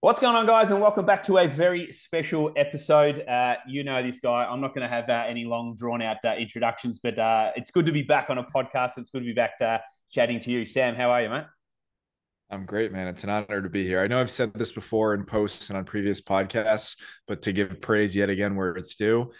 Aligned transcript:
What's 0.00 0.20
going 0.20 0.36
on, 0.36 0.46
guys, 0.46 0.70
and 0.70 0.80
welcome 0.80 1.04
back 1.04 1.24
to 1.24 1.38
a 1.38 1.48
very 1.48 1.90
special 1.90 2.52
episode. 2.54 3.26
Uh, 3.26 3.56
you 3.66 3.82
know 3.82 4.00
this 4.00 4.20
guy. 4.20 4.44
I'm 4.44 4.60
not 4.60 4.72
going 4.72 4.88
to 4.88 4.88
have 4.88 5.08
uh, 5.08 5.24
any 5.26 5.44
long, 5.44 5.74
drawn 5.74 6.00
out 6.00 6.18
uh, 6.24 6.36
introductions, 6.36 7.00
but 7.00 7.18
uh, 7.18 7.50
it's 7.56 7.72
good 7.72 7.84
to 7.86 7.90
be 7.90 8.02
back 8.02 8.30
on 8.30 8.38
a 8.38 8.44
podcast. 8.44 8.92
It's 8.96 9.10
good 9.10 9.18
to 9.18 9.24
be 9.24 9.32
back 9.32 9.54
uh, 9.60 9.78
chatting 10.08 10.38
to 10.38 10.52
you. 10.52 10.64
Sam, 10.64 10.94
how 10.94 11.10
are 11.10 11.22
you, 11.22 11.28
mate? 11.28 11.46
I'm 12.48 12.64
great, 12.64 12.92
man. 12.92 13.08
It's 13.08 13.24
an 13.24 13.30
honor 13.30 13.60
to 13.60 13.68
be 13.68 13.84
here. 13.84 14.00
I 14.00 14.06
know 14.06 14.20
I've 14.20 14.30
said 14.30 14.54
this 14.54 14.70
before 14.70 15.14
in 15.14 15.24
posts 15.24 15.68
and 15.68 15.76
on 15.76 15.84
previous 15.84 16.20
podcasts, 16.20 16.94
but 17.26 17.42
to 17.42 17.52
give 17.52 17.80
praise 17.80 18.14
yet 18.14 18.30
again 18.30 18.54
where 18.54 18.70
it's 18.70 18.94
due, 18.94 19.32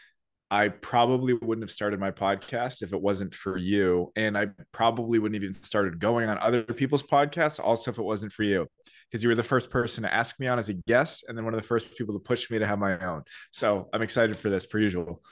I 0.50 0.68
probably 0.68 1.34
wouldn't 1.34 1.62
have 1.62 1.70
started 1.70 2.00
my 2.00 2.10
podcast 2.10 2.82
if 2.82 2.94
it 2.94 3.00
wasn't 3.00 3.34
for 3.34 3.58
you. 3.58 4.12
And 4.16 4.36
I 4.36 4.46
probably 4.72 5.18
wouldn't 5.18 5.36
even 5.36 5.52
started 5.52 5.98
going 5.98 6.28
on 6.28 6.38
other 6.38 6.62
people's 6.62 7.02
podcasts 7.02 7.60
also 7.60 7.90
if 7.90 7.98
it 7.98 8.02
wasn't 8.02 8.32
for 8.32 8.44
you. 8.44 8.66
Because 9.10 9.22
you 9.22 9.28
were 9.28 9.34
the 9.34 9.42
first 9.42 9.70
person 9.70 10.02
to 10.04 10.12
ask 10.12 10.40
me 10.40 10.46
on 10.46 10.58
as 10.58 10.70
a 10.70 10.74
guest 10.74 11.24
and 11.28 11.36
then 11.36 11.44
one 11.44 11.52
of 11.54 11.60
the 11.60 11.66
first 11.66 11.94
people 11.96 12.14
to 12.14 12.20
push 12.20 12.50
me 12.50 12.58
to 12.58 12.66
have 12.66 12.78
my 12.78 12.98
own. 12.98 13.24
So 13.52 13.88
I'm 13.92 14.02
excited 14.02 14.36
for 14.36 14.48
this 14.48 14.64
per 14.64 14.78
usual. 14.78 15.22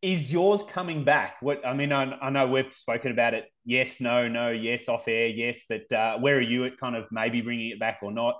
Is 0.00 0.32
yours 0.32 0.62
coming 0.62 1.04
back? 1.04 1.36
What 1.40 1.66
I 1.66 1.72
mean, 1.72 1.92
I, 1.92 2.04
I 2.20 2.30
know 2.30 2.46
we've 2.46 2.72
spoken 2.72 3.10
about 3.12 3.32
it. 3.32 3.46
Yes, 3.64 4.00
no, 4.00 4.28
no, 4.28 4.50
yes, 4.50 4.88
off 4.88 5.08
air, 5.08 5.28
yes. 5.28 5.60
But 5.66 5.90
uh, 5.92 6.18
where 6.18 6.36
are 6.36 6.42
you 6.42 6.66
at 6.66 6.76
kind 6.76 6.96
of 6.96 7.04
maybe 7.10 7.40
bringing 7.40 7.70
it 7.70 7.80
back 7.80 8.00
or 8.02 8.12
not? 8.12 8.36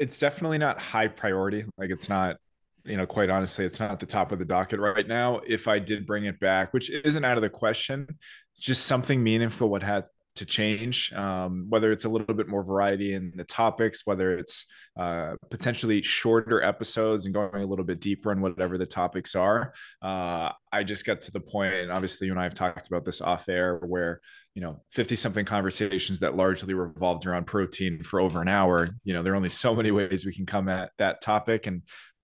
It's 0.00 0.18
definitely 0.18 0.58
not 0.58 0.80
high 0.80 1.06
priority. 1.06 1.64
Like 1.78 1.90
it's 1.90 2.08
not 2.08 2.36
you 2.84 2.96
know, 2.96 3.06
quite 3.06 3.30
honestly, 3.30 3.64
it's 3.64 3.80
not 3.80 4.00
the 4.00 4.06
top 4.06 4.32
of 4.32 4.38
the 4.38 4.44
docket 4.44 4.80
right 4.80 5.06
now. 5.06 5.40
If 5.46 5.68
I 5.68 5.78
did 5.78 6.06
bring 6.06 6.24
it 6.24 6.40
back, 6.40 6.72
which 6.72 6.90
isn't 6.90 7.24
out 7.24 7.36
of 7.36 7.42
the 7.42 7.50
question, 7.50 8.06
it's 8.54 8.62
just 8.62 8.86
something 8.86 9.22
meaningful 9.22 9.68
would 9.70 9.82
have 9.82 10.08
to 10.36 10.46
change. 10.46 11.12
Um, 11.12 11.66
whether 11.68 11.92
it's 11.92 12.04
a 12.04 12.08
little 12.08 12.34
bit 12.34 12.48
more 12.48 12.64
variety 12.64 13.14
in 13.14 13.32
the 13.36 13.44
topics, 13.44 14.06
whether 14.06 14.36
it's 14.36 14.66
uh, 14.98 15.34
potentially 15.50 16.02
shorter 16.02 16.62
episodes 16.62 17.24
and 17.24 17.34
going 17.34 17.62
a 17.62 17.66
little 17.66 17.84
bit 17.84 18.00
deeper 18.00 18.30
on 18.30 18.40
whatever 18.40 18.78
the 18.78 18.86
topics 18.86 19.34
are. 19.34 19.74
Uh, 20.00 20.50
I 20.72 20.84
just 20.84 21.04
got 21.04 21.20
to 21.22 21.32
the 21.32 21.40
point, 21.40 21.74
and 21.74 21.92
obviously, 21.92 22.26
you 22.26 22.32
and 22.32 22.40
I 22.40 22.44
have 22.44 22.54
talked 22.54 22.88
about 22.88 23.04
this 23.04 23.20
off 23.20 23.48
air, 23.48 23.78
where 23.78 24.20
you 24.54 24.60
know 24.60 24.82
50 24.90 25.16
something 25.16 25.44
conversations 25.44 26.20
that 26.20 26.36
largely 26.36 26.74
revolved 26.74 27.26
around 27.26 27.46
protein 27.46 28.02
for 28.02 28.20
over 28.20 28.42
an 28.42 28.48
hour 28.48 28.90
you 29.02 29.14
know 29.14 29.22
there 29.22 29.32
are 29.32 29.36
only 29.36 29.48
so 29.48 29.74
many 29.74 29.90
ways 29.90 30.26
we 30.26 30.34
can 30.34 30.44
come 30.44 30.68
at 30.68 30.90
that 30.98 31.22
topic 31.22 31.66
and 31.66 31.82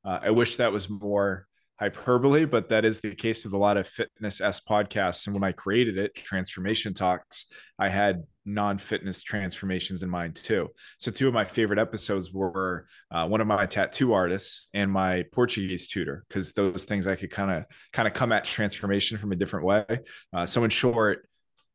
uh, 0.09 0.21
I 0.23 0.31
wish 0.31 0.57
that 0.57 0.73
was 0.73 0.89
more 0.89 1.47
hyperbole, 1.79 2.45
but 2.45 2.71
that 2.71 2.85
is 2.85 3.01
the 3.01 3.15
case 3.15 3.45
with 3.45 3.53
a 3.53 3.59
lot 3.59 3.77
of 3.77 3.87
fitness 3.87 4.41
s 4.41 4.61
podcasts. 4.61 5.27
And 5.27 5.35
when 5.35 5.45
I 5.45 5.53
created 5.53 5.97
it, 5.99 6.15
Transformation 6.15 6.95
Talks, 6.95 7.47
I 7.79 7.89
had 7.89 8.25
non-fitness 8.45 9.23
transformations 9.23 10.03
in 10.03 10.09
mind 10.09 10.35
too. 10.35 10.69
So 10.99 11.11
two 11.13 11.29
of 11.29 11.35
my 11.35 11.45
favorite 11.45 11.79
episodes 11.79 12.33
were 12.33 12.87
uh, 13.11 13.27
one 13.29 13.43
of 13.43 13.47
my 13.47 13.67
tattoo 13.67 14.13
artists 14.15 14.69
and 14.73 14.91
my 14.91 15.25
Portuguese 15.31 15.87
tutor, 15.87 16.25
because 16.27 16.53
those 16.53 16.85
things 16.85 17.07
I 17.07 17.15
could 17.15 17.31
kind 17.31 17.51
of 17.51 17.65
kind 17.93 18.09
of 18.09 18.15
come 18.15 18.33
at 18.33 18.45
transformation 18.45 19.19
from 19.19 19.33
a 19.33 19.37
different 19.37 19.67
way. 19.67 19.85
Uh, 20.33 20.47
so 20.47 20.65
in 20.65 20.71
short, 20.71 21.29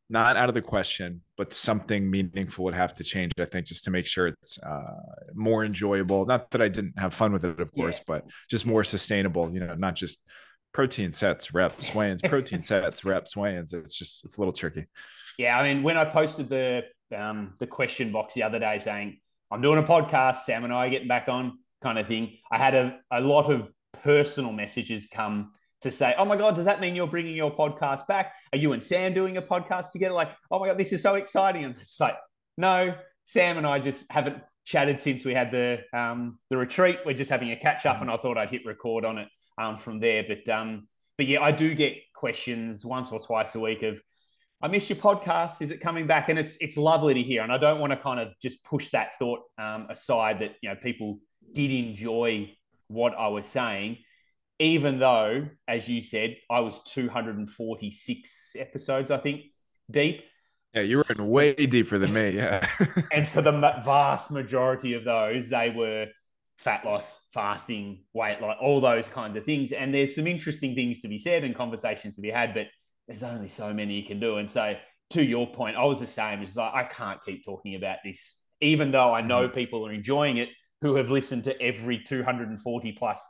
not 0.09 0.38
out 0.38 0.50
of 0.50 0.56
the 0.56 0.62
question, 0.62 1.22
but 1.38 1.54
something 1.54 2.09
meaningful 2.09 2.66
would 2.66 2.73
have 2.73 2.94
to 2.96 3.04
change, 3.04 3.32
I 3.40 3.46
think, 3.46 3.68
just 3.68 3.86
to 3.86 3.92
make 3.92 4.06
sure 4.06 4.28
it's 4.28 4.62
uh, 4.62 5.00
more 5.34 5.64
enjoyable. 5.64 6.26
Not 6.26 6.52
that 6.52 6.62
I 6.62 6.68
didn't 6.68 7.00
have 7.00 7.14
fun 7.14 7.32
with 7.32 7.46
it, 7.46 7.59
of 7.59 7.73
course, 7.73 8.00
yeah. 8.00 8.04
but 8.08 8.26
just 8.50 8.66
more 8.66 8.84
sustainable, 8.84 9.52
you 9.52 9.59
know, 9.59 9.74
not 9.76 9.96
just 9.96 10.22
protein 10.74 11.14
sets, 11.14 11.54
reps, 11.54 11.94
weigh-ins, 11.96 12.22
protein 12.24 12.62
sets, 12.62 13.06
reps, 13.06 13.36
weigh-ins. 13.36 13.74
It's 13.74 13.94
just, 13.94 14.26
it's 14.26 14.38
a 14.38 14.42
little 14.42 14.54
tricky. 14.54 14.86
Yeah. 15.38 15.58
I 15.58 15.64
mean, 15.64 15.84
when 15.84 15.98
I 15.98 16.06
posted 16.06 16.50
the, 16.50 16.84
um, 17.16 17.56
the 17.59 17.68
question 17.68 18.12
box 18.12 18.34
the 18.34 18.44
other 18.44 18.59
day 18.59 18.80
saying, 18.80 19.20
I'm 19.52 19.62
doing 19.62 19.80
a 19.80 19.84
podcast, 19.84 20.38
Sam 20.44 20.64
and 20.64 20.74
I 20.74 20.88
are 20.88 20.90
getting 20.90 21.08
back 21.08 21.28
on 21.30 21.59
kind 21.81 21.98
of 21.98 22.08
thing, 22.08 22.38
I 22.52 22.58
had 22.58 22.76
a, 22.76 23.00
a 23.12 23.22
lot 23.22 23.52
of 23.52 23.70
personal 24.04 24.52
messages 24.52 25.08
come 25.12 25.54
to 25.84 25.92
say, 25.92 26.16
oh 26.17 26.26
my 26.26 26.36
God, 26.36 26.56
does 26.56 26.66
that 26.66 26.81
mean 26.81 26.96
you're 26.96 27.07
bringing 27.07 27.35
your 27.35 27.56
podcast 27.56 28.07
back? 28.07 28.34
Are 28.52 28.57
you 28.57 28.74
and 28.74 28.84
Sam 28.84 29.13
doing 29.13 29.38
a 29.38 29.41
podcast 29.41 29.91
together? 29.91 30.13
Like, 30.13 30.31
oh 30.52 30.59
my 30.59 30.68
God, 30.68 30.78
this 30.78 30.91
is 30.91 31.02
so 31.02 31.16
exciting. 31.16 31.63
And 31.63 31.75
it's 31.78 32.00
like, 32.00 32.18
no, 32.57 32.96
Sam 33.25 33.57
and 33.57 33.68
I 33.68 33.80
just 33.80 34.12
haven't 34.12 34.41
chatted 34.66 35.00
since 35.00 35.25
we 35.25 35.34
had 35.34 35.52
the 35.52 35.80
um, 35.94 36.40
the 36.50 36.57
retreat. 36.57 37.00
We're 37.06 37.13
just 37.13 37.31
having 37.31 37.52
a 37.52 37.56
catch 37.56 37.85
up, 37.85 38.02
and 38.02 38.09
I 38.09 38.18
thought 38.18 38.38
I'd 38.38 38.50
hit 38.50 38.66
record 38.66 39.06
on 39.06 39.18
it 39.18 39.28
um, 39.57 39.78
from 39.78 40.00
there. 40.00 40.25
But 40.28 40.50
um, 40.53 40.88
but 41.18 41.28
yeah, 41.28 41.41
I 41.41 41.52
do 41.52 41.74
get 41.75 41.96
questions 42.13 42.86
once 42.86 43.12
or 43.12 43.19
twice 43.19 43.56
a 43.56 43.59
week 43.59 43.84
of, 43.84 44.02
I 44.62 44.68
miss 44.68 44.90
your 44.90 44.97
podcast. 44.97 45.62
Is 45.62 45.72
it 45.72 45.81
coming 45.81 46.07
back? 46.07 46.30
And 46.30 46.40
it's 46.40 46.57
it's 46.57 46.78
lovely 46.78 47.13
to 47.13 47.22
hear. 47.22 47.44
And 47.44 47.52
I 47.52 47.57
don't 47.57 47.80
want 47.80 47.91
to 47.91 47.97
kind 47.97 48.19
of 48.19 48.34
just 48.41 48.63
push 48.63 48.90
that 48.90 49.18
thought 49.18 49.41
um, 49.57 49.88
aside 49.90 50.40
that 50.40 50.56
you 50.62 50.69
know 50.69 50.75
people 50.75 51.19
did 51.53 51.72
enjoy 51.72 52.56
what 52.88 53.13
I 53.18 53.28
was 53.28 53.46
saying 53.46 53.97
even 54.59 55.00
though, 55.00 55.47
as 55.68 55.88
you 55.88 56.02
said, 56.02 56.38
I 56.50 56.59
was 56.62 56.81
246 56.86 58.56
episodes, 58.58 59.12
I 59.12 59.18
think, 59.18 59.41
deep. 59.90 60.24
Yeah, 60.74 60.81
you 60.81 60.97
were 60.97 61.06
in 61.09 61.28
way 61.28 61.53
deeper 61.53 61.97
than 61.97 62.14
me. 62.14 62.31
Yeah. 62.31 62.68
and 63.12 63.28
for 63.28 63.42
the 63.42 63.52
vast 63.52 64.31
majority 64.31 64.94
of 64.94 65.03
those, 65.03 65.50
they 65.50 65.69
were 65.69 66.08
fat 66.58 66.86
loss, 66.86 67.19
fasting, 67.34 68.03
weight 68.13 68.42
loss, 68.42 68.58
all 68.62 68.81
those 68.81 69.08
kinds 69.08 69.38
of 69.38 69.46
things. 69.46 69.72
And 69.72 69.94
there's 69.94 70.16
some 70.16 70.28
interesting 70.28 70.75
things 70.75 71.00
to 71.02 71.08
be 71.08 71.18
said 71.18 71.44
and 71.44 71.56
conversations 71.56 72.16
to 72.16 72.22
be 72.22 72.31
had, 72.31 72.53
but 72.53 72.68
there's 73.08 73.24
only 73.24 73.50
so 73.50 73.74
many 73.74 73.96
you 73.96 74.03
can 74.03 74.19
do. 74.19 74.38
And 74.38 74.50
so, 74.50 74.75
to 75.12 75.24
your 75.24 75.46
point, 75.52 75.75
I 75.75 75.84
was 75.84 76.00
the 76.00 76.08
same. 76.08 76.42
It's 76.42 76.56
like, 76.56 76.74
I 76.74 76.86
can't 76.86 77.19
keep 77.24 77.46
talking 77.46 77.75
about 77.75 77.97
this, 78.03 78.42
even 78.62 78.92
though 78.92 79.13
I 79.13 79.22
know 79.22 79.46
mm-hmm. 79.47 79.53
people 79.53 79.86
are 79.86 79.92
enjoying 79.92 80.38
it 80.38 80.50
who 80.81 80.96
have 80.96 81.12
listened 81.12 81.44
to 81.46 81.62
every 81.62 82.00
240 82.00 82.92
plus 82.94 83.25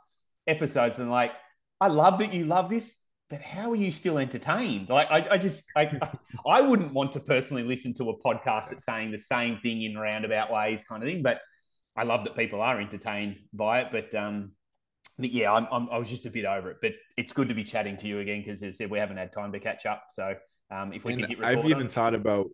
episodes 0.46 0.98
and 0.98 1.10
like, 1.10 1.32
I 1.80 1.88
love 1.88 2.18
that 2.20 2.32
you 2.32 2.44
love 2.44 2.70
this, 2.70 2.94
but 3.30 3.40
how 3.40 3.70
are 3.72 3.76
you 3.76 3.90
still 3.90 4.18
entertained? 4.18 4.88
Like, 4.88 5.08
I, 5.10 5.34
I 5.34 5.38
just, 5.38 5.64
I, 5.76 5.98
I 6.46 6.60
wouldn't 6.60 6.92
want 6.92 7.12
to 7.12 7.20
personally 7.20 7.62
listen 7.62 7.94
to 7.94 8.10
a 8.10 8.18
podcast 8.20 8.70
that's 8.70 8.84
saying 8.84 9.10
the 9.10 9.18
same 9.18 9.58
thing 9.58 9.82
in 9.82 9.96
roundabout 9.96 10.52
ways, 10.52 10.84
kind 10.84 11.02
of 11.02 11.08
thing. 11.08 11.22
But 11.22 11.40
I 11.96 12.04
love 12.04 12.24
that 12.24 12.36
people 12.36 12.60
are 12.60 12.80
entertained 12.80 13.38
by 13.52 13.80
it. 13.80 13.88
But, 13.90 14.14
um, 14.14 14.52
but 15.18 15.30
yeah, 15.30 15.52
I'm, 15.52 15.66
I'm, 15.70 15.88
i 15.90 15.98
was 15.98 16.10
just 16.10 16.26
a 16.26 16.30
bit 16.30 16.44
over 16.44 16.70
it. 16.70 16.78
But 16.82 16.92
it's 17.16 17.32
good 17.32 17.48
to 17.48 17.54
be 17.54 17.64
chatting 17.64 17.96
to 17.98 18.08
you 18.08 18.20
again 18.20 18.42
because, 18.44 18.62
as 18.62 18.74
I 18.74 18.76
said, 18.76 18.90
we 18.90 18.98
haven't 18.98 19.16
had 19.16 19.32
time 19.32 19.52
to 19.52 19.60
catch 19.60 19.86
up. 19.86 20.04
So, 20.10 20.34
um, 20.70 20.92
if 20.92 21.04
we 21.04 21.14
and 21.14 21.22
can 21.22 21.30
hit 21.30 21.44
I've 21.44 21.66
even 21.66 21.88
thought 21.88 22.14
about 22.14 22.46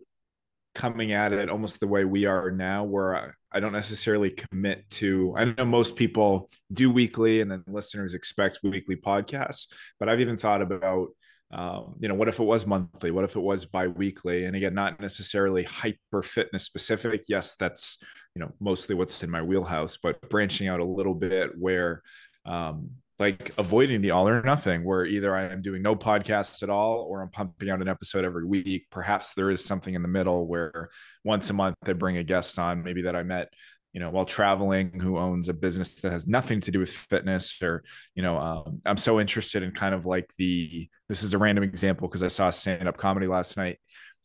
coming 0.73 1.11
at 1.11 1.33
it 1.33 1.49
almost 1.49 1.79
the 1.79 1.87
way 1.87 2.05
we 2.05 2.25
are 2.25 2.51
now, 2.51 2.83
where 2.83 3.35
I 3.51 3.59
don't 3.59 3.73
necessarily 3.73 4.31
commit 4.31 4.89
to. 4.91 5.33
I 5.37 5.45
know 5.45 5.65
most 5.65 5.95
people 5.95 6.49
do 6.71 6.89
weekly, 6.89 7.41
and 7.41 7.51
then 7.51 7.63
listeners 7.67 8.13
expect 8.13 8.59
weekly 8.63 8.95
podcasts. 8.95 9.67
But 9.99 10.09
I've 10.09 10.21
even 10.21 10.37
thought 10.37 10.61
about, 10.61 11.09
um, 11.51 11.95
you 11.99 12.07
know, 12.07 12.15
what 12.15 12.29
if 12.29 12.39
it 12.39 12.43
was 12.43 12.65
monthly? 12.65 13.11
What 13.11 13.25
if 13.25 13.35
it 13.35 13.41
was 13.41 13.65
bi-weekly? 13.65 14.45
And 14.45 14.55
again, 14.55 14.73
not 14.73 15.01
necessarily 15.01 15.63
hyper 15.63 16.21
fitness 16.21 16.63
specific. 16.63 17.25
Yes, 17.27 17.55
that's 17.55 17.97
you 18.35 18.39
know 18.39 18.51
mostly 18.59 18.95
what's 18.95 19.23
in 19.23 19.29
my 19.29 19.41
wheelhouse, 19.41 19.97
but 19.97 20.29
branching 20.29 20.67
out 20.67 20.79
a 20.79 20.85
little 20.85 21.15
bit 21.15 21.51
where 21.57 22.01
um, 22.45 22.91
like 23.21 23.53
avoiding 23.59 24.01
the 24.01 24.09
all 24.09 24.27
or 24.27 24.41
nothing 24.41 24.83
where 24.83 25.05
either 25.05 25.35
I 25.35 25.43
am 25.43 25.61
doing 25.61 25.83
no 25.83 25.95
podcasts 25.95 26.63
at 26.63 26.71
all 26.71 27.05
or 27.07 27.21
I'm 27.21 27.29
pumping 27.29 27.69
out 27.69 27.79
an 27.79 27.87
episode 27.87 28.25
every 28.25 28.45
week. 28.45 28.87
Perhaps 28.89 29.35
there 29.35 29.51
is 29.51 29.63
something 29.63 29.93
in 29.93 30.01
the 30.01 30.07
middle 30.07 30.47
where 30.47 30.89
once 31.23 31.51
a 31.51 31.53
month 31.53 31.75
I 31.85 31.93
bring 31.93 32.17
a 32.17 32.23
guest 32.23 32.57
on, 32.57 32.83
maybe 32.83 33.03
that 33.03 33.15
I 33.15 33.21
met, 33.21 33.53
you 33.93 33.99
know, 33.99 34.09
while 34.09 34.25
traveling 34.25 34.99
who 34.99 35.19
owns 35.19 35.49
a 35.49 35.53
business 35.53 36.01
that 36.01 36.11
has 36.11 36.25
nothing 36.25 36.61
to 36.61 36.71
do 36.71 36.79
with 36.79 36.89
fitness 36.89 37.61
or, 37.61 37.83
you 38.15 38.23
know, 38.23 38.39
um, 38.39 38.81
I'm 38.87 38.97
so 38.97 39.19
interested 39.19 39.61
in 39.61 39.69
kind 39.69 39.93
of 39.93 40.07
like 40.07 40.31
the, 40.39 40.89
this 41.07 41.21
is 41.21 41.35
a 41.35 41.37
random 41.37 41.63
example 41.63 42.07
because 42.07 42.23
I 42.23 42.27
saw 42.27 42.49
stand 42.49 42.87
up 42.87 42.97
comedy 42.97 43.27
last 43.27 43.55
night, 43.55 43.77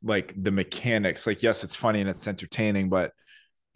like 0.03 0.33
the 0.43 0.51
mechanics, 0.51 1.27
like, 1.27 1.43
yes, 1.43 1.65
it's 1.65 1.77
funny 1.77 2.01
and 2.01 2.09
it's 2.09 2.27
entertaining, 2.27 2.89
but 2.89 3.13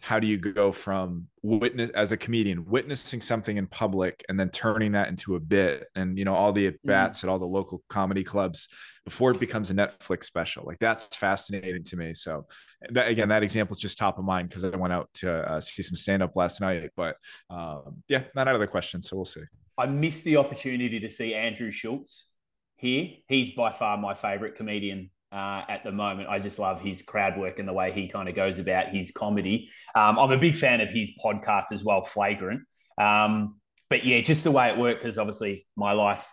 how 0.01 0.19
do 0.19 0.25
you 0.25 0.37
go 0.37 0.71
from 0.71 1.27
witness 1.43 1.91
as 1.91 2.11
a 2.11 2.17
comedian 2.17 2.65
witnessing 2.65 3.21
something 3.21 3.57
in 3.57 3.67
public 3.67 4.25
and 4.27 4.39
then 4.39 4.49
turning 4.49 4.91
that 4.93 5.07
into 5.07 5.35
a 5.35 5.39
bit 5.39 5.87
and 5.95 6.17
you 6.17 6.25
know 6.25 6.33
all 6.33 6.51
the 6.51 6.67
at 6.67 6.75
bats 6.83 7.21
mm. 7.21 7.23
at 7.23 7.29
all 7.29 7.37
the 7.37 7.45
local 7.45 7.83
comedy 7.87 8.23
clubs 8.23 8.67
before 9.05 9.31
it 9.31 9.39
becomes 9.39 9.71
a 9.71 9.73
netflix 9.73 10.25
special. 10.25 10.63
Like 10.65 10.79
that's 10.79 11.15
fascinating 11.15 11.83
to 11.85 11.97
me. 11.97 12.13
So 12.13 12.47
that, 12.89 13.07
again 13.07 13.29
that 13.29 13.43
example 13.43 13.75
is 13.75 13.79
just 13.79 13.97
top 13.97 14.17
of 14.17 14.25
mind 14.25 14.49
because 14.49 14.65
i 14.65 14.69
went 14.69 14.91
out 14.91 15.09
to 15.13 15.31
uh, 15.31 15.61
see 15.61 15.83
some 15.83 15.95
stand 15.95 16.23
up 16.23 16.35
last 16.35 16.61
night 16.61 16.89
but 16.95 17.15
um, 17.51 18.01
yeah 18.07 18.23
not 18.35 18.47
out 18.47 18.55
of 18.55 18.61
the 18.61 18.67
question 18.67 19.01
so 19.01 19.15
we'll 19.15 19.25
see. 19.25 19.41
I 19.77 19.85
missed 19.85 20.23
the 20.23 20.37
opportunity 20.37 20.99
to 20.99 21.09
see 21.09 21.33
Andrew 21.33 21.71
Schulz 21.71 22.27
here. 22.75 23.09
He's 23.27 23.51
by 23.51 23.71
far 23.71 23.97
my 23.97 24.13
favorite 24.13 24.55
comedian 24.55 25.11
uh, 25.31 25.61
at 25.69 25.83
the 25.83 25.91
moment. 25.91 26.29
I 26.29 26.39
just 26.39 26.59
love 26.59 26.81
his 26.81 27.01
crowd 27.01 27.37
work 27.37 27.59
and 27.59 27.67
the 27.67 27.73
way 27.73 27.91
he 27.91 28.07
kind 28.07 28.27
of 28.27 28.35
goes 28.35 28.59
about 28.59 28.89
his 28.89 29.11
comedy. 29.11 29.69
Um, 29.95 30.19
I'm 30.19 30.31
a 30.31 30.37
big 30.37 30.57
fan 30.57 30.81
of 30.81 30.89
his 30.89 31.11
podcast 31.23 31.71
as 31.71 31.83
well, 31.83 32.03
Flagrant. 32.03 32.61
Um, 32.97 33.55
but 33.89 34.05
yeah, 34.05 34.21
just 34.21 34.45
the 34.45 34.51
way 34.51 34.69
it 34.69 34.77
worked, 34.77 35.01
because 35.01 35.17
obviously 35.17 35.67
my 35.75 35.91
life, 35.91 36.25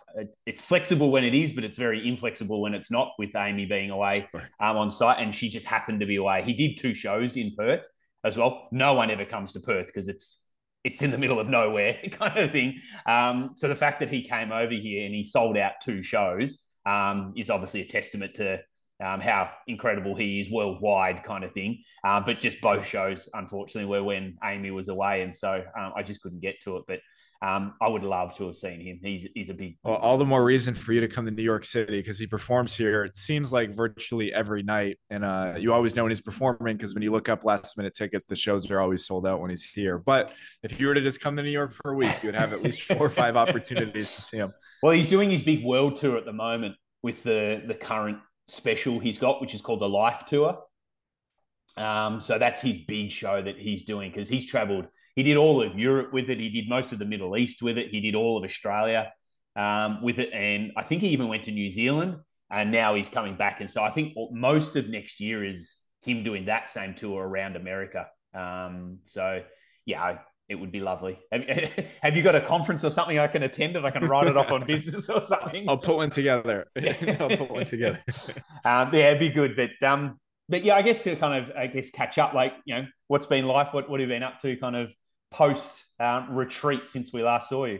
it's 0.45 0.61
flexible 0.61 1.11
when 1.11 1.25
it 1.25 1.35
is, 1.35 1.51
but 1.51 1.65
it's 1.65 1.77
very 1.77 2.07
inflexible 2.07 2.61
when 2.61 2.73
it's 2.73 2.89
not, 2.89 3.11
with 3.19 3.35
Amy 3.35 3.65
being 3.65 3.89
away 3.89 4.29
um, 4.61 4.77
on 4.77 4.89
site. 4.89 5.21
And 5.21 5.35
she 5.35 5.49
just 5.49 5.65
happened 5.65 5.99
to 5.99 6.05
be 6.05 6.15
away. 6.15 6.41
He 6.41 6.53
did 6.53 6.77
two 6.77 6.93
shows 6.93 7.35
in 7.35 7.53
Perth 7.57 7.85
as 8.23 8.37
well. 8.37 8.69
No 8.71 8.93
one 8.93 9.11
ever 9.11 9.25
comes 9.25 9.51
to 9.53 9.59
Perth 9.59 9.87
because 9.87 10.07
it's 10.07 10.45
it's 10.85 11.01
in 11.01 11.11
the 11.11 11.17
middle 11.17 11.39
of 11.39 11.49
nowhere 11.49 11.97
kind 12.11 12.37
of 12.37 12.51
thing. 12.51 12.79
Um, 13.05 13.51
so 13.55 13.67
the 13.67 13.75
fact 13.75 13.99
that 13.99 14.09
he 14.09 14.23
came 14.23 14.53
over 14.53 14.73
here 14.73 15.05
and 15.05 15.13
he 15.13 15.25
sold 15.25 15.57
out 15.57 15.73
two 15.83 16.01
shows 16.01 16.63
um, 16.85 17.33
is 17.35 17.49
obviously 17.49 17.81
a 17.81 17.85
testament 17.85 18.35
to 18.35 18.61
um, 19.03 19.21
how 19.21 19.49
incredible 19.67 20.15
he 20.15 20.39
is 20.39 20.51
worldwide, 20.51 21.23
kind 21.23 21.43
of 21.43 21.53
thing. 21.53 21.83
Uh, 22.03 22.19
but 22.19 22.39
just 22.39 22.61
both 22.61 22.85
shows, 22.85 23.29
unfortunately, 23.33 23.89
were 23.89 24.03
when 24.03 24.37
Amy 24.43 24.71
was 24.71 24.89
away, 24.89 25.21
and 25.21 25.33
so 25.33 25.63
um, 25.77 25.93
I 25.95 26.03
just 26.03 26.21
couldn't 26.21 26.41
get 26.41 26.59
to 26.61 26.77
it. 26.77 26.83
But 26.87 26.99
um, 27.41 27.75
I 27.81 27.87
would 27.87 28.03
love 28.03 28.35
to 28.37 28.47
have 28.47 28.57
seen 28.57 28.81
him. 28.81 28.99
He's 29.01 29.25
he's 29.33 29.49
a 29.49 29.53
big. 29.53 29.77
Well, 29.83 29.95
all 29.95 30.17
the 30.17 30.25
more 30.25 30.43
reason 30.43 30.75
for 30.75 30.91
you 30.91 30.99
to 30.99 31.07
come 31.07 31.23
to 31.23 31.31
New 31.31 31.43
York 31.43 31.63
City 31.63 31.97
because 31.99 32.19
he 32.19 32.27
performs 32.27 32.75
here. 32.75 33.05
It 33.05 33.15
seems 33.15 33.53
like 33.53 33.73
virtually 33.75 34.33
every 34.33 34.61
night, 34.61 34.99
and 35.09 35.23
uh, 35.23 35.53
you 35.57 35.71
always 35.71 35.95
know 35.95 36.03
when 36.03 36.11
he's 36.11 36.19
performing 36.19 36.75
because 36.75 36.93
when 36.93 37.01
you 37.01 37.11
look 37.11 37.29
up 37.29 37.45
last 37.45 37.77
minute 37.77 37.93
tickets, 37.93 38.25
the 38.25 38.35
shows 38.35 38.69
are 38.69 38.81
always 38.81 39.05
sold 39.05 39.25
out 39.25 39.39
when 39.39 39.49
he's 39.49 39.63
here. 39.63 39.97
But 39.97 40.33
if 40.63 40.79
you 40.81 40.87
were 40.87 40.93
to 40.93 41.01
just 41.01 41.21
come 41.21 41.37
to 41.37 41.43
New 41.43 41.49
York 41.49 41.71
for 41.71 41.91
a 41.91 41.95
week, 41.95 42.11
you 42.21 42.27
would 42.27 42.35
have 42.35 42.51
at 42.51 42.61
least 42.61 42.81
four 42.81 43.05
or 43.05 43.09
five 43.09 43.37
opportunities 43.37 44.13
to 44.15 44.21
see 44.21 44.37
him. 44.37 44.51
Well, 44.83 44.91
he's 44.91 45.07
doing 45.07 45.29
his 45.29 45.41
big 45.41 45.63
world 45.63 45.95
tour 45.95 46.17
at 46.17 46.25
the 46.25 46.33
moment 46.33 46.75
with 47.01 47.23
the 47.23 47.61
the 47.65 47.73
current 47.73 48.17
special 48.49 48.99
he's 48.99 49.17
got, 49.17 49.41
which 49.41 49.55
is 49.55 49.61
called 49.61 49.81
the 49.81 49.89
Life 49.89 50.25
Tour. 50.25 50.59
Um, 51.77 52.19
so 52.19 52.37
that's 52.37 52.61
his 52.61 52.79
big 52.79 53.11
show 53.11 53.41
that 53.41 53.57
he's 53.57 53.83
doing 53.83 54.11
because 54.11 54.27
he's 54.27 54.45
traveled 54.45 54.87
he 55.19 55.23
did 55.23 55.35
all 55.35 55.61
of 55.61 55.77
Europe 55.77 56.13
with 56.13 56.29
it. 56.29 56.39
He 56.39 56.49
did 56.49 56.69
most 56.69 56.93
of 56.93 56.99
the 56.99 57.03
Middle 57.03 57.35
East 57.35 57.61
with 57.61 57.77
it. 57.77 57.89
He 57.89 57.99
did 57.99 58.15
all 58.15 58.37
of 58.37 58.43
Australia 58.45 59.11
um, 59.55 60.01
with 60.01 60.17
it, 60.17 60.31
and 60.31 60.71
I 60.77 60.83
think 60.83 61.01
he 61.01 61.09
even 61.09 61.27
went 61.27 61.43
to 61.43 61.51
New 61.51 61.69
Zealand. 61.69 62.19
And 62.49 62.71
now 62.71 62.95
he's 62.95 63.09
coming 63.09 63.35
back, 63.35 63.59
and 63.59 63.69
so 63.69 63.83
I 63.83 63.91
think 63.91 64.15
most 64.31 64.77
of 64.77 64.87
next 64.87 65.19
year 65.19 65.43
is 65.43 65.75
him 66.03 66.23
doing 66.23 66.45
that 66.45 66.69
same 66.69 66.95
tour 66.95 67.21
around 67.21 67.57
America. 67.57 68.07
Um, 68.33 68.99
so 69.03 69.43
yeah, 69.85 70.19
it 70.49 70.55
would 70.55 70.71
be 70.71 70.79
lovely. 70.79 71.19
Have, 71.31 71.43
have, 72.01 72.17
you 72.17 72.23
got 72.23 72.35
a 72.35 72.41
conference 72.41 72.83
or 72.83 72.89
something 72.89 73.19
I 73.19 73.27
can 73.27 73.43
attend 73.43 73.77
and 73.77 73.85
I 73.85 73.91
can 73.91 74.05
write 74.05 74.27
it 74.27 74.35
off 74.35 74.51
on 74.51 74.65
business 74.67 75.09
or 75.09 75.21
something? 75.21 75.69
I'll 75.69 75.77
put 75.77 75.95
one 75.95 76.09
together. 76.09 76.65
I'll 77.19 77.29
put 77.29 77.51
one 77.51 77.65
together. 77.65 78.03
um, 78.65 78.89
yeah, 78.93 79.11
it'd 79.11 79.19
be 79.19 79.29
good. 79.29 79.55
But 79.55 79.87
um, 79.87 80.19
but 80.49 80.63
yeah, 80.63 80.75
I 80.75 80.81
guess 80.81 81.03
to 81.03 81.15
kind 81.15 81.43
of 81.43 81.55
I 81.55 81.67
guess 81.67 81.91
catch 81.91 82.17
up, 82.17 82.33
like 82.33 82.53
you 82.65 82.75
know, 82.75 82.87
what's 83.07 83.27
been 83.27 83.45
life? 83.45 83.69
What 83.71 83.89
what 83.89 83.99
have 83.99 84.09
you 84.09 84.15
been 84.15 84.23
up 84.23 84.39
to? 84.39 84.57
Kind 84.57 84.75
of 84.75 84.91
post 85.31 85.85
um, 85.99 86.35
retreat 86.35 86.89
since 86.89 87.13
we 87.13 87.23
last 87.23 87.49
saw 87.49 87.65
you? 87.65 87.79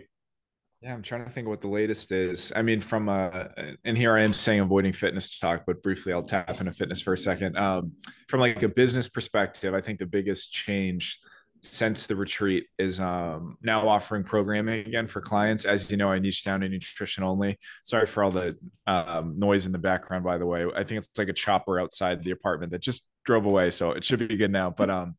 Yeah, 0.81 0.93
I'm 0.93 1.01
trying 1.01 1.25
to 1.25 1.29
think 1.29 1.47
what 1.47 1.59
the 1.59 1.67
latest 1.67 2.13
is. 2.13 2.53
I 2.55 2.61
mean, 2.61 2.79
from 2.79 3.09
uh, 3.09 3.45
and 3.83 3.97
here 3.97 4.15
I 4.15 4.21
am 4.21 4.31
saying 4.31 4.61
avoiding 4.61 4.93
fitness 4.93 5.37
talk, 5.39 5.63
but 5.65 5.81
briefly 5.81 6.13
I'll 6.13 6.23
tap 6.23 6.57
into 6.59 6.71
fitness 6.71 7.01
for 7.01 7.13
a 7.13 7.17
second. 7.17 7.57
Um, 7.57 7.93
from 8.29 8.39
like 8.39 8.61
a 8.61 8.69
business 8.69 9.09
perspective, 9.09 9.73
I 9.73 9.81
think 9.81 9.99
the 9.99 10.05
biggest 10.05 10.53
change 10.53 11.19
since 11.61 12.07
the 12.07 12.15
retreat 12.15 12.65
is 12.77 12.99
um, 12.99 13.57
now 13.61 13.87
offering 13.87 14.23
programming 14.23 14.85
again 14.87 15.07
for 15.07 15.21
clients. 15.21 15.65
As 15.65 15.91
you 15.91 15.97
know, 15.97 16.09
I 16.09 16.19
niche 16.19 16.43
down 16.43 16.61
to 16.61 16.69
nutrition 16.69 17.23
only. 17.23 17.57
Sorry 17.83 18.05
for 18.05 18.23
all 18.23 18.31
the 18.31 18.57
um, 18.87 19.37
noise 19.37 19.65
in 19.65 19.71
the 19.71 19.77
background, 19.77 20.23
by 20.23 20.37
the 20.37 20.45
way. 20.45 20.65
I 20.75 20.83
think 20.83 20.99
it's 20.99 21.09
like 21.17 21.29
a 21.29 21.33
chopper 21.33 21.79
outside 21.79 22.23
the 22.23 22.31
apartment 22.31 22.71
that 22.71 22.81
just 22.81 23.03
drove 23.25 23.45
away, 23.45 23.71
so 23.71 23.91
it 23.91 24.03
should 24.03 24.19
be 24.19 24.37
good 24.37 24.51
now. 24.51 24.69
But 24.69 24.89
um, 24.89 25.15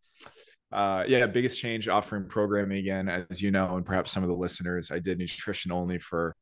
uh, 0.72 1.04
yeah, 1.06 1.26
biggest 1.26 1.60
change 1.60 1.88
offering 1.88 2.26
programming 2.26 2.78
again, 2.78 3.08
as 3.08 3.42
you 3.42 3.50
know, 3.50 3.76
and 3.76 3.84
perhaps 3.84 4.10
some 4.10 4.22
of 4.22 4.28
the 4.28 4.36
listeners. 4.36 4.90
I 4.90 4.98
did 4.98 5.18
nutrition 5.18 5.72
only 5.72 5.98
for 5.98 6.36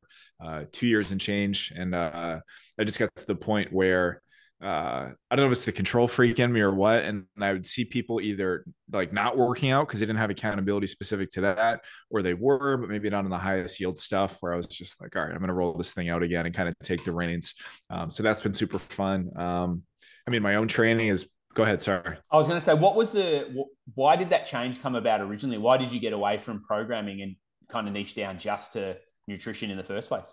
uh, 0.45 0.65
two 0.71 0.87
years 0.87 1.13
and 1.13 1.21
change, 1.21 1.73
and 1.75 1.95
uh, 1.95 2.41
I 2.79 2.85
just 2.85 2.99
got 2.99 3.15
to 3.17 3.27
the 3.27 3.35
point 3.35 3.73
where 3.73 4.23
uh, 4.63 5.11
I 5.31 5.37
don't 5.37 5.45
know 5.45 5.47
if 5.47 5.53
it's 5.53 5.65
the 5.65 5.73
control 5.73 6.09
freak 6.09 6.39
in 6.39 6.53
me 6.53 6.61
or 6.61 6.75
what, 6.75 7.05
and 7.05 7.27
I 7.41 7.53
would 7.53 7.65
see 7.65 7.85
people 7.85 8.21
either 8.21 8.65
like 8.93 9.13
not 9.13 9.37
working 9.37 9.71
out 9.71 9.87
because 9.87 10.01
they 10.01 10.07
didn't 10.07 10.19
have 10.19 10.31
accountability 10.31 10.89
specific 10.89 11.31
to 11.33 11.43
that, 11.43 11.81
or 12.11 12.23
they 12.23 12.35
were, 12.35 12.77
but 12.77 12.89
maybe 12.89 13.09
not 13.09 13.25
on 13.25 13.31
the 13.31 13.39
highest 13.39 13.79
yield 13.79 14.01
stuff. 14.01 14.37
Where 14.41 14.53
I 14.53 14.57
was 14.57 14.67
just 14.67 15.01
like, 15.01 15.15
all 15.15 15.23
right, 15.23 15.33
I'm 15.33 15.39
going 15.39 15.49
to 15.49 15.55
roll 15.55 15.75
this 15.75 15.93
thing 15.93 16.09
out 16.09 16.23
again 16.23 16.47
and 16.47 16.55
kind 16.55 16.69
of 16.69 16.75
take 16.83 17.05
the 17.05 17.13
reins. 17.13 17.55
Um, 17.89 18.11
so 18.11 18.23
that's 18.23 18.41
been 18.41 18.53
super 18.53 18.79
fun. 18.79 19.31
Um, 19.37 19.83
I 20.27 20.31
mean, 20.31 20.43
my 20.43 20.57
own 20.57 20.69
training 20.69 21.09
is 21.09 21.31
go 21.55 21.63
ahead. 21.63 21.81
Sorry. 21.81 22.17
I 22.31 22.37
was 22.37 22.47
going 22.47 22.59
to 22.59 22.65
say, 22.65 22.75
what 22.75 22.95
was 22.95 23.13
the, 23.13 23.65
why 23.95 24.17
did 24.17 24.31
that 24.31 24.47
change 24.47 24.83
come 24.83 24.95
about 24.95 25.21
originally? 25.21 25.59
Why 25.59 25.77
did 25.77 25.93
you 25.93 26.01
get 26.01 26.13
away 26.13 26.39
from 26.39 26.63
programming 26.63 27.23
and 27.23 27.37
kind 27.69 27.89
of 27.89 27.95
niche 27.95 28.15
down 28.15 28.39
just 28.39 28.75
to 28.75 28.97
nutrition 29.27 29.71
in 29.71 29.77
the 29.77 29.85
first 29.85 30.09
place? 30.09 30.33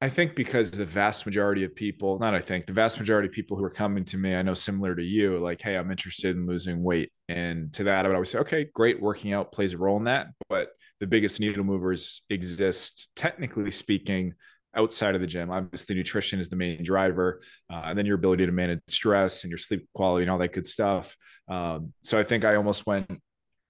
I 0.00 0.08
think 0.08 0.36
because 0.36 0.70
the 0.70 0.84
vast 0.84 1.26
majority 1.26 1.64
of 1.64 1.74
people, 1.74 2.20
not 2.20 2.32
I 2.32 2.40
think, 2.40 2.66
the 2.66 2.72
vast 2.72 3.00
majority 3.00 3.26
of 3.26 3.34
people 3.34 3.56
who 3.56 3.64
are 3.64 3.70
coming 3.70 4.04
to 4.06 4.16
me, 4.16 4.34
I 4.34 4.42
know 4.42 4.54
similar 4.54 4.94
to 4.94 5.02
you, 5.02 5.40
like, 5.40 5.60
hey, 5.60 5.76
I'm 5.76 5.90
interested 5.90 6.36
in 6.36 6.46
losing 6.46 6.84
weight. 6.84 7.10
And 7.28 7.72
to 7.74 7.84
that, 7.84 8.04
I 8.04 8.08
would 8.08 8.14
always 8.14 8.30
say, 8.30 8.38
okay, 8.38 8.68
great, 8.72 9.02
working 9.02 9.32
out 9.32 9.50
plays 9.50 9.72
a 9.72 9.78
role 9.78 9.96
in 9.96 10.04
that. 10.04 10.28
But 10.48 10.68
the 11.00 11.08
biggest 11.08 11.40
needle 11.40 11.64
movers 11.64 12.22
exist, 12.30 13.08
technically 13.16 13.72
speaking, 13.72 14.34
outside 14.76 15.16
of 15.16 15.20
the 15.20 15.26
gym. 15.26 15.50
Obviously, 15.50 15.96
nutrition 15.96 16.38
is 16.38 16.48
the 16.48 16.56
main 16.56 16.84
driver, 16.84 17.40
uh, 17.68 17.82
and 17.86 17.98
then 17.98 18.06
your 18.06 18.14
ability 18.14 18.46
to 18.46 18.52
manage 18.52 18.80
stress 18.86 19.42
and 19.42 19.50
your 19.50 19.58
sleep 19.58 19.88
quality 19.94 20.22
and 20.22 20.30
all 20.30 20.38
that 20.38 20.52
good 20.52 20.66
stuff. 20.66 21.16
Um, 21.48 21.92
so 22.02 22.18
I 22.18 22.22
think 22.22 22.44
I 22.44 22.54
almost 22.54 22.86
went. 22.86 23.10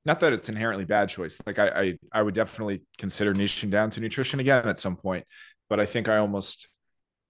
Not 0.04 0.20
that 0.20 0.32
it's 0.32 0.48
inherently 0.48 0.84
bad 0.84 1.08
choice. 1.08 1.38
Like 1.44 1.58
I, 1.58 1.68
I, 1.68 1.98
I 2.12 2.22
would 2.22 2.32
definitely 2.34 2.82
consider 2.96 3.34
niching 3.34 3.70
down 3.70 3.90
to 3.90 4.00
nutrition 4.00 4.40
again 4.40 4.66
at 4.66 4.78
some 4.78 4.96
point, 4.96 5.26
but 5.68 5.80
I 5.80 5.86
think 5.86 6.08
I 6.08 6.18
almost 6.18 6.68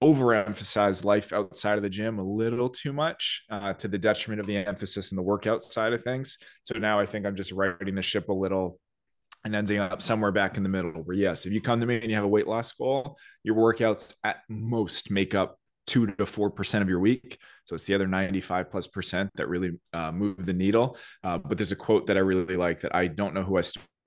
overemphasize 0.02 1.04
life 1.04 1.32
outside 1.32 1.76
of 1.76 1.82
the 1.82 1.90
gym 1.90 2.18
a 2.18 2.22
little 2.22 2.68
too 2.68 2.92
much 2.92 3.42
uh, 3.50 3.72
to 3.74 3.88
the 3.88 3.98
detriment 3.98 4.40
of 4.40 4.46
the 4.46 4.56
emphasis 4.56 5.10
in 5.10 5.16
the 5.16 5.22
workout 5.22 5.62
side 5.62 5.92
of 5.92 6.04
things. 6.04 6.38
So 6.62 6.78
now 6.78 7.00
I 7.00 7.06
think 7.06 7.26
I'm 7.26 7.34
just 7.34 7.50
riding 7.50 7.96
the 7.96 8.02
ship 8.02 8.28
a 8.28 8.32
little 8.32 8.78
and 9.44 9.54
ending 9.54 9.78
up 9.78 10.02
somewhere 10.02 10.32
back 10.32 10.56
in 10.56 10.62
the 10.62 10.68
middle 10.68 10.90
where 10.90 11.16
yes 11.16 11.46
if 11.46 11.52
you 11.52 11.60
come 11.60 11.80
to 11.80 11.86
me 11.86 11.96
and 11.96 12.10
you 12.10 12.16
have 12.16 12.24
a 12.24 12.28
weight 12.28 12.48
loss 12.48 12.72
goal 12.72 13.16
your 13.44 13.54
workouts 13.54 14.12
at 14.24 14.38
most 14.48 15.10
make 15.10 15.34
up 15.34 15.58
two 15.86 16.06
to 16.06 16.26
four 16.26 16.50
percent 16.50 16.82
of 16.82 16.88
your 16.88 16.98
week 16.98 17.38
so 17.64 17.74
it's 17.74 17.84
the 17.84 17.94
other 17.94 18.06
95 18.06 18.70
plus 18.70 18.86
percent 18.86 19.30
that 19.36 19.48
really 19.48 19.78
uh, 19.92 20.10
move 20.10 20.44
the 20.44 20.52
needle 20.52 20.96
uh, 21.24 21.38
but 21.38 21.56
there's 21.56 21.72
a 21.72 21.76
quote 21.76 22.08
that 22.08 22.16
i 22.16 22.20
really 22.20 22.56
like 22.56 22.80
that 22.80 22.94
i 22.94 23.06
don't 23.06 23.32
know 23.32 23.42
who 23.42 23.56
i 23.56 23.62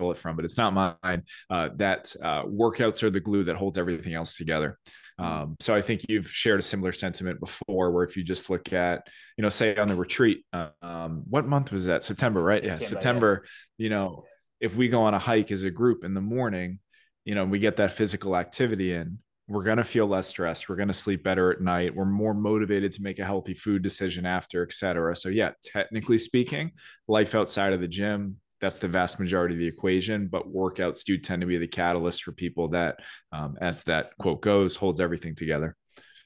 it 0.10 0.18
from 0.18 0.36
but 0.36 0.44
it's 0.44 0.58
not 0.58 0.74
mine 0.74 1.22
uh, 1.52 1.70
that 1.76 2.16
uh, 2.24 2.44
workouts 2.46 3.04
are 3.04 3.12
the 3.12 3.20
glue 3.20 3.44
that 3.44 3.56
holds 3.56 3.78
everything 3.78 4.16
else 4.16 4.36
together 4.36 4.80
um, 5.22 5.56
so 5.60 5.76
I 5.76 5.82
think 5.82 6.06
you've 6.10 6.28
shared 6.28 6.60
a 6.60 6.64
similar 6.64 6.92
sentiment 6.92 7.40
before, 7.40 7.92
where 7.92 8.04
if 8.04 8.18
you 8.18 8.24
just 8.24 8.50
look 8.50 8.74
at, 8.74 9.08
you 9.38 9.44
know, 9.44 9.50
say 9.50 9.76
on 9.76 9.88
the 9.88 9.96
retreat, 9.96 10.44
um, 10.82 11.24
what 11.30 11.46
month 11.46 11.72
was 11.72 11.86
that? 11.86 12.04
September, 12.04 12.42
right? 12.42 12.62
September, 12.62 12.82
yeah, 12.82 12.88
September. 12.88 13.42
Yeah. 13.44 13.84
You 13.84 13.90
know, 13.92 14.24
if 14.60 14.76
we 14.76 14.88
go 14.88 15.04
on 15.04 15.14
a 15.14 15.20
hike 15.20 15.52
as 15.52 15.64
a 15.64 15.70
group 15.70 16.04
in 16.04 16.16
the 16.16 16.22
morning, 16.22 16.80
you 17.24 17.36
know, 17.36 17.46
we 17.46 17.60
get 17.60 17.78
that 17.78 17.92
physical 17.92 18.36
activity 18.36 18.94
in, 18.94 19.20
we're 19.48 19.64
going 19.64 19.78
to 19.78 19.84
feel 19.84 20.08
less 20.08 20.28
stressed. 20.28 20.70
We're 20.70 20.76
going 20.76 20.88
to 20.88 20.94
sleep 20.94 21.24
better 21.24 21.52
at 21.52 21.62
night. 21.62 21.96
We're 21.96 22.06
more 22.06 22.34
motivated 22.34 22.94
to 22.94 23.04
make 23.04 23.20
a 23.20 23.26
healthy 23.26 23.54
food 23.54 23.84
decision 23.84 24.26
after, 24.26 24.64
et 24.64 24.74
cetera. 24.74 25.16
So, 25.16 25.30
yeah, 25.30 25.52
technically 25.64 26.18
speaking, 26.18 26.72
life 27.08 27.36
outside 27.36 27.74
of 27.74 27.82
the 27.82 27.88
gym, 27.88 28.38
that's 28.62 28.80
the 28.80 28.88
vast 28.88 29.20
majority 29.20 29.56
of 29.56 29.60
the 29.60 29.68
equation. 29.68 30.28
But 30.28 30.54
workouts 30.54 31.04
do 31.04 31.18
tend 31.18 31.42
to 31.42 31.48
be 31.48 31.58
the 31.58 31.68
catalyst 31.68 32.24
for 32.24 32.32
people 32.32 32.70
that, 32.70 33.00
um, 33.32 33.58
as 33.60 33.84
that 33.84 34.12
quote 34.18 34.42
goes, 34.42 34.76
holds 34.76 35.02
everything 35.02 35.36
together. 35.36 35.76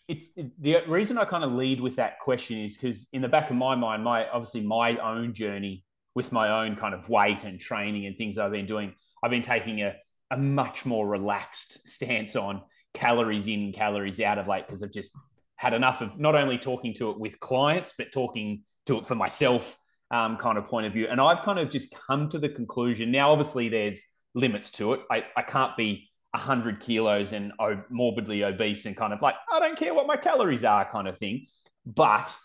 It's 0.07 0.29
the 0.35 0.83
reason 0.87 1.17
I 1.17 1.25
kind 1.25 1.43
of 1.43 1.53
lead 1.53 1.81
with 1.81 1.95
that 1.95 2.19
question 2.19 2.59
is 2.59 2.77
because 2.77 3.07
in 3.11 3.23
the 3.23 3.27
back 3.27 3.49
of 3.49 3.55
my 3.55 3.73
mind, 3.73 4.03
my 4.03 4.29
obviously 4.29 4.61
my 4.61 4.97
own 4.97 5.33
journey 5.33 5.83
with 6.13 6.31
my 6.31 6.63
own 6.63 6.75
kind 6.75 6.93
of 6.93 7.09
weight 7.09 7.43
and 7.43 7.59
training 7.59 8.05
and 8.05 8.15
things 8.15 8.37
I've 8.37 8.51
been 8.51 8.67
doing, 8.67 8.93
I've 9.23 9.31
been 9.31 9.41
taking 9.41 9.81
a, 9.81 9.95
a 10.29 10.37
much 10.37 10.85
more 10.85 11.07
relaxed 11.07 11.89
stance 11.89 12.35
on 12.35 12.61
calories 12.93 13.47
in, 13.47 13.73
calories 13.73 14.21
out 14.21 14.37
of 14.37 14.47
late 14.47 14.67
because 14.67 14.83
I've 14.83 14.91
just 14.91 15.11
had 15.55 15.73
enough 15.73 16.01
of 16.01 16.19
not 16.19 16.35
only 16.35 16.59
talking 16.59 16.93
to 16.95 17.09
it 17.09 17.19
with 17.19 17.39
clients, 17.39 17.93
but 17.97 18.11
talking 18.11 18.61
to 18.85 18.99
it 18.99 19.07
for 19.07 19.15
myself 19.15 19.75
um, 20.15 20.37
kind 20.37 20.57
of 20.57 20.67
point 20.67 20.85
of 20.85 20.93
view. 20.93 21.07
And 21.09 21.19
I've 21.19 21.41
kind 21.41 21.59
of 21.59 21.69
just 21.69 21.93
come 22.07 22.29
to 22.29 22.39
the 22.39 22.49
conclusion 22.49 23.11
now, 23.11 23.31
obviously, 23.31 23.69
there's 23.69 24.01
limits 24.33 24.71
to 24.71 24.93
it. 24.93 25.01
I, 25.11 25.25
I 25.35 25.41
can't 25.41 25.75
be 25.75 26.09
100 26.31 26.79
kilos 26.79 27.33
and 27.33 27.51
morbidly 27.89 28.43
obese 28.43 28.85
and 28.85 28.95
kind 28.95 29.13
of 29.13 29.21
like, 29.21 29.35
I 29.51 29.59
don't 29.59 29.77
care 29.77 29.93
what 29.93 30.07
my 30.07 30.17
calories 30.17 30.63
are 30.63 30.89
kind 30.89 31.07
of 31.07 31.17
thing. 31.17 31.45
But 31.85 32.35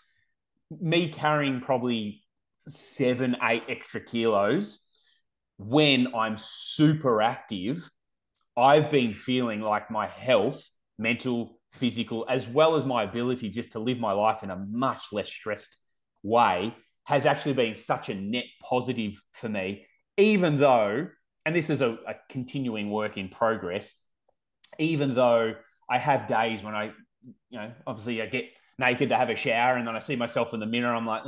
me 0.69 1.09
carrying 1.09 1.61
probably 1.61 2.23
seven, 2.67 3.37
eight 3.41 3.63
extra 3.69 4.01
kilos 4.01 4.79
when 5.57 6.13
I'm 6.15 6.37
super 6.37 7.21
active, 7.21 7.89
I've 8.57 8.89
been 8.89 9.13
feeling 9.13 9.61
like 9.61 9.89
my 9.89 10.07
health, 10.07 10.69
mental, 10.97 11.59
physical, 11.71 12.25
as 12.29 12.47
well 12.47 12.75
as 12.75 12.85
my 12.85 13.03
ability 13.03 13.49
just 13.49 13.71
to 13.73 13.79
live 13.79 13.99
my 13.99 14.11
life 14.11 14.43
in 14.43 14.49
a 14.49 14.57
much 14.57 15.05
less 15.13 15.29
stressed 15.29 15.77
way 16.23 16.75
has 17.03 17.25
actually 17.25 17.53
been 17.53 17.75
such 17.75 18.09
a 18.09 18.15
net 18.15 18.45
positive 18.61 19.21
for 19.33 19.49
me, 19.49 19.85
even 20.17 20.57
though, 20.59 21.07
and 21.45 21.55
this 21.55 21.69
is 21.69 21.81
a, 21.81 21.97
a 22.07 22.15
continuing 22.29 22.91
work 22.91 23.17
in 23.17 23.29
progress, 23.29 23.93
even 24.79 25.15
though 25.15 25.53
I 25.89 25.97
have 25.97 26.27
days 26.27 26.63
when 26.63 26.75
I, 26.75 26.91
you 27.49 27.59
know, 27.59 27.71
obviously 27.85 28.21
I 28.21 28.27
get 28.27 28.45
naked 28.77 29.09
to 29.09 29.17
have 29.17 29.29
a 29.29 29.35
shower 29.35 29.75
and 29.75 29.87
then 29.87 29.95
I 29.95 29.99
see 29.99 30.15
myself 30.15 30.53
in 30.53 30.59
the 30.59 30.65
mirror, 30.65 30.93
I'm 30.93 31.05
like, 31.05 31.23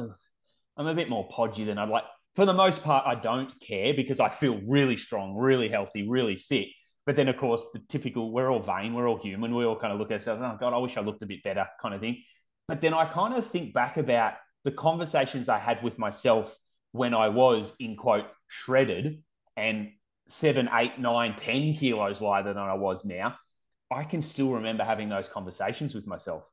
I'm 0.77 0.87
a 0.87 0.93
bit 0.93 1.09
more 1.09 1.27
podgy 1.29 1.65
than 1.65 1.77
I'd 1.77 1.89
like. 1.89 2.03
for 2.35 2.45
the 2.45 2.53
most 2.53 2.83
part, 2.83 3.05
I 3.05 3.15
don't 3.15 3.59
care 3.59 3.93
because 3.93 4.19
I 4.19 4.29
feel 4.29 4.59
really 4.65 4.97
strong, 4.97 5.35
really 5.35 5.69
healthy, 5.69 6.07
really 6.07 6.35
fit. 6.35 6.67
But 7.05 7.15
then, 7.15 7.27
of 7.27 7.37
course, 7.37 7.63
the 7.73 7.79
typical 7.89 8.31
we're 8.31 8.49
all 8.49 8.61
vain, 8.61 8.93
we're 8.93 9.07
all 9.07 9.19
human. 9.19 9.53
We 9.53 9.65
all 9.65 9.75
kind 9.75 9.93
of 9.93 9.99
look 9.99 10.09
at 10.11 10.15
ourselves, 10.15 10.41
oh, 10.43 10.57
God, 10.59 10.73
I 10.73 10.77
wish 10.77 10.97
I 10.97 11.01
looked 11.01 11.21
a 11.21 11.25
bit 11.25 11.43
better, 11.43 11.67
kind 11.81 11.93
of 11.93 12.01
thing. 12.01 12.23
But 12.67 12.81
then 12.81 12.93
I 12.93 13.05
kind 13.05 13.33
of 13.33 13.45
think 13.45 13.73
back 13.73 13.97
about 13.97 14.35
the 14.63 14.71
conversations 14.71 15.49
I 15.49 15.57
had 15.57 15.83
with 15.83 15.99
myself 15.99 16.57
when 16.91 17.13
I 17.13 17.29
was 17.29 17.73
in 17.79 17.95
quote 17.95 18.25
shredded 18.47 19.23
and 19.57 19.91
seven, 20.27 20.69
eight, 20.73 20.99
nine, 20.99 21.35
ten 21.35 21.73
kilos 21.73 22.21
lighter 22.21 22.53
than 22.53 22.63
I 22.63 22.75
was 22.75 23.05
now. 23.05 23.35
I 23.91 24.03
can 24.03 24.21
still 24.21 24.53
remember 24.53 24.83
having 24.83 25.09
those 25.09 25.29
conversations 25.29 25.93
with 25.93 26.07
myself. 26.07 26.43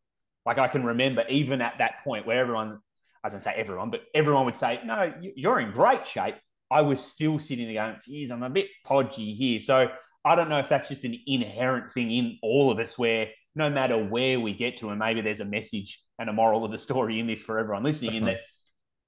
Like 0.45 0.59
I 0.59 0.69
can 0.69 0.85
remember 0.85 1.25
even 1.29 1.61
at 1.61 1.79
that 1.79 2.03
point 2.05 2.27
where 2.27 2.41
everyone, 2.41 2.81
I 3.23 3.29
don't 3.29 3.41
say 3.41 3.55
everyone, 3.57 3.91
but 3.91 4.03
everyone 4.15 4.45
would 4.47 4.57
say, 4.57 4.81
no, 4.85 5.13
you're 5.21 5.61
in 5.61 5.71
great 5.71 6.07
shape. 6.07 6.37
I 6.71 6.83
was 6.83 7.01
still 7.01 7.39
sitting 7.39 7.67
there 7.67 7.87
going, 7.87 8.01
geez, 8.05 8.31
I'm 8.31 8.43
a 8.43 8.51
bit 8.51 8.69
podgy 8.85 9.35
here. 9.35 9.59
So 9.61 9.89
I 10.25 10.35
don't 10.35 10.49
know 10.49 10.59
if 10.59 10.69
that's 10.69 10.89
just 10.89 11.05
an 11.05 11.19
inherent 11.27 11.91
thing 11.91 12.11
in 12.11 12.39
all 12.43 12.71
of 12.71 12.79
us 12.79 12.99
where 12.99 13.29
no 13.55 13.69
matter 13.69 14.03
where 14.03 14.39
we 14.39 14.55
get 14.55 14.79
to, 14.79 14.91
and 14.91 14.99
maybe 14.99 15.21
there's 15.21 15.41
a 15.41 15.45
message 15.45 16.03
and 16.19 16.29
a 16.29 16.33
moral 16.33 16.65
of 16.65 16.71
the 16.71 16.79
story 16.79 17.19
in 17.19 17.27
this 17.27 17.43
for 17.43 17.59
everyone 17.59 17.83
listening, 17.83 18.15
in 18.15 18.25
that 18.25 18.39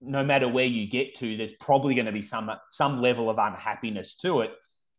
no 0.00 0.24
matter 0.24 0.48
where 0.48 0.66
you 0.66 0.88
get 0.88 1.14
to, 1.16 1.36
there's 1.36 1.52
probably 1.54 1.94
going 1.94 2.06
to 2.06 2.12
be 2.12 2.22
some 2.22 2.50
some 2.70 3.00
level 3.00 3.30
of 3.30 3.38
unhappiness 3.38 4.16
to 4.16 4.40
it. 4.40 4.50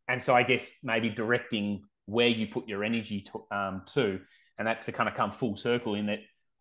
And 0.07 0.21
so 0.21 0.33
I 0.33 0.43
guess 0.43 0.69
maybe 0.81 1.09
directing 1.09 1.83
where 2.05 2.27
you 2.27 2.47
put 2.47 2.67
your 2.67 2.83
energy 2.83 3.21
to, 3.21 3.55
um, 3.55 3.83
to 3.93 4.19
and 4.57 4.67
that's 4.67 4.85
to 4.85 4.91
kind 4.91 5.09
of 5.09 5.15
come 5.15 5.31
full 5.31 5.55
circle 5.55 5.95
in 5.95 6.07
that 6.07 6.19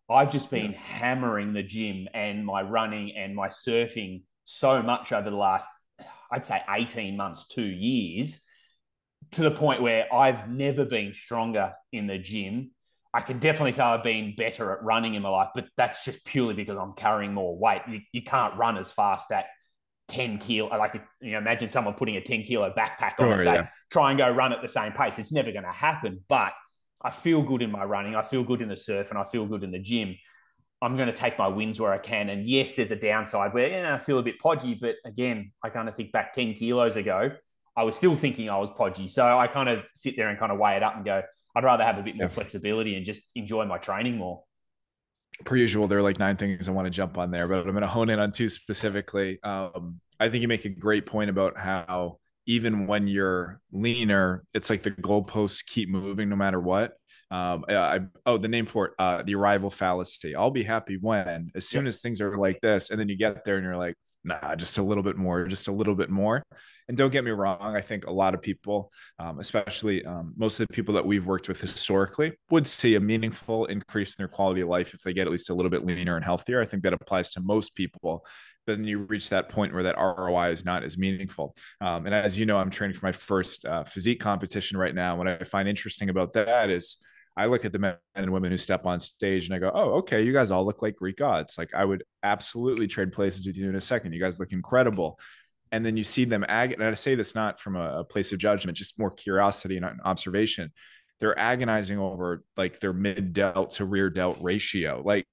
I've 0.09 0.31
just 0.31 0.49
been 0.49 0.71
yeah. 0.71 0.77
hammering 0.77 1.53
the 1.53 1.63
gym 1.63 2.07
and 2.13 2.45
my 2.45 2.61
running 2.61 3.15
and 3.17 3.35
my 3.35 3.47
surfing 3.47 4.23
so 4.43 4.81
much 4.81 5.11
over 5.11 5.29
the 5.29 5.35
last, 5.35 5.69
I'd 6.31 6.45
say 6.45 6.61
18 6.69 7.15
months, 7.15 7.47
two 7.47 7.65
years, 7.65 8.43
to 9.31 9.41
the 9.41 9.51
point 9.51 9.81
where 9.81 10.13
I've 10.13 10.49
never 10.49 10.85
been 10.85 11.13
stronger 11.13 11.73
in 11.91 12.07
the 12.07 12.17
gym. 12.17 12.71
I 13.13 13.21
can 13.21 13.39
definitely 13.39 13.73
say 13.73 13.83
I've 13.83 14.03
been 14.03 14.33
better 14.35 14.71
at 14.71 14.83
running 14.83 15.13
in 15.13 15.21
my 15.21 15.29
life, 15.29 15.49
but 15.53 15.65
that's 15.77 16.03
just 16.03 16.25
purely 16.25 16.55
because 16.55 16.77
I'm 16.77 16.93
carrying 16.93 17.33
more 17.33 17.55
weight. 17.55 17.81
You, 17.87 17.99
you 18.11 18.23
can't 18.23 18.55
run 18.57 18.77
as 18.77 18.91
fast 18.91 19.31
at 19.31 19.45
10 20.07 20.39
kilo. 20.39 20.69
I 20.69 20.77
like, 20.77 20.99
you 21.21 21.33
know, 21.33 21.37
imagine 21.37 21.69
someone 21.69 21.93
putting 21.93 22.15
a 22.15 22.21
10 22.21 22.43
kilo 22.43 22.73
backpack 22.75 23.19
on 23.19 23.25
sure, 23.25 23.33
and 23.33 23.41
say, 23.43 23.53
yeah. 23.53 23.67
try 23.91 24.09
and 24.09 24.17
go 24.17 24.29
run 24.31 24.51
at 24.51 24.61
the 24.61 24.67
same 24.67 24.93
pace. 24.93 25.19
It's 25.19 25.31
never 25.31 25.51
going 25.51 25.63
to 25.63 25.71
happen. 25.71 26.23
But 26.27 26.53
I 27.03 27.11
feel 27.11 27.43
good 27.43 27.61
in 27.61 27.71
my 27.71 27.83
running. 27.83 28.15
I 28.15 28.23
feel 28.23 28.43
good 28.43 28.61
in 28.61 28.69
the 28.69 28.75
surf 28.75 29.09
and 29.09 29.19
I 29.19 29.25
feel 29.25 29.45
good 29.45 29.63
in 29.63 29.71
the 29.71 29.79
gym. 29.79 30.15
I'm 30.81 30.95
going 30.95 31.07
to 31.07 31.13
take 31.13 31.37
my 31.37 31.47
wins 31.47 31.79
where 31.79 31.93
I 31.93 31.97
can. 31.97 32.29
And 32.29 32.45
yes, 32.45 32.73
there's 32.73 32.91
a 32.91 32.95
downside 32.95 33.53
where 33.53 33.69
you 33.69 33.81
know, 33.81 33.93
I 33.93 33.99
feel 33.99 34.19
a 34.19 34.23
bit 34.23 34.39
podgy. 34.39 34.75
But 34.75 34.95
again, 35.05 35.51
I 35.63 35.69
kind 35.69 35.87
of 35.87 35.95
think 35.95 36.11
back 36.11 36.33
10 36.33 36.55
kilos 36.55 36.95
ago, 36.95 37.31
I 37.75 37.83
was 37.83 37.95
still 37.95 38.15
thinking 38.15 38.49
I 38.49 38.57
was 38.57 38.69
podgy. 38.77 39.07
So 39.07 39.37
I 39.37 39.47
kind 39.47 39.69
of 39.69 39.79
sit 39.95 40.15
there 40.15 40.29
and 40.29 40.37
kind 40.37 40.51
of 40.51 40.59
weigh 40.59 40.75
it 40.75 40.83
up 40.83 40.95
and 40.95 41.03
go, 41.03 41.23
I'd 41.55 41.63
rather 41.63 41.83
have 41.83 41.97
a 41.97 42.03
bit 42.03 42.15
more 42.15 42.25
yeah. 42.25 42.29
flexibility 42.29 42.95
and 42.95 43.05
just 43.05 43.21
enjoy 43.35 43.65
my 43.65 43.77
training 43.77 44.17
more. 44.17 44.43
Per 45.45 45.55
usual, 45.55 45.87
there 45.87 45.97
are 45.97 46.03
like 46.03 46.19
nine 46.19 46.37
things 46.37 46.67
I 46.67 46.71
want 46.71 46.85
to 46.85 46.91
jump 46.91 47.17
on 47.17 47.31
there, 47.31 47.47
but 47.47 47.59
I'm 47.59 47.71
going 47.71 47.81
to 47.81 47.87
hone 47.87 48.09
in 48.09 48.19
on 48.19 48.31
two 48.31 48.49
specifically. 48.49 49.39
Um, 49.43 49.99
I 50.19 50.29
think 50.29 50.41
you 50.41 50.47
make 50.47 50.65
a 50.65 50.69
great 50.69 51.05
point 51.05 51.29
about 51.29 51.57
how 51.57 52.19
even 52.45 52.85
when 52.87 53.07
you're 53.07 53.57
leaner, 53.71 54.43
it's 54.53 54.69
like 54.69 54.83
the 54.83 54.91
goalposts 54.91 55.65
keep 55.65 55.89
moving 55.89 56.29
no 56.29 56.35
matter 56.35 56.59
what. 56.59 56.93
Um, 57.31 57.65
I, 57.67 58.01
oh, 58.27 58.37
the 58.37 58.47
name 58.47 58.67
for 58.67 58.87
it, 58.87 58.93
uh, 58.99 59.23
the 59.23 59.33
arrival 59.33 59.71
fallacy. 59.71 60.35
I'll 60.35 60.51
be 60.51 60.63
happy 60.63 60.97
when, 61.01 61.51
as 61.55 61.67
soon 61.67 61.85
yep. 61.85 61.89
as 61.89 61.99
things 61.99 62.21
are 62.21 62.37
like 62.37 62.61
this, 62.61 62.91
and 62.91 62.99
then 62.99 63.09
you 63.09 63.17
get 63.17 63.43
there 63.43 63.55
and 63.55 63.63
you're 63.63 63.77
like, 63.77 63.95
nah, 64.23 64.55
just 64.55 64.77
a 64.77 64.83
little 64.83 65.03
bit 65.03 65.17
more, 65.17 65.47
just 65.47 65.67
a 65.67 65.71
little 65.71 65.95
bit 65.95 66.09
more. 66.09 66.43
And 66.87 66.97
don't 66.97 67.11
get 67.11 67.23
me 67.23 67.31
wrong, 67.31 67.75
I 67.75 67.81
think 67.81 68.05
a 68.05 68.11
lot 68.11 68.33
of 68.33 68.41
people, 68.41 68.91
um, 69.17 69.39
especially 69.39 70.05
um, 70.05 70.33
most 70.35 70.59
of 70.59 70.67
the 70.67 70.73
people 70.73 70.93
that 70.95 71.05
we've 71.05 71.25
worked 71.25 71.47
with 71.47 71.61
historically, 71.61 72.33
would 72.49 72.67
see 72.67 72.95
a 72.95 72.99
meaningful 72.99 73.65
increase 73.65 74.09
in 74.09 74.15
their 74.17 74.27
quality 74.27 74.61
of 74.61 74.67
life 74.67 74.93
if 74.93 75.01
they 75.01 75.13
get 75.13 75.27
at 75.27 75.31
least 75.31 75.49
a 75.49 75.53
little 75.53 75.69
bit 75.69 75.85
leaner 75.85 76.17
and 76.17 76.25
healthier. 76.25 76.61
I 76.61 76.65
think 76.65 76.83
that 76.83 76.93
applies 76.93 77.31
to 77.31 77.41
most 77.41 77.75
people 77.75 78.25
then 78.65 78.83
you 78.83 78.99
reach 78.99 79.29
that 79.29 79.49
point 79.49 79.73
where 79.73 79.83
that 79.83 79.97
ROI 79.97 80.51
is 80.51 80.65
not 80.65 80.83
as 80.83 80.97
meaningful. 80.97 81.55
Um, 81.81 82.05
and 82.05 82.15
as 82.15 82.37
you 82.37 82.45
know, 82.45 82.57
I'm 82.57 82.69
training 82.69 82.95
for 82.95 83.05
my 83.05 83.11
first 83.11 83.65
uh, 83.65 83.83
physique 83.83 84.19
competition 84.19 84.77
right 84.77 84.95
now. 84.95 85.17
What 85.17 85.27
I 85.27 85.43
find 85.43 85.67
interesting 85.67 86.09
about 86.09 86.33
that 86.33 86.69
is 86.69 86.97
I 87.35 87.47
look 87.47 87.65
at 87.65 87.71
the 87.71 87.79
men 87.79 87.95
and 88.15 88.31
women 88.31 88.51
who 88.51 88.57
step 88.57 88.85
on 88.85 88.99
stage 88.99 89.45
and 89.45 89.55
I 89.55 89.59
go, 89.59 89.71
oh, 89.73 89.93
okay, 89.99 90.21
you 90.21 90.33
guys 90.33 90.51
all 90.51 90.65
look 90.65 90.81
like 90.81 90.95
Greek 90.95 91.17
gods. 91.17 91.57
Like 91.57 91.73
I 91.73 91.83
would 91.83 92.03
absolutely 92.21 92.87
trade 92.87 93.11
places 93.11 93.45
with 93.45 93.57
you 93.57 93.69
in 93.69 93.75
a 93.75 93.81
second. 93.81 94.13
You 94.13 94.21
guys 94.21 94.39
look 94.39 94.51
incredible. 94.51 95.19
And 95.71 95.83
then 95.83 95.97
you 95.97 96.03
see 96.03 96.25
them 96.25 96.45
ag, 96.47 96.73
and 96.73 96.83
I 96.83 96.93
say 96.93 97.15
this 97.15 97.33
not 97.33 97.59
from 97.59 97.75
a, 97.75 98.01
a 98.01 98.03
place 98.03 98.31
of 98.31 98.37
judgment, 98.37 98.77
just 98.77 98.99
more 98.99 99.09
curiosity 99.09 99.77
and 99.77 99.85
observation. 100.05 100.71
They're 101.19 101.37
agonizing 101.37 101.97
over 101.97 102.43
like 102.55 102.79
their 102.79 102.93
mid 102.93 103.33
delt 103.33 103.71
to 103.71 103.85
rear 103.85 104.11
delt 104.11 104.37
ratio. 104.39 105.01
Like 105.03 105.25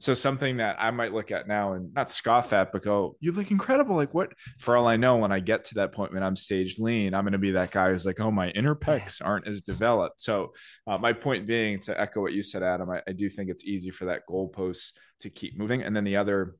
so 0.00 0.14
something 0.14 0.56
that 0.56 0.76
I 0.78 0.90
might 0.92 1.12
look 1.12 1.30
at 1.30 1.46
now 1.46 1.74
and 1.74 1.92
not 1.92 2.10
scoff 2.10 2.54
at, 2.54 2.72
but 2.72 2.82
go, 2.82 3.16
you 3.20 3.32
look 3.32 3.50
incredible. 3.50 3.94
Like 3.94 4.14
what? 4.14 4.32
For 4.58 4.74
all 4.74 4.88
I 4.88 4.96
know, 4.96 5.18
when 5.18 5.30
I 5.30 5.40
get 5.40 5.64
to 5.66 5.74
that 5.74 5.92
point 5.92 6.14
when 6.14 6.22
I'm 6.22 6.36
staged 6.36 6.80
lean, 6.80 7.12
I'm 7.12 7.24
going 7.24 7.32
to 7.32 7.38
be 7.38 7.50
that 7.50 7.70
guy 7.70 7.90
who's 7.90 8.06
like, 8.06 8.18
oh, 8.18 8.30
my 8.30 8.48
inner 8.52 8.74
pecs 8.74 9.20
aren't 9.22 9.46
as 9.46 9.60
developed. 9.60 10.18
So 10.18 10.54
uh, 10.86 10.96
my 10.96 11.12
point 11.12 11.46
being 11.46 11.80
to 11.80 12.00
echo 12.00 12.22
what 12.22 12.32
you 12.32 12.42
said, 12.42 12.62
Adam, 12.62 12.88
I, 12.88 13.02
I 13.06 13.12
do 13.12 13.28
think 13.28 13.50
it's 13.50 13.66
easy 13.66 13.90
for 13.90 14.06
that 14.06 14.22
goalpost 14.26 14.92
to 15.20 15.28
keep 15.28 15.58
moving. 15.58 15.82
And 15.82 15.94
then 15.94 16.04
the 16.04 16.16
other 16.16 16.56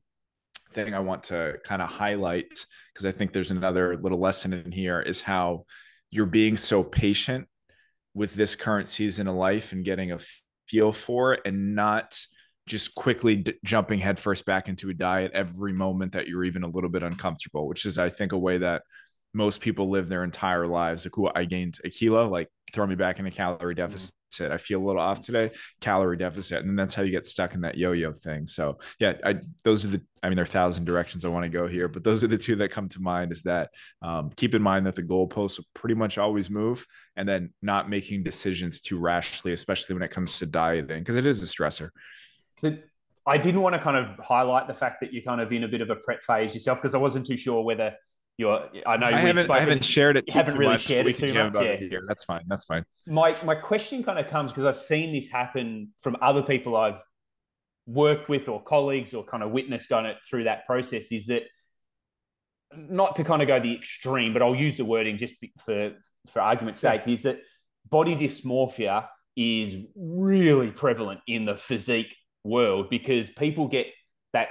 thing 0.73 0.93
I 0.93 0.99
want 0.99 1.23
to 1.23 1.55
kind 1.63 1.81
of 1.81 1.89
highlight, 1.89 2.53
because 2.93 3.07
I 3.07 3.11
think 3.11 3.33
there's 3.33 3.49
another 3.49 3.97
little 3.97 4.19
lesson 4.19 4.53
in 4.53 4.71
here, 4.71 5.01
is 5.01 5.19
how 5.19 5.65
you're 6.11 6.27
being 6.27 6.57
so 6.57 6.83
patient 6.83 7.47
with 8.13 8.35
this 8.35 8.55
current 8.55 8.87
season 8.87 9.27
of 9.27 9.33
life 9.33 9.71
and 9.71 9.83
getting 9.83 10.11
a 10.11 10.19
feel 10.67 10.91
for 10.91 11.33
it 11.33 11.41
and 11.43 11.73
not– 11.73 12.23
just 12.71 12.95
quickly 12.95 13.35
d- 13.35 13.53
jumping 13.65 13.99
headfirst 13.99 14.45
back 14.45 14.69
into 14.69 14.89
a 14.89 14.93
diet 14.93 15.31
every 15.33 15.73
moment 15.73 16.13
that 16.13 16.27
you're 16.27 16.45
even 16.45 16.63
a 16.63 16.69
little 16.69 16.89
bit 16.89 17.03
uncomfortable, 17.03 17.67
which 17.67 17.85
is, 17.85 17.99
I 17.99 18.09
think, 18.09 18.31
a 18.31 18.37
way 18.37 18.59
that 18.59 18.83
most 19.33 19.59
people 19.59 19.89
live 19.89 20.07
their 20.07 20.23
entire 20.23 20.65
lives. 20.65 21.05
Like, 21.05 21.11
cool, 21.11 21.31
I 21.35 21.43
gained 21.43 21.77
a 21.83 21.89
kilo, 21.89 22.29
like 22.29 22.47
throw 22.71 22.87
me 22.87 22.95
back 22.95 23.19
in 23.19 23.27
a 23.27 23.31
calorie 23.31 23.75
mm-hmm. 23.75 23.81
deficit. 23.81 24.13
I 24.39 24.57
feel 24.57 24.81
a 24.81 24.85
little 24.85 25.01
off 25.01 25.19
today, 25.19 25.51
calorie 25.81 26.15
deficit. 26.15 26.59
And 26.59 26.69
then 26.69 26.77
that's 26.77 26.95
how 26.95 27.03
you 27.03 27.11
get 27.11 27.25
stuck 27.25 27.53
in 27.53 27.61
that 27.61 27.77
yo-yo 27.77 28.13
thing. 28.13 28.45
So 28.45 28.77
yeah, 28.97 29.15
I, 29.25 29.35
those 29.65 29.83
are 29.83 29.89
the, 29.89 30.01
I 30.23 30.29
mean, 30.29 30.37
there 30.37 30.43
are 30.43 30.53
a 30.55 30.57
thousand 30.59 30.85
directions 30.85 31.25
I 31.25 31.27
want 31.27 31.43
to 31.43 31.49
go 31.49 31.67
here, 31.67 31.89
but 31.89 32.05
those 32.05 32.23
are 32.23 32.29
the 32.29 32.37
two 32.37 32.55
that 32.55 32.71
come 32.71 32.87
to 32.87 33.01
mind 33.01 33.33
is 33.33 33.43
that 33.43 33.71
um, 34.01 34.29
keep 34.37 34.55
in 34.55 34.61
mind 34.61 34.85
that 34.85 34.95
the 34.95 35.03
goalposts 35.03 35.57
will 35.57 35.65
pretty 35.73 35.95
much 35.95 36.17
always 36.17 36.49
move 36.49 36.87
and 37.17 37.27
then 37.27 37.53
not 37.61 37.89
making 37.89 38.23
decisions 38.23 38.79
too 38.79 38.97
rashly, 38.97 39.51
especially 39.51 39.95
when 39.95 40.03
it 40.03 40.11
comes 40.11 40.39
to 40.39 40.45
dieting, 40.45 40.99
because 40.99 41.17
it 41.17 41.25
is 41.25 41.43
a 41.43 41.45
stressor. 41.45 41.89
I 43.25 43.37
didn't 43.37 43.61
want 43.61 43.75
to 43.75 43.79
kind 43.79 43.97
of 43.97 44.23
highlight 44.25 44.67
the 44.67 44.73
fact 44.73 45.01
that 45.01 45.13
you're 45.13 45.23
kind 45.23 45.41
of 45.41 45.51
in 45.51 45.63
a 45.63 45.67
bit 45.67 45.81
of 45.81 45.89
a 45.89 45.95
prep 45.95 46.23
phase 46.23 46.53
yourself 46.53 46.79
because 46.79 46.95
I 46.95 46.97
wasn't 46.97 47.25
too 47.27 47.37
sure 47.37 47.63
whether 47.63 47.93
you're. 48.37 48.67
I 48.85 48.97
know 48.97 49.07
I 49.07 49.19
haven't, 49.19 49.43
spoken, 49.43 49.55
I 49.55 49.59
haven't 49.59 49.85
shared 49.85 50.17
it. 50.17 50.27
Too, 50.27 50.33
haven't 50.33 50.53
too 50.53 50.59
really 50.59 50.73
much. 50.73 50.81
shared 50.81 51.07
it 51.07 51.17
too 51.17 51.33
much. 51.33 51.55
Yeah. 51.55 51.75
Here. 51.75 52.03
That's 52.07 52.23
fine. 52.23 52.41
That's 52.47 52.65
fine. 52.65 52.83
My 53.07 53.35
my 53.45 53.55
question 53.55 54.03
kind 54.03 54.17
of 54.17 54.27
comes 54.27 54.51
because 54.51 54.65
I've 54.65 54.77
seen 54.77 55.13
this 55.13 55.27
happen 55.27 55.89
from 56.01 56.17
other 56.21 56.41
people 56.41 56.75
I've 56.75 57.01
worked 57.85 58.29
with 58.29 58.47
or 58.49 58.63
colleagues 58.63 59.13
or 59.13 59.23
kind 59.23 59.43
of 59.43 59.51
witnessed 59.51 59.89
going 59.89 60.05
it 60.05 60.17
through 60.27 60.45
that 60.45 60.65
process. 60.65 61.11
Is 61.11 61.27
that 61.27 61.43
not 62.75 63.17
to 63.17 63.23
kind 63.23 63.41
of 63.41 63.47
go 63.47 63.59
the 63.59 63.75
extreme, 63.75 64.33
but 64.33 64.41
I'll 64.41 64.55
use 64.55 64.77
the 64.77 64.85
wording 64.85 65.17
just 65.17 65.35
for 65.63 65.93
for 66.31 66.41
argument's 66.41 66.79
sake. 66.79 67.03
Yeah. 67.05 67.13
Is 67.13 67.23
that 67.23 67.39
body 67.87 68.15
dysmorphia 68.15 69.07
is 69.35 69.75
really 69.95 70.71
prevalent 70.71 71.21
in 71.27 71.45
the 71.45 71.55
physique 71.55 72.15
world 72.43 72.89
because 72.89 73.29
people 73.29 73.67
get 73.67 73.87
that 74.33 74.49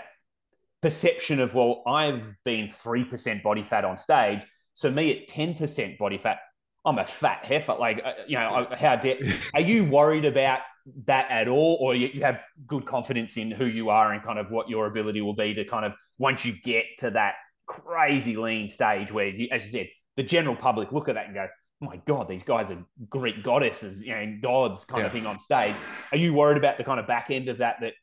perception 0.83 1.41
of, 1.41 1.55
well, 1.55 1.83
I've 1.87 2.37
been 2.45 2.69
3% 2.69 3.43
body 3.43 3.63
fat 3.63 3.85
on 3.85 3.97
stage. 3.97 4.43
So 4.75 4.91
me 4.91 5.13
at 5.13 5.29
10% 5.29 5.99
body 5.99 6.19
fat, 6.19 6.39
I'm 6.85 6.99
a 6.99 7.05
fat 7.05 7.45
heifer. 7.45 7.75
Like, 7.79 8.03
uh, 8.05 8.13
you 8.27 8.37
know, 8.37 8.67
how 8.77 8.97
dare, 8.97 9.19
are 9.55 9.61
you 9.61 9.85
worried 9.85 10.25
about 10.25 10.61
that 11.07 11.31
at 11.31 11.49
all? 11.49 11.77
Or 11.81 11.95
you, 11.95 12.11
you 12.15 12.23
have 12.23 12.41
good 12.67 12.87
confidence 12.87 13.37
in 13.37 13.51
who 13.51 13.67
you 13.67 13.91
are 13.91 14.13
and 14.13 14.23
kind 14.23 14.39
of 14.39 14.51
what 14.51 14.69
your 14.69 14.87
ability 14.87 15.21
will 15.21 15.35
be 15.35 15.55
to 15.55 15.65
kind 15.65 15.85
of, 15.85 15.93
once 16.19 16.45
you 16.45 16.55
get 16.63 16.85
to 16.99 17.11
that 17.11 17.35
crazy 17.67 18.37
lean 18.37 18.69
stage 18.69 19.13
where, 19.13 19.29
you, 19.29 19.49
as 19.53 19.67
you 19.67 19.71
said, 19.71 19.89
the 20.17 20.23
general 20.23 20.57
public 20.57 20.93
look 20.93 21.09
at 21.09 21.15
that 21.15 21.27
and 21.27 21.35
go, 21.35 21.47
my 21.81 22.01
God, 22.07 22.29
these 22.29 22.43
guys 22.43 22.71
are 22.71 22.85
Greek 23.09 23.43
goddesses, 23.43 24.03
you 24.03 24.15
know, 24.15 24.39
gods 24.43 24.85
kind 24.85 25.01
yeah. 25.01 25.07
of 25.07 25.13
thing 25.13 25.27
on 25.27 25.39
stage. 25.39 25.75
Are 26.13 26.19
you 26.19 26.35
worried 26.35 26.59
about 26.59 26.77
the 26.77 26.85
kind 26.85 27.01
of 27.01 27.07
back 27.07 27.29
end 27.31 27.49
of 27.49 27.59
that 27.59 27.77
that 27.81 27.95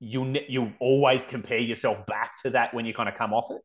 you'll 0.00 0.34
you'll 0.48 0.72
always 0.80 1.24
compare 1.24 1.58
yourself 1.58 2.06
back 2.06 2.40
to 2.42 2.50
that 2.50 2.72
when 2.72 2.86
you 2.86 2.94
kind 2.94 3.08
of 3.08 3.14
come 3.16 3.34
off 3.34 3.50
it? 3.50 3.60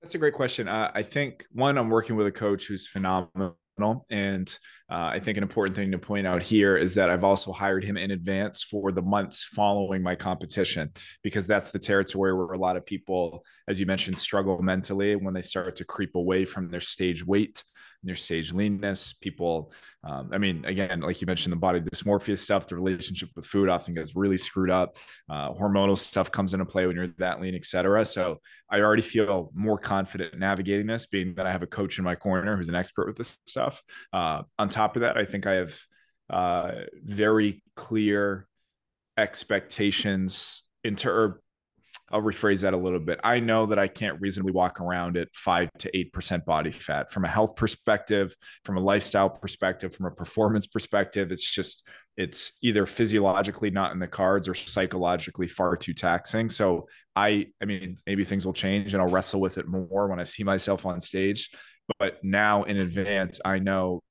That's 0.00 0.14
a 0.14 0.18
great 0.18 0.34
question. 0.34 0.68
Uh, 0.68 0.92
I 0.94 1.02
think 1.02 1.44
one, 1.50 1.76
I'm 1.76 1.90
working 1.90 2.14
with 2.14 2.28
a 2.28 2.32
coach 2.32 2.66
who's 2.66 2.86
phenomenal 2.86 3.58
phenomenal. 3.78 4.06
And 4.10 4.58
uh, 4.90 5.10
I 5.12 5.18
think 5.18 5.36
an 5.36 5.42
important 5.42 5.76
thing 5.76 5.92
to 5.92 5.98
point 5.98 6.26
out 6.26 6.42
here 6.42 6.76
is 6.76 6.94
that 6.94 7.10
I've 7.10 7.24
also 7.24 7.52
hired 7.52 7.84
him 7.84 7.96
in 7.96 8.10
advance 8.10 8.62
for 8.62 8.92
the 8.92 9.02
months 9.02 9.44
following 9.44 10.02
my 10.02 10.14
competition, 10.14 10.92
because 11.22 11.46
that's 11.46 11.70
the 11.70 11.78
territory 11.78 12.34
where 12.34 12.52
a 12.52 12.58
lot 12.58 12.76
of 12.76 12.84
people, 12.84 13.44
as 13.68 13.78
you 13.78 13.86
mentioned, 13.86 14.18
struggle 14.18 14.60
mentally 14.62 15.16
when 15.16 15.34
they 15.34 15.42
start 15.42 15.76
to 15.76 15.84
creep 15.84 16.14
away 16.14 16.44
from 16.44 16.70
their 16.70 16.80
stage 16.80 17.24
weight 17.24 17.62
their 18.02 18.14
stage 18.14 18.52
leanness. 18.52 19.12
People, 19.12 19.72
um, 20.04 20.30
I 20.32 20.38
mean, 20.38 20.64
again, 20.64 21.00
like 21.00 21.20
you 21.20 21.26
mentioned, 21.26 21.52
the 21.52 21.56
body 21.56 21.80
dysmorphia 21.80 22.38
stuff, 22.38 22.66
the 22.66 22.76
relationship 22.76 23.30
with 23.34 23.46
food 23.46 23.68
often 23.68 23.94
gets 23.94 24.14
really 24.14 24.38
screwed 24.38 24.70
up. 24.70 24.96
Uh, 25.28 25.52
hormonal 25.52 25.98
stuff 25.98 26.30
comes 26.30 26.54
into 26.54 26.64
play 26.64 26.86
when 26.86 26.96
you're 26.96 27.08
that 27.18 27.40
lean, 27.40 27.54
etc. 27.54 28.04
So 28.04 28.40
I 28.70 28.80
already 28.80 29.02
feel 29.02 29.50
more 29.54 29.78
confident 29.78 30.38
navigating 30.38 30.86
this, 30.86 31.06
being 31.06 31.34
that 31.34 31.46
I 31.46 31.52
have 31.52 31.62
a 31.62 31.66
coach 31.66 31.98
in 31.98 32.04
my 32.04 32.14
corner 32.14 32.56
who's 32.56 32.68
an 32.68 32.74
expert 32.74 33.06
with 33.06 33.16
this 33.16 33.38
stuff. 33.46 33.82
Uh, 34.12 34.42
on 34.58 34.68
top 34.68 34.96
of 34.96 35.02
that, 35.02 35.16
I 35.16 35.24
think 35.24 35.46
I 35.46 35.54
have 35.54 35.78
uh, 36.30 36.72
very 37.02 37.62
clear 37.74 38.46
expectations 39.16 40.62
into 40.84 41.10
I'll 42.10 42.22
rephrase 42.22 42.62
that 42.62 42.74
a 42.74 42.76
little 42.78 43.00
bit. 43.00 43.20
I 43.22 43.40
know 43.40 43.66
that 43.66 43.78
I 43.78 43.86
can't 43.86 44.20
reasonably 44.20 44.52
walk 44.52 44.80
around 44.80 45.16
at 45.16 45.28
five 45.34 45.68
to 45.78 45.96
eight 45.96 46.12
percent 46.12 46.44
body 46.44 46.70
fat 46.70 47.10
from 47.10 47.24
a 47.24 47.28
health 47.28 47.56
perspective, 47.56 48.34
from 48.64 48.76
a 48.76 48.80
lifestyle 48.80 49.28
perspective, 49.28 49.94
from 49.94 50.06
a 50.06 50.10
performance 50.10 50.66
perspective. 50.66 51.30
It's 51.32 51.48
just 51.48 51.86
it's 52.16 52.58
either 52.62 52.86
physiologically 52.86 53.70
not 53.70 53.92
in 53.92 53.98
the 53.98 54.08
cards 54.08 54.48
or 54.48 54.54
psychologically 54.54 55.46
far 55.46 55.76
too 55.76 55.94
taxing. 55.94 56.48
So 56.48 56.88
I 57.14 57.46
I 57.62 57.66
mean 57.66 57.98
maybe 58.06 58.24
things 58.24 58.46
will 58.46 58.52
change 58.52 58.94
and 58.94 59.02
I'll 59.02 59.08
wrestle 59.08 59.40
with 59.40 59.58
it 59.58 59.66
more 59.66 60.08
when 60.08 60.20
I 60.20 60.24
see 60.24 60.44
myself 60.44 60.86
on 60.86 61.00
stage. 61.00 61.50
But 61.98 62.22
now 62.22 62.64
in 62.64 62.78
advance, 62.78 63.40
I 63.44 63.58
know 63.58 64.02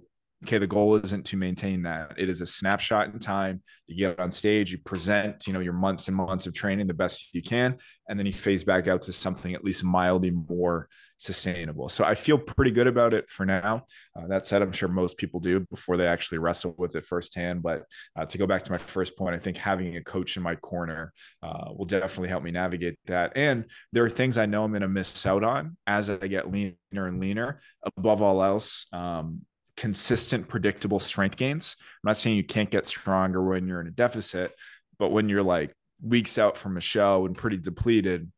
okay 0.44 0.58
the 0.60 0.67
goal 0.67 0.96
isn't 0.96 1.25
to 1.25 1.38
maintain 1.38 1.84
that. 1.84 2.13
It 2.17 2.29
is 2.29 2.41
a 2.41 2.46
snapshot 2.46 3.08
in 3.08 3.20
time. 3.20 3.63
You 3.88 4.08
get 4.08 4.20
on 4.20 4.29
stage 4.29 4.72
you 4.72 4.77
present 4.77 5.48
you 5.48 5.53
know 5.53 5.60
your 5.60 5.74
months 5.74 6.08
and 6.08 6.17
months 6.17 6.46
of 6.46 6.53
training 6.53 6.88
the 6.88 6.94
best 6.94 7.34
you 7.34 7.41
can 7.41 7.77
and 8.10 8.20
then 8.20 8.25
you 8.25 8.34
phase 8.34 8.63
back 8.63 8.88
out 8.88 9.01
to 9.03 9.13
something 9.13 9.53
at 9.53 9.63
least 9.63 9.84
mildly 9.84 10.32
more 10.32 10.88
sustainable. 11.17 11.89
So 11.89 12.03
i 12.03 12.13
feel 12.13 12.38
pretty 12.38 12.72
good 12.72 12.88
about 12.88 13.13
it 13.13 13.29
for 13.29 13.46
now. 13.46 13.86
Uh, 14.15 14.27
that 14.27 14.46
said 14.46 14.62
i'm 14.62 14.72
sure 14.72 14.89
most 14.89 15.17
people 15.17 15.39
do 15.39 15.62
before 15.72 15.98
they 15.98 16.06
actually 16.06 16.38
wrestle 16.38 16.75
with 16.77 16.96
it 16.96 17.06
firsthand 17.06 17.63
but 17.63 17.84
uh, 18.15 18.25
to 18.25 18.38
go 18.38 18.46
back 18.46 18.63
to 18.63 18.72
my 18.72 18.77
first 18.77 19.17
point 19.17 19.36
i 19.36 19.39
think 19.39 19.58
having 19.58 19.96
a 19.98 20.03
coach 20.03 20.38
in 20.38 20.44
my 20.44 20.56
corner 20.56 21.13
uh, 21.41 21.72
will 21.75 21.86
definitely 21.86 22.29
help 22.29 22.44
me 22.44 22.51
navigate 22.51 23.00
that. 23.06 23.34
And 23.36 23.65
there 23.91 24.03
are 24.03 24.10
things 24.10 24.38
i 24.38 24.46
know 24.46 24.63
i'm 24.63 24.72
going 24.72 24.82
to 24.82 24.88
miss 24.88 25.25
out 25.25 25.44
on 25.44 25.77
as 25.88 26.10
i 26.10 26.17
get 26.17 26.51
leaner 26.51 26.75
and 26.91 27.20
leaner. 27.20 27.62
Above 27.98 28.22
all 28.22 28.44
else 28.44 28.88
um, 28.94 29.41
consistent, 29.78 30.48
predictable 30.48 31.00
strength 31.00 31.38
gains. 31.38 31.76
I'm 31.80 32.10
not 32.10 32.18
saying 32.18 32.36
you 32.36 32.44
can't 32.44 32.70
get 32.70 32.88
stronger 32.88 33.42
when 33.42 33.68
you're 33.68 33.80
in 33.80 33.88
a 33.88 33.92
deficit, 33.92 34.54
but 35.00 35.10
when 35.10 35.30
you're 35.30 35.44
like 35.44 35.74
weeks 36.02 36.38
out 36.38 36.58
from 36.58 36.78
a 36.78 36.82
show 36.82 37.26
and 37.26 37.38
pretty 37.38 37.58
depleted, 37.58 38.30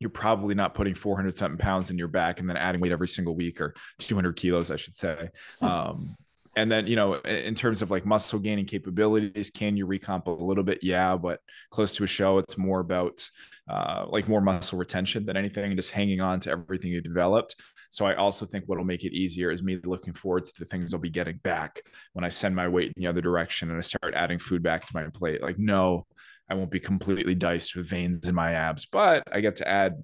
you're 0.00 0.10
probably 0.10 0.54
not 0.54 0.74
putting 0.74 0.94
400 0.94 1.34
something 1.34 1.58
pounds 1.58 1.90
in 1.90 1.98
your 1.98 2.08
back 2.08 2.40
and 2.40 2.48
then 2.48 2.56
adding 2.56 2.80
weight 2.80 2.92
every 2.92 3.08
single 3.08 3.34
week 3.34 3.60
or 3.60 3.74
200 3.98 4.36
kilos, 4.36 4.70
I 4.70 4.76
should 4.76 4.94
say. 4.94 5.30
Hmm. 5.60 5.66
Um, 5.66 6.16
and 6.56 6.72
then, 6.72 6.86
you 6.86 6.96
know, 6.96 7.14
in 7.14 7.54
terms 7.54 7.82
of 7.82 7.90
like 7.90 8.04
muscle 8.04 8.38
gaining 8.38 8.64
capabilities, 8.64 9.50
can 9.50 9.76
you 9.76 9.86
recomp 9.86 10.26
a 10.26 10.30
little 10.30 10.64
bit? 10.64 10.82
Yeah, 10.82 11.16
but 11.16 11.40
close 11.70 11.94
to 11.96 12.04
a 12.04 12.06
show, 12.06 12.38
it's 12.38 12.58
more 12.58 12.80
about 12.80 13.28
uh, 13.68 14.06
like 14.08 14.28
more 14.28 14.40
muscle 14.40 14.78
retention 14.78 15.24
than 15.24 15.36
anything 15.36 15.64
and 15.66 15.76
just 15.76 15.92
hanging 15.92 16.20
on 16.20 16.40
to 16.40 16.50
everything 16.50 16.90
you 16.90 17.00
developed. 17.00 17.54
So 17.90 18.06
I 18.06 18.14
also 18.14 18.46
think 18.46 18.64
what'll 18.66 18.84
make 18.84 19.04
it 19.04 19.12
easier 19.12 19.50
is 19.50 19.62
me 19.62 19.78
looking 19.82 20.12
forward 20.12 20.44
to 20.44 20.52
the 20.58 20.64
things 20.64 20.92
I'll 20.92 21.00
be 21.00 21.10
getting 21.10 21.38
back 21.38 21.80
when 22.12 22.24
I 22.24 22.28
send 22.28 22.54
my 22.54 22.68
weight 22.68 22.92
in 22.94 23.02
the 23.02 23.08
other 23.08 23.20
direction 23.20 23.70
and 23.70 23.78
I 23.78 23.80
start 23.80 24.14
adding 24.14 24.38
food 24.38 24.62
back 24.62 24.86
to 24.86 24.94
my 24.94 25.04
plate. 25.08 25.42
Like, 25.42 25.58
no, 25.58 26.06
I 26.50 26.54
won't 26.54 26.70
be 26.70 26.80
completely 26.80 27.34
diced 27.34 27.76
with 27.76 27.88
veins 27.88 28.26
in 28.26 28.34
my 28.34 28.52
abs, 28.52 28.86
but 28.86 29.22
I 29.32 29.40
get 29.40 29.56
to 29.56 29.68
add, 29.68 30.02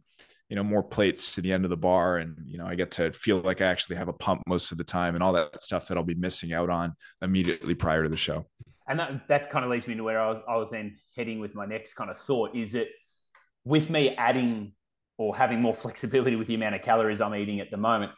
you 0.49 0.57
know, 0.57 0.65
more 0.65 0.83
plates 0.83 1.35
to 1.35 1.41
the 1.41 1.53
end 1.53 1.65
of 1.65 1.71
the 1.71 1.77
bar. 1.77 2.19
And, 2.19 2.37
you 2.47 2.59
know, 2.59 2.67
I 2.67 2.75
get 2.75 2.93
to 2.93 3.13
feel 3.13 3.41
like 3.41 3.61
I 3.61 3.67
actually 3.67 3.97
have 3.97 4.09
a 4.09 4.13
pump 4.13 4.43
most 4.47 4.73
of 4.73 4.79
the 4.79 4.85
time 4.85 5.15
and 5.15 5.23
all 5.23 5.33
that 5.35 5.63
stuff 5.63 5.89
that 5.89 5.97
I'll 5.97 6.05
be 6.05 6.15
missing 6.15 6.53
out 6.53 6.71
on 6.71 6.95
immediately 7.23 7.75
prior 7.75 8.03
to 8.03 8.09
the 8.09 8.17
show. 8.17 8.47
And 8.87 8.99
that, 8.99 9.29
that 9.29 9.51
kind 9.51 9.65
of 9.65 9.71
leads 9.71 9.87
me 9.87 9.95
to 9.95 10.03
where 10.03 10.21
I 10.21 10.29
was, 10.31 10.41
I 10.47 10.57
was 10.57 10.71
then 10.71 10.97
heading 11.17 11.41
with 11.41 11.55
my 11.55 11.65
next 11.65 11.95
kind 11.95 12.11
of 12.11 12.19
thought 12.19 12.55
is 12.55 12.73
that 12.73 12.89
with 13.65 13.89
me 13.89 14.15
adding 14.17 14.75
or 15.19 15.37
having 15.37 15.61
more 15.61 15.75
flexibility 15.85 16.37
with 16.37 16.49
the 16.49 16.55
amount 16.55 16.75
of 16.75 16.83
calories 16.83 17.21
I'm 17.21 17.35
eating 17.35 17.61
at 17.61 17.71
the 17.71 17.77
moment, 17.77 18.13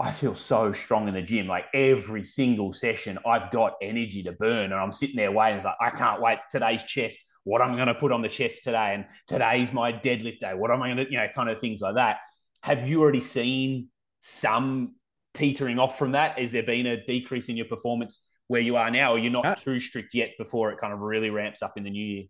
I 0.00 0.10
feel 0.10 0.34
so 0.34 0.72
strong 0.72 1.08
in 1.08 1.14
the 1.14 1.22
gym. 1.22 1.46
Like 1.46 1.66
every 1.74 2.24
single 2.24 2.72
session, 2.72 3.18
I've 3.26 3.50
got 3.50 3.74
energy 3.82 4.22
to 4.24 4.32
burn, 4.32 4.72
and 4.72 4.74
I'm 4.74 4.92
sitting 4.92 5.16
there 5.16 5.32
waiting. 5.32 5.56
It's 5.56 5.64
like 5.64 5.76
I 5.80 5.90
can't 5.90 6.20
wait 6.20 6.38
today's 6.50 6.82
chest. 6.82 7.20
What 7.44 7.60
I'm 7.60 7.74
going 7.74 7.88
to 7.88 7.94
put 7.94 8.12
on 8.12 8.22
the 8.22 8.28
chest 8.28 8.64
today, 8.64 8.94
and 8.94 9.04
today's 9.26 9.72
my 9.72 9.92
deadlift 9.92 10.40
day. 10.40 10.54
What 10.54 10.70
am 10.70 10.82
I 10.82 10.94
going 10.94 11.06
to, 11.06 11.10
you 11.10 11.18
know, 11.18 11.28
kind 11.34 11.50
of 11.50 11.60
things 11.60 11.80
like 11.80 11.96
that. 11.96 12.18
Have 12.62 12.88
you 12.88 13.02
already 13.02 13.20
seen 13.20 13.88
some 14.20 14.94
teetering 15.34 15.78
off 15.78 15.98
from 15.98 16.12
that? 16.12 16.38
Has 16.38 16.52
there 16.52 16.62
been 16.62 16.86
a 16.86 17.04
decrease 17.04 17.48
in 17.48 17.56
your 17.56 17.66
performance 17.66 18.22
where 18.48 18.60
you 18.60 18.76
are 18.76 18.90
now, 18.90 19.12
or 19.12 19.18
you're 19.18 19.32
not 19.32 19.58
too 19.58 19.80
strict 19.80 20.14
yet 20.14 20.30
before 20.38 20.70
it 20.72 20.78
kind 20.78 20.92
of 20.92 21.00
really 21.00 21.30
ramps 21.30 21.62
up 21.62 21.76
in 21.76 21.84
the 21.84 21.90
new 21.90 22.04
year? 22.04 22.24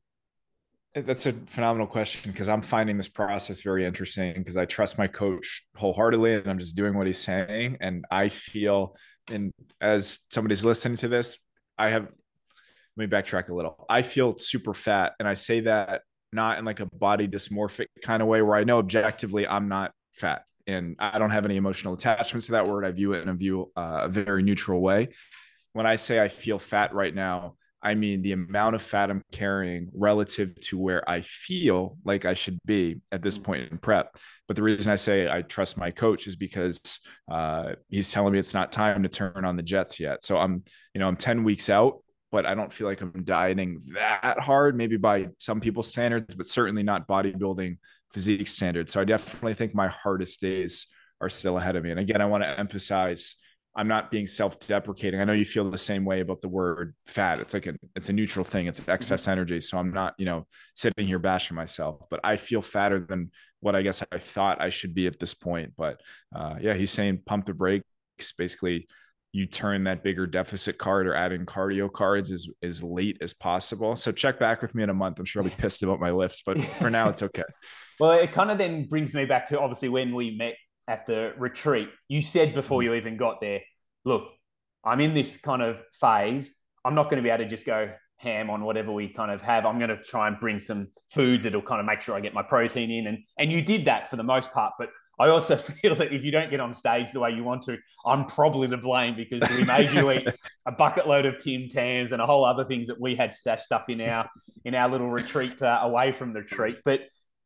That's 0.94 1.24
a 1.24 1.32
phenomenal 1.32 1.86
question 1.86 2.32
because 2.32 2.50
I'm 2.50 2.60
finding 2.60 2.98
this 2.98 3.08
process 3.08 3.62
very 3.62 3.86
interesting 3.86 4.34
because 4.34 4.58
I 4.58 4.66
trust 4.66 4.98
my 4.98 5.06
coach 5.06 5.64
wholeheartedly 5.74 6.34
and 6.34 6.46
I'm 6.46 6.58
just 6.58 6.76
doing 6.76 6.94
what 6.94 7.06
he's 7.06 7.18
saying. 7.18 7.78
And 7.80 8.04
I 8.10 8.28
feel, 8.28 8.94
and 9.30 9.52
as 9.80 10.20
somebody's 10.30 10.66
listening 10.66 10.98
to 10.98 11.08
this, 11.08 11.38
I 11.78 11.88
have, 11.90 12.02
let 12.02 12.10
me 12.96 13.06
backtrack 13.06 13.48
a 13.48 13.54
little. 13.54 13.86
I 13.88 14.02
feel 14.02 14.36
super 14.36 14.74
fat. 14.74 15.12
And 15.18 15.26
I 15.26 15.32
say 15.32 15.60
that 15.60 16.02
not 16.30 16.58
in 16.58 16.66
like 16.66 16.80
a 16.80 16.86
body 16.86 17.26
dysmorphic 17.26 17.86
kind 18.02 18.20
of 18.20 18.28
way 18.28 18.42
where 18.42 18.56
I 18.56 18.64
know 18.64 18.78
objectively 18.78 19.46
I'm 19.46 19.68
not 19.68 19.92
fat 20.12 20.44
and 20.66 20.96
I 20.98 21.18
don't 21.18 21.30
have 21.30 21.46
any 21.46 21.56
emotional 21.56 21.94
attachments 21.94 22.46
to 22.46 22.52
that 22.52 22.68
word. 22.68 22.84
I 22.84 22.90
view 22.90 23.14
it 23.14 23.22
in 23.22 23.30
a 23.30 23.34
view, 23.34 23.72
uh, 23.76 24.00
a 24.02 24.08
very 24.08 24.42
neutral 24.42 24.80
way. 24.80 25.08
When 25.72 25.86
I 25.86 25.94
say 25.94 26.20
I 26.20 26.28
feel 26.28 26.58
fat 26.58 26.94
right 26.94 27.14
now, 27.14 27.56
I 27.82 27.94
mean 27.94 28.22
the 28.22 28.32
amount 28.32 28.74
of 28.74 28.82
fat 28.82 29.10
I'm 29.10 29.22
carrying 29.32 29.90
relative 29.92 30.54
to 30.66 30.78
where 30.78 31.08
I 31.08 31.20
feel 31.22 31.96
like 32.04 32.24
I 32.24 32.34
should 32.34 32.58
be 32.64 33.00
at 33.10 33.22
this 33.22 33.38
mm. 33.38 33.44
point 33.44 33.72
in 33.72 33.78
prep. 33.78 34.16
But 34.46 34.56
the 34.56 34.62
reason 34.62 34.92
I 34.92 34.96
say 34.96 35.28
I 35.28 35.42
trust 35.42 35.76
my 35.76 35.90
coach 35.90 36.26
is 36.26 36.36
because 36.36 37.00
uh, 37.30 37.72
he's 37.88 38.12
telling 38.12 38.32
me 38.32 38.38
it's 38.38 38.54
not 38.54 38.72
time 38.72 39.02
to 39.02 39.08
turn 39.08 39.44
on 39.44 39.56
the 39.56 39.62
jets 39.62 39.98
yet. 39.98 40.24
So 40.24 40.38
I'm, 40.38 40.62
you 40.94 41.00
know, 41.00 41.08
I'm 41.08 41.16
10 41.16 41.42
weeks 41.42 41.68
out, 41.70 42.02
but 42.30 42.46
I 42.46 42.54
don't 42.54 42.72
feel 42.72 42.86
like 42.86 43.00
I'm 43.00 43.24
dieting 43.24 43.80
that 43.94 44.38
hard, 44.38 44.76
maybe 44.76 44.96
by 44.96 45.28
some 45.38 45.60
people's 45.60 45.88
standards, 45.88 46.34
but 46.34 46.46
certainly 46.46 46.82
not 46.82 47.08
bodybuilding 47.08 47.78
physique 48.12 48.48
standards. 48.48 48.92
So 48.92 49.00
I 49.00 49.04
definitely 49.04 49.54
think 49.54 49.74
my 49.74 49.88
hardest 49.88 50.40
days 50.40 50.86
are 51.20 51.30
still 51.30 51.56
ahead 51.56 51.76
of 51.76 51.84
me. 51.84 51.90
And 51.90 52.00
again, 52.00 52.20
I 52.20 52.26
want 52.26 52.42
to 52.42 52.58
emphasize 52.58 53.36
I'm 53.74 53.88
not 53.88 54.10
being 54.10 54.26
self-deprecating. 54.26 55.20
I 55.20 55.24
know 55.24 55.32
you 55.32 55.46
feel 55.46 55.70
the 55.70 55.78
same 55.78 56.04
way 56.04 56.20
about 56.20 56.42
the 56.42 56.48
word 56.48 56.94
fat. 57.06 57.38
It's 57.38 57.54
like 57.54 57.66
a 57.66 57.74
it's 57.96 58.10
a 58.10 58.12
neutral 58.12 58.44
thing. 58.44 58.66
It's 58.66 58.86
excess 58.88 59.28
energy. 59.28 59.60
So 59.60 59.78
I'm 59.78 59.92
not, 59.92 60.14
you 60.18 60.26
know, 60.26 60.46
sitting 60.74 61.06
here 61.06 61.18
bashing 61.18 61.56
myself, 61.56 62.02
but 62.10 62.20
I 62.22 62.36
feel 62.36 62.60
fatter 62.60 63.00
than 63.00 63.30
what 63.60 63.74
I 63.74 63.82
guess 63.82 64.02
I 64.12 64.18
thought 64.18 64.60
I 64.60 64.68
should 64.68 64.94
be 64.94 65.06
at 65.06 65.18
this 65.18 65.32
point. 65.32 65.72
But 65.76 66.00
uh, 66.34 66.56
yeah, 66.60 66.74
he's 66.74 66.90
saying 66.90 67.22
pump 67.24 67.46
the 67.46 67.54
brakes. 67.54 67.86
Basically, 68.36 68.88
you 69.32 69.46
turn 69.46 69.84
that 69.84 70.02
bigger 70.02 70.26
deficit 70.26 70.76
card 70.76 71.06
or 71.06 71.14
adding 71.14 71.46
cardio 71.46 71.90
cards 71.90 72.30
as 72.30 72.48
as 72.62 72.82
late 72.82 73.18
as 73.22 73.32
possible. 73.32 73.96
So 73.96 74.12
check 74.12 74.38
back 74.38 74.60
with 74.60 74.74
me 74.74 74.82
in 74.82 74.90
a 74.90 74.94
month. 74.94 75.18
I'm 75.18 75.24
sure 75.24 75.42
I'll 75.42 75.48
be 75.48 75.54
pissed 75.56 75.82
about 75.82 75.98
my 75.98 76.10
lifts, 76.10 76.42
but 76.44 76.60
for 76.60 76.90
now 76.90 77.08
it's 77.08 77.22
okay. 77.22 77.44
well, 77.98 78.12
it 78.12 78.32
kind 78.32 78.50
of 78.50 78.58
then 78.58 78.86
brings 78.86 79.14
me 79.14 79.24
back 79.24 79.46
to 79.48 79.58
obviously 79.58 79.88
when 79.88 80.14
we 80.14 80.36
met 80.36 80.56
at 80.88 81.06
the 81.06 81.32
retreat, 81.38 81.88
you 82.08 82.22
said 82.22 82.54
before 82.54 82.80
mm. 82.80 82.84
you 82.84 82.94
even 82.94 83.16
got 83.16 83.40
there, 83.40 83.60
look, 84.04 84.24
I'm 84.84 85.00
in 85.00 85.14
this 85.14 85.38
kind 85.38 85.62
of 85.62 85.80
phase. 85.92 86.54
I'm 86.84 86.94
not 86.94 87.04
going 87.04 87.16
to 87.16 87.22
be 87.22 87.30
able 87.30 87.44
to 87.44 87.50
just 87.50 87.66
go 87.66 87.92
ham 88.16 88.50
on 88.50 88.64
whatever 88.64 88.92
we 88.92 89.08
kind 89.08 89.30
of 89.30 89.42
have. 89.42 89.66
I'm 89.66 89.78
going 89.78 89.90
to 89.90 90.02
try 90.02 90.28
and 90.28 90.38
bring 90.38 90.58
some 90.58 90.88
foods 91.10 91.44
that'll 91.44 91.62
kind 91.62 91.80
of 91.80 91.86
make 91.86 92.00
sure 92.00 92.14
I 92.14 92.20
get 92.20 92.34
my 92.34 92.42
protein 92.42 92.90
in. 92.90 93.06
And 93.06 93.18
and 93.38 93.52
you 93.52 93.62
did 93.62 93.84
that 93.86 94.08
for 94.08 94.16
the 94.16 94.22
most 94.22 94.52
part, 94.52 94.74
but 94.78 94.90
I 95.18 95.28
also 95.28 95.56
feel 95.82 95.94
that 95.96 96.12
if 96.12 96.24
you 96.24 96.30
don't 96.30 96.50
get 96.50 96.60
on 96.60 96.74
stage 96.74 97.12
the 97.12 97.20
way 97.20 97.30
you 97.30 97.44
want 97.44 97.62
to, 97.64 97.78
I'm 98.04 98.26
probably 98.26 98.68
to 98.68 98.76
blame 98.76 99.14
because 99.16 99.48
we 99.50 99.64
made 99.64 99.92
you 99.92 100.10
eat 100.10 100.28
a 100.66 100.72
bucket 100.72 101.06
load 101.06 101.26
of 101.26 101.38
Tim 101.38 101.68
Tams 101.68 102.12
and 102.12 102.22
a 102.22 102.26
whole 102.26 102.44
other 102.44 102.64
things 102.64 102.88
that 102.88 103.00
we 103.00 103.14
had 103.14 103.34
stashed 103.34 103.72
up 103.72 103.90
in 103.90 104.00
our 104.00 104.28
in 104.64 104.74
our 104.74 104.88
little 104.88 105.10
retreat 105.10 105.62
uh, 105.62 105.80
away 105.82 106.12
from 106.12 106.32
the 106.32 106.40
retreat. 106.40 106.78
But 106.84 107.02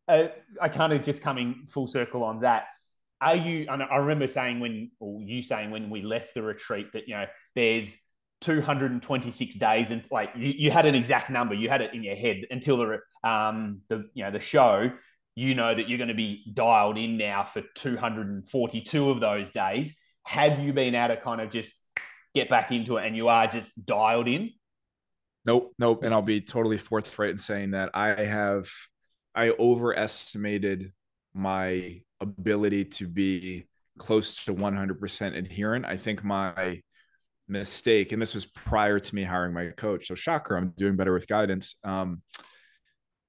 uh, 0.08 0.28
I 0.60 0.68
kind 0.68 0.92
of 0.92 1.02
just 1.02 1.22
coming 1.22 1.66
full 1.68 1.86
circle 1.86 2.22
on 2.22 2.40
that 2.40 2.66
are 3.20 3.36
you? 3.36 3.66
I 3.68 3.96
remember 3.96 4.26
saying 4.26 4.60
when, 4.60 4.90
or 5.00 5.22
you 5.22 5.42
saying 5.42 5.70
when 5.70 5.90
we 5.90 6.02
left 6.02 6.34
the 6.34 6.42
retreat 6.42 6.92
that 6.92 7.08
you 7.08 7.14
know 7.14 7.26
there's 7.54 7.96
226 8.42 9.56
days 9.56 9.90
and 9.90 10.06
like 10.10 10.30
you, 10.36 10.52
you 10.56 10.70
had 10.70 10.86
an 10.86 10.94
exact 10.94 11.30
number, 11.30 11.54
you 11.54 11.68
had 11.68 11.80
it 11.80 11.94
in 11.94 12.02
your 12.02 12.16
head 12.16 12.42
until 12.50 12.76
the 12.76 13.28
um 13.28 13.80
the 13.88 14.08
you 14.14 14.24
know 14.24 14.30
the 14.30 14.40
show. 14.40 14.90
You 15.34 15.54
know 15.54 15.74
that 15.74 15.88
you're 15.88 15.98
going 15.98 16.08
to 16.08 16.14
be 16.14 16.50
dialed 16.54 16.96
in 16.96 17.18
now 17.18 17.44
for 17.44 17.62
242 17.74 19.10
of 19.10 19.20
those 19.20 19.50
days. 19.50 19.94
Have 20.24 20.60
you 20.60 20.72
been 20.72 20.94
able 20.94 21.14
to 21.14 21.20
kind 21.20 21.42
of 21.42 21.50
just 21.50 21.74
get 22.34 22.48
back 22.48 22.72
into 22.72 22.96
it 22.96 23.06
and 23.06 23.14
you 23.14 23.28
are 23.28 23.46
just 23.46 23.70
dialed 23.84 24.28
in? 24.28 24.52
Nope, 25.44 25.74
nope. 25.78 26.02
And 26.02 26.14
I'll 26.14 26.22
be 26.22 26.40
totally 26.40 26.78
forthright 26.78 27.30
in 27.30 27.38
saying 27.38 27.72
that 27.72 27.90
I 27.94 28.24
have 28.24 28.70
I 29.34 29.50
overestimated 29.50 30.92
my 31.34 32.00
ability 32.20 32.84
to 32.84 33.08
be 33.08 33.66
close 33.98 34.44
to 34.44 34.54
100% 34.54 35.36
adherent. 35.36 35.84
I 35.84 35.96
think 35.96 36.24
my 36.24 36.80
mistake, 37.48 38.12
and 38.12 38.20
this 38.20 38.34
was 38.34 38.46
prior 38.46 38.98
to 38.98 39.14
me 39.14 39.24
hiring 39.24 39.54
my 39.54 39.68
coach, 39.76 40.08
so 40.08 40.14
shocker, 40.14 40.56
I'm 40.56 40.72
doing 40.76 40.96
better 40.96 41.14
with 41.14 41.28
guidance. 41.28 41.76
Um, 41.84 42.22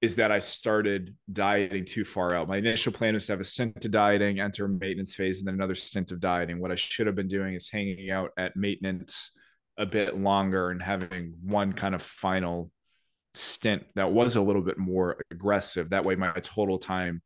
is 0.00 0.14
that 0.14 0.30
I 0.30 0.38
started 0.38 1.16
dieting 1.32 1.84
too 1.84 2.04
far 2.04 2.32
out. 2.32 2.48
My 2.48 2.58
initial 2.58 2.92
plan 2.92 3.14
was 3.14 3.26
to 3.26 3.32
have 3.32 3.40
a 3.40 3.44
stint 3.44 3.84
of 3.84 3.90
dieting, 3.90 4.38
enter 4.38 4.66
a 4.66 4.68
maintenance 4.68 5.16
phase, 5.16 5.40
and 5.40 5.48
then 5.48 5.54
another 5.54 5.74
stint 5.74 6.12
of 6.12 6.20
dieting. 6.20 6.60
What 6.60 6.70
I 6.70 6.76
should 6.76 7.08
have 7.08 7.16
been 7.16 7.26
doing 7.26 7.54
is 7.54 7.68
hanging 7.68 8.10
out 8.10 8.30
at 8.38 8.54
maintenance 8.54 9.32
a 9.76 9.86
bit 9.86 10.16
longer 10.16 10.70
and 10.70 10.80
having 10.80 11.34
one 11.42 11.72
kind 11.72 11.96
of 11.96 12.02
final 12.02 12.70
stint 13.34 13.84
that 13.96 14.12
was 14.12 14.36
a 14.36 14.42
little 14.42 14.62
bit 14.62 14.78
more 14.78 15.20
aggressive. 15.32 15.90
That 15.90 16.04
way, 16.04 16.14
my 16.14 16.30
total 16.42 16.78
time 16.78 17.22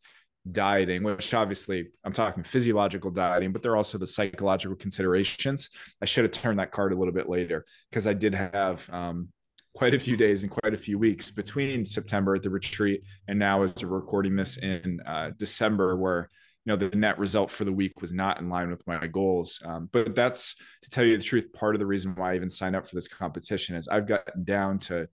dieting, 0.50 1.02
which 1.02 1.34
obviously 1.34 1.88
I'm 2.04 2.12
talking 2.12 2.42
physiological 2.42 3.10
dieting, 3.10 3.52
but 3.52 3.62
there 3.62 3.72
are 3.72 3.76
also 3.76 3.98
the 3.98 4.06
psychological 4.06 4.76
considerations. 4.76 5.70
I 6.00 6.06
should 6.06 6.24
have 6.24 6.32
turned 6.32 6.58
that 6.58 6.72
card 6.72 6.92
a 6.92 6.96
little 6.96 7.14
bit 7.14 7.28
later 7.28 7.64
because 7.90 8.06
I 8.06 8.12
did 8.12 8.34
have 8.34 8.88
um, 8.90 9.28
quite 9.74 9.94
a 9.94 9.98
few 9.98 10.16
days 10.16 10.42
and 10.42 10.50
quite 10.50 10.74
a 10.74 10.78
few 10.78 10.98
weeks 10.98 11.30
between 11.30 11.84
September 11.84 12.34
at 12.34 12.42
the 12.42 12.50
retreat 12.50 13.02
and 13.28 13.38
now 13.38 13.62
as 13.62 13.74
we're 13.82 13.90
recording 13.90 14.36
this 14.36 14.56
in 14.58 15.00
uh, 15.06 15.30
December, 15.38 15.96
where 15.96 16.28
you 16.64 16.72
know 16.72 16.76
the 16.76 16.96
net 16.96 17.18
result 17.18 17.50
for 17.50 17.64
the 17.64 17.72
week 17.72 18.00
was 18.00 18.12
not 18.12 18.40
in 18.40 18.48
line 18.48 18.70
with 18.70 18.86
my 18.86 19.06
goals. 19.06 19.60
Um, 19.64 19.88
but 19.92 20.14
that's 20.14 20.56
to 20.82 20.90
tell 20.90 21.04
you 21.04 21.16
the 21.16 21.24
truth. 21.24 21.52
Part 21.52 21.74
of 21.74 21.80
the 21.80 21.86
reason 21.86 22.14
why 22.14 22.32
I 22.32 22.36
even 22.36 22.50
signed 22.50 22.76
up 22.76 22.86
for 22.86 22.94
this 22.94 23.08
competition 23.08 23.76
is 23.76 23.88
I've 23.88 24.06
gotten 24.06 24.44
down 24.44 24.78
to 24.80 25.08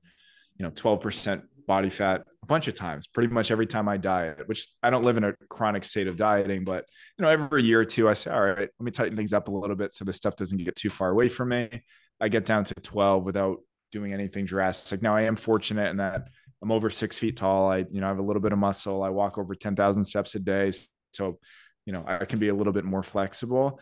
you 0.57 0.65
know 0.65 0.71
12% 0.71 1.41
body 1.69 1.87
fat 1.87 2.21
a 2.41 2.45
bunch 2.47 2.67
of 2.67 2.73
times 2.73 3.05
pretty 3.05 3.31
much 3.31 3.51
every 3.51 3.67
time 3.67 3.87
i 3.87 3.95
diet 3.95 4.41
which 4.47 4.67
i 4.81 4.89
don't 4.89 5.03
live 5.03 5.17
in 5.17 5.23
a 5.23 5.33
chronic 5.49 5.83
state 5.83 6.07
of 6.07 6.17
dieting 6.17 6.63
but 6.63 6.83
you 7.15 7.23
know 7.23 7.29
every 7.29 7.63
year 7.63 7.81
or 7.81 7.85
two 7.85 8.09
i 8.09 8.13
say 8.13 8.31
all 8.31 8.41
right 8.41 8.57
let 8.57 8.81
me 8.81 8.89
tighten 8.89 9.15
things 9.15 9.33
up 9.33 9.49
a 9.49 9.51
little 9.51 9.75
bit 9.75 9.93
so 9.93 10.03
this 10.03 10.17
stuff 10.17 10.35
doesn't 10.35 10.57
get 10.57 10.75
too 10.75 10.89
far 10.89 11.09
away 11.11 11.29
from 11.29 11.49
me. 11.49 11.83
I 12.19 12.27
get 12.27 12.43
down 12.43 12.63
to 12.63 12.73
12 12.73 13.23
without 13.23 13.59
doing 13.91 14.13
anything 14.13 14.45
drastic. 14.45 15.03
Now 15.03 15.15
i 15.15 15.21
am 15.21 15.35
fortunate 15.35 15.91
in 15.91 15.97
that 15.97 16.27
i'm 16.63 16.71
over 16.71 16.89
six 16.89 17.19
feet 17.19 17.37
tall. 17.37 17.71
I 17.71 17.85
you 17.91 17.99
know 17.99 18.07
I 18.07 18.09
have 18.09 18.17
a 18.17 18.23
little 18.23 18.41
bit 18.41 18.51
of 18.51 18.57
muscle. 18.57 19.03
I 19.03 19.09
walk 19.09 19.37
over 19.37 19.53
10000 19.53 20.03
steps 20.03 20.33
a 20.33 20.39
day 20.39 20.71
so 21.13 21.37
you 21.85 21.93
know 21.93 22.03
i 22.07 22.25
can 22.25 22.39
be 22.39 22.49
a 22.49 22.55
little 22.55 22.73
bit 22.73 22.85
more 22.85 23.03
flexible 23.03 23.79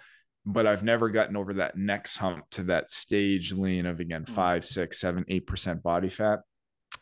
but 0.50 0.65
I've 0.65 0.84
never 0.84 1.10
gotten 1.10 1.36
over 1.36 1.56
that 1.56 1.78
next 1.78 2.15
hump 2.17 2.45
to 2.52 2.63
that 2.63 2.89
stage 2.89 3.52
lean 3.52 3.86
of 3.86 4.00
again 4.00 4.23
mm. 4.23 4.30
five, 4.30 4.63
six, 4.63 5.00
seven, 5.00 5.26
eight 5.28 5.45
percent 5.47 5.84
body 5.84 6.10
fat 6.10 6.39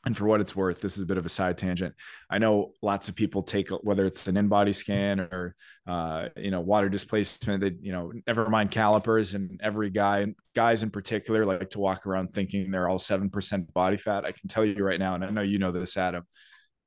and 0.05 0.15
for 0.15 0.25
what 0.25 0.39
it's 0.39 0.55
worth, 0.55 0.81
this 0.81 0.97
is 0.97 1.03
a 1.03 1.05
bit 1.05 1.17
of 1.17 1.25
a 1.25 1.29
side 1.29 1.57
tangent. 1.57 1.95
I 2.29 2.37
know 2.37 2.73
lots 2.83 3.09
of 3.09 3.15
people 3.15 3.41
take 3.41 3.69
whether 3.69 4.05
it's 4.05 4.27
an 4.27 4.35
InBody 4.35 4.75
scan 4.75 5.19
or 5.19 5.55
uh, 5.87 6.29
you 6.37 6.51
know 6.51 6.61
water 6.61 6.89
displacement. 6.89 7.61
That 7.61 7.77
you 7.81 7.91
know, 7.91 8.11
never 8.27 8.47
mind 8.49 8.69
calipers, 8.69 9.33
and 9.33 9.59
every 9.63 9.89
guy, 9.89 10.27
guys 10.53 10.83
in 10.83 10.91
particular, 10.91 11.43
like 11.45 11.71
to 11.71 11.79
walk 11.79 12.05
around 12.05 12.27
thinking 12.27 12.69
they're 12.69 12.87
all 12.87 12.99
seven 12.99 13.31
percent 13.31 13.73
body 13.73 13.97
fat. 13.97 14.25
I 14.25 14.31
can 14.31 14.47
tell 14.47 14.63
you 14.63 14.83
right 14.83 14.99
now, 14.99 15.15
and 15.15 15.25
I 15.25 15.29
know 15.31 15.41
you 15.41 15.57
know 15.57 15.71
this, 15.71 15.97
Adam. 15.97 16.23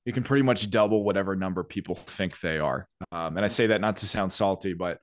You 0.04 0.12
can 0.12 0.22
pretty 0.22 0.44
much 0.44 0.70
double 0.70 1.02
whatever 1.02 1.34
number 1.34 1.64
people 1.64 1.96
think 1.96 2.38
they 2.38 2.58
are, 2.58 2.86
um, 3.10 3.36
and 3.36 3.44
I 3.44 3.48
say 3.48 3.66
that 3.68 3.80
not 3.80 3.96
to 3.98 4.06
sound 4.06 4.32
salty, 4.32 4.74
but 4.74 4.98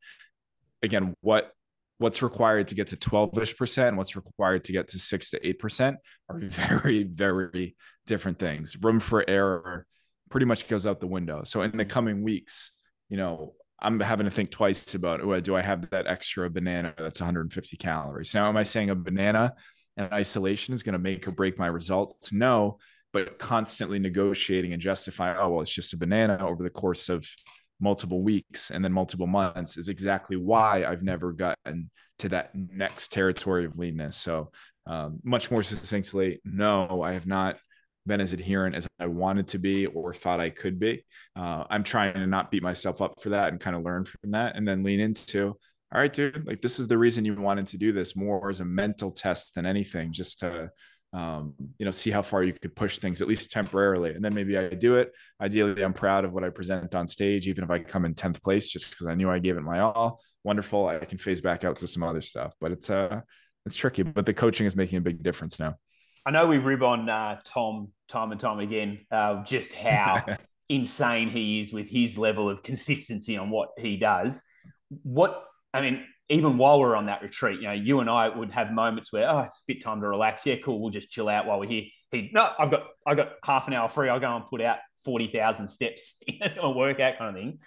again, 0.82 1.16
what 1.20 1.52
what's 1.98 2.22
required 2.22 2.68
to 2.68 2.76
get 2.76 2.88
to 2.88 2.98
12ish 2.98 3.56
percent 3.56 3.96
what's 3.96 4.18
required 4.18 4.66
to 4.66 4.74
get 4.74 4.90
to 4.90 5.00
6 5.00 5.30
to 5.30 5.48
8 5.48 5.60
percent 5.60 5.98
are 6.28 6.40
very 6.44 7.04
very 7.04 7.74
different 8.06 8.40
things. 8.40 8.78
Room 8.82 9.00
for 9.00 9.28
error 9.28 9.86
pretty 10.30 10.46
much 10.46 10.68
goes 10.68 10.88
out 10.88 11.00
the 11.00 11.08
window. 11.08 11.44
So 11.44 11.62
in 11.62 11.76
the 11.78 11.86
coming 11.86 12.22
weeks 12.22 12.72
you 13.10 13.18
know 13.18 13.54
i'm 13.80 14.00
having 14.00 14.26
to 14.26 14.32
think 14.32 14.50
twice 14.50 14.96
about 14.96 15.22
oh, 15.22 15.40
do 15.40 15.56
i 15.56 15.62
have 15.62 15.90
that 15.90 16.08
extra 16.08 16.50
banana 16.50 16.94
that's 16.98 17.22
150 17.22 17.78
calories? 17.78 18.34
Now 18.34 18.48
am 18.48 18.58
i 18.58 18.64
saying 18.64 18.90
a 18.90 18.96
banana 18.96 19.54
in 19.98 20.06
isolation 20.06 20.74
is 20.74 20.84
going 20.84 20.94
to 20.94 21.00
make 21.00 21.28
or 21.28 21.32
break 21.32 21.58
my 21.58 21.68
results? 21.68 22.32
No 22.32 22.78
but 23.14 23.40
constantly 23.40 23.98
negotiating 23.98 24.74
and 24.74 24.82
justifying 24.82 25.38
oh 25.40 25.50
well 25.50 25.62
it's 25.62 25.74
just 25.74 25.94
a 25.94 25.98
banana 25.98 26.46
over 26.46 26.64
the 26.64 26.70
course 26.70 27.10
of 27.10 27.26
multiple 27.80 28.22
weeks 28.22 28.72
and 28.72 28.84
then 28.84 28.92
multiple 28.92 29.28
months 29.28 29.78
is 29.78 29.90
exactly 29.90 30.38
why 30.38 30.86
I've 30.86 31.04
never 31.04 31.34
gotten 31.34 31.90
to 32.20 32.30
that 32.30 32.52
next 32.56 33.12
territory 33.12 33.66
of 33.66 33.78
leanness. 33.78 34.16
So, 34.16 34.52
um, 34.88 35.20
much 35.24 35.52
more 35.52 35.62
succinctly, 35.62 36.40
no, 36.46 37.02
I 37.02 37.12
have 37.12 37.28
not 37.28 37.58
been 38.06 38.22
as 38.22 38.34
adherent 38.34 38.76
as 38.76 38.88
I 39.00 39.08
wanted 39.08 39.48
to 39.50 39.58
be 39.58 39.86
or 39.88 40.14
thought 40.14 40.40
I 40.40 40.50
could 40.50 40.80
be. 40.80 41.06
Uh, 41.36 41.64
I'm 41.70 41.84
trying 41.84 42.14
to 42.14 42.28
not 42.28 42.52
beat 42.52 42.64
myself 42.64 43.02
up 43.02 43.22
for 43.22 43.30
that 43.30 43.50
and 43.50 43.60
kind 43.60 43.76
of 43.76 43.84
learn 43.84 44.06
from 44.06 44.32
that 44.32 44.56
and 44.56 44.68
then 44.68 44.84
lean 44.84 45.00
into, 45.00 45.58
all 45.94 46.02
right, 46.02 46.12
dude, 46.12 46.46
like 46.46 46.62
this 46.62 46.80
is 46.80 46.88
the 46.88 46.98
reason 46.98 47.26
you 47.26 47.36
wanted 47.36 47.68
to 47.68 47.78
do 47.78 47.92
this 47.92 48.16
more 48.16 48.50
as 48.50 48.62
a 48.62 48.66
mental 48.66 49.12
test 49.12 49.56
than 49.56 49.66
anything, 49.66 50.12
just 50.12 50.40
to 50.40 50.70
um, 51.16 51.54
you 51.78 51.86
know, 51.86 51.92
see 51.92 52.12
how 52.12 52.22
far 52.22 52.44
you 52.44 52.52
could 52.52 52.76
push 52.76 53.00
things 53.00 53.22
at 53.22 53.28
least 53.28 53.50
temporarily. 53.50 54.14
And 54.14 54.24
then 54.24 54.36
maybe 54.36 54.58
I 54.58 54.68
do 54.68 54.98
it. 54.98 55.14
Ideally, 55.40 55.82
I'm 55.82 55.94
proud 55.94 56.26
of 56.26 56.34
what 56.34 56.44
I 56.44 56.50
present 56.50 56.94
on 56.94 57.08
stage, 57.08 57.48
even 57.48 57.64
if 57.64 57.72
I 57.72 57.80
come 57.80 58.04
in 58.04 58.16
10th 58.16 58.44
place, 58.44 58.68
just 58.68 58.90
because 58.90 59.08
I 59.08 59.16
knew 59.16 59.30
I 59.30 59.40
gave 59.40 59.56
it 59.56 59.62
my 59.62 59.80
all. 59.80 60.20
Wonderful. 60.44 60.88
I 60.88 61.00
can 61.00 61.18
phase 61.18 61.40
back 61.40 61.64
out 61.64 61.78
to 61.78 61.88
some 61.88 62.04
other 62.04 62.20
stuff, 62.20 62.54
but 62.60 62.74
it's, 62.74 62.90
uh, 62.90 63.22
it's 63.66 63.78
tricky, 63.78 64.04
but 64.04 64.26
the 64.26 64.34
coaching 64.34 64.66
is 64.66 64.76
making 64.76 64.98
a 64.98 65.02
big 65.02 65.24
difference 65.24 65.58
now. 65.58 65.76
I 66.26 66.32
know 66.32 66.48
we 66.48 66.58
rib 66.58 66.84
on 66.84 67.08
uh, 67.08 67.40
Tom 67.46 67.90
time 68.08 68.32
and 68.32 68.40
time 68.40 68.60
again, 68.60 69.06
uh, 69.12 69.44
just 69.44 69.74
how 69.74 70.26
insane 70.70 71.30
he 71.30 71.60
is 71.60 71.72
with 71.72 71.88
his 71.90 72.18
level 72.18 72.50
of 72.50 72.64
consistency 72.64 73.38
on 73.38 73.50
what 73.50 73.70
he 73.78 73.98
does. 73.98 74.44
What 75.04 75.44
I 75.74 75.82
mean, 75.82 76.04
even 76.30 76.58
while 76.58 76.80
we're 76.80 76.96
on 76.96 77.06
that 77.06 77.22
retreat, 77.22 77.60
you 77.60 77.68
know, 77.68 77.74
you 77.74 78.00
and 78.00 78.10
I 78.10 78.30
would 78.30 78.52
have 78.52 78.72
moments 78.72 79.14
where, 79.14 79.30
oh, 79.30 79.40
it's 79.40 79.60
a 79.60 79.74
bit 79.74 79.84
time 79.84 80.02
to 80.02 80.08
relax. 80.08 80.46
Yeah, 80.46 80.56
cool. 80.64 80.80
We'll 80.80 80.90
just 80.90 81.12
chill 81.12 81.30
out 81.30 81.46
while 81.46 81.60
we're 81.60 81.70
here. 81.70 81.84
He, 82.12 82.32
no, 82.34 82.50
I've 82.58 82.72
got, 82.72 82.84
I've 83.06 83.18
got 83.18 83.34
half 83.44 83.68
an 83.68 83.74
hour 83.74 83.90
free. 83.90 84.10
I'll 84.10 84.20
go 84.20 84.36
and 84.36 84.46
put 84.46 84.62
out 84.62 84.78
40,000 85.04 85.68
steps 85.68 86.18
in 86.28 86.52
a 86.60 86.70
workout 86.70 87.18
kind 87.18 87.30
of 87.30 87.42
thing. 87.42 87.60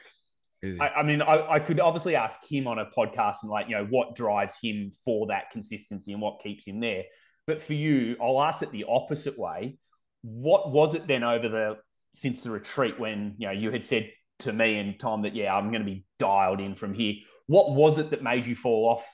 I, 0.81 0.89
I, 0.89 1.03
mean, 1.05 1.23
I, 1.23 1.53
I, 1.53 1.61
could 1.61 1.79
obviously 1.79 2.17
ask 2.17 2.41
him 2.51 2.67
on 2.67 2.81
a 2.81 2.87
podcast 2.87 3.37
and 3.43 3.51
like, 3.51 3.69
you 3.69 3.77
know, 3.77 3.87
what 3.91 4.17
drives 4.17 4.57
him 4.61 4.91
for 5.05 5.29
that 5.29 5.53
consistency 5.53 6.13
and 6.13 6.21
what 6.21 6.41
keeps 6.43 6.67
him 6.67 6.81
there. 6.81 7.05
But 7.49 7.61
for 7.61 7.75
you, 7.75 8.17
I'll 8.23 8.41
ask 8.41 8.63
it 8.63 8.71
the 8.71 8.85
opposite 8.89 9.37
way. 9.37 9.79
What 10.23 10.71
was 10.71 10.95
it 10.95 11.09
then 11.09 11.25
over 11.25 11.49
the, 11.49 11.79
since 12.15 12.43
the 12.43 12.51
retreat 12.53 13.01
when, 13.01 13.35
you 13.39 13.49
know, 13.49 13.53
you 13.53 13.73
had 13.73 13.85
said 13.85 14.13
to 14.41 14.53
me 14.53 14.79
and 14.79 15.01
Tom 15.01 15.23
that, 15.23 15.35
yeah, 15.35 15.53
I'm 15.53 15.73
going 15.73 15.83
to 15.83 15.91
be 15.91 16.05
dialed 16.21 16.61
in 16.61 16.77
from 16.77 16.95
here 16.95 17.15
what 17.49 17.75
was 17.75 17.99
it 17.99 18.11
that 18.11 18.23
made 18.23 18.47
you 18.47 18.55
fall 18.55 18.89
off 18.89 19.05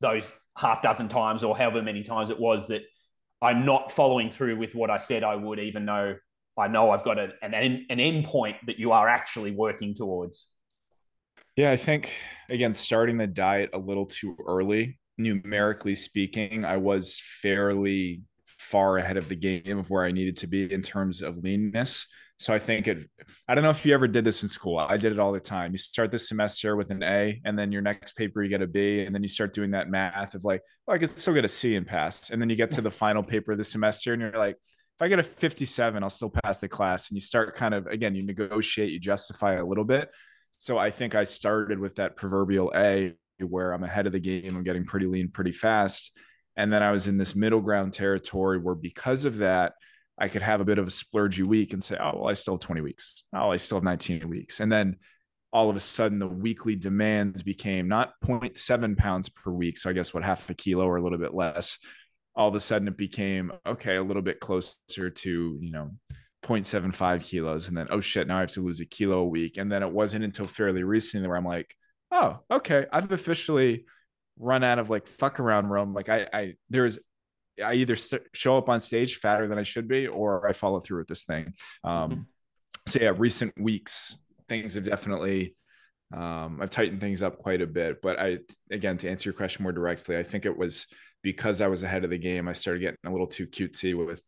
those 0.00 0.32
half 0.56 0.82
dozen 0.82 1.08
times 1.08 1.42
or 1.42 1.56
however 1.56 1.82
many 1.82 2.04
times 2.04 2.30
it 2.30 2.38
was 2.38 2.68
that 2.68 2.82
I'm 3.40 3.64
not 3.64 3.90
following 3.90 4.30
through 4.30 4.58
with 4.58 4.74
what 4.74 4.90
I 4.90 4.98
said 4.98 5.24
I 5.24 5.34
would, 5.34 5.58
even 5.58 5.86
though 5.86 6.14
I 6.56 6.68
know 6.68 6.90
I've 6.90 7.02
got 7.02 7.18
a, 7.18 7.30
an, 7.42 7.54
an 7.54 7.98
end 7.98 8.26
point 8.26 8.56
that 8.66 8.78
you 8.78 8.92
are 8.92 9.08
actually 9.08 9.52
working 9.52 9.94
towards? 9.94 10.46
Yeah, 11.56 11.70
I 11.70 11.76
think, 11.76 12.12
again, 12.48 12.74
starting 12.74 13.16
the 13.16 13.26
diet 13.26 13.70
a 13.72 13.78
little 13.78 14.06
too 14.06 14.36
early, 14.46 14.98
numerically 15.18 15.94
speaking, 15.94 16.64
I 16.64 16.76
was 16.78 17.20
fairly 17.40 18.22
far 18.46 18.98
ahead 18.98 19.16
of 19.16 19.28
the 19.28 19.36
game 19.36 19.78
of 19.78 19.90
where 19.90 20.04
I 20.04 20.12
needed 20.12 20.36
to 20.38 20.46
be 20.46 20.72
in 20.72 20.82
terms 20.82 21.22
of 21.22 21.38
leanness. 21.38 22.06
So 22.38 22.52
I 22.52 22.58
think 22.58 22.88
it, 22.88 23.08
I 23.46 23.54
don't 23.54 23.62
know 23.62 23.70
if 23.70 23.86
you 23.86 23.94
ever 23.94 24.08
did 24.08 24.24
this 24.24 24.42
in 24.42 24.48
school. 24.48 24.76
I 24.78 24.96
did 24.96 25.12
it 25.12 25.20
all 25.20 25.32
the 25.32 25.38
time. 25.38 25.70
You 25.70 25.78
start 25.78 26.10
the 26.10 26.18
semester 26.18 26.74
with 26.74 26.90
an 26.90 27.02
A, 27.04 27.40
and 27.44 27.56
then 27.56 27.70
your 27.70 27.82
next 27.82 28.16
paper, 28.16 28.42
you 28.42 28.48
get 28.48 28.62
a 28.62 28.66
B. 28.66 29.02
And 29.02 29.14
then 29.14 29.22
you 29.22 29.28
start 29.28 29.52
doing 29.54 29.70
that 29.72 29.88
math 29.88 30.34
of 30.34 30.42
like, 30.44 30.60
well, 30.86 30.96
I 30.96 30.98
can 30.98 31.06
still 31.08 31.34
get 31.34 31.44
a 31.44 31.48
C 31.48 31.76
and 31.76 31.86
pass. 31.86 32.30
And 32.30 32.42
then 32.42 32.50
you 32.50 32.56
get 32.56 32.72
to 32.72 32.80
the 32.80 32.90
final 32.90 33.22
paper 33.22 33.52
of 33.52 33.58
the 33.58 33.64
semester, 33.64 34.12
and 34.12 34.20
you're 34.20 34.32
like, 34.32 34.56
if 34.56 35.02
I 35.02 35.08
get 35.08 35.20
a 35.20 35.22
57, 35.22 36.02
I'll 36.02 36.10
still 36.10 36.32
pass 36.42 36.58
the 36.58 36.68
class. 36.68 37.10
And 37.10 37.16
you 37.16 37.20
start 37.20 37.54
kind 37.54 37.74
of, 37.74 37.86
again, 37.86 38.16
you 38.16 38.26
negotiate, 38.26 38.90
you 38.90 38.98
justify 38.98 39.54
a 39.54 39.64
little 39.64 39.84
bit. 39.84 40.10
So 40.58 40.78
I 40.78 40.90
think 40.90 41.14
I 41.14 41.24
started 41.24 41.78
with 41.78 41.96
that 41.96 42.16
proverbial 42.16 42.72
A 42.74 43.14
where 43.44 43.72
I'm 43.72 43.84
ahead 43.84 44.06
of 44.06 44.12
the 44.12 44.20
game. 44.20 44.56
I'm 44.56 44.64
getting 44.64 44.84
pretty 44.84 45.06
lean 45.06 45.28
pretty 45.28 45.52
fast. 45.52 46.12
And 46.56 46.72
then 46.72 46.82
I 46.82 46.90
was 46.90 47.08
in 47.08 47.18
this 47.18 47.34
middle 47.34 47.60
ground 47.60 47.92
territory 47.92 48.58
where 48.58 48.74
because 48.74 49.24
of 49.24 49.38
that, 49.38 49.72
I 50.18 50.28
could 50.28 50.42
have 50.42 50.60
a 50.60 50.64
bit 50.64 50.78
of 50.78 50.86
a 50.86 50.90
splurgy 50.90 51.44
week 51.44 51.72
and 51.72 51.82
say, 51.82 51.96
oh, 51.98 52.12
well, 52.18 52.28
I 52.28 52.34
still 52.34 52.54
have 52.54 52.60
20 52.60 52.80
weeks. 52.82 53.24
Oh, 53.34 53.50
I 53.50 53.56
still 53.56 53.78
have 53.78 53.84
19 53.84 54.28
weeks. 54.28 54.60
And 54.60 54.70
then 54.70 54.96
all 55.52 55.68
of 55.68 55.76
a 55.76 55.80
sudden 55.80 56.18
the 56.18 56.26
weekly 56.26 56.76
demands 56.76 57.42
became 57.42 57.88
not 57.88 58.12
0.7 58.24 58.96
pounds 58.96 59.28
per 59.28 59.50
week. 59.50 59.78
So 59.78 59.90
I 59.90 59.92
guess 59.92 60.12
what 60.12 60.22
half 60.22 60.48
a 60.50 60.54
kilo 60.54 60.84
or 60.84 60.96
a 60.96 61.02
little 61.02 61.18
bit 61.18 61.34
less. 61.34 61.78
All 62.34 62.48
of 62.48 62.54
a 62.54 62.60
sudden 62.60 62.88
it 62.88 62.96
became, 62.96 63.52
okay, 63.66 63.96
a 63.96 64.02
little 64.02 64.22
bit 64.22 64.40
closer 64.40 65.10
to, 65.10 65.58
you 65.60 65.70
know, 65.70 65.90
0.75 66.44 67.22
kilos. 67.22 67.68
And 67.68 67.76
then, 67.76 67.88
oh 67.90 68.00
shit, 68.00 68.26
now 68.26 68.38
I 68.38 68.40
have 68.40 68.52
to 68.52 68.64
lose 68.64 68.80
a 68.80 68.86
kilo 68.86 69.18
a 69.18 69.28
week. 69.28 69.58
And 69.58 69.70
then 69.70 69.82
it 69.82 69.92
wasn't 69.92 70.24
until 70.24 70.46
fairly 70.46 70.82
recently 70.82 71.28
where 71.28 71.36
I'm 71.36 71.44
like, 71.44 71.74
oh, 72.12 72.38
okay, 72.50 72.86
I've 72.92 73.10
officially 73.10 73.86
run 74.38 74.62
out 74.62 74.78
of 74.78 74.90
like 74.90 75.06
fuck 75.06 75.40
around 75.40 75.68
room. 75.68 75.94
Like 75.94 76.08
I, 76.08 76.28
I 76.32 76.54
there's 76.70 76.98
I 77.62 77.74
either 77.74 77.96
show 78.32 78.56
up 78.56 78.68
on 78.68 78.80
stage 78.80 79.16
fatter 79.16 79.48
than 79.48 79.58
I 79.58 79.62
should 79.64 79.88
be, 79.88 80.06
or 80.06 80.46
I 80.46 80.52
follow 80.52 80.78
through 80.78 80.98
with 80.98 81.08
this 81.08 81.24
thing. 81.24 81.54
Um, 81.82 82.10
mm-hmm. 82.10 82.20
So 82.86 83.00
yeah, 83.00 83.12
recent 83.16 83.54
weeks 83.60 84.16
things 84.48 84.74
have 84.74 84.84
definitely 84.84 85.56
um, 86.14 86.58
I've 86.60 86.70
tightened 86.70 87.00
things 87.00 87.22
up 87.22 87.38
quite 87.38 87.62
a 87.62 87.66
bit. 87.66 88.02
But 88.02 88.20
I 88.20 88.38
again 88.70 88.98
to 88.98 89.10
answer 89.10 89.28
your 89.28 89.34
question 89.34 89.62
more 89.62 89.72
directly, 89.72 90.16
I 90.16 90.22
think 90.22 90.44
it 90.44 90.56
was 90.56 90.86
because 91.22 91.60
I 91.60 91.68
was 91.68 91.82
ahead 91.82 92.04
of 92.04 92.10
the 92.10 92.18
game. 92.18 92.48
I 92.48 92.52
started 92.52 92.80
getting 92.80 92.98
a 93.06 93.10
little 93.10 93.26
too 93.26 93.46
cutesy 93.46 93.94
with 93.94 94.22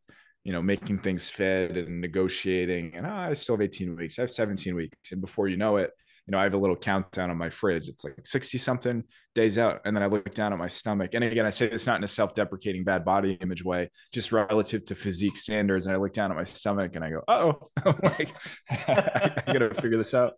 you 0.44 0.52
know 0.52 0.62
making 0.62 0.98
things 0.98 1.28
fit 1.30 1.76
and 1.76 2.00
negotiating. 2.00 2.94
And 2.96 3.06
oh, 3.06 3.10
I 3.10 3.32
still 3.34 3.56
have 3.56 3.62
18 3.62 3.96
weeks. 3.96 4.18
I 4.18 4.22
have 4.22 4.30
17 4.30 4.74
weeks, 4.74 5.12
and 5.12 5.20
before 5.20 5.48
you 5.48 5.56
know 5.56 5.76
it, 5.76 5.90
you 6.26 6.32
know, 6.32 6.38
I 6.38 6.44
have 6.44 6.54
a 6.54 6.58
little 6.58 6.76
countdown 6.76 7.30
on 7.30 7.36
my 7.36 7.50
fridge. 7.50 7.88
It's 7.88 8.02
like 8.02 8.26
60 8.26 8.56
something 8.56 9.04
days 9.34 9.58
out. 9.58 9.82
And 9.84 9.94
then 9.94 10.02
I 10.02 10.06
look 10.06 10.32
down 10.34 10.54
at 10.54 10.58
my 10.58 10.68
stomach. 10.68 11.10
And 11.12 11.22
again, 11.22 11.44
I 11.44 11.50
say 11.50 11.66
it's 11.66 11.86
not 11.86 11.98
in 11.98 12.04
a 12.04 12.08
self 12.08 12.34
deprecating 12.34 12.82
bad 12.82 13.04
body 13.04 13.36
image 13.42 13.62
way, 13.62 13.90
just 14.12 14.32
relative 14.32 14.86
to 14.86 14.94
physique 14.94 15.36
standards. 15.36 15.86
And 15.86 15.94
I 15.94 15.98
look 15.98 16.14
down 16.14 16.30
at 16.30 16.36
my 16.36 16.44
stomach 16.44 16.96
and 16.96 17.04
I 17.04 17.10
go, 17.10 17.22
oh, 17.28 17.58
like, 18.02 18.34
I 18.70 19.42
got 19.46 19.58
to 19.58 19.74
figure 19.74 19.98
this 19.98 20.14
out. 20.14 20.34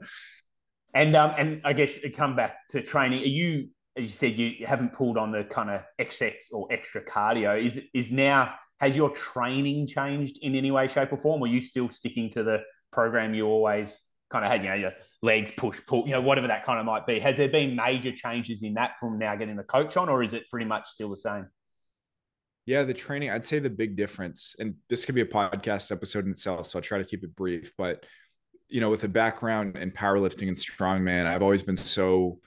And, 0.92 1.14
um, 1.14 1.35
and 1.38 1.61
I 1.64 1.72
guess 1.72 1.99
come 2.14 2.35
back 2.35 2.66
to 2.70 2.83
training. 2.83 3.22
Are 3.22 3.27
you, 3.27 3.68
as 3.96 4.05
you 4.05 4.09
said, 4.09 4.38
you 4.38 4.66
haven't 4.66 4.92
pulled 4.92 5.16
on 5.16 5.31
the 5.31 5.44
kind 5.44 5.70
of 5.70 5.83
XX 6.01 6.35
or 6.51 6.66
extra 6.72 7.05
cardio. 7.05 7.64
Is, 7.64 7.81
is 7.94 8.11
now, 8.11 8.55
has 8.81 8.96
your 8.96 9.11
training 9.11 9.87
changed 9.87 10.38
in 10.42 10.57
any 10.57 10.72
way, 10.72 10.88
shape, 10.88 11.12
or 11.12 11.18
form? 11.18 11.42
Or 11.42 11.44
are 11.44 11.49
you 11.49 11.61
still 11.61 11.88
sticking 11.90 12.31
to 12.31 12.42
the 12.42 12.62
program 12.92 13.35
you 13.35 13.46
always 13.46 14.01
kind 14.31 14.44
of 14.44 14.51
had, 14.51 14.62
you 14.62 14.68
know, 14.68 14.75
your 14.75 14.92
legs 15.22 15.50
push, 15.57 15.81
pull, 15.87 16.05
you 16.07 16.12
know, 16.12 16.20
whatever 16.20 16.48
that 16.48 16.64
kind 16.64 16.79
of 16.79 16.87
might 16.87 17.07
be. 17.07 17.18
Has 17.18 17.37
there 17.37 17.48
been 17.48 17.74
major 17.74 18.12
changes 18.12 18.62
in 18.62 18.74
that 18.74 18.98
from 18.98 19.18
now 19.18 19.35
getting 19.37 19.57
the 19.57 19.64
coach 19.64 19.96
on, 19.96 20.09
or 20.09 20.22
is 20.22 20.35
it 20.35 20.48
pretty 20.50 20.66
much 20.66 20.87
still 20.88 21.11
the 21.11 21.16
same? 21.16 21.46
Yeah, 22.66 22.83
the 22.83 22.94
training, 22.94 23.31
I'd 23.31 23.44
say 23.44 23.61
the 23.61 23.70
big 23.70 23.96
difference, 23.96 24.57
and 24.59 24.74
this 24.88 25.05
could 25.05 25.14
be 25.14 25.20
a 25.20 25.26
podcast 25.26 25.92
episode 25.92 26.24
in 26.24 26.33
itself, 26.33 26.66
so 26.66 26.79
I'll 26.79 26.83
try 26.83 26.98
to 26.98 27.05
keep 27.05 27.22
it 27.22 27.37
brief. 27.37 27.72
But, 27.79 28.05
you 28.68 28.81
know, 28.81 28.90
with 28.90 29.05
a 29.05 29.09
background 29.09 29.76
in 29.76 29.92
powerlifting 29.92 30.48
and 30.48 30.57
strongman, 30.57 31.26
I've 31.26 31.42
always 31.42 31.62
been 31.62 31.76
so 31.76 32.40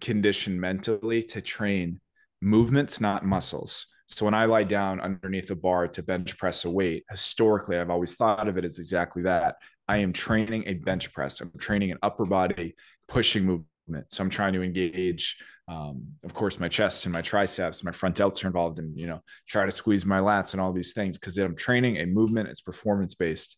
conditioned 0.00 0.60
mentally 0.60 1.22
to 1.22 1.42
train 1.42 2.00
movements, 2.40 3.00
not 3.00 3.24
muscles. 3.26 3.86
So 4.08 4.24
when 4.24 4.34
I 4.34 4.44
lie 4.46 4.62
down 4.62 5.00
underneath 5.00 5.50
a 5.50 5.56
bar 5.56 5.88
to 5.88 6.02
bench 6.02 6.38
press 6.38 6.64
a 6.64 6.70
weight, 6.70 7.04
historically, 7.10 7.76
I've 7.76 7.90
always 7.90 8.14
thought 8.14 8.48
of 8.48 8.56
it 8.56 8.64
as 8.64 8.78
exactly 8.78 9.22
that. 9.22 9.56
I 9.88 9.98
am 9.98 10.12
training 10.12 10.64
a 10.66 10.74
bench 10.74 11.12
press. 11.12 11.40
I'm 11.40 11.52
training 11.58 11.92
an 11.92 11.98
upper 12.02 12.24
body 12.24 12.74
pushing 13.08 13.44
movement. 13.44 14.10
So 14.10 14.24
I'm 14.24 14.30
trying 14.30 14.52
to 14.54 14.62
engage, 14.62 15.36
um, 15.68 16.04
of 16.24 16.34
course, 16.34 16.58
my 16.58 16.68
chest 16.68 17.06
and 17.06 17.12
my 17.12 17.22
triceps, 17.22 17.84
my 17.84 17.92
front 17.92 18.16
delts 18.16 18.42
are 18.44 18.48
involved, 18.48 18.78
and 18.78 18.98
you 18.98 19.06
know, 19.06 19.20
try 19.48 19.64
to 19.64 19.70
squeeze 19.70 20.04
my 20.04 20.18
lats 20.18 20.52
and 20.52 20.60
all 20.60 20.72
these 20.72 20.92
things 20.92 21.18
because 21.18 21.38
I'm 21.38 21.54
training 21.54 21.98
a 21.98 22.06
movement. 22.06 22.48
It's 22.48 22.60
performance 22.60 23.14
based. 23.14 23.56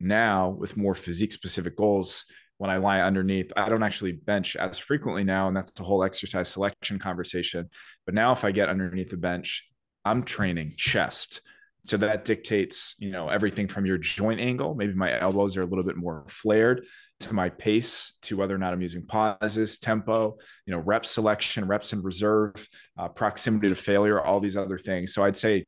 Now 0.00 0.48
with 0.48 0.76
more 0.76 0.94
physique 0.94 1.32
specific 1.32 1.76
goals, 1.76 2.24
when 2.60 2.70
I 2.70 2.76
lie 2.76 3.00
underneath, 3.00 3.52
I 3.56 3.70
don't 3.70 3.82
actually 3.82 4.12
bench 4.12 4.54
as 4.54 4.76
frequently 4.76 5.24
now, 5.24 5.48
and 5.48 5.56
that's 5.56 5.72
the 5.72 5.82
whole 5.82 6.04
exercise 6.04 6.48
selection 6.48 6.98
conversation. 6.98 7.70
But 8.04 8.14
now, 8.14 8.32
if 8.32 8.44
I 8.44 8.50
get 8.50 8.68
underneath 8.68 9.10
the 9.10 9.16
bench, 9.16 9.66
I'm 10.04 10.24
training 10.24 10.74
chest 10.76 11.40
so 11.84 11.96
that 11.96 12.24
dictates, 12.24 12.94
you 12.98 13.10
know, 13.10 13.28
everything 13.28 13.68
from 13.68 13.86
your 13.86 13.98
joint 13.98 14.40
angle. 14.40 14.74
Maybe 14.74 14.92
my 14.92 15.18
elbows 15.18 15.56
are 15.56 15.62
a 15.62 15.66
little 15.66 15.84
bit 15.84 15.96
more 15.96 16.24
flared 16.28 16.84
to 17.20 17.34
my 17.34 17.50
pace, 17.50 18.18
to 18.22 18.36
whether 18.36 18.54
or 18.54 18.58
not 18.58 18.72
I'm 18.72 18.80
using 18.80 19.04
pauses, 19.04 19.78
tempo, 19.78 20.38
you 20.66 20.72
know, 20.74 20.80
rep 20.80 21.04
selection, 21.04 21.66
reps 21.66 21.92
in 21.92 22.02
reserve, 22.02 22.68
uh, 22.98 23.08
proximity 23.08 23.68
to 23.68 23.74
failure, 23.74 24.20
all 24.20 24.40
these 24.40 24.56
other 24.56 24.78
things. 24.78 25.12
So 25.12 25.24
I'd 25.24 25.36
say 25.36 25.64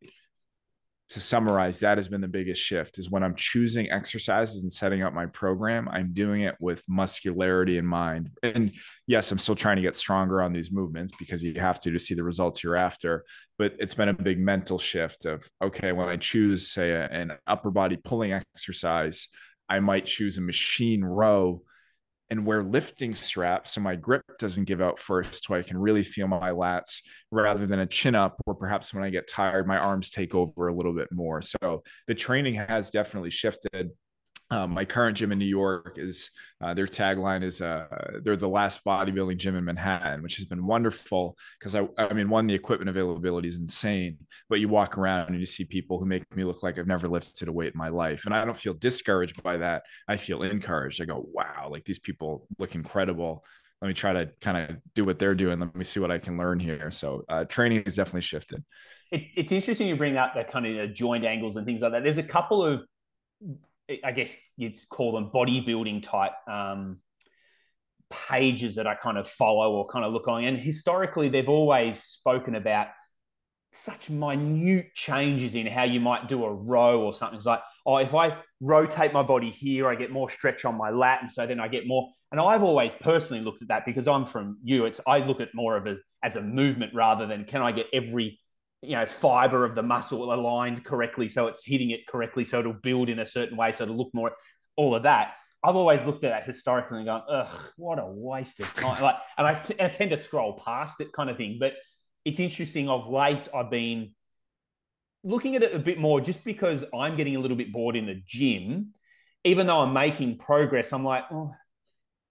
to 1.13 1.21
summarize, 1.21 1.79
that 1.79 1.99
has 1.99 2.09
been 2.09 2.21
the 2.21 2.29
biggest 2.29 2.63
shift 2.63 2.99
is 2.99 3.11
when 3.11 3.23
I'm 3.23 3.35
choosing 3.35 3.91
exercises 3.91 4.63
and 4.63 4.73
setting 4.73 5.03
up 5.03 5.13
my 5.13 5.27
program, 5.27 5.89
I'm 5.89 6.13
doing 6.13 6.43
it 6.43 6.55
with 6.59 6.83
muscularity 6.89 7.77
in 7.77 7.85
mind. 7.85 8.31
And 8.43 8.73
yes, 9.07 9.31
I'm 9.31 9.39
still 9.39 9.55
trying 9.55 9.77
to 9.77 9.83
get 9.83 9.95
stronger 9.95 10.41
on 10.41 10.53
these 10.53 10.73
movements 10.73 11.13
because 11.19 11.43
you 11.43 11.55
have 11.61 11.81
to 11.83 11.91
to 11.91 11.99
see 11.99 12.15
the 12.15 12.25
results 12.25 12.65
you're 12.65 12.77
after. 12.77 13.25
But 13.59 13.75
it's 13.79 13.95
been 13.95 14.09
a 14.09 14.15
big 14.15 14.39
mental 14.39 14.79
shift 14.79 15.27
of, 15.27 15.47
okay, 15.63 15.93
when 15.93 16.09
I 16.09 16.17
choose, 16.17 16.69
say, 16.69 16.93
an 17.11 17.33
upper 17.47 17.71
body 17.71 17.99
pulling 18.03 18.33
exercise, 18.33 19.29
I 19.69 19.81
might 19.81 20.07
choose 20.07 20.39
a 20.39 20.43
machine 20.43 21.05
row 21.05 21.63
and 22.33 22.47
wear 22.47 22.63
lifting 22.63 23.15
straps 23.15 23.73
so 23.73 23.81
my 23.83 23.95
grip 23.95 24.23
doesn't 24.39 24.65
give 24.65 24.81
out 24.81 24.99
first 24.99 25.45
so 25.45 25.55
I 25.55 25.61
can 25.61 25.77
really 25.77 26.03
feel 26.03 26.27
my 26.27 26.51
lats 26.51 27.03
rather 27.31 27.67
than 27.67 27.81
a 27.81 27.87
chin 27.87 28.15
up 28.15 28.41
or 28.47 28.55
perhaps 28.55 28.95
when 28.95 29.05
I 29.05 29.11
get 29.11 29.29
tired 29.29 29.67
my 29.67 29.77
arms 29.77 30.09
take 30.09 30.35
over 30.35 30.69
a 30.69 30.75
little 30.75 30.95
bit 30.95 31.09
more. 31.13 31.43
So 31.43 31.83
the 32.09 32.15
training 32.15 32.55
has 32.55 32.91
definitely 32.91 33.33
shifted 33.33 33.91
um, 34.53 34.73
my 34.73 34.85
current 34.85 35.17
gym 35.17 35.33
in 35.33 35.39
New 35.39 35.47
York 35.47 35.97
is 35.97 36.31
uh, 36.61 36.75
their 36.75 36.87
tagline 36.87 37.43
is 37.43 37.63
uh, 37.63 37.87
they're 38.23 38.37
the 38.37 38.47
last 38.49 38.85
bodybuilding 38.85 39.39
gym 39.39 39.57
in 39.57 39.65
Manhattan, 39.65 40.23
which 40.23 40.37
has 40.37 40.45
been 40.45 40.67
wonderful 40.67 41.39
because 41.59 41.75
I, 41.75 41.89
I 41.97 42.13
mean, 42.13 42.29
one, 42.29 42.47
the 42.47 42.55
equipment 42.55 42.91
availability 42.91 43.49
is 43.49 43.59
insane, 43.59 44.19
but 44.51 44.61
you 44.61 44.69
walk 44.69 44.99
around 44.99 45.29
and 45.29 45.41
you 45.41 45.47
see 45.47 45.65
people 45.65 45.99
who 45.99 46.05
make 46.05 46.37
me 46.37 46.45
look 46.45 46.63
like 46.63 46.79
I've 46.79 46.87
never 46.87 47.09
lifted 47.09 47.49
a 47.49 47.53
weight 47.53 47.73
in 47.73 47.79
my 47.79 47.89
life. 47.89 48.27
And 48.27 48.35
I 48.35 48.45
don't 48.45 48.57
feel 48.57 48.75
discouraged 48.75 49.43
by 49.43 49.57
that. 49.57 49.85
I 50.07 50.17
feel 50.19 50.43
encouraged. 50.43 51.01
I 51.01 51.07
go, 51.07 51.27
wow, 51.33 51.69
like 51.71 51.87
these 51.87 51.99
people 51.99 52.47
look 52.59 52.75
incredible. 52.75 53.45
Let 53.81 53.89
me 53.89 53.95
try 53.95 54.13
to 54.13 54.31
kind 54.43 54.59
of 54.59 54.77
do 54.95 55.07
what 55.07 55.19
they're 55.19 55.35
doing. 55.35 55.61
Let 55.61 55.75
me 55.75 55.85
see 55.85 55.99
what 55.99 56.11
I 56.11 56.19
can 56.19 56.37
learn 56.37 56.61
here. 56.61 56.91
So 56.91 57.25
uh, 57.31 57.45
training 57.45 57.85
has 57.85 57.97
definitely 57.97 58.21
shifted. 58.21 58.63
It, 59.11 59.23
it's 59.35 59.51
interesting 59.51 59.89
you 59.89 59.97
bring 59.97 60.19
up 60.19 60.35
the 60.35 60.45
kind 60.45 60.67
of 60.67 60.93
joint 60.93 61.25
angles 61.25 61.57
and 61.57 61.65
things 61.65 61.81
like 61.81 61.93
that. 61.93 62.03
There's 62.03 62.19
a 62.19 62.23
couple 62.23 62.63
of 62.63 62.83
I 64.05 64.13
guess 64.13 64.37
you'd 64.57 64.77
call 64.91 65.13
them 65.13 65.31
bodybuilding 65.31 66.03
type 66.03 66.33
um, 66.49 66.99
pages 68.11 68.77
that 68.77 68.87
I 68.87 68.95
kind 68.95 69.19
of 69.19 69.29
follow 69.29 69.73
or 69.73 69.87
kind 69.87 70.05
of 70.05 70.13
look 70.13 70.29
on. 70.29 70.45
And 70.45 70.59
historically, 70.59 71.29
they've 71.29 71.49
always 71.49 72.03
spoken 72.03 72.55
about 72.55 72.89
such 73.73 74.11
minute 74.11 74.95
changes 74.95 75.55
in 75.55 75.67
how 75.67 75.85
you 75.85 75.99
might 75.99 76.29
do 76.29 76.45
a 76.45 76.53
row 76.53 77.01
or 77.01 77.13
something. 77.13 77.39
It's 77.39 77.47
like, 77.47 77.63
oh, 77.87 77.97
if 77.97 78.15
I 78.15 78.37
rotate 78.61 79.13
my 79.13 79.23
body 79.23 79.51
here, 79.51 79.89
I 79.89 79.95
get 79.95 80.11
more 80.11 80.29
stretch 80.29 80.65
on 80.65 80.77
my 80.77 80.91
lat. 80.91 81.23
And 81.23 81.33
so 81.33 81.47
then 81.47 81.59
I 81.59 81.69
get 81.69 81.87
more. 81.87 82.11
And 82.31 82.41
I've 82.41 82.63
always 82.63 82.93
personally 83.01 83.43
looked 83.43 83.63
at 83.63 83.69
that 83.69 83.87
because 83.87 84.07
I'm 84.07 84.27
from 84.27 84.59
you. 84.63 84.85
It's 84.85 85.01
I 85.07 85.19
look 85.19 85.41
at 85.41 85.55
more 85.55 85.77
of 85.77 85.87
a 85.87 85.97
as 86.23 86.37
a 86.37 86.43
movement 86.43 86.95
rather 86.95 87.27
than 87.27 87.45
can 87.45 87.63
I 87.63 87.73
get 87.73 87.87
every 87.93 88.39
you 88.83 88.97
know 88.97 89.07
fiber 89.07 89.65
of 89.65 89.75
the 89.75 89.83
muscle 89.83 90.33
aligned 90.33 90.85
correctly 90.85 91.29
so 91.29 91.47
it's 91.47 91.65
hitting 91.65 91.91
it 91.91 92.07
correctly 92.07 92.45
so 92.45 92.59
it'll 92.59 92.73
build 92.73 93.09
in 93.09 93.21
a 93.21 93.27
certain 93.27 93.57
way 93.57 93.71
so 93.71 93.85
it'll 93.85 93.97
look 93.97 94.11
more 94.13 94.33
all 94.77 94.95
of 94.95 95.05
that. 95.05 95.35
I've 95.65 95.77
always 95.77 96.03
looked 96.05 96.25
at 96.25 96.31
that 96.31 96.45
historically 96.45 96.99
and 96.99 97.07
gone 97.07 97.23
ugh 97.29 97.73
what 97.77 97.99
a 97.99 98.07
waste 98.07 98.59
of 98.61 98.75
time. 98.75 99.01
Like 99.01 99.17
and 99.39 99.47
I, 99.47 99.55
t- 99.55 99.81
I 99.81 99.89
tend 99.89 100.11
to 100.11 100.17
scroll 100.17 100.55
past 100.55 101.01
it 101.01 101.13
kind 101.13 101.31
of 101.31 101.37
thing 101.37 101.59
but 101.61 101.75
it's 102.25 102.41
interesting 102.41 102.89
of 102.89 103.09
late 103.09 103.49
i've 103.55 103.71
been 103.71 104.13
looking 105.25 105.57
at 105.57 105.63
it 105.63 105.75
a 105.75 105.79
bit 105.79 105.99
more 105.99 106.21
just 106.21 106.45
because 106.45 106.85
i'm 106.95 107.17
getting 107.17 107.37
a 107.37 107.41
little 107.41 107.57
bit 107.57 107.73
bored 107.73 107.97
in 107.97 108.07
the 108.07 108.21
gym. 108.27 108.93
Even 109.45 109.67
though 109.67 109.81
i'm 109.81 109.93
making 109.93 110.39
progress 110.39 110.93
i'm 110.93 111.05
like 111.05 111.25
oh, 111.31 111.53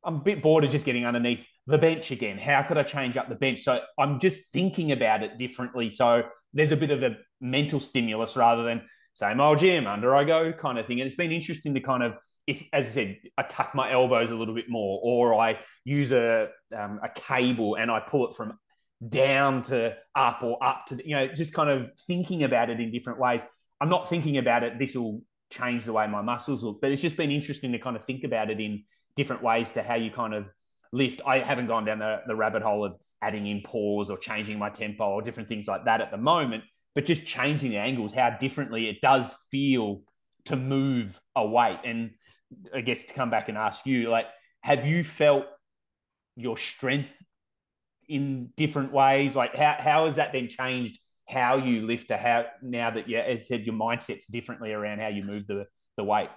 i'm 0.04 0.16
a 0.16 0.20
bit 0.20 0.42
bored 0.42 0.66
of 0.66 0.72
just 0.72 0.86
getting 0.86 1.06
underneath 1.06 1.46
the 1.68 1.78
bench 1.78 2.12
again. 2.12 2.38
How 2.38 2.64
could 2.64 2.78
i 2.78 2.84
change 2.84 3.16
up 3.16 3.30
the 3.30 3.36
bench? 3.36 3.62
So 3.62 3.80
i'm 3.98 4.20
just 4.20 4.42
thinking 4.52 4.92
about 4.92 5.24
it 5.24 5.38
differently. 5.38 5.90
So 5.90 6.24
there's 6.54 6.72
a 6.72 6.78
bit 6.78 6.92
of 6.92 7.04
a 7.04 7.18
mental 7.40 7.80
stimulus 7.80 8.36
rather 8.36 8.64
than 8.64 8.82
same 9.14 9.42
old 9.42 9.60
gym, 9.60 9.88
under 9.88 10.16
I 10.16 10.24
go 10.24 10.54
kind 10.54 10.78
of 10.78 10.86
thing. 10.88 11.02
And 11.02 11.08
it's 11.08 11.16
been 11.16 11.32
interesting 11.32 11.74
to 11.74 11.82
kind 11.82 12.04
of, 12.04 12.14
if 12.48 12.64
as 12.72 12.88
I 12.88 12.90
said, 12.92 13.18
I 13.38 13.44
tuck 13.44 13.76
my 13.76 13.92
elbows 13.92 14.32
a 14.32 14.36
little 14.36 14.56
bit 14.56 14.70
more, 14.70 15.00
or 15.04 15.40
I 15.40 15.60
use 15.84 16.12
a 16.12 16.50
um, 16.78 17.00
a 17.04 17.10
cable 17.10 17.76
and 17.76 17.92
I 17.92 18.00
pull 18.00 18.30
it 18.30 18.36
from 18.36 18.58
down 19.08 19.64
to 19.64 19.96
up 20.16 20.44
or 20.44 20.64
up 20.64 20.86
to 20.88 21.08
you 21.08 21.16
know 21.16 21.28
just 21.28 21.54
kind 21.54 21.70
of 21.70 21.90
thinking 22.08 22.44
about 22.44 22.70
it 22.70 22.80
in 22.80 22.92
different 22.92 23.20
ways. 23.20 23.42
I'm 23.80 23.90
not 23.90 24.10
thinking 24.10 24.38
about 24.38 24.64
it. 24.64 24.80
This 24.80 24.96
will 24.96 25.22
change 25.50 25.86
the 25.86 25.94
way 25.94 26.08
my 26.08 26.22
muscles 26.22 26.64
look, 26.64 26.80
but 26.82 26.92
it's 26.92 27.02
just 27.02 27.18
been 27.18 27.32
interesting 27.32 27.74
to 27.74 27.80
kind 27.80 27.96
of 27.96 28.06
think 28.06 28.24
about 28.24 28.50
it 28.50 28.60
in 28.60 28.84
different 29.16 29.44
ways 29.44 29.72
to 29.74 29.84
how 29.84 29.96
you 29.96 30.10
kind 30.10 30.34
of 30.34 30.46
lift. 30.91 31.21
I 31.25 31.39
haven't 31.39 31.67
gone 31.67 31.86
down 31.86 31.99
the, 31.99 32.21
the 32.27 32.36
rabbit 32.36 32.62
hole 32.62 32.86
of 32.86 32.95
adding 33.21 33.47
in 33.47 33.62
pause 33.62 34.10
or 34.10 34.17
changing 34.17 34.58
my 34.58 34.69
tempo 34.69 35.06
or 35.06 35.21
different 35.21 35.47
things 35.47 35.67
like 35.67 35.86
that 35.86 36.01
at 36.01 36.12
the 36.12 36.17
moment, 36.17 36.63
but 36.95 37.06
just 37.06 37.25
changing 37.25 37.71
the 37.71 37.77
angles, 37.77 38.13
how 38.13 38.32
differently 38.32 38.89
it 38.89 39.01
does 39.01 39.36
feel 39.49 40.01
to 40.45 40.56
move 40.56 41.19
a 41.36 41.45
weight. 41.45 41.80
And 41.86 42.12
I 42.73 42.82
guess 42.82 43.04
to 43.06 43.13
come 43.13 43.30
back 43.30 43.47
and 43.47 43.58
ask 43.58 43.86
you, 43.86 44.10
like, 44.10 44.25
have 44.62 44.86
you 44.86 45.04
felt 45.04 45.45
your 46.36 46.58
strength 46.58 47.13
in 48.08 48.49
different 48.58 48.91
ways? 48.91 49.36
Like, 49.36 49.56
how, 49.56 49.75
how 49.80 50.06
has 50.06 50.15
that 50.15 50.34
then 50.34 50.47
changed 50.47 50.99
how 51.27 51.58
you 51.58 51.86
lift 51.86 52.10
to 52.10 52.17
how 52.17 52.45
now 52.62 52.91
that 52.91 53.08
you, 53.08 53.17
as 53.17 53.47
said, 53.47 53.65
your 53.65 53.75
mindset's 53.75 54.27
differently 54.27 54.73
around 54.73 54.99
how 54.99 55.08
you 55.08 55.23
move 55.23 55.47
the, 55.47 55.65
the 55.95 56.04
weight? 56.04 56.30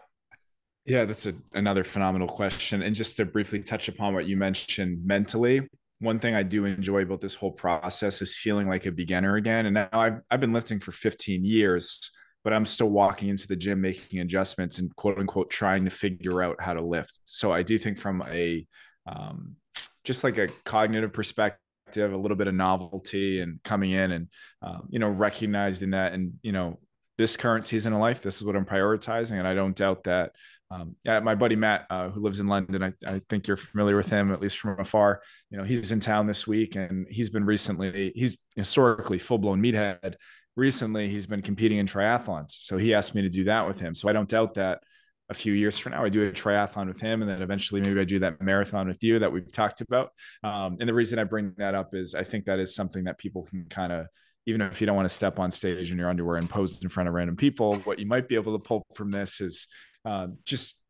Yeah, 0.87 1.07
that's 1.07 1.27
a, 1.27 1.35
another 1.55 1.83
phenomenal 1.83 2.29
question. 2.29 2.83
And 2.83 2.95
just 2.95 3.17
to 3.17 3.25
briefly 3.25 3.61
touch 3.61 3.89
upon 3.89 4.15
what 4.15 4.27
you 4.27 4.37
mentioned 4.37 5.05
mentally, 5.05 5.69
one 6.01 6.19
thing 6.19 6.35
I 6.35 6.43
do 6.43 6.67
enjoy 6.67 7.03
about 7.03 7.21
this 7.23 7.35
whole 7.35 7.53
process 7.53 8.21
is 8.21 8.37
feeling 8.37 8.69
like 8.69 8.85
a 8.85 8.93
beginner 8.93 9.37
again. 9.37 9.67
And 9.67 9.75
now 9.75 9.89
I've, 9.93 10.21
I've 10.31 10.41
been 10.41 10.53
lifting 10.53 10.81
for 10.81 10.93
15 10.93 11.45
years, 11.45 12.11
but 12.43 12.53
I'm 12.53 12.67
still 12.67 12.91
walking 12.91 13.31
into 13.31 13.49
the 13.49 13.57
gym, 13.57 13.81
making 13.81 14.21
adjustments 14.21 14.79
and 14.79 14.95
quote 14.95 15.19
unquote 15.19 15.51
trying 15.51 15.85
to 15.85 15.91
figure 15.91 16.43
out 16.43 16.61
how 16.61 16.75
to 16.75 16.83
lift. 16.83 17.21
So 17.25 17.51
I 17.51 17.63
do 17.63 17.79
think 17.79 17.99
from 17.99 18.23
a 18.29 18.67
um, 19.07 19.57
just 20.05 20.23
like 20.23 20.37
a 20.37 20.49
cognitive 20.65 21.15
perspective, 21.15 22.13
a 22.13 22.17
little 22.17 22.37
bit 22.37 22.49
of 22.49 22.55
novelty 22.55 23.41
and 23.41 23.63
coming 23.63 23.93
in 23.93 24.11
and 24.11 24.29
um, 24.63 24.89
you 24.91 24.99
know 24.99 25.09
recognizing 25.09 25.91
that 25.91 26.13
and 26.13 26.35
you 26.43 26.53
know 26.53 26.79
this 27.17 27.37
current 27.37 27.65
season 27.65 27.93
of 27.93 28.01
life, 28.01 28.23
this 28.23 28.37
is 28.37 28.45
what 28.45 28.57
I'm 28.57 28.65
prioritizing, 28.65 29.39
and 29.39 29.47
I 29.47 29.55
don't 29.55 29.77
doubt 29.77 30.05
that 30.05 30.33
um, 30.75 30.97
my 31.25 31.35
buddy 31.35 31.57
Matt, 31.57 31.87
uh, 31.91 32.09
who 32.11 32.21
lives 32.21 32.41
in 32.41 32.47
London, 32.47 32.83
I, 32.83 32.93
I, 33.07 33.21
think 33.29 33.47
you're 33.47 33.57
familiar 33.57 33.97
with 33.97 34.09
him 34.09 34.33
at 34.33 34.41
least 34.41 34.59
from 34.59 34.79
afar. 34.81 35.21
You 35.51 35.59
know, 35.59 35.65
he's 35.65 35.93
in 35.93 36.01
town 36.01 36.27
this 36.27 36.47
week, 36.47 36.75
and 36.77 37.07
he's 37.09 37.31
been 37.31 37.45
recently. 37.45 38.13
He's 38.15 38.39
historically 38.57 39.19
full 39.19 39.39
blown 39.39 39.63
meathead. 39.63 40.15
Recently, 40.57 41.09
he's 41.09 41.27
been 41.27 41.43
competing 41.43 41.79
in 41.79 41.87
triathlons, 41.87 42.51
so 42.51 42.77
he 42.77 42.95
asked 42.95 43.15
me 43.15 43.23
to 43.23 43.29
do 43.29 43.45
that 43.45 43.67
with 43.67 43.81
him. 43.81 43.95
So 43.95 44.09
I 44.09 44.13
don't 44.13 44.29
doubt 44.29 44.55
that 44.55 44.81
a 45.29 45.35
few 45.35 45.53
years 45.53 45.79
from 45.79 45.93
now, 45.93 46.05
I 46.05 46.09
do 46.09 46.27
a 46.27 46.33
triathlon 46.33 46.87
with 46.87 47.01
him, 47.01 47.23
and 47.23 47.31
then 47.31 47.43
eventually 47.43 47.81
maybe 47.81 48.01
I 48.01 48.05
do 48.05 48.19
that 48.21 48.41
marathon 48.41 48.89
with 48.89 49.03
you 49.03 49.19
that 49.21 49.33
we've 49.33 49.51
talked 49.51 49.81
about. 49.81 50.11
Um, 50.43 50.77
and 50.81 50.89
the 50.89 50.95
reason 50.95 51.19
I 51.19 51.25
bring 51.25 51.53
that 51.59 51.75
up 51.75 51.95
is 51.95 52.15
I 52.15 52.25
think 52.25 52.45
that 52.47 52.59
is 52.59 52.75
something 52.75 53.05
that 53.05 53.19
people 53.19 53.45
can 53.45 53.65
kind 53.67 53.93
of 53.93 54.07
even 54.47 54.61
if 54.61 54.81
you 54.81 54.87
don't 54.87 54.97
want 54.97 55.09
to 55.09 55.15
step 55.15 55.39
on 55.39 55.51
stage 55.51 55.91
in 55.91 55.99
your 55.99 56.11
underwear 56.11 56.37
and 56.37 56.51
pose 56.51 56.83
in 56.83 56.89
front 56.91 57.09
of 57.09 57.15
random 57.15 57.35
people, 57.35 57.77
what 57.77 57.99
you 57.99 58.07
might 58.07 58.29
be 58.29 58.35
able 58.35 58.53
to 58.53 58.63
pull 58.63 58.87
from 58.95 59.11
this 59.11 59.41
is 59.41 59.67
um, 60.05 60.39
just 60.45 60.81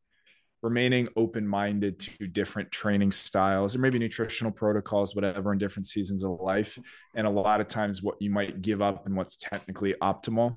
remaining 0.63 1.09
open 1.15 1.47
minded 1.47 1.99
to 1.99 2.27
different 2.27 2.71
training 2.71 3.13
styles 3.13 3.77
or 3.77 3.81
maybe 3.81 3.99
nutritional 3.99 4.51
protocols, 4.51 5.15
whatever, 5.15 5.53
in 5.53 5.59
different 5.59 5.85
seasons 5.85 6.25
of 6.25 6.41
life. 6.41 6.79
And 7.15 7.27
a 7.27 7.31
lot 7.31 7.61
of 7.61 7.69
times, 7.69 8.03
what 8.03 8.21
you 8.21 8.31
might 8.31 8.63
give 8.63 8.81
up 8.81 9.07
and 9.07 9.15
what's 9.15 9.37
technically 9.37 9.95
optimal, 10.03 10.57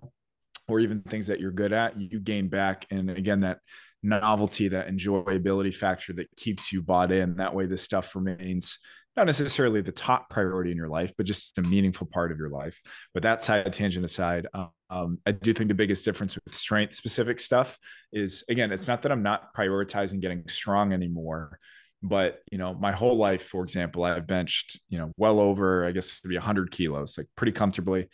or 0.67 0.79
even 0.79 1.01
things 1.01 1.27
that 1.27 1.39
you're 1.39 1.51
good 1.51 1.73
at, 1.73 1.99
you 1.99 2.19
gain 2.19 2.47
back. 2.47 2.85
And 2.89 3.09
again, 3.09 3.41
that 3.41 3.59
novelty, 4.03 4.69
that 4.69 4.87
enjoyability 4.87 5.73
factor 5.73 6.13
that 6.13 6.27
keeps 6.37 6.71
you 6.71 6.81
bought 6.81 7.11
in. 7.11 7.37
That 7.37 7.53
way, 7.53 7.65
this 7.65 7.83
stuff 7.83 8.15
remains 8.15 8.79
not 9.17 9.25
necessarily 9.25 9.81
the 9.81 9.91
top 9.91 10.29
priority 10.29 10.71
in 10.71 10.77
your 10.77 10.87
life, 10.87 11.11
but 11.17 11.25
just 11.25 11.57
a 11.57 11.61
meaningful 11.63 12.07
part 12.07 12.31
of 12.31 12.37
your 12.37 12.49
life. 12.49 12.79
But 13.13 13.23
that 13.23 13.41
side 13.41 13.73
tangent 13.73 14.05
aside, 14.05 14.47
um, 14.89 15.17
I 15.25 15.31
do 15.31 15.53
think 15.53 15.67
the 15.67 15.73
biggest 15.73 16.05
difference 16.05 16.35
with 16.35 16.53
strength 16.53 16.93
specific 16.93 17.39
stuff 17.39 17.79
is 18.13 18.43
again, 18.47 18.71
it's 18.71 18.87
not 18.87 19.01
that 19.01 19.11
I'm 19.11 19.23
not 19.23 19.55
prioritizing 19.55 20.21
getting 20.21 20.47
strong 20.47 20.93
anymore, 20.93 21.59
but 22.03 22.41
you 22.51 22.59
know, 22.59 22.75
my 22.75 22.91
whole 22.91 23.17
life, 23.17 23.43
for 23.43 23.63
example, 23.63 24.03
I've 24.03 24.27
benched, 24.27 24.79
you 24.87 24.99
know, 24.99 25.11
well 25.17 25.39
over, 25.39 25.85
I 25.85 25.91
guess 25.91 26.21
to 26.21 26.27
be 26.27 26.35
100 26.35 26.71
kilos, 26.71 27.17
like 27.17 27.27
pretty 27.35 27.53
comfortably. 27.53 28.07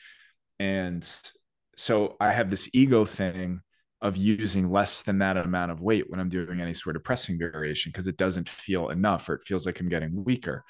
And 0.60 1.08
so 1.76 2.16
I 2.20 2.32
have 2.32 2.50
this 2.50 2.70
ego 2.74 3.04
thing 3.04 3.60
of 4.02 4.16
using 4.18 4.72
less 4.72 5.02
than 5.02 5.20
that 5.20 5.38
amount 5.38 5.72
of 5.72 5.82
weight 5.82 6.06
when 6.10 6.20
I'm 6.20 6.30
doing 6.30 6.62
any 6.62 6.74
sort 6.74 6.96
of 6.96 7.04
pressing 7.04 7.38
variation 7.38 7.90
because 7.90 8.08
it 8.08 8.18
doesn't 8.18 8.50
feel 8.50 8.90
enough 8.90 9.28
or 9.30 9.36
it 9.36 9.44
feels 9.44 9.66
like 9.66 9.80
I'm 9.80 9.90
getting 9.90 10.24
weaker. 10.24 10.64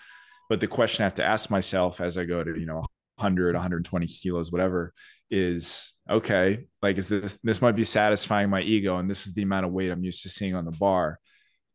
But 0.54 0.60
the 0.60 0.68
question 0.68 1.02
I 1.02 1.08
have 1.08 1.16
to 1.16 1.26
ask 1.26 1.50
myself 1.50 2.00
as 2.00 2.16
I 2.16 2.26
go 2.26 2.44
to, 2.44 2.60
you 2.60 2.68
know, 2.68 2.86
100, 3.16 3.56
120 3.56 4.06
kilos, 4.06 4.52
whatever, 4.52 4.94
is 5.32 5.92
okay, 6.08 6.68
like, 6.80 7.00
is 7.00 7.10
this, 7.10 7.40
this 7.42 7.60
might 7.60 7.76
be 7.76 7.84
satisfying 7.84 8.52
my 8.52 8.62
ego 8.62 9.00
and 9.00 9.10
this 9.10 9.26
is 9.26 9.34
the 9.34 9.42
amount 9.42 9.66
of 9.66 9.72
weight 9.72 9.90
I'm 9.90 10.04
used 10.04 10.22
to 10.22 10.30
seeing 10.30 10.54
on 10.54 10.66
the 10.66 10.72
bar. 10.72 11.18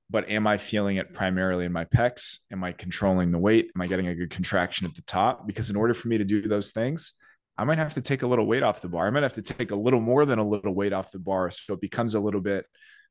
But 0.08 0.30
am 0.30 0.46
I 0.46 0.58
feeling 0.58 0.96
it 0.96 1.12
primarily 1.12 1.64
in 1.64 1.72
my 1.72 1.86
pecs? 1.86 2.38
Am 2.52 2.62
I 2.62 2.70
controlling 2.70 3.32
the 3.32 3.38
weight? 3.40 3.68
Am 3.74 3.82
I 3.82 3.88
getting 3.88 4.06
a 4.06 4.14
good 4.14 4.30
contraction 4.30 4.86
at 4.86 4.94
the 4.94 5.02
top? 5.02 5.44
Because 5.44 5.70
in 5.70 5.76
order 5.76 5.92
for 5.92 6.06
me 6.06 6.18
to 6.18 6.24
do 6.24 6.46
those 6.46 6.70
things, 6.70 7.14
I 7.56 7.64
might 7.64 7.78
have 7.78 7.94
to 7.94 8.00
take 8.00 8.22
a 8.22 8.28
little 8.28 8.46
weight 8.46 8.62
off 8.62 8.80
the 8.80 8.88
bar. 8.88 9.08
I 9.08 9.10
might 9.10 9.24
have 9.24 9.32
to 9.32 9.42
take 9.42 9.72
a 9.72 9.76
little 9.76 10.00
more 10.00 10.24
than 10.24 10.38
a 10.38 10.48
little 10.48 10.72
weight 10.72 10.92
off 10.92 11.10
the 11.10 11.18
bar. 11.18 11.50
So 11.50 11.74
it 11.74 11.80
becomes 11.80 12.14
a 12.14 12.20
little 12.20 12.40
bit 12.40 12.64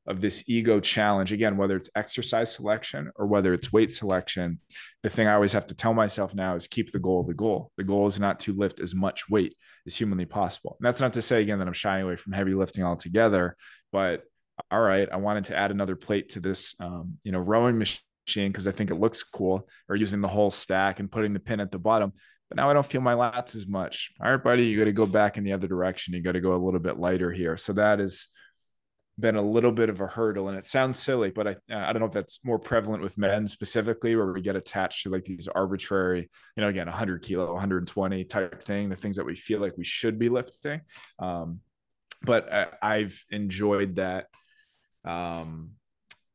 of 0.08 0.22
this 0.22 0.48
ego 0.48 0.80
challenge 0.80 1.32
again 1.32 1.58
whether 1.58 1.76
it's 1.76 1.90
exercise 1.96 2.54
selection 2.54 3.12
or 3.16 3.28
whether 3.28 3.54
it's 3.54 3.74
weight 3.74 3.92
selection 3.92 4.58
the 5.04 5.10
thing 5.10 5.28
i 5.28 5.34
always 5.34 5.54
have 5.54 5.68
to 5.68 5.76
tell 5.76 5.94
myself 5.94 6.34
now 6.34 6.56
is 6.56 6.68
keep 6.68 6.92
the 6.92 7.00
goal 7.00 7.24
the 7.24 7.34
goal 7.34 7.72
the 7.78 7.84
goal 7.84 8.08
is 8.08 8.20
not 8.20 8.40
to 8.40 8.54
lift 8.54 8.80
as 8.80 8.96
much 8.96 9.30
weight 9.30 9.56
as 9.86 9.96
humanly 9.96 10.26
possible 10.26 10.78
and 10.80 10.86
that's 10.86 11.02
not 11.02 11.14
to 11.14 11.22
say 11.22 11.42
again 11.42 11.60
that 11.60 11.68
i'm 11.68 11.74
shying 11.74 12.04
away 12.04 12.16
from 12.16 12.34
heavy 12.34 12.54
lifting 12.54 12.84
altogether 12.84 13.56
but 13.92 14.24
all 14.72 14.82
right 14.82 15.10
i 15.12 15.18
wanted 15.18 15.44
to 15.44 15.56
add 15.56 15.72
another 15.72 15.96
plate 15.96 16.30
to 16.30 16.40
this 16.40 16.76
um, 16.80 17.18
you 17.24 17.32
know 17.32 17.40
rowing 17.40 17.78
machine 17.78 18.52
because 18.52 18.68
i 18.68 18.72
think 18.72 18.90
it 18.90 19.00
looks 19.00 19.24
cool 19.24 19.68
or 19.90 19.96
using 19.96 20.22
the 20.22 20.28
whole 20.28 20.52
stack 20.52 21.00
and 21.00 21.12
putting 21.12 21.34
the 21.34 21.40
pin 21.40 21.60
at 21.60 21.72
the 21.72 21.80
bottom 21.80 22.14
but 22.50 22.56
now 22.56 22.70
I 22.70 22.74
don't 22.74 22.86
feel 22.86 23.02
my 23.02 23.14
lats 23.14 23.56
as 23.56 23.68
much. 23.68 24.14
All 24.22 24.32
right, 24.32 24.42
buddy, 24.42 24.68
you 24.68 24.78
got 24.78 24.86
to 24.86 24.94
go 24.94 25.06
back 25.06 25.38
in 25.38 25.44
the 25.44 25.52
other 25.52 25.68
direction. 25.68 26.14
You 26.14 26.22
got 26.22 26.32
to 26.32 26.40
go 26.40 26.56
a 26.56 26.64
little 26.64 26.80
bit 26.80 26.98
lighter 26.98 27.30
here. 27.30 27.58
So 27.58 27.74
that 27.74 28.00
is 28.00 28.30
been 29.20 29.36
a 29.36 29.42
little 29.42 29.72
bit 29.72 29.90
of 29.90 30.00
a 30.00 30.08
hurdle 30.08 30.48
and 30.48 30.58
it 30.58 30.66
sounds 30.66 31.00
silly 31.00 31.32
but 31.32 31.48
i 31.48 31.56
i 31.72 31.92
don't 31.92 32.00
know 32.00 32.06
if 32.06 32.12
that's 32.12 32.46
more 32.46 32.60
prevalent 32.60 33.02
with 33.02 33.18
men 33.18 33.48
specifically 33.48 34.16
where 34.16 34.32
we 34.32 34.42
get 34.42 34.56
attached 34.56 35.02
to 35.04 35.10
like 35.10 35.26
these 35.26 35.48
arbitrary 35.48 36.30
you 36.56 36.62
know 36.62 36.70
again 36.70 36.86
100 36.86 37.24
kilo 37.24 37.52
120 37.54 38.24
type 38.26 38.62
thing 38.62 38.90
the 38.90 38.96
things 38.96 39.16
that 39.16 39.26
we 39.26 39.36
feel 39.36 39.60
like 39.60 39.78
we 39.78 39.84
should 39.84 40.20
be 40.20 40.30
lifting. 40.30 40.82
Um, 41.20 41.62
but 42.24 42.52
I, 42.82 43.00
have 43.00 43.14
enjoyed 43.30 43.98
that 43.98 44.28
um, 45.06 45.72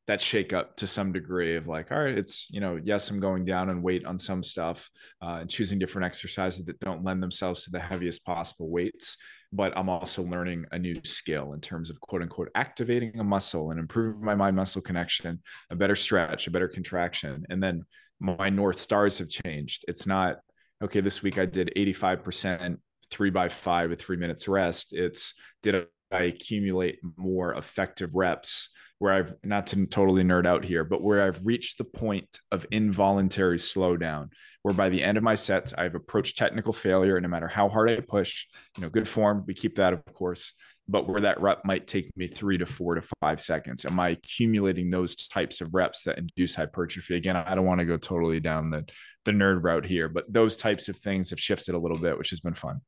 that 0.07 0.21
shake 0.21 0.53
up 0.53 0.77
to 0.77 0.87
some 0.87 1.13
degree 1.13 1.57
of 1.57 1.67
like 1.67 1.91
all 1.91 1.99
right 1.99 2.17
it's 2.17 2.49
you 2.51 2.61
know 2.61 2.79
yes 2.83 3.11
i'm 3.11 3.21
going 3.21 3.45
down 3.45 3.71
and 3.71 3.83
weight 3.83 4.05
on 4.05 4.19
some 4.19 4.43
stuff 4.43 4.91
uh, 5.23 5.39
and 5.41 5.51
choosing 5.51 5.79
different 5.79 6.07
exercises 6.07 6.65
that 6.65 6.79
don't 6.81 7.05
lend 7.05 7.23
themselves 7.23 7.65
to 7.65 7.71
the 7.71 7.81
heaviest 7.81 8.25
possible 8.25 8.69
weights 8.69 9.17
but 9.53 9.77
I'm 9.77 9.89
also 9.89 10.23
learning 10.23 10.65
a 10.73 10.79
new 10.79 11.01
skill 11.05 11.53
in 11.53 11.61
terms 11.61 11.91
of 11.91 12.01
quote 12.01 12.23
unquote 12.23 12.51
activating 12.55 13.19
a 13.19 13.25
muscle 13.25 13.71
and 13.71 13.79
improving 13.79 14.25
my 14.25 14.35
mind 14.35 14.57
muscle 14.57 14.83
connection, 14.83 15.43
a 15.71 15.77
better 15.77 15.97
stretch, 15.97 16.47
a 16.47 16.51
better 16.51 16.69
contraction. 16.69 17.45
And 17.51 17.63
then 17.63 17.85
my 18.19 18.49
North 18.49 18.79
Stars 18.79 19.19
have 19.19 19.29
changed. 19.29 19.85
It's 19.89 20.07
not, 20.07 20.39
okay, 20.83 21.01
this 21.01 21.23
week 21.23 21.39
I 21.39 21.47
did 21.47 21.73
85% 21.77 22.79
three 23.11 23.31
by 23.31 23.49
five 23.49 23.91
with 23.91 24.01
three 24.01 24.17
minutes 24.17 24.49
rest. 24.49 24.93
It's 24.93 25.35
did 25.63 25.87
I 26.11 26.23
accumulate 26.23 26.99
more 27.17 27.53
effective 27.53 28.15
reps 28.15 28.71
where 29.03 29.15
I've 29.15 29.35
not 29.43 29.67
to 29.67 29.85
totally 29.87 30.23
nerd 30.23 30.47
out 30.47 30.65
here, 30.65 30.85
but 30.85 31.03
where 31.03 31.27
I've 31.27 31.45
reached 31.45 31.77
the 31.77 31.83
point 31.83 32.39
of 32.53 32.65
involuntary 32.71 33.59
slowdown, 33.59 34.29
where 34.63 34.73
by 34.73 34.91
the 34.91 35.03
end 35.03 35.19
of 35.19 35.25
my 35.25 35.35
sets, 35.35 35.75
I've 35.77 35.97
approached 35.97 36.39
technical 36.39 36.73
failure. 36.73 37.17
And 37.17 37.25
no 37.25 37.29
matter 37.29 37.49
how 37.49 37.69
hard 37.69 37.91
I 37.91 37.99
push, 37.99 38.47
you 38.77 38.83
know, 38.83 38.89
good 38.89 39.09
form, 39.09 39.43
we 39.45 39.55
keep 39.55 39.75
that, 39.75 39.93
of 39.93 40.05
course, 40.15 40.53
but 40.89 41.09
where 41.09 41.21
that 41.23 41.41
rep 41.41 41.65
might 41.65 41.89
take 41.89 42.17
me 42.17 42.29
three 42.29 42.59
to 42.59 42.65
four 42.65 42.95
to 42.95 43.03
five 43.21 43.41
seconds. 43.41 43.85
Am 43.85 43.99
I 43.99 44.11
accumulating 44.11 44.89
those 44.89 45.17
types 45.27 45.61
of 45.61 45.75
reps 45.75 46.05
that 46.05 46.19
induce 46.19 46.55
hypertrophy? 46.55 47.17
Again, 47.17 47.35
I 47.35 47.57
don't 47.57 47.67
want 47.67 47.81
to 47.81 47.85
go 47.87 47.97
totally 47.97 48.39
down 48.39 48.71
the, 48.71 48.85
the 49.25 49.33
nerd 49.33 49.65
route 49.65 49.85
here, 49.85 50.09
but 50.09 50.33
those 50.33 50.57
types 50.57 50.89
of 50.89 50.97
things 50.97 51.31
have 51.31 51.41
shifted 51.41 51.75
a 51.75 51.79
little 51.79 51.99
bit, 51.99 52.17
which 52.17 52.31
has 52.31 52.39
been 52.39 52.55
fun. 52.55 52.83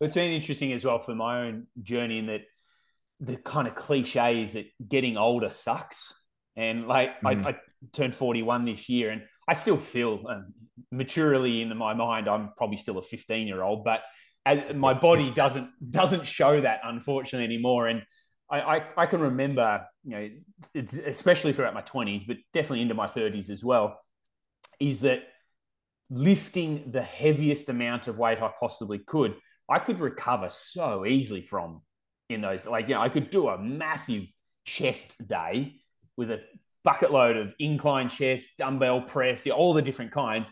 It's 0.00 0.16
been 0.16 0.32
interesting 0.32 0.72
as 0.72 0.84
well 0.84 0.98
for 0.98 1.14
my 1.14 1.42
own 1.42 1.68
journey 1.84 2.18
in 2.18 2.26
that 2.26 2.40
the 3.22 3.36
kind 3.36 3.68
of 3.68 3.74
cliche 3.76 4.42
is 4.42 4.54
that 4.54 4.66
getting 4.86 5.16
older 5.16 5.48
sucks. 5.48 6.12
And 6.56 6.86
like 6.88 7.20
mm. 7.20 7.46
I, 7.46 7.50
I, 7.50 7.56
turned 7.92 8.14
41 8.14 8.64
this 8.64 8.88
year 8.88 9.10
and 9.10 9.22
I 9.48 9.54
still 9.54 9.76
feel 9.76 10.24
um, 10.28 10.52
maturely 10.90 11.62
in 11.62 11.74
my 11.76 11.94
mind, 11.94 12.28
I'm 12.28 12.50
probably 12.56 12.76
still 12.76 12.98
a 12.98 13.02
15 13.02 13.46
year 13.46 13.62
old, 13.62 13.84
but 13.84 14.00
as, 14.44 14.74
my 14.74 14.92
body 14.92 15.30
doesn't, 15.30 15.70
doesn't 15.88 16.26
show 16.26 16.60
that 16.60 16.80
unfortunately 16.84 17.44
anymore. 17.44 17.86
And 17.86 18.02
I, 18.50 18.60
I, 18.60 18.82
I 18.98 19.06
can 19.06 19.20
remember, 19.20 19.86
you 20.04 20.10
know, 20.74 20.82
especially 21.06 21.52
throughout 21.52 21.74
my 21.74 21.82
20s, 21.82 22.26
but 22.26 22.36
definitely 22.52 22.82
into 22.82 22.94
my 22.94 23.06
30s 23.06 23.50
as 23.50 23.64
well, 23.64 24.00
is 24.80 25.00
that 25.00 25.22
lifting 26.10 26.90
the 26.90 27.02
heaviest 27.02 27.68
amount 27.68 28.08
of 28.08 28.18
weight 28.18 28.42
I 28.42 28.50
possibly 28.58 28.98
could, 28.98 29.36
I 29.68 29.78
could 29.78 30.00
recover 30.00 30.48
so 30.50 31.06
easily 31.06 31.42
from 31.42 31.82
in 32.32 32.40
those. 32.40 32.66
Like, 32.66 32.88
you 32.88 32.94
know, 32.94 33.00
I 33.00 33.08
could 33.08 33.30
do 33.30 33.48
a 33.48 33.58
massive 33.58 34.24
chest 34.64 35.26
day 35.28 35.76
with 36.16 36.30
a 36.30 36.40
bucket 36.84 37.12
load 37.12 37.36
of 37.36 37.54
incline 37.58 38.08
chest, 38.08 38.48
dumbbell 38.58 39.02
press, 39.02 39.46
you 39.46 39.52
know, 39.52 39.58
all 39.58 39.72
the 39.72 39.82
different 39.82 40.12
kinds. 40.12 40.50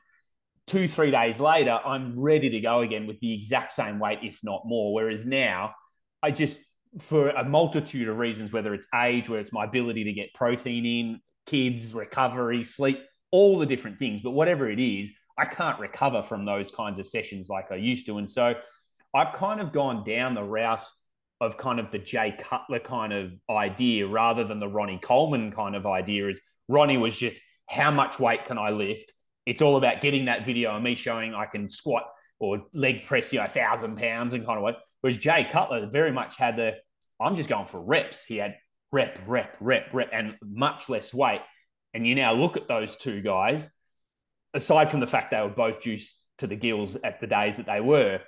Two, 0.67 0.87
three 0.87 1.11
days 1.11 1.41
later, 1.41 1.79
I'm 1.85 2.19
ready 2.19 2.51
to 2.51 2.61
go 2.61 2.81
again 2.81 3.07
with 3.07 3.19
the 3.21 3.35
exact 3.35 3.73
same 3.73 3.99
weight, 3.99 4.21
if 4.23 4.39
not 4.43 4.63
more. 4.65 4.95
Whereas 4.95 5.27
now, 5.27 5.75
I 6.23 6.31
just, 6.31 6.61
for 7.01 7.31
a 7.31 7.45
multitude 7.45 8.09
of 8.09 8.19
reasons, 8.19 8.53
whether 8.53 8.73
it's 8.75 8.87
age, 8.95 9.29
whether 9.29 9.41
it's 9.41 9.53
my 9.53 9.65
ability 9.65 10.05
to 10.05 10.13
get 10.13 10.33
protein 10.35 10.87
in, 10.87 11.21
kids, 11.47 11.93
recovery, 11.95 12.63
sleep, 12.63 13.01
all 13.33 13.59
the 13.59 13.67
different 13.67 13.99
things, 13.99 14.21
but 14.23 14.31
whatever 14.31 14.69
it 14.71 14.79
is, 14.79 15.11
I 15.37 15.47
can't 15.47 15.81
recover 15.81 16.23
from 16.23 16.45
those 16.45 16.71
kinds 16.71 16.99
of 16.99 17.07
sessions 17.07 17.49
like 17.49 17.73
I 17.73 17.77
used 17.77 18.07
to. 18.07 18.19
And 18.19 18.29
so 18.29 18.55
I've 19.15 19.33
kind 19.33 19.61
of 19.61 19.73
gone 19.73 20.05
down 20.05 20.35
the 20.35 20.43
route 20.43 20.85
of 21.41 21.57
kind 21.57 21.81
of 21.81 21.91
the 21.91 21.99
Jay 21.99 22.37
Cutler 22.39 22.81
kind 22.81 23.13
of 23.13 23.33
idea 23.49 24.07
rather 24.07 24.45
than 24.45 24.61
the 24.61 24.69
Ronnie 24.69 25.01
Coleman 25.03 25.53
kind 25.53 25.75
of 25.75 25.87
idea 25.87 26.29
is 26.29 26.41
Ronnie 26.69 26.99
was 26.99 27.17
just 27.17 27.41
how 27.69 27.91
much 27.91 28.19
weight 28.19 28.45
can 28.45 28.59
I 28.59 28.71
lift 28.71 29.13
it's 29.47 29.63
all 29.63 29.77
about 29.77 30.01
getting 30.01 30.27
that 30.27 30.45
video 30.45 30.75
and 30.75 30.85
me 30.85 30.95
showing 30.95 31.35
I 31.35 31.47
can 31.47 31.69
squat 31.69 32.05
or 32.39 32.63
leg 32.73 33.05
press, 33.05 33.33
you 33.33 33.39
know, 33.39 33.47
a 33.47 33.49
thousand 33.49 33.97
pounds 33.97 34.35
and 34.35 34.47
kind 34.47 34.59
of 34.59 34.63
what. 34.63 34.79
Whereas 35.01 35.19
Jay 35.19 35.49
Cutler 35.51 35.87
very 35.87 36.13
much 36.13 36.37
had 36.37 36.57
the, 36.57 36.75
I'm 37.19 37.37
just 37.37 37.49
going 37.49 37.67
for 37.67 37.81
reps. 37.81 38.25
He 38.25 38.37
had 38.37 38.57
rep, 38.93 39.19
rep, 39.27 39.57
rep, 39.61 39.89
rep, 39.93 40.11
and 40.13 40.37
much 40.43 40.89
less 40.89 41.13
weight. 41.13 41.41
And 41.95 42.07
you 42.07 42.15
now 42.15 42.33
look 42.33 42.57
at 42.57 42.69
those 42.69 42.97
two 42.97 43.23
guys, 43.23 43.69
aside 44.55 44.91
from 44.91 45.01
the 45.01 45.07
fact 45.07 45.31
they 45.31 45.41
were 45.41 45.49
both 45.49 45.81
juiced 45.81 46.25
to 46.39 46.47
the 46.47 46.57
gills 46.57 46.97
at 47.03 47.21
the 47.21 47.27
days 47.27 47.57
that 47.57 47.67
they 47.67 47.81
were, 47.81 48.21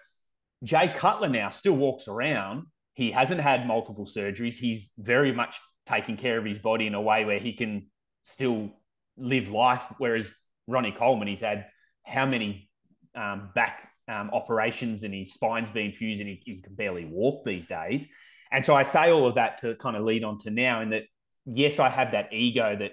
Jay 0.65 0.93
Cutler 0.95 1.29
now 1.29 1.51
still 1.51 1.77
walks 1.77 2.09
around. 2.09 2.67
He 2.95 3.11
hasn't 3.11 3.41
had 3.41 3.67
multiple 3.67 4.07
surgeries. 4.07 4.55
He's 4.55 4.91
very 4.99 5.33
much 5.33 5.61
taking 5.87 6.17
care 6.17 6.39
of 6.39 6.45
his 6.45 6.59
body 6.59 6.87
in 6.87 6.95
a 6.95 7.01
way 7.01 7.25
where 7.25 7.39
he 7.39 7.55
can 7.55 7.87
still 8.23 8.71
live 9.17 9.51
life. 9.51 9.85
Whereas 9.99 10.33
Ronnie 10.67 10.93
Coleman, 10.93 11.29
he's 11.29 11.41
had 11.41 11.67
how 12.05 12.27
many 12.27 12.69
um, 13.15 13.51
back 13.55 13.89
um, 14.09 14.31
operations 14.33 15.03
and 15.03 15.15
his 15.15 15.33
spine's 15.33 15.71
been 15.71 15.93
fused 15.93 16.21
and 16.21 16.29
he, 16.29 16.43
he, 16.45 16.61
can 16.61 16.75
barely 16.75 17.05
walk 17.05 17.45
these 17.45 17.67
days. 17.67 18.07
And 18.51 18.65
so 18.65 18.75
I 18.75 18.83
say 18.83 19.11
all 19.11 19.27
of 19.27 19.37
that 19.37 19.59
to 19.59 19.75
kind 19.77 19.97
of 19.97 20.05
lead 20.05 20.25
on 20.25 20.39
to 20.39 20.51
now, 20.51 20.83
in 20.83 20.91
that 20.91 21.05
yes, 21.47 21.79
I 21.79 21.89
have 21.89 22.13
that 22.13 22.33
ego 22.33 22.77
that 22.79 22.93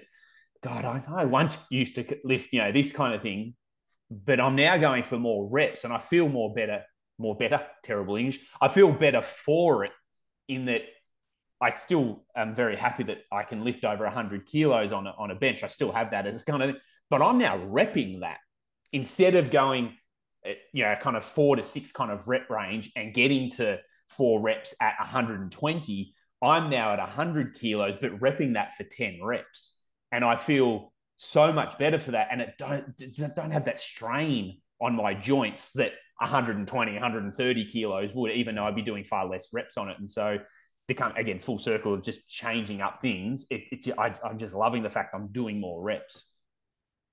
God, 0.62 0.84
I, 0.84 1.02
I 1.08 1.24
once 1.24 1.56
used 1.70 1.96
to 1.96 2.18
lift, 2.24 2.52
you 2.52 2.60
know, 2.60 2.72
this 2.72 2.92
kind 2.92 3.14
of 3.14 3.22
thing, 3.22 3.54
but 4.10 4.40
I'm 4.40 4.56
now 4.56 4.76
going 4.76 5.02
for 5.02 5.18
more 5.18 5.48
reps 5.48 5.84
and 5.84 5.92
I 5.92 5.98
feel 5.98 6.28
more 6.28 6.54
better, 6.54 6.82
more 7.20 7.36
better, 7.36 7.64
terrible 7.84 8.16
English. 8.16 8.40
I 8.60 8.68
feel 8.68 8.90
better 8.92 9.22
for 9.22 9.84
it 9.84 9.92
in 10.48 10.64
that 10.66 10.82
I 11.60 11.70
still 11.70 12.24
am 12.34 12.54
very 12.54 12.76
happy 12.76 13.04
that 13.04 13.18
I 13.30 13.42
can 13.42 13.62
lift 13.62 13.84
over 13.84 14.04
100 14.04 14.46
kilos 14.46 14.92
on 14.92 15.06
a, 15.06 15.14
on 15.18 15.30
a 15.30 15.34
bench. 15.34 15.62
I 15.62 15.66
still 15.66 15.92
have 15.92 16.12
that 16.12 16.26
as 16.26 16.42
kind 16.42 16.62
of, 16.62 16.76
but 17.10 17.20
I'm 17.20 17.38
now 17.38 17.58
repping 17.58 18.20
that 18.20 18.38
instead 18.92 19.34
of 19.34 19.50
going, 19.50 19.94
eh, 20.44 20.54
you 20.72 20.84
know, 20.84 20.94
kind 20.96 21.16
of 21.16 21.24
four 21.24 21.56
to 21.56 21.62
six 21.62 21.92
kind 21.92 22.10
of 22.10 22.26
rep 22.26 22.48
range 22.48 22.90
and 22.96 23.12
getting 23.12 23.50
to 23.52 23.78
four 24.08 24.40
reps 24.40 24.74
at 24.80 24.94
120. 24.98 26.14
I'm 26.42 26.70
now 26.70 26.94
at 26.94 26.98
100 26.98 27.54
kilos, 27.54 27.96
but 28.00 28.18
repping 28.18 28.54
that 28.54 28.74
for 28.74 28.84
10 28.84 29.22
reps. 29.22 29.76
And 30.10 30.24
I 30.24 30.36
feel 30.36 30.94
so 31.18 31.52
much 31.52 31.76
better 31.76 31.98
for 31.98 32.12
that. 32.12 32.28
And 32.30 32.40
it 32.40 32.54
don't, 32.56 32.96
don't 33.36 33.50
have 33.50 33.66
that 33.66 33.78
strain 33.78 34.60
on 34.80 34.96
my 34.96 35.12
joints 35.12 35.72
that 35.72 35.92
120, 36.20 36.92
130 36.92 37.64
kilos 37.64 38.14
would, 38.14 38.32
even 38.32 38.54
though 38.54 38.64
I'd 38.64 38.76
be 38.76 38.82
doing 38.82 39.04
far 39.04 39.26
less 39.26 39.48
reps 39.52 39.76
on 39.76 39.88
it. 39.88 39.98
And 39.98 40.10
so 40.10 40.38
to 40.88 40.94
come 40.94 41.12
again 41.16 41.40
full 41.40 41.58
circle 41.58 41.94
of 41.94 42.02
just 42.02 42.28
changing 42.28 42.80
up 42.80 43.00
things, 43.00 43.46
it, 43.50 43.62
it 43.72 43.98
I, 43.98 44.14
I'm 44.24 44.38
just 44.38 44.54
loving 44.54 44.82
the 44.82 44.90
fact 44.90 45.14
I'm 45.14 45.28
doing 45.28 45.60
more 45.60 45.82
reps. 45.82 46.26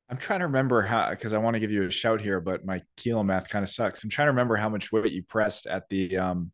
I'm 0.10 0.18
trying 0.18 0.40
to 0.40 0.48
remember 0.48 0.82
how 0.82 1.10
because 1.10 1.34
I 1.34 1.38
want 1.38 1.56
to 1.56 1.60
give 1.60 1.72
you 1.72 1.84
a 1.84 1.92
shout 1.92 2.22
here, 2.22 2.40
but 2.40 2.66
my 2.66 2.82
kilo 2.98 3.24
math 3.24 3.50
kind 3.50 3.64
of 3.64 3.70
sucks. 3.70 4.04
I'm 4.04 4.10
trying 4.10 4.28
to 4.28 4.32
remember 4.32 4.56
how 4.56 4.70
much 4.70 4.92
weight 4.92 5.12
you 5.12 5.24
pressed 5.24 5.68
at 5.68 5.88
the 5.90 6.18
um 6.18 6.52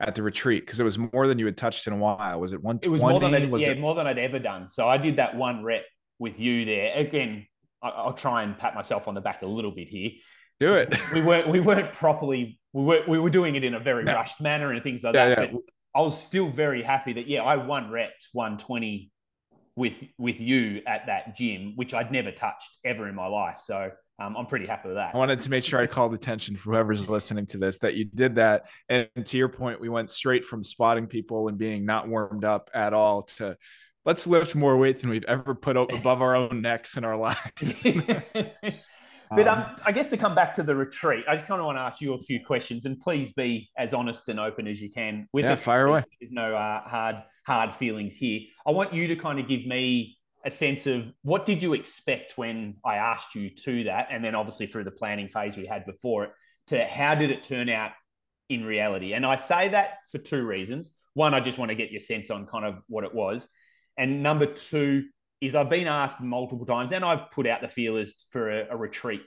at 0.00 0.14
the 0.14 0.22
retreat 0.22 0.64
because 0.64 0.80
it 0.80 0.84
was 0.84 0.98
more 0.98 1.26
than 1.26 1.38
you 1.38 1.46
had 1.46 1.56
touched 1.56 1.86
in 1.86 1.92
a 1.92 1.96
while. 1.96 2.40
Was 2.40 2.52
it 2.52 2.62
one? 2.62 2.78
It 2.82 2.88
was 2.88 3.02
more 3.02 3.20
than 3.20 3.34
I'd, 3.34 3.50
was 3.50 3.62
yeah, 3.62 3.70
it... 3.70 3.80
more 3.80 3.94
than 3.94 4.06
I'd 4.06 4.18
ever 4.18 4.38
done. 4.38 4.68
So 4.68 4.88
I 4.88 4.96
did 4.96 5.16
that 5.16 5.36
one 5.36 5.62
rep 5.62 5.84
with 6.18 6.40
you 6.40 6.64
there. 6.64 6.96
Again, 6.96 7.46
I'll 7.82 8.14
try 8.14 8.42
and 8.42 8.56
pat 8.58 8.74
myself 8.74 9.08
on 9.08 9.14
the 9.14 9.20
back 9.20 9.42
a 9.42 9.46
little 9.46 9.70
bit 9.70 9.88
here. 9.88 10.10
Do 10.60 10.74
it. 10.74 10.94
We 11.12 11.22
weren't 11.22 11.48
we 11.48 11.60
weren't 11.60 11.92
properly 11.94 12.58
we 12.72 12.82
were 12.84 13.02
we 13.08 13.18
were 13.18 13.30
doing 13.30 13.56
it 13.56 13.64
in 13.64 13.74
a 13.74 13.80
very 13.80 14.04
no. 14.04 14.14
rushed 14.14 14.40
manner 14.40 14.72
and 14.72 14.82
things 14.82 15.02
like 15.02 15.14
yeah, 15.14 15.28
that. 15.30 15.38
Yeah. 15.38 15.52
But 15.52 15.62
I 15.94 16.02
was 16.02 16.22
still 16.22 16.48
very 16.48 16.82
happy 16.82 17.14
that 17.14 17.26
yeah, 17.26 17.42
I 17.42 17.56
won 17.56 17.90
reps 17.90 18.28
120 18.32 19.10
with 19.74 19.94
with 20.18 20.38
you 20.38 20.82
at 20.86 21.06
that 21.06 21.34
gym, 21.34 21.72
which 21.76 21.94
I'd 21.94 22.12
never 22.12 22.30
touched 22.30 22.78
ever 22.84 23.08
in 23.08 23.14
my 23.14 23.26
life. 23.26 23.58
So 23.58 23.90
um, 24.20 24.36
I'm 24.36 24.46
pretty 24.46 24.66
happy 24.66 24.88
with 24.88 24.98
that. 24.98 25.14
I 25.14 25.18
wanted 25.18 25.40
to 25.40 25.50
make 25.50 25.64
sure 25.64 25.80
I 25.80 25.86
called 25.86 26.12
attention 26.12 26.56
for 26.56 26.72
whoever's 26.72 27.08
listening 27.08 27.46
to 27.46 27.58
this 27.58 27.78
that 27.78 27.94
you 27.94 28.04
did 28.04 28.34
that. 28.34 28.66
And 28.90 29.08
to 29.24 29.38
your 29.38 29.48
point, 29.48 29.80
we 29.80 29.88
went 29.88 30.10
straight 30.10 30.44
from 30.44 30.62
spotting 30.62 31.06
people 31.06 31.48
and 31.48 31.56
being 31.56 31.86
not 31.86 32.06
warmed 32.06 32.44
up 32.44 32.70
at 32.74 32.92
all 32.92 33.22
to 33.22 33.56
let's 34.04 34.26
lift 34.26 34.54
more 34.54 34.76
weight 34.76 34.98
than 34.98 35.08
we've 35.08 35.24
ever 35.24 35.54
put 35.54 35.78
above 35.78 36.20
our 36.20 36.36
own 36.36 36.60
necks 36.60 36.98
in 36.98 37.04
our 37.04 37.16
lives. 37.16 37.82
but 39.30 39.46
um, 39.46 39.60
um, 39.60 39.76
I 39.84 39.92
guess 39.92 40.08
to 40.08 40.16
come 40.16 40.34
back 40.34 40.54
to 40.54 40.62
the 40.62 40.74
retreat, 40.74 41.24
I 41.28 41.36
just 41.36 41.46
kind 41.46 41.60
of 41.60 41.66
want 41.66 41.78
to 41.78 41.82
ask 41.82 42.00
you 42.00 42.14
a 42.14 42.18
few 42.20 42.44
questions, 42.44 42.84
and 42.84 42.98
please 42.98 43.32
be 43.32 43.70
as 43.78 43.94
honest 43.94 44.28
and 44.28 44.40
open 44.40 44.66
as 44.66 44.80
you 44.80 44.90
can. 44.90 45.28
With 45.32 45.44
yeah, 45.44 45.54
fire 45.54 45.86
away. 45.86 46.04
There's 46.20 46.32
no 46.32 46.54
uh, 46.54 46.82
hard 46.88 47.16
hard 47.46 47.72
feelings 47.72 48.16
here. 48.16 48.40
I 48.66 48.72
want 48.72 48.92
you 48.92 49.06
to 49.08 49.16
kind 49.16 49.38
of 49.38 49.46
give 49.46 49.66
me 49.66 50.18
a 50.44 50.50
sense 50.50 50.86
of 50.86 51.12
what 51.22 51.46
did 51.46 51.62
you 51.62 51.74
expect 51.74 52.38
when 52.38 52.76
I 52.84 52.96
asked 52.96 53.34
you 53.34 53.50
to 53.50 53.84
that, 53.84 54.08
and 54.10 54.24
then 54.24 54.34
obviously 54.34 54.66
through 54.66 54.84
the 54.84 54.90
planning 54.90 55.28
phase 55.28 55.56
we 55.56 55.66
had 55.66 55.86
before 55.86 56.24
it, 56.24 56.30
to 56.68 56.84
how 56.84 57.14
did 57.14 57.30
it 57.30 57.44
turn 57.44 57.68
out 57.68 57.92
in 58.48 58.64
reality? 58.64 59.12
And 59.12 59.24
I 59.24 59.36
say 59.36 59.68
that 59.68 59.98
for 60.10 60.18
two 60.18 60.44
reasons. 60.44 60.90
One, 61.14 61.34
I 61.34 61.40
just 61.40 61.58
want 61.58 61.70
to 61.70 61.74
get 61.74 61.90
your 61.90 62.00
sense 62.00 62.30
on 62.30 62.46
kind 62.46 62.64
of 62.64 62.76
what 62.88 63.04
it 63.04 63.14
was, 63.14 63.46
and 63.96 64.24
number 64.24 64.46
two 64.46 65.04
is 65.40 65.54
I've 65.54 65.70
been 65.70 65.86
asked 65.86 66.20
multiple 66.20 66.66
times, 66.66 66.92
and 66.92 67.04
I've 67.04 67.30
put 67.30 67.46
out 67.46 67.60
the 67.60 67.68
feelers 67.68 68.14
for 68.30 68.50
a, 68.50 68.66
a 68.70 68.76
retreat 68.76 69.22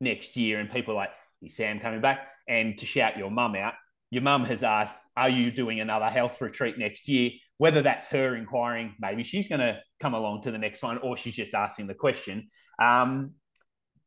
next 0.00 0.36
year, 0.36 0.60
and 0.60 0.70
people 0.70 0.94
are 0.94 0.98
like, 0.98 1.10
"Is 1.42 1.56
Sam 1.56 1.80
coming 1.80 2.00
back?" 2.00 2.28
And 2.48 2.78
to 2.78 2.86
shout 2.86 3.18
your 3.18 3.30
mum 3.30 3.54
out, 3.56 3.74
your 4.10 4.22
mum 4.22 4.44
has 4.46 4.62
asked, 4.62 4.96
Are 5.16 5.28
you 5.28 5.50
doing 5.50 5.80
another 5.80 6.06
health 6.06 6.40
retreat 6.40 6.78
next 6.78 7.08
year? 7.08 7.32
Whether 7.58 7.82
that's 7.82 8.06
her 8.08 8.36
inquiring, 8.36 8.94
maybe 9.00 9.22
she's 9.22 9.48
going 9.48 9.60
to 9.60 9.80
come 10.00 10.14
along 10.14 10.42
to 10.42 10.50
the 10.50 10.58
next 10.58 10.82
one, 10.82 10.98
or 10.98 11.16
she's 11.16 11.34
just 11.34 11.54
asking 11.54 11.88
the 11.88 11.94
question. 11.94 12.48
Um, 12.80 13.32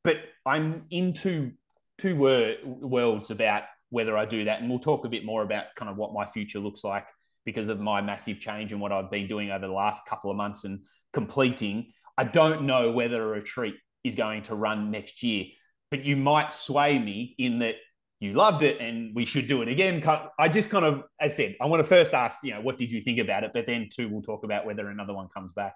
but 0.04 0.18
I'm 0.46 0.86
into 0.90 1.52
two 1.98 2.16
wor- 2.16 2.56
worlds 2.64 3.30
about 3.30 3.64
whether 3.90 4.18
I 4.18 4.26
do 4.26 4.46
that. 4.46 4.62
And 4.62 4.70
we'll 4.70 4.80
talk 4.80 5.06
a 5.06 5.10
bit 5.10 5.26
more 5.26 5.44
about 5.44 5.66
kind 5.76 5.92
of 5.92 5.98
what 5.98 6.14
my 6.14 6.26
future 6.26 6.60
looks 6.60 6.84
like 6.84 7.06
because 7.46 7.70
of 7.70 7.80
my 7.80 8.02
massive 8.02 8.40
change 8.40 8.72
and 8.72 8.82
what 8.82 8.92
I've 8.92 9.12
been 9.12 9.28
doing 9.28 9.52
over 9.52 9.68
the 9.68 9.74
last 9.74 10.06
couple 10.08 10.32
of 10.32 10.38
months 10.38 10.64
and 10.64 10.80
completing. 11.14 11.92
I 12.18 12.24
don't 12.24 12.64
know 12.64 12.92
whether 12.92 13.24
a 13.24 13.28
retreat 13.28 13.76
is 14.04 14.16
going 14.16 14.44
to 14.44 14.56
run 14.56 14.92
next 14.92 15.24
year, 15.24 15.46
but 15.90 16.04
you 16.04 16.16
might 16.16 16.52
sway 16.54 16.98
me 16.98 17.36
in 17.38 17.60
that 17.60 17.76
you 18.20 18.34
loved 18.34 18.62
it 18.62 18.80
and 18.80 19.16
we 19.16 19.26
should 19.26 19.48
do 19.48 19.64
it 19.64 19.68
again. 19.68 20.04
I 20.40 20.48
just 20.48 20.70
kind 20.70 20.86
of, 20.86 21.04
as 21.20 21.34
I 21.34 21.36
said, 21.36 21.56
I 21.60 21.66
want 21.66 21.80
to 21.80 21.88
first 21.88 22.14
ask, 22.14 22.40
you 22.44 22.54
know, 22.54 22.62
what 22.62 22.78
did 22.78 22.92
you 22.92 23.02
think 23.02 23.20
about 23.20 23.44
it? 23.44 23.52
But 23.54 23.66
then 23.66 23.90
two, 23.92 24.10
we'll 24.10 24.22
talk 24.22 24.44
about 24.44 24.66
whether 24.66 24.88
another 24.90 25.14
one 25.14 25.28
comes 25.34 25.52
back. 25.54 25.74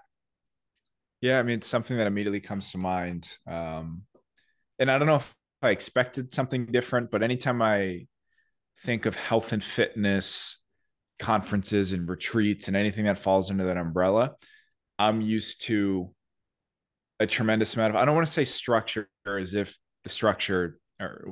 Yeah, 1.22 1.40
I 1.40 1.44
mean, 1.44 1.58
it's 1.58 1.68
something 1.68 1.98
that 1.98 2.06
immediately 2.06 2.42
comes 2.42 2.72
to 2.72 2.78
mind. 2.78 3.36
Um, 3.48 4.04
and 4.78 4.92
I 4.92 5.00
don't 5.00 5.08
know 5.08 5.16
if 5.16 5.34
I 5.64 5.70
expected 5.70 6.34
something 6.34 6.68
different, 6.68 7.10
but 7.10 7.24
anytime 7.24 7.64
I 7.64 8.06
think 8.84 9.08
of 9.08 9.16
health 9.16 9.52
and 9.52 9.64
fitness 9.64 10.60
conferences 11.18 11.94
and 11.94 12.08
retreats 12.08 12.68
and 12.68 12.78
anything 12.78 13.06
that 13.06 13.18
falls 13.18 13.50
into 13.50 13.64
that 13.64 13.78
umbrella, 13.78 14.36
I'm 14.98 15.22
used 15.22 15.66
to 15.66 16.14
a 17.20 17.28
tremendous 17.28 17.76
amount 17.76 17.92
of, 17.92 17.96
I 17.96 18.06
don't 18.06 18.16
want 18.16 18.28
to 18.28 18.34
say 18.34 18.46
structure 18.46 19.10
as 19.26 19.54
if 19.54 19.78
the 20.04 20.10
structure 20.10 20.80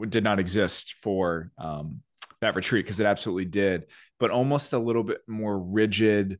did 0.09 0.23
not 0.23 0.39
exist 0.39 0.95
for 1.01 1.51
um, 1.57 2.01
that 2.41 2.55
retreat 2.55 2.85
because 2.85 2.99
it 2.99 3.05
absolutely 3.05 3.45
did, 3.45 3.85
but 4.19 4.31
almost 4.31 4.73
a 4.73 4.79
little 4.79 5.03
bit 5.03 5.19
more 5.27 5.57
rigid, 5.57 6.39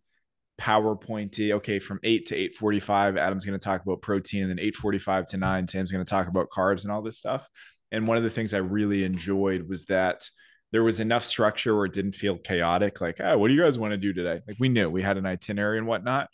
PowerPointy. 0.61 1.53
Okay, 1.53 1.79
from 1.79 1.99
eight 2.03 2.27
to 2.27 2.35
eight 2.35 2.55
forty-five, 2.55 3.17
Adam's 3.17 3.45
going 3.45 3.57
to 3.57 3.63
talk 3.63 3.81
about 3.81 4.01
protein, 4.01 4.43
and 4.43 4.51
then 4.51 4.59
eight 4.59 4.75
forty-five 4.75 5.25
to 5.27 5.37
nine, 5.37 5.67
Sam's 5.67 5.91
going 5.91 6.05
to 6.05 6.09
talk 6.09 6.27
about 6.27 6.49
carbs 6.49 6.83
and 6.83 6.91
all 6.91 7.01
this 7.01 7.17
stuff. 7.17 7.49
And 7.91 8.07
one 8.07 8.17
of 8.17 8.23
the 8.23 8.29
things 8.29 8.53
I 8.53 8.59
really 8.59 9.03
enjoyed 9.03 9.67
was 9.67 9.85
that 9.85 10.29
there 10.71 10.83
was 10.83 10.99
enough 10.99 11.23
structure 11.23 11.75
where 11.75 11.85
it 11.85 11.93
didn't 11.93 12.15
feel 12.15 12.37
chaotic. 12.37 13.01
Like, 13.01 13.17
oh, 13.19 13.37
what 13.37 13.47
do 13.47 13.53
you 13.53 13.61
guys 13.61 13.79
want 13.79 13.91
to 13.91 13.97
do 13.97 14.13
today? 14.13 14.41
Like 14.47 14.57
we 14.59 14.69
knew 14.69 14.89
we 14.89 15.01
had 15.01 15.17
an 15.17 15.25
itinerary 15.25 15.77
and 15.77 15.87
whatnot, 15.87 16.29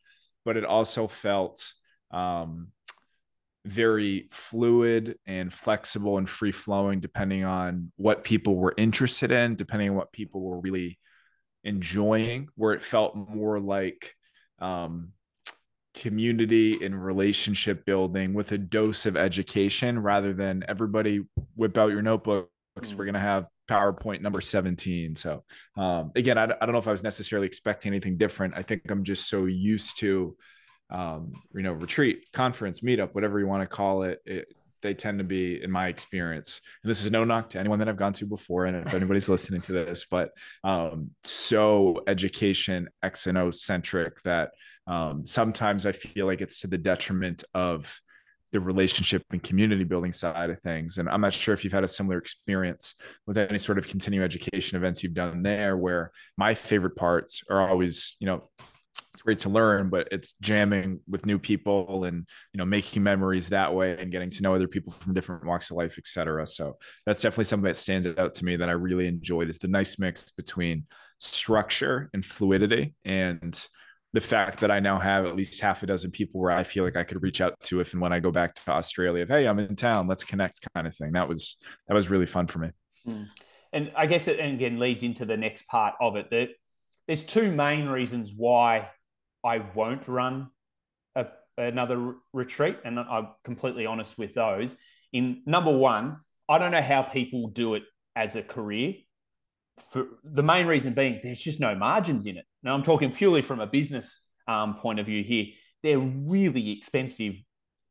but 0.46 0.58
it 0.58 0.66
also 0.66 1.08
felt 1.08 1.74
um, 2.12 2.70
very 3.66 4.28
fluid 4.32 5.18
and 5.26 5.54
flexible 5.54 6.18
and 6.18 6.30
free 6.30 6.52
flowing 6.52 7.00
depending 7.00 7.44
on 7.44 7.92
what 7.98 8.24
people 8.24 8.56
were 8.56 8.74
interested 8.78 9.32
in 9.32 9.56
depending 9.56 9.90
on 9.90 9.96
what 9.96 10.12
people 10.12 10.42
were 10.42 10.60
really 10.60 10.98
enjoying 11.64 12.48
where 12.56 12.74
it 12.74 12.82
felt 12.82 13.16
more 13.16 13.60
like 13.60 14.16
um, 14.60 15.12
community 15.94 16.84
and 16.84 17.04
relationship 17.04 17.86
building 17.86 18.34
with 18.34 18.52
a 18.54 18.58
dose 18.58 19.06
of 19.06 19.18
education 19.18 20.00
rather 20.00 20.34
than 20.34 20.64
everybody 20.68 21.22
whip 21.56 21.78
out 21.78 21.92
your 21.92 22.02
notebooks 22.02 22.48
mm. 22.80 22.96
we're 22.96 23.06
going 23.06 23.14
to 23.14 23.20
have 23.20 23.46
powerpoint 23.70 24.22
number 24.22 24.42
17 24.42 25.16
so 25.16 25.44
um, 25.78 26.12
again 26.16 26.38
I, 26.38 26.44
I 26.44 26.66
don't 26.66 26.72
know 26.72 26.80
if 26.80 26.88
i 26.88 26.92
was 26.92 27.04
necessarily 27.04 27.48
expecting 27.48 27.92
anything 27.92 28.18
different. 28.18 28.58
I 28.58 28.64
think 28.64 28.90
i'm 28.90 29.04
just 29.04 29.30
so 29.30 29.46
used 29.46 30.00
to 30.00 30.36
um, 30.90 31.34
you 31.54 31.62
know, 31.62 31.74
retreat, 31.74 32.32
conference, 32.34 32.82
meetup, 32.82 33.14
whatever 33.14 33.40
you 33.40 33.48
want 33.48 33.62
to 33.62 33.68
call 33.68 34.04
it, 34.04 34.22
it, 34.26 34.48
they 34.82 34.94
tend 34.94 35.20
to 35.20 35.26
be, 35.26 35.62
in 35.62 35.70
my 35.70 35.88
experience, 35.88 36.62
and 36.84 36.90
this 36.90 37.04
is 37.04 37.12
no 37.12 37.26
knock 37.26 37.50
to 37.50 37.60
anyone 37.60 37.80
that 37.80 37.90
I've 37.90 37.98
gone 37.98 38.14
to 38.14 38.26
before, 38.26 38.66
and 38.66 38.78
if 38.78 38.94
anybody's 38.94 39.30
listening 39.30 39.62
to 39.62 39.74
this, 39.74 40.06
but 40.10 40.32
um, 40.64 41.12
so 41.24 42.02
education 42.08 42.88
X 43.04 43.28
and 43.28 43.38
O 43.38 43.52
centric 43.52 44.22
that 44.24 44.52
um, 44.88 45.26
sometimes 45.26 45.86
I 45.86 45.92
feel 45.92 46.26
like 46.26 46.42
it's 46.42 46.62
to 46.62 46.68
the 46.68 46.78
detriment 46.78 47.44
of 47.54 48.00
the 48.52 48.60
relationship 48.60 49.24
and 49.32 49.44
community 49.44 49.84
building 49.84 50.12
side 50.12 50.50
of 50.50 50.60
things. 50.62 50.98
And 50.98 51.08
I'm 51.10 51.22
not 51.22 51.34
sure 51.34 51.54
if 51.54 51.64
you've 51.64 51.74
had 51.74 51.84
a 51.84 51.88
similar 51.88 52.18
experience 52.18 52.96
with 53.28 53.38
any 53.38 53.58
sort 53.58 53.78
of 53.78 53.88
continuing 53.88 54.26
education 54.26 54.78
events 54.78 55.04
you've 55.04 55.14
done 55.14 55.44
there, 55.44 55.78
where 55.78 56.12
my 56.38 56.54
favorite 56.54 56.96
parts 56.96 57.44
are 57.50 57.70
always, 57.70 58.18
you 58.20 58.28
know, 58.28 58.50
it's 59.14 59.22
great 59.24 59.40
to 59.40 59.50
learn, 59.50 59.90
but 59.90 60.08
it's 60.12 60.34
jamming 60.40 61.00
with 61.08 61.26
new 61.26 61.40
people 61.40 62.06
and 62.06 62.28
you 62.54 62.58
know 62.58 62.66
making 62.66 63.04
memories 63.04 63.50
that 63.50 63.74
way 63.74 63.98
and 64.00 64.12
getting 64.12 64.30
to 64.30 64.44
know 64.44 64.56
other 64.56 64.68
people 64.68 64.94
from 64.94 65.14
different 65.14 65.46
walks 65.46 65.72
of 65.72 65.78
life, 65.78 65.98
etc. 65.98 66.46
So 66.48 66.78
that's 67.06 67.22
definitely 67.22 67.46
something 67.46 67.66
that 67.66 67.76
stands 67.76 68.08
out 68.08 68.36
to 68.36 68.46
me 68.46 68.56
that 68.58 68.70
I 68.70 68.74
really 68.74 69.08
enjoyed 69.08 69.50
is 69.50 69.58
the 69.58 69.68
nice 69.68 70.00
mix 70.00 70.32
between 70.32 70.86
structure 71.18 72.10
and 72.14 72.24
fluidity 72.24 72.94
and 73.04 73.68
the 74.14 74.22
fact 74.22 74.60
that 74.62 74.72
I 74.72 74.80
now 74.80 74.98
have 74.98 75.26
at 75.26 75.36
least 75.36 75.62
half 75.62 75.84
a 75.84 75.86
dozen 75.86 76.12
people 76.12 76.42
where 76.42 76.52
I 76.52 76.64
feel 76.64 76.84
like 76.84 76.96
I 76.96 77.04
could 77.04 77.22
reach 77.22 77.42
out 77.42 77.60
to 77.66 77.80
if 77.80 77.94
and 77.94 78.02
when 78.02 78.12
I 78.12 78.20
go 78.20 78.32
back 78.32 78.56
to 78.56 78.72
Australia, 78.72 79.24
of 79.24 79.30
hey, 79.30 79.48
I'm 79.48 79.60
in 79.60 79.76
town, 79.76 80.08
let's 80.08 80.24
connect, 80.24 80.68
kind 80.74 80.88
of 80.88 80.96
thing. 80.96 81.12
That 81.12 81.30
was 81.30 81.58
that 81.88 81.94
was 81.94 82.10
really 82.10 82.26
fun 82.26 82.48
for 82.48 82.60
me. 82.60 82.70
Mm. 83.08 83.28
And 83.72 83.92
I 83.96 84.08
guess 84.08 84.28
it 84.28 84.40
again 84.40 84.80
leads 84.80 85.04
into 85.04 85.26
the 85.26 85.38
next 85.38 85.68
part 85.68 85.94
of 86.02 86.16
it 86.16 86.32
that 86.32 86.50
there's 87.08 87.24
two 87.24 87.52
main 87.52 87.88
reasons 87.88 88.34
why 88.36 88.90
I 89.44 89.60
won't 89.76 90.08
run 90.08 90.50
a, 91.16 91.28
another 91.58 92.16
retreat, 92.34 92.78
and 92.84 93.00
I'm 93.00 93.30
completely 93.44 93.86
honest 93.86 94.18
with 94.18 94.34
those. 94.34 94.76
In 95.14 95.44
number 95.46 95.72
one, 95.72 96.18
I 96.48 96.58
don't 96.58 96.72
know 96.72 96.82
how 96.82 97.04
people 97.04 97.48
do 97.50 97.76
it 97.76 97.84
as 98.16 98.36
a 98.36 98.42
career. 98.42 98.96
For 99.92 100.08
the 100.24 100.44
main 100.44 100.68
reason 100.68 100.94
being, 100.94 101.20
there's 101.22 101.40
just 101.40 101.60
no 101.60 101.76
margins 101.76 102.26
in 102.26 102.38
it. 102.38 102.46
Now, 102.64 102.74
I'm 102.74 102.84
talking 102.84 103.12
purely 103.12 103.42
from 103.42 103.60
a 103.60 103.68
business 103.68 104.22
um, 104.48 104.76
point 104.76 105.00
of 105.00 105.06
view 105.06 105.24
here. 105.24 105.48
They're 105.84 106.00
really 106.00 106.72
expensive 106.72 107.36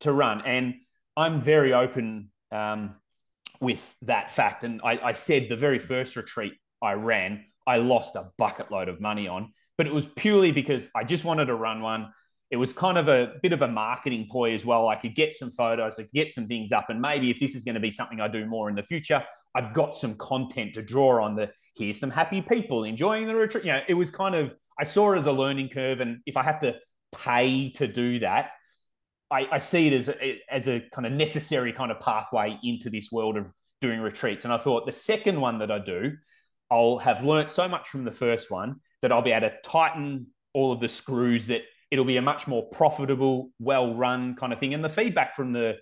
to 0.01 0.13
run, 0.13 0.43
and 0.45 0.75
I'm 1.17 1.41
very 1.41 1.73
open 1.73 2.31
um, 2.53 2.97
with 3.61 3.97
that 4.03 4.31
fact. 4.31 4.65
And 4.65 4.81
I, 4.85 4.99
I 4.99 5.13
said 5.15 5.49
the 5.49 5.57
very 5.57 5.79
first 5.79 6.17
retreat 6.17 6.55
I 6.83 6.93
ran, 6.93 7.45
I 7.67 7.79
lost 7.79 8.15
a 8.17 8.31
bucket 8.37 8.71
load 8.71 8.89
of 8.89 9.01
money 9.01 9.27
on 9.27 9.53
but 9.79 9.87
it 9.87 9.95
was 9.95 10.07
purely 10.17 10.53
because 10.53 10.87
I 10.95 11.05
just 11.05 11.25
wanted 11.25 11.47
to 11.47 11.55
run 11.55 11.81
one. 11.81 12.13
It 12.51 12.57
was 12.57 12.73
kind 12.73 12.99
of 12.99 13.09
a 13.09 13.35
bit 13.43 13.53
of 13.53 13.63
a 13.63 13.69
marketing 13.69 14.27
ploy 14.29 14.55
as 14.55 14.65
well. 14.65 14.89
I 14.89 14.97
could 14.97 15.15
get 15.15 15.35
some 15.35 15.51
photos, 15.53 15.99
I 15.99 16.03
could 16.03 16.13
get 16.13 16.33
some 16.33 16.49
things 16.49 16.73
up, 16.73 16.87
and 16.91 17.01
maybe 17.01 17.31
if 17.31 17.39
this 17.39 17.55
is 17.55 17.65
going 17.65 17.77
to 17.77 17.81
be 17.81 17.91
something 17.91 18.21
I 18.21 18.29
do 18.29 18.45
more 18.45 18.69
in 18.69 18.75
the 18.75 18.83
future, 18.83 19.23
I've 19.59 19.75
got 19.75 19.97
some 19.97 20.15
content 20.15 20.75
to 20.75 20.83
draw 20.83 21.25
on. 21.25 21.35
The 21.35 21.51
here's 21.77 21.99
some 21.99 22.11
happy 22.11 22.41
people 22.41 22.85
enjoying 22.85 23.27
the 23.27 23.35
retreat. 23.35 23.65
You 23.65 23.73
know, 23.73 23.81
it 23.89 23.95
was 23.95 24.13
kind 24.13 24.37
of 24.37 24.55
I 24.79 24.85
saw 24.85 25.13
it 25.15 25.19
as 25.19 25.27
a 25.27 25.33
learning 25.33 25.71
curve, 25.71 26.01
and 26.01 26.21
if 26.27 26.37
I 26.37 26.45
have 26.45 26.61
to 26.61 26.77
pay 27.13 27.71
to 27.73 27.89
do 27.89 28.21
that, 28.21 28.51
I, 29.33 29.49
I 29.51 29.59
see 29.59 29.89
it 29.89 29.93
as 29.95 30.09
a, 30.09 30.39
as 30.49 30.69
a 30.69 30.81
kind 30.93 31.07
of 31.07 31.13
necessary 31.13 31.73
kind 31.73 31.91
of 31.91 31.99
pathway 31.99 32.57
into 32.63 32.89
this 32.89 33.11
world 33.11 33.37
of 33.37 33.51
doing 33.81 34.01
retreats. 34.01 34.45
And 34.45 34.55
I 34.55 34.59
thought 34.59 34.87
the 34.87 34.93
second 34.93 35.41
one 35.41 35.59
that 35.59 35.73
I 35.73 35.81
do, 35.81 36.13
I'll 36.71 36.99
have 36.99 37.25
learnt 37.25 37.51
so 37.51 37.69
much 37.69 37.89
from 37.89 38.05
the 38.05 38.13
first 38.13 38.53
one 38.53 38.77
that 39.03 39.11
I'll 39.11 39.23
be 39.23 39.33
able 39.33 39.49
to 39.49 39.57
tighten 39.65 40.29
all 40.55 40.73
of 40.73 40.81
the 40.81 40.89
screws 40.89 41.49
that 41.49 41.63
it'll 41.91 42.05
be 42.05 42.17
a 42.17 42.23
much 42.23 42.47
more 42.47 42.69
profitable, 42.69 43.51
well 43.59 43.95
run 43.95 44.37
kind 44.37 44.53
of 44.53 44.61
thing. 44.61 44.75
And 44.75 44.85
the 44.85 44.89
feedback 44.89 45.35
from 45.35 45.53
the, 45.53 45.79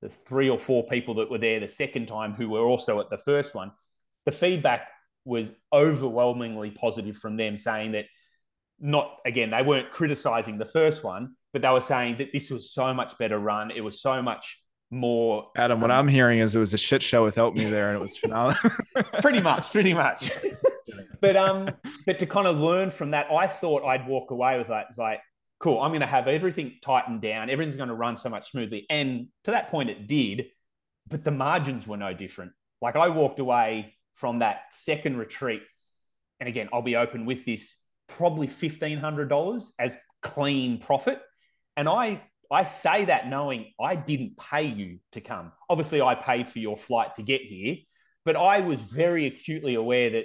the 0.00 0.08
three 0.08 0.48
or 0.48 0.58
four 0.58 0.86
people 0.86 1.14
that 1.14 1.30
were 1.30 1.38
there 1.38 1.60
the 1.60 1.68
second 1.68 2.06
time 2.06 2.32
who 2.32 2.48
were 2.48 2.64
also 2.64 3.00
at 3.00 3.10
the 3.10 3.18
first 3.18 3.54
one, 3.54 3.72
the 4.24 4.32
feedback 4.32 4.88
was 5.24 5.50
overwhelmingly 5.72 6.70
positive 6.70 7.16
from 7.16 7.36
them 7.36 7.58
saying 7.58 7.92
that 7.92 8.06
not 8.80 9.16
again, 9.26 9.50
they 9.50 9.62
weren't 9.62 9.90
criticizing 9.90 10.58
the 10.58 10.64
first 10.64 11.02
one, 11.02 11.34
but 11.52 11.62
they 11.62 11.68
were 11.68 11.80
saying 11.80 12.18
that 12.18 12.28
this 12.32 12.50
was 12.50 12.72
so 12.72 12.94
much 12.94 13.18
better 13.18 13.38
run. 13.38 13.70
It 13.70 13.80
was 13.80 14.00
so 14.00 14.22
much 14.22 14.62
more. 14.90 15.50
Adam, 15.56 15.80
what 15.80 15.90
um, 15.90 15.98
I'm 15.98 16.08
hearing 16.08 16.38
is 16.38 16.54
it 16.54 16.60
was 16.60 16.74
a 16.74 16.78
shit 16.78 17.02
show 17.02 17.24
without 17.24 17.54
me 17.54 17.64
there, 17.64 17.88
and 17.88 17.96
it 17.96 18.00
was 18.00 18.16
phenomenal. 18.16 18.70
pretty 19.20 19.40
much, 19.40 19.70
pretty 19.72 19.94
much. 19.94 20.30
but 21.20 21.36
um, 21.36 21.70
but 22.06 22.18
to 22.20 22.26
kind 22.26 22.46
of 22.46 22.58
learn 22.58 22.90
from 22.90 23.10
that, 23.10 23.30
I 23.30 23.46
thought 23.46 23.84
I'd 23.84 24.06
walk 24.06 24.30
away 24.30 24.58
with 24.58 24.68
that. 24.68 24.86
It's 24.90 24.98
like, 24.98 25.20
cool, 25.58 25.80
I'm 25.80 25.90
going 25.90 26.00
to 26.00 26.06
have 26.06 26.28
everything 26.28 26.76
tightened 26.82 27.20
down. 27.20 27.50
Everything's 27.50 27.76
going 27.76 27.88
to 27.88 27.94
run 27.94 28.16
so 28.16 28.28
much 28.28 28.50
smoothly, 28.50 28.86
and 28.88 29.28
to 29.44 29.50
that 29.52 29.68
point, 29.68 29.90
it 29.90 30.06
did. 30.06 30.46
But 31.10 31.24
the 31.24 31.30
margins 31.30 31.86
were 31.86 31.96
no 31.96 32.12
different. 32.12 32.52
Like 32.82 32.94
I 32.94 33.08
walked 33.08 33.38
away 33.38 33.94
from 34.14 34.40
that 34.40 34.60
second 34.70 35.16
retreat, 35.16 35.62
and 36.38 36.48
again, 36.48 36.68
I'll 36.72 36.82
be 36.82 36.96
open 36.96 37.24
with 37.24 37.44
this, 37.44 37.76
probably 38.08 38.46
fifteen 38.46 38.98
hundred 38.98 39.28
dollars 39.28 39.72
as 39.78 39.96
clean 40.22 40.78
profit. 40.78 41.20
And 41.76 41.88
I 41.88 42.20
I 42.50 42.64
say 42.64 43.06
that 43.06 43.28
knowing 43.28 43.72
I 43.80 43.96
didn't 43.96 44.36
pay 44.36 44.64
you 44.64 44.98
to 45.12 45.20
come. 45.20 45.52
Obviously, 45.68 46.00
I 46.02 46.14
paid 46.14 46.48
for 46.48 46.58
your 46.58 46.76
flight 46.76 47.14
to 47.16 47.22
get 47.22 47.40
here, 47.42 47.76
but 48.24 48.36
I 48.36 48.60
was 48.60 48.80
very 48.80 49.26
acutely 49.26 49.74
aware 49.74 50.10
that 50.10 50.24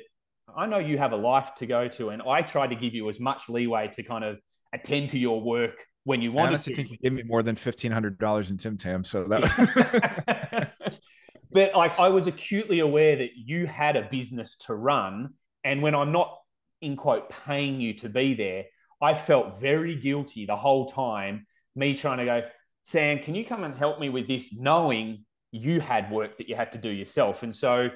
I 0.56 0.66
know 0.66 0.80
you 0.80 0.98
have 0.98 1.14
a 1.14 1.18
life 1.18 1.56
to 1.56 1.66
go 1.66 1.88
to, 1.88 2.10
and 2.10 2.22
I 2.22 2.42
tried 2.42 2.72
to 2.72 2.76
give 2.76 2.94
you 2.94 3.10
as 3.10 3.20
much 3.20 3.50
leeway 3.50 3.90
to 3.94 4.04
kind 4.04 4.24
of 4.24 4.40
attend 4.74 5.12
to 5.12 5.20
your 5.20 5.42
work 5.42 5.86
when 6.04 6.22
you 6.22 6.32
wanted 6.32 6.48
I 6.48 6.50
honestly 6.50 6.74
to. 6.74 6.78
think 6.78 6.92
you 6.92 6.98
gave 6.98 7.14
me 7.14 7.24
more 7.24 7.44
than 7.44 7.56
fifteen 7.56 7.92
hundred 7.92 8.18
dollars 8.18 8.52
in 8.52 8.58
Tim 8.58 8.78
Tam, 8.78 9.04
so 9.04 9.26
that. 9.26 10.74
but 11.52 11.76
like, 11.76 12.00
I 12.00 12.10
was 12.10 12.28
acutely 12.28 12.80
aware 12.80 13.16
that 13.16 13.32
you 13.36 13.68
had 13.68 13.96
a 13.96 14.04
business 14.04 14.56
to 14.68 14.74
run, 14.74 15.34
and 15.64 15.82
when 15.82 15.96
I'm 15.96 16.12
not 16.12 16.38
in 16.82 16.98
quote 16.98 17.30
paying 17.46 17.80
you 17.80 17.94
to 17.96 18.10
be 18.10 18.34
there, 18.34 18.66
I 19.02 19.14
felt 19.16 19.60
very 19.60 19.96
guilty 19.96 20.46
the 20.46 20.58
whole 20.58 20.88
time 20.88 21.48
me 21.76 21.96
trying 21.96 22.20
to 22.20 22.26
go, 22.26 22.42
Sam, 22.84 23.20
can 23.20 23.36
you 23.36 23.46
come 23.46 23.64
and 23.64 23.74
help 23.74 24.00
me 24.00 24.10
with 24.10 24.28
this, 24.28 24.54
knowing 24.54 25.26
you 25.54 25.80
had 25.80 26.12
work 26.12 26.38
that 26.40 26.50
you 26.50 26.56
had 26.56 26.72
to 26.72 26.80
do 26.80 26.90
yourself. 26.90 27.44
And 27.44 27.56
so 27.56 27.90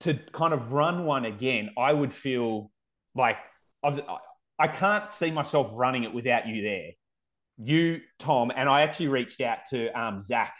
to 0.00 0.14
kind 0.32 0.54
of 0.54 0.72
run 0.72 1.04
one 1.04 1.26
again, 1.26 1.70
I 1.78 1.92
would 1.92 2.12
feel 2.12 2.70
like 3.14 3.36
I, 3.84 3.88
I 4.58 4.68
can't 4.68 5.12
see 5.12 5.30
myself 5.30 5.70
running 5.74 6.04
it 6.04 6.14
without 6.14 6.46
you 6.46 6.62
there. 6.62 6.90
You, 7.58 8.00
Tom, 8.18 8.52
and 8.54 8.68
I 8.68 8.82
actually 8.82 9.08
reached 9.08 9.40
out 9.40 9.58
to 9.70 9.88
um, 9.98 10.20
Zach 10.20 10.54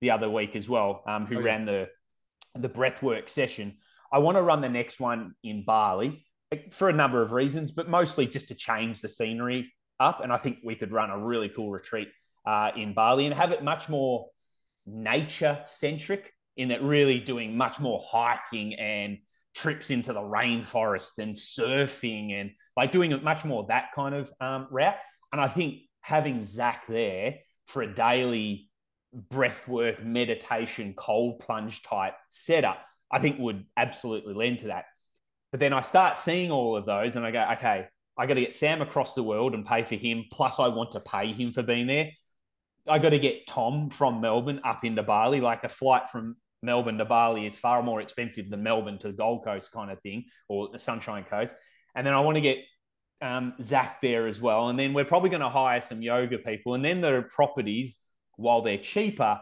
the 0.00 0.10
other 0.10 0.28
week 0.28 0.56
as 0.56 0.68
well, 0.68 1.02
um, 1.06 1.26
who 1.26 1.40
ran 1.40 1.64
the 1.64 1.88
the 2.54 2.68
breathwork 2.68 3.28
session. 3.28 3.78
I 4.12 4.18
want 4.18 4.36
to 4.36 4.42
run 4.42 4.60
the 4.60 4.68
next 4.68 5.00
one 5.00 5.34
in 5.42 5.64
Bali 5.64 6.26
for 6.70 6.90
a 6.90 6.92
number 6.92 7.22
of 7.22 7.32
reasons, 7.32 7.70
but 7.70 7.88
mostly 7.88 8.26
just 8.26 8.48
to 8.48 8.54
change 8.54 9.00
the 9.00 9.08
scenery 9.08 9.72
up. 9.98 10.20
And 10.22 10.30
I 10.30 10.36
think 10.36 10.58
we 10.62 10.74
could 10.74 10.92
run 10.92 11.10
a 11.10 11.18
really 11.18 11.48
cool 11.48 11.70
retreat 11.70 12.08
uh, 12.46 12.72
in 12.76 12.92
Bali 12.92 13.24
and 13.24 13.34
have 13.34 13.52
it 13.52 13.64
much 13.64 13.88
more 13.88 14.26
nature 14.86 15.60
centric 15.64 16.32
in 16.56 16.68
that 16.68 16.82
really 16.82 17.20
doing 17.20 17.56
much 17.56 17.80
more 17.80 18.04
hiking 18.06 18.74
and 18.74 19.18
trips 19.54 19.90
into 19.90 20.12
the 20.12 20.20
rainforest 20.20 21.18
and 21.18 21.34
surfing 21.34 22.32
and 22.32 22.52
like 22.76 22.92
doing 22.92 23.22
much 23.22 23.44
more 23.44 23.66
that 23.68 23.92
kind 23.94 24.14
of 24.14 24.32
um, 24.40 24.66
route. 24.70 24.96
And 25.32 25.40
I 25.40 25.48
think 25.48 25.82
having 26.00 26.42
Zach 26.42 26.86
there 26.86 27.36
for 27.66 27.82
a 27.82 27.94
daily 27.94 28.70
breath 29.12 29.68
work, 29.68 30.02
meditation, 30.02 30.94
cold 30.96 31.40
plunge 31.40 31.82
type 31.82 32.14
setup, 32.30 32.78
I 33.10 33.18
think 33.18 33.38
would 33.38 33.64
absolutely 33.76 34.34
lend 34.34 34.60
to 34.60 34.68
that. 34.68 34.86
But 35.50 35.60
then 35.60 35.72
I 35.72 35.82
start 35.82 36.18
seeing 36.18 36.50
all 36.50 36.76
of 36.76 36.86
those 36.86 37.16
and 37.16 37.26
I 37.26 37.30
go, 37.30 37.46
okay, 37.52 37.86
I 38.16 38.26
got 38.26 38.34
to 38.34 38.40
get 38.40 38.54
Sam 38.54 38.80
across 38.80 39.14
the 39.14 39.22
world 39.22 39.54
and 39.54 39.66
pay 39.66 39.84
for 39.84 39.96
him. 39.96 40.24
Plus, 40.30 40.58
I 40.58 40.68
want 40.68 40.92
to 40.92 41.00
pay 41.00 41.32
him 41.32 41.52
for 41.52 41.62
being 41.62 41.86
there. 41.86 42.10
I 42.88 42.98
got 42.98 43.10
to 43.10 43.18
get 43.18 43.46
Tom 43.46 43.90
from 43.90 44.20
Melbourne 44.20 44.60
up 44.64 44.84
into 44.84 45.02
Bali. 45.02 45.40
Like 45.40 45.62
a 45.64 45.68
flight 45.68 46.10
from 46.10 46.36
Melbourne 46.62 46.98
to 46.98 47.04
Bali 47.04 47.46
is 47.46 47.56
far 47.56 47.82
more 47.82 48.00
expensive 48.00 48.48
than 48.48 48.62
Melbourne 48.62 48.98
to 48.98 49.08
the 49.08 49.14
Gold 49.14 49.44
Coast 49.44 49.72
kind 49.72 49.90
of 49.90 50.00
thing 50.00 50.24
or 50.48 50.68
the 50.72 50.78
Sunshine 50.78 51.24
Coast. 51.24 51.54
And 51.94 52.06
then 52.06 52.14
I 52.14 52.20
want 52.20 52.36
to 52.36 52.40
get 52.40 52.58
um, 53.20 53.54
Zach 53.60 54.00
there 54.00 54.26
as 54.26 54.40
well. 54.40 54.68
And 54.68 54.78
then 54.78 54.94
we're 54.94 55.04
probably 55.04 55.30
going 55.30 55.42
to 55.42 55.48
hire 55.48 55.80
some 55.80 56.02
yoga 56.02 56.38
people. 56.38 56.74
And 56.74 56.84
then 56.84 57.00
the 57.00 57.24
properties, 57.30 57.98
while 58.36 58.62
they're 58.62 58.78
cheaper, 58.78 59.40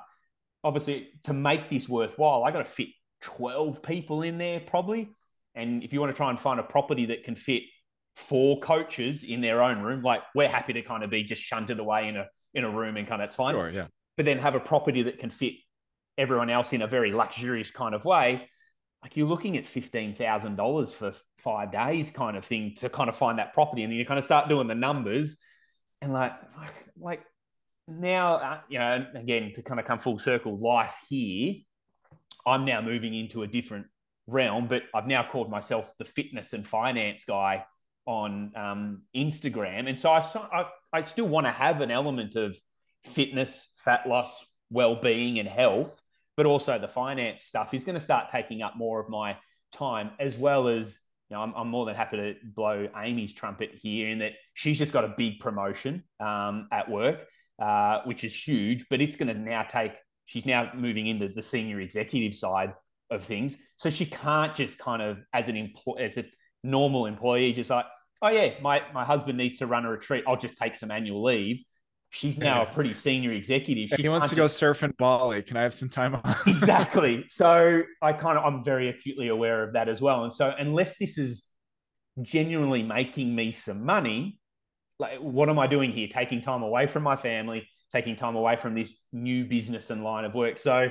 obviously 0.64 1.09
to 1.25 1.33
make 1.33 1.68
this 1.68 1.89
worthwhile, 1.89 2.45
I 2.45 2.51
got 2.51 2.59
to 2.59 2.64
fit 2.64 2.89
12 3.23 3.83
people 3.83 4.23
in 4.23 4.39
there 4.39 4.61
probably. 4.61 5.11
And 5.55 5.83
if 5.83 5.93
you 5.93 6.01
want 6.01 6.12
to 6.12 6.16
try 6.16 6.31
and 6.31 6.39
find 6.39 6.61
a 6.61 6.64
property 6.64 7.07
that 7.07 7.25
can 7.25 7.37
fit 7.37 7.64
four 8.16 8.61
coaches 8.61 9.25
in 9.25 9.41
their 9.41 9.62
own 9.62 9.81
room, 9.81 10.03
like 10.03 10.23
we're 10.35 10.49
happy 10.49 10.73
to 10.75 10.83
kind 10.83 11.03
of 11.03 11.11
be 11.11 11.23
just 11.23 11.43
shunted 11.43 11.81
away 11.81 12.09
in 12.09 12.16
a 12.16 12.27
in 12.53 12.64
a 12.64 12.71
room 12.71 12.97
and 12.97 13.07
kind 13.07 13.23
of 13.23 13.29
that's 13.29 13.37
fine. 13.37 13.55
Sure, 13.55 13.71
yeah. 13.71 13.87
But 14.16 14.27
then 14.27 14.39
have 14.39 14.55
a 14.55 14.61
property 14.61 15.05
that 15.05 15.18
can 15.18 15.31
fit 15.31 15.55
everyone 16.19 16.51
else 16.51 16.73
in 16.73 16.83
a 16.83 16.87
very 16.87 17.13
luxurious 17.13 17.71
kind 17.71 17.95
of 17.95 18.05
way. 18.05 18.49
Like 19.03 19.17
you're 19.17 19.29
looking 19.29 19.57
at 19.57 19.67
fifteen 19.67 20.15
thousand 20.15 20.57
dollars 20.57 20.93
for 20.93 21.15
five 21.39 21.73
days, 21.73 22.11
kind 22.11 22.37
of 22.37 22.45
thing, 22.45 22.75
to 22.79 22.89
kind 22.89 23.09
of 23.09 23.17
find 23.17 23.39
that 23.39 23.55
property, 23.55 23.83
and 23.83 23.91
then 23.91 23.99
you 23.99 24.05
kind 24.05 24.19
of 24.19 24.25
start 24.25 24.49
doing 24.49 24.67
the 24.67 24.75
numbers, 24.75 25.39
and 26.03 26.13
like, 26.13 26.33
like 26.99 27.23
now, 27.89 28.35
uh, 28.37 28.59
you 28.69 28.79
know, 28.79 29.07
again 29.15 29.53
to 29.55 29.63
kind 29.63 29.81
of 29.81 29.87
come 29.87 29.99
full 29.99 30.19
circle, 30.19 30.59
life 30.59 30.95
here, 31.09 31.55
I'm 32.47 32.67
now 32.67 32.83
moving 32.83 33.15
into 33.15 33.43
a 33.43 33.47
different 33.47 33.87
realm, 34.27 34.69
but 34.69 34.83
I've 34.95 35.07
now 35.07 35.27
called 35.27 35.51
myself 35.51 35.93
the 35.99 36.05
fitness 36.05 36.53
and 36.53 36.67
finance 36.67 37.25
guy 37.25 37.65
on 38.05 38.53
um, 38.55 39.03
Instagram, 39.17 39.89
and 39.89 39.99
so 39.99 40.11
I, 40.11 40.21
I, 40.53 40.67
I 40.93 41.05
still 41.05 41.29
want 41.29 41.47
to 41.47 41.53
have 41.53 41.81
an 41.81 41.91
element 41.91 42.37
of 42.37 42.55
fitness, 43.05 43.69
fat 43.79 44.07
loss, 44.07 44.45
well-being 44.71 45.39
and 45.39 45.49
health, 45.49 46.01
but 46.37 46.47
also 46.47 46.79
the 46.79 46.89
finance 46.89 47.43
stuff 47.43 47.75
is 47.75 47.85
going 47.85 47.95
to 47.95 48.01
start 48.01 48.29
taking 48.29 48.62
up 48.62 48.77
more 48.77 49.01
of 49.01 49.09
my 49.09 49.37
time, 49.73 50.11
as 50.18 50.37
well 50.37 50.68
as 50.68 50.99
you 51.29 51.37
know, 51.37 51.43
I'm, 51.43 51.53
I'm 51.55 51.68
more 51.68 51.87
than 51.87 51.95
happy 51.95 52.16
to 52.16 52.35
blow 52.43 52.89
Amy's 52.97 53.33
trumpet 53.33 53.71
here 53.81 54.09
in 54.09 54.18
that 54.18 54.33
she's 54.55 54.79
just 54.79 54.93
got 54.93 55.05
a 55.05 55.14
big 55.16 55.39
promotion 55.39 56.03
um, 56.18 56.68
at 56.73 56.91
work, 56.91 57.21
uh, 57.62 58.01
which 58.05 58.25
is 58.25 58.35
huge, 58.35 58.87
but 58.91 59.01
it's 59.01 59.16
going 59.16 59.29
to 59.29 59.41
now 59.41 59.62
take. 59.62 59.93
She's 60.27 60.47
now 60.47 60.71
moving 60.75 61.07
into 61.07 61.29
the 61.29 61.43
senior 61.43 61.81
executive 61.81 62.35
side 62.35 62.75
of 63.11 63.25
things, 63.25 63.57
so 63.77 63.91
she 63.91 64.07
can't 64.07 64.55
just 64.55 64.79
kind 64.79 65.03
of 65.03 65.18
as 65.33 65.49
an 65.49 65.57
employee, 65.57 66.05
as 66.05 66.18
a 66.18 66.25
normal 66.62 67.07
employee, 67.07 67.53
just 67.53 67.71
like, 67.71 67.87
oh 68.23 68.29
yeah, 68.29 68.55
my 68.61 68.83
my 68.93 69.05
husband 69.05 69.39
needs 69.39 69.59
to 69.59 69.66
run 69.66 69.85
a 69.85 69.91
retreat. 69.91 70.25
I'll 70.27 70.37
just 70.37 70.57
take 70.57 70.75
some 70.75 70.91
annual 70.91 71.23
leave 71.23 71.64
she's 72.11 72.37
now 72.39 72.63
a 72.63 72.67
pretty 72.67 72.93
senior 72.93 73.33
executive. 73.33 73.91
She 73.97 74.03
he 74.03 74.09
wants 74.09 74.29
to 74.29 74.35
just... 74.35 74.39
go 74.39 74.47
surf 74.49 74.83
in 74.83 74.93
Bali. 74.99 75.43
Can 75.43 75.57
I 75.57 75.63
have 75.63 75.73
some 75.73 75.89
time 75.89 76.17
off? 76.17 76.43
exactly. 76.47 77.25
So 77.29 77.83
I 78.03 78.13
kind 78.13 78.37
of 78.37 78.45
I'm 78.45 78.63
very 78.63 78.89
acutely 78.89 79.29
aware 79.29 79.63
of 79.63 79.73
that 79.73 79.89
as 79.89 80.01
well. 80.01 80.25
And 80.25 80.35
so 80.35 80.53
unless 80.57 80.99
this 80.99 81.17
is 81.17 81.45
genuinely 82.21 82.83
making 82.83 83.35
me 83.35 83.53
some 83.53 83.85
money, 83.85 84.39
like 84.99 85.19
what 85.21 85.49
am 85.49 85.59
I 85.59 85.69
doing 85.69 85.93
here? 85.93 86.09
Taking 86.09 86.43
time 86.43 86.63
away 86.63 86.87
from 86.87 87.05
my 87.05 87.17
family, 87.17 87.69
taking 87.93 88.17
time 88.17 88.37
away 88.37 88.57
from 88.57 88.75
this 88.75 89.01
new 89.13 89.45
business 89.45 89.91
and 89.91 90.05
line 90.05 90.25
of 90.25 90.35
work. 90.35 90.59
So 90.59 90.91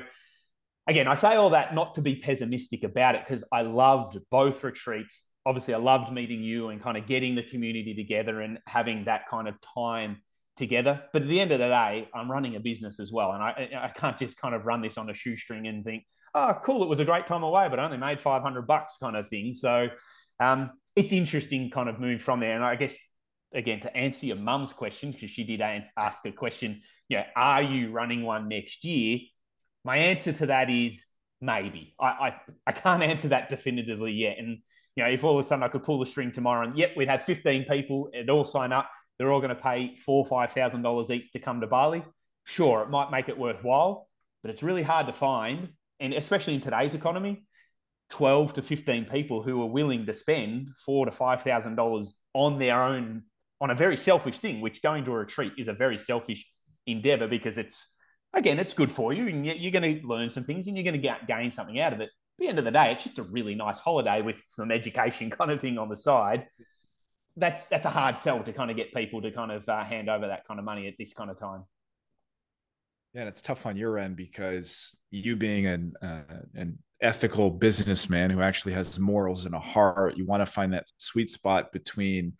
again, 0.87 1.07
I 1.07 1.15
say 1.15 1.35
all 1.35 1.51
that 1.51 1.75
not 1.75 1.95
to 1.95 2.01
be 2.01 2.15
pessimistic 2.15 2.83
about 2.83 3.15
it 3.15 3.23
because 3.27 3.43
I 3.51 3.61
loved 3.61 4.17
both 4.31 4.63
retreats. 4.63 5.25
Obviously, 5.45 5.73
I 5.73 5.77
loved 5.77 6.11
meeting 6.11 6.43
you 6.43 6.69
and 6.69 6.81
kind 6.81 6.97
of 6.97 7.07
getting 7.07 7.35
the 7.35 7.43
community 7.43 7.93
together 7.93 8.41
and 8.41 8.59
having 8.67 9.05
that 9.05 9.27
kind 9.27 9.47
of 9.47 9.55
time 9.75 10.21
together. 10.59 11.01
But 11.11 11.23
at 11.23 11.27
the 11.27 11.39
end 11.39 11.51
of 11.51 11.57
the 11.57 11.67
day, 11.67 12.07
I'm 12.13 12.29
running 12.29 12.55
a 12.55 12.59
business 12.59 12.99
as 12.99 13.11
well. 13.11 13.31
And 13.31 13.41
I, 13.41 13.69
I 13.81 13.87
can't 13.87 14.17
just 14.17 14.39
kind 14.39 14.53
of 14.53 14.65
run 14.65 14.81
this 14.81 14.97
on 14.97 15.09
a 15.09 15.13
shoestring 15.15 15.65
and 15.65 15.83
think, 15.83 16.03
oh, 16.35 16.55
cool, 16.63 16.83
it 16.83 16.89
was 16.89 16.99
a 16.99 17.05
great 17.05 17.25
time 17.25 17.41
away, 17.41 17.67
but 17.69 17.79
I 17.79 17.85
only 17.85 17.97
made 17.97 18.19
500 18.19 18.67
bucks 18.67 18.97
kind 19.01 19.15
of 19.15 19.27
thing. 19.27 19.55
So 19.55 19.89
um, 20.39 20.71
it's 20.95 21.11
interesting 21.11 21.71
kind 21.71 21.89
of 21.89 21.99
move 21.99 22.21
from 22.21 22.41
there. 22.41 22.55
And 22.55 22.63
I 22.63 22.75
guess, 22.75 22.97
again, 23.53 23.79
to 23.79 23.97
answer 23.97 24.27
your 24.27 24.35
mum's 24.35 24.73
question, 24.73 25.11
because 25.11 25.31
she 25.31 25.43
did 25.43 25.61
ask 25.97 26.23
a 26.25 26.31
question, 26.31 26.81
you 27.07 27.17
know, 27.17 27.23
are 27.35 27.63
you 27.63 27.91
running 27.91 28.23
one 28.23 28.47
next 28.47 28.85
year? 28.85 29.19
My 29.83 29.97
answer 29.97 30.33
to 30.33 30.45
that 30.47 30.69
is 30.69 31.03
maybe. 31.41 31.95
I, 31.99 32.05
I, 32.07 32.35
I 32.67 32.71
can't 32.73 33.01
answer 33.01 33.29
that 33.29 33.49
definitively 33.49 34.11
yet. 34.11 34.37
And, 34.37 34.59
you 34.95 35.03
know, 35.03 35.09
if 35.09 35.23
all 35.23 35.39
of 35.39 35.43
a 35.43 35.47
sudden 35.47 35.63
I 35.63 35.69
could 35.69 35.83
pull 35.83 35.99
the 35.99 36.05
string 36.05 36.31
tomorrow 36.31 36.67
and, 36.67 36.77
yep, 36.77 36.91
we'd 36.95 37.07
have 37.07 37.23
15 37.23 37.65
people, 37.65 38.09
it'd 38.13 38.29
all 38.29 38.45
sign 38.45 38.71
up 38.71 38.89
they're 39.19 39.31
all 39.31 39.41
going 39.41 39.55
to 39.55 39.61
pay 39.61 39.95
four 39.95 40.25
five 40.25 40.51
thousand 40.51 40.81
dollars 40.81 41.11
each 41.11 41.31
to 41.33 41.39
come 41.39 41.61
to 41.61 41.67
Bali. 41.67 42.03
Sure, 42.45 42.81
it 42.81 42.89
might 42.89 43.11
make 43.11 43.29
it 43.29 43.37
worthwhile, 43.37 44.07
but 44.41 44.49
it's 44.49 44.63
really 44.63 44.81
hard 44.81 45.05
to 45.07 45.13
find, 45.13 45.69
and 45.99 46.13
especially 46.13 46.55
in 46.55 46.61
today's 46.61 46.93
economy, 46.93 47.43
twelve 48.09 48.53
to 48.53 48.61
fifteen 48.61 49.05
people 49.05 49.43
who 49.43 49.61
are 49.61 49.67
willing 49.67 50.05
to 50.05 50.13
spend 50.13 50.69
four 50.85 51.05
to 51.05 51.11
five 51.11 51.41
thousand 51.41 51.75
dollars 51.75 52.15
on 52.33 52.57
their 52.57 52.81
own 52.81 53.23
on 53.61 53.69
a 53.69 53.75
very 53.75 53.97
selfish 53.97 54.39
thing. 54.39 54.61
Which 54.61 54.81
going 54.81 55.03
to 55.05 55.11
a 55.11 55.17
retreat 55.17 55.53
is 55.57 55.67
a 55.67 55.73
very 55.73 55.97
selfish 55.97 56.49
endeavor 56.87 57.27
because 57.27 57.57
it's 57.57 57.93
again 58.33 58.57
it's 58.57 58.73
good 58.73 58.91
for 58.91 59.11
you 59.11 59.27
and 59.27 59.45
you're 59.45 59.71
going 59.71 60.01
to 60.01 60.07
learn 60.07 60.29
some 60.29 60.43
things 60.43 60.67
and 60.67 60.77
you're 60.77 60.83
going 60.83 60.99
to 60.99 61.17
gain 61.27 61.51
something 61.51 61.79
out 61.79 61.93
of 61.93 61.99
it. 61.99 62.05
At 62.05 62.43
the 62.43 62.47
end 62.47 62.59
of 62.59 62.65
the 62.65 62.71
day, 62.71 62.93
it's 62.93 63.03
just 63.03 63.19
a 63.19 63.23
really 63.23 63.53
nice 63.53 63.79
holiday 63.79 64.21
with 64.21 64.39
some 64.39 64.71
education 64.71 65.29
kind 65.29 65.51
of 65.51 65.59
thing 65.59 65.77
on 65.77 65.89
the 65.89 65.97
side 65.97 66.47
that's 67.39 67.63
that's 67.67 67.85
a 67.85 67.89
hard 67.89 68.17
sell 68.17 68.43
to 68.43 68.53
kind 68.53 68.69
of 68.69 68.77
get 68.77 68.93
people 68.93 69.21
to 69.21 69.31
kind 69.31 69.51
of 69.51 69.67
uh, 69.67 69.83
hand 69.83 70.09
over 70.09 70.27
that 70.27 70.45
kind 70.47 70.59
of 70.59 70.65
money 70.65 70.87
at 70.87 70.95
this 70.97 71.13
kind 71.13 71.29
of 71.29 71.39
time. 71.39 71.63
Yeah, 73.13 73.21
and 73.21 73.29
it's 73.29 73.41
tough 73.41 73.65
on 73.65 73.75
your 73.75 73.97
end 73.97 74.15
because 74.15 74.97
you 75.09 75.35
being 75.35 75.65
an 75.65 75.93
uh, 76.01 76.21
an 76.55 76.79
ethical 77.01 77.49
businessman 77.49 78.29
who 78.29 78.41
actually 78.41 78.73
has 78.73 78.99
morals 78.99 79.45
and 79.45 79.55
a 79.55 79.59
heart, 79.59 80.17
you 80.17 80.25
want 80.25 80.41
to 80.41 80.45
find 80.45 80.73
that 80.73 80.85
sweet 80.97 81.29
spot 81.29 81.71
between, 81.71 82.33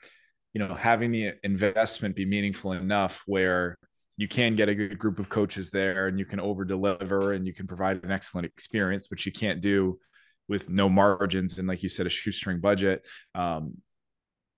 you 0.54 0.60
know, 0.60 0.74
having 0.74 1.12
the 1.12 1.34
investment 1.43 2.16
be 2.16 2.26
meaningful 2.26 2.74
enough 2.74 3.24
where 3.26 3.78
you 4.18 4.28
can 4.28 4.56
get 4.56 4.68
a 4.68 4.76
good 4.76 5.00
group 5.00 5.18
of 5.18 5.30
coaches 5.30 5.70
there 5.70 6.08
and 6.08 6.20
you 6.20 6.26
can 6.26 6.41
over 6.41 6.66
deliver 6.66 7.32
and 7.32 7.47
you 7.47 7.54
can 7.54 7.68
provide 7.68 8.04
an 8.04 8.12
excellent 8.12 8.45
experience, 8.45 9.10
which 9.10 9.26
you 9.26 9.32
can't 9.32 9.62
do 9.62 9.97
with 10.50 10.68
no 10.68 10.89
margins 10.89 11.60
and 11.60 11.68
like 11.68 11.84
you 11.84 11.88
said 11.88 12.08
a 12.08 12.10
shoestring 12.10 12.60
budget 12.60 13.08
um, 13.36 13.76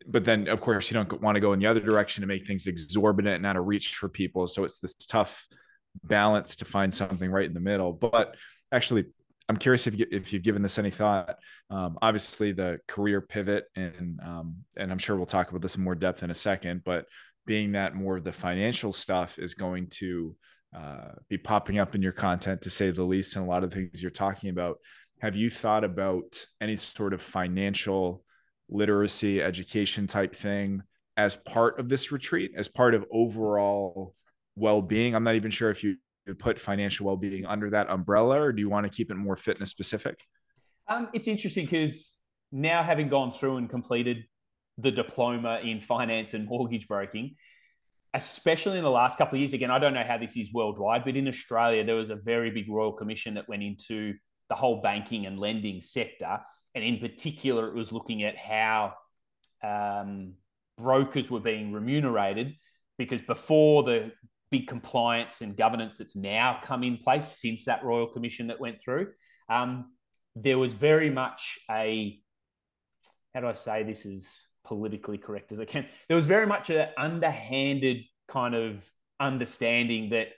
but 0.07 0.23
then 0.23 0.47
of 0.47 0.61
course 0.61 0.89
you 0.89 0.95
don't 0.95 1.21
want 1.21 1.35
to 1.35 1.41
go 1.41 1.53
in 1.53 1.59
the 1.59 1.67
other 1.67 1.79
direction 1.79 2.21
to 2.21 2.27
make 2.27 2.45
things 2.45 2.67
exorbitant 2.67 3.35
and 3.35 3.45
out 3.45 3.57
of 3.57 3.65
reach 3.65 3.95
for 3.95 4.09
people. 4.09 4.47
So 4.47 4.63
it's 4.63 4.79
this 4.79 4.93
tough 4.93 5.47
balance 6.03 6.55
to 6.57 6.65
find 6.65 6.93
something 6.93 7.29
right 7.29 7.45
in 7.45 7.53
the 7.53 7.59
middle. 7.59 7.93
But 7.93 8.35
actually 8.71 9.05
i'm 9.49 9.57
curious 9.57 9.87
if, 9.87 9.99
you, 9.99 10.05
if 10.11 10.31
you've 10.31 10.43
given 10.43 10.61
this 10.61 10.79
any 10.79 10.91
thought. 10.91 11.37
Um, 11.69 11.97
obviously 12.01 12.51
the 12.51 12.79
career 12.87 13.21
pivot 13.21 13.65
and 13.75 14.19
um, 14.25 14.57
and 14.77 14.91
i'm 14.91 14.97
sure 14.97 15.15
we'll 15.15 15.25
talk 15.25 15.49
about 15.49 15.61
this 15.61 15.75
in 15.75 15.83
more 15.83 15.95
depth 15.95 16.23
in 16.23 16.31
a 16.31 16.35
second 16.35 16.83
but 16.85 17.05
being 17.45 17.73
that 17.73 17.95
more 17.95 18.17
of 18.17 18.23
the 18.23 18.31
financial 18.31 18.91
stuff 18.91 19.39
is 19.39 19.53
going 19.53 19.87
to 19.87 20.35
uh, 20.75 21.09
be 21.27 21.37
popping 21.37 21.79
up 21.79 21.95
in 21.95 22.01
your 22.01 22.11
content 22.11 22.61
to 22.61 22.69
say 22.69 22.91
the 22.91 23.03
least 23.03 23.35
and 23.35 23.45
a 23.45 23.49
lot 23.49 23.63
of 23.63 23.73
things 23.73 24.01
you're 24.01 24.11
talking 24.11 24.49
about 24.49 24.77
have 25.21 25.35
you 25.35 25.49
thought 25.49 25.83
about 25.83 26.45
any 26.61 26.75
sort 26.75 27.13
of 27.13 27.21
financial 27.21 28.23
literacy 28.71 29.41
education 29.41 30.07
type 30.07 30.35
thing 30.35 30.81
as 31.17 31.35
part 31.35 31.79
of 31.79 31.89
this 31.89 32.11
retreat 32.11 32.51
as 32.55 32.67
part 32.67 32.95
of 32.95 33.05
overall 33.11 34.15
well-being. 34.55 35.13
I'm 35.13 35.23
not 35.23 35.35
even 35.35 35.51
sure 35.51 35.69
if 35.69 35.83
you 35.83 35.97
put 36.39 36.59
financial 36.59 37.05
well-being 37.05 37.45
under 37.45 37.69
that 37.71 37.89
umbrella 37.89 38.41
or 38.41 38.51
do 38.53 38.61
you 38.61 38.69
want 38.69 38.85
to 38.85 38.91
keep 38.91 39.11
it 39.11 39.15
more 39.15 39.35
fitness 39.35 39.69
specific? 39.69 40.23
Um, 40.87 41.09
it's 41.13 41.27
interesting 41.27 41.65
because 41.65 42.17
now 42.51 42.83
having 42.83 43.09
gone 43.09 43.31
through 43.31 43.57
and 43.57 43.69
completed 43.69 44.25
the 44.77 44.91
diploma 44.91 45.59
in 45.63 45.81
finance 45.81 46.33
and 46.33 46.47
mortgage 46.47 46.87
broking 46.87 47.35
especially 48.13 48.77
in 48.77 48.83
the 48.83 48.89
last 48.89 49.17
couple 49.17 49.35
of 49.35 49.39
years 49.39 49.53
again 49.53 49.71
i 49.71 49.79
don't 49.79 49.93
know 49.93 50.03
how 50.03 50.17
this 50.17 50.35
is 50.35 50.51
worldwide 50.53 51.03
but 51.05 51.15
in 51.15 51.27
australia 51.27 51.83
there 51.83 51.95
was 51.95 52.09
a 52.09 52.15
very 52.15 52.51
big 52.51 52.69
royal 52.69 52.91
commission 52.91 53.35
that 53.35 53.47
went 53.47 53.63
into 53.63 54.13
the 54.49 54.55
whole 54.55 54.81
banking 54.81 55.25
and 55.25 55.39
lending 55.39 55.81
sector 55.81 56.39
and 56.75 56.83
in 56.83 56.99
particular, 56.99 57.67
it 57.67 57.75
was 57.75 57.91
looking 57.91 58.23
at 58.23 58.37
how 58.37 58.93
um, 59.63 60.33
brokers 60.77 61.29
were 61.29 61.39
being 61.39 61.71
remunerated 61.71 62.55
because 62.97 63.21
before 63.21 63.83
the 63.83 64.11
big 64.51 64.67
compliance 64.67 65.41
and 65.41 65.55
governance 65.55 65.97
that's 65.97 66.15
now 66.15 66.59
come 66.61 66.83
in 66.83 66.97
place 66.97 67.27
since 67.27 67.65
that 67.65 67.83
Royal 67.83 68.07
Commission 68.07 68.47
that 68.47 68.59
went 68.59 68.81
through, 68.81 69.07
um, 69.49 69.91
there 70.35 70.57
was 70.57 70.73
very 70.73 71.09
much 71.09 71.59
a 71.69 72.19
how 73.33 73.41
do 73.41 73.47
I 73.47 73.53
say 73.53 73.83
this 73.83 74.05
as 74.05 74.27
politically 74.65 75.17
correct 75.17 75.51
as 75.51 75.59
I 75.59 75.65
can? 75.65 75.85
There 76.07 76.17
was 76.17 76.27
very 76.27 76.45
much 76.45 76.69
an 76.69 76.89
underhanded 76.97 78.03
kind 78.27 78.55
of 78.55 78.85
understanding 79.19 80.09
that 80.09 80.29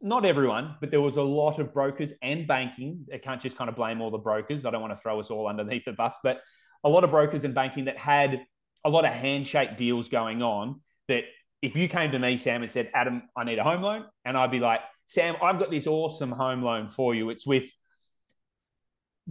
not 0.00 0.24
everyone, 0.24 0.76
but 0.80 0.90
there 0.90 1.00
was 1.00 1.16
a 1.16 1.22
lot 1.22 1.58
of 1.58 1.72
brokers 1.72 2.12
and 2.22 2.46
banking. 2.46 3.06
I 3.12 3.18
can't 3.18 3.40
just 3.40 3.56
kind 3.56 3.68
of 3.68 3.76
blame 3.76 4.00
all 4.00 4.10
the 4.10 4.18
brokers. 4.18 4.64
I 4.64 4.70
don't 4.70 4.80
want 4.80 4.92
to 4.92 5.02
throw 5.02 5.18
us 5.18 5.30
all 5.30 5.48
underneath 5.48 5.84
the 5.84 5.92
bus, 5.92 6.14
but 6.22 6.40
a 6.84 6.88
lot 6.88 7.04
of 7.04 7.10
brokers 7.10 7.44
and 7.44 7.54
banking 7.54 7.86
that 7.86 7.96
had 7.96 8.40
a 8.84 8.90
lot 8.90 9.04
of 9.04 9.12
handshake 9.12 9.76
deals 9.76 10.08
going 10.08 10.42
on. 10.42 10.80
That 11.08 11.24
if 11.62 11.74
you 11.74 11.88
came 11.88 12.12
to 12.12 12.18
me, 12.18 12.36
Sam, 12.36 12.62
and 12.62 12.70
said, 12.70 12.90
Adam, 12.94 13.22
I 13.36 13.44
need 13.44 13.58
a 13.58 13.64
home 13.64 13.82
loan, 13.82 14.04
and 14.24 14.36
I'd 14.36 14.50
be 14.50 14.60
like, 14.60 14.80
Sam, 15.06 15.34
I've 15.42 15.58
got 15.58 15.70
this 15.70 15.86
awesome 15.86 16.30
home 16.30 16.62
loan 16.62 16.88
for 16.88 17.14
you. 17.14 17.30
It's 17.30 17.46
with 17.46 17.70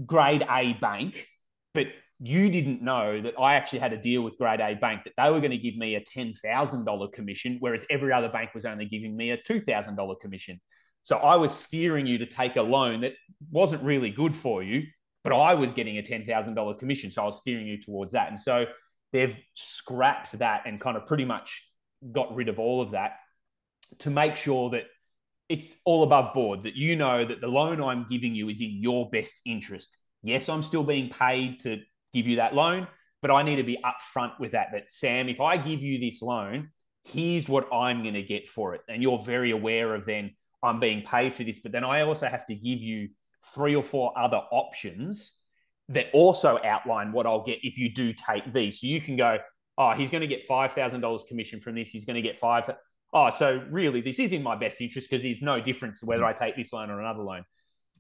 grade 0.06 0.46
A 0.50 0.74
bank, 0.74 1.28
but 1.74 1.88
you 2.20 2.50
didn't 2.50 2.82
know 2.82 3.22
that 3.22 3.36
I 3.40 3.56
actually 3.56 3.80
had 3.80 3.94
a 3.94 3.98
deal 3.98 4.24
with 4.24 4.38
Grade 4.38 4.60
A 4.60 4.74
Bank 4.74 5.04
that 5.04 5.14
they 5.18 5.30
were 5.30 5.40
going 5.40 5.52
to 5.52 5.58
give 5.58 5.78
me 5.78 5.96
a 5.96 6.02
$10,000 6.02 7.14
commission, 7.14 7.58
whereas 7.60 7.86
every 7.90 8.12
other 8.12 8.30
bank 8.30 8.56
was 8.56 8.66
only 8.66 8.86
giving 8.86 9.16
me 9.16 9.32
a 9.32 9.38
$2,000 9.38 10.20
commission. 10.20 10.60
So 11.04 11.18
I 11.18 11.36
was 11.36 11.54
steering 11.54 12.08
you 12.08 12.18
to 12.18 12.26
take 12.26 12.56
a 12.56 12.62
loan 12.62 13.02
that 13.02 13.14
wasn't 13.52 13.84
really 13.84 14.10
good 14.10 14.36
for 14.36 14.64
you, 14.64 14.84
but 15.24 15.32
I 15.32 15.54
was 15.54 15.74
getting 15.74 15.98
a 16.00 16.02
$10,000 16.02 16.80
commission. 16.80 17.12
So 17.12 17.22
I 17.22 17.26
was 17.26 17.38
steering 17.38 17.68
you 17.68 17.80
towards 17.80 18.14
that. 18.14 18.30
And 18.30 18.40
so 18.40 18.66
they've 19.14 19.38
scrapped 19.54 20.38
that 20.40 20.64
and 20.66 20.82
kind 20.82 20.98
of 20.98 21.06
pretty 21.06 21.26
much 21.26 21.64
got 22.12 22.36
rid 22.36 22.50
of 22.50 22.60
all 22.60 22.82
of 22.82 22.92
that 22.92 23.12
to 24.00 24.10
make 24.10 24.38
sure 24.38 24.72
that 24.72 24.84
it's 25.50 25.76
all 25.86 26.04
above 26.04 26.34
board, 26.34 26.64
that 26.64 26.76
you 26.76 26.96
know 26.96 27.26
that 27.26 27.42
the 27.42 27.48
loan 27.48 27.82
I'm 27.82 28.08
giving 28.10 28.36
you 28.36 28.50
is 28.50 28.60
in 28.60 28.82
your 28.82 29.10
best 29.10 29.40
interest. 29.46 29.98
Yes, 30.24 30.50
I'm 30.50 30.64
still 30.64 30.84
being 30.84 31.10
paid 31.10 31.62
to 31.62 31.78
give 32.14 32.28
you 32.28 32.38
that 32.38 32.54
loan, 32.56 32.88
but 33.22 33.32
I 33.32 33.44
need 33.44 33.58
to 33.58 33.64
be 33.64 33.78
upfront 33.84 34.40
with 34.40 34.52
that. 34.52 34.68
That 34.74 34.92
Sam, 34.92 35.30
if 35.30 35.40
I 35.40 35.58
give 35.58 35.82
you 35.82 36.00
this 36.00 36.22
loan, 36.22 36.70
here's 37.04 37.48
what 37.48 37.72
I'm 37.74 38.02
going 38.02 38.16
to 38.16 38.24
get 38.24 38.48
for 38.48 38.76
it. 38.76 38.82
And 38.88 39.02
you're 39.02 39.20
very 39.20 39.52
aware 39.52 39.96
of 39.96 40.06
then 40.06 40.32
I'm 40.64 40.80
being 40.80 41.04
paid 41.04 41.36
for 41.36 41.44
this, 41.44 41.60
but 41.60 41.72
then 41.72 41.84
I 41.84 42.02
also 42.02 42.28
have 42.28 42.46
to 42.48 42.56
give 42.56 42.80
you 42.80 43.10
three 43.54 43.76
or 43.76 43.84
four 43.84 44.18
other 44.18 44.42
options 44.52 45.34
that 45.90 46.08
also 46.14 46.60
outline 46.64 47.12
what 47.12 47.26
I'll 47.26 47.44
get 47.44 47.60
if 47.64 47.78
you 47.78 47.94
do 47.94 48.14
take 48.14 48.52
these. 48.54 48.82
So 48.82 48.88
you 48.88 49.00
can 49.00 49.16
go, 49.16 49.38
oh, 49.78 49.92
he's 49.92 50.10
going 50.10 50.22
to 50.22 50.28
get 50.28 50.48
$5,000 50.48 51.28
commission 51.28 51.62
from 51.62 51.76
this. 51.76 51.90
He's 51.90 52.06
going 52.06 52.16
to 52.16 52.22
get 52.22 52.40
five. 52.40 52.70
oh, 53.14 53.30
so 53.30 53.64
really 53.70 54.02
this 54.02 54.20
is 54.20 54.34
in 54.34 54.44
my 54.44 54.56
best 54.56 54.82
interest 54.82 55.10
because 55.10 55.24
there's 55.24 55.42
no 55.42 55.62
difference 55.62 56.04
whether 56.04 56.24
mm. 56.24 56.28
I 56.28 56.34
take 56.34 56.56
this 56.56 56.74
loan 56.74 56.90
or 56.90 57.00
another 57.00 57.24
loan. 57.24 57.44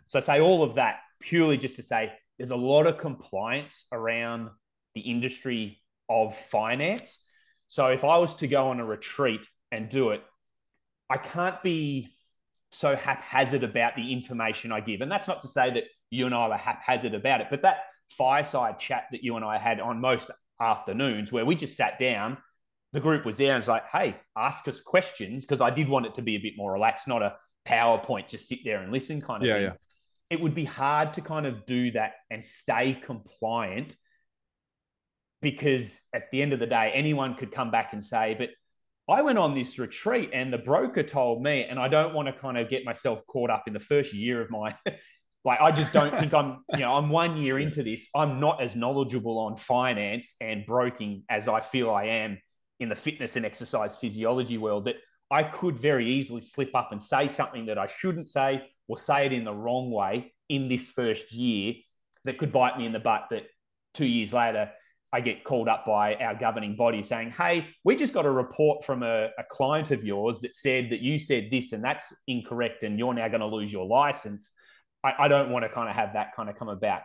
So 0.08 0.20
I 0.20 0.22
say 0.22 0.41
all 0.41 0.64
of 0.64 0.76
that 0.76 0.97
purely 1.22 1.58
just 1.58 1.76
to 1.78 1.84
say 1.84 2.12
there's 2.38 2.52
a 2.52 2.56
lot 2.56 2.88
of 2.88 2.98
compliance 2.98 3.88
around 3.92 4.50
the 4.96 5.02
industry 5.02 5.80
of 6.10 6.36
finance. 6.36 7.20
So 7.68 7.88
if 7.88 8.04
I 8.04 8.18
was 8.18 8.36
to 8.38 8.48
go 8.48 8.70
on 8.70 8.80
a 8.80 8.86
retreat 8.86 9.48
and 9.72 9.90
do 9.90 10.12
it, 10.12 10.24
I 11.10 11.18
can't 11.18 11.62
be 11.64 12.14
so 12.72 12.96
haphazard 12.96 13.64
about 13.64 13.96
the 13.96 14.12
information 14.14 14.72
I 14.72 14.82
give. 14.82 15.02
And 15.02 15.12
that's 15.12 15.28
not 15.28 15.42
to 15.42 15.48
say 15.48 15.72
that 15.72 15.84
you 16.10 16.26
and 16.26 16.36
I 16.36 16.48
were 16.48 16.58
haphazard 16.58 17.14
about 17.14 17.42
it, 17.42 17.48
but 17.50 17.62
that 17.64 17.80
fireside 18.10 18.80
chat 18.80 19.06
that 19.12 19.24
you 19.24 19.36
and 19.36 19.44
I 19.44 19.58
had 19.58 19.80
on 19.80 20.00
most 20.00 20.32
afternoons 20.60 21.32
where 21.32 21.46
we 21.46 21.56
just 21.56 21.76
sat 21.76 22.00
down, 22.00 22.38
the 22.94 23.00
group 23.00 23.26
was 23.26 23.38
there 23.38 23.54
and 23.54 23.60
was 23.60 23.68
like, 23.68 23.88
hey, 23.92 24.16
ask 24.36 24.68
us 24.68 24.80
questions 24.80 25.46
because 25.46 25.62
I 25.62 25.70
did 25.70 25.90
want 25.90 26.06
it 26.06 26.16
to 26.16 26.22
be 26.22 26.36
a 26.36 26.40
bit 26.40 26.54
more 26.56 26.74
relaxed, 26.74 27.08
not 27.08 27.22
a 27.22 27.36
PowerPoint, 27.68 28.30
just 28.30 28.48
sit 28.48 28.60
there 28.64 28.82
and 28.82 28.92
listen 28.92 29.20
kind 29.22 29.44
of 29.44 29.48
yeah, 29.48 29.54
thing. 29.54 29.64
Yeah. 29.64 29.74
It 30.30 30.41
would 30.41 30.55
be 30.55 30.65
hard 30.65 31.13
to 31.13 31.21
kind 31.21 31.45
of 31.45 31.65
do 31.65 31.91
that 31.91 32.13
and 32.30 32.43
stay 32.43 32.99
compliant 33.01 33.95
because 35.41 36.01
at 36.13 36.23
the 36.32 36.41
end 36.41 36.53
of 36.53 36.59
the 36.59 36.65
day, 36.65 36.91
anyone 36.93 37.36
could 37.36 37.51
come 37.51 37.71
back 37.71 37.93
and 37.93 38.03
say, 38.03 38.36
but 38.38 38.49
I 39.09 39.21
went 39.21 39.38
on 39.38 39.55
this 39.55 39.80
retreat 39.80 40.32
and 40.34 40.51
the 40.51 40.57
broker 40.57 41.03
told 41.03 41.41
me, 41.41 41.63
and 41.63 41.80
I 41.80 41.88
don't 41.88 42.13
want 42.13 42.28
to 42.28 42.34
kind 42.34 42.57
of 42.57 42.69
get 42.69 42.84
myself 42.84 43.25
caught 43.28 43.49
up 43.49 43.63
in 43.67 43.73
the 43.73 43.80
first 43.80 44.13
year 44.13 44.41
of 44.41 44.49
my 44.49 44.75
like 45.45 45.61
I 45.61 45.71
just 45.71 45.93
don't 45.93 46.13
think 46.19 46.34
I'm, 46.34 46.63
you 46.73 46.80
know, 46.80 46.95
I'm 46.95 47.09
one 47.09 47.38
year 47.38 47.57
into 47.57 47.82
this. 47.82 48.07
I'm 48.13 48.41
not 48.41 48.61
as 48.61 48.75
knowledgeable 48.75 49.39
on 49.39 49.55
finance 49.55 50.36
and 50.41 50.65
broking 50.65 51.23
as 51.30 51.47
I 51.47 51.61
feel 51.61 51.89
I 51.89 52.05
am 52.05 52.39
in 52.82 52.89
the 52.89 52.95
fitness 52.95 53.38
and 53.38 53.45
exercise 53.45 53.95
physiology 53.95 54.57
world 54.57 54.86
that 54.86 54.95
I 55.30 55.43
could 55.43 55.78
very 55.78 56.09
easily 56.09 56.41
slip 56.41 56.73
up 56.75 56.91
and 56.91 57.01
say 57.01 57.28
something 57.28 57.65
that 57.65 57.78
I 57.78 57.88
shouldn't 57.88 58.28
say 58.28 58.63
or 58.88 58.97
say 58.97 59.25
it 59.25 59.34
in 59.34 59.43
the 59.43 59.53
wrong 59.53 59.91
way 59.91 60.34
in 60.49 60.69
this 60.69 60.88
first 60.88 61.34
year 61.34 61.73
that 62.23 62.38
could 62.38 62.51
bite 62.51 62.78
me 62.78 62.86
in 62.86 62.93
the 62.93 62.99
butt 62.99 63.28
that 63.32 63.43
two 63.93 64.05
years 64.05 64.34
later 64.34 64.71
I 65.11 65.21
get 65.21 65.43
called 65.43 65.69
up 65.69 65.86
by 65.86 66.15
our 66.15 66.36
governing 66.36 66.75
body 66.75 67.01
saying, 67.01 67.32
Hey, 67.32 67.67
we 67.84 67.95
just 67.95 68.13
got 68.13 68.25
a 68.25 68.32
report 68.32 68.84
from 68.84 69.03
a, 69.03 69.30
a 69.38 69.43
client 69.49 69.91
of 69.91 70.03
yours 70.03 70.41
that 70.41 70.53
said 70.53 70.89
that 70.89 70.99
you 70.99 71.17
said 71.17 71.49
this 71.49 71.71
and 71.71 71.84
that's 71.84 72.13
incorrect 72.28 72.84
and 72.84 72.99
you're 72.99 73.13
now 73.13 73.28
going 73.28 73.39
to 73.39 73.47
lose 73.47 73.71
your 73.71 73.86
license. 73.86 74.53
I, 75.03 75.13
I 75.19 75.28
don't 75.28 75.49
want 75.49 75.63
to 75.63 75.69
kind 75.69 75.89
of 75.89 75.95
have 75.95 76.13
that 76.13 76.36
kind 76.36 76.49
of 76.49 76.57
come 76.57 76.69
about. 76.69 77.01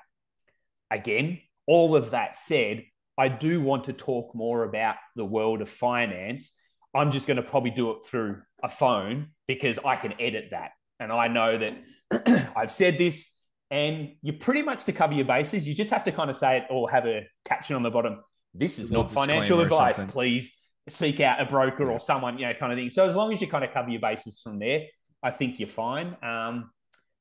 Again, 0.91 1.41
all 1.67 1.95
of 1.95 2.11
that 2.11 2.37
said, 2.37 2.85
I 3.17 3.29
do 3.29 3.61
want 3.61 3.85
to 3.85 3.93
talk 3.93 4.35
more 4.35 4.65
about 4.65 4.97
the 5.15 5.25
world 5.25 5.63
of 5.63 5.69
finance. 5.69 6.53
I'm 6.95 7.11
just 7.11 7.27
going 7.27 7.39
to 7.39 7.43
probably 7.43 7.71
do 7.71 7.91
it 7.93 8.07
through 8.07 8.43
a 8.63 8.69
phone 8.69 9.29
because 9.47 9.79
I 9.85 9.97
can 9.97 10.15
edit 10.21 10.49
that. 10.51 10.73
And 11.01 11.11
I 11.11 11.29
know 11.29 11.59
that 11.59 12.53
I've 12.57 12.71
said 12.71 12.99
this, 12.99 13.35
and 13.71 14.13
you're 14.21 14.37
pretty 14.37 14.63
much 14.63 14.85
to 14.85 14.93
cover 14.93 15.15
your 15.15 15.25
bases, 15.25 15.67
you 15.67 15.75
just 15.75 15.91
have 15.91 16.05
to 16.05 16.13
kind 16.13 16.29
of 16.29 16.37
say 16.37 16.59
it 16.59 16.65
or 16.71 16.91
have 16.91 17.07
a 17.07 17.27
caption 17.45 17.77
on 17.77 17.83
the 17.83 17.91
bottom. 17.91 18.21
This 18.55 18.79
is 18.79 18.91
not 18.91 19.11
financial 19.11 19.61
advice. 19.61 20.01
Please 20.09 20.53
seek 20.89 21.21
out 21.21 21.41
a 21.41 21.47
broker 21.47 21.91
or 21.91 21.99
someone, 21.99 22.39
you 22.39 22.47
know, 22.47 22.55
kind 22.55 22.73
of 22.73 22.79
thing. 22.79 22.91
So 22.91 23.09
as 23.09 23.17
long 23.17 23.33
as 23.33 23.41
you 23.41 23.47
kind 23.47 23.65
of 23.65 23.73
cover 23.73 23.89
your 23.89 24.01
bases 24.01 24.41
from 24.43 24.59
there, 24.59 24.83
I 25.23 25.31
think 25.31 25.59
you're 25.59 25.69
fine. 25.69 26.17
Um, 26.23 26.71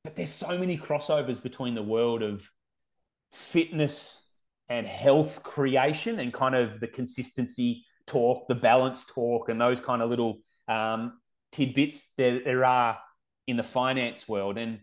but 0.04 0.16
there's 0.16 0.32
so 0.32 0.58
many 0.58 0.78
crossovers 0.78 1.42
between 1.42 1.76
the 1.76 1.84
world 1.84 2.24
of 2.24 2.50
fitness 3.32 4.28
and 4.68 4.88
health 4.88 5.44
creation 5.44 6.20
and 6.20 6.34
kind 6.34 6.56
of 6.56 6.80
the 6.80 6.88
consistency 6.88 7.86
talk, 8.12 8.48
the 8.48 8.56
balance 8.56 9.06
talk, 9.06 9.50
and 9.50 9.60
those 9.60 9.80
kind 9.80 10.02
of 10.02 10.10
little 10.10 10.40
um, 10.68 11.20
tidbits 11.52 12.10
there, 12.18 12.40
there 12.44 12.66
are 12.66 13.00
in 13.48 13.58
the 13.58 13.64
finance 13.64 14.28
world. 14.28 14.58
And 14.58 14.80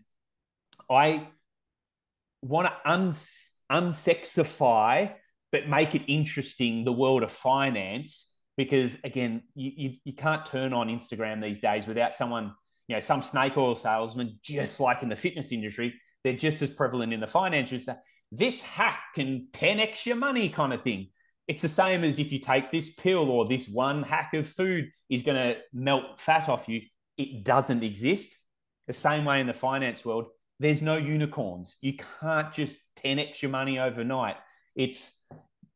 I 0.89 1.27
want 2.41 2.67
to 2.67 2.91
uns- 2.91 3.51
unsexify, 3.71 5.13
but 5.51 5.67
make 5.67 5.95
it 5.95 6.03
interesting 6.07 6.85
the 6.85 6.91
world 6.91 7.23
of 7.23 7.31
finance 7.31 8.33
because 8.57 8.97
again, 9.03 9.43
you, 9.55 9.71
you, 9.75 9.93
you 10.03 10.13
can't 10.13 10.45
turn 10.45 10.73
on 10.73 10.87
Instagram 10.87 11.41
these 11.41 11.59
days 11.59 11.87
without 11.87 12.13
someone 12.13 12.53
you 12.89 12.95
know, 12.95 12.99
some 12.99 13.21
snake 13.21 13.55
oil 13.55 13.75
salesman, 13.75 14.39
just 14.41 14.79
like 14.79 15.03
in 15.03 15.09
the 15.09 15.15
fitness 15.15 15.51
industry, 15.51 15.93
they're 16.23 16.33
just 16.33 16.61
as 16.63 16.71
prevalent 16.71 17.13
in 17.13 17.19
the 17.19 17.27
financial. 17.27 17.79
This 18.31 18.63
hack 18.63 18.99
can 19.13 19.47
10x 19.53 20.07
your 20.07 20.15
money 20.15 20.49
kind 20.49 20.73
of 20.73 20.81
thing. 20.81 21.09
It's 21.49 21.61
the 21.61 21.67
same 21.67 22.05
as 22.05 22.19
if 22.19 22.31
you 22.31 22.39
take 22.39 22.71
this 22.71 22.89
pill 22.89 23.29
or 23.29 23.45
this 23.45 23.67
one 23.67 24.03
hack 24.03 24.33
of 24.33 24.47
food 24.47 24.89
is 25.09 25.23
going 25.23 25.35
to 25.35 25.59
melt 25.73 26.17
fat 26.17 26.47
off 26.47 26.69
you. 26.69 26.81
It 27.17 27.43
doesn't 27.43 27.83
exist. 27.83 28.37
The 28.87 28.93
same 28.93 29.25
way 29.25 29.41
in 29.41 29.47
the 29.47 29.53
finance 29.53 30.05
world, 30.05 30.27
there's 30.59 30.81
no 30.81 30.95
unicorns. 30.95 31.75
You 31.81 31.97
can't 32.21 32.53
just 32.53 32.79
10x 33.03 33.41
your 33.41 33.51
money 33.51 33.79
overnight. 33.79 34.37
It's 34.75 35.21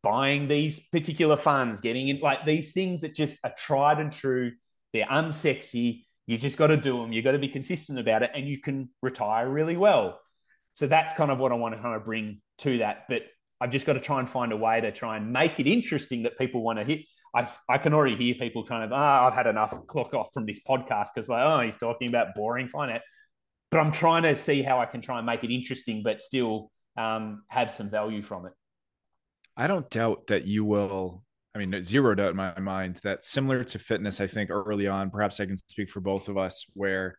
buying 0.02 0.48
these 0.48 0.80
particular 0.80 1.36
funds, 1.36 1.82
getting 1.82 2.08
in 2.08 2.22
like 2.22 2.46
these 2.46 2.72
things 2.72 3.02
that 3.02 3.14
just 3.14 3.40
are 3.44 3.54
tried 3.58 4.00
and 4.00 4.12
true. 4.12 4.54
They're 4.94 5.06
unsexy 5.06 6.06
you 6.26 6.38
just 6.38 6.58
got 6.58 6.68
to 6.68 6.78
do 6.78 6.98
them. 6.98 7.12
You 7.12 7.22
got 7.22 7.32
to 7.34 7.40
be 7.40 7.50
consistent 7.50 8.00
about 8.00 8.24
it, 8.24 8.32
and 8.34 8.48
you 8.48 8.60
can 8.60 8.90
retire 9.02 9.50
really 9.50 9.76
well. 9.76 10.20
So 10.74 10.88
that's 10.88 11.14
kind 11.14 11.32
of 11.32 11.38
what 11.38 11.52
I 11.52 11.56
want 11.56 11.76
to 11.76 11.82
kind 11.82 11.96
of 11.96 12.06
bring 12.06 12.42
to 12.60 12.80
that. 12.80 13.06
But 13.10 13.24
I've 13.62 13.72
just 13.72 13.86
got 13.86 13.94
to 13.94 14.00
try 14.00 14.20
and 14.20 14.30
find 14.30 14.52
a 14.52 14.58
way 14.58 14.82
to 14.82 14.92
try 14.92 15.18
and 15.18 15.32
make 15.32 15.60
it 15.60 15.68
interesting 15.68 16.24
that 16.24 16.38
people 16.38 16.62
want 16.62 16.80
to 16.80 16.86
hit. 16.86 17.02
I 17.36 17.50
I 17.70 17.78
can 17.78 17.94
already 17.94 18.16
hear 18.16 18.36
people 18.36 18.66
kind 18.66 18.84
of, 18.84 18.92
ah, 18.92 19.24
oh, 19.24 19.28
I've 19.28 19.34
had 19.34 19.48
enough. 19.48 19.74
Clock 19.88 20.14
off 20.14 20.30
from 20.34 20.46
this 20.46 20.60
podcast 20.68 21.08
because 21.14 21.30
like, 21.30 21.44
oh, 21.44 21.62
he's 21.62 21.78
talking 21.78 22.10
about 22.10 22.36
boring 22.36 22.68
finance. 22.68 23.04
But 23.72 23.80
I'm 23.80 23.92
trying 23.92 24.24
to 24.24 24.36
see 24.36 24.62
how 24.62 24.80
I 24.80 24.86
can 24.86 25.02
try 25.02 25.18
and 25.18 25.26
make 25.26 25.44
it 25.44 25.54
interesting, 25.54 26.04
but 26.04 26.22
still 26.22 26.72
um, 26.98 27.44
have 27.48 27.72
some 27.72 27.90
value 27.90 28.22
from 28.22 28.46
it. 28.46 28.54
I 29.58 29.68
don't 29.68 29.90
doubt 29.90 30.28
that 30.28 30.46
you 30.46 30.66
will 30.66 31.24
I 31.56 31.60
mean, 31.60 31.84
zero 31.84 32.16
doubt 32.16 32.32
in 32.32 32.36
my 32.36 32.60
mind 32.60 33.00
that 33.04 33.24
similar 33.24 33.64
to 33.66 33.80
fitness, 33.80 34.20
I 34.20 34.28
think 34.28 34.50
early 34.50 34.88
on, 34.88 35.12
perhaps 35.12 35.40
I 35.40 35.46
can 35.46 35.58
speak 35.58 35.90
for 35.90 36.00
both 36.00 36.28
of 36.28 36.38
us, 36.38 36.66
where, 36.74 37.16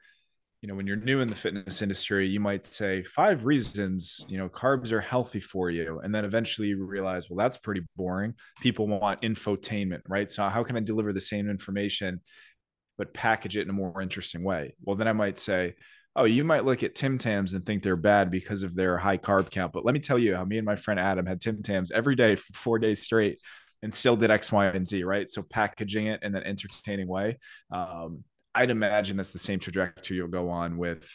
you 0.64 0.68
know, 0.68 0.74
when 0.76 0.86
you're 0.86 0.96
new 0.96 1.20
in 1.20 1.28
the 1.28 1.34
fitness 1.34 1.82
industry, 1.82 2.26
you 2.26 2.40
might 2.40 2.64
say 2.64 3.02
five 3.02 3.44
reasons, 3.44 4.24
you 4.30 4.38
know, 4.38 4.48
carbs 4.48 4.92
are 4.92 5.00
healthy 5.02 5.38
for 5.38 5.68
you. 5.68 6.00
And 6.02 6.14
then 6.14 6.24
eventually 6.24 6.68
you 6.68 6.82
realize, 6.82 7.28
well, 7.28 7.36
that's 7.36 7.58
pretty 7.58 7.82
boring. 7.96 8.32
People 8.62 8.88
want 8.88 9.20
infotainment, 9.20 10.00
right? 10.08 10.30
So 10.30 10.48
how 10.48 10.64
can 10.64 10.78
I 10.78 10.80
deliver 10.80 11.12
the 11.12 11.20
same 11.20 11.50
information, 11.50 12.22
but 12.96 13.12
package 13.12 13.58
it 13.58 13.64
in 13.64 13.68
a 13.68 13.74
more 13.74 14.00
interesting 14.00 14.42
way? 14.42 14.74
Well, 14.82 14.96
then 14.96 15.06
I 15.06 15.12
might 15.12 15.38
say, 15.38 15.74
oh, 16.16 16.24
you 16.24 16.44
might 16.44 16.64
look 16.64 16.82
at 16.82 16.94
Tim 16.94 17.18
Tams 17.18 17.52
and 17.52 17.66
think 17.66 17.82
they're 17.82 17.94
bad 17.94 18.30
because 18.30 18.62
of 18.62 18.74
their 18.74 18.96
high 18.96 19.18
carb 19.18 19.50
count. 19.50 19.74
But 19.74 19.84
let 19.84 19.92
me 19.92 20.00
tell 20.00 20.18
you 20.18 20.34
how 20.34 20.46
me 20.46 20.56
and 20.56 20.64
my 20.64 20.76
friend 20.76 20.98
Adam 20.98 21.26
had 21.26 21.42
Tim 21.42 21.60
Tams 21.60 21.90
every 21.90 22.16
day 22.16 22.36
for 22.36 22.54
four 22.54 22.78
days 22.78 23.02
straight 23.02 23.38
and 23.82 23.92
still 23.92 24.16
did 24.16 24.30
X, 24.30 24.50
Y, 24.50 24.64
and 24.64 24.86
Z, 24.86 25.04
right? 25.04 25.28
So 25.28 25.42
packaging 25.42 26.06
it 26.06 26.22
in 26.22 26.34
an 26.34 26.42
entertaining 26.42 27.06
way. 27.06 27.36
Um, 27.70 28.24
I'd 28.54 28.70
imagine 28.70 29.16
that's 29.16 29.32
the 29.32 29.38
same 29.38 29.58
trajectory 29.58 30.16
you'll 30.16 30.28
go 30.28 30.50
on 30.50 30.76
with 30.76 31.10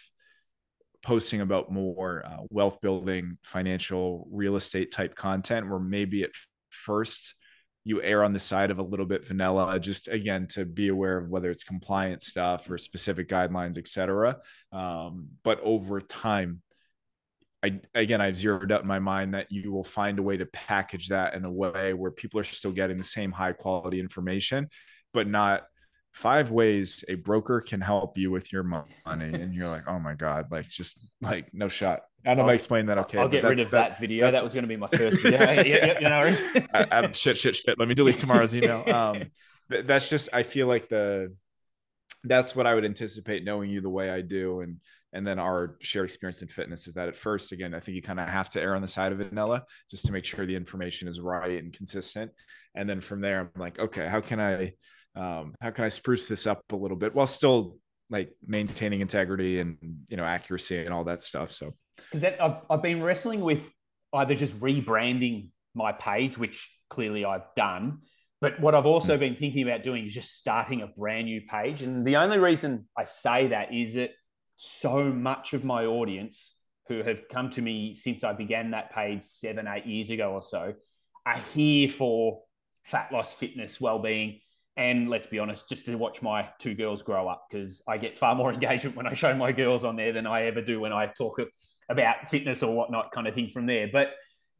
posting 1.02 1.42
about 1.42 1.72
more 1.72 2.24
uh, 2.26 2.44
wealth 2.50 2.82
building, 2.82 3.38
financial, 3.44 4.28
real 4.32 4.56
estate 4.58 4.92
type 4.92 5.16
content, 5.16 5.70
where 5.70 5.80
maybe 5.80 6.24
at 6.24 6.32
first 6.70 7.36
you 7.86 8.02
err 8.02 8.24
on 8.24 8.34
the 8.34 8.40
side 8.40 8.72
of 8.72 8.80
a 8.80 8.84
little 8.84 9.06
bit 9.06 9.26
vanilla, 9.26 9.80
just 9.80 10.10
again 10.10 10.48
to 10.48 10.66
be 10.66 10.90
aware 10.90 11.18
of 11.18 11.30
whether 11.30 11.50
it's 11.50 11.64
compliance 11.64 12.28
stuff 12.28 12.70
or 12.70 12.78
specific 12.78 13.30
guidelines, 13.30 13.78
et 13.78 13.88
cetera. 13.88 14.38
Um, 14.74 15.30
but 15.44 15.60
over 15.62 16.02
time, 16.02 16.62
I 17.64 17.80
again 17.96 18.22
I've 18.22 18.36
zeroed 18.36 18.72
out 18.72 18.82
in 18.82 18.88
my 18.88 19.00
mind 19.00 19.34
that 19.34 19.48
you 19.50 19.72
will 19.72 19.84
find 19.84 20.20
a 20.20 20.24
way 20.24 20.38
to 20.38 20.46
package 20.46 21.08
that 21.08 21.34
in 21.34 21.46
a 21.46 21.52
way 21.52 21.94
where 21.94 22.12
people 22.12 22.40
are 22.40 22.44
still 22.44 22.72
getting 22.72 22.98
the 22.98 23.04
same 23.04 23.32
high 23.32 23.54
quality 23.54 24.00
information, 24.00 24.68
but 25.14 25.28
not 25.28 25.64
five 26.12 26.51
ways 26.51 27.03
a 27.07 27.16
broker 27.16 27.62
can 27.62 27.82
help 27.82 28.18
you 28.18 28.32
with 28.32 28.51
your 28.51 28.64
money. 28.64 28.95
And 29.05 29.53
you're 29.53 29.68
like, 29.68 29.84
oh 29.88 29.99
my 29.99 30.14
God, 30.14 30.47
like 30.51 30.68
just 30.68 30.99
like 31.22 31.53
no 31.53 31.68
shot. 31.68 32.01
I 32.26 32.30
don't 32.30 32.38
know 32.38 32.43
if 32.43 32.49
I 32.49 32.53
explained 32.53 32.89
that 32.89 32.97
okay. 32.99 33.18
I'll 33.18 33.30
get 33.30 33.43
rid 33.43 33.62
of 33.62 33.72
that, 33.72 33.91
that 33.91 33.99
video. 33.99 34.30
That 34.30 34.43
was 34.43 34.53
going 34.53 34.64
to 34.64 34.68
be 34.68 34.76
my 34.76 34.88
first 34.88 35.22
video. 35.22 35.39
yeah, 35.39 35.62
yeah, 35.62 35.99
you 35.99 36.10
know. 36.10 36.66
I, 36.74 36.88
I, 36.91 37.12
shit, 37.12 37.38
shit, 37.38 37.55
shit. 37.55 37.80
Let 37.80 37.88
me 37.88 37.95
delete 37.95 38.18
tomorrow's 38.18 38.53
email. 38.53 38.84
Um, 38.89 39.24
that's 39.70 40.10
just 40.10 40.30
I 40.34 40.43
feel 40.43 40.68
like 40.68 40.89
the 40.89 41.34
that's 42.24 42.55
what 42.55 42.68
I 42.68 42.76
would 42.76 42.86
anticipate 42.86 43.45
knowing 43.45 43.70
you 43.70 43.82
the 43.82 43.89
way 43.89 44.10
I 44.10 44.22
do 44.22 44.62
and 44.62 44.78
and 45.14 45.26
then 45.26 45.39
our 45.39 45.78
shared 45.82 46.05
experience 46.05 46.41
in 46.41 46.47
fitness 46.47 46.88
is 46.88 46.93
that 46.93 47.07
at 47.07 47.16
first 47.16 47.51
again 47.51 47.74
i 47.74 47.80
think 47.80 47.95
you 47.95 48.01
kind 48.01 48.20
of 48.20 48.28
have 48.28 48.49
to 48.49 48.62
err 48.62 48.76
on 48.76 48.82
the 48.82 48.88
side 48.88 49.12
of 49.12 49.18
vanilla 49.18 49.64
just 49.89 50.05
to 50.05 50.12
make 50.12 50.26
sure 50.26 50.45
the 50.45 50.55
information 50.55 51.07
is 51.07 51.20
right 51.20 51.60
and 51.60 51.74
consistent 51.74 52.32
and 52.76 52.89
then 52.89 53.01
from 53.01 53.22
there 53.22 53.39
i'm 53.39 53.62
like 53.62 53.80
okay 53.80 54.07
how 54.07 54.22
can 54.22 54.39
i 54.39 54.72
um, 55.16 55.55
how 55.62 55.72
can 55.72 55.86
i 55.86 55.89
spruce 55.89 56.28
this 56.28 56.47
up 56.47 56.64
a 56.72 56.76
little 56.76 56.97
bit 56.97 57.14
while 57.16 57.28
still 57.28 57.78
like 58.10 58.32
maintaining 58.45 59.01
integrity 59.01 59.60
and 59.60 59.78
you 60.10 60.18
know 60.18 60.24
accuracy 60.24 60.84
and 60.84 60.93
all 60.93 61.03
that 61.03 61.24
stuff 61.24 61.51
so 61.51 61.72
because 61.97 62.24
I've, 62.24 62.57
I've 62.70 62.82
been 62.82 63.03
wrestling 63.03 63.41
with 63.41 63.62
either 64.14 64.36
just 64.36 64.60
rebranding 64.60 65.49
my 65.76 65.91
page 65.91 66.38
which 66.38 66.70
clearly 66.89 67.26
i've 67.26 67.53
done 67.55 67.99
But 68.41 68.60
what 68.62 68.74
I've 68.74 68.86
also 68.86 69.18
been 69.18 69.36
thinking 69.36 69.68
about 69.68 69.84
doing 69.84 70.05
is 70.05 70.14
just 70.14 70.39
starting 70.39 70.82
a 70.82 70.88
brand 70.88 71.26
new 71.26 71.41
page. 71.41 71.82
And 71.82 72.07
the 72.07 72.16
only 72.16 72.39
reason 72.39 72.88
I 72.97 73.03
say 73.03 73.47
that 73.49 73.74
is 73.74 73.95
that 73.95 74.12
so 74.55 75.12
much 75.12 75.53
of 75.53 75.66
my 75.66 75.86
audience 75.86 76.55
who 76.88 77.03
have 77.03 77.28
come 77.28 77.49
to 77.51 77.62
me 77.62 77.93
since 77.93 78.24
I 78.24 78.32
began 78.32 78.72
that 78.72 78.93
page 78.93 79.24
seven, 79.24 79.68
eight 79.68 79.86
years 79.86 80.10
ago 80.10 80.32
or 80.32 80.41
so 80.41 80.74
are 81.26 81.41
here 81.53 81.89
for 81.89 82.41
fat 82.84 83.12
loss, 83.12 83.34
fitness, 83.34 83.82
well-being, 83.82 84.39
and 84.80 85.10
let's 85.10 85.28
be 85.28 85.40
honest, 85.40 85.68
just 85.68 85.86
to 85.88 85.96
watch 85.98 86.22
my 86.22 86.48
two 86.58 86.74
girls 86.74 87.02
grow 87.02 87.28
up 87.28 87.48
because 87.52 87.84
I 87.86 87.98
get 87.98 88.18
far 88.18 88.34
more 88.34 88.54
engagement 88.54 88.96
when 88.96 89.06
I 89.06 89.14
show 89.14 89.36
my 89.36 89.52
girls 89.52 89.84
on 89.84 89.98
there 89.98 90.14
than 90.14 90.26
I 90.26 90.46
ever 90.46 90.62
do 90.62 90.80
when 90.80 90.94
I 90.94 91.08
talk 91.08 91.42
about 91.90 92.30
fitness 92.30 92.64
or 92.64 92.74
whatnot, 92.74 93.12
kind 93.12 93.28
of 93.28 93.36
thing 93.36 93.50
from 93.50 93.66
there. 93.66 93.90
But 93.92 94.14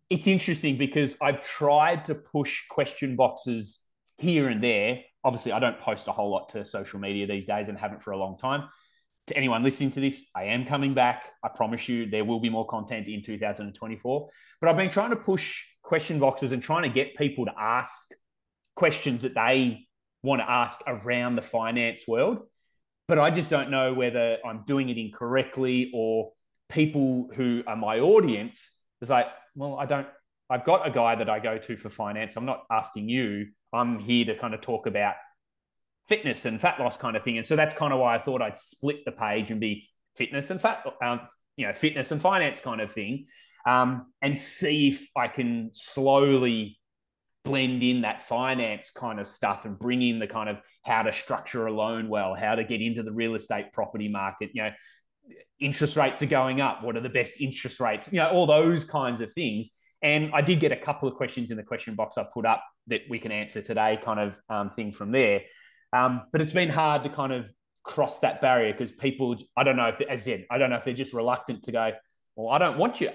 it's 0.10 0.28
interesting 0.28 0.78
because 0.78 1.16
I've 1.22 1.40
tried 1.42 2.06
to 2.06 2.16
push 2.16 2.64
question 2.70 3.16
boxes 3.16 3.80
here 4.18 4.50
and 4.50 4.62
there. 4.62 5.00
Obviously, 5.24 5.54
I 5.54 5.60
don't 5.60 5.80
post 5.80 6.10
a 6.10 6.12
whole 6.12 6.30
lot 6.30 6.50
to 6.50 6.66
social 6.66 7.00
media 7.00 7.26
these 7.26 7.46
days 7.46 7.70
and 7.70 7.78
haven't 7.78 8.02
for 8.02 8.12
a 8.12 8.18
long 8.18 8.38
time. 8.38 8.68
To 9.28 9.38
anyone 9.38 9.64
listening 9.64 9.92
to 9.92 10.02
this, 10.02 10.26
I 10.36 10.46
am 10.46 10.66
coming 10.66 10.94
back. 10.94 11.32
I 11.42 11.48
promise 11.48 11.88
you 11.88 12.10
there 12.10 12.26
will 12.26 12.42
be 12.42 12.50
more 12.50 12.68
content 12.68 13.08
in 13.08 13.24
2024. 13.24 14.30
But 14.60 14.70
I've 14.70 14.76
been 14.76 14.90
trying 14.90 15.12
to 15.12 15.16
push 15.16 15.64
question 15.82 16.20
boxes 16.20 16.52
and 16.52 16.62
trying 16.62 16.84
to 16.84 16.90
get 16.90 17.16
people 17.16 17.46
to 17.46 17.54
ask 17.58 18.10
questions 18.76 19.22
that 19.22 19.34
they 19.34 19.86
want 20.24 20.42
to 20.42 20.50
ask 20.50 20.80
around 20.88 21.36
the 21.36 21.42
finance 21.42 22.04
world. 22.08 22.40
But 23.08 23.20
I 23.20 23.32
just 23.32 23.50
don't 23.50 23.72
know 23.72 23.94
whether 23.94 24.38
I'm 24.46 24.64
doing 24.66 24.90
it 24.90 24.98
incorrectly 24.98 25.92
or 25.94 26.32
people 26.70 27.30
who 27.34 27.64
are 27.66 27.76
my 27.76 28.00
audience 28.00 28.80
is 29.02 29.10
like, 29.10 29.28
well, 29.56 29.78
I 29.80 29.86
don't, 29.86 30.08
I've 30.50 30.66
got 30.66 30.88
a 30.88 30.92
guy 30.92 31.16
that 31.16 31.30
I 31.30 31.40
go 31.40 31.58
to 31.58 31.78
for 31.78 31.90
finance. 31.90 32.36
I'm 32.36 32.46
not 32.46 32.64
asking 32.72 33.10
you. 33.10 33.48
I'm 33.74 34.00
here 34.00 34.26
to 34.26 34.36
kind 34.36 34.54
of 34.54 34.62
talk 34.62 34.88
about 34.88 35.16
fitness 36.08 36.46
and 36.46 36.60
fat 36.60 36.80
loss 36.80 36.98
kind 36.98 37.16
of 37.16 37.24
thing. 37.24 37.38
And 37.38 37.46
so 37.46 37.56
that's 37.56 37.76
kind 37.76 37.94
of 37.94 38.00
why 38.00 38.16
I 38.16 38.20
thought 38.20 38.42
I'd 38.42 38.58
split 38.58 39.06
the 39.06 39.12
page 39.12 39.52
and 39.52 39.60
be 39.60 39.88
fitness 40.16 40.50
and 40.50 40.60
fat, 40.60 40.84
um, 41.04 41.22
you 41.56 41.68
know, 41.68 41.74
fitness 41.74 42.12
and 42.12 42.22
finance 42.22 42.60
kind 42.60 42.82
of 42.82 42.92
thing, 42.92 43.26
um, 43.66 44.08
and 44.22 44.38
see 44.38 44.90
if 44.90 45.08
I 45.16 45.28
can 45.28 45.70
slowly 45.74 46.79
blend 47.50 47.82
in 47.82 48.02
that 48.02 48.22
finance 48.22 48.92
kind 48.92 49.20
of 49.20 49.28
stuff 49.28 49.66
and 49.66 49.78
bring 49.80 50.04
in 50.04 50.20
the 50.20 50.28
kind 50.28 50.50
of 50.50 50.58
how 50.86 51.02
to 51.02 51.12
structure 51.12 51.66
a 51.66 51.72
loan 51.74 52.08
well, 52.08 52.36
how 52.36 52.54
to 52.54 52.64
get 52.64 52.80
into 52.80 53.02
the 53.02 53.12
real 53.12 53.34
estate 53.34 53.74
property 53.74 54.08
market, 54.08 54.52
you 54.54 54.62
know, 54.62 54.70
interest 55.60 55.98
rates 55.98 56.22
are 56.22 56.28
going 56.28 56.62
up. 56.62 56.84
What 56.84 56.96
are 56.96 57.02
the 57.02 57.10
best 57.10 57.42
interest 57.42 57.80
rates? 57.80 58.08
You 58.12 58.20
know, 58.20 58.30
all 58.30 58.46
those 58.46 58.84
kinds 58.84 59.20
of 59.22 59.34
things. 59.34 59.70
And 60.04 60.30
I 60.32 60.42
did 60.42 60.60
get 60.60 60.72
a 60.72 60.78
couple 60.78 61.10
of 61.10 61.16
questions 61.16 61.50
in 61.50 61.58
the 61.58 61.64
question 61.64 61.96
box 61.96 62.18
I 62.20 62.24
put 62.32 62.46
up 62.46 62.64
that 62.88 63.02
we 63.10 63.18
can 63.18 63.32
answer 63.32 63.64
today, 63.64 64.00
kind 64.02 64.20
of 64.20 64.40
um, 64.48 64.70
thing 64.70 64.92
from 64.92 65.12
there. 65.12 65.42
Um, 65.92 66.22
but 66.32 66.42
it's 66.42 66.54
been 66.54 66.70
hard 66.70 67.04
to 67.04 67.10
kind 67.10 67.34
of 67.34 67.50
cross 67.84 68.20
that 68.20 68.42
barrier 68.42 68.72
because 68.72 68.92
people, 68.92 69.36
I 69.58 69.64
don't 69.64 69.76
know 69.76 69.88
if, 69.88 70.00
as 70.02 70.24
said, 70.24 70.46
I 70.52 70.60
don't 70.60 70.70
know 70.70 70.78
if 70.78 70.86
they're 70.86 70.94
just 70.94 71.14
reluctant 71.14 71.64
to 71.64 71.72
go, 71.72 71.92
well, 72.36 72.54
I 72.54 72.60
don't 72.60 72.78
want 72.78 73.02
you 73.02 73.10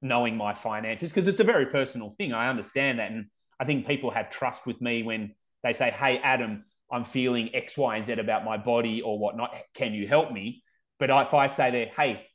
knowing 0.00 0.36
my 0.36 0.54
finances 0.54 1.10
because 1.10 1.28
it's 1.28 1.40
a 1.40 1.44
very 1.44 1.66
personal 1.66 2.14
thing. 2.16 2.32
I 2.32 2.48
understand 2.48 3.00
that. 3.00 3.10
And 3.10 3.26
I 3.60 3.64
think 3.66 3.86
people 3.86 4.10
have 4.10 4.30
trust 4.30 4.66
with 4.66 4.80
me 4.80 5.02
when 5.02 5.34
they 5.62 5.74
say, 5.74 5.90
hey, 5.90 6.18
Adam, 6.18 6.64
I'm 6.90 7.04
feeling 7.04 7.54
X, 7.54 7.76
Y, 7.76 7.96
and 7.96 8.04
Z 8.04 8.14
about 8.14 8.44
my 8.44 8.56
body 8.56 9.02
or 9.02 9.18
whatnot. 9.18 9.54
Can 9.74 9.92
you 9.92 10.08
help 10.08 10.32
me? 10.32 10.64
But 10.98 11.10
if 11.10 11.34
I 11.34 11.46
say 11.46 11.70
there, 11.70 11.90
hey, 11.94 12.26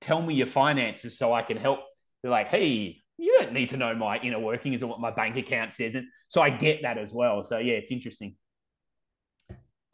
tell 0.00 0.20
me 0.22 0.34
your 0.34 0.46
finances 0.46 1.18
so 1.18 1.32
I 1.32 1.42
can 1.42 1.58
help, 1.58 1.80
they're 2.22 2.30
like, 2.30 2.48
hey, 2.48 2.96
you 3.18 3.38
don't 3.38 3.52
need 3.52 3.68
to 3.68 3.76
know 3.76 3.94
my 3.94 4.18
inner 4.18 4.40
workings 4.40 4.82
or 4.82 4.86
what 4.86 4.98
my 4.98 5.10
bank 5.10 5.36
account 5.36 5.74
says. 5.74 5.94
And 5.94 6.06
so 6.28 6.40
I 6.40 6.50
get 6.50 6.82
that 6.82 6.98
as 6.98 7.12
well. 7.12 7.42
So 7.42 7.58
yeah, 7.58 7.74
it's 7.74 7.92
interesting. 7.92 8.34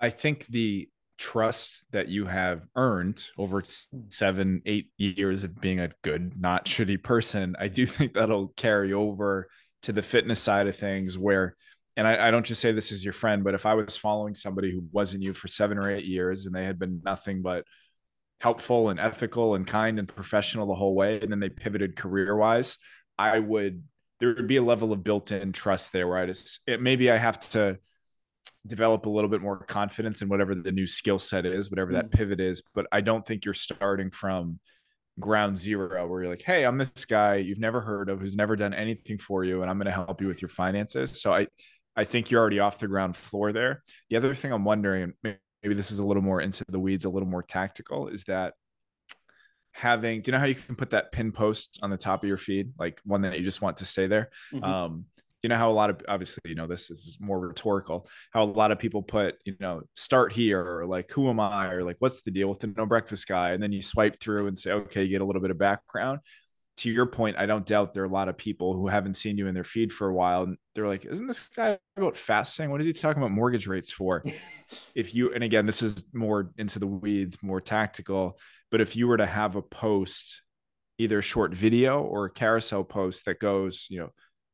I 0.01 0.11
think 0.11 0.47
the 0.47 0.89
trust 1.19 1.83
that 1.91 2.09
you 2.09 2.27
have 2.27 2.63
earned 2.77 3.27
over 3.37 3.63
seven, 4.09 4.63
eight 4.65 4.91
years 4.97 5.43
of 5.43 5.61
being 5.61 5.81
a 5.81 5.91
good, 6.03 6.41
not 6.41 6.67
shitty 6.67 7.03
person, 7.03 7.57
I 7.59 7.67
do 7.67 7.85
think 7.85 8.15
that'll 8.15 8.49
carry 8.57 8.93
over 8.93 9.49
to 9.83 9.93
the 9.93 10.03
fitness 10.03 10.41
side 10.41 10.67
of 10.67 10.77
things 10.77 11.19
where 11.19 11.57
and 11.97 12.07
I, 12.07 12.29
I, 12.29 12.31
don't 12.31 12.47
just 12.47 12.61
say 12.61 12.71
this 12.71 12.93
as 12.93 13.05
your 13.05 13.13
friend, 13.13 13.43
but 13.43 13.55
if 13.55 13.67
I 13.67 13.75
was 13.75 13.97
following 13.97 14.37
somebody 14.37 14.71
who 14.71 14.85
wasn't 14.93 15.25
you 15.25 15.35
for 15.35 15.49
seven 15.49 15.79
or 15.79 15.91
eight 15.91 16.05
years 16.05 16.47
and 16.47 16.55
they 16.55 16.65
had 16.65 16.79
been 16.79 17.01
nothing 17.05 17.43
but 17.43 17.65
helpful 18.41 18.89
and 18.89 19.01
ethical 19.01 19.55
and 19.55 19.67
kind 19.67 19.99
and 19.99 20.09
professional 20.09 20.67
the 20.67 20.75
whole 20.75 20.95
way 20.95 21.21
and 21.21 21.31
then 21.31 21.41
they 21.41 21.49
pivoted 21.49 21.97
career 21.97 22.37
wise 22.37 22.79
i 23.19 23.39
would 23.39 23.83
there 24.21 24.35
would 24.35 24.47
be 24.47 24.57
a 24.57 24.63
level 24.63 24.93
of 24.93 25.03
built-in 25.03 25.53
trust 25.53 25.93
there 25.93 26.07
where 26.07 26.19
i 26.19 26.27
just 26.27 26.61
it, 26.67 26.81
maybe 26.81 27.11
i 27.11 27.17
have 27.17 27.39
to 27.39 27.77
develop 28.67 29.07
a 29.07 29.11
little 29.11 29.31
bit 29.31 29.41
more 29.41 29.59
confidence 29.65 30.23
in 30.23 30.29
whatever 30.29 30.55
the 30.55 30.73
new 30.73 30.87
skill 30.87 31.19
set 31.19 31.47
is 31.47 31.71
whatever 31.71 31.93
that 31.93 32.11
mm. 32.11 32.13
pivot 32.13 32.41
is 32.41 32.63
but 32.75 32.87
i 32.93 33.01
don't 33.01 33.27
think 33.27 33.45
you're 33.45 33.55
starting 33.55 34.11
from 34.11 34.61
ground 35.19 35.59
zero 35.59 36.07
where 36.07 36.23
you're 36.23 36.31
like 36.31 36.43
hey 36.43 36.65
i'm 36.65 36.79
this 36.79 37.05
guy 37.05 37.37
you've 37.37 37.59
never 37.59 37.81
heard 37.81 38.09
of 38.09 38.21
who's 38.21 38.37
never 38.37 38.57
done 38.57 38.73
anything 38.73 39.19
for 39.19 39.45
you 39.45 39.63
and 39.63 39.71
i'm 39.71 39.77
going 39.77 39.87
to 39.87 39.93
help 39.93 40.21
you 40.21 40.29
with 40.29 40.41
your 40.41 40.49
finances 40.49 41.21
so 41.21 41.35
i 41.35 41.47
i 41.97 42.05
think 42.05 42.31
you're 42.31 42.41
already 42.41 42.61
off 42.61 42.79
the 42.79 42.87
ground 42.87 43.17
floor 43.17 43.53
there 43.53 43.83
the 44.11 44.17
other 44.17 44.35
thing 44.35 44.53
i'm 44.53 44.65
wondering 44.65 45.13
maybe 45.63 45.75
this 45.75 45.91
is 45.91 45.99
a 45.99 46.05
little 46.05 46.23
more 46.23 46.41
into 46.41 46.65
the 46.69 46.79
weeds, 46.79 47.05
a 47.05 47.11
little 47.11 47.29
more 47.29 47.43
tactical, 47.43 48.09
is 48.09 48.25
that 48.25 48.55
having 49.73 50.23
do 50.23 50.31
you 50.31 50.33
know 50.33 50.39
how 50.39 50.47
you 50.47 50.55
can 50.55 50.75
put 50.75 50.91
that 50.91 51.13
pin 51.13 51.31
post 51.31 51.79
on 51.83 51.91
the 51.91 51.97
top 51.97 52.23
of 52.23 52.29
your 52.29 52.39
feed, 52.39 52.73
like 52.79 53.01
one 53.05 53.23
that 53.23 53.39
you 53.39 53.45
just 53.45 53.63
want 53.63 53.79
to 53.79 53.85
stay 53.85 54.07
there? 54.07 54.31
Mm-hmm. 54.53 54.65
Um, 54.65 55.05
you 55.43 55.49
know 55.49 55.57
how 55.57 55.71
a 55.71 55.73
lot 55.73 55.91
of 55.91 56.01
obviously 56.09 56.41
you 56.47 56.55
know 56.55 56.67
this 56.67 56.91
is 56.91 57.17
more 57.21 57.39
rhetorical 57.39 58.09
how 58.33 58.43
a 58.43 58.45
lot 58.45 58.73
of 58.73 58.79
people 58.79 59.03
put 59.03 59.37
you 59.45 59.55
know 59.61 59.83
start 59.95 60.33
here 60.33 60.61
or 60.61 60.87
like 60.87 61.11
who 61.13 61.29
am 61.29 61.41
i 61.41 61.69
or 61.69 61.85
like 61.85 61.97
what's 62.01 62.23
the 62.23 62.31
deal 62.31 62.49
with 62.49 62.59
the 62.59 62.67
no 62.77 62.87
breakfast 62.87 63.27
guy 63.29 63.51
and 63.51 63.63
then 63.63 63.73
you 63.73 63.83
swipe 63.83 64.19
through 64.21 64.47
and 64.47 64.59
say 64.59 64.73
okay 64.73 65.05
you 65.05 65.11
get 65.11 65.21
a 65.21 65.25
little 65.25 65.43
bit 65.43 65.51
of 65.51 65.59
background 65.59 66.21
to 66.79 66.91
your 66.91 67.07
point, 67.07 67.39
I 67.39 67.47
don't 67.47 67.67
doubt 67.67 67.93
there 67.93 68.05
are 68.05 68.07
a 68.07 68.11
lot 68.11 68.29
of 68.29 68.39
people 68.39 68.73
who 68.75 68.87
haven't 68.87 69.15
seen 69.15 69.37
you 69.37 69.49
in 69.49 69.55
their 69.55 69.65
feed 69.65 69.93
for 69.93 70.09
a 70.09 70.15
while. 70.15 70.45
And 70.45 70.57
they're 70.75 70.87
like, 70.87 71.05
isn't 71.05 71.27
this 71.27 71.49
guy 71.49 71.79
about 71.97 72.17
fasting? 72.17 72.71
What 72.71 72.81
is 72.81 72.87
he 72.87 72.93
talking 72.93 73.21
about 73.21 73.33
mortgage 73.33 73.67
rates 73.67 73.91
for? 73.91 74.23
if 74.95 75.15
you, 75.15 75.33
and 75.35 75.43
again, 75.43 75.67
this 75.67 75.83
is 75.83 76.05
more 76.13 76.53
into 76.57 76.79
the 76.79 76.87
weeds, 76.87 77.39
more 77.43 77.61
tactical, 77.61 78.39
but 78.71 78.81
if 78.81 78.95
you 78.95 79.09
were 79.09 79.17
to 79.17 79.27
have 79.27 79.57
a 79.57 79.63
post, 79.63 80.43
either 80.99 81.19
a 81.19 81.23
short 81.23 81.53
video 81.53 82.01
or 82.01 82.27
a 82.27 82.31
carousel 82.31 82.85
post 82.85 83.25
that 83.25 83.41
goes, 83.41 83.89
you 83.91 83.99
know, 83.99 84.11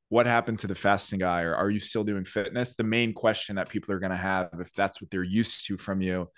what 0.08 0.26
happened 0.26 0.58
to 0.60 0.66
the 0.66 0.74
fasting 0.74 1.18
guy 1.18 1.42
or 1.42 1.54
are 1.54 1.70
you 1.70 1.80
still 1.80 2.04
doing 2.04 2.24
fitness? 2.24 2.74
The 2.74 2.84
main 2.84 3.12
question 3.12 3.56
that 3.56 3.68
people 3.68 3.94
are 3.94 3.98
going 3.98 4.10
to 4.10 4.16
have, 4.16 4.50
if 4.60 4.72
that's 4.72 5.00
what 5.00 5.10
they're 5.10 5.22
used 5.22 5.66
to 5.66 5.76
from 5.76 6.00
you, 6.00 6.28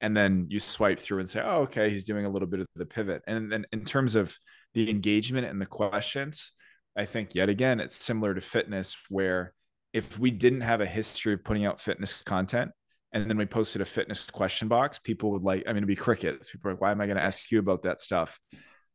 and 0.00 0.16
then 0.16 0.46
you 0.48 0.58
swipe 0.60 0.98
through 0.98 1.20
and 1.20 1.30
say, 1.30 1.40
oh, 1.44 1.62
okay, 1.62 1.90
he's 1.90 2.04
doing 2.04 2.26
a 2.26 2.30
little 2.30 2.48
bit 2.48 2.60
of 2.60 2.66
the 2.74 2.86
pivot. 2.86 3.22
And 3.26 3.52
then 3.52 3.66
in 3.72 3.84
terms 3.84 4.16
of, 4.16 4.36
the 4.74 4.90
engagement 4.90 5.46
and 5.46 5.60
the 5.60 5.66
questions, 5.66 6.52
I 6.96 7.04
think 7.04 7.34
yet 7.34 7.48
again, 7.48 7.80
it's 7.80 7.96
similar 7.96 8.34
to 8.34 8.40
fitness 8.40 8.96
where 9.08 9.54
if 9.92 10.18
we 10.18 10.30
didn't 10.30 10.62
have 10.62 10.80
a 10.80 10.86
history 10.86 11.34
of 11.34 11.44
putting 11.44 11.66
out 11.66 11.80
fitness 11.80 12.22
content 12.22 12.70
and 13.12 13.28
then 13.28 13.36
we 13.36 13.44
posted 13.44 13.82
a 13.82 13.86
fitness 13.86 14.30
question 14.30 14.68
box, 14.68 14.98
people 14.98 15.32
would 15.32 15.42
like, 15.42 15.64
I 15.66 15.70
mean, 15.70 15.78
it'd 15.78 15.88
be 15.88 15.96
crickets. 15.96 16.50
People 16.50 16.70
are 16.70 16.74
like, 16.74 16.80
why 16.80 16.90
am 16.90 17.00
I 17.00 17.06
going 17.06 17.18
to 17.18 17.22
ask 17.22 17.50
you 17.50 17.58
about 17.58 17.82
that 17.82 18.00
stuff? 18.00 18.40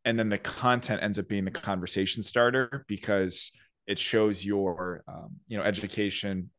And 0.05 0.17
then 0.17 0.29
the 0.29 0.37
content 0.37 1.03
ends 1.03 1.19
up 1.19 1.27
being 1.27 1.45
the 1.45 1.51
conversation 1.51 2.23
starter 2.23 2.85
because 2.87 3.51
it 3.87 3.97
shows 3.97 4.45
your, 4.45 5.03
um, 5.07 5.37
you 5.47 5.57
know, 5.57 5.63
education, 5.63 6.49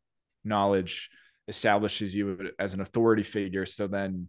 knowledge, 0.44 1.10
establishes 1.46 2.14
you 2.14 2.50
as 2.58 2.74
an 2.74 2.80
authority 2.80 3.22
figure. 3.22 3.66
So 3.66 3.86
then 3.86 4.28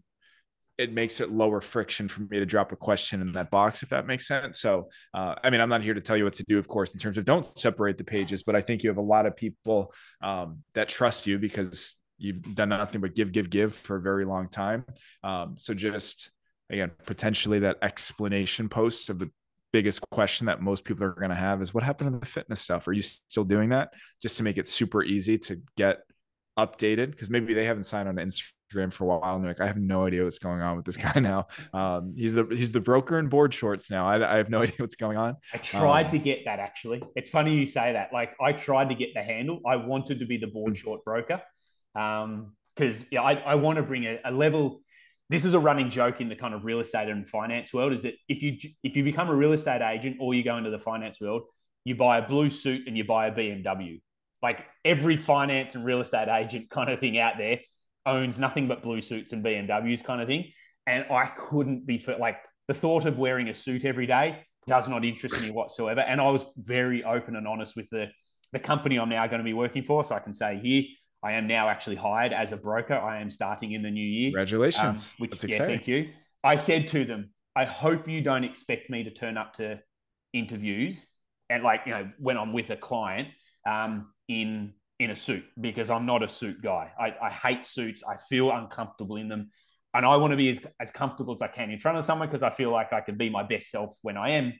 it 0.78 0.94
makes 0.94 1.20
it 1.20 1.30
lower 1.30 1.60
friction 1.60 2.08
for 2.08 2.22
me 2.22 2.40
to 2.40 2.46
drop 2.46 2.72
a 2.72 2.76
question 2.76 3.20
in 3.20 3.34
that 3.34 3.52
box, 3.52 3.84
if 3.84 3.90
that 3.90 4.08
makes 4.08 4.26
sense. 4.26 4.62
So, 4.62 4.90
uh, 5.14 5.36
I 5.44 5.50
mean, 5.50 5.60
I'm 5.60 5.68
not 5.68 5.84
here 5.84 5.94
to 5.94 6.00
tell 6.00 6.16
you 6.16 6.24
what 6.24 6.34
to 6.36 6.46
do, 6.48 6.58
of 6.58 6.70
course, 6.70 6.94
in 6.94 7.00
terms 7.00 7.18
of 7.18 7.26
don't 7.26 7.46
separate 7.46 7.98
the 7.98 8.06
pages, 8.06 8.44
but 8.44 8.56
I 8.56 8.62
think 8.62 8.84
you 8.84 8.90
have 8.90 8.98
a 8.98 9.02
lot 9.02 9.26
of 9.26 9.36
people 9.36 9.94
um, 10.22 10.64
that 10.76 10.88
trust 10.88 11.28
you 11.28 11.38
because 11.38 11.98
you've 12.18 12.56
done 12.56 12.70
nothing 12.70 13.02
but 13.02 13.14
give, 13.14 13.34
give, 13.34 13.50
give 13.50 13.76
for 13.76 13.98
a 13.98 14.02
very 14.02 14.24
long 14.24 14.48
time. 14.48 14.86
Um, 15.22 15.56
so, 15.58 15.74
just 15.74 16.32
again, 16.70 16.92
potentially 17.06 17.60
that 17.60 17.78
explanation 17.82 18.70
post 18.70 19.10
of 19.10 19.20
the 19.20 19.30
biggest 19.72 20.02
question 20.10 20.48
that 20.48 20.62
most 20.62 20.84
people 20.84 21.06
are 21.06 21.12
going 21.12 21.30
to 21.30 21.36
have 21.36 21.62
is 21.62 21.74
what 21.74 21.84
happened 21.84 22.14
to 22.14 22.20
the 22.20 22.26
fitness 22.26 22.62
stuff? 22.62 22.88
Are 22.88 22.94
you 22.94 23.02
still 23.02 23.44
doing 23.44 23.70
that? 23.70 23.94
Just 24.22 24.38
to 24.38 24.44
make 24.44 24.58
it 24.58 24.68
super 24.68 25.04
easy 25.04 25.38
to 25.40 25.62
get 25.78 26.00
updated 26.58 27.12
because 27.12 27.30
maybe 27.30 27.54
they 27.54 27.66
haven't 27.66 27.84
signed 27.84 28.08
on 28.10 28.16
to 28.16 28.24
Instagram 28.24 28.92
for 28.92 29.06
a 29.06 29.08
while, 29.08 29.36
and 29.36 29.46
like, 29.46 29.62
I 29.62 29.68
have 29.68 29.78
no 29.78 30.06
idea 30.06 30.24
what's 30.24 30.40
going 30.40 30.62
on 30.62 30.76
with 30.76 30.86
this 30.86 30.98
guy 30.98 31.14
now. 31.20 31.48
Um, 31.74 32.14
he's 32.16 32.34
the 32.34 32.46
he's 32.46 32.72
the 32.72 32.80
broker 32.80 33.18
in 33.20 33.30
board 33.30 33.54
shorts 33.54 33.90
now. 33.90 34.08
I, 34.08 34.34
I 34.34 34.38
have 34.38 34.50
no 34.50 34.62
idea 34.64 34.76
what's 34.78 34.96
going 34.96 35.18
on. 35.18 35.38
I 35.54 35.58
tried 35.58 36.06
um, 36.06 36.12
to 36.12 36.18
get 36.18 36.46
that 36.46 36.60
actually. 36.60 37.02
It's 37.16 37.30
funny 37.30 37.56
you 37.56 37.66
say 37.66 37.94
that. 37.94 38.12
Like, 38.14 38.36
I 38.42 38.54
tried 38.54 38.90
to 38.90 38.96
get 38.96 39.14
the 39.14 39.24
handle. 39.24 39.60
I 39.66 39.78
wanted 39.78 40.20
to 40.20 40.26
be 40.26 40.38
the 40.38 40.48
board 40.48 40.74
mm. 40.74 40.78
short 40.78 41.04
broker 41.04 41.42
because 41.94 43.02
um, 43.02 43.08
yeah, 43.12 43.22
I, 43.22 43.34
I 43.34 43.56
want 43.56 43.78
to 43.78 43.84
bring 43.84 44.06
a, 44.06 44.20
a 44.26 44.32
level 44.32 44.82
this 45.30 45.46
is 45.46 45.54
a 45.54 45.60
running 45.60 45.90
joke 45.90 46.22
in 46.22 46.30
the 46.30 46.36
kind 46.36 46.54
of 46.54 46.66
real 46.66 46.80
estate 46.80 47.08
and 47.08 47.28
finance 47.28 47.74
world 47.74 47.94
is 47.94 48.04
that 48.04 48.16
if 48.28 48.42
you 48.42 48.58
if 48.84 48.96
you 48.96 49.04
become 49.04 49.30
a 49.30 49.36
real 49.36 49.54
estate 49.54 49.82
agent 49.82 50.18
or 50.20 50.34
you 50.34 50.44
go 50.44 50.58
into 50.58 50.70
the 50.70 50.80
finance 50.80 51.20
world 51.22 51.44
you 51.86 51.96
buy 51.96 52.18
a 52.18 52.28
blue 52.28 52.50
suit 52.50 52.88
and 52.88 52.98
you 52.98 53.04
buy 53.04 53.28
a 53.28 53.32
bmw 53.32 54.02
like 54.42 54.66
every 54.86 55.18
finance 55.18 55.76
and 55.76 55.86
real 55.86 56.02
estate 56.02 56.28
agent 56.28 56.70
kind 56.70 56.90
of 56.90 57.00
thing 57.00 57.18
out 57.18 57.34
there 57.38 57.60
owns 58.06 58.40
nothing 58.40 58.68
but 58.68 58.82
blue 58.82 59.02
suits 59.02 59.34
and 59.34 59.44
BMWs 59.44 60.04
kind 60.04 60.22
of 60.22 60.28
thing. 60.28 60.52
And 60.88 61.06
I 61.12 61.26
couldn't 61.26 61.86
be 61.86 61.98
for 61.98 62.16
like 62.18 62.38
the 62.68 62.74
thought 62.74 63.06
of 63.06 63.20
wearing 63.20 63.50
a 63.50 63.54
suit 63.54 63.86
every 63.86 64.08
day 64.08 64.46
does 64.68 64.88
not 64.88 65.06
interest 65.06 65.42
me 65.42 65.52
whatsoever. 65.52 66.02
And 66.02 66.20
I 66.22 66.30
was 66.30 66.46
very 66.58 67.04
open 67.04 67.36
and 67.36 67.48
honest 67.48 67.76
with 67.76 67.90
the 67.92 68.08
the 68.52 68.60
company 68.60 68.98
I'm 68.98 69.10
now 69.10 69.28
going 69.28 69.40
to 69.40 69.44
be 69.44 69.54
working 69.54 69.84
for. 69.84 70.04
So 70.04 70.16
I 70.16 70.20
can 70.20 70.34
say 70.34 70.60
here, 70.62 70.84
I 71.22 71.34
am 71.34 71.48
now 71.48 71.68
actually 71.70 71.98
hired 71.98 72.32
as 72.32 72.52
a 72.52 72.58
broker. 72.58 72.94
I 72.94 73.20
am 73.22 73.30
starting 73.30 73.74
in 73.74 73.82
the 73.82 73.92
new 73.92 74.06
year. 74.06 74.30
Congratulations. 74.30 75.10
Um, 75.12 75.16
which, 75.20 75.32
That's 75.32 75.44
yeah, 75.44 75.48
exciting. 75.50 75.76
thank 75.76 75.88
you. 75.88 76.10
I 76.44 76.56
said 76.56 76.88
to 76.90 77.04
them, 77.04 77.32
I 77.56 77.66
hope 77.66 78.08
you 78.08 78.22
don't 78.22 78.44
expect 78.44 78.90
me 78.90 79.04
to 79.04 79.12
turn 79.12 79.38
up 79.38 79.54
to 79.56 79.80
interviews 80.34 81.08
and 81.50 81.64
like, 81.64 81.82
you 81.86 81.92
know, 81.92 82.10
when 82.20 82.38
I'm 82.38 82.54
with 82.54 82.70
a 82.70 82.78
client 82.78 83.30
um, 83.68 84.14
in 84.28 84.74
in 85.00 85.12
a 85.12 85.16
suit 85.16 85.46
because 85.60 85.90
I'm 85.90 86.06
not 86.06 86.24
a 86.24 86.28
suit 86.28 86.62
guy. 86.62 86.92
I, 87.00 87.16
I 87.22 87.30
hate 87.30 87.64
suits. 87.64 88.04
I 88.04 88.18
feel 88.18 88.52
uncomfortable 88.52 89.16
in 89.16 89.30
them. 89.30 89.50
And 89.94 90.06
I 90.06 90.18
want 90.18 90.32
to 90.32 90.38
be 90.38 90.50
as, 90.50 90.60
as 90.80 90.92
comfortable 90.92 91.34
as 91.34 91.42
I 91.42 91.48
can 91.48 91.72
in 91.72 91.80
front 91.80 91.98
of 91.98 92.06
someone 92.06 92.28
because 92.28 92.44
I 92.44 92.50
feel 92.50 92.70
like 92.70 92.92
I 92.92 93.02
can 93.02 93.18
be 93.18 93.30
my 93.30 93.44
best 93.44 93.72
self 93.72 93.98
when 94.02 94.18
I 94.18 94.32
am 94.32 94.54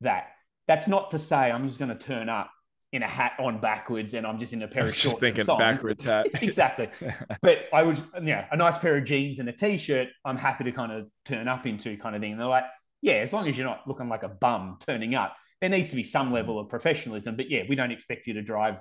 that. 0.00 0.28
That's 0.66 0.88
not 0.88 1.10
to 1.10 1.18
say 1.18 1.50
I'm 1.50 1.68
just 1.68 1.78
going 1.78 1.90
to 1.90 2.06
turn 2.06 2.28
up 2.28 2.50
in 2.92 3.02
a 3.02 3.08
hat 3.08 3.32
on 3.38 3.58
backwards 3.58 4.12
and 4.12 4.26
I'm 4.26 4.38
just 4.38 4.52
in 4.52 4.62
a 4.62 4.68
pair 4.68 4.84
of 4.84 4.88
Just 4.90 5.02
shorts. 5.02 5.20
thinking 5.20 5.48
and 5.48 5.58
backwards 5.58 6.04
hat. 6.04 6.26
exactly. 6.42 6.88
But 7.40 7.64
I 7.72 7.82
would, 7.82 8.00
yeah, 8.22 8.46
a 8.52 8.56
nice 8.56 8.78
pair 8.78 8.96
of 8.96 9.04
jeans 9.04 9.38
and 9.38 9.48
a 9.48 9.52
t-shirt. 9.52 10.08
I'm 10.24 10.36
happy 10.36 10.64
to 10.64 10.72
kind 10.72 10.92
of 10.92 11.08
turn 11.24 11.48
up 11.48 11.66
into 11.66 11.96
kind 11.96 12.14
of 12.14 12.20
thing. 12.20 12.32
And 12.32 12.40
they're 12.40 12.46
like, 12.46 12.64
yeah, 13.00 13.14
as 13.14 13.32
long 13.32 13.48
as 13.48 13.56
you're 13.56 13.66
not 13.66 13.88
looking 13.88 14.08
like 14.08 14.22
a 14.22 14.28
bum 14.28 14.78
turning 14.86 15.14
up, 15.14 15.34
there 15.60 15.70
needs 15.70 15.90
to 15.90 15.96
be 15.96 16.02
some 16.02 16.32
level 16.32 16.58
of 16.60 16.68
professionalism. 16.68 17.36
But 17.36 17.50
yeah, 17.50 17.62
we 17.68 17.74
don't 17.76 17.90
expect 17.90 18.26
you 18.26 18.34
to 18.34 18.42
drive 18.42 18.76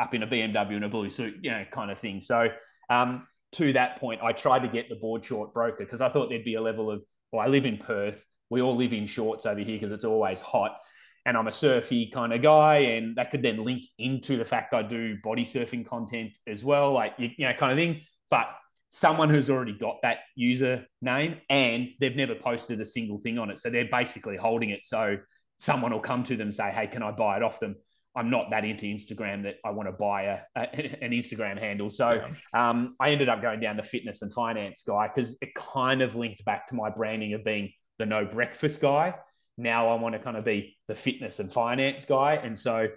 up 0.00 0.14
in 0.14 0.22
a 0.22 0.26
BMW 0.26 0.76
in 0.76 0.82
a 0.82 0.88
blue 0.88 1.08
suit, 1.08 1.36
you 1.42 1.50
know, 1.50 1.64
kind 1.70 1.90
of 1.90 1.98
thing. 1.98 2.20
So 2.20 2.48
um, 2.90 3.26
to 3.52 3.72
that 3.74 3.98
point, 3.98 4.22
I 4.22 4.32
tried 4.32 4.60
to 4.60 4.68
get 4.68 4.88
the 4.88 4.96
board 4.96 5.24
short 5.24 5.54
broker 5.54 5.76
because 5.78 6.00
I 6.00 6.08
thought 6.08 6.30
there'd 6.30 6.44
be 6.44 6.54
a 6.54 6.62
level 6.62 6.90
of, 6.90 7.02
well, 7.30 7.42
I 7.42 7.48
live 7.48 7.64
in 7.64 7.76
Perth. 7.78 8.26
We 8.50 8.60
all 8.60 8.76
live 8.76 8.92
in 8.92 9.06
shorts 9.06 9.46
over 9.46 9.60
here 9.60 9.78
because 9.78 9.92
it's 9.92 10.04
always 10.04 10.40
hot. 10.40 10.76
And 11.24 11.36
I'm 11.36 11.46
a 11.46 11.52
surfy 11.52 12.06
kind 12.06 12.32
of 12.32 12.42
guy. 12.42 12.78
And 12.78 13.16
that 13.16 13.30
could 13.30 13.42
then 13.42 13.64
link 13.64 13.84
into 13.98 14.36
the 14.36 14.44
fact 14.44 14.74
I 14.74 14.82
do 14.82 15.16
body 15.22 15.44
surfing 15.44 15.86
content 15.86 16.36
as 16.46 16.64
well, 16.64 16.92
like, 16.92 17.14
you, 17.18 17.30
you 17.36 17.46
know, 17.46 17.54
kind 17.54 17.72
of 17.72 17.78
thing. 17.78 18.02
But 18.30 18.48
someone 18.90 19.30
who's 19.30 19.48
already 19.48 19.72
got 19.72 20.02
that 20.02 20.18
user 20.36 20.86
name 21.00 21.40
and 21.48 21.88
they've 22.00 22.16
never 22.16 22.34
posted 22.34 22.80
a 22.80 22.84
single 22.84 23.18
thing 23.18 23.38
on 23.38 23.50
it. 23.50 23.58
So 23.58 23.70
they're 23.70 23.88
basically 23.90 24.36
holding 24.36 24.70
it. 24.70 24.80
So 24.84 25.16
someone 25.58 25.92
will 25.92 26.00
come 26.00 26.24
to 26.24 26.36
them 26.36 26.48
and 26.48 26.54
say, 26.54 26.70
Hey, 26.70 26.86
can 26.88 27.02
I 27.02 27.12
buy 27.12 27.36
it 27.36 27.42
off 27.42 27.60
them? 27.60 27.76
I'm 28.14 28.28
not 28.28 28.50
that 28.50 28.64
into 28.64 28.86
Instagram 28.86 29.44
that 29.44 29.56
I 29.64 29.70
want 29.70 29.88
to 29.88 29.92
buy 29.92 30.22
a, 30.24 30.38
a 30.56 30.60
an 31.04 31.12
Instagram 31.12 31.58
handle. 31.58 31.88
So 31.88 32.22
um, 32.54 32.94
I 33.00 33.10
ended 33.10 33.28
up 33.28 33.40
going 33.40 33.60
down 33.60 33.76
the 33.76 33.82
fitness 33.82 34.22
and 34.22 34.32
finance 34.32 34.82
guy 34.86 35.08
because 35.08 35.36
it 35.40 35.54
kind 35.54 36.02
of 36.02 36.14
linked 36.14 36.44
back 36.44 36.66
to 36.66 36.74
my 36.74 36.90
branding 36.90 37.32
of 37.32 37.42
being 37.44 37.72
the 37.98 38.06
no 38.06 38.26
breakfast 38.26 38.80
guy. 38.80 39.14
Now 39.56 39.88
I 39.88 39.94
want 39.96 40.14
to 40.14 40.18
kind 40.18 40.36
of 40.36 40.44
be 40.44 40.76
the 40.88 40.94
fitness 40.94 41.40
and 41.40 41.52
finance 41.52 42.04
guy. 42.04 42.34
And 42.34 42.58
so 42.58 42.88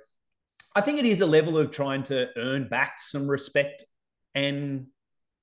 I 0.75 0.81
think 0.81 0.99
it 0.99 1.05
is 1.05 1.21
a 1.21 1.25
level 1.25 1.57
of 1.57 1.71
trying 1.71 2.03
to 2.03 2.27
earn 2.37 2.67
back 2.67 2.99
some 2.99 3.27
respect 3.27 3.83
and 4.33 4.87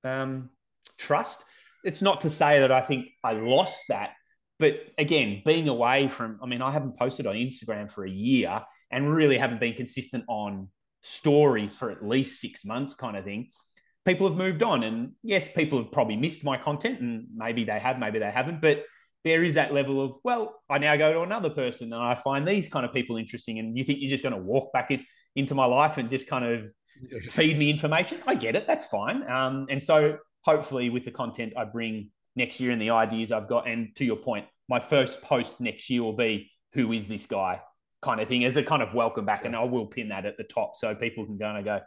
um, 0.03 0.49
trust. 0.97 1.45
It's 1.83 2.01
not 2.01 2.21
to 2.21 2.29
say 2.29 2.59
that 2.59 2.71
I 2.71 2.81
think 2.81 3.07
I 3.23 3.33
lost 3.33 3.83
that, 3.89 4.11
but 4.59 4.79
again, 4.97 5.41
being 5.45 5.67
away 5.67 6.07
from, 6.07 6.39
I 6.41 6.45
mean, 6.45 6.61
I 6.61 6.71
haven't 6.71 6.97
posted 6.97 7.27
on 7.27 7.35
Instagram 7.35 7.91
for 7.91 8.05
a 8.05 8.09
year 8.09 8.61
and 8.91 9.13
really 9.13 9.37
haven't 9.37 9.59
been 9.59 9.73
consistent 9.73 10.23
on 10.27 10.69
stories 11.01 11.75
for 11.75 11.91
at 11.91 12.05
least 12.05 12.39
six 12.39 12.63
months, 12.63 12.93
kind 12.93 13.17
of 13.17 13.25
thing. 13.25 13.49
People 14.05 14.27
have 14.27 14.37
moved 14.37 14.63
on. 14.63 14.83
And 14.83 15.13
yes, 15.23 15.47
people 15.47 15.79
have 15.81 15.91
probably 15.91 16.15
missed 16.15 16.45
my 16.45 16.57
content, 16.57 16.99
and 17.01 17.27
maybe 17.35 17.63
they 17.63 17.79
have, 17.79 17.99
maybe 17.99 18.19
they 18.19 18.31
haven't. 18.31 18.61
But 18.61 18.83
there 19.23 19.43
is 19.43 19.55
that 19.55 19.73
level 19.73 20.03
of, 20.03 20.17
well, 20.23 20.61
I 20.69 20.77
now 20.77 20.95
go 20.95 21.13
to 21.13 21.21
another 21.21 21.49
person 21.49 21.93
and 21.93 22.01
I 22.01 22.15
find 22.15 22.47
these 22.47 22.67
kind 22.67 22.85
of 22.85 22.93
people 22.93 23.17
interesting. 23.17 23.59
And 23.59 23.77
you 23.77 23.83
think 23.83 23.99
you're 24.01 24.09
just 24.09 24.23
going 24.23 24.35
to 24.35 24.41
walk 24.41 24.73
back 24.73 24.91
in, 24.91 25.05
into 25.35 25.55
my 25.55 25.65
life 25.65 25.97
and 25.97 26.09
just 26.09 26.27
kind 26.27 26.45
of 26.45 26.65
feed 27.29 27.57
me 27.57 27.69
information. 27.69 28.19
I 28.27 28.35
get 28.35 28.55
it. 28.55 28.67
That's 28.67 28.85
fine. 28.85 29.29
Um, 29.29 29.67
and 29.69 29.81
so 29.81 30.17
hopefully 30.41 30.89
with 30.89 31.05
the 31.05 31.11
content 31.11 31.53
I 31.57 31.65
bring 31.65 32.09
next 32.35 32.59
year 32.59 32.71
and 32.71 32.81
the 32.81 32.89
ideas 32.89 33.31
I've 33.31 33.47
got, 33.47 33.67
and 33.67 33.95
to 33.95 34.05
your 34.05 34.17
point, 34.17 34.45
my 34.67 34.79
first 34.79 35.21
post 35.21 35.59
next 35.61 35.89
year 35.89 36.03
will 36.03 36.15
be 36.15 36.51
who 36.73 36.91
is 36.91 37.07
this 37.07 37.25
guy 37.25 37.61
kind 38.01 38.19
of 38.19 38.27
thing 38.27 38.43
as 38.43 38.57
a 38.57 38.63
kind 38.63 38.81
of 38.81 38.93
welcome 38.93 39.25
back. 39.25 39.45
And 39.45 39.55
I 39.55 39.63
will 39.63 39.85
pin 39.85 40.09
that 40.09 40.25
at 40.25 40.37
the 40.37 40.43
top 40.43 40.75
so 40.75 40.93
people 40.95 41.25
can 41.25 41.37
go 41.37 41.55
and 41.55 41.63
go, 41.63 41.79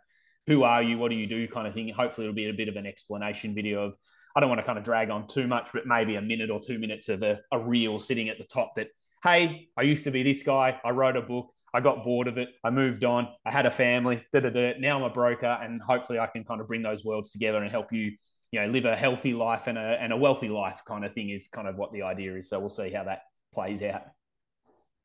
who 0.47 0.63
are 0.63 0.83
you? 0.83 0.97
What 0.97 1.11
do 1.11 1.17
you 1.17 1.27
do? 1.27 1.47
Kind 1.49 1.67
of 1.67 1.75
thing. 1.75 1.89
Hopefully 1.91 2.27
it'll 2.27 2.35
be 2.35 2.49
a 2.49 2.53
bit 2.53 2.69
of 2.69 2.77
an 2.77 2.87
explanation 2.87 3.55
video 3.55 3.87
of, 3.87 3.95
I 4.37 4.41
don't 4.41 4.51
want 4.51 4.61
to 4.61 4.67
kind 4.67 4.79
of 4.79 4.85
drag 4.85 5.09
on 5.09 5.27
too 5.27 5.47
much, 5.47 5.71
but 5.73 5.87
maybe 5.87 6.17
a 6.17 6.21
minute 6.21 6.51
or 6.51 6.61
two 6.61 6.79
minutes 6.79 7.09
of 7.09 7.23
a, 7.23 7.41
a 7.51 7.59
reel 7.59 7.99
sitting 7.99 8.29
at 8.29 8.37
the 8.37 8.45
top 8.45 8.75
that, 8.77 8.89
hey, 9.25 9.71
I 9.79 9.83
used 9.83 10.05
to 10.05 10.11
be 10.11 10.23
this 10.23 10.43
guy. 10.43 10.79
I 10.85 10.91
wrote 10.91 11.17
a 11.17 11.23
book. 11.23 11.55
I 11.73 11.81
got 11.81 12.05
bored 12.05 12.29
of 12.29 12.37
it. 12.37 12.51
I 12.63 12.71
moved 12.71 13.03
on. 13.03 13.29
I 13.47 13.51
had 13.51 13.65
a 13.65 13.71
family. 13.71 14.23
Da, 14.33 14.41
da, 14.41 14.51
da. 14.51 14.75
Now 14.79 14.99
I'm 14.99 15.05
a 15.05 15.11
broker, 15.11 15.47
and 15.47 15.81
hopefully 15.81 16.19
I 16.19 16.27
can 16.27 16.45
kind 16.45 16.61
of 16.61 16.69
bring 16.69 16.83
those 16.83 17.05
worlds 17.05 17.33
together 17.33 17.63
and 17.63 17.71
help 17.71 17.93
you, 17.93 18.13
you 18.51 18.61
know, 18.61 18.67
live 18.67 18.85
a 18.85 18.95
healthy 18.95 19.33
life 19.33 19.67
and 19.67 19.79
a 19.79 19.97
and 20.01 20.13
a 20.13 20.17
wealthy 20.17 20.49
life. 20.49 20.83
Kind 20.87 21.05
of 21.05 21.15
thing 21.15 21.31
is 21.31 21.49
kind 21.49 21.67
of 21.67 21.77
what 21.77 21.93
the 21.93 22.03
idea 22.03 22.37
is. 22.37 22.49
So 22.51 22.61
we'll 22.61 22.69
see 22.69 22.91
how 22.91 23.05
that 23.05 23.23
plays 23.55 23.83
out. 23.83 24.05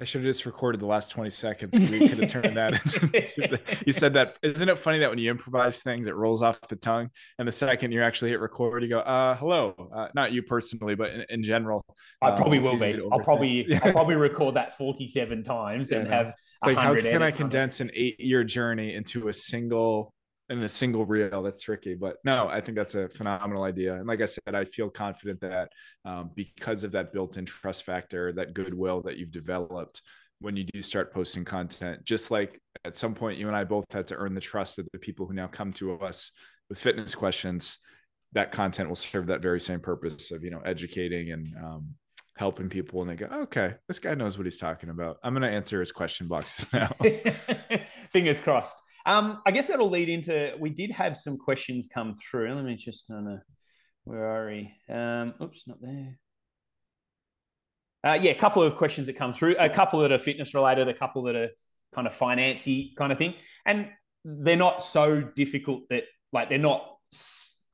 I 0.02 0.04
should 0.04 0.22
have 0.22 0.30
just 0.30 0.48
recorded 0.48 0.82
the 0.82 0.88
last 0.88 1.12
20 1.12 1.30
seconds. 1.30 1.78
We 1.92 2.00
could 2.10 2.18
have 2.18 2.32
turned 2.32 2.58
that 2.58 2.74
into, 3.14 3.42
the, 3.48 3.60
you 3.86 3.94
said 3.94 4.14
that. 4.14 4.36
Isn't 4.42 4.68
it 4.68 4.80
funny 4.80 4.98
that 4.98 5.12
when 5.12 5.20
you 5.20 5.30
improvise 5.30 5.84
things, 5.84 6.08
it 6.08 6.16
rolls 6.16 6.42
off 6.42 6.60
the 6.62 6.76
tongue? 6.76 7.12
And 7.38 7.48
the 7.48 7.52
second 7.52 7.92
you 7.92 8.02
actually 8.02 8.32
hit 8.32 8.40
record, 8.40 8.82
you 8.82 8.90
go, 8.90 9.02
uh, 9.02 9.36
hello. 9.36 9.76
Uh, 9.96 10.08
not 10.16 10.32
you 10.32 10.42
personally, 10.42 10.96
but 10.96 11.12
in, 11.12 11.26
in 11.30 11.44
general. 11.44 11.86
I 12.20 12.32
probably 12.32 12.58
uh, 12.58 12.64
will 12.64 12.80
be. 12.80 13.00
I'll 13.12 13.20
probably 13.20 13.72
I'll 13.76 13.92
probably 13.92 14.16
record 14.16 14.56
that 14.56 14.76
47 14.76 15.44
times 15.44 15.92
and 15.92 16.08
have 16.08 16.30
It's 16.30 16.66
like, 16.66 16.78
how 16.78 16.96
can 16.96 17.22
I 17.22 17.30
condense 17.30 17.80
an 17.80 17.92
eight 17.94 18.20
year 18.20 18.44
journey 18.44 18.96
into 18.96 19.28
a 19.28 19.34
single 19.34 20.16
in 20.52 20.64
a 20.64 20.70
single 20.70 21.06
reel? 21.06 21.42
That's 21.42 21.62
tricky, 21.62 21.96
but 21.96 22.18
no, 22.24 22.48
I 22.48 22.62
think 22.62 22.78
that's 22.78 22.96
a 22.96 23.10
phenomenal 23.10 23.64
idea. 23.64 23.96
And 23.96 24.08
like 24.08 24.22
I 24.22 24.26
said, 24.26 24.54
I 24.54 24.66
feel 24.66 24.90
confident 24.90 25.42
that 25.42 25.72
um, 26.06 26.32
because 26.36 26.84
of 26.84 26.92
that 26.92 27.14
built 27.14 27.38
in 27.38 27.46
trust 27.46 27.84
factor, 27.84 28.32
that 28.34 28.54
goodwill 28.54 29.02
that 29.02 29.18
you've 29.18 29.32
developed 29.32 30.02
when 30.40 30.56
you 30.56 30.64
do 30.64 30.82
start 30.82 31.14
posting 31.14 31.46
content, 31.46 32.04
just 32.04 32.32
like 32.32 32.60
at 32.84 32.96
some 32.96 33.14
point 33.14 33.38
you 33.38 33.48
and 33.48 33.56
I 33.56 33.64
both 33.64 33.86
had 33.92 34.08
to 34.08 34.16
earn 34.16 34.34
the 34.34 34.42
trust 34.42 34.80
of 34.80 34.88
the 34.92 35.00
people 35.00 35.26
who 35.26 35.34
now 35.34 35.48
come 35.48 35.72
to 35.74 36.00
us 36.00 36.32
with 36.68 36.80
fitness 36.80 37.16
questions, 37.16 37.78
that 38.34 38.52
content 38.52 38.90
will 38.90 38.96
serve 38.96 39.28
that 39.28 39.42
very 39.42 39.62
same 39.62 39.80
purpose 39.80 40.32
of, 40.32 40.44
you 40.44 40.52
know, 40.52 40.62
educating 40.66 41.32
and, 41.32 41.48
um, 41.64 41.96
helping 42.38 42.70
people 42.70 43.02
and 43.02 43.12
they 43.12 43.16
go 43.16 43.28
okay 43.44 43.76
this 43.88 44.00
guy 44.00 44.16
knows 44.16 44.36
what 44.36 44.48
he's 44.48 44.58
talking 44.58 44.90
about 44.90 45.18
i'm 45.22 45.34
going 45.34 45.44
to 45.44 45.50
answer 45.50 45.80
his 45.80 45.92
question 45.92 46.28
boxes 46.28 46.68
now 46.74 46.90
Fingers 48.12 48.42
crossed. 48.42 48.76
Um, 49.06 49.42
I 49.46 49.52
guess 49.52 49.68
that'll 49.68 49.90
lead 49.90 50.10
into. 50.10 50.54
We 50.60 50.70
did 50.70 50.92
have 50.92 51.16
some 51.18 51.38
questions 51.38 51.88
come 51.92 52.16
through. 52.16 52.54
Let 52.54 52.66
me 52.66 52.76
just 52.76 53.10
no 53.10 53.20
no. 53.20 53.40
Where 54.04 54.26
are 54.26 54.48
we? 54.48 54.74
Um, 54.90 55.34
oops, 55.42 55.68
not 55.68 55.78
there. 55.82 56.18
Uh, 58.04 58.18
yeah, 58.20 58.32
a 58.32 58.36
couple 58.36 58.64
of 58.64 58.76
questions 58.76 59.08
that 59.08 59.14
come 59.16 59.32
through. 59.32 59.56
A 59.60 59.70
couple 59.70 60.00
that 60.00 60.12
are 60.12 60.18
fitness 60.18 60.54
related. 60.54 60.88
A 60.88 60.94
couple 60.94 61.24
that 61.24 61.36
are 61.36 61.50
kind 61.94 62.08
of 62.08 62.14
financy 62.14 62.96
kind 62.96 63.12
of 63.12 63.18
thing, 63.18 63.36
and 63.66 63.90
they're 64.26 64.56
not 64.56 64.84
so 64.84 65.22
difficult 65.22 65.84
that 65.90 66.04
like 66.34 66.50
they're 66.50 66.58
not 66.58 66.98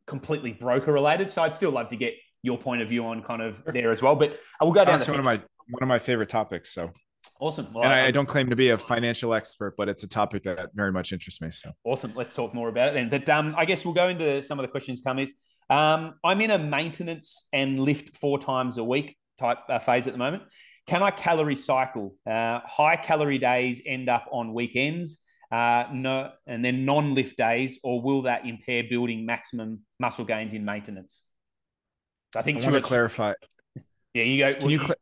completely 0.05 0.53
broker 0.53 0.91
related. 0.91 1.31
So 1.31 1.43
I'd 1.43 1.55
still 1.55 1.71
love 1.71 1.89
to 1.89 1.95
get 1.95 2.15
your 2.41 2.57
point 2.57 2.81
of 2.81 2.89
view 2.89 3.05
on 3.05 3.21
kind 3.21 3.41
of 3.41 3.63
there 3.65 3.91
as 3.91 4.01
well. 4.01 4.15
But 4.15 4.37
I 4.59 4.65
will 4.65 4.73
go 4.73 4.83
down. 4.85 4.97
that's 4.97 5.09
one 5.09 5.19
of 5.19 5.25
my 5.25 5.39
one 5.69 5.83
of 5.83 5.87
my 5.87 5.99
favorite 5.99 6.29
topics 6.29 6.73
so 6.73 6.91
awesome. 7.39 7.67
Well, 7.73 7.83
and 7.83 7.93
I, 7.93 8.07
I 8.07 8.11
don't 8.11 8.25
claim 8.25 8.49
to 8.49 8.55
be 8.55 8.69
a 8.69 8.77
financial 8.77 9.33
expert 9.33 9.75
but 9.77 9.89
it's 9.89 10.03
a 10.03 10.07
topic 10.07 10.43
that 10.43 10.69
very 10.73 10.91
much 10.91 11.13
interests 11.13 11.41
me 11.41 11.49
so 11.49 11.71
Awesome. 11.83 12.13
Let's 12.15 12.33
talk 12.33 12.53
more 12.53 12.69
about 12.69 12.89
it 12.89 12.93
then. 12.95 13.09
But 13.09 13.29
um, 13.29 13.55
I 13.57 13.65
guess 13.65 13.85
we'll 13.85 13.93
go 13.93 14.07
into 14.09 14.41
some 14.43 14.59
of 14.59 14.63
the 14.63 14.69
questions 14.69 15.01
coming. 15.01 15.29
Um, 15.69 16.15
I'm 16.23 16.41
in 16.41 16.51
a 16.51 16.57
maintenance 16.57 17.47
and 17.53 17.79
lift 17.79 18.15
four 18.15 18.39
times 18.39 18.77
a 18.77 18.83
week 18.83 19.17
type 19.37 19.59
uh, 19.69 19.79
phase 19.79 20.07
at 20.07 20.13
the 20.13 20.19
moment. 20.19 20.43
Can 20.87 21.03
I 21.03 21.11
calorie 21.11 21.55
cycle? 21.55 22.15
Uh, 22.25 22.61
high 22.65 22.95
calorie 22.95 23.37
days 23.37 23.81
end 23.85 24.07
up 24.07 24.27
on 24.31 24.53
weekends, 24.53 25.19
uh, 25.51 25.83
no, 25.91 26.31
and 26.45 26.63
then 26.63 26.85
non-lift 26.85 27.37
days, 27.37 27.79
or 27.83 28.01
will 28.01 28.21
that 28.21 28.45
impair 28.45 28.83
building 28.89 29.25
maximum 29.25 29.81
muscle 29.99 30.23
gains 30.23 30.53
in 30.53 30.63
maintenance? 30.63 31.23
I 32.35 32.39
i 32.39 32.41
think 32.41 32.61
want 32.61 32.75
to 32.75 32.81
clarify 32.81 33.33
Yeah, 34.13 34.23
you 34.23 34.37
go. 34.37 34.53
can 34.59 34.69
you 34.69 34.79
cl- 34.79 34.95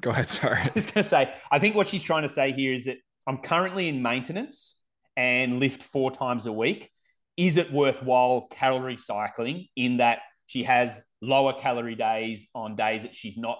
go 0.00 0.10
ahead 0.10 0.28
sorry 0.28 0.58
I 0.64 0.70
was 0.74 0.86
going 0.86 1.02
to 1.02 1.04
say, 1.04 1.32
I 1.50 1.58
think 1.58 1.74
what 1.74 1.88
she's 1.88 2.02
trying 2.02 2.22
to 2.22 2.28
say 2.28 2.52
here 2.52 2.72
is 2.72 2.84
that 2.86 2.98
I'm 3.26 3.38
currently 3.38 3.88
in 3.88 4.02
maintenance 4.02 4.80
and 5.16 5.58
lift 5.58 5.82
four 5.82 6.10
times 6.10 6.46
a 6.46 6.52
week. 6.52 6.90
Is 7.36 7.56
it 7.56 7.72
worthwhile 7.72 8.48
calorie 8.50 8.96
cycling 8.96 9.66
in 9.76 9.98
that 9.98 10.20
she 10.46 10.62
has 10.62 11.00
lower 11.20 11.52
calorie 11.52 11.94
days 11.94 12.48
on 12.54 12.76
days 12.76 13.02
that 13.02 13.14
she's 13.14 13.36
not 13.36 13.58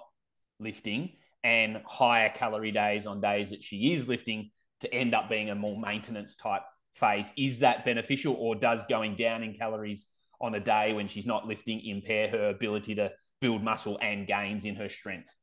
lifting 0.60 1.12
and 1.44 1.82
higher 1.86 2.28
calorie 2.28 2.72
days 2.72 3.06
on 3.06 3.20
days 3.20 3.50
that 3.50 3.62
she 3.62 3.92
is 3.92 4.08
lifting 4.08 4.50
to 4.80 4.92
end 4.92 5.14
up 5.14 5.28
being 5.28 5.50
a 5.50 5.54
more 5.54 5.78
maintenance 5.78 6.36
type 6.36 6.62
phase, 6.94 7.32
is 7.36 7.60
that 7.60 7.84
beneficial 7.84 8.34
or 8.34 8.54
does 8.54 8.84
going 8.88 9.14
down 9.14 9.42
in 9.42 9.54
calories 9.54 10.06
on 10.40 10.54
a 10.54 10.60
day 10.60 10.92
when 10.92 11.08
she's 11.08 11.26
not 11.26 11.46
lifting 11.46 11.80
impair 11.84 12.28
her 12.28 12.48
ability 12.48 12.94
to 12.94 13.10
build 13.40 13.62
muscle 13.62 13.98
and 14.00 14.26
gains 14.26 14.64
in 14.64 14.74
her 14.76 14.88
strength? 14.88 15.34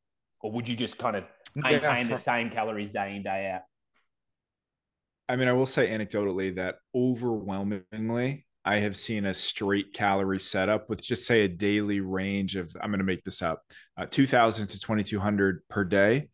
Or 0.43 0.51
would 0.51 0.67
you 0.67 0.75
just 0.75 0.99
kind 0.99 1.15
of 1.15 1.23
maintain 1.55 1.81
yeah, 1.81 2.03
for- 2.03 2.09
the 2.09 2.17
same 2.17 2.51
calories 2.51 2.91
day 2.91 3.15
in, 3.15 3.23
day 3.23 3.51
out? 3.55 3.61
I 5.29 5.37
mean, 5.37 5.47
I 5.47 5.53
will 5.53 5.65
say 5.65 5.89
anecdotally 5.89 6.55
that 6.57 6.75
overwhelmingly, 6.93 8.45
I 8.65 8.79
have 8.79 8.95
seen 8.95 9.25
a 9.25 9.33
straight 9.33 9.93
calorie 9.93 10.39
setup 10.39 10.89
with 10.89 11.01
just 11.01 11.25
say 11.25 11.41
a 11.41 11.47
daily 11.47 12.01
range 12.01 12.57
of, 12.57 12.75
I'm 12.81 12.91
going 12.91 12.99
to 12.99 13.05
make 13.05 13.23
this 13.23 13.41
up, 13.41 13.63
uh, 13.97 14.05
2000 14.05 14.67
to 14.67 14.79
2200 14.79 15.67
per 15.69 15.85
day. 15.85 16.29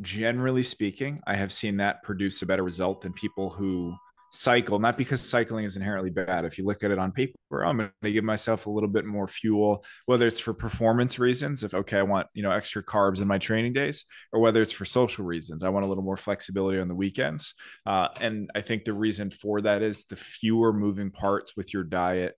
Generally 0.00 0.62
speaking, 0.62 1.20
I 1.26 1.34
have 1.34 1.52
seen 1.52 1.78
that 1.78 2.04
produce 2.04 2.40
a 2.42 2.46
better 2.46 2.62
result 2.62 3.02
than 3.02 3.12
people 3.12 3.50
who 3.50 3.94
cycle, 4.30 4.78
not 4.78 4.98
because 4.98 5.20
cycling 5.20 5.64
is 5.64 5.76
inherently 5.76 6.10
bad. 6.10 6.44
If 6.44 6.58
you 6.58 6.64
look 6.64 6.82
at 6.84 6.90
it 6.90 6.98
on 6.98 7.12
paper, 7.12 7.64
I'm 7.64 7.78
going 7.78 7.90
to 8.02 8.12
give 8.12 8.24
myself 8.24 8.66
a 8.66 8.70
little 8.70 8.88
bit 8.88 9.04
more 9.04 9.26
fuel, 9.26 9.84
whether 10.06 10.26
it's 10.26 10.40
for 10.40 10.52
performance 10.52 11.18
reasons, 11.18 11.64
if 11.64 11.74
okay, 11.74 11.98
I 11.98 12.02
want 12.02 12.26
you 12.34 12.42
know 12.42 12.50
extra 12.50 12.82
carbs 12.82 13.20
in 13.20 13.28
my 13.28 13.38
training 13.38 13.72
days, 13.72 14.04
or 14.32 14.40
whether 14.40 14.60
it's 14.60 14.72
for 14.72 14.84
social 14.84 15.24
reasons, 15.24 15.64
I 15.64 15.68
want 15.70 15.84
a 15.84 15.88
little 15.88 16.04
more 16.04 16.16
flexibility 16.16 16.78
on 16.78 16.88
the 16.88 16.94
weekends. 16.94 17.54
Uh, 17.86 18.08
and 18.20 18.50
I 18.54 18.60
think 18.60 18.84
the 18.84 18.92
reason 18.92 19.30
for 19.30 19.62
that 19.62 19.82
is 19.82 20.04
the 20.04 20.16
fewer 20.16 20.72
moving 20.72 21.10
parts 21.10 21.56
with 21.56 21.72
your 21.72 21.84
diet, 21.84 22.34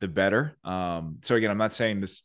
the 0.00 0.08
better. 0.08 0.56
Um, 0.64 1.18
so 1.22 1.36
again, 1.36 1.50
I'm 1.50 1.58
not 1.58 1.72
saying 1.72 2.00
this 2.00 2.24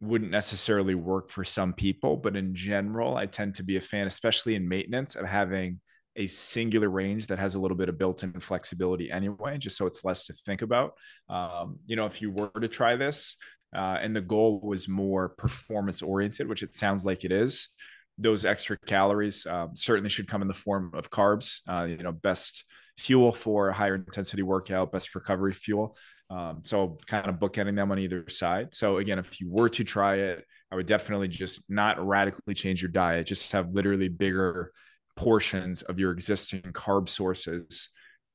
wouldn't 0.00 0.30
necessarily 0.30 0.94
work 0.94 1.30
for 1.30 1.44
some 1.44 1.72
people, 1.72 2.16
but 2.16 2.36
in 2.36 2.54
general, 2.54 3.16
I 3.16 3.26
tend 3.26 3.54
to 3.56 3.62
be 3.62 3.76
a 3.76 3.80
fan, 3.80 4.06
especially 4.06 4.54
in 4.54 4.68
maintenance, 4.68 5.16
of 5.16 5.26
having 5.26 5.80
a 6.16 6.26
singular 6.26 6.88
range 6.88 7.26
that 7.26 7.38
has 7.38 7.54
a 7.54 7.58
little 7.58 7.76
bit 7.76 7.88
of 7.88 7.98
built-in 7.98 8.32
flexibility 8.40 9.10
anyway, 9.10 9.58
just 9.58 9.76
so 9.76 9.86
it's 9.86 10.04
less 10.04 10.26
to 10.26 10.32
think 10.32 10.62
about. 10.62 10.94
Um, 11.28 11.78
you 11.86 11.96
know, 11.96 12.06
if 12.06 12.22
you 12.22 12.30
were 12.30 12.50
to 12.60 12.68
try 12.68 12.96
this, 12.96 13.36
uh, 13.74 13.98
and 14.00 14.14
the 14.14 14.20
goal 14.20 14.60
was 14.62 14.88
more 14.88 15.30
performance 15.30 16.02
oriented, 16.02 16.48
which 16.48 16.62
it 16.62 16.76
sounds 16.76 17.04
like 17.04 17.24
it 17.24 17.32
is, 17.32 17.68
those 18.16 18.44
extra 18.44 18.78
calories 18.86 19.44
um, 19.46 19.70
certainly 19.74 20.08
should 20.08 20.28
come 20.28 20.42
in 20.42 20.48
the 20.48 20.54
form 20.54 20.92
of 20.94 21.10
carbs. 21.10 21.60
Uh, 21.68 21.84
you 21.84 21.96
know, 21.96 22.12
best 22.12 22.64
fuel 22.96 23.32
for 23.32 23.70
a 23.70 23.74
higher 23.74 23.96
intensity 23.96 24.42
workout, 24.42 24.92
best 24.92 25.14
recovery 25.14 25.52
fuel. 25.52 25.96
Um, 26.30 26.60
so 26.62 26.98
kind 27.06 27.28
of 27.28 27.36
bookending 27.36 27.76
them 27.76 27.90
on 27.90 27.98
either 27.98 28.28
side. 28.28 28.68
So 28.72 28.98
again, 28.98 29.18
if 29.18 29.40
you 29.40 29.50
were 29.50 29.68
to 29.70 29.84
try 29.84 30.16
it, 30.16 30.44
I 30.70 30.76
would 30.76 30.86
definitely 30.86 31.28
just 31.28 31.62
not 31.68 32.04
radically 32.04 32.54
change 32.54 32.82
your 32.82 32.90
diet, 32.90 33.26
just 33.26 33.52
have 33.52 33.72
literally 33.72 34.08
bigger 34.08 34.72
portions 35.16 35.82
of 35.82 35.98
your 35.98 36.12
existing 36.12 36.60
carb 36.72 37.08
sources 37.08 37.90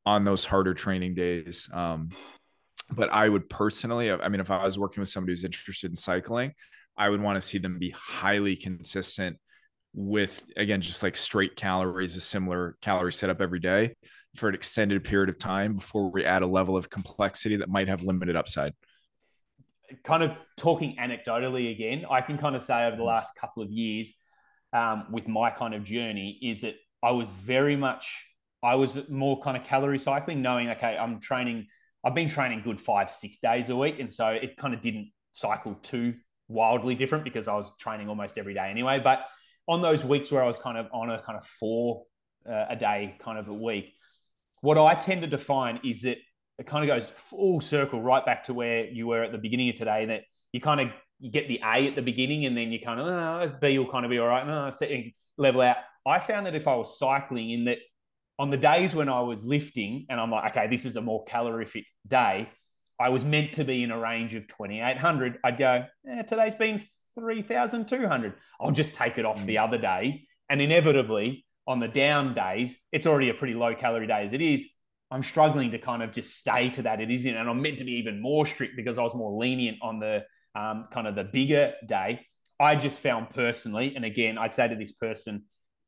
on 0.06 0.24
those 0.24 0.46
harder 0.46 0.74
training 0.74 1.16
days. 1.16 1.70
Um, 1.74 2.10
but 2.92 3.12
I 3.12 3.30
would 3.30 3.50
personally, 3.50 4.12
I 4.12 4.30
mean, 4.30 4.42
if 4.42 4.50
I 4.50 4.64
was 4.64 4.80
working 4.80 5.02
with 5.02 5.10
somebody 5.10 5.34
who's 5.34 5.44
interested 5.44 5.92
in 5.92 5.96
cycling, 5.96 6.54
I 6.98 7.10
would 7.10 7.22
want 7.22 7.36
to 7.36 7.42
see 7.42 7.58
them 7.58 7.80
be 7.80 7.92
highly 7.92 8.56
consistent 8.56 9.38
with, 9.94 10.46
again, 10.58 10.82
just 10.82 11.04
like 11.04 11.16
straight 11.16 11.56
calories, 11.56 12.16
a 12.16 12.22
similar 12.22 12.78
calorie 12.82 13.14
setup 13.14 13.42
every 13.42 13.60
day 13.60 13.96
for 14.36 14.50
an 14.50 14.56
extended 14.56 15.04
period 15.04 15.30
of 15.30 15.38
time 15.38 15.76
before 15.76 16.12
we 16.12 16.26
add 16.26 16.42
a 16.42 16.48
level 16.48 16.78
of 16.78 16.90
complexity 16.90 17.58
that 17.58 17.70
might 17.70 17.88
have 17.88 18.04
limited 18.04 18.36
upside. 18.36 18.74
Kind 20.04 20.24
of 20.24 20.32
talking 20.58 20.96
anecdotally 21.00 21.72
again, 21.72 22.06
I 22.10 22.22
can 22.22 22.38
kind 22.38 22.56
of 22.56 22.62
say 22.62 22.86
over 22.86 22.96
the 22.96 23.04
last 23.04 23.34
couple 23.36 23.64
of 23.64 23.72
years, 23.72 24.14
um, 24.74 25.06
with 25.12 25.28
my 25.28 25.50
kind 25.50 25.74
of 25.74 25.84
journey 25.84 26.38
is 26.42 26.62
that 26.62 26.76
I 27.04 27.12
was 27.12 27.28
very 27.28 27.76
much 27.76 28.26
I 28.62 28.76
was 28.76 28.98
more 29.10 29.40
kind 29.40 29.56
of 29.56 29.64
calorie 29.64 30.00
cycling, 30.00 30.42
knowing 30.42 30.70
okay, 30.72 30.98
I'm 30.98 31.20
training. 31.20 31.68
I've 32.04 32.16
been 32.16 32.28
training 32.30 32.62
good 32.64 32.80
five 32.80 33.10
six 33.10 33.38
days 33.38 33.70
a 33.70 33.76
week, 33.76 34.00
and 34.00 34.14
so 34.14 34.28
it 34.28 34.58
kind 34.58 34.74
of 34.74 34.82
didn't 34.82 35.12
cycle 35.34 35.76
too 35.76 36.16
wildly 36.48 36.96
different 36.96 37.24
because 37.24 37.48
I 37.48 37.56
was 37.56 37.72
training 37.80 38.10
almost 38.10 38.38
every 38.38 38.54
day 38.54 38.70
anyway. 38.70 39.00
But 39.02 39.26
on 39.68 39.82
those 39.82 40.04
weeks 40.04 40.32
where 40.32 40.44
I 40.44 40.48
was 40.48 40.58
kind 40.58 40.78
of 40.78 40.88
on 40.92 41.10
a 41.10 41.22
kind 41.22 41.38
of 41.38 41.46
four 41.46 42.04
uh, 42.50 42.66
a 42.70 42.76
day 42.76 43.16
kind 43.20 43.38
of 43.38 43.48
a 43.48 43.54
week, 43.54 43.94
what 44.62 44.78
I 44.78 44.96
tended 44.96 45.32
to 45.32 45.38
find 45.38 45.80
is 45.86 46.02
that 46.02 46.18
it 46.58 46.68
kind 46.68 46.90
of 46.90 47.00
goes 47.00 47.10
full 47.10 47.62
circle 47.62 48.02
right 48.02 48.26
back 48.26 48.46
to 48.46 48.54
where 48.54 48.90
you 48.90 49.08
were 49.08 49.24
at 49.24 49.32
the 49.32 49.38
beginning 49.38 49.70
of 49.70 49.76
today. 49.76 50.06
That 50.06 50.24
you 50.52 50.60
kind 50.60 50.82
of 50.82 50.88
you 51.20 51.32
get 51.32 51.48
the 51.48 51.60
A 51.64 51.88
at 51.88 51.96
the 51.96 52.02
beginning 52.02 52.46
and 52.46 52.56
then 52.56 52.72
you 52.72 52.80
kind 52.80 53.00
of, 53.00 53.08
oh, 53.08 53.58
B 53.60 53.78
will 53.78 53.92
kind 53.92 54.06
of 54.06 54.12
be 54.12 54.20
all 54.20 54.28
right. 54.28 54.46
No, 54.46 54.70
setting 54.72 55.14
level 55.38 55.62
out. 55.62 55.78
I 56.06 56.20
found 56.20 56.46
that 56.46 56.56
if 56.56 56.68
I 56.68 56.76
was 56.76 56.98
cycling 56.98 57.50
in 57.52 57.66
that 57.66 57.78
on 58.38 58.50
the 58.50 58.58
days 58.58 58.96
when 58.96 59.10
I 59.10 59.22
was 59.22 59.44
lifting 59.44 60.06
and 60.10 60.20
I'm 60.20 60.32
like, 60.32 60.52
okay, 60.52 60.68
this 60.68 60.86
is 60.86 60.96
a 60.96 61.02
more 61.02 61.26
calorific 61.26 61.86
day, 62.08 62.50
I 63.00 63.10
was 63.10 63.24
meant 63.24 63.54
to 63.54 63.64
be 63.64 63.84
in 63.84 63.92
a 63.92 64.00
range 64.00 64.34
of 64.34 64.48
2,800. 64.48 65.40
I'd 65.44 65.58
go, 65.58 65.86
eh, 66.10 66.22
today's 66.24 66.56
been 66.56 66.82
3,200. 67.16 68.34
I'll 68.60 68.72
just 68.72 68.96
take 68.96 69.18
it 69.18 69.26
off 69.26 69.46
the 69.46 69.56
mm. 69.56 69.64
other 69.64 69.78
days. 69.78 70.20
And 70.50 70.62
inevitably, 70.62 71.46
on 71.68 71.80
the 71.80 71.88
down 71.88 72.34
days, 72.34 72.78
it's 72.92 73.06
already 73.06 73.30
a 73.30 73.34
pretty 73.34 73.54
low 73.54 73.76
calorie 73.76 74.08
day 74.08 74.26
as 74.26 74.34
it 74.34 74.42
is. 74.42 74.68
I'm 75.12 75.24
struggling 75.24 75.72
to 75.72 75.80
kind 75.80 76.04
of 76.04 76.12
just 76.12 76.38
stay 76.38 76.70
to 76.72 76.84
that. 76.84 77.02
It 77.02 77.10
isn't, 77.10 77.36
and 77.36 77.50
I'm 77.50 77.62
meant 77.62 77.80
to 77.80 77.84
be 77.84 77.94
even 77.94 78.22
more 78.22 78.46
strict 78.46 78.76
because 78.76 78.98
I 78.98 79.04
was 79.04 79.16
more 79.16 79.40
lenient 79.40 79.78
on 79.82 80.00
the 80.00 80.24
um, 80.56 80.88
kind 80.92 81.08
of 81.08 81.16
the 81.16 81.24
bigger 81.24 81.74
day. 81.86 82.26
I 82.60 82.76
just 82.76 83.02
found 83.02 83.30
personally, 83.30 83.96
and 83.96 84.04
again, 84.04 84.38
I'd 84.38 84.54
say 84.54 84.68
to 84.68 84.76
this 84.76 84.92
person, 84.92 85.46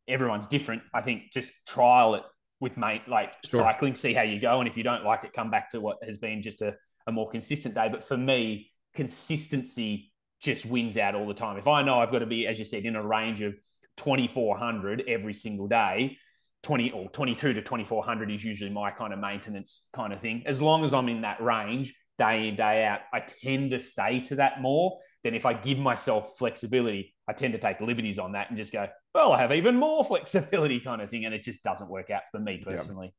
everyone's 0.07 0.47
different. 0.47 0.84
I 0.93 1.01
think 1.01 1.32
just 1.34 1.51
trial 1.68 2.16
it 2.16 2.24
with 2.59 2.78
mate, 2.78 3.01
like 3.07 3.34
sure. 3.45 3.62
cycling, 3.62 3.95
see 3.95 4.14
how 4.14 4.22
you 4.22 4.39
go. 4.39 4.59
And 4.59 4.70
if 4.70 4.78
you 4.78 4.84
don't 4.84 5.03
like 5.03 5.24
it, 5.24 5.34
come 5.34 5.51
back 5.51 5.72
to 5.72 5.82
what 5.82 5.97
has 6.05 6.18
been 6.18 6.41
just 6.41 6.62
a, 6.62 6.76
a 7.07 7.12
more 7.12 7.30
consistent 7.30 7.76
day. 7.76 7.89
But 7.91 8.05
for 8.05 8.16
me, 8.16 8.72
consistency 8.93 10.12
just 10.41 10.66
wins 10.66 10.97
out 10.97 11.16
all 11.16 11.28
the 11.28 11.34
time. 11.34 11.57
If 11.57 11.68
I 11.68 11.82
know 11.82 11.99
I've 11.99 12.12
got 12.12 12.20
to 12.20 12.26
be, 12.26 12.47
as 12.47 12.57
you 12.59 12.66
said, 12.66 12.86
in 12.86 12.95
a 12.95 13.05
range 13.05 13.41
of 13.41 13.53
2400 13.97 15.03
every 15.07 15.34
single 15.34 15.68
day, 15.68 16.18
20 16.64 16.91
or 16.91 17.09
22 17.09 17.53
to 17.53 17.62
2400 17.62 18.32
is 18.32 18.43
usually 18.43 18.70
my 18.70 18.91
kind 18.91 19.14
of 19.14 19.20
maintenance 19.20 19.88
kind 19.93 20.14
of 20.14 20.22
thing. 20.22 20.43
As 20.45 20.62
long 20.62 20.84
as 20.84 20.93
I'm 20.93 21.09
in 21.09 21.22
that 21.22 21.41
range, 21.41 21.93
day 22.22 22.47
in, 22.47 22.55
day 22.55 22.86
out, 22.86 22.99
I 23.11 23.19
tend 23.19 23.72
to 23.72 23.80
stay 23.80 24.19
to 24.22 24.36
that 24.36 24.61
more 24.61 24.99
than 25.24 25.34
if 25.34 25.45
I 25.45 25.53
give 25.53 25.80
myself 25.80 26.38
flexibility. 26.38 27.15
I 27.28 27.34
tend 27.34 27.53
to 27.53 27.59
take 27.59 27.82
liberties 27.82 28.19
on 28.19 28.34
that 28.34 28.49
and 28.49 28.57
just 28.57 28.72
go, 28.72 28.88
well, 29.15 29.34
I 29.34 29.39
have 29.39 29.51
even 29.51 29.76
more 29.76 30.03
flexibility 30.11 30.80
kind 30.80 31.01
of 31.01 31.09
thing. 31.09 31.26
And 31.26 31.34
it 31.34 31.43
just 31.43 31.63
doesn't 31.63 31.89
work 31.89 32.09
out 32.11 32.24
for 32.32 32.39
me 32.39 32.61
personally. 32.63 33.13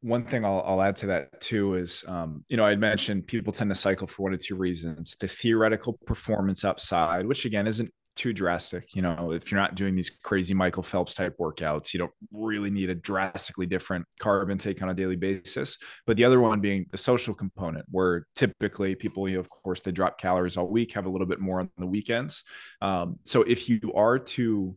One 0.00 0.24
thing 0.24 0.44
I'll, 0.44 0.62
I'll, 0.64 0.82
add 0.82 0.94
to 0.96 1.06
that 1.06 1.40
too 1.40 1.74
is, 1.74 2.04
um, 2.06 2.44
you 2.48 2.56
know, 2.56 2.64
I 2.64 2.76
mentioned 2.76 3.26
people 3.26 3.52
tend 3.52 3.70
to 3.70 3.74
cycle 3.74 4.06
for 4.06 4.22
one 4.22 4.32
or 4.32 4.36
two 4.36 4.54
reasons. 4.54 5.16
The 5.18 5.26
theoretical 5.26 5.98
performance 6.06 6.64
upside, 6.64 7.26
which 7.26 7.44
again 7.44 7.66
isn't 7.66 7.90
too 8.18 8.32
drastic. 8.32 8.96
You 8.96 9.02
know, 9.02 9.30
if 9.30 9.50
you're 9.50 9.60
not 9.60 9.76
doing 9.76 9.94
these 9.94 10.10
crazy 10.10 10.52
Michael 10.52 10.82
Phelps 10.82 11.14
type 11.14 11.36
workouts, 11.40 11.94
you 11.94 11.98
don't 11.98 12.12
really 12.32 12.68
need 12.68 12.90
a 12.90 12.94
drastically 12.94 13.64
different 13.64 14.06
carb 14.20 14.50
intake 14.50 14.82
on 14.82 14.88
a 14.88 14.94
daily 14.94 15.14
basis. 15.14 15.78
But 16.04 16.16
the 16.16 16.24
other 16.24 16.40
one 16.40 16.60
being 16.60 16.86
the 16.90 16.98
social 16.98 17.32
component, 17.32 17.86
where 17.88 18.26
typically 18.34 18.96
people, 18.96 19.28
you 19.28 19.34
know, 19.34 19.40
of 19.40 19.48
course, 19.48 19.82
they 19.82 19.92
drop 19.92 20.18
calories 20.18 20.56
all 20.56 20.66
week, 20.66 20.94
have 20.94 21.06
a 21.06 21.08
little 21.08 21.28
bit 21.28 21.38
more 21.38 21.60
on 21.60 21.70
the 21.78 21.86
weekends. 21.86 22.42
Um, 22.82 23.20
so 23.24 23.42
if 23.42 23.68
you 23.68 23.92
are 23.94 24.18
to 24.18 24.76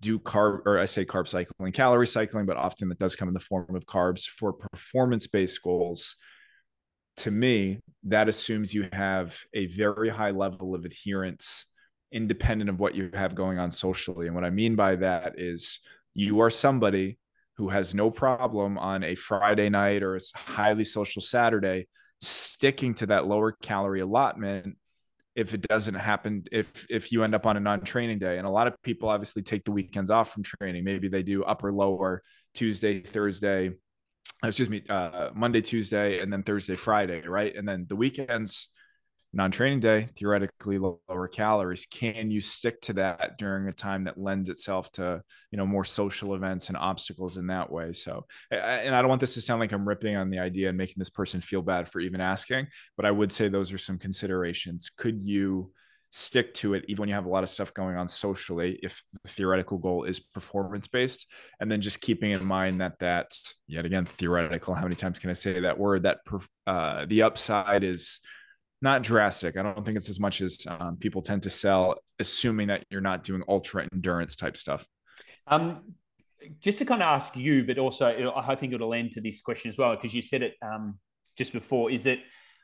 do 0.00 0.20
carb 0.20 0.60
or 0.64 0.78
I 0.78 0.84
say 0.84 1.04
carb 1.04 1.26
cycling, 1.26 1.72
calorie 1.72 2.06
cycling, 2.06 2.46
but 2.46 2.56
often 2.56 2.88
that 2.90 3.00
does 3.00 3.16
come 3.16 3.26
in 3.26 3.34
the 3.34 3.40
form 3.40 3.74
of 3.74 3.86
carbs 3.86 4.24
for 4.24 4.52
performance 4.52 5.26
based 5.26 5.60
goals. 5.62 6.14
To 7.18 7.32
me, 7.32 7.80
that 8.04 8.28
assumes 8.28 8.72
you 8.72 8.88
have 8.92 9.36
a 9.52 9.66
very 9.66 10.08
high 10.08 10.30
level 10.30 10.76
of 10.76 10.84
adherence 10.84 11.66
independent 12.12 12.70
of 12.70 12.78
what 12.78 12.94
you 12.94 13.10
have 13.14 13.34
going 13.34 13.58
on 13.58 13.70
socially. 13.70 14.26
And 14.26 14.34
what 14.34 14.44
I 14.44 14.50
mean 14.50 14.76
by 14.76 14.96
that 14.96 15.34
is 15.38 15.80
you 16.14 16.40
are 16.40 16.50
somebody 16.50 17.18
who 17.56 17.68
has 17.68 17.94
no 17.94 18.10
problem 18.10 18.78
on 18.78 19.02
a 19.02 19.14
Friday 19.14 19.68
night 19.68 20.02
or 20.02 20.16
a 20.16 20.20
highly 20.34 20.84
social 20.84 21.20
Saturday 21.20 21.88
sticking 22.20 22.94
to 22.94 23.06
that 23.06 23.26
lower 23.26 23.52
calorie 23.52 24.00
allotment 24.00 24.76
if 25.36 25.54
it 25.54 25.62
doesn't 25.62 25.94
happen 25.94 26.42
if 26.50 26.86
if 26.90 27.12
you 27.12 27.22
end 27.22 27.34
up 27.34 27.46
on 27.46 27.56
a 27.56 27.60
non-training 27.60 28.18
day. 28.18 28.38
And 28.38 28.46
a 28.46 28.50
lot 28.50 28.66
of 28.66 28.80
people 28.82 29.08
obviously 29.08 29.42
take 29.42 29.64
the 29.64 29.70
weekends 29.70 30.10
off 30.10 30.32
from 30.32 30.42
training. 30.42 30.84
Maybe 30.84 31.08
they 31.08 31.22
do 31.22 31.44
upper 31.44 31.72
lower 31.72 32.22
tuesday 32.54 33.00
thursday 33.00 33.70
excuse 34.42 34.70
me 34.70 34.82
uh, 34.88 35.30
monday 35.34 35.60
tuesday 35.60 36.20
and 36.20 36.32
then 36.32 36.42
thursday 36.42 36.74
friday 36.74 37.22
right? 37.26 37.54
And 37.54 37.68
then 37.68 37.86
the 37.88 37.96
weekends 37.96 38.68
non-training 39.38 39.78
day 39.78 40.08
theoretically 40.16 40.78
lower 40.78 41.28
calories. 41.28 41.86
Can 41.86 42.28
you 42.30 42.40
stick 42.40 42.80
to 42.82 42.92
that 42.94 43.38
during 43.38 43.68
a 43.68 43.72
time 43.72 44.02
that 44.02 44.18
lends 44.18 44.48
itself 44.48 44.90
to 44.92 45.22
you 45.52 45.56
know 45.56 45.64
more 45.64 45.84
social 45.84 46.34
events 46.34 46.68
and 46.68 46.76
obstacles 46.76 47.38
in 47.38 47.46
that 47.46 47.70
way? 47.70 47.92
So 47.92 48.26
and 48.50 48.94
i 48.94 49.00
don't 49.00 49.08
want 49.08 49.20
this 49.20 49.34
to 49.34 49.40
sound 49.40 49.60
like 49.60 49.72
i'm 49.72 49.88
ripping 49.88 50.16
on 50.16 50.28
the 50.28 50.40
idea 50.40 50.68
and 50.68 50.76
making 50.76 50.96
this 50.98 51.08
person 51.08 51.40
feel 51.40 51.62
bad 51.62 51.88
for 51.88 52.00
even 52.00 52.20
asking 52.20 52.66
but 52.96 53.06
i 53.06 53.10
would 53.10 53.32
say 53.32 53.48
those 53.48 53.72
are 53.72 53.78
some 53.78 53.98
considerations. 53.98 54.90
Could 54.96 55.22
you 55.22 55.72
stick 56.10 56.54
to 56.54 56.74
it 56.74 56.84
even 56.88 57.02
when 57.02 57.08
you 57.08 57.14
have 57.14 57.26
a 57.26 57.28
lot 57.28 57.42
of 57.42 57.50
stuff 57.50 57.74
going 57.74 57.96
on 57.96 58.08
socially 58.08 58.78
if 58.82 59.04
the 59.22 59.28
theoretical 59.28 59.76
goal 59.76 60.04
is 60.04 60.18
performance 60.18 60.88
based 60.88 61.26
and 61.60 61.70
then 61.70 61.82
just 61.82 62.00
keeping 62.00 62.30
in 62.30 62.42
mind 62.42 62.80
that 62.80 62.98
that 62.98 63.30
yet 63.66 63.84
again 63.84 64.06
theoretical 64.06 64.74
how 64.74 64.84
many 64.84 64.94
times 64.94 65.18
can 65.18 65.28
i 65.28 65.34
say 65.34 65.60
that 65.60 65.78
word 65.78 66.04
that 66.04 66.18
uh, 66.66 67.04
the 67.08 67.20
upside 67.20 67.84
is 67.84 68.20
not 68.82 69.02
drastic 69.02 69.56
i 69.56 69.62
don't 69.62 69.84
think 69.84 69.96
it's 69.96 70.10
as 70.10 70.20
much 70.20 70.40
as 70.40 70.66
um, 70.68 70.96
people 70.96 71.22
tend 71.22 71.42
to 71.42 71.50
sell 71.50 71.96
assuming 72.18 72.68
that 72.68 72.84
you're 72.90 73.00
not 73.00 73.24
doing 73.24 73.42
ultra 73.48 73.86
endurance 73.92 74.36
type 74.36 74.56
stuff 74.56 74.86
um, 75.46 75.94
just 76.60 76.78
to 76.78 76.84
kind 76.84 77.02
of 77.02 77.06
ask 77.06 77.36
you 77.36 77.64
but 77.64 77.78
also 77.78 78.32
i 78.36 78.54
think 78.54 78.72
it'll 78.72 78.94
end 78.94 79.12
to 79.12 79.20
this 79.20 79.40
question 79.40 79.68
as 79.68 79.78
well 79.78 79.94
because 79.94 80.14
you 80.14 80.22
said 80.22 80.42
it 80.42 80.54
um, 80.62 80.98
just 81.36 81.52
before 81.52 81.90
is 81.90 82.04
that 82.04 82.18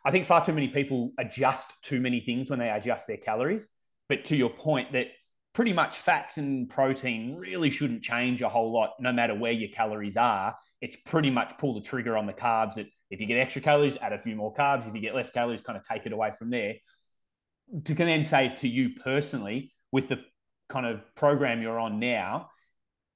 I 0.05 0.11
think 0.11 0.27
far 0.27 0.45
too 0.45 0.53
many 0.53 0.69
people 0.69 1.13
adjust 1.19 1.83
too 1.83 2.01
many 2.01 2.21
things 2.21 2.51
when 2.51 2.59
they 2.59 2.69
adjust 2.69 3.07
their 3.07 3.17
calories. 3.17 3.67
But 4.09 4.27
to 4.27 4.37
your 4.37 4.51
point, 4.51 4.93
that 4.93 5.07
pretty 5.55 5.73
much 5.73 5.97
fats 5.97 6.37
and 6.37 6.69
protein 6.69 7.37
really 7.37 7.71
shouldn't 7.71 8.03
change 8.03 8.43
a 8.43 8.49
whole 8.49 8.71
lot, 8.73 8.95
no 9.01 9.13
matter 9.13 9.35
where 9.35 9.53
your 9.53 9.71
calories 9.71 10.19
are. 10.19 10.57
It's 10.83 10.97
pretty 11.07 11.31
much 11.31 11.57
pull 11.57 11.75
the 11.75 11.81
trigger 11.81 12.19
on 12.19 12.27
the 12.27 12.35
carbs. 12.35 12.75
That 12.75 12.87
if 13.15 13.21
you 13.21 13.27
get 13.27 13.39
extra 13.39 13.63
calories, 13.63 13.97
add 14.03 14.13
a 14.13 14.19
few 14.19 14.35
more 14.35 14.53
carbs. 14.53 14.89
If 14.89 14.95
you 14.95 15.01
get 15.01 15.15
less 15.15 15.31
calories, 15.31 15.63
kind 15.63 15.79
of 15.79 15.85
take 15.85 16.05
it 16.05 16.13
away 16.13 16.33
from 16.37 16.51
there. 16.51 16.75
To 17.85 17.95
can 17.95 18.07
then 18.07 18.25
say 18.25 18.53
to 18.59 18.69
you 18.69 18.91
personally, 19.03 19.73
with 19.93 20.09
the 20.09 20.21
kind 20.69 20.85
of 20.85 21.03
program 21.15 21.63
you're 21.63 21.79
on 21.79 22.01
now, 22.01 22.51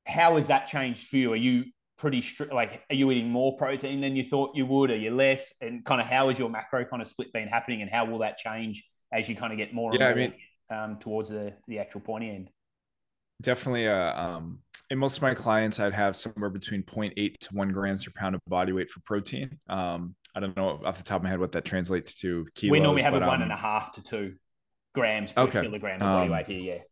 how 0.06 0.36
has 0.36 0.46
that 0.46 0.68
changed 0.68 1.08
for 1.08 1.16
you? 1.16 1.32
Are 1.32 1.36
you 1.36 1.64
pretty 1.98 2.22
strict? 2.22 2.52
Like, 2.52 2.80
are 2.88 2.94
you 2.94 3.10
eating 3.10 3.28
more 3.28 3.56
protein 3.56 4.00
than 4.00 4.14
you 4.14 4.28
thought 4.28 4.54
you 4.54 4.66
would? 4.66 4.92
Are 4.92 4.96
you 4.96 5.10
less? 5.10 5.52
And 5.60 5.84
kind 5.84 6.00
of 6.00 6.06
how 6.06 6.28
is 6.28 6.38
your 6.38 6.48
macro 6.48 6.84
kind 6.84 7.02
of 7.02 7.08
split 7.08 7.32
been 7.32 7.48
happening, 7.48 7.82
and 7.82 7.90
how 7.90 8.06
will 8.06 8.20
that 8.20 8.38
change 8.38 8.88
as 9.12 9.28
you 9.28 9.34
kind 9.34 9.52
of 9.52 9.58
get 9.58 9.74
more 9.74 9.92
yeah, 9.92 10.10
I 10.10 10.14
mean, 10.14 10.34
um, 10.70 10.98
towards 11.00 11.30
the 11.30 11.54
the 11.66 11.80
actual 11.80 12.00
pointy 12.00 12.30
end? 12.30 12.50
Definitely. 13.42 13.88
Uh, 13.88 14.14
um, 14.14 14.60
in 14.90 14.98
most 14.98 15.16
of 15.16 15.22
my 15.22 15.34
clients, 15.34 15.80
I'd 15.80 15.92
have 15.92 16.16
somewhere 16.16 16.50
between 16.50 16.82
0.8 16.82 17.38
to 17.38 17.54
one 17.54 17.72
grams 17.72 18.04
per 18.04 18.12
pound 18.14 18.34
of 18.34 18.40
body 18.46 18.72
weight 18.72 18.90
for 18.90 19.00
protein. 19.00 19.58
Um, 19.68 20.14
I 20.34 20.40
don't 20.40 20.56
know 20.56 20.80
off 20.84 20.98
the 20.98 21.04
top 21.04 21.18
of 21.18 21.22
my 21.24 21.30
head 21.30 21.40
what 21.40 21.52
that 21.52 21.64
translates 21.64 22.14
to. 22.16 22.46
Kilos, 22.54 22.72
we 22.72 22.80
normally 22.80 23.02
have 23.02 23.12
but, 23.12 23.22
a 23.22 23.26
one 23.26 23.36
um, 23.36 23.42
and 23.42 23.52
a 23.52 23.56
half 23.56 23.92
to 23.92 24.02
two 24.02 24.36
grams 24.94 25.32
per 25.32 25.42
okay. 25.42 25.62
kilogram 25.62 25.96
of 25.96 26.06
body 26.06 26.26
um, 26.26 26.32
weight 26.32 26.46
here. 26.46 26.74
Yeah 26.74 26.82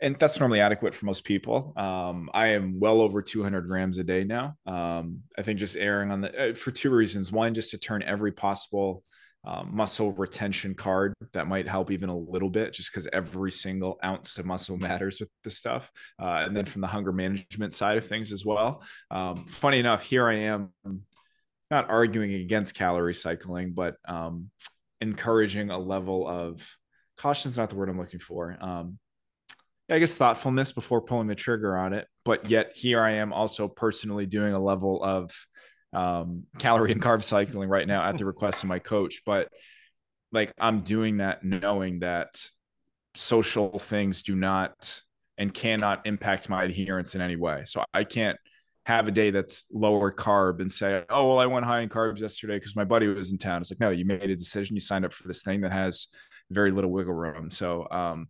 and 0.00 0.16
that's 0.18 0.38
normally 0.38 0.60
adequate 0.60 0.94
for 0.94 1.06
most 1.06 1.24
people. 1.24 1.72
Um, 1.76 2.28
I 2.34 2.48
am 2.48 2.78
well 2.78 3.00
over 3.00 3.22
200 3.22 3.62
grams 3.62 3.98
a 3.98 4.04
day 4.04 4.24
now. 4.24 4.56
Um, 4.66 5.22
I 5.38 5.42
think 5.42 5.58
just 5.58 5.76
airing 5.76 6.10
on 6.10 6.20
the 6.20 6.50
uh, 6.50 6.54
for 6.54 6.70
two 6.70 6.90
reasons. 6.90 7.32
One, 7.32 7.54
just 7.54 7.70
to 7.70 7.78
turn 7.78 8.02
every 8.02 8.32
possible 8.32 9.02
um, 9.46 9.70
muscle 9.72 10.12
retention 10.12 10.74
card 10.74 11.14
that 11.32 11.46
might 11.46 11.68
help 11.68 11.90
even 11.90 12.08
a 12.08 12.16
little 12.16 12.50
bit, 12.50 12.72
just 12.72 12.90
because 12.90 13.08
every 13.12 13.52
single 13.52 13.98
ounce 14.04 14.36
of 14.38 14.46
muscle 14.46 14.76
matters 14.76 15.20
with 15.20 15.28
this 15.44 15.56
stuff. 15.56 15.90
Uh, 16.20 16.44
and 16.46 16.56
then 16.56 16.64
from 16.64 16.80
the 16.80 16.86
hunger 16.86 17.12
management 17.12 17.72
side 17.72 17.96
of 17.96 18.06
things 18.06 18.32
as 18.32 18.44
well. 18.44 18.82
Um, 19.10 19.46
funny 19.46 19.78
enough, 19.78 20.02
here 20.02 20.28
I 20.28 20.34
am, 20.34 20.72
not 21.70 21.90
arguing 21.90 22.34
against 22.34 22.76
calorie 22.76 23.14
cycling, 23.14 23.72
but 23.72 23.96
um, 24.06 24.50
encouraging 25.00 25.70
a 25.70 25.78
level 25.78 26.28
of 26.28 26.64
caution 27.16 27.50
is 27.50 27.56
not 27.56 27.70
the 27.70 27.76
word 27.76 27.88
I'm 27.88 27.98
looking 27.98 28.20
for 28.20 28.56
um, 28.60 28.98
I 29.88 29.98
guess 30.00 30.16
thoughtfulness 30.16 30.72
before 30.72 31.00
pulling 31.00 31.28
the 31.28 31.34
trigger 31.34 31.76
on 31.76 31.92
it. 31.92 32.08
But 32.24 32.50
yet 32.50 32.72
here 32.74 33.00
I 33.00 33.12
am 33.12 33.32
also 33.32 33.68
personally 33.68 34.26
doing 34.26 34.52
a 34.52 34.62
level 34.62 35.02
of 35.02 35.30
um, 35.92 36.44
calorie 36.58 36.92
and 36.92 37.02
carb 37.02 37.22
cycling 37.22 37.68
right 37.68 37.86
now 37.86 38.08
at 38.08 38.18
the 38.18 38.24
request 38.24 38.62
of 38.62 38.68
my 38.68 38.78
coach. 38.78 39.22
But 39.24 39.48
like 40.32 40.52
I'm 40.58 40.80
doing 40.80 41.18
that 41.18 41.44
knowing 41.44 42.00
that 42.00 42.44
social 43.14 43.78
things 43.78 44.22
do 44.22 44.34
not 44.34 45.00
and 45.38 45.52
cannot 45.52 46.06
impact 46.06 46.48
my 46.48 46.64
adherence 46.64 47.14
in 47.14 47.20
any 47.20 47.36
way. 47.36 47.62
So 47.64 47.84
I 47.92 48.04
can't 48.04 48.38
have 48.86 49.08
a 49.08 49.10
day 49.10 49.30
that's 49.30 49.64
lower 49.72 50.12
carb 50.12 50.60
and 50.60 50.70
say, 50.70 51.04
oh, 51.10 51.28
well, 51.28 51.38
I 51.38 51.46
went 51.46 51.66
high 51.66 51.80
in 51.80 51.88
carbs 51.88 52.20
yesterday 52.20 52.56
because 52.56 52.76
my 52.76 52.84
buddy 52.84 53.08
was 53.08 53.32
in 53.32 53.38
town. 53.38 53.60
It's 53.60 53.70
like, 53.70 53.80
no, 53.80 53.90
you 53.90 54.04
made 54.04 54.30
a 54.30 54.36
decision. 54.36 54.76
You 54.76 54.80
signed 54.80 55.04
up 55.04 55.12
for 55.12 55.26
this 55.26 55.42
thing 55.42 55.62
that 55.62 55.72
has 55.72 56.06
very 56.50 56.70
little 56.70 56.90
wiggle 56.90 57.12
room. 57.12 57.50
So, 57.50 57.88
um, 57.90 58.28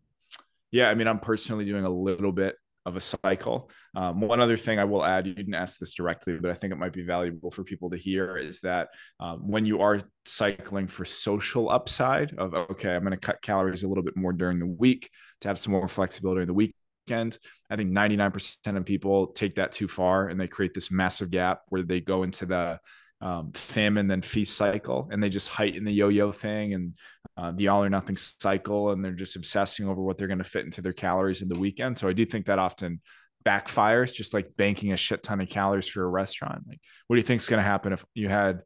yeah, 0.71 0.89
I 0.89 0.95
mean, 0.95 1.09
I'm 1.09 1.21
personally 1.21 1.65
doing 1.65 1.85
a 1.85 1.91
little 1.91 2.33
bit 2.33 2.57
of 2.87 2.97
a 2.97 3.01
cycle. 3.01 3.69
Um, 3.95 4.21
one 4.21 4.41
other 4.41 4.57
thing 4.57 4.79
I 4.79 4.85
will 4.85 5.05
add, 5.05 5.27
you 5.27 5.35
didn't 5.35 5.55
ask 5.55 5.79
this 5.79 5.93
directly, 5.93 6.39
but 6.39 6.51
I 6.51 6.55
think 6.55 6.73
it 6.73 6.77
might 6.77 6.93
be 6.93 7.03
valuable 7.03 7.51
for 7.51 7.65
people 7.65 7.91
to 7.91 7.97
hear 7.99 8.39
is 8.39 8.61
that 8.61 8.89
um, 9.19 9.51
when 9.51 9.67
you 9.67 9.83
are 9.83 10.01
cycling 10.25 10.87
for 10.87 11.05
social 11.05 11.69
upside 11.69 12.33
of, 12.39 12.55
okay, 12.55 12.95
I'm 12.95 13.03
going 13.03 13.11
to 13.11 13.19
cut 13.19 13.43
calories 13.43 13.83
a 13.83 13.89
little 13.89 14.05
bit 14.05 14.17
more 14.17 14.33
during 14.33 14.61
the 14.61 14.67
week 14.67 15.11
to 15.41 15.49
have 15.49 15.59
some 15.59 15.73
more 15.73 15.89
flexibility 15.89 16.43
in 16.43 16.47
the 16.47 16.55
weekend. 16.55 17.39
I 17.69 17.75
think 17.75 17.91
99% 17.91 18.77
of 18.77 18.85
people 18.85 19.29
take 19.29 19.57
that 19.57 19.73
too 19.73 19.89
far 19.89 20.29
and 20.29 20.41
they 20.41 20.47
create 20.47 20.73
this 20.73 20.91
massive 20.93 21.31
gap 21.31 21.63
where 21.69 21.83
they 21.83 22.01
go 22.01 22.23
into 22.23 22.47
the 22.47 22.79
um, 23.21 23.53
famine 23.53 24.09
then 24.09 24.23
feast 24.23 24.57
cycle 24.57 25.09
and 25.11 25.23
they 25.23 25.29
just 25.29 25.49
heighten 25.49 25.85
the 25.85 25.93
yo-yo 25.93 26.33
thing 26.33 26.75
and 26.75 26.95
uh, 27.37 27.53
the 27.55 27.69
all 27.69 27.83
or 27.83 27.89
nothing 27.89 28.17
cycle 28.17 28.91
and 28.91 29.05
they're 29.05 29.13
just 29.13 29.37
obsessing 29.37 29.89
over 29.89 30.03
what 30.03 30.19
they're 30.19 30.29
going 30.29 30.39
to 30.39 30.45
fit 30.45 30.65
into 30.65 30.83
their 30.83 30.93
calories 30.93 31.43
in 31.43 31.49
the 31.49 31.59
weekend. 31.59 31.97
So 31.97 32.09
i 32.09 32.13
do 32.13 32.27
think 32.27 32.47
that 32.47 32.59
often 32.59 33.01
backfires 33.45 34.13
just 34.13 34.35
like 34.35 34.57
banking 34.57 34.93
a 34.93 34.97
shit 34.97 35.23
ton 35.23 35.41
of 35.41 35.49
calories 35.49 35.89
for 35.89 36.03
a 36.03 36.09
restaurant. 36.09 36.65
Like 36.69 36.81
what 37.07 37.17
do 37.17 37.21
you 37.21 37.27
think 37.27 37.41
is 37.41 37.49
going 37.49 37.63
to 37.63 37.69
happen 37.69 37.93
if 37.93 38.05
you 38.15 38.29
had 38.29 38.63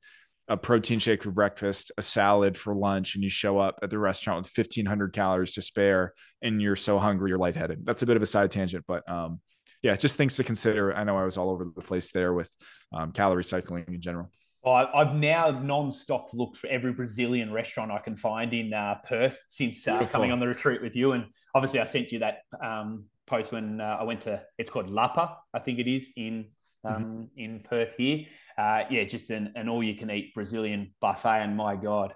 a 0.48 0.56
protein 0.56 0.98
shake 0.98 1.22
for 1.22 1.30
breakfast 1.30 1.92
a 1.96 2.02
salad 2.02 2.58
for 2.58 2.74
lunch 2.74 3.14
and 3.14 3.22
you 3.22 3.30
show 3.30 3.58
up 3.58 3.78
at 3.82 3.90
the 3.90 3.98
restaurant 4.00 4.38
with 4.38 4.66
1500 4.66 5.12
calories 5.12 5.54
to 5.54 5.62
spare 5.62 6.12
and 6.42 6.60
you're 6.60 6.74
so 6.74 6.98
hungry 6.98 7.30
you're 7.30 7.38
lightheaded? 7.38 7.86
That's 7.86 8.02
a 8.02 8.06
bit 8.06 8.16
of 8.16 8.22
a 8.22 8.26
side 8.26 8.50
tangent 8.50 8.84
but 8.88 9.08
um 9.08 9.40
yeah 9.80 9.94
just 9.94 10.16
things 10.16 10.34
to 10.36 10.44
consider. 10.44 10.92
I 10.92 11.04
know 11.04 11.16
i 11.16 11.24
was 11.24 11.36
all 11.36 11.50
over 11.50 11.64
the 11.64 11.82
place 11.82 12.10
there 12.10 12.34
with 12.34 12.50
um, 12.92 13.12
calorie 13.12 13.44
cycling 13.44 13.84
in 13.86 14.00
general 14.00 14.30
I've 14.66 15.14
now 15.14 15.50
non-stop 15.50 16.30
looked 16.34 16.58
for 16.58 16.66
every 16.66 16.92
Brazilian 16.92 17.52
restaurant 17.52 17.90
I 17.90 17.98
can 17.98 18.16
find 18.16 18.52
in 18.52 18.74
uh, 18.74 18.96
Perth 19.06 19.42
since 19.48 19.88
uh, 19.88 20.06
coming 20.06 20.32
on 20.32 20.40
the 20.40 20.46
retreat 20.46 20.82
with 20.82 20.94
you. 20.94 21.12
And 21.12 21.26
obviously, 21.54 21.80
I 21.80 21.84
sent 21.84 22.12
you 22.12 22.18
that 22.18 22.40
um, 22.62 23.04
post 23.26 23.52
when 23.52 23.80
uh, 23.80 23.96
I 24.00 24.04
went 24.04 24.22
to. 24.22 24.42
It's 24.58 24.70
called 24.70 24.90
Lapa, 24.90 25.38
I 25.54 25.60
think 25.60 25.78
it 25.78 25.88
is 25.88 26.10
in 26.16 26.48
um, 26.84 26.94
mm-hmm. 26.94 27.22
in 27.36 27.60
Perth 27.60 27.94
here. 27.96 28.26
Uh, 28.58 28.84
yeah, 28.90 29.04
just 29.04 29.30
an, 29.30 29.52
an 29.56 29.68
all-you-can-eat 29.68 30.34
Brazilian 30.34 30.94
buffet. 31.00 31.42
And 31.42 31.56
my 31.56 31.76
God, 31.76 32.14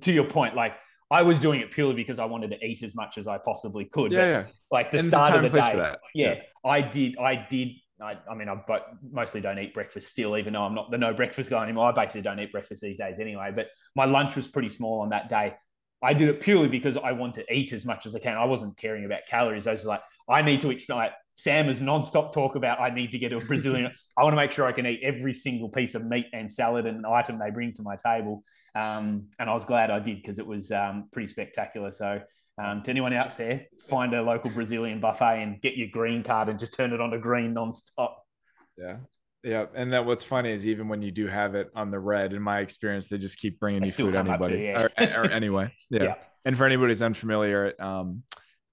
to 0.00 0.12
your 0.12 0.24
point, 0.24 0.54
like 0.54 0.74
I 1.10 1.22
was 1.22 1.38
doing 1.38 1.60
it 1.60 1.70
purely 1.70 1.94
because 1.94 2.18
I 2.18 2.24
wanted 2.24 2.50
to 2.52 2.64
eat 2.64 2.82
as 2.82 2.94
much 2.94 3.18
as 3.18 3.26
I 3.26 3.38
possibly 3.38 3.84
could. 3.84 4.12
Yeah, 4.12 4.26
yeah. 4.26 4.44
Like 4.70 4.92
the 4.92 4.98
and 4.98 5.06
start 5.06 5.44
of 5.44 5.52
the 5.52 5.60
day. 5.60 5.94
Yeah, 6.14 6.34
yeah, 6.34 6.40
I 6.64 6.80
did. 6.80 7.18
I 7.18 7.46
did 7.50 7.68
I, 8.02 8.16
I 8.30 8.34
mean, 8.34 8.48
I 8.48 8.60
but 8.66 8.86
mostly 9.10 9.40
don't 9.40 9.58
eat 9.58 9.74
breakfast 9.74 10.08
still, 10.08 10.36
even 10.36 10.52
though 10.52 10.62
I'm 10.62 10.74
not 10.74 10.90
the 10.90 10.98
no 10.98 11.14
breakfast 11.14 11.50
guy 11.50 11.62
anymore. 11.62 11.86
I 11.88 11.92
basically 11.92 12.22
don't 12.22 12.40
eat 12.40 12.52
breakfast 12.52 12.82
these 12.82 12.98
days 12.98 13.18
anyway. 13.18 13.52
But 13.54 13.68
my 13.94 14.04
lunch 14.04 14.36
was 14.36 14.48
pretty 14.48 14.68
small 14.68 15.00
on 15.00 15.10
that 15.10 15.28
day. 15.28 15.54
I 16.02 16.14
did 16.14 16.28
it 16.28 16.40
purely 16.40 16.68
because 16.68 16.96
I 16.96 17.12
want 17.12 17.34
to 17.36 17.54
eat 17.54 17.72
as 17.72 17.86
much 17.86 18.06
as 18.06 18.16
I 18.16 18.18
can. 18.18 18.36
I 18.36 18.44
wasn't 18.44 18.76
caring 18.76 19.04
about 19.04 19.20
calories. 19.28 19.68
I 19.68 19.72
was 19.72 19.84
like, 19.84 20.00
I 20.28 20.42
need 20.42 20.60
to 20.62 20.70
expect 20.70 20.96
like 20.96 21.12
Sam 21.34 21.68
is 21.68 21.80
nonstop 21.80 22.32
talk 22.32 22.56
about 22.56 22.80
I 22.80 22.90
need 22.90 23.12
to 23.12 23.18
get 23.18 23.32
a 23.32 23.38
Brazilian. 23.38 23.92
I 24.18 24.24
want 24.24 24.32
to 24.32 24.36
make 24.36 24.50
sure 24.50 24.66
I 24.66 24.72
can 24.72 24.86
eat 24.86 25.00
every 25.02 25.32
single 25.32 25.68
piece 25.68 25.94
of 25.94 26.04
meat 26.04 26.26
and 26.32 26.50
salad 26.50 26.86
and 26.86 27.06
item 27.06 27.38
they 27.38 27.50
bring 27.50 27.72
to 27.74 27.82
my 27.82 27.94
table. 27.96 28.42
Um, 28.74 29.28
and 29.38 29.48
I 29.48 29.54
was 29.54 29.64
glad 29.64 29.90
I 29.90 30.00
did 30.00 30.16
because 30.16 30.40
it 30.40 30.46
was 30.46 30.72
um, 30.72 31.08
pretty 31.12 31.28
spectacular. 31.28 31.92
So 31.92 32.20
um, 32.58 32.82
to 32.82 32.90
anyone 32.90 33.12
out 33.12 33.36
there, 33.36 33.66
find 33.88 34.14
a 34.14 34.22
local 34.22 34.50
Brazilian 34.50 35.00
buffet 35.00 35.42
and 35.42 35.60
get 35.60 35.76
your 35.76 35.88
green 35.88 36.22
card 36.22 36.48
and 36.48 36.58
just 36.58 36.74
turn 36.74 36.92
it 36.92 37.00
on 37.00 37.10
to 37.10 37.18
green 37.18 37.54
nonstop. 37.54 38.14
Yeah. 38.76 38.96
Yeah, 39.44 39.66
and 39.74 39.92
that 39.92 40.06
what's 40.06 40.22
funny 40.22 40.52
is 40.52 40.68
even 40.68 40.86
when 40.86 41.02
you 41.02 41.10
do 41.10 41.26
have 41.26 41.56
it 41.56 41.68
on 41.74 41.90
the 41.90 41.98
red, 41.98 42.32
in 42.32 42.40
my 42.40 42.60
experience, 42.60 43.08
they 43.08 43.18
just 43.18 43.38
keep 43.38 43.58
bringing 43.58 43.80
they 43.80 43.88
you 43.88 43.92
food 43.92 44.14
anybody 44.14 44.58
you, 44.58 44.64
yeah. 44.66 44.82
or, 44.82 44.90
or, 44.98 45.24
anyway. 45.30 45.74
Yeah. 45.90 46.02
yeah. 46.02 46.14
And 46.44 46.56
for 46.56 46.64
anybody 46.64 46.92
who's 46.92 47.02
unfamiliar, 47.02 47.74
um, 47.82 48.22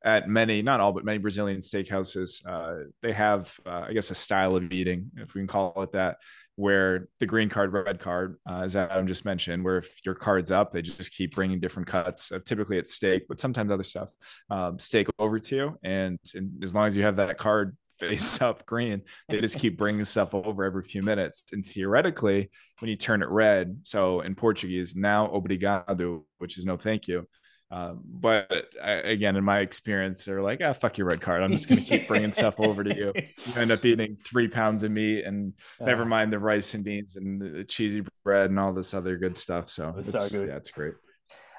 at 0.03 0.29
many, 0.29 0.61
not 0.61 0.79
all, 0.79 0.93
but 0.93 1.03
many 1.03 1.17
Brazilian 1.17 1.59
steakhouses, 1.59 2.45
uh, 2.47 2.85
they 3.01 3.11
have, 3.11 3.53
uh, 3.65 3.85
I 3.87 3.93
guess, 3.93 4.11
a 4.11 4.15
style 4.15 4.55
of 4.55 4.71
eating, 4.71 5.11
if 5.17 5.33
we 5.33 5.41
can 5.41 5.47
call 5.47 5.81
it 5.83 5.91
that, 5.91 6.17
where 6.55 7.07
the 7.19 7.25
green 7.25 7.49
card, 7.49 7.73
red 7.73 7.99
card, 7.99 8.37
uh, 8.49 8.61
as 8.61 8.75
Adam 8.75 9.07
just 9.07 9.25
mentioned, 9.25 9.63
where 9.63 9.77
if 9.77 10.05
your 10.05 10.15
card's 10.15 10.51
up, 10.51 10.71
they 10.71 10.81
just 10.81 11.13
keep 11.13 11.35
bringing 11.35 11.59
different 11.59 11.87
cuts. 11.87 12.31
Uh, 12.31 12.39
typically, 12.45 12.77
it's 12.77 12.93
steak, 12.93 13.23
but 13.27 13.39
sometimes 13.39 13.71
other 13.71 13.83
stuff. 13.83 14.09
Um, 14.49 14.79
steak 14.79 15.07
over 15.19 15.39
to 15.39 15.55
you, 15.55 15.77
and, 15.83 16.17
and 16.33 16.63
as 16.63 16.73
long 16.73 16.87
as 16.87 16.95
you 16.95 17.03
have 17.03 17.17
that 17.17 17.37
card 17.37 17.75
face 17.99 18.41
up 18.41 18.65
green, 18.65 19.01
they 19.27 19.41
just 19.41 19.59
keep 19.59 19.77
bringing 19.77 20.05
stuff 20.05 20.33
over 20.33 20.63
every 20.63 20.83
few 20.83 21.01
minutes. 21.01 21.45
And 21.51 21.65
theoretically, 21.65 22.49
when 22.79 22.89
you 22.89 22.95
turn 22.95 23.21
it 23.21 23.29
red, 23.29 23.79
so 23.83 24.21
in 24.21 24.35
Portuguese, 24.35 24.95
now 24.95 25.27
obrigado, 25.27 26.23
which 26.37 26.57
is 26.57 26.65
no 26.65 26.77
thank 26.77 27.09
you, 27.09 27.27
um, 27.71 28.01
but 28.03 28.51
I, 28.83 28.91
again, 28.91 29.35
in 29.35 29.43
my 29.43 29.59
experience, 29.59 30.25
they're 30.25 30.41
like, 30.41 30.59
"Ah, 30.63 30.73
fuck 30.73 30.97
your 30.97 31.05
red 31.05 31.21
card. 31.21 31.43
I'm 31.43 31.51
just 31.51 31.69
going 31.69 31.83
to 31.83 31.87
keep 31.87 32.07
bringing 32.07 32.31
stuff 32.31 32.59
over 32.59 32.83
to 32.83 32.95
you." 32.95 33.13
You 33.45 33.61
end 33.61 33.71
up 33.71 33.85
eating 33.85 34.15
three 34.15 34.47
pounds 34.47 34.83
of 34.83 34.91
meat, 34.91 35.23
and 35.23 35.53
uh, 35.79 35.85
never 35.85 36.03
mind 36.03 36.33
the 36.33 36.39
rice 36.39 36.73
and 36.73 36.83
beans 36.83 37.15
and 37.15 37.41
the 37.41 37.63
cheesy 37.63 38.03
bread 38.23 38.49
and 38.49 38.59
all 38.59 38.73
this 38.73 38.93
other 38.93 39.17
good 39.17 39.37
stuff. 39.37 39.69
So 39.69 39.93
it's 39.97 40.11
so 40.11 40.27
good. 40.29 40.49
Yeah, 40.49 40.55
it's 40.55 40.71
great. 40.71 40.93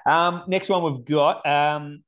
Um, 0.05 0.43
next 0.47 0.69
one 0.69 0.83
we've 0.83 1.05
got 1.05 1.45
um, 1.45 2.03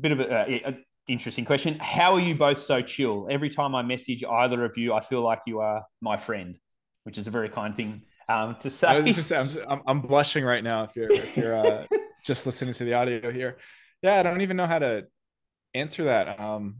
bit 0.00 0.12
of 0.12 0.20
a, 0.20 0.68
uh, 0.68 0.72
interesting 1.08 1.44
question. 1.44 1.78
How 1.80 2.14
are 2.14 2.20
you 2.20 2.34
both 2.34 2.58
so 2.58 2.80
chill? 2.80 3.28
Every 3.30 3.50
time 3.50 3.74
I 3.74 3.82
message 3.82 4.24
either 4.24 4.64
of 4.64 4.76
you, 4.76 4.92
I 4.92 5.00
feel 5.00 5.22
like 5.22 5.40
you 5.46 5.60
are 5.60 5.84
my 6.00 6.16
friend, 6.16 6.58
which 7.04 7.18
is 7.18 7.26
a 7.26 7.30
very 7.30 7.48
kind 7.48 7.76
thing 7.76 8.02
um, 8.28 8.56
to 8.56 8.70
say. 8.70 8.88
I'm, 9.36 9.48
I'm, 9.68 9.82
I'm, 9.86 10.00
blushing 10.00 10.44
right 10.44 10.64
now 10.64 10.84
if 10.84 10.96
you're 10.96 11.12
if 11.12 11.36
you're 11.36 11.54
uh, 11.54 11.86
just 12.24 12.46
listening 12.46 12.74
to 12.74 12.84
the 12.84 12.94
audio 12.94 13.30
here. 13.30 13.58
Yeah, 14.02 14.18
I 14.18 14.22
don't 14.22 14.40
even 14.40 14.56
know 14.56 14.66
how 14.66 14.78
to 14.78 15.04
answer 15.74 16.04
that. 16.04 16.40
Um, 16.40 16.76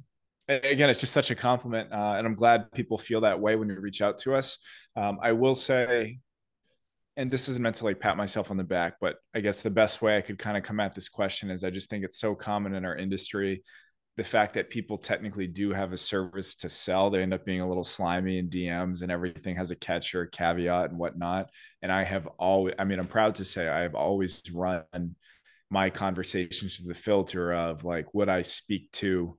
again, 0.48 0.90
it's 0.90 1.00
just 1.00 1.12
such 1.12 1.30
a 1.30 1.34
compliment, 1.34 1.92
uh, 1.92 2.14
and 2.16 2.26
I'm 2.26 2.34
glad 2.34 2.72
people 2.72 2.98
feel 2.98 3.22
that 3.22 3.40
way 3.40 3.56
when 3.56 3.68
you 3.68 3.78
reach 3.78 4.02
out 4.02 4.18
to 4.18 4.34
us. 4.34 4.58
Um, 4.96 5.18
I 5.22 5.32
will 5.32 5.54
say, 5.54 6.18
and 7.16 7.30
this 7.30 7.48
isn't 7.48 7.62
meant 7.62 7.76
to 7.76 7.84
like 7.84 8.00
pat 8.00 8.16
myself 8.16 8.50
on 8.50 8.56
the 8.56 8.64
back, 8.64 8.94
but 9.00 9.16
I 9.34 9.40
guess 9.40 9.62
the 9.62 9.70
best 9.70 10.02
way 10.02 10.16
I 10.16 10.20
could 10.20 10.38
kind 10.38 10.56
of 10.56 10.62
come 10.62 10.80
at 10.80 10.94
this 10.94 11.08
question 11.08 11.50
is 11.50 11.62
I 11.62 11.70
just 11.70 11.88
think 11.88 12.04
it's 12.04 12.18
so 12.18 12.34
common 12.34 12.74
in 12.74 12.84
our 12.84 12.96
industry 12.96 13.62
the 14.16 14.24
fact 14.24 14.54
that 14.54 14.70
people 14.70 14.96
technically 14.96 15.48
do 15.48 15.72
have 15.72 15.92
a 15.92 15.96
service 15.96 16.54
to 16.54 16.68
sell, 16.68 17.10
they 17.10 17.22
end 17.22 17.34
up 17.34 17.44
being 17.44 17.60
a 17.60 17.68
little 17.68 17.84
slimy 17.84 18.38
in 18.38 18.48
DMs 18.48 19.02
and 19.02 19.10
everything 19.10 19.56
has 19.56 19.72
a 19.72 19.76
catch 19.76 20.14
or 20.14 20.22
a 20.22 20.30
caveat 20.30 20.90
and 20.90 20.98
whatnot. 20.98 21.50
And 21.82 21.90
I 21.90 22.04
have 22.04 22.28
always, 22.38 22.74
I 22.78 22.84
mean, 22.84 23.00
I'm 23.00 23.06
proud 23.06 23.36
to 23.36 23.44
say 23.44 23.68
I 23.68 23.80
have 23.80 23.96
always 23.96 24.40
run 24.52 24.84
my 25.74 25.90
conversations 25.90 26.76
through 26.76 26.88
the 26.88 26.94
filter 26.94 27.52
of 27.52 27.84
like, 27.84 28.14
would 28.14 28.28
I 28.28 28.42
speak 28.42 28.90
to, 28.92 29.36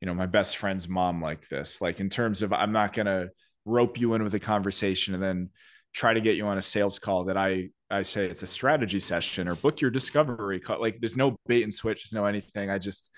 you 0.00 0.06
know, 0.06 0.14
my 0.14 0.26
best 0.26 0.56
friend's 0.56 0.88
mom 0.88 1.20
like 1.20 1.48
this? 1.48 1.80
Like, 1.82 2.00
in 2.00 2.08
terms 2.08 2.42
of, 2.42 2.52
I'm 2.52 2.72
not 2.72 2.94
going 2.94 3.06
to 3.06 3.28
rope 3.64 4.00
you 4.00 4.14
in 4.14 4.22
with 4.22 4.34
a 4.34 4.38
conversation 4.38 5.12
and 5.14 5.22
then 5.22 5.50
try 5.92 6.14
to 6.14 6.20
get 6.20 6.36
you 6.36 6.46
on 6.46 6.56
a 6.56 6.62
sales 6.62 6.98
call 6.98 7.24
that 7.24 7.36
I 7.36 7.70
I 7.90 8.02
say 8.02 8.26
it's 8.26 8.42
a 8.42 8.46
strategy 8.46 9.00
session 9.00 9.48
or 9.48 9.54
book 9.54 9.80
your 9.80 9.90
discovery 9.90 10.60
call. 10.60 10.80
Like 10.80 10.98
there's 11.00 11.16
no 11.16 11.36
bait 11.46 11.62
and 11.62 11.74
switch, 11.74 12.04
there's 12.04 12.20
no 12.20 12.26
anything. 12.26 12.70
I 12.70 12.78
just 12.78 13.10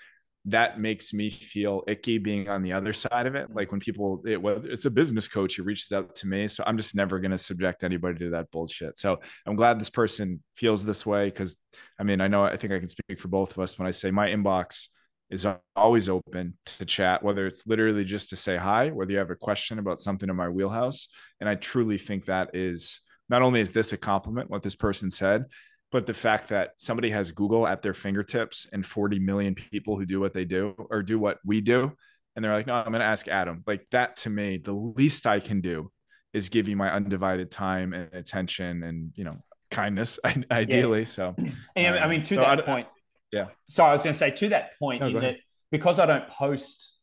that 0.45 0.79
makes 0.79 1.13
me 1.13 1.29
feel 1.29 1.83
icky 1.87 2.17
being 2.17 2.49
on 2.49 2.61
the 2.61 2.73
other 2.73 2.93
side 2.93 3.27
of 3.27 3.35
it. 3.35 3.47
Mm-hmm. 3.47 3.57
Like 3.57 3.71
when 3.71 3.79
people, 3.79 4.21
it, 4.25 4.39
it's 4.65 4.85
a 4.85 4.89
business 4.89 5.27
coach 5.27 5.55
who 5.55 5.63
reaches 5.63 5.91
out 5.91 6.15
to 6.15 6.27
me. 6.27 6.47
So 6.47 6.63
I'm 6.65 6.77
just 6.77 6.95
never 6.95 7.19
going 7.19 7.31
to 7.31 7.37
subject 7.37 7.83
anybody 7.83 8.19
to 8.19 8.29
that 8.31 8.49
bullshit. 8.51 8.97
So 8.97 9.19
I'm 9.45 9.55
glad 9.55 9.79
this 9.79 9.89
person 9.89 10.41
feels 10.55 10.85
this 10.85 11.05
way 11.05 11.25
because 11.25 11.57
I 11.99 12.03
mean, 12.03 12.21
I 12.21 12.27
know, 12.27 12.43
I 12.43 12.57
think 12.57 12.73
I 12.73 12.79
can 12.79 12.87
speak 12.87 13.19
for 13.19 13.27
both 13.27 13.51
of 13.51 13.59
us 13.59 13.77
when 13.77 13.87
I 13.87 13.91
say 13.91 14.11
my 14.11 14.27
inbox 14.29 14.87
is 15.29 15.45
always 15.75 16.09
open 16.09 16.57
to 16.65 16.85
chat, 16.85 17.21
whether 17.21 17.45
it's 17.45 17.67
literally 17.67 18.03
just 18.03 18.29
to 18.29 18.35
say 18.35 18.57
hi, 18.57 18.89
whether 18.89 19.11
you 19.11 19.19
have 19.19 19.29
a 19.29 19.35
question 19.35 19.77
about 19.77 19.99
something 19.99 20.27
in 20.29 20.35
my 20.35 20.49
wheelhouse. 20.49 21.09
And 21.39 21.47
I 21.47 21.55
truly 21.55 21.97
think 21.97 22.25
that 22.25 22.55
is 22.55 23.01
not 23.29 23.43
only 23.43 23.61
is 23.61 23.71
this 23.71 23.93
a 23.93 23.97
compliment, 23.97 24.49
what 24.49 24.63
this 24.63 24.75
person 24.75 25.11
said, 25.11 25.45
but 25.91 26.05
the 26.05 26.13
fact 26.13 26.49
that 26.49 26.71
somebody 26.77 27.09
has 27.09 27.31
Google 27.31 27.67
at 27.67 27.81
their 27.81 27.93
fingertips 27.93 28.67
and 28.71 28.85
40 28.85 29.19
million 29.19 29.55
people 29.55 29.97
who 29.97 30.05
do 30.05 30.19
what 30.19 30.33
they 30.33 30.45
do 30.45 30.75
or 30.89 31.01
do 31.01 31.17
what 31.17 31.39
we 31.43 31.61
do, 31.61 31.93
and 32.35 32.45
they're 32.45 32.53
like, 32.53 32.67
no, 32.67 32.75
I'm 32.75 32.91
going 32.91 32.99
to 32.99 33.05
ask 33.05 33.27
Adam. 33.27 33.63
Like 33.65 33.87
that 33.91 34.17
to 34.17 34.29
me, 34.29 34.57
the 34.57 34.71
least 34.71 35.25
I 35.25 35.39
can 35.39 35.61
do 35.61 35.91
is 36.33 36.49
give 36.49 36.67
you 36.67 36.75
my 36.75 36.91
undivided 36.91 37.49
time 37.49 37.93
and 37.93 38.13
attention 38.13 38.83
and, 38.83 39.11
you 39.15 39.23
know, 39.23 39.37
kindness 39.71 40.19
ideally. 40.51 41.01
Yeah. 41.01 41.05
So, 41.05 41.35
and, 41.75 41.97
I 41.97 42.07
mean, 42.07 42.23
to 42.23 42.35
so 42.35 42.41
that 42.41 42.59
I, 42.59 42.61
point, 42.61 42.87
yeah. 43.31 43.47
So 43.69 43.83
I 43.83 43.93
was 43.93 44.03
going 44.03 44.13
to 44.13 44.19
say 44.19 44.31
to 44.31 44.49
that 44.49 44.77
point, 44.77 45.01
no, 45.01 45.07
in 45.07 45.19
that 45.21 45.37
because 45.71 45.99
I 45.99 46.05
don't 46.05 46.27
post 46.29 46.97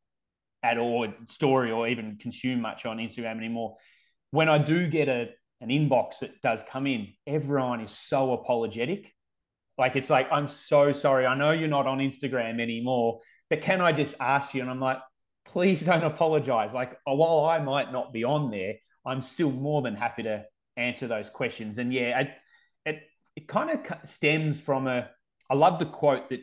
at 0.62 0.78
all 0.78 1.06
story 1.28 1.70
or 1.70 1.88
even 1.88 2.18
consume 2.20 2.60
much 2.60 2.86
on 2.86 2.98
Instagram 2.98 3.36
anymore, 3.36 3.76
when 4.30 4.48
I 4.48 4.58
do 4.58 4.88
get 4.88 5.08
a 5.08 5.28
an 5.60 5.68
inbox 5.68 6.20
that 6.20 6.40
does 6.42 6.62
come 6.68 6.86
in, 6.86 7.08
everyone 7.26 7.80
is 7.80 7.90
so 7.90 8.32
apologetic. 8.32 9.14
Like 9.78 9.96
it's 9.96 10.10
like, 10.10 10.30
I'm 10.32 10.48
so 10.48 10.92
sorry. 10.92 11.26
I 11.26 11.34
know 11.36 11.50
you're 11.50 11.68
not 11.68 11.86
on 11.86 11.98
Instagram 11.98 12.60
anymore, 12.60 13.20
but 13.50 13.62
can 13.62 13.80
I 13.80 13.92
just 13.92 14.16
ask 14.20 14.54
you? 14.54 14.62
And 14.62 14.70
I'm 14.70 14.80
like, 14.80 14.98
please 15.46 15.82
don't 15.82 16.04
apologize. 16.04 16.74
Like 16.74 16.92
uh, 17.08 17.14
while 17.14 17.46
I 17.46 17.58
might 17.58 17.92
not 17.92 18.12
be 18.12 18.24
on 18.24 18.50
there, 18.50 18.74
I'm 19.04 19.22
still 19.22 19.50
more 19.50 19.82
than 19.82 19.94
happy 19.94 20.24
to 20.24 20.44
answer 20.76 21.06
those 21.06 21.28
questions. 21.28 21.78
And 21.78 21.92
yeah, 21.92 22.20
it 22.20 22.30
it, 22.84 23.02
it 23.36 23.48
kind 23.48 23.70
of 23.70 24.08
stems 24.08 24.60
from 24.60 24.86
a. 24.86 25.08
I 25.48 25.54
love 25.54 25.78
the 25.78 25.86
quote 25.86 26.30
that 26.30 26.40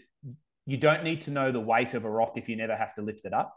you 0.65 0.77
don't 0.77 1.03
need 1.03 1.21
to 1.21 1.31
know 1.31 1.51
the 1.51 1.59
weight 1.59 1.93
of 1.93 2.05
a 2.05 2.09
rock 2.09 2.37
if 2.37 2.47
you 2.47 2.55
never 2.55 2.75
have 2.75 2.95
to 2.95 3.01
lift 3.01 3.25
it 3.25 3.33
up. 3.33 3.53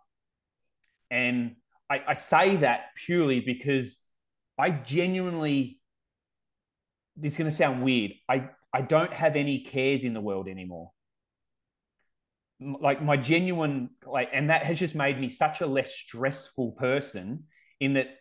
And 1.10 1.56
I, 1.88 2.02
I 2.08 2.14
say 2.14 2.56
that 2.56 2.86
purely 2.96 3.40
because 3.40 3.98
I 4.58 4.70
genuinely, 4.70 5.80
this 7.16 7.32
is 7.32 7.38
going 7.38 7.50
to 7.50 7.56
sound 7.56 7.82
weird. 7.82 8.12
I, 8.28 8.48
I 8.72 8.82
don't 8.82 9.12
have 9.12 9.36
any 9.36 9.60
cares 9.60 10.04
in 10.04 10.14
the 10.14 10.20
world 10.20 10.48
anymore. 10.48 10.92
Like 12.60 13.02
my 13.02 13.16
genuine, 13.16 13.90
like, 14.06 14.30
and 14.32 14.50
that 14.50 14.64
has 14.64 14.78
just 14.78 14.94
made 14.94 15.20
me 15.20 15.28
such 15.28 15.60
a 15.60 15.66
less 15.66 15.92
stressful 15.94 16.72
person 16.72 17.44
in 17.80 17.94
that 17.94 18.16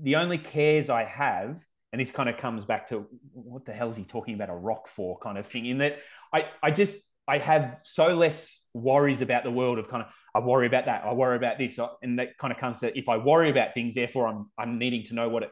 the 0.00 0.16
only 0.16 0.38
cares 0.38 0.88
I 0.88 1.04
have, 1.04 1.62
and 1.92 2.00
this 2.00 2.10
kind 2.10 2.28
of 2.28 2.38
comes 2.38 2.64
back 2.64 2.88
to 2.88 3.06
what 3.32 3.66
the 3.66 3.72
hell 3.72 3.90
is 3.90 3.96
he 3.96 4.04
talking 4.04 4.34
about 4.34 4.48
a 4.48 4.54
rock 4.54 4.88
for 4.88 5.18
kind 5.18 5.36
of 5.36 5.46
thing, 5.46 5.66
in 5.66 5.78
that 5.78 5.98
I, 6.32 6.46
I 6.62 6.70
just, 6.70 6.96
I 7.28 7.38
have 7.38 7.80
so 7.84 8.16
less 8.16 8.68
worries 8.74 9.20
about 9.20 9.44
the 9.44 9.50
world 9.50 9.78
of 9.78 9.88
kind 9.88 10.02
of 10.02 10.08
I 10.34 10.40
worry 10.40 10.66
about 10.66 10.86
that, 10.86 11.04
I 11.04 11.12
worry 11.12 11.36
about 11.36 11.58
this, 11.58 11.78
uh, 11.78 11.88
and 12.02 12.18
that 12.18 12.36
kind 12.38 12.52
of 12.52 12.58
comes 12.58 12.80
to 12.80 12.98
if 12.98 13.08
I 13.08 13.18
worry 13.18 13.50
about 13.50 13.72
things, 13.72 13.94
therefore 13.94 14.26
I'm 14.26 14.50
I'm 14.58 14.78
needing 14.78 15.04
to 15.04 15.14
know 15.14 15.28
what 15.28 15.42
it 15.44 15.50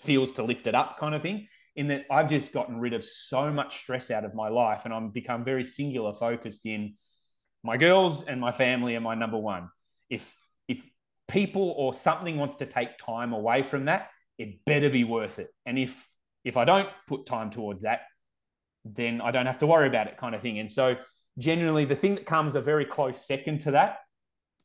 feels 0.00 0.32
to 0.32 0.42
lift 0.42 0.66
it 0.66 0.74
up 0.74 0.98
kind 0.98 1.14
of 1.14 1.22
thing 1.22 1.46
in 1.76 1.88
that 1.88 2.04
I've 2.10 2.28
just 2.28 2.52
gotten 2.52 2.80
rid 2.80 2.92
of 2.94 3.04
so 3.04 3.50
much 3.50 3.78
stress 3.78 4.10
out 4.10 4.24
of 4.24 4.34
my 4.34 4.48
life 4.48 4.82
and 4.84 4.92
I'm 4.92 5.10
become 5.10 5.44
very 5.44 5.64
singular 5.64 6.12
focused 6.12 6.66
in 6.66 6.94
my 7.62 7.76
girls 7.76 8.22
and 8.22 8.40
my 8.40 8.52
family 8.52 8.96
are 8.96 9.00
my 9.00 9.14
number 9.14 9.38
one. 9.38 9.68
If 10.08 10.36
if 10.66 10.82
people 11.28 11.74
or 11.76 11.94
something 11.94 12.36
wants 12.36 12.56
to 12.56 12.66
take 12.66 12.98
time 12.98 13.32
away 13.32 13.62
from 13.62 13.84
that, 13.84 14.10
it 14.38 14.64
better 14.64 14.90
be 14.90 15.04
worth 15.04 15.38
it. 15.38 15.48
And 15.64 15.78
if 15.78 16.08
if 16.44 16.56
I 16.56 16.64
don't 16.64 16.88
put 17.06 17.26
time 17.26 17.50
towards 17.50 17.82
that, 17.82 18.00
then 18.84 19.20
I 19.20 19.30
don't 19.30 19.46
have 19.46 19.58
to 19.58 19.66
worry 19.66 19.86
about 19.86 20.06
it 20.06 20.16
kind 20.16 20.34
of 20.34 20.42
thing. 20.42 20.58
And 20.58 20.72
so 20.72 20.96
generally 21.38 21.84
the 21.84 21.96
thing 21.96 22.16
that 22.16 22.26
comes 22.26 22.54
a 22.56 22.60
very 22.60 22.84
close 22.84 23.26
second 23.26 23.60
to 23.60 23.72
that 23.72 23.98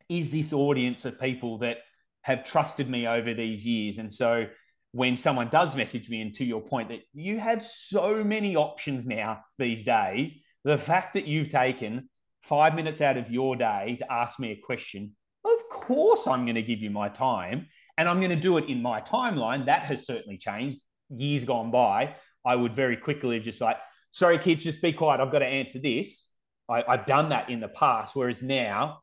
is 0.10 0.32
this 0.32 0.54
audience 0.54 1.06
of 1.06 1.20
people 1.20 1.60
that 1.60 1.78
have 2.22 2.44
trusted 2.44 2.90
me 2.90 3.08
over 3.08 3.34
these 3.34 3.66
years. 3.66 3.98
And 3.98 4.12
so 4.12 4.48
when 4.96 5.18
someone 5.18 5.50
does 5.50 5.76
message 5.76 6.10
me, 6.10 6.22
and 6.22 6.34
to 6.34 6.46
your 6.46 6.62
point, 6.62 6.88
that 6.88 7.02
you 7.14 7.38
have 7.38 7.62
so 7.62 8.24
many 8.24 8.56
options 8.56 9.06
now 9.06 9.42
these 9.60 9.84
days, 9.84 10.34
the 10.64 10.78
fact 10.78 11.16
that 11.16 11.28
you've 11.28 11.50
taken 11.50 12.10
five 12.44 12.74
minutes 12.74 13.02
out 13.02 13.18
of 13.18 13.30
your 13.30 13.58
day 13.58 13.98
to 14.00 14.10
ask 14.10 14.40
me 14.40 14.52
a 14.52 14.66
question, 14.66 15.14
of 15.44 15.70
course 15.70 16.28
I'm 16.28 16.46
going 16.46 16.56
to 16.56 16.62
give 16.62 16.80
you 16.80 16.92
my 16.92 17.10
time 17.10 17.68
and 17.98 18.08
I'm 18.08 18.20
going 18.20 18.30
to 18.30 18.38
do 18.38 18.58
it 18.58 18.70
in 18.70 18.82
my 18.82 19.02
timeline. 19.02 19.66
That 19.66 19.82
has 19.82 20.06
certainly 20.06 20.38
changed. 20.38 20.80
Years 21.10 21.44
gone 21.44 21.72
by, 21.72 22.16
I 22.46 22.56
would 22.56 22.74
very 22.74 22.96
quickly 22.96 23.36
have 23.36 23.44
just 23.44 23.60
like, 23.60 23.78
sorry, 24.12 24.40
kids, 24.40 24.64
just 24.64 24.82
be 24.82 24.94
quiet. 24.94 25.20
I've 25.20 25.32
got 25.32 25.40
to 25.40 25.46
answer 25.46 25.78
this. 25.78 26.32
I, 26.70 26.84
I've 26.88 27.06
done 27.06 27.30
that 27.30 27.50
in 27.50 27.60
the 27.60 27.68
past. 27.68 28.16
Whereas 28.16 28.42
now, 28.42 29.00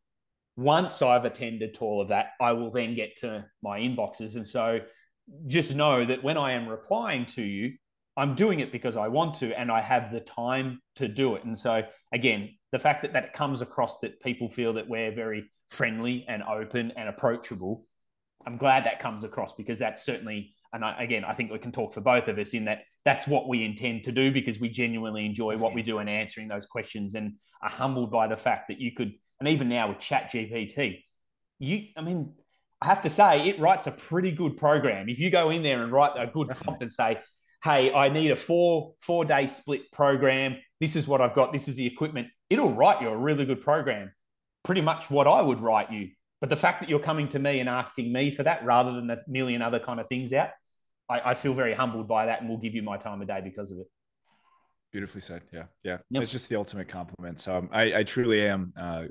once 0.56 1.02
I've 1.02 1.26
attended 1.26 1.74
to 1.74 1.80
all 1.80 2.00
of 2.00 2.08
that, 2.08 2.30
I 2.40 2.52
will 2.52 2.70
then 2.70 2.94
get 2.94 3.16
to 3.16 3.44
my 3.62 3.80
inboxes. 3.80 4.36
And 4.36 4.48
so 4.48 4.80
just 5.46 5.74
know 5.74 6.04
that 6.04 6.22
when 6.22 6.36
I 6.36 6.52
am 6.52 6.68
replying 6.68 7.26
to 7.26 7.42
you, 7.42 7.74
I'm 8.16 8.34
doing 8.34 8.60
it 8.60 8.72
because 8.72 8.96
I 8.96 9.08
want 9.08 9.36
to 9.36 9.58
and 9.58 9.70
I 9.70 9.80
have 9.80 10.12
the 10.12 10.20
time 10.20 10.80
to 10.96 11.08
do 11.08 11.34
it. 11.36 11.44
And 11.44 11.58
so, 11.58 11.82
again, 12.12 12.50
the 12.70 12.78
fact 12.78 13.02
that 13.02 13.14
that 13.14 13.32
comes 13.32 13.62
across 13.62 14.00
that 14.00 14.20
people 14.20 14.50
feel 14.50 14.74
that 14.74 14.88
we're 14.88 15.14
very 15.14 15.50
friendly 15.68 16.26
and 16.28 16.42
open 16.42 16.92
and 16.96 17.08
approachable, 17.08 17.86
I'm 18.46 18.56
glad 18.56 18.84
that 18.84 18.98
comes 19.00 19.24
across 19.24 19.54
because 19.54 19.78
that's 19.78 20.04
certainly, 20.04 20.54
and 20.72 20.84
I, 20.84 21.02
again, 21.02 21.24
I 21.24 21.32
think 21.32 21.50
we 21.50 21.58
can 21.58 21.72
talk 21.72 21.94
for 21.94 22.00
both 22.00 22.28
of 22.28 22.38
us 22.38 22.52
in 22.52 22.66
that 22.66 22.82
that's 23.04 23.26
what 23.26 23.48
we 23.48 23.64
intend 23.64 24.04
to 24.04 24.12
do 24.12 24.30
because 24.30 24.60
we 24.60 24.68
genuinely 24.68 25.24
enjoy 25.24 25.56
what 25.56 25.74
we 25.74 25.82
do 25.82 25.98
and 25.98 26.08
answering 26.08 26.48
those 26.48 26.66
questions 26.66 27.14
and 27.14 27.34
are 27.62 27.70
humbled 27.70 28.10
by 28.10 28.28
the 28.28 28.36
fact 28.36 28.68
that 28.68 28.80
you 28.80 28.92
could, 28.92 29.12
and 29.40 29.48
even 29.48 29.68
now 29.68 29.88
with 29.88 29.98
Chat 29.98 30.30
GPT, 30.30 31.02
you, 31.58 31.86
I 31.96 32.00
mean, 32.02 32.34
I 32.82 32.86
have 32.86 33.02
to 33.02 33.10
say, 33.10 33.48
it 33.48 33.60
writes 33.60 33.86
a 33.86 33.92
pretty 33.92 34.32
good 34.32 34.56
program. 34.56 35.08
If 35.08 35.20
you 35.20 35.30
go 35.30 35.50
in 35.50 35.62
there 35.62 35.84
and 35.84 35.92
write 35.92 36.12
a 36.16 36.26
good 36.26 36.48
prompt 36.48 36.82
and 36.82 36.92
say, 36.92 37.20
"Hey, 37.62 37.92
I 37.92 38.08
need 38.08 38.32
a 38.32 38.36
four 38.36 38.94
four 39.00 39.24
day 39.24 39.46
split 39.46 39.92
program. 39.92 40.56
This 40.80 40.96
is 40.96 41.06
what 41.06 41.20
I've 41.20 41.34
got. 41.34 41.52
This 41.52 41.68
is 41.68 41.76
the 41.76 41.86
equipment." 41.86 42.26
It'll 42.50 42.72
write 42.72 43.00
you 43.00 43.08
a 43.08 43.16
really 43.16 43.44
good 43.44 43.60
program. 43.60 44.10
Pretty 44.64 44.80
much 44.80 45.10
what 45.12 45.28
I 45.28 45.40
would 45.40 45.60
write 45.60 45.92
you. 45.92 46.10
But 46.40 46.50
the 46.50 46.56
fact 46.56 46.80
that 46.80 46.88
you're 46.88 46.98
coming 46.98 47.28
to 47.28 47.38
me 47.38 47.60
and 47.60 47.68
asking 47.68 48.12
me 48.12 48.32
for 48.32 48.42
that 48.42 48.64
rather 48.64 48.92
than 48.92 49.08
a 49.10 49.18
million 49.28 49.62
other 49.62 49.78
kind 49.78 50.00
of 50.00 50.08
things 50.08 50.32
out, 50.32 50.50
I, 51.08 51.30
I 51.30 51.34
feel 51.36 51.54
very 51.54 51.74
humbled 51.74 52.08
by 52.08 52.26
that, 52.26 52.40
and 52.40 52.50
will 52.50 52.58
give 52.58 52.74
you 52.74 52.82
my 52.82 52.96
time 52.96 53.22
of 53.22 53.28
day 53.28 53.40
because 53.44 53.70
of 53.70 53.78
it. 53.78 53.86
Beautifully 54.90 55.20
said. 55.20 55.42
Yeah, 55.52 55.66
yeah. 55.84 55.98
Yep. 56.10 56.24
It's 56.24 56.32
just 56.32 56.48
the 56.48 56.56
ultimate 56.56 56.88
compliment. 56.88 57.38
So 57.38 57.58
um, 57.58 57.68
I, 57.72 57.98
I 57.98 58.02
truly 58.02 58.44
am 58.44 58.72
uh, 58.76 59.04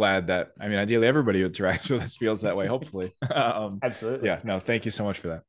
glad 0.00 0.28
that 0.28 0.52
I 0.58 0.66
mean, 0.66 0.78
ideally, 0.78 1.06
everybody 1.06 1.42
who 1.42 1.48
interacts 1.50 1.90
with 1.92 2.00
us 2.00 2.16
feels 2.16 2.40
that 2.40 2.56
way. 2.56 2.66
Hopefully, 2.66 3.14
um, 3.34 3.80
absolutely. 3.82 4.28
Yeah, 4.28 4.40
no, 4.44 4.58
thank 4.58 4.86
you 4.86 4.90
so 4.90 5.04
much 5.04 5.18
for 5.18 5.28
that. 5.28 5.42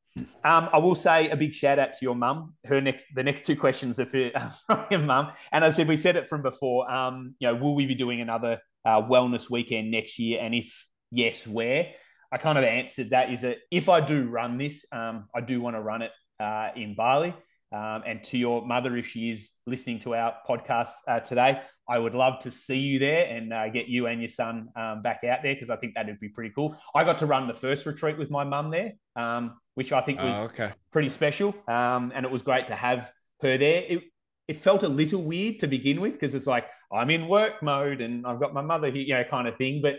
Um, 0.43 0.67
I 0.73 0.77
will 0.77 0.95
say 0.95 1.29
a 1.29 1.37
big 1.37 1.53
shout 1.53 1.79
out 1.79 1.93
to 1.93 1.99
your 2.01 2.15
mum. 2.15 2.55
Her 2.65 2.81
next, 2.81 3.05
the 3.15 3.23
next 3.23 3.45
two 3.45 3.55
questions 3.55 3.97
are 3.97 4.05
for, 4.05 4.29
from 4.67 4.85
your 4.91 4.99
mum. 4.99 5.31
And 5.53 5.63
as 5.63 5.75
I 5.75 5.77
said, 5.77 5.87
we 5.87 5.95
said 5.95 6.17
it 6.17 6.27
from 6.27 6.41
before. 6.41 6.91
Um, 6.91 7.35
you 7.39 7.47
know, 7.47 7.55
will 7.55 7.75
we 7.75 7.85
be 7.85 7.95
doing 7.95 8.19
another 8.19 8.59
uh, 8.83 9.01
wellness 9.01 9.49
weekend 9.49 9.89
next 9.89 10.19
year? 10.19 10.41
And 10.41 10.53
if 10.53 10.85
yes, 11.11 11.47
where? 11.47 11.93
I 12.29 12.37
kind 12.37 12.57
of 12.57 12.65
answered 12.65 13.11
that. 13.11 13.31
Is 13.31 13.41
that 13.41 13.59
if 13.71 13.87
I 13.87 14.01
do 14.01 14.27
run 14.27 14.57
this, 14.57 14.85
um, 14.91 15.29
I 15.33 15.39
do 15.39 15.61
want 15.61 15.77
to 15.77 15.81
run 15.81 16.01
it 16.01 16.11
uh, 16.41 16.71
in 16.75 16.93
Bali. 16.93 17.33
Um, 17.71 18.03
and 18.05 18.23
to 18.25 18.37
your 18.37 18.65
mother, 18.65 18.97
if 18.97 19.07
she 19.07 19.29
is 19.29 19.51
listening 19.65 19.99
to 19.99 20.15
our 20.15 20.33
podcast 20.47 20.91
uh, 21.07 21.21
today, 21.21 21.61
I 21.87 21.97
would 21.97 22.13
love 22.13 22.39
to 22.39 22.51
see 22.51 22.77
you 22.77 22.99
there 22.99 23.25
and 23.25 23.53
uh, 23.53 23.69
get 23.69 23.87
you 23.87 24.07
and 24.07 24.21
your 24.21 24.29
son 24.29 24.69
um, 24.75 25.01
back 25.01 25.23
out 25.23 25.39
there 25.43 25.53
because 25.53 25.69
I 25.69 25.77
think 25.77 25.95
that'd 25.95 26.19
be 26.19 26.29
pretty 26.29 26.51
cool. 26.53 26.77
I 26.95 27.03
got 27.03 27.17
to 27.19 27.25
run 27.25 27.47
the 27.47 27.53
first 27.53 27.85
retreat 27.85 28.17
with 28.17 28.29
my 28.29 28.43
mum 28.43 28.71
there, 28.71 28.93
um, 29.15 29.57
which 29.75 29.91
I 29.91 30.01
think 30.01 30.19
was 30.19 30.37
oh, 30.37 30.43
okay. 30.45 30.71
pretty 30.91 31.09
special. 31.09 31.55
Um, 31.67 32.11
and 32.13 32.25
it 32.25 32.31
was 32.31 32.41
great 32.41 32.67
to 32.67 32.75
have 32.75 33.11
her 33.41 33.57
there. 33.57 33.83
It, 33.87 34.03
it 34.47 34.57
felt 34.57 34.83
a 34.83 34.87
little 34.89 35.21
weird 35.21 35.59
to 35.59 35.67
begin 35.67 36.01
with 36.01 36.13
because 36.13 36.35
it's 36.35 36.47
like 36.47 36.65
I'm 36.91 37.09
in 37.09 37.27
work 37.27 37.63
mode 37.63 38.01
and 38.01 38.25
I've 38.25 38.39
got 38.39 38.53
my 38.53 38.61
mother 38.61 38.89
here, 38.89 39.03
you 39.03 39.13
know, 39.13 39.23
kind 39.23 39.47
of 39.47 39.55
thing. 39.57 39.81
But 39.81 39.95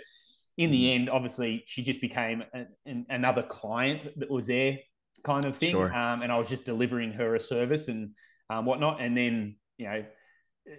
in 0.59 0.71
the 0.71 0.85
mm. 0.85 0.95
end, 0.95 1.11
obviously, 1.11 1.63
she 1.67 1.83
just 1.83 2.01
became 2.01 2.43
an, 2.85 3.07
another 3.09 3.43
client 3.43 4.09
that 4.17 4.31
was 4.31 4.47
there 4.47 4.79
kind 5.23 5.45
of 5.45 5.57
thing. 5.57 5.73
Sure. 5.73 5.93
Um, 5.93 6.23
and 6.23 6.31
I 6.33 6.39
was 6.39 6.49
just 6.49 6.65
delivering 6.65 7.13
her 7.13 7.35
a 7.35 7.41
service 7.41 7.89
and 7.89 8.11
um, 8.51 8.67
whatnot. 8.67 9.01
And 9.01 9.17
then, 9.17 9.57
you 9.79 9.87
know, 9.87 10.05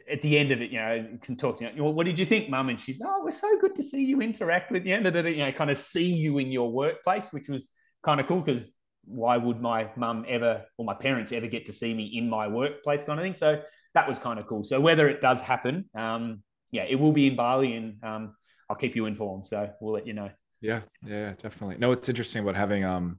at 0.09 0.21
the 0.21 0.37
end 0.37 0.51
of 0.51 0.61
it, 0.61 0.71
you 0.71 0.79
know, 0.79 0.93
you 0.93 1.19
can 1.21 1.35
talk 1.35 1.59
to 1.59 1.65
you 1.65 1.75
know, 1.75 1.89
what 1.89 2.05
did 2.05 2.17
you 2.17 2.25
think, 2.25 2.49
mum? 2.49 2.69
And 2.69 2.79
she's, 2.79 3.01
oh, 3.03 3.21
it 3.21 3.25
was 3.25 3.39
so 3.39 3.59
good 3.59 3.75
to 3.75 3.83
see 3.83 4.03
you 4.03 4.21
interact 4.21 4.71
with 4.71 4.85
you, 4.85 4.95
and 4.95 5.05
you 5.05 5.37
know, 5.37 5.51
kind 5.51 5.69
of 5.69 5.77
see 5.77 6.13
you 6.13 6.37
in 6.37 6.51
your 6.51 6.71
workplace, 6.71 7.27
which 7.31 7.49
was 7.49 7.71
kind 8.03 8.19
of 8.19 8.27
cool 8.27 8.41
because 8.41 8.69
why 9.05 9.35
would 9.35 9.59
my 9.59 9.89
mum 9.97 10.25
ever 10.27 10.63
or 10.77 10.85
my 10.85 10.93
parents 10.93 11.31
ever 11.31 11.47
get 11.47 11.65
to 11.65 11.73
see 11.73 11.93
me 11.93 12.05
in 12.15 12.29
my 12.29 12.47
workplace 12.47 13.03
kind 13.03 13.19
of 13.19 13.25
thing? 13.25 13.33
So 13.33 13.61
that 13.93 14.07
was 14.07 14.19
kind 14.19 14.39
of 14.39 14.47
cool. 14.47 14.63
So 14.63 14.79
whether 14.79 15.09
it 15.09 15.21
does 15.21 15.41
happen, 15.41 15.89
um, 15.95 16.43
yeah, 16.71 16.83
it 16.83 16.95
will 16.95 17.11
be 17.11 17.27
in 17.27 17.35
Bali 17.35 17.75
and 17.75 18.03
um, 18.03 18.35
I'll 18.69 18.77
keep 18.77 18.95
you 18.95 19.05
informed. 19.05 19.45
So 19.45 19.69
we'll 19.81 19.93
let 19.93 20.07
you 20.07 20.13
know. 20.13 20.29
Yeah, 20.61 20.81
yeah, 21.05 21.33
definitely. 21.37 21.75
No, 21.77 21.91
it's 21.91 22.07
interesting 22.07 22.41
about 22.41 22.55
having 22.55 22.85
um 22.85 23.17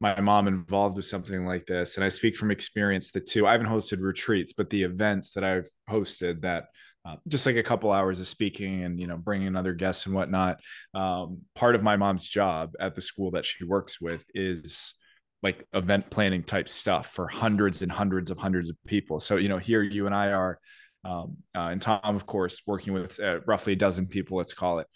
my 0.00 0.20
mom 0.20 0.48
involved 0.48 0.96
with 0.96 1.06
something 1.06 1.44
like 1.44 1.66
this 1.66 1.96
and 1.96 2.04
i 2.04 2.08
speak 2.08 2.36
from 2.36 2.50
experience 2.50 3.10
the 3.10 3.20
two 3.20 3.46
i 3.46 3.52
haven't 3.52 3.66
hosted 3.66 4.00
retreats 4.00 4.52
but 4.52 4.70
the 4.70 4.82
events 4.82 5.32
that 5.32 5.44
i've 5.44 5.68
hosted 5.90 6.40
that 6.42 6.66
uh, 7.04 7.16
just 7.26 7.46
like 7.46 7.56
a 7.56 7.62
couple 7.62 7.90
hours 7.90 8.20
of 8.20 8.26
speaking 8.26 8.84
and 8.84 9.00
you 9.00 9.06
know 9.06 9.16
bringing 9.16 9.56
other 9.56 9.72
guests 9.72 10.06
and 10.06 10.14
whatnot 10.14 10.60
um, 10.94 11.38
part 11.54 11.74
of 11.74 11.82
my 11.82 11.96
mom's 11.96 12.26
job 12.26 12.72
at 12.80 12.94
the 12.94 13.00
school 13.00 13.30
that 13.30 13.46
she 13.46 13.64
works 13.64 14.00
with 14.00 14.24
is 14.34 14.94
like 15.42 15.64
event 15.72 16.10
planning 16.10 16.42
type 16.42 16.68
stuff 16.68 17.06
for 17.08 17.28
hundreds 17.28 17.82
and 17.82 17.92
hundreds 17.92 18.30
of 18.30 18.38
hundreds 18.38 18.70
of 18.70 18.76
people. 18.86 19.20
So 19.20 19.36
you 19.36 19.48
know 19.48 19.58
here 19.58 19.82
you 19.82 20.06
and 20.06 20.14
i 20.14 20.28
are 20.32 20.58
um, 21.04 21.36
uh, 21.56 21.68
and 21.68 21.80
tom 21.80 22.00
of 22.02 22.26
course 22.26 22.60
working 22.66 22.92
with 22.92 23.20
uh, 23.20 23.40
roughly 23.46 23.74
a 23.74 23.76
dozen 23.76 24.06
people 24.06 24.36
let's 24.36 24.52
call 24.52 24.80
it 24.80 24.88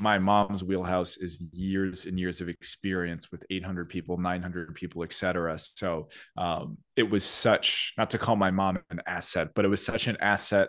my 0.00 0.18
mom's 0.18 0.64
wheelhouse 0.64 1.16
is 1.16 1.42
years 1.52 2.06
and 2.06 2.18
years 2.18 2.40
of 2.40 2.48
experience 2.48 3.30
with 3.30 3.44
800 3.50 3.88
people 3.88 4.16
900 4.18 4.74
people 4.74 5.02
etc 5.02 5.58
so 5.58 6.08
um, 6.36 6.78
it 6.96 7.08
was 7.08 7.24
such 7.24 7.94
not 7.98 8.10
to 8.10 8.18
call 8.18 8.36
my 8.36 8.50
mom 8.50 8.78
an 8.90 9.00
asset 9.06 9.48
but 9.54 9.64
it 9.64 9.68
was 9.68 9.84
such 9.84 10.06
an 10.06 10.16
asset 10.20 10.68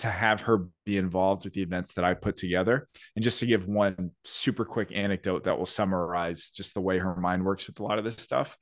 to 0.00 0.08
have 0.08 0.40
her 0.40 0.66
be 0.86 0.96
involved 0.96 1.44
with 1.44 1.52
the 1.52 1.60
events 1.60 1.92
that 1.92 2.04
i 2.04 2.14
put 2.14 2.36
together. 2.36 2.88
And 3.14 3.22
just 3.22 3.40
to 3.40 3.46
give 3.46 3.68
one 3.68 4.12
super 4.24 4.64
quick 4.64 4.92
anecdote 4.94 5.44
that 5.44 5.58
will 5.58 5.66
summarize 5.66 6.50
just 6.50 6.72
the 6.72 6.80
way 6.80 6.98
her 6.98 7.14
mind 7.16 7.44
works 7.44 7.66
with 7.66 7.80
a 7.80 7.82
lot 7.82 7.98
of 7.98 8.04
this 8.04 8.16
stuff 8.16 8.56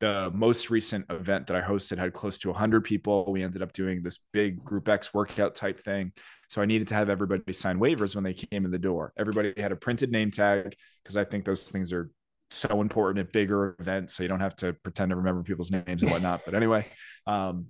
the 0.00 0.30
most 0.34 0.70
recent 0.70 1.04
event 1.10 1.46
that 1.46 1.56
I 1.56 1.60
hosted 1.60 1.98
had 1.98 2.12
close 2.12 2.38
to 2.38 2.48
100 2.48 2.84
people. 2.84 3.30
We 3.30 3.42
ended 3.42 3.62
up 3.62 3.72
doing 3.72 4.02
this 4.02 4.18
big 4.32 4.64
group 4.64 4.88
X 4.88 5.12
workout 5.12 5.54
type 5.54 5.78
thing. 5.80 6.12
So 6.48 6.62
I 6.62 6.66
needed 6.66 6.88
to 6.88 6.94
have 6.94 7.10
everybody 7.10 7.52
sign 7.52 7.78
waivers 7.78 8.14
when 8.14 8.24
they 8.24 8.34
came 8.34 8.64
in 8.64 8.70
the 8.70 8.78
door. 8.78 9.12
Everybody 9.18 9.52
had 9.56 9.72
a 9.72 9.76
printed 9.76 10.10
name 10.10 10.30
tag 10.30 10.74
because 11.02 11.16
I 11.16 11.24
think 11.24 11.44
those 11.44 11.70
things 11.70 11.92
are 11.92 12.10
so 12.50 12.80
important 12.80 13.26
at 13.26 13.32
bigger 13.32 13.76
events. 13.78 14.14
So 14.14 14.22
you 14.22 14.28
don't 14.28 14.40
have 14.40 14.56
to 14.56 14.72
pretend 14.72 15.10
to 15.10 15.16
remember 15.16 15.42
people's 15.42 15.70
names 15.70 16.02
and 16.02 16.10
whatnot. 16.10 16.42
but 16.44 16.54
anyway, 16.54 16.86
um, 17.26 17.66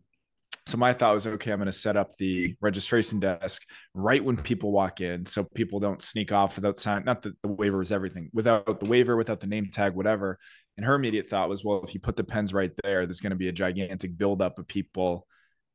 so 0.66 0.78
my 0.78 0.92
thought 0.92 1.14
was, 1.14 1.26
okay, 1.26 1.50
I'm 1.50 1.58
going 1.58 1.66
to 1.66 1.72
set 1.72 1.96
up 1.96 2.16
the 2.16 2.54
registration 2.60 3.18
desk 3.18 3.62
right 3.92 4.22
when 4.22 4.36
people 4.36 4.70
walk 4.70 5.00
in, 5.00 5.26
so 5.26 5.42
people 5.42 5.80
don't 5.80 6.00
sneak 6.00 6.32
off 6.32 6.54
without 6.56 6.78
sign. 6.78 7.04
Not 7.04 7.22
that 7.22 7.34
the 7.42 7.48
waiver 7.48 7.80
is 7.80 7.90
everything, 7.90 8.30
without 8.32 8.78
the 8.78 8.88
waiver, 8.88 9.16
without 9.16 9.40
the 9.40 9.48
name 9.48 9.66
tag, 9.72 9.94
whatever. 9.94 10.38
And 10.80 10.86
her 10.86 10.94
immediate 10.94 11.26
thought 11.26 11.50
was, 11.50 11.62
well, 11.62 11.82
if 11.84 11.92
you 11.92 12.00
put 12.00 12.16
the 12.16 12.24
pens 12.24 12.54
right 12.54 12.72
there, 12.82 13.04
there's 13.04 13.20
going 13.20 13.32
to 13.32 13.36
be 13.36 13.48
a 13.48 13.52
gigantic 13.52 14.16
buildup 14.16 14.58
of 14.58 14.66
people 14.66 15.26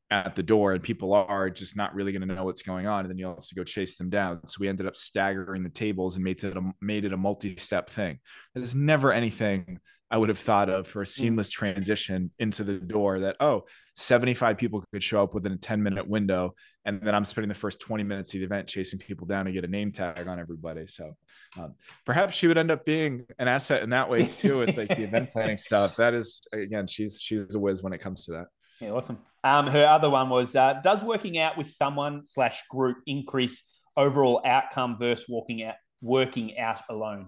at 0.10 0.34
the 0.34 0.42
door, 0.42 0.74
and 0.74 0.82
people 0.82 1.14
are 1.14 1.48
just 1.52 1.78
not 1.78 1.94
really 1.94 2.12
going 2.12 2.28
to 2.28 2.34
know 2.34 2.44
what's 2.44 2.64
going 2.64 2.88
on, 2.88 3.02
and 3.02 3.12
then 3.12 3.20
you'll 3.20 3.36
have 3.36 3.46
to 3.46 3.54
go 3.54 3.64
chase 3.64 3.98
them 3.98 4.10
down. 4.10 4.48
So 4.48 4.58
we 4.62 4.68
ended 4.68 4.88
up 4.88 4.96
staggering 4.96 5.62
the 5.62 5.70
tables 5.70 6.16
and 6.16 6.24
made 6.24 6.44
it 6.44 6.58
a, 6.58 6.72
made 6.82 7.06
it 7.06 7.14
a 7.14 7.18
multi-step 7.18 7.88
thing. 7.88 8.18
There's 8.56 8.74
never 8.74 9.14
anything 9.14 9.78
I 10.10 10.18
would 10.18 10.30
have 10.30 10.40
thought 10.40 10.72
of 10.72 10.88
for 10.88 11.04
a 11.04 11.06
mm. 11.06 11.10
seamless 11.10 11.52
transition 11.52 12.32
into 12.40 12.64
the 12.64 12.80
door 12.80 13.20
that, 13.20 13.36
oh, 13.40 13.66
75 13.98 14.58
people 14.58 14.84
could 14.92 15.04
show 15.04 15.22
up 15.22 15.36
within 15.36 15.52
a 15.52 15.58
10 15.58 15.84
minute 15.84 16.08
window. 16.08 16.56
And 16.86 17.02
then 17.02 17.16
I'm 17.16 17.26
spending 17.26 17.50
the 17.50 17.56
first 17.56 17.80
20 17.80 18.04
minutes 18.04 18.34
of 18.34 18.40
the 18.40 18.46
event 18.46 18.68
chasing 18.68 19.00
people 19.00 19.26
down 19.26 19.46
to 19.46 19.52
get 19.52 19.64
a 19.64 19.68
name 19.68 19.92
tag 19.92 20.28
on 20.28 20.40
everybody. 20.40 20.86
So 20.86 21.16
um, 21.58 21.74
perhaps 22.06 22.36
she 22.36 22.48
would 22.48 22.58
end 22.58 22.70
up 22.70 22.86
being 22.86 23.26
an 23.40 23.48
asset 23.48 23.82
in 23.82 23.90
that 23.90 24.10
way 24.10 24.26
too, 24.28 24.60
with 24.60 24.78
like 24.78 24.90
the 24.90 25.04
event 25.04 25.32
planning 25.32 25.58
stuff. 25.58 25.96
That 25.96 26.14
is, 26.14 26.42
again, 26.54 26.86
she's, 26.88 27.20
she's 27.20 27.56
a 27.56 27.60
whiz 27.60 27.82
when 27.82 27.94
it 27.94 28.00
comes 28.00 28.26
to 28.26 28.34
that. 28.34 28.46
Yeah, 28.80 28.92
awesome. 28.92 29.20
Um, 29.44 29.68
her 29.68 29.86
other 29.86 30.10
one 30.10 30.30
was 30.30 30.56
uh, 30.56 30.76
Does 30.84 31.04
working 31.04 31.38
out 31.38 31.58
with 31.58 31.70
someone 31.70 32.26
slash 32.26 32.64
group 32.70 32.98
increase 33.08 33.64
overall 33.98 34.42
outcome 34.46 34.98
versus 35.00 35.26
walking 35.28 35.64
out, 35.64 35.76
working 36.02 36.58
out 36.58 36.82
alone? 36.90 37.28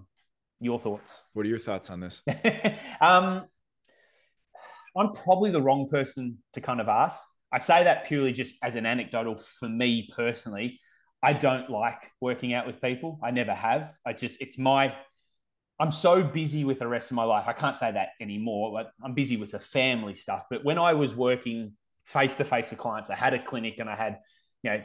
Your 0.60 0.78
thoughts? 0.78 1.22
What 1.32 1.46
are 1.46 1.48
your 1.48 1.58
thoughts 1.58 1.90
on 1.90 2.00
this? 2.00 2.22
um, 3.00 3.44
I'm 4.96 5.12
probably 5.12 5.50
the 5.50 5.62
wrong 5.62 5.88
person 5.88 6.38
to 6.54 6.60
kind 6.60 6.80
of 6.80 6.88
ask. 6.88 7.22
I 7.52 7.58
say 7.58 7.84
that 7.84 8.06
purely 8.06 8.32
just 8.32 8.56
as 8.62 8.76
an 8.76 8.86
anecdotal 8.86 9.36
for 9.36 9.68
me 9.68 10.10
personally. 10.14 10.80
I 11.22 11.32
don't 11.32 11.68
like 11.70 12.10
working 12.20 12.52
out 12.52 12.66
with 12.66 12.80
people. 12.80 13.18
I 13.22 13.30
never 13.30 13.54
have. 13.54 13.92
I 14.06 14.12
just, 14.12 14.40
it's 14.40 14.58
my, 14.58 14.94
I'm 15.80 15.92
so 15.92 16.22
busy 16.22 16.64
with 16.64 16.78
the 16.78 16.86
rest 16.86 17.10
of 17.10 17.16
my 17.16 17.24
life. 17.24 17.44
I 17.46 17.52
can't 17.52 17.74
say 17.74 17.90
that 17.90 18.10
anymore. 18.20 18.72
Like 18.72 18.88
I'm 19.02 19.14
busy 19.14 19.36
with 19.36 19.50
the 19.50 19.58
family 19.58 20.14
stuff. 20.14 20.44
But 20.50 20.64
when 20.64 20.78
I 20.78 20.94
was 20.94 21.14
working 21.14 21.72
face 22.04 22.34
to 22.36 22.44
face 22.44 22.70
with 22.70 22.78
clients, 22.78 23.10
I 23.10 23.14
had 23.14 23.34
a 23.34 23.42
clinic 23.42 23.78
and 23.78 23.88
I 23.88 23.96
had, 23.96 24.18
you 24.62 24.70
know, 24.70 24.82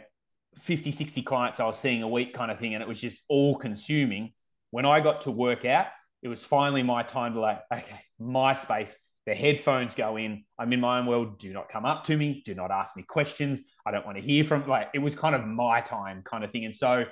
50, 0.57 0.91
60 0.91 1.21
clients 1.23 1.59
I 1.59 1.65
was 1.65 1.77
seeing 1.77 2.03
a 2.03 2.07
week 2.07 2.33
kind 2.33 2.51
of 2.51 2.59
thing. 2.59 2.73
And 2.73 2.81
it 2.81 2.87
was 2.87 3.01
just 3.01 3.23
all 3.27 3.55
consuming 3.55 4.33
when 4.73 4.87
I 4.87 5.01
got 5.01 5.21
to 5.21 5.31
work 5.31 5.65
out, 5.65 5.85
it 6.23 6.29
was 6.29 6.43
finally 6.43 6.81
my 6.81 7.03
time 7.03 7.35
to 7.35 7.39
like, 7.39 7.61
okay, 7.71 7.99
my 8.17 8.53
space. 8.55 8.97
The 9.25 9.33
headphones 9.33 9.95
go 9.95 10.17
in. 10.17 10.43
I'm 10.59 10.73
in 10.73 10.81
my 10.81 10.99
own 10.99 11.05
world. 11.05 11.39
Do 11.39 11.53
not 11.53 11.69
come 11.69 11.85
up 11.85 12.03
to 12.05 12.17
me. 12.17 12.41
Do 12.45 12.55
not 12.55 12.71
ask 12.71 12.95
me 12.97 13.03
questions. 13.03 13.61
I 13.85 13.91
don't 13.91 14.05
want 14.05 14.17
to 14.17 14.23
hear 14.23 14.43
from 14.43 14.67
like 14.67 14.89
it 14.93 14.99
was 14.99 15.15
kind 15.15 15.33
of 15.35 15.45
my 15.45 15.81
time 15.81 16.23
kind 16.23 16.43
of 16.43 16.51
thing. 16.51 16.65
And 16.65 16.75
so 16.75 17.05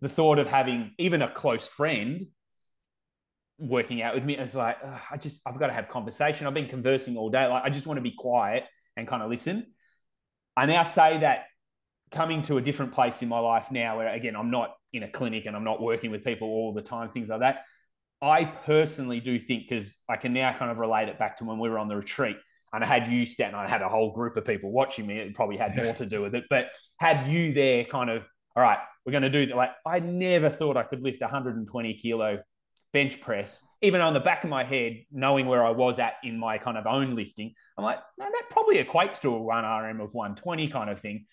the 0.00 0.08
thought 0.08 0.38
of 0.38 0.46
having 0.46 0.92
even 0.98 1.22
a 1.22 1.30
close 1.30 1.66
friend 1.66 2.22
working 3.58 4.02
out 4.02 4.14
with 4.14 4.24
me 4.24 4.36
is 4.36 4.54
like, 4.54 4.76
I 5.10 5.16
just 5.16 5.40
I've 5.46 5.58
got 5.58 5.68
to 5.68 5.72
have 5.72 5.88
conversation. 5.88 6.46
I've 6.46 6.54
been 6.54 6.68
conversing 6.68 7.16
all 7.16 7.30
day. 7.30 7.46
Like 7.46 7.64
I 7.64 7.70
just 7.70 7.86
want 7.86 7.98
to 7.98 8.02
be 8.02 8.14
quiet 8.16 8.64
and 8.96 9.08
kind 9.08 9.22
of 9.22 9.30
listen. 9.30 9.66
I 10.56 10.66
now 10.66 10.84
say 10.84 11.18
that 11.18 11.46
coming 12.10 12.42
to 12.42 12.56
a 12.58 12.62
different 12.62 12.92
place 12.92 13.22
in 13.22 13.28
my 13.28 13.40
life 13.40 13.70
now 13.70 13.96
where 13.96 14.08
again 14.08 14.36
I'm 14.36 14.50
not 14.50 14.74
in 14.92 15.02
a 15.02 15.08
clinic 15.08 15.46
and 15.46 15.56
I'm 15.56 15.64
not 15.64 15.82
working 15.82 16.10
with 16.10 16.24
people 16.24 16.48
all 16.48 16.72
the 16.72 16.82
time, 16.82 17.10
things 17.10 17.28
like 17.28 17.40
that. 17.40 17.64
I 18.22 18.44
personally 18.44 19.20
do 19.20 19.38
think 19.38 19.64
because 19.68 19.96
I 20.08 20.16
can 20.16 20.32
now 20.32 20.52
kind 20.52 20.70
of 20.70 20.78
relate 20.78 21.08
it 21.08 21.18
back 21.18 21.36
to 21.38 21.44
when 21.44 21.58
we 21.58 21.68
were 21.68 21.78
on 21.78 21.88
the 21.88 21.96
retreat 21.96 22.36
and 22.72 22.82
I 22.82 22.86
had 22.86 23.08
you 23.08 23.26
stand, 23.26 23.54
I 23.54 23.68
had 23.68 23.82
a 23.82 23.88
whole 23.88 24.12
group 24.12 24.36
of 24.36 24.44
people 24.44 24.70
watching 24.70 25.06
me. 25.06 25.18
It 25.18 25.34
probably 25.34 25.56
had 25.56 25.76
more 25.76 25.94
to 25.94 26.06
do 26.06 26.22
with 26.22 26.34
it, 26.34 26.44
but 26.50 26.66
had 26.98 27.26
you 27.28 27.52
there 27.52 27.84
kind 27.84 28.10
of, 28.10 28.22
all 28.56 28.62
right, 28.62 28.78
we're 29.04 29.12
going 29.12 29.22
to 29.22 29.30
do 29.30 29.46
that. 29.46 29.56
Like, 29.56 29.70
I 29.86 30.00
never 30.00 30.50
thought 30.50 30.76
I 30.76 30.82
could 30.82 31.02
lift 31.02 31.20
120 31.20 31.94
kilo 31.94 32.38
bench 32.92 33.20
press, 33.20 33.62
even 33.82 34.00
on 34.00 34.14
the 34.14 34.20
back 34.20 34.42
of 34.44 34.50
my 34.50 34.64
head, 34.64 35.04
knowing 35.12 35.46
where 35.46 35.64
I 35.64 35.70
was 35.70 35.98
at 35.98 36.14
in 36.24 36.38
my 36.38 36.58
kind 36.58 36.78
of 36.78 36.86
own 36.86 37.14
lifting. 37.14 37.52
I'm 37.78 37.84
like, 37.84 37.98
no, 38.18 38.24
that 38.24 38.44
probably 38.50 38.82
equates 38.82 39.20
to 39.20 39.34
a 39.34 39.38
one 39.40 39.64
RM 39.64 40.00
of 40.00 40.14
120 40.14 40.68
kind 40.68 40.90
of 40.90 41.00
thing. 41.00 41.26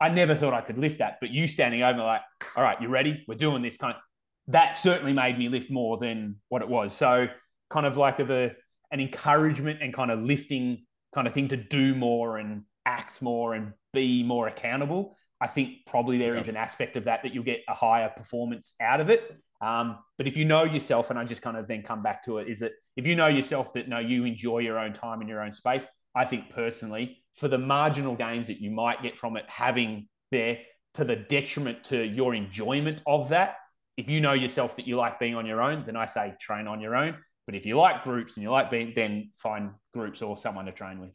I 0.00 0.08
never 0.10 0.34
thought 0.34 0.54
I 0.54 0.60
could 0.60 0.78
lift 0.78 1.00
that, 1.00 1.18
but 1.20 1.30
you 1.30 1.48
standing 1.48 1.82
over 1.82 1.98
like, 1.98 2.20
all 2.56 2.62
right, 2.62 2.80
you 2.80 2.88
ready? 2.88 3.24
We're 3.26 3.34
doing 3.34 3.62
this 3.62 3.76
kind. 3.76 3.96
Of, 3.96 4.00
that 4.48 4.78
certainly 4.78 5.12
made 5.12 5.38
me 5.38 5.48
lift 5.48 5.70
more 5.70 5.98
than 5.98 6.36
what 6.48 6.62
it 6.62 6.68
was. 6.68 6.94
So 6.94 7.28
kind 7.70 7.86
of 7.86 7.96
like 7.96 8.18
a, 8.18 8.52
an 8.90 9.00
encouragement 9.00 9.80
and 9.82 9.92
kind 9.92 10.10
of 10.10 10.20
lifting 10.20 10.84
kind 11.14 11.26
of 11.26 11.34
thing 11.34 11.48
to 11.48 11.56
do 11.56 11.94
more 11.94 12.38
and 12.38 12.62
act 12.84 13.22
more 13.22 13.54
and 13.54 13.72
be 13.92 14.22
more 14.22 14.48
accountable. 14.48 15.16
I 15.40 15.46
think 15.46 15.86
probably 15.86 16.18
there 16.18 16.36
is 16.36 16.48
an 16.48 16.56
aspect 16.56 16.96
of 16.96 17.04
that 17.04 17.22
that 17.22 17.32
you'll 17.32 17.44
get 17.44 17.60
a 17.68 17.74
higher 17.74 18.08
performance 18.08 18.74
out 18.80 19.00
of 19.00 19.08
it. 19.08 19.36
Um, 19.60 19.98
but 20.16 20.26
if 20.26 20.36
you 20.36 20.44
know 20.44 20.64
yourself, 20.64 21.10
and 21.10 21.18
I 21.18 21.24
just 21.24 21.42
kind 21.42 21.56
of 21.56 21.68
then 21.68 21.82
come 21.82 22.02
back 22.02 22.24
to 22.24 22.38
it, 22.38 22.48
is 22.48 22.60
that 22.60 22.72
if 22.96 23.06
you 23.06 23.14
know 23.14 23.28
yourself 23.28 23.72
that 23.74 23.88
no, 23.88 23.98
you 23.98 24.24
enjoy 24.24 24.58
your 24.58 24.78
own 24.78 24.92
time 24.92 25.20
in 25.22 25.28
your 25.28 25.42
own 25.42 25.52
space, 25.52 25.86
I 26.14 26.24
think 26.24 26.50
personally, 26.50 27.22
for 27.36 27.48
the 27.48 27.58
marginal 27.58 28.16
gains 28.16 28.48
that 28.48 28.60
you 28.60 28.70
might 28.70 29.02
get 29.02 29.16
from 29.16 29.36
it 29.36 29.44
having 29.46 30.08
there 30.32 30.58
to 30.94 31.04
the 31.04 31.16
detriment 31.16 31.84
to 31.84 32.02
your 32.02 32.34
enjoyment 32.34 33.02
of 33.06 33.28
that, 33.28 33.56
if 33.98 34.08
you 34.08 34.20
know 34.20 34.32
yourself 34.32 34.76
that 34.76 34.86
you 34.86 34.96
like 34.96 35.18
being 35.18 35.34
on 35.34 35.44
your 35.44 35.60
own, 35.60 35.82
then 35.84 35.96
I 35.96 36.06
say 36.06 36.32
train 36.40 36.68
on 36.68 36.80
your 36.80 36.94
own. 36.94 37.16
But 37.46 37.56
if 37.56 37.66
you 37.66 37.76
like 37.76 38.04
groups 38.04 38.36
and 38.36 38.44
you 38.44 38.50
like 38.50 38.70
being, 38.70 38.92
then 38.94 39.30
find 39.34 39.70
groups 39.92 40.22
or 40.22 40.36
someone 40.36 40.66
to 40.66 40.72
train 40.72 41.00
with. 41.00 41.10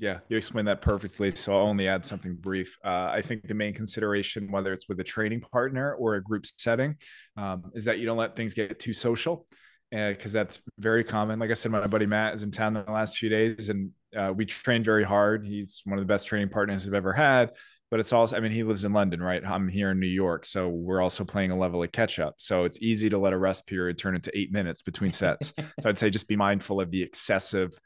Yeah, 0.00 0.18
you 0.28 0.36
explained 0.36 0.66
that 0.66 0.82
perfectly. 0.82 1.32
So 1.36 1.56
I'll 1.56 1.66
only 1.66 1.86
add 1.86 2.04
something 2.04 2.34
brief. 2.34 2.76
Uh, 2.84 3.10
I 3.12 3.22
think 3.22 3.46
the 3.46 3.54
main 3.54 3.74
consideration, 3.74 4.50
whether 4.50 4.72
it's 4.72 4.88
with 4.88 4.98
a 4.98 5.04
training 5.04 5.40
partner 5.40 5.94
or 5.94 6.16
a 6.16 6.22
group 6.22 6.46
setting, 6.46 6.96
um, 7.36 7.70
is 7.74 7.84
that 7.84 8.00
you 8.00 8.06
don't 8.06 8.18
let 8.18 8.34
things 8.34 8.54
get 8.54 8.80
too 8.80 8.92
social 8.92 9.46
because 9.92 10.34
uh, 10.34 10.38
that's 10.40 10.60
very 10.80 11.04
common. 11.04 11.38
Like 11.38 11.52
I 11.52 11.54
said, 11.54 11.70
my 11.70 11.86
buddy 11.86 12.06
Matt 12.06 12.34
is 12.34 12.42
in 12.42 12.50
town 12.50 12.74
the 12.74 12.82
last 12.88 13.18
few 13.18 13.28
days 13.28 13.68
and 13.68 13.92
uh, 14.16 14.32
we 14.34 14.46
trained 14.46 14.84
very 14.84 15.04
hard. 15.04 15.46
He's 15.46 15.82
one 15.84 15.96
of 15.96 16.02
the 16.02 16.12
best 16.12 16.26
training 16.26 16.48
partners 16.48 16.84
I've 16.84 16.94
ever 16.94 17.12
had. 17.12 17.52
But 17.94 18.00
it's 18.00 18.12
also, 18.12 18.36
I 18.36 18.40
mean, 18.40 18.50
he 18.50 18.64
lives 18.64 18.84
in 18.84 18.92
London, 18.92 19.22
right? 19.22 19.40
I'm 19.46 19.68
here 19.68 19.92
in 19.92 20.00
New 20.00 20.08
York. 20.08 20.46
So 20.46 20.68
we're 20.68 21.00
also 21.00 21.24
playing 21.24 21.52
a 21.52 21.56
level 21.56 21.80
of 21.80 21.92
catch 21.92 22.18
up. 22.18 22.34
So 22.38 22.64
it's 22.64 22.82
easy 22.82 23.08
to 23.08 23.18
let 23.18 23.32
a 23.32 23.38
rest 23.38 23.68
period 23.68 23.98
turn 23.98 24.16
into 24.16 24.36
eight 24.36 24.50
minutes 24.50 24.82
between 24.82 25.12
sets. 25.12 25.54
so 25.80 25.88
I'd 25.88 25.96
say 25.96 26.10
just 26.10 26.26
be 26.26 26.34
mindful 26.34 26.80
of 26.80 26.90
the 26.90 27.04
excessive 27.04 27.78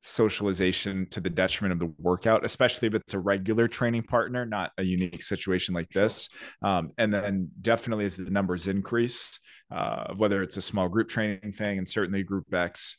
socialization 0.00 1.06
to 1.10 1.20
the 1.20 1.30
detriment 1.30 1.72
of 1.72 1.78
the 1.78 1.94
workout, 2.02 2.44
especially 2.44 2.88
if 2.88 2.94
it's 2.94 3.14
a 3.14 3.18
regular 3.20 3.68
training 3.68 4.02
partner, 4.02 4.44
not 4.44 4.72
a 4.76 4.82
unique 4.82 5.22
situation 5.22 5.72
like 5.72 5.90
this. 5.90 6.28
Um, 6.60 6.90
and 6.98 7.14
then 7.14 7.50
definitely 7.60 8.06
as 8.06 8.16
the 8.16 8.28
numbers 8.28 8.66
increase, 8.66 9.38
uh, 9.70 10.14
whether 10.16 10.42
it's 10.42 10.56
a 10.56 10.60
small 10.60 10.88
group 10.88 11.08
training 11.08 11.52
thing 11.52 11.78
and 11.78 11.88
certainly 11.88 12.24
group 12.24 12.52
X, 12.52 12.96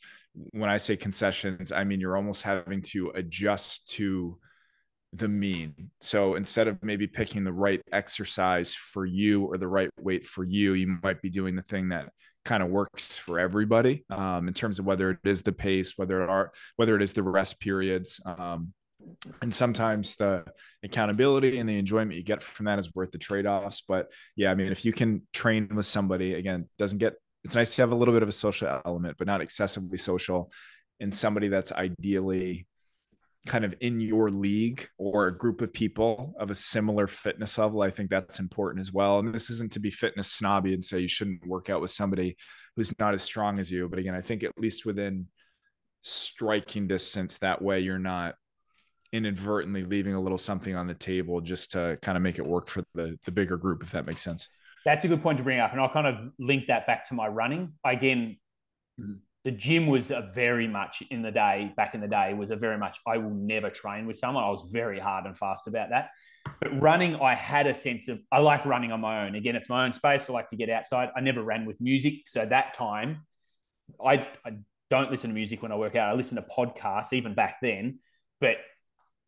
when 0.52 0.70
I 0.70 0.78
say 0.78 0.96
concessions, 0.96 1.70
I 1.70 1.84
mean 1.84 2.00
you're 2.00 2.16
almost 2.16 2.44
having 2.44 2.80
to 2.92 3.10
adjust 3.14 3.90
to 3.96 4.38
the 5.14 5.28
mean. 5.28 5.90
So 6.00 6.34
instead 6.34 6.68
of 6.68 6.82
maybe 6.82 7.06
picking 7.06 7.44
the 7.44 7.52
right 7.52 7.80
exercise 7.92 8.74
for 8.74 9.06
you 9.06 9.44
or 9.44 9.58
the 9.58 9.68
right 9.68 9.90
weight 10.00 10.26
for 10.26 10.44
you, 10.44 10.74
you 10.74 10.98
might 11.02 11.22
be 11.22 11.30
doing 11.30 11.56
the 11.56 11.62
thing 11.62 11.90
that 11.90 12.10
kind 12.44 12.62
of 12.62 12.68
works 12.68 13.16
for 13.16 13.38
everybody 13.38 14.04
um, 14.10 14.48
in 14.48 14.54
terms 14.54 14.78
of 14.78 14.84
whether 14.84 15.10
it 15.10 15.18
is 15.24 15.42
the 15.42 15.52
pace, 15.52 15.94
whether 15.96 16.22
it 16.22 16.28
are 16.28 16.52
whether 16.76 16.96
it 16.96 17.02
is 17.02 17.12
the 17.12 17.22
rest 17.22 17.60
periods. 17.60 18.20
Um, 18.24 18.72
and 19.42 19.54
sometimes 19.54 20.16
the 20.16 20.44
accountability 20.82 21.58
and 21.58 21.68
the 21.68 21.78
enjoyment 21.78 22.16
you 22.16 22.22
get 22.22 22.42
from 22.42 22.66
that 22.66 22.78
is 22.78 22.94
worth 22.94 23.12
the 23.12 23.18
trade-offs. 23.18 23.82
But 23.86 24.10
yeah, 24.34 24.50
I 24.50 24.54
mean, 24.54 24.72
if 24.72 24.84
you 24.84 24.92
can 24.92 25.22
train 25.32 25.68
with 25.74 25.86
somebody, 25.86 26.34
again, 26.34 26.68
doesn't 26.78 26.98
get 26.98 27.14
it's 27.44 27.54
nice 27.54 27.76
to 27.76 27.82
have 27.82 27.92
a 27.92 27.94
little 27.94 28.14
bit 28.14 28.22
of 28.22 28.28
a 28.28 28.32
social 28.32 28.80
element, 28.86 29.16
but 29.18 29.26
not 29.26 29.42
excessively 29.42 29.98
social, 29.98 30.50
and 31.00 31.14
somebody 31.14 31.48
that's 31.48 31.72
ideally 31.72 32.66
kind 33.46 33.64
of 33.64 33.74
in 33.80 34.00
your 34.00 34.30
league 34.30 34.88
or 34.98 35.26
a 35.26 35.36
group 35.36 35.60
of 35.60 35.72
people 35.72 36.34
of 36.38 36.50
a 36.50 36.54
similar 36.54 37.06
fitness 37.06 37.58
level, 37.58 37.82
I 37.82 37.90
think 37.90 38.08
that's 38.08 38.40
important 38.40 38.80
as 38.80 38.92
well. 38.92 39.18
And 39.18 39.34
this 39.34 39.50
isn't 39.50 39.72
to 39.72 39.80
be 39.80 39.90
fitness 39.90 40.32
snobby 40.32 40.72
and 40.72 40.82
say 40.82 41.00
you 41.00 41.08
shouldn't 41.08 41.46
work 41.46 41.68
out 41.68 41.80
with 41.80 41.90
somebody 41.90 42.36
who's 42.76 42.98
not 42.98 43.12
as 43.14 43.22
strong 43.22 43.58
as 43.58 43.70
you. 43.70 43.88
But 43.88 43.98
again, 43.98 44.14
I 44.14 44.22
think 44.22 44.44
at 44.44 44.52
least 44.58 44.86
within 44.86 45.26
striking 46.02 46.86
distance, 46.86 47.38
that 47.38 47.60
way 47.60 47.80
you're 47.80 47.98
not 47.98 48.34
inadvertently 49.12 49.84
leaving 49.84 50.14
a 50.14 50.20
little 50.20 50.38
something 50.38 50.74
on 50.74 50.86
the 50.86 50.94
table 50.94 51.40
just 51.40 51.72
to 51.72 51.98
kind 52.02 52.16
of 52.16 52.22
make 52.22 52.38
it 52.38 52.46
work 52.46 52.68
for 52.68 52.82
the, 52.94 53.18
the 53.26 53.30
bigger 53.30 53.56
group, 53.56 53.82
if 53.82 53.92
that 53.92 54.06
makes 54.06 54.22
sense. 54.22 54.48
That's 54.86 55.04
a 55.04 55.08
good 55.08 55.22
point 55.22 55.38
to 55.38 55.44
bring 55.44 55.60
up. 55.60 55.72
And 55.72 55.80
I'll 55.80 55.92
kind 55.92 56.06
of 56.06 56.16
link 56.38 56.66
that 56.68 56.86
back 56.86 57.08
to 57.08 57.14
my 57.14 57.28
running. 57.28 57.74
Again, 57.84 58.38
mm-hmm 59.00 59.14
the 59.44 59.50
gym 59.50 59.86
was 59.86 60.10
a 60.10 60.30
very 60.34 60.66
much 60.66 61.02
in 61.10 61.20
the 61.20 61.30
day 61.30 61.72
back 61.76 61.94
in 61.94 62.00
the 62.00 62.08
day 62.08 62.32
was 62.32 62.50
a 62.50 62.56
very 62.56 62.78
much 62.78 62.98
I 63.06 63.18
will 63.18 63.34
never 63.34 63.68
train 63.68 64.06
with 64.06 64.18
someone. 64.18 64.42
I 64.42 64.48
was 64.48 64.70
very 64.72 64.98
hard 64.98 65.26
and 65.26 65.36
fast 65.36 65.66
about 65.66 65.90
that. 65.90 66.10
But 66.60 66.80
running, 66.80 67.16
I 67.16 67.34
had 67.34 67.66
a 67.66 67.74
sense 67.74 68.08
of 68.08 68.20
I 68.32 68.38
like 68.38 68.64
running 68.64 68.90
on 68.90 69.00
my 69.00 69.26
own. 69.26 69.34
Again, 69.34 69.54
it's 69.54 69.68
my 69.68 69.84
own 69.84 69.92
space. 69.92 70.28
I 70.28 70.32
like 70.32 70.48
to 70.50 70.56
get 70.56 70.70
outside. 70.70 71.10
I 71.14 71.20
never 71.20 71.42
ran 71.42 71.66
with 71.66 71.80
music, 71.80 72.22
so 72.26 72.44
that 72.44 72.74
time, 72.74 73.26
I, 74.04 74.26
I 74.44 74.56
don't 74.90 75.10
listen 75.10 75.30
to 75.30 75.34
music 75.34 75.62
when 75.62 75.72
I 75.72 75.76
work 75.76 75.94
out. 75.94 76.08
I 76.08 76.14
listen 76.14 76.36
to 76.36 76.42
podcasts 76.42 77.12
even 77.12 77.34
back 77.34 77.56
then. 77.60 77.98
But 78.40 78.56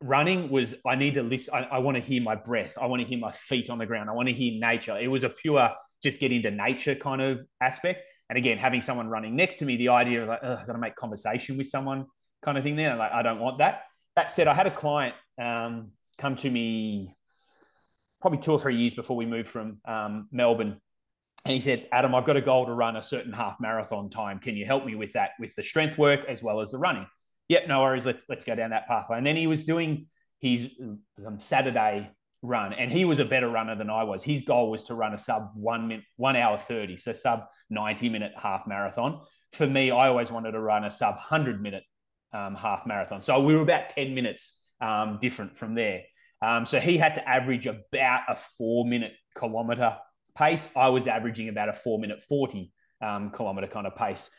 running 0.01 0.49
was 0.49 0.75
I 0.85 0.95
need 0.95 1.15
to 1.15 1.23
listen. 1.23 1.53
I, 1.53 1.63
I 1.63 1.77
want 1.79 1.97
to 1.97 2.03
hear 2.03 2.21
my 2.21 2.35
breath. 2.35 2.75
I 2.79 2.87
want 2.87 3.01
to 3.01 3.07
hear 3.07 3.19
my 3.19 3.31
feet 3.31 3.69
on 3.69 3.77
the 3.77 3.85
ground. 3.85 4.09
I 4.09 4.13
want 4.13 4.29
to 4.29 4.33
hear 4.33 4.59
nature. 4.59 4.97
It 4.97 5.09
was 5.09 5.23
a 5.23 5.29
pure 5.29 5.71
just 6.03 6.19
get 6.19 6.31
into 6.31 6.51
nature 6.51 6.95
kind 6.95 7.21
of 7.21 7.39
aspect. 7.61 8.01
And 8.29 8.37
again, 8.37 8.57
having 8.57 8.81
someone 8.81 9.07
running 9.07 9.35
next 9.35 9.59
to 9.59 9.65
me, 9.65 9.77
the 9.77 9.89
idea 9.89 10.23
of 10.23 10.27
like, 10.27 10.43
I've 10.43 10.67
got 10.67 10.73
to 10.73 10.79
make 10.79 10.95
conversation 10.95 11.57
with 11.57 11.67
someone 11.67 12.05
kind 12.41 12.57
of 12.57 12.63
thing 12.63 12.75
there. 12.75 12.95
Like, 12.95 13.11
I 13.11 13.21
don't 13.21 13.39
want 13.39 13.59
that. 13.59 13.83
That 14.15 14.31
said, 14.31 14.47
I 14.47 14.53
had 14.53 14.67
a 14.67 14.71
client 14.71 15.15
um, 15.41 15.91
come 16.17 16.35
to 16.37 16.49
me 16.49 17.15
probably 18.19 18.39
two 18.39 18.51
or 18.51 18.59
three 18.59 18.75
years 18.75 18.93
before 18.93 19.15
we 19.15 19.25
moved 19.25 19.47
from 19.47 19.79
um, 19.85 20.27
Melbourne. 20.31 20.81
And 21.45 21.53
he 21.53 21.61
said, 21.61 21.87
Adam, 21.91 22.13
I've 22.15 22.25
got 22.25 22.35
a 22.35 22.41
goal 22.41 22.65
to 22.65 22.73
run 22.73 22.97
a 22.97 23.03
certain 23.03 23.31
half 23.31 23.57
marathon 23.61 24.09
time. 24.09 24.39
Can 24.39 24.57
you 24.57 24.65
help 24.65 24.85
me 24.85 24.95
with 24.95 25.13
that, 25.13 25.31
with 25.39 25.55
the 25.55 25.63
strength 25.63 25.97
work 25.97 26.25
as 26.27 26.43
well 26.43 26.59
as 26.59 26.71
the 26.71 26.77
running? 26.77 27.07
Yep, 27.47 27.67
no 27.69 27.81
worries. 27.81 28.05
Let's 28.05 28.25
let's 28.27 28.43
go 28.43 28.55
down 28.55 28.71
that 28.71 28.87
pathway. 28.87 29.17
And 29.17 29.25
then 29.25 29.37
he 29.37 29.47
was 29.47 29.63
doing 29.63 30.07
his 30.41 30.69
um, 31.25 31.39
Saturday 31.39 32.11
run, 32.47 32.73
and 32.73 32.91
he 32.91 33.05
was 33.05 33.19
a 33.19 33.25
better 33.25 33.49
runner 33.49 33.75
than 33.75 33.89
I 33.89 34.03
was. 34.03 34.23
His 34.23 34.41
goal 34.41 34.71
was 34.71 34.83
to 34.85 34.95
run 34.95 35.13
a 35.13 35.17
sub 35.17 35.51
one 35.53 35.87
minute, 35.87 36.05
one 36.15 36.35
hour 36.35 36.57
thirty, 36.57 36.97
so 36.97 37.13
sub 37.13 37.45
ninety 37.69 38.09
minute 38.09 38.31
half 38.35 38.65
marathon. 38.67 39.21
For 39.51 39.67
me, 39.67 39.91
I 39.91 40.07
always 40.07 40.31
wanted 40.31 40.51
to 40.51 40.59
run 40.59 40.83
a 40.83 40.91
sub 40.91 41.15
hundred 41.17 41.61
minute 41.61 41.83
um, 42.33 42.55
half 42.55 42.85
marathon. 42.85 43.21
So 43.21 43.39
we 43.39 43.55
were 43.55 43.61
about 43.61 43.89
ten 43.89 44.15
minutes 44.15 44.63
um, 44.81 45.19
different 45.21 45.57
from 45.57 45.75
there. 45.75 46.03
Um, 46.41 46.65
so 46.65 46.79
he 46.79 46.97
had 46.97 47.15
to 47.15 47.27
average 47.27 47.67
about 47.67 48.21
a 48.27 48.35
four 48.35 48.85
minute 48.85 49.13
kilometer 49.35 49.97
pace. 50.37 50.67
I 50.75 50.89
was 50.89 51.07
averaging 51.07 51.49
about 51.49 51.69
a 51.69 51.73
four 51.73 51.99
minute 51.99 52.21
forty 52.23 52.71
um, 53.01 53.31
kilometer 53.31 53.67
kind 53.67 53.87
of 53.87 53.95
pace 53.95 54.29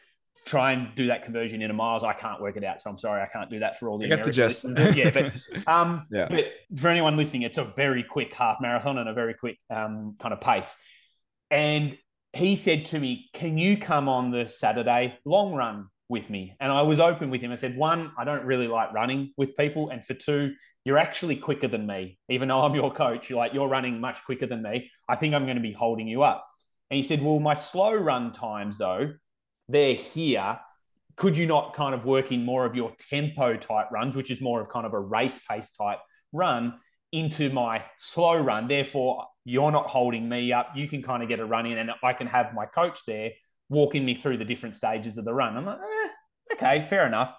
try 0.45 0.73
and 0.73 0.95
do 0.95 1.07
that 1.09 1.25
conversion 1.25 1.63
into 1.63 1.75
miles. 1.75 2.03
I 2.03 2.13
can't 2.13 2.41
work 2.41 2.57
it 2.57 2.65
out, 2.65 2.81
so 2.81 2.91
I'm 2.91 2.99
sorry, 2.99 3.23
I 3.23 3.27
can't 3.27 3.51
do 3.51 3.61
that 3.61 3.79
for 3.79 3.89
all 3.89 3.99
the. 3.99 4.07
I 4.07 4.09
get 4.09 4.25
the 4.25 4.33
gist. 4.33 4.65
yeah, 4.95 5.11
but 5.11 5.33
um, 5.67 6.07
yeah. 6.11 6.27
but 6.29 6.47
for 6.77 6.89
anyone 6.89 7.17
listening, 7.17 7.43
it's 7.43 7.59
a 7.59 7.65
very 7.65 8.03
quick 8.03 8.33
half 8.33 8.61
marathon 8.61 8.99
and 8.99 9.09
a 9.09 9.13
very 9.13 9.35
quick 9.35 9.59
um, 9.71 10.17
kind 10.19 10.33
of 10.33 10.41
pace. 10.41 10.77
And 11.51 11.97
he 12.33 12.57
said 12.57 12.87
to 12.87 12.99
me, 12.99 13.29
"Can 13.33 13.59
you 13.59 13.77
come 13.77 14.09
on 14.09 14.31
the 14.31 14.49
Saturday 14.49 15.19
long 15.25 15.53
run 15.53 15.89
with 16.09 16.31
me?" 16.31 16.57
And 16.61 16.73
I 16.73 16.83
was 16.83 17.01
open 17.01 17.31
with 17.31 17.41
him. 17.41 17.53
I 17.53 17.57
said, 17.57 17.77
"One, 17.77 18.13
I 18.17 18.25
don't 18.25 18.45
really 18.45 18.69
like 18.69 18.93
running 18.93 19.33
with 19.37 19.57
people, 19.57 19.91
and 19.91 20.05
for 20.05 20.15
two, 20.15 20.55
you're 20.85 20.99
actually 20.99 21.37
quicker 21.37 21.69
than 21.69 21.87
me. 21.87 22.19
Even 22.29 22.49
though 22.49 22.61
I'm 22.63 22.75
your 22.75 22.93
coach, 22.93 23.29
you're 23.29 23.39
like 23.39 23.55
you're 23.55 23.69
running 23.69 24.01
much 24.01 24.25
quicker 24.25 24.47
than 24.47 24.63
me. 24.63 24.91
I 25.09 25.17
think 25.17 25.35
I'm 25.35 25.45
going 25.45 25.57
to 25.57 25.63
be 25.63 25.73
holding 25.73 26.09
you 26.09 26.23
up." 26.23 26.47
And 26.91 26.97
he 26.97 27.03
said, 27.03 27.23
"Well, 27.23 27.39
my 27.39 27.55
slow 27.55 27.93
run 27.93 28.33
times 28.33 28.79
though." 28.79 29.13
They're 29.69 29.95
here. 29.95 30.59
Could 31.17 31.37
you 31.37 31.47
not 31.47 31.75
kind 31.75 31.95
of 31.95 32.05
work 32.05 32.31
in 32.31 32.45
more 32.45 32.65
of 32.65 32.77
your 32.77 32.93
tempo 32.99 33.57
type 33.57 33.91
runs, 33.91 34.15
which 34.15 34.31
is 34.31 34.41
more 34.41 34.61
of 34.61 34.69
kind 34.69 34.87
of 34.87 34.95
a 34.95 35.01
race 35.01 35.41
pace 35.49 35.71
type 35.71 35.99
run, 36.33 36.75
into 37.13 37.51
my 37.51 37.85
slow 37.99 38.37
run? 38.37 38.69
Therefore, 38.69 39.27
you're 39.45 39.73
not 39.73 39.87
holding 39.87 40.29
me 40.29 40.53
up. 40.53 40.73
You 40.77 40.89
can 40.89 41.03
kind 41.03 41.23
of 41.23 41.29
get 41.29 41.41
a 41.41 41.45
run 41.45 41.67
in, 41.67 41.79
and 41.79 41.91
I 42.03 42.13
can 42.13 42.27
have 42.29 42.55
my 42.55 42.67
coach 42.67 43.01
there 43.07 43.33
walking 43.69 44.05
me 44.05 44.15
through 44.15 44.39
the 44.39 44.45
different 44.45 44.77
stages 44.77 45.19
of 45.19 45.25
the 45.25 45.35
run. 45.35 45.57
I'm 45.57 45.67
like, 45.67 45.79
eh, 45.79 46.09
okay, 46.55 46.87
fair 46.89 47.07
enough. 47.07 47.35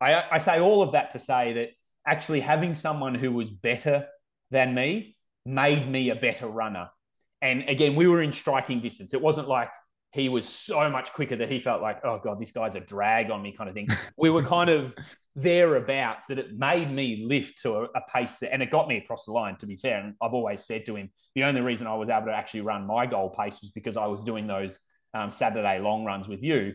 I, 0.00 0.24
I 0.32 0.38
say 0.38 0.60
all 0.60 0.82
of 0.82 0.92
that 0.92 1.12
to 1.12 1.18
say 1.18 1.52
that 1.54 1.70
actually 2.06 2.40
having 2.40 2.74
someone 2.74 3.14
who 3.14 3.32
was 3.32 3.50
better 3.50 4.06
than 4.50 4.74
me 4.74 5.16
made 5.44 5.88
me 5.88 6.10
a 6.10 6.16
better 6.16 6.46
runner. 6.46 6.90
And 7.40 7.68
again, 7.68 7.96
we 7.96 8.06
were 8.06 8.22
in 8.22 8.32
striking 8.32 8.80
distance. 8.80 9.14
It 9.14 9.20
wasn't 9.20 9.48
like 9.48 9.70
he 10.12 10.28
was 10.28 10.46
so 10.46 10.90
much 10.90 11.12
quicker 11.14 11.36
that 11.36 11.50
he 11.50 11.58
felt 11.58 11.80
like, 11.80 12.00
oh 12.04 12.20
God, 12.22 12.38
this 12.38 12.52
guy's 12.52 12.76
a 12.76 12.80
drag 12.80 13.30
on 13.30 13.40
me 13.40 13.52
kind 13.56 13.68
of 13.68 13.74
thing. 13.74 13.88
we 14.16 14.28
were 14.28 14.42
kind 14.42 14.68
of 14.68 14.94
thereabouts 15.34 16.26
that 16.26 16.38
it 16.38 16.56
made 16.56 16.90
me 16.90 17.24
lift 17.26 17.62
to 17.62 17.76
a, 17.76 17.82
a, 17.84 18.00
pace 18.12 18.38
that, 18.40 18.52
and 18.52 18.62
it 18.62 18.70
got 18.70 18.88
me 18.88 18.98
across 18.98 19.24
the 19.24 19.32
line, 19.32 19.56
to 19.56 19.66
be 19.66 19.76
fair. 19.76 19.98
And 19.98 20.14
I've 20.20 20.34
always 20.34 20.64
said 20.64 20.84
to 20.86 20.96
him, 20.96 21.10
the 21.34 21.44
only 21.44 21.62
reason 21.62 21.86
I 21.86 21.94
was 21.94 22.10
able 22.10 22.26
to 22.26 22.34
actually 22.34 22.60
run 22.60 22.86
my 22.86 23.06
goal 23.06 23.30
pace 23.30 23.58
was 23.62 23.70
because 23.70 23.96
I 23.96 24.06
was 24.06 24.22
doing 24.22 24.46
those 24.46 24.78
um, 25.14 25.30
Saturday 25.30 25.78
long 25.78 26.04
runs 26.04 26.28
with 26.28 26.42
you. 26.42 26.74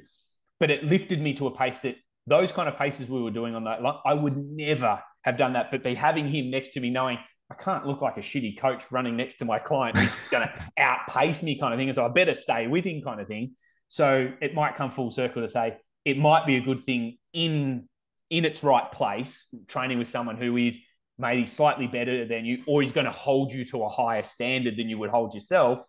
But 0.60 0.72
it 0.72 0.84
lifted 0.84 1.22
me 1.22 1.34
to 1.36 1.46
a 1.46 1.56
pace 1.56 1.82
that 1.82 1.96
those 2.26 2.52
kind 2.52 2.68
of 2.68 2.76
paces 2.76 3.08
we 3.08 3.22
were 3.22 3.32
doing 3.32 3.54
on 3.54 3.66
that, 3.66 3.80
I 4.04 4.16
would 4.16 4.36
never 4.36 5.02
have 5.24 5.38
done 5.38 5.54
that. 5.54 5.70
But 5.70 5.84
be 5.84 5.94
having 5.94 6.28
him 6.28 6.50
next 6.50 6.70
to 6.70 6.80
me, 6.80 6.90
knowing 6.90 7.20
I 7.49 7.53
can't 7.56 7.88
look 7.88 8.02
like 8.02 8.18
a 8.18 8.22
shitty 8.22 8.60
coach 8.60 8.84
running 8.91 9.15
next 9.15 9.36
to 9.36 9.45
my 9.45 9.60
client 9.60 9.98
who's 9.98 10.14
just 10.14 10.32
going 10.32 10.48
to 10.48 10.53
outpace 10.78 11.41
me, 11.41 11.57
kind 11.57 11.74
of 11.74 11.80
thing. 11.80 11.90
And 11.90 11.95
so 11.95 12.06
I 12.06 12.10
better 12.10 12.34
stay 12.34 12.68
with 12.68 12.86
him, 12.86 13.02
kind 13.02 13.22
of 13.22 13.28
thing. 13.28 13.56
So 13.90 14.32
it 14.41 14.53
might 14.53 14.76
come 14.76 14.91
full 14.91 15.11
circle 15.11 15.41
to 15.41 15.49
say 15.49 15.78
it 16.03 16.18
might 16.18 16.45
be 16.45 16.57
a 16.57 16.61
good 16.61 16.84
thing 16.84 17.18
in 17.34 17.88
in 18.30 18.44
its 18.44 18.61
right 18.61 18.91
place, 18.91 19.48
training 19.68 19.98
with 19.99 20.10
someone 20.10 20.36
who 20.36 20.57
is 20.57 20.78
maybe 21.18 21.45
slightly 21.45 21.88
better 21.88 22.26
than 22.26 22.45
you, 22.45 22.64
or 22.68 22.82
he's 22.82 22.91
going 22.91 23.06
to 23.06 23.11
hold 23.11 23.53
you 23.53 23.64
to 23.64 23.84
a 23.84 23.90
higher 23.90 24.24
standard 24.24 24.76
than 24.76 24.90
you 24.90 24.98
would 24.98 25.10
hold 25.10 25.34
yourself, 25.34 25.86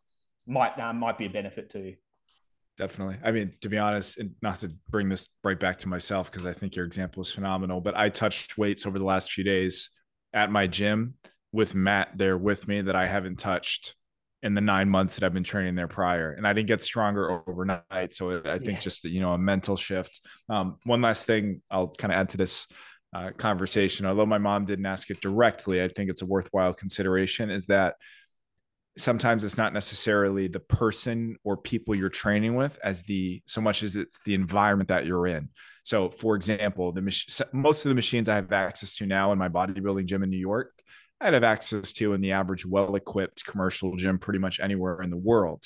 might 0.47 0.78
uh, 0.78 0.93
might 0.93 1.18
be 1.18 1.26
a 1.26 1.30
benefit 1.30 1.70
to 1.70 1.80
you. 1.80 1.97
Definitely. 2.76 3.18
I 3.24 3.32
mean, 3.32 3.55
to 3.62 3.68
be 3.68 3.76
honest, 3.76 4.18
and 4.18 4.36
not 4.40 4.60
to 4.60 4.70
bring 4.89 5.09
this 5.09 5.28
right 5.43 5.59
back 5.59 5.78
to 5.80 5.89
myself 5.89 6.30
because 6.30 6.47
I 6.47 6.52
think 6.52 6.76
your 6.76 6.85
example 6.85 7.20
is 7.20 7.30
phenomenal, 7.30 7.80
but 7.80 7.97
I 7.97 8.09
touched 8.09 8.56
weights 8.56 8.86
over 8.86 9.01
the 9.01 9.05
last 9.05 9.32
few 9.32 9.43
days 9.43 9.90
at 10.32 10.52
my 10.52 10.68
gym 10.68 11.14
with 11.53 11.75
Matt 11.75 12.16
there 12.16 12.37
with 12.37 12.69
me 12.69 12.83
that 12.83 12.97
I 12.97 13.07
haven't 13.07 13.39
touched 13.39 13.95
in 14.43 14.55
the 14.55 14.61
nine 14.61 14.89
months 14.89 15.16
that 15.16 15.25
I've 15.25 15.35
been 15.35 15.45
training 15.45 15.75
there 15.75 15.89
prior. 15.89 16.33
And 16.33 16.47
I 16.47 16.53
didn't 16.53 16.69
get 16.69 16.83
stronger 16.83 17.43
overnight. 17.49 18.15
So 18.15 18.41
I 18.45 18.59
think 18.59 18.79
yeah. 18.79 18.81
just, 18.81 19.05
you 19.05 19.20
know, 19.20 19.33
a 19.33 19.39
mental 19.39 19.77
shift. 19.77 20.20
Um, 20.49 20.77
one 20.85 21.03
last 21.03 21.27
thing 21.27 21.61
I'll 21.70 21.89
kind 21.89 22.12
of 22.12 22.19
add 22.19 22.29
to 22.31 22.37
this 22.37 22.66
uh, 23.15 23.31
conversation, 23.37 24.07
although 24.07 24.27
my 24.27 24.39
mom 24.39 24.65
didn't 24.65 24.87
ask 24.87 25.11
it 25.11 25.20
directly, 25.20 25.83
I 25.83 25.89
think 25.89 26.11
it's 26.11 26.23
a 26.23 26.27
worthwhile 26.27 26.73
consideration 26.73 27.51
is 27.51 27.66
that 27.66 27.95
sometimes 28.99 29.45
it's 29.45 29.57
not 29.57 29.73
necessarily 29.73 30.49
the 30.49 30.61
person 30.61 31.37
or 31.45 31.57
people 31.57 31.97
you're 31.97 32.09
training 32.09 32.55
with 32.55 32.79
as 32.83 33.03
the 33.05 33.41
so 33.47 33.61
much 33.61 33.83
as 33.83 33.97
it's 33.97 34.19
the 34.25 34.35
environment 34.35 34.89
that 34.89 35.07
you're 35.07 35.27
in 35.27 35.49
so 35.85 36.11
for 36.11 36.35
example 36.35 36.91
the 36.91 37.01
mach- 37.01 37.55
most 37.55 37.85
of 37.85 37.91
the 37.91 37.95
machines 37.95 38.29
i 38.29 38.35
have 38.35 38.53
access 38.53 38.97
to 38.97 39.07
now 39.07 39.31
in 39.31 39.39
my 39.39 39.49
bodybuilding 39.49 40.07
gym 40.07 40.23
in 40.23 40.31
new 40.31 40.37
york 40.37 40.73
i'd 41.20 41.35
have 41.35 41.45
access 41.45 41.93
to 41.93 42.12
in 42.12 42.20
the 42.20 42.32
average 42.32 42.65
well-equipped 42.66 43.45
commercial 43.45 43.97
gym 43.97 44.19
pretty 44.19 44.39
much 44.39 44.61
anywhere 44.61 45.01
in 45.03 45.11
the 45.11 45.16
world 45.16 45.65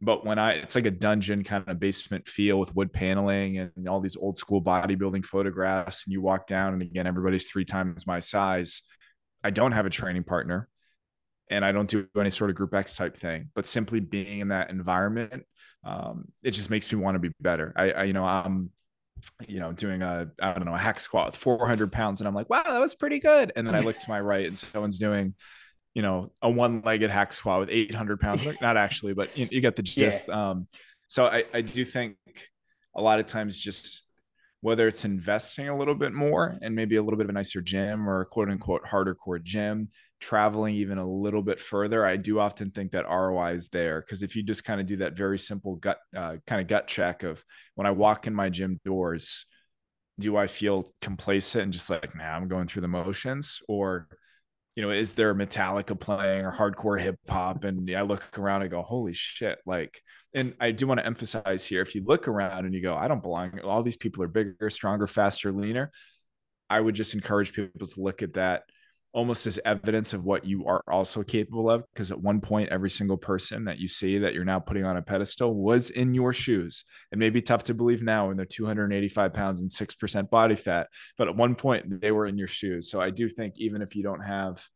but 0.00 0.24
when 0.24 0.38
i 0.38 0.52
it's 0.52 0.74
like 0.74 0.86
a 0.86 0.90
dungeon 0.90 1.44
kind 1.44 1.64
of 1.68 1.78
basement 1.78 2.26
feel 2.26 2.58
with 2.58 2.74
wood 2.74 2.92
paneling 2.92 3.58
and 3.58 3.88
all 3.88 4.00
these 4.00 4.16
old 4.16 4.36
school 4.36 4.62
bodybuilding 4.62 5.24
photographs 5.24 6.06
and 6.06 6.12
you 6.12 6.20
walk 6.20 6.46
down 6.46 6.72
and 6.72 6.82
again 6.82 7.06
everybody's 7.06 7.48
three 7.48 7.64
times 7.64 8.06
my 8.06 8.18
size 8.18 8.82
i 9.44 9.50
don't 9.50 9.72
have 9.72 9.86
a 9.86 9.90
training 9.90 10.24
partner 10.24 10.68
and 11.52 11.64
I 11.64 11.72
don't 11.72 11.88
do 11.88 12.08
any 12.18 12.30
sort 12.30 12.50
of 12.50 12.56
group 12.56 12.74
X 12.74 12.96
type 12.96 13.16
thing, 13.16 13.50
but 13.54 13.66
simply 13.66 14.00
being 14.00 14.40
in 14.40 14.48
that 14.48 14.70
environment, 14.70 15.44
um, 15.84 16.26
it 16.42 16.52
just 16.52 16.70
makes 16.70 16.90
me 16.90 16.98
want 16.98 17.14
to 17.14 17.18
be 17.18 17.30
better. 17.40 17.72
I, 17.76 17.90
I, 17.90 18.04
you 18.04 18.14
know, 18.14 18.24
I'm, 18.24 18.70
you 19.46 19.60
know, 19.60 19.72
doing 19.72 20.02
a, 20.02 20.30
I 20.40 20.52
don't 20.52 20.64
know, 20.64 20.74
a 20.74 20.78
hack 20.78 21.00
squat 21.00 21.26
with 21.26 21.36
400 21.36 21.92
pounds. 21.92 22.20
And 22.20 22.28
I'm 22.28 22.34
like, 22.34 22.50
wow, 22.50 22.62
that 22.64 22.80
was 22.80 22.94
pretty 22.94 23.18
good. 23.18 23.52
And 23.56 23.66
then 23.66 23.74
I 23.74 23.80
look 23.80 23.98
to 23.98 24.08
my 24.08 24.20
right 24.20 24.46
and 24.46 24.58
someone's 24.58 24.98
doing, 24.98 25.34
you 25.94 26.02
know, 26.02 26.32
a 26.40 26.50
one 26.50 26.82
legged 26.84 27.10
hack 27.10 27.32
squat 27.32 27.60
with 27.60 27.70
800 27.70 28.20
pounds. 28.20 28.46
Not 28.60 28.76
actually, 28.76 29.14
but 29.14 29.36
you, 29.36 29.48
you 29.50 29.60
get 29.60 29.76
the 29.76 29.82
gist. 29.82 30.28
Yeah. 30.28 30.50
Um, 30.50 30.68
so 31.08 31.26
I, 31.26 31.44
I 31.52 31.60
do 31.60 31.84
think 31.84 32.16
a 32.94 33.02
lot 33.02 33.20
of 33.20 33.26
times 33.26 33.58
just 33.58 34.02
whether 34.62 34.86
it's 34.86 35.04
investing 35.04 35.68
a 35.68 35.76
little 35.76 35.94
bit 35.94 36.12
more 36.12 36.56
and 36.62 36.74
maybe 36.74 36.96
a 36.96 37.02
little 37.02 37.16
bit 37.16 37.24
of 37.24 37.30
a 37.30 37.32
nicer 37.32 37.60
gym 37.60 38.08
or 38.08 38.20
a 38.20 38.26
quote 38.26 38.48
unquote 38.48 38.86
harder 38.86 39.14
core 39.14 39.38
gym, 39.38 39.88
traveling 40.22 40.76
even 40.76 40.98
a 40.98 41.06
little 41.06 41.42
bit 41.42 41.60
further, 41.60 42.06
I 42.06 42.16
do 42.16 42.38
often 42.38 42.70
think 42.70 42.92
that 42.92 43.08
ROI 43.08 43.54
is 43.54 43.68
there. 43.68 44.00
Because 44.00 44.22
if 44.22 44.36
you 44.36 44.42
just 44.42 44.64
kind 44.64 44.80
of 44.80 44.86
do 44.86 44.98
that 44.98 45.16
very 45.16 45.38
simple 45.38 45.74
gut 45.76 45.98
uh, 46.16 46.36
kind 46.46 46.62
of 46.62 46.68
gut 46.68 46.86
check 46.86 47.24
of 47.24 47.44
when 47.74 47.86
I 47.86 47.90
walk 47.90 48.26
in 48.26 48.34
my 48.34 48.48
gym 48.48 48.80
doors, 48.84 49.44
do 50.18 50.36
I 50.36 50.46
feel 50.46 50.90
complacent 51.00 51.64
and 51.64 51.72
just 51.72 51.90
like, 51.90 52.14
nah, 52.14 52.24
I'm 52.24 52.48
going 52.48 52.68
through 52.68 52.82
the 52.82 52.88
motions? 52.88 53.60
Or, 53.68 54.08
you 54.76 54.82
know, 54.82 54.90
is 54.90 55.14
there 55.14 55.34
Metallica 55.34 55.98
playing 55.98 56.44
or 56.44 56.52
hardcore 56.52 57.00
hip 57.00 57.18
hop? 57.28 57.64
And 57.64 57.90
I 57.94 58.02
look 58.02 58.38
around 58.38 58.62
and 58.62 58.70
go, 58.70 58.82
holy 58.82 59.14
shit. 59.14 59.58
Like, 59.66 60.00
and 60.34 60.54
I 60.60 60.70
do 60.70 60.86
want 60.86 61.00
to 61.00 61.06
emphasize 61.06 61.64
here 61.66 61.82
if 61.82 61.94
you 61.94 62.04
look 62.06 62.28
around 62.28 62.64
and 62.64 62.74
you 62.74 62.80
go, 62.80 62.94
I 62.94 63.08
don't 63.08 63.22
belong, 63.22 63.58
all 63.60 63.82
these 63.82 63.96
people 63.96 64.22
are 64.22 64.28
bigger, 64.28 64.70
stronger, 64.70 65.08
faster, 65.08 65.52
leaner. 65.52 65.90
I 66.70 66.80
would 66.80 66.94
just 66.94 67.14
encourage 67.14 67.52
people 67.52 67.86
to 67.86 68.00
look 68.00 68.22
at 68.22 68.34
that 68.34 68.62
almost 69.12 69.46
as 69.46 69.60
evidence 69.64 70.14
of 70.14 70.24
what 70.24 70.44
you 70.44 70.66
are 70.66 70.82
also 70.88 71.22
capable 71.22 71.70
of. 71.70 71.84
Because 71.92 72.10
at 72.10 72.20
one 72.20 72.40
point, 72.40 72.70
every 72.70 72.90
single 72.90 73.16
person 73.16 73.64
that 73.64 73.78
you 73.78 73.88
see 73.88 74.18
that 74.18 74.34
you're 74.34 74.44
now 74.44 74.58
putting 74.58 74.84
on 74.84 74.96
a 74.96 75.02
pedestal 75.02 75.54
was 75.54 75.90
in 75.90 76.14
your 76.14 76.32
shoes. 76.32 76.84
It 77.10 77.18
may 77.18 77.30
be 77.30 77.42
tough 77.42 77.64
to 77.64 77.74
believe 77.74 78.02
now 78.02 78.28
when 78.28 78.36
they're 78.36 78.46
285 78.46 79.32
pounds 79.32 79.60
and 79.60 79.70
6% 79.70 80.30
body 80.30 80.56
fat, 80.56 80.88
but 81.18 81.28
at 81.28 81.36
one 81.36 81.54
point 81.54 82.00
they 82.00 82.10
were 82.10 82.26
in 82.26 82.38
your 82.38 82.48
shoes. 82.48 82.90
So 82.90 83.00
I 83.00 83.10
do 83.10 83.28
think 83.28 83.54
even 83.56 83.82
if 83.82 83.94
you 83.94 84.02
don't 84.02 84.24
have, 84.24 84.66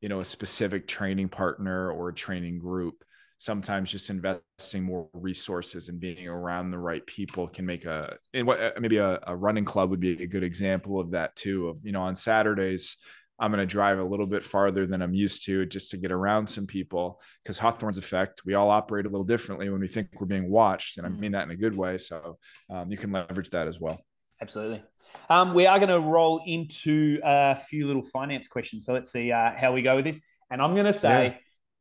you 0.00 0.08
know, 0.08 0.20
a 0.20 0.24
specific 0.24 0.86
training 0.88 1.28
partner 1.28 1.90
or 1.90 2.08
a 2.08 2.14
training 2.14 2.58
group, 2.58 3.04
sometimes 3.38 3.90
just 3.90 4.10
investing 4.10 4.82
more 4.82 5.08
resources 5.12 5.88
and 5.88 6.00
being 6.00 6.26
around 6.26 6.72
the 6.72 6.78
right 6.78 7.06
people 7.06 7.46
can 7.46 7.64
make 7.64 7.84
a 7.84 8.16
and 8.34 8.44
what 8.44 8.60
uh, 8.60 8.72
maybe 8.80 8.96
a, 8.96 9.20
a 9.28 9.36
running 9.36 9.64
club 9.64 9.90
would 9.90 10.00
be 10.00 10.20
a 10.20 10.26
good 10.26 10.42
example 10.42 10.98
of 10.98 11.12
that 11.12 11.34
too 11.36 11.68
of 11.68 11.76
you 11.84 11.92
know 11.92 12.02
on 12.02 12.16
saturdays 12.16 12.96
I'm 13.38 13.50
going 13.50 13.60
to 13.60 13.66
drive 13.66 13.98
a 13.98 14.04
little 14.04 14.26
bit 14.26 14.42
farther 14.42 14.86
than 14.86 15.00
I'm 15.00 15.14
used 15.14 15.44
to 15.46 15.64
just 15.66 15.90
to 15.92 15.96
get 15.96 16.10
around 16.10 16.46
some 16.46 16.66
people 16.66 17.20
because 17.42 17.58
Hawthorne's 17.58 17.98
effect, 17.98 18.42
we 18.44 18.54
all 18.54 18.70
operate 18.70 19.06
a 19.06 19.08
little 19.08 19.24
differently 19.24 19.68
when 19.68 19.80
we 19.80 19.88
think 19.88 20.08
we're 20.18 20.26
being 20.26 20.50
watched. 20.50 20.98
And 20.98 21.06
I 21.06 21.10
mean 21.10 21.32
that 21.32 21.44
in 21.44 21.50
a 21.50 21.56
good 21.56 21.76
way. 21.76 21.98
So 21.98 22.38
um, 22.68 22.90
you 22.90 22.96
can 22.96 23.12
leverage 23.12 23.50
that 23.50 23.68
as 23.68 23.78
well. 23.78 24.00
Absolutely. 24.40 24.82
Um, 25.30 25.54
we 25.54 25.66
are 25.66 25.78
going 25.78 25.88
to 25.88 26.00
roll 26.00 26.42
into 26.46 27.20
a 27.24 27.54
few 27.56 27.86
little 27.86 28.02
finance 28.02 28.48
questions. 28.48 28.84
So 28.84 28.92
let's 28.92 29.10
see 29.10 29.32
uh, 29.32 29.52
how 29.56 29.72
we 29.72 29.82
go 29.82 29.96
with 29.96 30.04
this. 30.04 30.20
And 30.50 30.60
I'm 30.60 30.74
going 30.74 30.86
to 30.86 30.92
say, 30.92 31.24
yeah. 31.26 31.34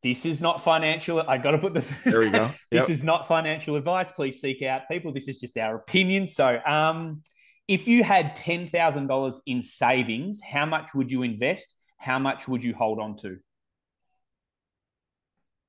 This 0.04 0.26
is 0.26 0.42
not 0.42 0.64
financial. 0.64 1.22
I 1.28 1.38
got 1.38 1.52
to 1.52 1.58
put 1.58 1.74
this. 1.74 1.92
There 2.06 2.20
we 2.20 2.30
go. 2.30 2.52
Yep. 2.72 2.82
This 2.82 2.90
is 2.90 3.04
not 3.04 3.28
financial 3.28 3.76
advice. 3.76 4.12
Please 4.12 4.40
seek 4.40 4.62
out 4.62 4.84
people. 4.90 5.12
This 5.12 5.28
is 5.28 5.40
just 5.40 5.58
our 5.58 5.76
opinion. 5.76 6.28
So, 6.28 6.60
um, 6.66 7.24
if 7.68 7.88
you 7.88 8.04
had 8.04 8.36
$10,000 8.36 9.40
in 9.46 9.64
savings, 9.64 10.40
how 10.42 10.66
much 10.66 10.94
would 10.94 11.12
you 11.12 11.24
invest? 11.24 11.76
How 11.98 12.20
much 12.20 12.48
would 12.48 12.64
you 12.64 12.74
hold 12.74 13.00
on 13.00 13.16
to? 13.18 13.38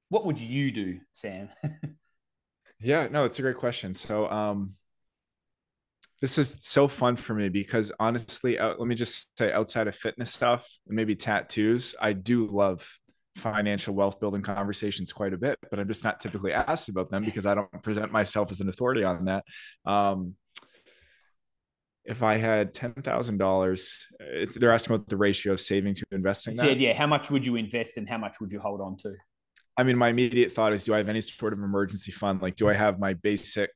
What 0.08 0.24
would 0.24 0.38
you 0.38 0.70
do, 0.70 1.00
Sam? 1.12 1.48
yeah, 2.80 3.08
no, 3.10 3.24
it's 3.24 3.38
a 3.38 3.42
great 3.42 3.56
question. 3.56 3.94
So, 3.94 4.28
um, 4.30 4.74
this 6.20 6.38
is 6.38 6.56
so 6.60 6.88
fun 6.88 7.16
for 7.16 7.34
me 7.34 7.48
because 7.48 7.92
honestly, 8.00 8.58
uh, 8.58 8.74
let 8.76 8.88
me 8.88 8.94
just 8.94 9.36
say 9.38 9.52
outside 9.52 9.86
of 9.86 9.94
fitness 9.94 10.32
stuff 10.32 10.68
and 10.86 10.96
maybe 10.96 11.14
tattoos, 11.14 11.94
I 12.00 12.12
do 12.12 12.48
love 12.48 12.88
financial 13.36 13.94
wealth 13.94 14.18
building 14.18 14.42
conversations 14.42 15.12
quite 15.12 15.32
a 15.32 15.38
bit, 15.38 15.58
but 15.70 15.78
I'm 15.78 15.86
just 15.86 16.02
not 16.02 16.18
typically 16.18 16.52
asked 16.52 16.88
about 16.88 17.10
them 17.10 17.24
because 17.24 17.46
I 17.46 17.54
don't 17.54 17.70
present 17.82 18.10
myself 18.10 18.50
as 18.50 18.60
an 18.60 18.68
authority 18.68 19.04
on 19.04 19.26
that. 19.26 19.44
Um, 19.84 20.34
if 22.09 22.22
I 22.22 22.39
had 22.39 22.72
ten 22.72 22.94
thousand 22.94 23.36
dollars, 23.36 24.06
they're 24.56 24.72
asking 24.72 24.97
about 24.97 25.09
the 25.09 25.16
ratio 25.16 25.52
of 25.52 25.60
saving 25.60 25.94
to 25.94 26.06
investing. 26.10 26.56
Yeah, 26.56 26.70
yeah. 26.70 26.94
How 26.94 27.06
much 27.06 27.30
would 27.30 27.44
you 27.44 27.56
invest 27.56 27.98
and 27.98 28.09
how 28.09 28.16
much 28.16 28.40
would 28.40 28.51
you 28.51 28.60
hold 28.60 28.80
on 28.80 28.97
to? 28.98 29.14
I 29.76 29.82
mean, 29.82 29.98
my 29.98 30.09
immediate 30.09 30.51
thought 30.51 30.72
is, 30.72 30.85
do 30.85 30.94
I 30.94 30.97
have 30.97 31.10
any 31.10 31.20
sort 31.20 31.52
of 31.52 31.59
emergency 31.59 32.10
fund? 32.10 32.40
Like, 32.40 32.56
do 32.56 32.68
I 32.68 32.72
have 32.72 32.98
my 32.98 33.12
basic 33.12 33.70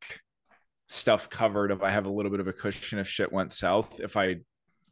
stuff 0.88 1.28
covered? 1.28 1.70
If 1.70 1.82
I 1.82 1.90
have 1.90 2.06
a 2.06 2.10
little 2.10 2.30
bit 2.30 2.40
of 2.40 2.48
a 2.48 2.52
cushion 2.54 2.98
if 2.98 3.06
shit 3.06 3.30
went 3.30 3.52
south, 3.52 4.00
if 4.00 4.16
I 4.16 4.36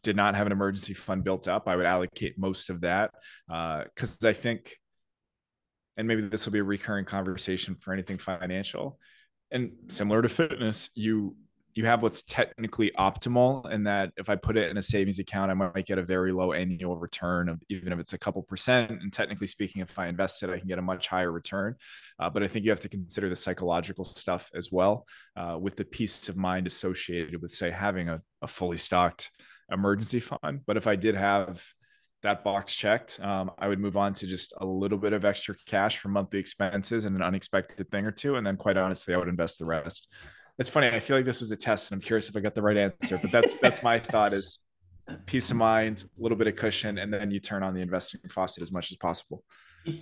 did 0.03 0.17
not 0.17 0.35
have 0.35 0.47
an 0.47 0.53
emergency 0.53 0.93
fund 0.93 1.25
built 1.25 1.49
up, 1.49 1.67
I 1.67 1.77
would 1.77 1.87
allocate 1.87 2.39
most 2.39 2.69
of 2.69 2.83
that 2.83 3.11
because 3.49 4.19
uh, 4.23 4.29
I 4.29 4.35
think, 4.35 4.77
and 5.97 6.07
maybe 6.07 6.21
this 6.21 6.45
will 6.45 6.53
be 6.53 6.59
a 6.59 6.65
recurring 6.65 7.07
conversation 7.07 7.75
for 7.75 7.95
anything 7.95 8.19
financial, 8.19 8.99
and 9.51 9.73
similar 9.89 10.21
to 10.23 10.29
fitness, 10.29 10.91
you 10.95 11.37
you 11.75 11.87
have 11.87 12.03
what's 12.03 12.23
technically 12.23 12.91
optimal 12.99 13.71
in 13.71 13.85
that 13.85 14.13
if 14.17 14.29
I 14.29 14.37
put 14.37 14.57
it 14.57 14.71
in 14.71 14.77
a 14.77 14.83
savings 14.83 15.19
account, 15.19 15.51
I 15.51 15.55
might 15.55 15.87
get 15.87 15.99
a 15.99 16.03
very 16.03 16.33
low 16.33 16.53
annual 16.53 16.97
return 16.97 17.49
of 17.49 17.63
even 17.69 17.93
if 17.93 17.99
it's 17.99 18.13
a 18.13 18.19
couple 18.19 18.43
percent. 18.43 18.91
And 18.91 19.13
technically 19.13 19.47
speaking, 19.47 19.83
if 19.83 19.99
I 19.99 20.09
invest 20.09 20.43
it, 20.43 20.51
I 20.51 20.59
can 20.59 20.67
get 20.67 20.79
a 20.79 20.83
much 20.83 21.07
higher 21.07 21.31
return. 21.31 21.77
Uh, 22.19 22.29
but 22.29 22.43
I 22.43 22.49
think 22.49 22.65
you 22.65 22.71
have 22.71 22.81
to 22.81 22.89
consider 22.89 23.29
the 23.29 23.37
psychological 23.37 24.05
stuff 24.05 24.51
as 24.55 24.71
well, 24.73 25.07
uh, 25.37 25.57
with 25.61 25.77
the 25.77 25.85
peace 25.85 26.29
of 26.29 26.37
mind 26.37 26.67
associated 26.67 27.41
with, 27.41 27.53
say, 27.53 27.71
having 27.71 28.09
a, 28.09 28.21
a, 28.43 28.49
fully 28.49 28.77
stocked 28.77 29.31
emergency 29.71 30.21
fund. 30.21 30.61
But 30.67 30.77
if 30.77 30.87
I 30.87 30.97
did 30.97 31.15
have 31.15 31.65
that 32.23 32.43
box 32.43 32.75
checked, 32.75 33.21
um, 33.21 33.53
I 33.59 33.69
would 33.69 33.79
move 33.79 33.97
on 33.97 34.13
to 34.15 34.27
just 34.27 34.53
a 34.61 34.67
little 34.67 34.99
bit 34.99 35.13
of 35.13 35.25
extra 35.25 35.55
cash 35.67 35.99
for 35.99 36.09
monthly 36.09 36.41
expenses 36.41 37.05
and 37.05 37.15
an 37.15 37.23
unexpected 37.23 37.91
thing 37.91 38.07
or 38.07 38.11
two. 38.11 38.37
And 38.37 38.47
then, 38.47 38.57
quite 38.57 38.77
honestly, 38.77 39.15
I 39.15 39.19
would 39.19 39.29
invest 39.29 39.61
the 39.61 39.67
rest 39.67 40.09
it's 40.61 40.69
funny. 40.69 40.89
I 40.89 41.01
feel 41.01 41.17
like 41.17 41.25
this 41.25 41.41
was 41.41 41.51
a 41.51 41.57
test, 41.57 41.91
and 41.91 41.97
I'm 41.97 42.03
curious 42.03 42.29
if 42.29 42.37
I 42.37 42.41
got 42.41 42.55
the 42.55 42.63
right 42.63 42.77
answer. 42.77 43.19
But 43.19 43.33
that's 43.33 43.55
that's 43.55 43.83
my 43.83 43.99
thought: 43.99 44.35
is 44.35 44.59
peace 45.25 45.51
of 45.51 45.57
mind, 45.57 46.05
a 46.19 46.23
little 46.23 46.37
bit 46.37 46.47
of 46.47 46.57
cushion, 46.57 46.99
and 46.99 47.13
then 47.13 47.31
you 47.31 47.41
turn 47.41 47.63
on 47.63 47.75
the 47.75 47.81
investing 47.81 48.21
faucet 48.29 48.63
as 48.63 48.71
much 48.71 48.93
as 48.93 48.99
possible. 48.99 49.43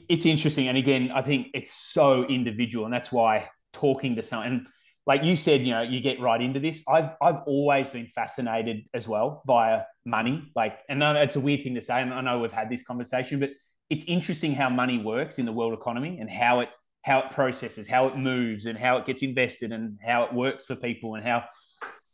It's 0.08 0.26
interesting, 0.26 0.66
and 0.66 0.76
again, 0.76 1.12
I 1.14 1.22
think 1.22 1.48
it's 1.54 1.72
so 1.72 2.24
individual, 2.24 2.84
and 2.84 2.92
that's 2.92 3.12
why 3.12 3.48
talking 3.72 4.16
to 4.16 4.22
someone, 4.24 4.48
and 4.48 4.68
like 5.06 5.22
you 5.22 5.36
said, 5.36 5.60
you 5.60 5.70
know, 5.70 5.82
you 5.82 6.00
get 6.00 6.20
right 6.20 6.42
into 6.42 6.58
this. 6.58 6.82
I've 6.88 7.14
I've 7.22 7.42
always 7.46 7.88
been 7.88 8.08
fascinated 8.08 8.84
as 8.92 9.06
well 9.06 9.42
via 9.46 9.82
money, 10.04 10.50
like, 10.56 10.80
and 10.88 11.00
it's 11.02 11.36
a 11.36 11.40
weird 11.40 11.62
thing 11.62 11.76
to 11.76 11.80
say, 11.80 12.02
and 12.02 12.12
I 12.12 12.20
know 12.20 12.40
we've 12.40 12.50
had 12.50 12.68
this 12.68 12.82
conversation, 12.82 13.38
but 13.38 13.50
it's 13.90 14.04
interesting 14.06 14.54
how 14.54 14.68
money 14.68 14.98
works 14.98 15.38
in 15.38 15.46
the 15.46 15.52
world 15.52 15.72
economy 15.72 16.18
and 16.18 16.28
how 16.28 16.60
it 16.60 16.68
how 17.08 17.20
it 17.20 17.30
processes, 17.32 17.88
how 17.88 18.06
it 18.06 18.16
moves, 18.16 18.66
and 18.66 18.78
how 18.78 18.98
it 18.98 19.06
gets 19.06 19.22
invested, 19.22 19.72
and 19.72 19.98
how 20.04 20.24
it 20.24 20.32
works 20.32 20.66
for 20.66 20.76
people, 20.76 21.14
and 21.14 21.24
how 21.24 21.44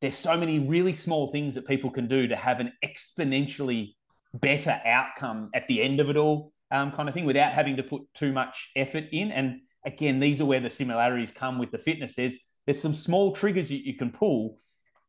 there's 0.01 0.15
so 0.15 0.37
many 0.37 0.59
really 0.59 0.93
small 0.93 1.33
things 1.33 1.57
that 1.57 1.67
people 1.67 1.91
can 1.91 2.07
do 2.07 2.29
to 2.29 2.37
have 2.37 2.61
an 2.61 2.73
exponentially 2.85 3.95
better 4.33 4.81
outcome 4.85 5.51
at 5.53 5.67
the 5.67 5.83
end 5.83 5.99
of 6.01 6.11
it 6.11 6.17
all, 6.17 6.53
um, 6.71 6.93
kind 6.93 7.09
of 7.09 7.15
thing, 7.15 7.25
without 7.25 7.53
having 7.53 7.77
to 7.77 7.83
put 7.83 8.03
too 8.15 8.33
much 8.33 8.71
effort 8.77 9.05
in. 9.13 9.33
And 9.33 9.61
again, 9.85 10.21
these 10.21 10.41
are 10.41 10.45
where 10.45 10.61
the 10.61 10.71
similarities 10.71 11.33
come 11.33 11.59
with 11.59 11.73
the 11.73 11.79
fitness. 11.79 12.15
There's 12.17 12.39
there's 12.67 12.81
some 12.81 12.95
small 12.95 13.33
triggers 13.33 13.71
you, 13.71 13.79
you 13.79 13.97
can 13.97 14.11
pull 14.11 14.59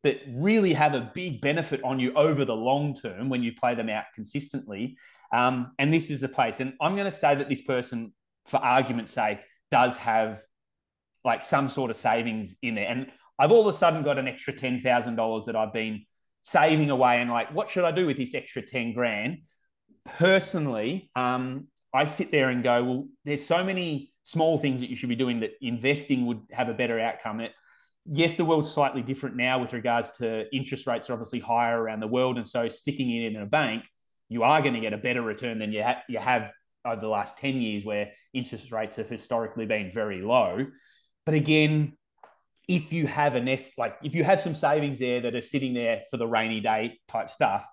that 0.02 0.20
really 0.28 0.72
have 0.74 0.94
a 0.94 1.10
big 1.14 1.40
benefit 1.40 1.82
on 1.82 1.98
you 1.98 2.12
over 2.14 2.44
the 2.44 2.54
long 2.54 2.94
term 2.94 3.28
when 3.28 3.42
you 3.42 3.52
play 3.52 3.74
them 3.74 3.88
out 3.88 4.04
consistently. 4.14 4.96
Um, 5.32 5.72
and 5.78 5.92
this 5.92 6.10
is 6.10 6.22
a 6.22 6.28
place. 6.28 6.60
And 6.60 6.74
I'm 6.80 6.94
going 6.96 7.10
to 7.10 7.16
say 7.16 7.34
that 7.34 7.48
this 7.48 7.62
person, 7.62 8.12
for 8.46 8.58
argument's 8.58 9.12
sake, 9.12 9.40
does 9.70 9.96
have 9.98 10.42
like 11.24 11.42
some 11.42 11.68
sort 11.68 11.90
of 11.90 11.96
savings 11.96 12.56
in 12.62 12.76
there. 12.76 12.88
And 12.88 13.10
I've 13.38 13.52
all 13.52 13.60
of 13.60 13.74
a 13.74 13.76
sudden 13.76 14.02
got 14.02 14.18
an 14.18 14.28
extra 14.28 14.52
ten 14.52 14.80
thousand 14.80 15.16
dollars 15.16 15.46
that 15.46 15.56
I've 15.56 15.72
been 15.72 16.06
saving 16.42 16.90
away, 16.90 17.20
and 17.20 17.30
like, 17.30 17.52
what 17.52 17.68
should 17.68 17.84
I 17.84 17.90
do 17.90 18.06
with 18.06 18.16
this 18.16 18.34
extra 18.34 18.62
ten 18.62 18.92
grand? 18.92 19.38
Personally, 20.04 21.10
um, 21.16 21.66
I 21.92 22.04
sit 22.04 22.30
there 22.30 22.50
and 22.50 22.62
go, 22.62 22.84
well, 22.84 23.08
there's 23.24 23.44
so 23.44 23.64
many 23.64 24.12
small 24.22 24.58
things 24.58 24.80
that 24.80 24.90
you 24.90 24.96
should 24.96 25.08
be 25.08 25.16
doing 25.16 25.40
that 25.40 25.52
investing 25.60 26.26
would 26.26 26.40
have 26.52 26.68
a 26.68 26.74
better 26.74 27.00
outcome. 27.00 27.40
It, 27.40 27.52
yes, 28.04 28.36
the 28.36 28.44
world's 28.44 28.70
slightly 28.70 29.02
different 29.02 29.36
now 29.36 29.58
with 29.60 29.72
regards 29.72 30.12
to 30.18 30.46
interest 30.54 30.86
rates 30.86 31.10
are 31.10 31.14
obviously 31.14 31.40
higher 31.40 31.80
around 31.80 32.00
the 32.00 32.06
world, 32.06 32.36
and 32.36 32.46
so 32.46 32.68
sticking 32.68 33.10
it 33.10 33.34
in 33.34 33.42
a 33.42 33.46
bank, 33.46 33.82
you 34.28 34.44
are 34.44 34.62
going 34.62 34.74
to 34.74 34.80
get 34.80 34.92
a 34.92 34.98
better 34.98 35.22
return 35.22 35.58
than 35.58 35.72
you 35.72 35.82
ha- 35.82 36.02
you 36.08 36.18
have 36.18 36.52
over 36.86 37.00
the 37.00 37.08
last 37.08 37.38
ten 37.38 37.60
years, 37.60 37.84
where 37.84 38.12
interest 38.32 38.70
rates 38.70 38.96
have 38.96 39.08
historically 39.08 39.66
been 39.66 39.90
very 39.92 40.22
low. 40.22 40.66
But 41.24 41.34
again, 41.34 41.96
if 42.68 42.92
you 42.92 43.06
have 43.06 43.34
a 43.34 43.40
nest, 43.40 43.78
like 43.78 43.96
if 44.02 44.14
you 44.14 44.24
have 44.24 44.40
some 44.40 44.54
savings 44.54 44.98
there 44.98 45.20
that 45.20 45.34
are 45.34 45.42
sitting 45.42 45.74
there 45.74 46.02
for 46.10 46.16
the 46.16 46.26
rainy 46.26 46.60
day 46.60 46.98
type 47.08 47.30
stuff, 47.30 47.66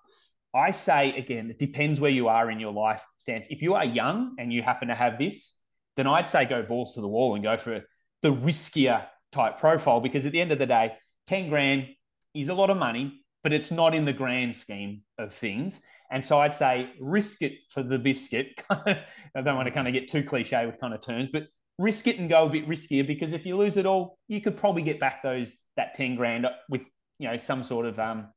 I 0.53 0.71
say 0.71 1.15
again, 1.17 1.49
it 1.49 1.57
depends 1.57 1.99
where 1.99 2.11
you 2.11 2.27
are 2.27 2.49
in 2.51 2.59
your 2.59 2.73
life 2.73 3.03
stance. 3.17 3.47
If 3.49 3.61
you 3.61 3.73
are 3.73 3.85
young 3.85 4.35
and 4.37 4.53
you 4.53 4.61
happen 4.61 4.89
to 4.89 4.95
have 4.95 5.17
this, 5.17 5.53
then 5.97 6.07
I'd 6.07 6.27
say 6.27 6.45
go 6.45 6.61
balls 6.61 6.93
to 6.93 7.01
the 7.01 7.07
wall 7.07 7.35
and 7.35 7.43
go 7.43 7.57
for 7.57 7.81
the 8.21 8.33
riskier 8.33 9.05
type 9.31 9.57
profile 9.57 9.99
because 9.99 10.25
at 10.25 10.31
the 10.31 10.41
end 10.41 10.51
of 10.51 10.59
the 10.59 10.67
day, 10.67 10.93
10 11.27 11.49
grand 11.49 11.87
is 12.35 12.49
a 12.49 12.53
lot 12.53 12.69
of 12.69 12.77
money, 12.77 13.22
but 13.43 13.53
it's 13.53 13.71
not 13.71 13.93
in 13.93 14.05
the 14.05 14.13
grand 14.13 14.55
scheme 14.55 15.01
of 15.17 15.33
things. 15.33 15.81
And 16.09 16.25
so 16.25 16.39
I'd 16.39 16.53
say 16.53 16.91
risk 16.99 17.41
it 17.41 17.53
for 17.69 17.83
the 17.83 17.99
biscuit. 17.99 18.61
I 18.69 19.03
don't 19.35 19.55
want 19.55 19.67
to 19.67 19.73
kind 19.73 19.87
of 19.87 19.93
get 19.93 20.09
too 20.09 20.23
cliche 20.23 20.65
with 20.65 20.79
kind 20.79 20.93
of 20.93 21.01
terms, 21.01 21.29
but 21.31 21.43
risk 21.77 22.07
it 22.07 22.19
and 22.19 22.29
go 22.29 22.45
a 22.45 22.49
bit 22.49 22.67
riskier 22.67 23.05
because 23.05 23.33
if 23.33 23.45
you 23.45 23.57
lose 23.57 23.77
it 23.77 23.85
all, 23.85 24.17
you 24.27 24.41
could 24.41 24.55
probably 24.57 24.81
get 24.81 24.99
back 24.99 25.23
those 25.23 25.55
that 25.75 25.93
10 25.95 26.15
grand 26.15 26.47
with 26.69 26.81
you 27.19 27.27
know 27.27 27.37
some 27.37 27.63
sort 27.63 27.85
of 27.85 27.99
um, 27.99 28.27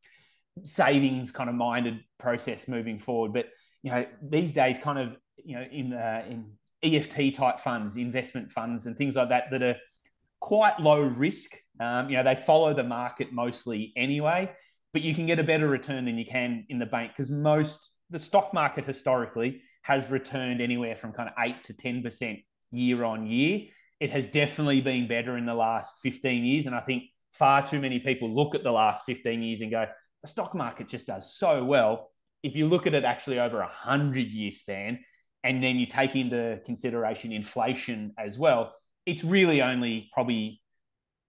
savings 0.64 1.30
kind 1.30 1.48
of 1.48 1.56
minded 1.56 2.00
process 2.18 2.68
moving 2.68 2.98
forward. 2.98 3.32
But 3.32 3.46
you 3.82 3.90
know 3.90 4.06
these 4.22 4.52
days, 4.52 4.78
kind 4.78 4.98
of 4.98 5.16
you 5.36 5.56
know 5.56 5.64
in 5.70 5.92
uh, 5.92 6.24
in 6.28 6.52
EFT 6.82 7.34
type 7.34 7.58
funds, 7.58 7.96
investment 7.96 8.50
funds, 8.50 8.86
and 8.86 8.96
things 8.96 9.16
like 9.16 9.28
that 9.30 9.44
that 9.50 9.62
are 9.62 9.76
quite 10.40 10.80
low 10.80 11.00
risk. 11.00 11.52
Um, 11.78 12.08
you 12.08 12.16
know, 12.16 12.22
they 12.22 12.34
follow 12.34 12.72
the 12.72 12.84
market 12.84 13.32
mostly 13.32 13.92
anyway, 13.96 14.50
but 14.96 15.02
you 15.02 15.14
can 15.14 15.26
get 15.26 15.38
a 15.38 15.44
better 15.44 15.68
return 15.68 16.06
than 16.06 16.16
you 16.16 16.24
can 16.24 16.64
in 16.70 16.78
the 16.78 16.86
bank 16.86 17.12
because 17.14 17.30
most 17.30 17.92
the 18.08 18.18
stock 18.18 18.54
market 18.54 18.86
historically 18.86 19.60
has 19.82 20.08
returned 20.10 20.62
anywhere 20.62 20.96
from 20.96 21.12
kind 21.12 21.28
of 21.28 21.34
eight 21.38 21.62
to 21.62 21.76
ten 21.76 22.02
percent 22.02 22.38
year 22.70 23.04
on 23.04 23.26
year. 23.26 23.66
It 24.00 24.08
has 24.08 24.26
definitely 24.26 24.80
been 24.80 25.06
better 25.06 25.36
in 25.36 25.44
the 25.44 25.52
last 25.52 25.96
fifteen 26.02 26.46
years, 26.46 26.64
and 26.64 26.74
I 26.74 26.80
think 26.80 27.02
far 27.30 27.60
too 27.66 27.78
many 27.78 27.98
people 27.98 28.34
look 28.34 28.54
at 28.54 28.62
the 28.62 28.72
last 28.72 29.04
fifteen 29.04 29.42
years 29.42 29.60
and 29.60 29.70
go, 29.70 29.84
the 30.22 30.28
stock 30.28 30.54
market 30.54 30.88
just 30.88 31.08
does 31.08 31.36
so 31.36 31.62
well. 31.62 32.10
If 32.42 32.56
you 32.56 32.66
look 32.66 32.86
at 32.86 32.94
it 32.94 33.04
actually 33.04 33.38
over 33.38 33.60
a 33.60 33.68
hundred 33.68 34.32
year 34.32 34.50
span, 34.50 35.00
and 35.44 35.62
then 35.62 35.76
you 35.76 35.84
take 35.84 36.16
into 36.16 36.58
consideration 36.64 37.32
inflation 37.32 38.14
as 38.18 38.38
well, 38.38 38.72
it's 39.04 39.24
really 39.24 39.60
only 39.60 40.08
probably 40.14 40.62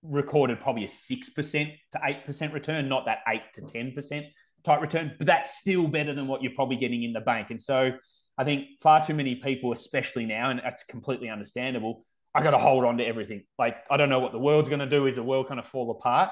recorded 0.10 0.60
probably 0.60 0.86
a 0.86 0.88
6% 0.88 1.78
to 1.92 2.00
8% 2.00 2.54
return, 2.54 2.90
not 2.90 3.06
that 3.06 3.20
8 3.28 3.42
to 3.54 3.62
hmm. 3.62 4.00
10% 4.00 4.28
type 4.64 4.82
return, 4.82 5.14
but 5.18 5.28
that's 5.28 5.58
still 5.58 5.88
better 5.88 6.14
than 6.14 6.28
what 6.28 6.42
you're 6.42 6.54
probably 6.54 6.78
getting 6.78 7.04
in 7.04 7.14
the 7.14 7.22
bank. 7.22 7.50
And 7.52 7.62
so 7.62 7.92
I 8.38 8.44
think 8.44 8.68
far 8.82 9.06
too 9.06 9.14
many 9.14 9.36
people, 9.36 9.72
especially 9.72 10.26
now, 10.26 10.50
and 10.50 10.60
that's 10.64 10.84
completely 10.84 11.30
understandable, 11.30 12.06
I 12.34 12.44
got 12.44 12.52
to 12.52 12.58
hold 12.58 12.86
on 12.86 12.98
to 12.98 13.06
everything. 13.06 13.44
Like, 13.58 13.78
I 13.90 13.98
don't 13.98 14.10
know 14.10 14.20
what 14.20 14.32
the 14.32 14.40
world's 14.40 14.70
going 14.70 14.80
to 14.80 14.90
do. 14.90 15.08
Is 15.08 15.16
the 15.16 15.24
world 15.24 15.48
kind 15.48 15.60
of 15.60 15.66
fall 15.66 15.90
apart? 15.92 16.32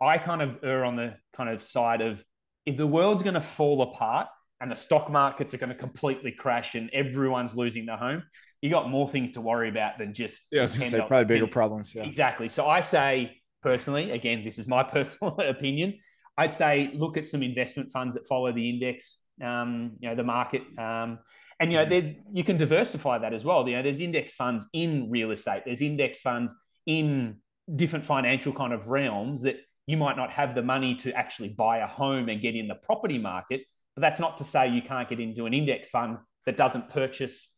I 0.00 0.18
kind 0.18 0.42
of 0.42 0.58
err 0.64 0.84
on 0.84 0.96
the 0.96 1.14
kind 1.34 1.48
of 1.48 1.62
side 1.62 2.00
of 2.00 2.24
if 2.64 2.76
the 2.76 2.86
world's 2.86 3.22
going 3.22 3.34
to 3.34 3.40
fall 3.40 3.82
apart, 3.82 4.26
and 4.60 4.70
the 4.70 4.76
stock 4.76 5.10
markets 5.10 5.54
are 5.54 5.58
going 5.58 5.70
to 5.70 5.74
completely 5.74 6.32
crash 6.32 6.74
and 6.74 6.90
everyone's 6.92 7.54
losing 7.54 7.86
their 7.86 7.96
home, 7.96 8.22
you 8.62 8.70
got 8.70 8.90
more 8.90 9.08
things 9.08 9.32
to 9.32 9.40
worry 9.40 9.68
about 9.68 9.98
than 9.98 10.14
just 10.14 10.46
yeah, 10.50 10.60
I 10.60 10.62
was 10.62 10.74
going 10.74 10.90
to 10.90 10.96
say 10.98 11.04
probably 11.06 11.24
bigger 11.24 11.46
problems. 11.46 11.94
Yeah, 11.94 12.04
exactly. 12.04 12.48
So 12.48 12.66
I 12.66 12.80
say 12.80 13.38
personally, 13.62 14.10
again, 14.10 14.44
this 14.44 14.58
is 14.58 14.66
my 14.66 14.82
personal 14.98 15.38
opinion. 15.40 15.98
I'd 16.38 16.54
say 16.54 16.90
look 16.94 17.16
at 17.16 17.26
some 17.26 17.42
investment 17.42 17.92
funds 17.92 18.14
that 18.14 18.26
follow 18.26 18.52
the 18.52 18.68
index, 18.68 19.18
um, 19.42 19.92
you 20.00 20.08
know, 20.08 20.14
the 20.14 20.24
market, 20.24 20.62
um, 20.78 21.18
and 21.58 21.72
you 21.72 21.78
know, 21.78 21.86
there's 21.86 22.14
you 22.32 22.44
can 22.44 22.56
diversify 22.56 23.18
that 23.18 23.32
as 23.32 23.44
well. 23.44 23.66
You 23.68 23.76
know, 23.76 23.82
there's 23.82 24.00
index 24.00 24.34
funds 24.34 24.66
in 24.72 25.10
real 25.10 25.30
estate. 25.30 25.62
There's 25.64 25.80
index 25.80 26.20
funds 26.20 26.54
in 26.84 27.36
different 27.74 28.06
financial 28.06 28.52
kind 28.52 28.72
of 28.72 28.88
realms 28.88 29.42
that 29.42 29.56
you 29.86 29.96
might 29.96 30.16
not 30.16 30.30
have 30.30 30.54
the 30.54 30.62
money 30.62 30.94
to 30.96 31.12
actually 31.12 31.48
buy 31.48 31.78
a 31.78 31.86
home 31.86 32.28
and 32.28 32.40
get 32.40 32.54
in 32.54 32.68
the 32.68 32.74
property 32.74 33.18
market 33.18 33.62
but 33.96 34.02
that's 34.02 34.20
not 34.20 34.38
to 34.38 34.44
say 34.44 34.68
you 34.68 34.82
can't 34.82 35.08
get 35.08 35.18
into 35.18 35.46
an 35.46 35.54
index 35.54 35.90
fund 35.90 36.18
that 36.44 36.56
doesn't 36.56 36.88
purchase 36.90 37.55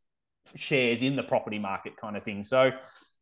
shares 0.56 1.02
in 1.02 1.16
the 1.16 1.22
property 1.22 1.58
market 1.58 1.96
kind 1.96 2.16
of 2.16 2.24
thing. 2.24 2.44
So, 2.44 2.70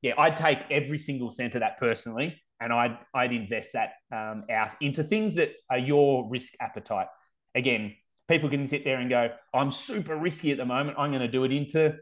yeah, 0.02 0.14
I'd 0.18 0.36
take 0.36 0.58
every 0.70 0.98
single 0.98 1.30
cent 1.30 1.54
of 1.54 1.60
that 1.60 1.78
personally, 1.78 2.40
and 2.60 2.72
I'd 2.72 2.98
I'd 3.14 3.32
invest 3.32 3.74
that 3.74 3.92
um, 4.12 4.44
out 4.50 4.74
into 4.80 5.02
things 5.02 5.36
that 5.36 5.52
are 5.70 5.78
your 5.78 6.28
risk 6.28 6.54
appetite. 6.60 7.08
Again, 7.54 7.94
people 8.28 8.48
can 8.48 8.66
sit 8.66 8.84
there 8.84 8.98
and 8.98 9.10
go, 9.10 9.30
"I'm 9.54 9.70
super 9.70 10.16
risky 10.16 10.52
at 10.52 10.58
the 10.58 10.66
moment. 10.66 10.98
I'm 10.98 11.10
going 11.10 11.22
to 11.22 11.28
do 11.28 11.44
it 11.44 11.52
into 11.52 11.96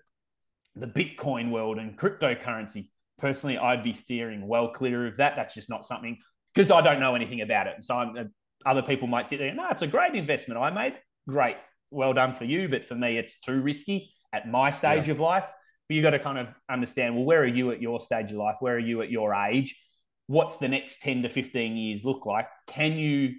the 0.75 0.87
Bitcoin 0.87 1.51
world 1.51 1.79
and 1.79 1.97
cryptocurrency." 1.99 2.89
Personally, 3.19 3.59
I'd 3.59 3.85
be 3.85 3.93
steering 3.93 4.47
well 4.47 4.69
clear 4.69 5.07
of 5.07 5.17
that. 5.19 5.37
That's 5.37 5.55
just 5.55 5.71
not 5.71 5.87
something 5.87 6.19
because 6.53 6.71
I 6.71 6.81
don't 6.81 7.01
know 7.01 7.15
anything 7.15 7.41
about 7.41 7.69
it. 7.69 7.85
So 7.85 7.97
I'm 7.97 8.31
other 8.67 8.83
people 8.83 9.09
might 9.09 9.27
sit 9.27 9.39
there, 9.39 9.55
no, 9.55 9.69
it's 9.71 9.83
a 9.83 9.87
great 9.87 10.15
investment 10.15 10.61
I 10.61 10.71
made. 10.71 10.95
Great. 11.29 11.57
Well 11.91 12.13
done 12.13 12.35
for 12.35 12.45
you. 12.45 12.69
But 12.69 12.85
for 12.85 12.95
me, 12.95 13.19
it's 13.19 13.41
too 13.41 13.61
risky 13.61 14.14
at 14.35 14.49
my 14.49 14.71
stage 14.71 15.07
yeah. 15.07 15.13
of 15.13 15.21
life. 15.21 15.47
But 15.89 15.97
you 15.97 16.03
got 16.03 16.11
to 16.11 16.19
kind 16.19 16.39
of 16.39 16.49
understand, 16.71 17.15
well, 17.15 17.25
where 17.25 17.43
are 17.43 17.47
you 17.47 17.71
at 17.71 17.81
your 17.81 18.01
stage 18.01 18.31
of 18.31 18.37
life? 18.37 18.57
Where 18.61 18.75
are 18.75 18.79
you 18.79 19.03
at 19.03 19.11
your 19.11 19.35
age? 19.35 19.79
What's 20.27 20.57
the 20.57 20.69
next 20.69 21.03
10 21.03 21.23
to 21.23 21.29
15 21.29 21.77
years 21.77 22.05
look 22.05 22.25
like? 22.25 22.49
Can 22.67 22.95
you, 22.95 23.35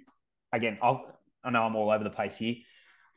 again, 0.52 0.78
I'll, 0.80 1.04
I 1.42 1.50
know 1.50 1.64
I'm 1.64 1.74
all 1.74 1.90
over 1.90 2.04
the 2.04 2.10
place 2.10 2.36
here. 2.36 2.56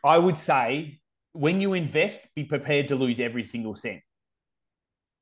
I 0.03 0.17
would 0.17 0.37
say 0.37 0.99
when 1.33 1.61
you 1.61 1.73
invest, 1.73 2.21
be 2.35 2.43
prepared 2.43 2.87
to 2.87 2.95
lose 2.95 3.19
every 3.19 3.43
single 3.43 3.75
cent. 3.75 4.01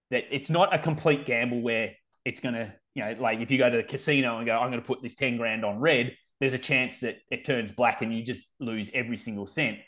That 0.09 0.23
it's 0.31 0.49
not 0.49 0.73
a 0.73 0.79
complete 0.79 1.25
gamble 1.25 1.61
where 1.61 1.91
it's 2.23 2.39
going 2.39 2.55
to, 2.55 2.73
you 2.95 3.03
know, 3.03 3.13
like 3.19 3.39
if 3.39 3.51
you 3.51 3.57
go 3.57 3.69
to 3.69 3.77
the 3.77 3.83
casino 3.83 4.37
and 4.37 4.45
go, 4.45 4.57
I'm 4.57 4.71
going 4.71 4.81
to 4.81 4.87
put 4.87 5.01
this 5.01 5.15
10 5.15 5.35
grand 5.35 5.65
on 5.65 5.79
red, 5.79 6.15
there's 6.39 6.53
a 6.53 6.59
chance 6.59 6.99
that 7.01 7.17
it 7.29 7.43
turns 7.43 7.71
black 7.71 8.01
and 8.01 8.15
you 8.15 8.23
just 8.23 8.45
lose 8.59 8.89
every 8.93 9.17
single 9.17 9.47
cent. 9.47 9.79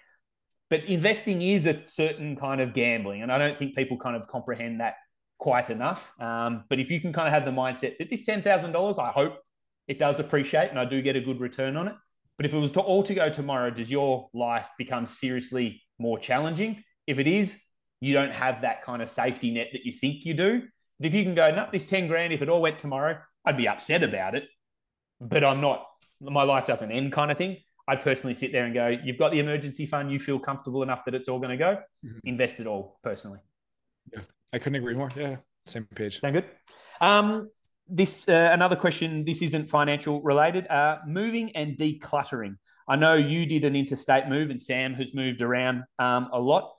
But 0.69 0.85
investing 0.85 1.41
is 1.41 1.65
a 1.65 1.85
certain 1.85 2.35
kind 2.35 2.61
of 2.61 2.73
gambling, 2.73 3.23
and 3.23 3.31
I 3.31 3.37
don't 3.37 3.57
think 3.57 3.75
people 3.75 3.97
kind 3.97 4.15
of 4.15 4.27
comprehend 4.27 4.81
that 4.81 4.95
quite 5.39 5.69
enough. 5.69 6.11
Um, 6.19 6.65
but 6.69 6.79
if 6.79 6.91
you 6.91 6.99
can 6.99 7.11
kind 7.11 7.27
of 7.27 7.33
have 7.33 7.45
the 7.45 7.51
mindset 7.51 7.97
that 7.97 8.09
this 8.09 8.25
ten 8.25 8.41
thousand 8.41 8.73
dollars, 8.73 8.97
I 8.99 9.09
hope 9.09 9.39
it 9.87 9.97
does 9.97 10.19
appreciate, 10.19 10.69
and 10.69 10.79
I 10.79 10.85
do 10.85 11.01
get 11.01 11.15
a 11.15 11.21
good 11.21 11.39
return 11.39 11.75
on 11.75 11.87
it. 11.87 11.95
But 12.37 12.45
if 12.45 12.53
it 12.53 12.57
was 12.57 12.71
to 12.71 12.81
all 12.81 13.03
to 13.03 13.13
go 13.13 13.29
tomorrow, 13.29 13.69
does 13.69 13.91
your 13.91 14.29
life 14.33 14.69
become 14.77 15.05
seriously 15.05 15.81
more 15.97 16.17
challenging? 16.19 16.83
If 17.07 17.19
it 17.19 17.27
is, 17.27 17.59
you 17.99 18.13
don't 18.13 18.31
have 18.31 18.61
that 18.61 18.83
kind 18.83 19.01
of 19.01 19.09
safety 19.09 19.51
net 19.51 19.69
that 19.73 19.85
you 19.85 19.91
think 19.91 20.23
you 20.23 20.33
do. 20.33 20.63
But 20.99 21.07
if 21.07 21.13
you 21.13 21.23
can 21.23 21.35
go, 21.35 21.53
no, 21.53 21.67
this 21.71 21.85
10 21.85 22.07
grand, 22.07 22.31
if 22.31 22.41
it 22.41 22.47
all 22.47 22.61
went 22.61 22.79
tomorrow, 22.79 23.17
I'd 23.45 23.57
be 23.57 23.67
upset 23.67 24.03
about 24.03 24.35
it, 24.35 24.47
but 25.19 25.43
I'm 25.43 25.59
not 25.59 25.85
my 26.21 26.43
life 26.43 26.67
doesn't 26.67 26.91
end 26.91 27.11
kind 27.11 27.31
of 27.31 27.37
thing. 27.37 27.57
I'd 27.89 28.03
personally 28.03 28.35
sit 28.35 28.51
there 28.51 28.65
and 28.65 28.73
go, 28.73 28.87
you've 29.03 29.17
got 29.17 29.31
the 29.31 29.39
emergency 29.39 29.87
fund, 29.87 30.11
you 30.11 30.19
feel 30.19 30.37
comfortable 30.37 30.83
enough 30.83 31.03
that 31.05 31.15
it's 31.15 31.27
all 31.27 31.39
going 31.39 31.49
to 31.49 31.57
go, 31.57 31.77
mm-hmm. 32.05 32.19
invest 32.23 32.59
it 32.59 32.67
all 32.67 32.99
personally. 33.03 33.39
Yeah, 34.13 34.21
I 34.53 34.59
couldn't 34.59 34.75
agree 34.75 34.93
more. 34.93 35.09
Yeah, 35.15 35.37
same 35.65 35.87
page. 35.95 36.19
Sound 36.19 36.35
good? 36.35 36.45
Um, 37.01 37.49
this 37.87 38.27
uh, 38.29 38.49
another 38.53 38.75
question. 38.75 39.25
This 39.25 39.41
isn't 39.41 39.71
financial 39.71 40.21
related. 40.21 40.67
Uh, 40.67 40.99
moving 41.07 41.55
and 41.55 41.77
decluttering. 41.77 42.57
I 42.87 42.95
know 42.95 43.15
you 43.15 43.47
did 43.47 43.63
an 43.65 43.75
interstate 43.75 44.27
move, 44.27 44.51
and 44.51 44.61
Sam 44.61 44.93
has 44.93 45.15
moved 45.15 45.41
around 45.41 45.83
um, 45.97 46.29
a 46.31 46.39
lot. 46.39 46.71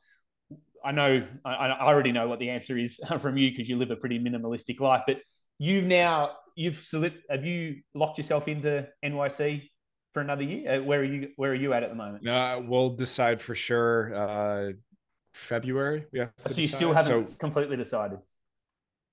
I 0.85 0.93
know 0.93 1.27
I, 1.45 1.51
I 1.51 1.87
already 1.89 2.13
know 2.13 2.29
what 2.29 2.39
the 2.39 2.51
answer 2.51 2.79
is 2.79 3.01
from 3.19 3.37
you 3.37 3.51
because 3.51 3.69
you 3.69 3.79
live 3.79 3.91
a 3.91 3.97
pretty 3.97 4.21
minimalistic 4.21 4.79
life. 4.79 5.03
But 5.09 5.17
you've 5.59 5.87
now 5.87 6.37
you've 6.55 6.89
have 7.29 7.45
you 7.45 7.81
locked 7.95 8.19
yourself 8.19 8.47
into 8.47 8.87
NYC 9.05 9.70
for 10.13 10.21
another 10.21 10.43
year? 10.43 10.81
Uh, 10.81 10.83
where 10.83 11.01
are 11.01 11.05
you? 11.05 11.29
Where 11.37 11.53
are 11.53 11.55
you 11.55 11.73
at 11.73 11.83
at 11.83 11.91
the 11.91 11.97
moment? 11.97 12.25
No, 12.25 12.65
we'll 12.67 12.97
decide 12.97 13.41
for 13.41 13.55
sure. 13.55 14.15
Uh, 14.15 14.73
February. 15.33 16.07
We 16.13 16.21
have 16.21 16.33
so 16.47 16.61
you 16.61 16.69
still 16.69 16.93
haven't 16.93 17.29
so, 17.29 17.37
completely 17.39 17.77
decided. 17.77 18.19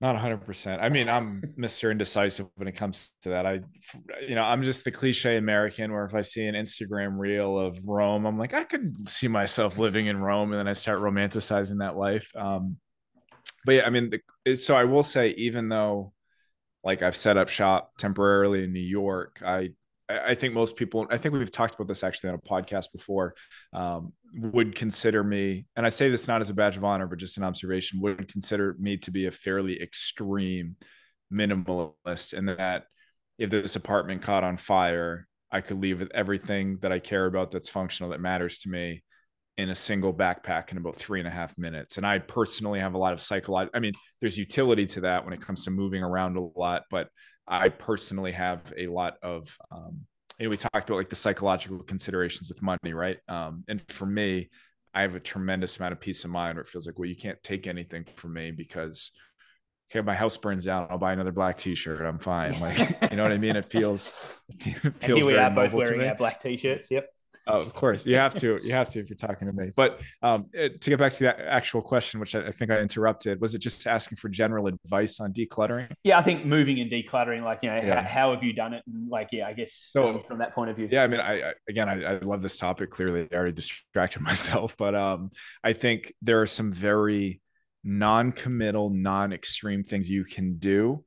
Not 0.00 0.14
100%. 0.14 0.80
I 0.80 0.88
mean, 0.90 1.08
I'm 1.08 1.42
Mr. 1.58 1.90
Indecisive 1.90 2.46
when 2.54 2.68
it 2.68 2.76
comes 2.76 3.12
to 3.22 3.30
that. 3.30 3.46
I, 3.46 3.60
you 4.26 4.36
know, 4.36 4.42
I'm 4.42 4.62
just 4.62 4.84
the 4.84 4.92
cliche 4.92 5.36
American 5.36 5.92
where 5.92 6.04
if 6.04 6.14
I 6.14 6.20
see 6.20 6.46
an 6.46 6.54
Instagram 6.54 7.18
reel 7.18 7.58
of 7.58 7.78
Rome, 7.84 8.24
I'm 8.24 8.38
like, 8.38 8.54
I 8.54 8.64
could 8.64 9.08
see 9.08 9.26
myself 9.26 9.76
living 9.76 10.06
in 10.06 10.18
Rome. 10.18 10.52
And 10.52 10.58
then 10.58 10.68
I 10.68 10.72
start 10.72 11.00
romanticizing 11.00 11.80
that 11.80 11.96
life. 11.96 12.30
Um, 12.36 12.76
but 13.64 13.72
yeah, 13.72 13.86
I 13.86 13.90
mean, 13.90 14.12
the, 14.44 14.54
so 14.54 14.76
I 14.76 14.84
will 14.84 15.02
say, 15.02 15.30
even 15.30 15.68
though 15.68 16.12
like 16.84 17.02
I've 17.02 17.16
set 17.16 17.36
up 17.36 17.48
shop 17.48 17.92
temporarily 17.98 18.62
in 18.62 18.72
New 18.72 18.80
York, 18.80 19.42
I 19.44 19.70
I 20.08 20.34
think 20.34 20.54
most 20.54 20.76
people, 20.76 21.06
I 21.10 21.18
think 21.18 21.34
we've 21.34 21.50
talked 21.50 21.74
about 21.74 21.86
this 21.86 22.02
actually 22.02 22.30
on 22.30 22.36
a 22.36 22.38
podcast 22.38 22.92
before, 22.92 23.34
um, 23.74 24.12
would 24.34 24.74
consider 24.74 25.22
me, 25.22 25.66
and 25.76 25.84
I 25.84 25.90
say 25.90 26.08
this 26.08 26.26
not 26.26 26.40
as 26.40 26.48
a 26.48 26.54
badge 26.54 26.78
of 26.78 26.84
honor, 26.84 27.06
but 27.06 27.18
just 27.18 27.36
an 27.36 27.44
observation, 27.44 28.00
would 28.00 28.26
consider 28.32 28.74
me 28.78 28.96
to 28.98 29.10
be 29.10 29.26
a 29.26 29.30
fairly 29.30 29.80
extreme 29.82 30.76
minimalist, 31.32 32.32
and 32.32 32.48
that 32.48 32.84
if 33.38 33.50
this 33.50 33.76
apartment 33.76 34.22
caught 34.22 34.44
on 34.44 34.56
fire, 34.56 35.28
I 35.52 35.60
could 35.60 35.80
leave 35.80 36.00
with 36.00 36.10
everything 36.14 36.78
that 36.80 36.92
I 36.92 36.98
care 36.98 37.26
about 37.26 37.50
that's 37.50 37.68
functional, 37.68 38.10
that 38.10 38.20
matters 38.20 38.58
to 38.60 38.70
me 38.70 39.02
in 39.58 39.70
a 39.70 39.74
single 39.74 40.14
backpack 40.14 40.70
in 40.70 40.78
about 40.78 40.96
three 40.96 41.20
and 41.20 41.28
a 41.28 41.32
half 41.32 41.56
minutes. 41.58 41.96
And 41.96 42.06
I 42.06 42.18
personally 42.18 42.80
have 42.80 42.94
a 42.94 42.98
lot 42.98 43.12
of 43.12 43.20
psychological, 43.20 43.76
I 43.76 43.80
mean, 43.80 43.92
there's 44.20 44.38
utility 44.38 44.86
to 44.86 45.00
that 45.02 45.24
when 45.24 45.34
it 45.34 45.40
comes 45.40 45.64
to 45.64 45.70
moving 45.70 46.02
around 46.02 46.36
a 46.36 46.40
lot, 46.40 46.84
but 46.90 47.08
I 47.48 47.68
personally 47.70 48.32
have 48.32 48.72
a 48.76 48.86
lot 48.86 49.14
of, 49.22 49.56
um, 49.70 50.00
you 50.38 50.46
know, 50.46 50.50
we 50.50 50.56
talked 50.56 50.88
about 50.88 50.96
like 50.96 51.10
the 51.10 51.16
psychological 51.16 51.78
considerations 51.80 52.48
with 52.48 52.62
money, 52.62 52.92
right? 52.92 53.18
Um, 53.28 53.64
and 53.68 53.82
for 53.88 54.06
me, 54.06 54.50
I 54.94 55.02
have 55.02 55.14
a 55.14 55.20
tremendous 55.20 55.78
amount 55.78 55.92
of 55.92 56.00
peace 56.00 56.24
of 56.24 56.30
mind 56.30 56.56
where 56.56 56.62
it 56.62 56.68
feels 56.68 56.86
like, 56.86 56.98
well, 56.98 57.08
you 57.08 57.16
can't 57.16 57.42
take 57.42 57.66
anything 57.66 58.04
from 58.04 58.34
me 58.34 58.50
because 58.50 59.10
okay, 59.90 60.04
my 60.04 60.14
house 60.14 60.36
burns 60.36 60.64
down, 60.64 60.86
I'll 60.90 60.98
buy 60.98 61.12
another 61.12 61.32
black 61.32 61.56
t-shirt. 61.56 62.04
I'm 62.04 62.18
fine. 62.18 62.58
Like, 62.60 62.78
you 63.10 63.16
know 63.16 63.22
what 63.22 63.32
I 63.32 63.38
mean? 63.38 63.56
It 63.56 63.70
feels, 63.70 64.42
it 64.60 64.64
feels 64.64 64.94
and 65.02 65.04
here 65.04 65.26
we 65.26 65.36
are 65.36 65.50
both 65.50 65.72
wearing 65.72 66.06
our 66.06 66.14
black 66.14 66.40
t-shirts. 66.40 66.90
Yep. 66.90 67.08
Oh, 67.50 67.60
of 67.60 67.72
course, 67.72 68.04
you 68.04 68.16
have 68.16 68.34
to. 68.36 68.58
You 68.62 68.72
have 68.72 68.90
to 68.90 69.00
if 69.00 69.08
you're 69.08 69.16
talking 69.16 69.48
to 69.48 69.54
me. 69.54 69.70
But 69.74 70.00
um, 70.22 70.46
eh, 70.54 70.68
to 70.80 70.90
get 70.90 70.98
back 70.98 71.12
to 71.12 71.24
that 71.24 71.40
actual 71.40 71.80
question, 71.80 72.20
which 72.20 72.34
I, 72.34 72.50
think 72.50 72.70
I 72.70 72.78
interrupted, 72.78 73.40
was 73.40 73.54
it 73.54 73.60
just 73.60 73.86
asking 73.86 74.16
for 74.16 74.28
general 74.28 74.66
advice 74.66 75.18
on 75.18 75.32
decluttering? 75.32 75.90
Yeah, 76.04 76.18
I 76.18 76.22
think 76.22 76.44
moving 76.44 76.78
and 76.80 76.90
decluttering, 76.90 77.42
like 77.42 77.62
you 77.62 77.70
know, 77.70 77.76
yeah. 77.76 78.02
how, 78.02 78.08
how, 78.08 78.34
have 78.34 78.44
you 78.44 78.52
done 78.52 78.74
it? 78.74 78.82
And 78.86 79.08
like, 79.08 79.28
yeah, 79.32 79.46
I 79.46 79.54
guess 79.54 79.88
so, 79.90 80.08
um, 80.08 80.22
from 80.24 80.38
that 80.38 80.54
point 80.54 80.68
of 80.70 80.76
view. 80.76 80.88
Yeah, 80.90 81.04
I 81.04 81.06
mean, 81.06 81.20
I, 81.20 81.40
I 81.40 81.52
again, 81.68 81.88
I, 81.88 82.02
I, 82.04 82.18
love 82.18 82.42
this 82.42 82.58
topic. 82.58 82.90
Clearly, 82.90 83.26
I 83.32 83.34
already 83.34 83.52
distracted 83.52 84.20
myself, 84.22 84.76
but 84.76 84.94
um, 84.94 85.30
I 85.64 85.72
think 85.72 86.12
there 86.20 86.42
are 86.42 86.46
some 86.46 86.70
very 86.70 87.40
non-committal, 87.82 88.90
non-extreme 88.90 89.84
things 89.84 90.10
you 90.10 90.24
can 90.24 90.58
do 90.58 91.04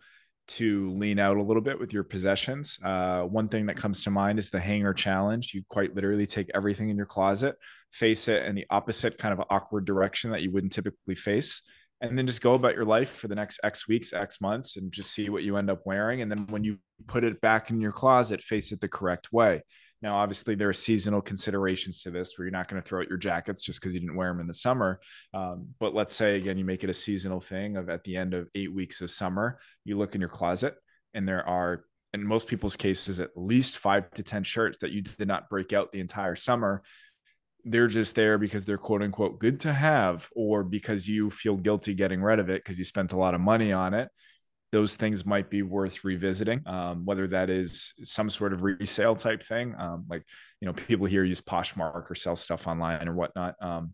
to 0.58 0.92
lean 0.92 1.20
out 1.20 1.38
a 1.38 1.42
little 1.42 1.62
bit 1.62 1.80
with 1.80 1.94
your 1.94 2.04
possessions. 2.04 2.80
Uh, 2.84 3.22
one 3.22 3.48
thing 3.48 3.66
that 3.68 3.78
comes 3.78 4.04
to 4.04 4.12
mind 4.12 4.40
is 4.40 4.50
the 4.50 4.60
hanger 4.60 4.94
challenge. 4.94 5.54
You 5.54 5.64
quite 5.70 5.96
literally 5.96 6.26
take 6.26 6.50
everything 6.54 6.90
in 6.90 6.98
your 6.98 7.06
closet, 7.06 7.56
face 7.92 8.28
it 8.28 8.46
in 8.46 8.56
the 8.56 8.66
opposite 8.70 9.18
kind 9.18 9.34
of 9.34 9.46
awkward 9.50 9.86
direction 9.86 10.32
that 10.32 10.42
you 10.42 10.52
wouldn't 10.52 10.74
typically 10.74 11.16
face, 11.16 11.62
and 12.02 12.18
then 12.18 12.28
just 12.28 12.42
go 12.42 12.54
about 12.54 12.76
your 12.76 12.86
life 12.86 13.12
for 13.12 13.28
the 13.28 13.36
next 13.36 13.60
X 13.64 13.88
weeks, 13.88 14.14
X 14.14 14.42
months, 14.42 14.78
and 14.78 14.92
just 14.92 15.12
see 15.12 15.30
what 15.30 15.44
you 15.44 15.58
end 15.58 15.70
up 15.70 15.82
wearing. 15.86 16.22
And 16.22 16.32
then 16.32 16.48
when 16.48 16.64
you 16.64 16.78
put 17.08 17.24
it 17.24 17.42
back 17.42 17.70
in 17.70 17.80
your 17.80 17.92
closet, 17.92 18.42
face 18.42 18.72
it 18.72 18.82
the 18.82 18.88
correct 18.88 19.32
way. 19.32 19.62
Now, 20.02 20.16
obviously, 20.16 20.56
there 20.56 20.70
are 20.70 20.74
seasonal 20.74 21.22
considerations 21.22 22.02
to 22.04 22.12
this 22.12 22.38
where 22.38 22.46
you're 22.46 22.52
not 22.52 22.68
going 22.68 22.82
to 22.82 22.88
throw 22.88 23.02
out 23.02 23.10
your 23.10 23.20
jackets 23.20 23.64
just 23.64 23.80
because 23.80 23.94
you 23.94 24.00
didn't 24.00 24.16
wear 24.16 24.30
them 24.30 24.40
in 24.40 24.48
the 24.48 24.54
summer. 24.54 25.00
Um, 25.34 25.68
but 25.80 25.94
let's 25.94 26.16
say, 26.16 26.38
again, 26.38 26.58
you 26.58 26.66
make 26.66 26.84
it 26.84 26.90
a 26.90 26.94
seasonal 26.94 27.40
thing 27.40 27.78
of 27.78 27.90
at 27.90 28.04
the 28.04 28.18
end 28.18 28.34
of 28.34 28.50
eight 28.56 28.74
weeks 28.74 29.02
of 29.02 29.12
summer, 29.12 29.60
you 29.86 29.98
look 29.98 30.16
in 30.16 30.22
your 30.22 30.30
closet 30.30 30.76
and 31.14 31.28
there 31.28 31.48
are, 31.48 31.86
in 32.14 32.26
most 32.26 32.48
people's 32.48 32.76
cases, 32.76 33.20
at 33.20 33.30
least 33.36 33.78
five 33.78 34.10
to 34.12 34.24
10 34.24 34.44
shirts 34.44 34.80
that 34.80 34.92
you 34.92 35.02
did 35.02 35.28
not 35.28 35.50
break 35.50 35.72
out 35.72 35.92
the 35.92 36.00
entire 36.00 36.36
summer. 36.36 36.82
They're 37.64 37.88
just 37.88 38.16
there 38.16 38.40
because 38.40 38.66
they're 38.66 38.80
quote 38.80 39.04
unquote 39.04 39.40
good 39.40 39.60
to 39.62 39.72
have, 39.72 40.28
or 40.36 40.64
because 40.64 41.08
you 41.08 41.30
feel 41.30 41.58
guilty 41.58 41.94
getting 41.94 42.24
rid 42.24 42.40
of 42.40 42.50
it 42.50 42.64
because 42.64 42.80
you 42.80 42.86
spent 42.86 43.14
a 43.14 43.18
lot 43.18 43.36
of 43.36 43.42
money 43.42 43.72
on 43.72 43.94
it 43.94 44.10
those 44.72 44.96
things 44.96 45.26
might 45.26 45.50
be 45.50 45.62
worth 45.62 46.04
revisiting, 46.04 46.62
um, 46.66 47.06
whether 47.06 47.28
that 47.28 47.50
is 47.50 47.94
some 48.04 48.30
sort 48.30 48.54
of 48.54 48.64
resale 48.64 49.16
type 49.16 49.44
thing. 49.44 49.76
Um, 49.78 50.06
like, 50.10 50.24
you 50.62 50.66
know, 50.66 50.74
people 50.74 51.06
here 51.06 51.24
use 51.24 51.42
Poshmark 51.42 52.10
or 52.10 52.16
sell 52.16 52.36
stuff 52.36 52.68
online 52.68 53.08
or 53.08 53.14
whatnot. 53.14 53.56
Um, 53.62 53.94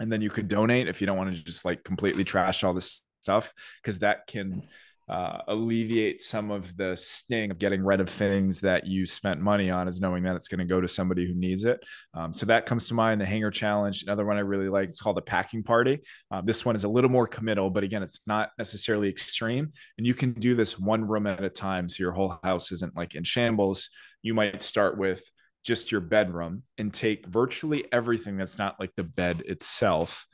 and 0.00 0.12
then 0.12 0.20
you 0.20 0.28
could 0.28 0.48
donate 0.48 0.88
if 0.88 1.00
you 1.00 1.06
don't 1.06 1.16
want 1.16 1.34
to 1.34 1.42
just 1.42 1.64
like 1.64 1.84
completely 1.84 2.24
trash 2.24 2.64
all 2.64 2.74
this 2.74 3.02
stuff, 3.22 3.54
because 3.82 4.00
that 4.00 4.26
can 4.26 4.62
uh, 5.08 5.38
alleviate 5.48 6.20
some 6.20 6.50
of 6.50 6.76
the 6.76 6.96
sting 6.96 7.50
of 7.50 7.58
getting 7.58 7.84
rid 7.84 8.00
of 8.00 8.08
things 8.08 8.60
that 8.60 8.86
you 8.86 9.04
spent 9.04 9.40
money 9.40 9.70
on 9.70 9.86
is 9.86 10.00
knowing 10.00 10.22
that 10.22 10.34
it's 10.34 10.48
going 10.48 10.60
to 10.60 10.64
go 10.64 10.80
to 10.80 10.88
somebody 10.88 11.26
who 11.26 11.34
needs 11.34 11.64
it. 11.64 11.84
Um, 12.14 12.32
so 12.32 12.46
that 12.46 12.66
comes 12.66 12.88
to 12.88 12.94
mind. 12.94 13.20
The 13.20 13.26
hanger 13.26 13.50
challenge. 13.50 14.02
Another 14.02 14.24
one 14.24 14.36
I 14.36 14.40
really 14.40 14.68
like. 14.68 14.88
It's 14.88 15.00
called 15.00 15.16
the 15.16 15.22
packing 15.22 15.62
party. 15.62 16.00
Uh, 16.30 16.40
this 16.42 16.64
one 16.64 16.74
is 16.74 16.84
a 16.84 16.88
little 16.88 17.10
more 17.10 17.26
committal, 17.26 17.68
but 17.70 17.84
again, 17.84 18.02
it's 18.02 18.20
not 18.26 18.50
necessarily 18.56 19.08
extreme. 19.08 19.72
And 19.98 20.06
you 20.06 20.14
can 20.14 20.32
do 20.32 20.54
this 20.54 20.78
one 20.78 21.06
room 21.06 21.26
at 21.26 21.44
a 21.44 21.50
time, 21.50 21.88
so 21.88 22.02
your 22.02 22.12
whole 22.12 22.38
house 22.42 22.72
isn't 22.72 22.96
like 22.96 23.14
in 23.14 23.24
shambles. 23.24 23.90
You 24.22 24.32
might 24.32 24.60
start 24.62 24.96
with 24.96 25.22
just 25.64 25.90
your 25.90 26.00
bedroom 26.00 26.62
and 26.78 26.92
take 26.92 27.26
virtually 27.26 27.86
everything 27.92 28.36
that's 28.36 28.58
not 28.58 28.78
like 28.78 28.92
the 28.96 29.04
bed 29.04 29.42
itself 29.46 30.26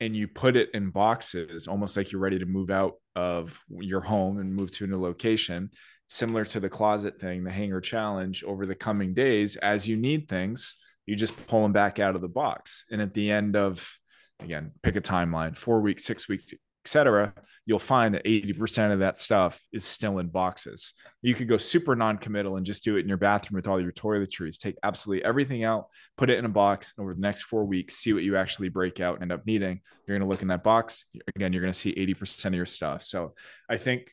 and 0.00 0.16
you 0.16 0.26
put 0.26 0.56
it 0.56 0.70
in 0.74 0.90
boxes 0.90 1.68
almost 1.68 1.96
like 1.96 2.10
you're 2.10 2.20
ready 2.20 2.38
to 2.38 2.46
move 2.46 2.70
out 2.70 2.94
of 3.16 3.60
your 3.68 4.00
home 4.00 4.38
and 4.38 4.54
move 4.54 4.70
to 4.72 4.84
a 4.84 4.86
new 4.86 5.00
location 5.00 5.70
similar 6.08 6.44
to 6.44 6.58
the 6.58 6.68
closet 6.68 7.20
thing 7.20 7.44
the 7.44 7.50
hanger 7.50 7.80
challenge 7.80 8.42
over 8.44 8.66
the 8.66 8.74
coming 8.74 9.14
days 9.14 9.56
as 9.56 9.88
you 9.88 9.96
need 9.96 10.28
things 10.28 10.76
you 11.10 11.16
just 11.16 11.48
pull 11.48 11.62
them 11.62 11.72
back 11.72 11.98
out 11.98 12.14
of 12.14 12.20
the 12.20 12.28
box. 12.28 12.84
And 12.90 13.02
at 13.02 13.14
the 13.14 13.32
end 13.32 13.56
of 13.56 13.98
again 14.38 14.70
pick 14.82 14.96
a 14.96 15.00
timeline 15.00 15.56
four 15.56 15.80
weeks 15.80 16.04
six 16.04 16.28
weeks 16.28 16.46
etc., 16.84 17.34
you'll 17.66 17.78
find 17.78 18.14
that 18.14 18.24
80% 18.24 18.92
of 18.92 18.98
that 19.00 19.18
stuff 19.18 19.60
is 19.72 19.84
still 19.84 20.18
in 20.18 20.28
boxes. 20.28 20.92
You 21.22 21.34
could 21.34 21.46
go 21.46 21.56
super 21.56 21.94
non-committal 21.94 22.56
and 22.56 22.66
just 22.66 22.82
do 22.82 22.96
it 22.96 23.00
in 23.00 23.08
your 23.08 23.16
bathroom 23.16 23.56
with 23.56 23.68
all 23.68 23.80
your 23.80 23.92
toiletries. 23.92 24.58
Take 24.58 24.76
absolutely 24.82 25.24
everything 25.24 25.62
out, 25.62 25.86
put 26.16 26.30
it 26.30 26.38
in 26.38 26.44
a 26.44 26.48
box, 26.48 26.94
and 26.96 27.04
over 27.04 27.14
the 27.14 27.20
next 27.20 27.42
four 27.42 27.64
weeks, 27.64 27.96
see 27.96 28.12
what 28.12 28.24
you 28.24 28.36
actually 28.36 28.70
break 28.70 28.98
out 28.98 29.14
and 29.14 29.22
end 29.22 29.32
up 29.32 29.46
needing. 29.46 29.80
You're 30.06 30.18
going 30.18 30.26
to 30.26 30.30
look 30.30 30.42
in 30.42 30.48
that 30.48 30.64
box. 30.64 31.04
Again, 31.36 31.52
you're 31.52 31.62
going 31.62 31.72
to 31.72 31.78
see 31.78 31.94
80% 31.94 32.46
of 32.46 32.54
your 32.54 32.66
stuff. 32.66 33.02
So 33.04 33.34
I 33.68 33.76
think 33.76 34.10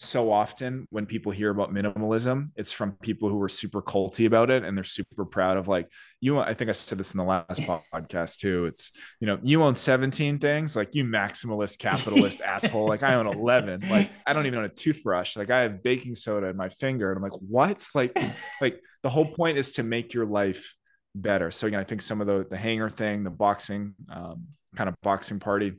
so 0.00 0.30
often 0.30 0.86
when 0.90 1.06
people 1.06 1.32
hear 1.32 1.50
about 1.50 1.74
minimalism, 1.74 2.50
it's 2.54 2.72
from 2.72 2.92
people 2.92 3.28
who 3.28 3.42
are 3.42 3.48
super 3.48 3.82
culty 3.82 4.26
about 4.26 4.48
it 4.48 4.62
and 4.62 4.76
they're 4.76 4.84
super 4.84 5.24
proud 5.24 5.56
of 5.56 5.66
like 5.66 5.90
you. 6.20 6.38
I 6.38 6.54
think 6.54 6.68
I 6.68 6.72
said 6.72 6.98
this 6.98 7.12
in 7.14 7.18
the 7.18 7.24
last 7.24 7.60
podcast 7.60 8.38
too. 8.38 8.66
It's 8.66 8.92
you 9.20 9.26
know 9.26 9.40
you 9.42 9.60
own 9.62 9.74
17 9.74 10.38
things, 10.38 10.76
like 10.76 10.94
you 10.94 11.04
maximalist 11.04 11.80
capitalist 11.80 12.40
asshole. 12.46 12.86
Like 12.86 13.02
I 13.02 13.14
own 13.14 13.26
11. 13.26 13.88
Like 13.90 14.12
I 14.24 14.32
don't 14.32 14.46
even 14.46 14.60
own 14.60 14.66
a 14.66 14.68
toothbrush. 14.68 15.36
Like 15.36 15.50
I 15.50 15.62
have 15.62 15.82
baking 15.82 16.14
soda 16.14 16.46
in 16.46 16.56
my 16.56 16.68
finger, 16.68 17.10
and 17.10 17.16
I'm 17.16 17.22
like, 17.22 17.40
what? 17.40 17.84
Like 17.92 18.16
like 18.60 18.80
the 19.02 19.10
whole 19.10 19.26
point 19.26 19.58
is 19.58 19.72
to 19.72 19.82
make 19.82 20.14
your 20.14 20.26
life 20.26 20.76
better. 21.12 21.50
So 21.50 21.66
again, 21.66 21.80
I 21.80 21.84
think 21.84 22.02
some 22.02 22.20
of 22.20 22.28
the 22.28 22.46
the 22.48 22.56
hanger 22.56 22.88
thing, 22.88 23.24
the 23.24 23.30
boxing 23.30 23.94
um, 24.12 24.46
kind 24.76 24.88
of 24.88 24.94
boxing 25.02 25.40
party 25.40 25.72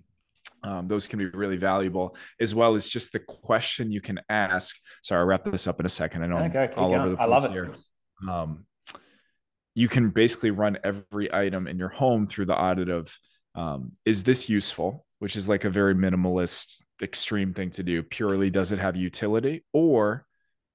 um, 0.64 0.88
those 0.88 1.08
can 1.08 1.20
be 1.20 1.26
really 1.28 1.58
valuable 1.58 2.16
as 2.40 2.54
well 2.54 2.76
as 2.76 2.88
just 2.88 3.14
the 3.14 3.20
question 3.20 3.92
you 3.92 4.02
can 4.02 4.20
ask. 4.30 4.76
Sorry 5.04 5.22
i'll 5.22 5.28
wrap 5.28 5.44
this 5.44 5.68
up 5.68 5.80
in 5.80 5.86
a 5.86 5.90
second. 5.90 6.24
I 6.24 6.28
know 6.28 6.38
okay, 6.38 6.70
all 6.76 6.90
going. 6.90 7.02
over 7.02 7.10
the 7.10 7.16
place 7.18 7.28
I 7.28 7.32
love 7.32 7.52
here. 7.52 7.72
Um, 8.28 8.66
you 9.76 9.88
can 9.88 10.10
basically 10.10 10.52
run 10.52 10.78
every 10.84 11.34
item 11.34 11.68
in 11.68 11.78
your 11.78 11.90
home 11.90 12.28
through 12.28 12.46
the 12.46 12.58
audit 12.58 12.90
of 12.90 13.16
um, 13.56 13.94
is 14.06 14.24
this 14.24 14.50
useful? 14.50 15.06
Which 15.20 15.36
is 15.36 15.50
like 15.50 15.66
a 15.66 15.70
very 15.70 15.96
minimalist 15.96 16.82
extreme 17.02 17.54
thing 17.54 17.72
to 17.72 17.84
do. 17.84 18.04
Purely 18.04 18.50
does 18.50 18.72
it 18.72 18.80
have 18.80 18.96
utility 18.96 19.66
or 19.74 20.26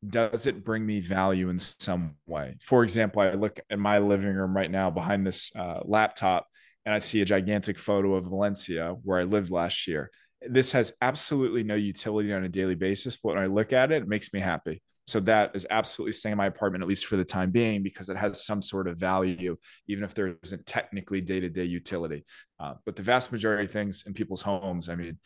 does 0.06 0.47
it 0.47 0.65
bring 0.65 0.85
me 0.85 1.01
value 1.01 1.48
in 1.48 1.59
some 1.59 2.16
way? 2.27 2.56
For 2.61 2.85
example 2.85 3.23
i 3.23 3.32
look 3.32 3.61
at 3.70 3.78
my 3.78 3.98
living 3.98 4.35
room 4.35 4.55
right 4.55 4.70
now 4.70 4.90
behind 4.90 5.27
this 5.27 5.51
uh, 5.56 5.81
laptop 5.85 6.47
and 6.85 6.94
I 6.94 6.98
see 6.98 7.20
a 7.20 7.24
gigantic 7.24 7.78
photo 7.78 8.15
of 8.15 8.24
Valencia 8.24 8.94
where 9.02 9.19
I 9.19 9.24
lived 9.24 9.51
last 9.51 9.86
year. 9.86 10.11
This 10.47 10.73
has 10.73 10.93
absolutely 11.01 11.62
no 11.62 11.74
utility 11.74 12.32
on 12.32 12.44
a 12.44 12.48
daily 12.48 12.74
basis, 12.74 13.16
but 13.16 13.35
when 13.35 13.43
I 13.43 13.47
look 13.47 13.73
at 13.73 13.93
it, 13.93 14.02
it 14.02 14.09
makes 14.09 14.32
me 14.32 14.40
happy. 14.40 14.82
So 15.06 15.20
that 15.20 15.51
is 15.55 15.66
absolutely 15.70 16.12
staying 16.12 16.32
in 16.32 16.39
my 16.39 16.47
apartment, 16.47 16.82
at 16.82 16.89
least 16.89 17.06
for 17.06 17.16
the 17.16 17.24
time 17.24 17.51
being, 17.51 17.82
because 17.82 18.09
it 18.09 18.16
has 18.16 18.44
some 18.44 18.62
sort 18.62 18.89
of 18.89 18.97
value, 18.97 19.56
even 19.86 20.02
if 20.02 20.15
there 20.15 20.36
isn't 20.43 20.65
technically 20.65 21.20
day 21.20 21.40
to 21.40 21.48
day 21.48 21.65
utility. 21.65 22.24
Uh, 22.59 22.74
but 22.86 22.97
the 22.97 23.02
vast 23.02 23.31
majority 23.31 23.65
of 23.65 23.70
things 23.70 24.05
in 24.06 24.15
people's 24.15 24.43
homes, 24.43 24.89
I 24.89 24.94
mean, 24.94 25.19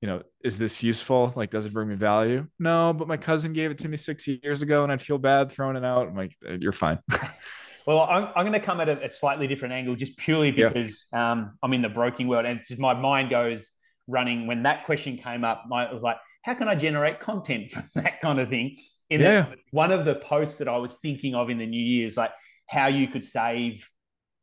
you 0.00 0.08
know, 0.08 0.22
is 0.42 0.58
this 0.58 0.82
useful? 0.82 1.32
Like, 1.36 1.50
does 1.50 1.66
it 1.66 1.72
bring 1.72 1.88
me 1.88 1.94
value? 1.94 2.46
No, 2.58 2.92
but 2.92 3.06
my 3.06 3.16
cousin 3.18 3.52
gave 3.52 3.70
it 3.70 3.78
to 3.78 3.88
me 3.88 3.96
six 3.96 4.26
years 4.26 4.62
ago 4.62 4.82
and 4.82 4.90
I'd 4.90 5.02
feel 5.02 5.18
bad 5.18 5.52
throwing 5.52 5.76
it 5.76 5.84
out. 5.84 6.08
I'm 6.08 6.16
like, 6.16 6.34
you're 6.58 6.72
fine. 6.72 6.98
well, 7.86 8.00
I'm, 8.00 8.28
I'm 8.36 8.46
going 8.46 8.58
to 8.58 8.64
come 8.64 8.80
at 8.80 8.88
a, 8.88 9.04
a, 9.04 9.10
slightly 9.10 9.46
different 9.46 9.74
angle 9.74 9.94
just 9.94 10.16
purely 10.16 10.50
because 10.50 11.06
yeah. 11.12 11.32
um, 11.32 11.58
I'm 11.62 11.72
in 11.72 11.82
the 11.82 11.88
broking 11.88 12.28
world 12.28 12.46
and 12.46 12.60
just 12.66 12.80
my 12.80 12.94
mind 12.94 13.30
goes 13.30 13.70
running 14.06 14.46
when 14.46 14.62
that 14.64 14.84
question 14.84 15.16
came 15.16 15.44
up. 15.44 15.64
My, 15.68 15.86
it 15.86 15.92
was 15.92 16.02
like, 16.02 16.16
how 16.42 16.54
can 16.54 16.68
I 16.68 16.74
generate 16.74 17.20
content 17.20 17.70
from 17.70 17.84
that 17.94 18.20
kind 18.20 18.40
of 18.40 18.48
thing? 18.48 18.76
In 19.10 19.20
yeah. 19.20 19.42
The, 19.42 19.56
one 19.70 19.92
of 19.92 20.04
the 20.04 20.16
posts 20.16 20.56
that 20.56 20.68
I 20.68 20.76
was 20.78 20.94
thinking 20.94 21.34
of 21.34 21.50
in 21.50 21.58
the 21.58 21.66
new 21.66 21.82
year 21.82 22.06
is 22.06 22.16
like 22.16 22.32
how 22.68 22.86
you 22.86 23.08
could 23.08 23.24
save 23.24 23.88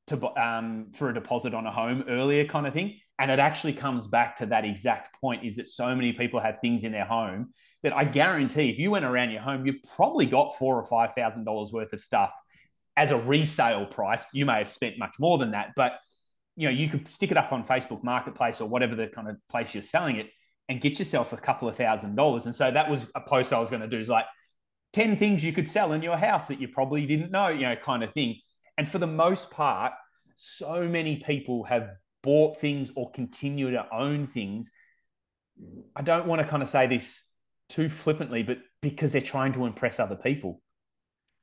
to 0.08 0.42
um, 0.42 0.92
for 0.94 1.10
a 1.10 1.14
deposit 1.14 1.54
on 1.54 1.66
a 1.66 1.72
home 1.72 2.06
earlier, 2.08 2.46
kind 2.46 2.68
of 2.68 2.74
thing. 2.74 3.00
And 3.20 3.30
it 3.30 3.40
actually 3.40 3.74
comes 3.74 4.08
back 4.08 4.38
to 4.38 4.46
that 4.48 4.66
exact 4.66 5.20
point: 5.20 5.44
is 5.44 5.58
that 5.58 5.68
so 5.68 5.94
many 5.96 6.14
people 6.14 6.40
have 6.40 6.60
things 6.60 6.84
in 6.84 6.92
their 6.92 7.06
home 7.06 7.50
that 7.84 7.96
I 7.96 8.06
guarantee, 8.06 8.70
if 8.70 8.80
you 8.80 8.92
went 8.92 9.06
around 9.06 9.32
your 9.32 9.42
home, 9.42 9.66
you 9.66 9.76
probably 9.96 10.26
got 10.26 10.58
four 10.58 10.78
or 10.78 10.86
five 10.86 11.14
thousand 11.14 11.46
dollars 11.46 11.72
worth 11.72 11.94
of 11.94 12.00
stuff 12.00 12.32
as 13.00 13.12
a 13.12 13.18
resale 13.18 13.86
price. 13.86 14.28
You 14.34 14.46
may 14.46 14.58
have 14.58 14.68
spent 14.68 15.00
much 15.00 15.16
more 15.20 15.38
than 15.38 15.52
that, 15.52 15.70
but 15.78 15.94
you 16.58 16.68
know 16.68 16.74
you 16.74 16.90
could 16.90 17.08
stick 17.08 17.32
it 17.32 17.38
up 17.38 17.54
on 17.54 17.66
Facebook 17.66 18.04
Marketplace 18.04 18.60
or 18.60 18.68
whatever 18.68 18.94
the 18.94 19.08
kind 19.08 19.30
of 19.30 19.38
place 19.50 19.74
you're 19.74 19.82
selling 19.82 20.18
it, 20.18 20.28
and 20.68 20.82
get 20.82 21.00
yourself 21.00 21.32
a 21.32 21.38
couple 21.38 21.70
of 21.70 21.78
thousand 21.78 22.16
dollars. 22.16 22.46
And 22.46 22.54
so 22.54 22.70
that 22.70 22.92
was 22.92 23.08
a 23.16 23.22
post 23.22 23.54
I 23.54 23.60
was 23.60 23.70
going 23.70 23.82
to 23.82 23.88
do. 23.88 23.98
Is 23.98 24.10
like 24.10 24.26
10 24.92 25.16
things 25.16 25.46
you 25.46 25.54
could 25.54 25.68
sell 25.68 25.94
in 25.94 26.02
your 26.02 26.18
house 26.18 26.50
that 26.50 26.60
you 26.60 26.68
probably 26.68 27.06
didn't 27.06 27.32
know, 27.32 27.48
you 27.48 27.62
know, 27.62 27.76
kind 27.78 28.04
of 28.04 28.12
thing. 28.14 28.36
And 28.78 28.88
for 28.88 28.98
the 28.98 29.08
most 29.08 29.50
part, 29.50 29.94
so 30.36 30.86
many 30.88 31.18
people 31.18 31.64
have 31.64 31.90
bought 32.22 32.60
things 32.60 32.92
or 32.98 33.12
continue 33.12 33.72
to 33.72 33.86
own 33.94 34.28
things. 34.28 34.72
I 35.96 36.02
don't 36.02 36.28
want 36.28 36.42
to 36.42 36.48
kind 36.48 36.64
of 36.64 36.70
say 36.70 36.88
this 36.88 37.24
too 37.70 37.88
flippantly, 37.88 38.44
but 38.44 38.58
because 38.82 39.14
they're 39.14 39.22
trying 39.22 39.54
to 39.54 39.66
impress 39.66 40.00
other 40.00 40.16
people. 40.16 40.62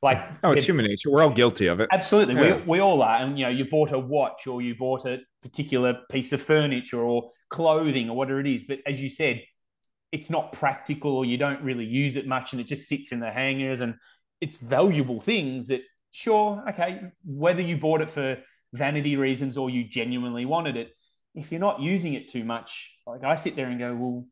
Like, 0.07 0.23
oh, 0.45 0.53
it's 0.53 0.65
human 0.65 0.87
nature. 0.87 1.11
We're 1.11 1.25
all 1.25 1.31
guilty 1.31 1.67
of 1.67 1.81
it. 1.81 1.89
Absolutely. 1.91 2.37
Yeah. 2.37 2.59
We, 2.59 2.63
we 2.63 2.79
all 2.79 3.03
are. 3.03 3.17
And, 3.17 3.37
you 3.37 3.45
know, 3.45 3.51
you 3.51 3.65
bought 3.65 3.91
a 3.91 3.99
watch 3.99 4.47
or 4.47 4.63
you 4.63 4.77
bought 4.77 5.05
a 5.05 5.19
particular 5.43 5.99
piece 6.13 6.33
of 6.33 6.41
furniture 6.41 7.03
or 7.03 7.31
clothing 7.51 8.09
or 8.09 8.17
whatever 8.17 8.39
it 8.39 8.47
is. 8.47 8.63
But 8.63 8.79
as 8.87 9.01
you 9.01 9.09
said, 9.09 9.43
it's 10.13 10.31
not 10.31 10.53
practical 10.53 11.17
or 11.17 11.25
you 11.25 11.37
don't 11.37 11.61
really 11.63 11.85
use 11.85 12.15
it 12.15 12.27
much 12.27 12.53
and 12.53 12.61
it 12.61 12.69
just 12.69 12.89
sits 12.89 13.11
in 13.11 13.19
the 13.19 13.33
hangers 13.33 13.81
and 13.81 13.97
it's 14.41 14.59
valuable 14.59 15.21
things 15.21 15.69
that 15.69 15.83
sure 16.13 16.65
okay 16.69 17.01
whether 17.25 17.61
you 17.61 17.77
bought 17.77 18.01
it 18.01 18.09
for 18.09 18.39
vanity 18.73 19.17
reasons 19.17 19.59
or 19.59 19.69
you 19.69 19.85
genuinely 19.85 20.47
wanted 20.47 20.77
it 20.77 20.91
if 21.35 21.51
you're 21.51 21.61
not 21.61 21.81
using 21.81 22.15
it 22.15 22.31
too 22.31 22.45
much 22.45 22.93
like 23.07 23.25
i 23.25 23.35
sit 23.35 23.57
there 23.57 23.67
and 23.67 23.79
go 23.79 23.95
well 23.95 24.25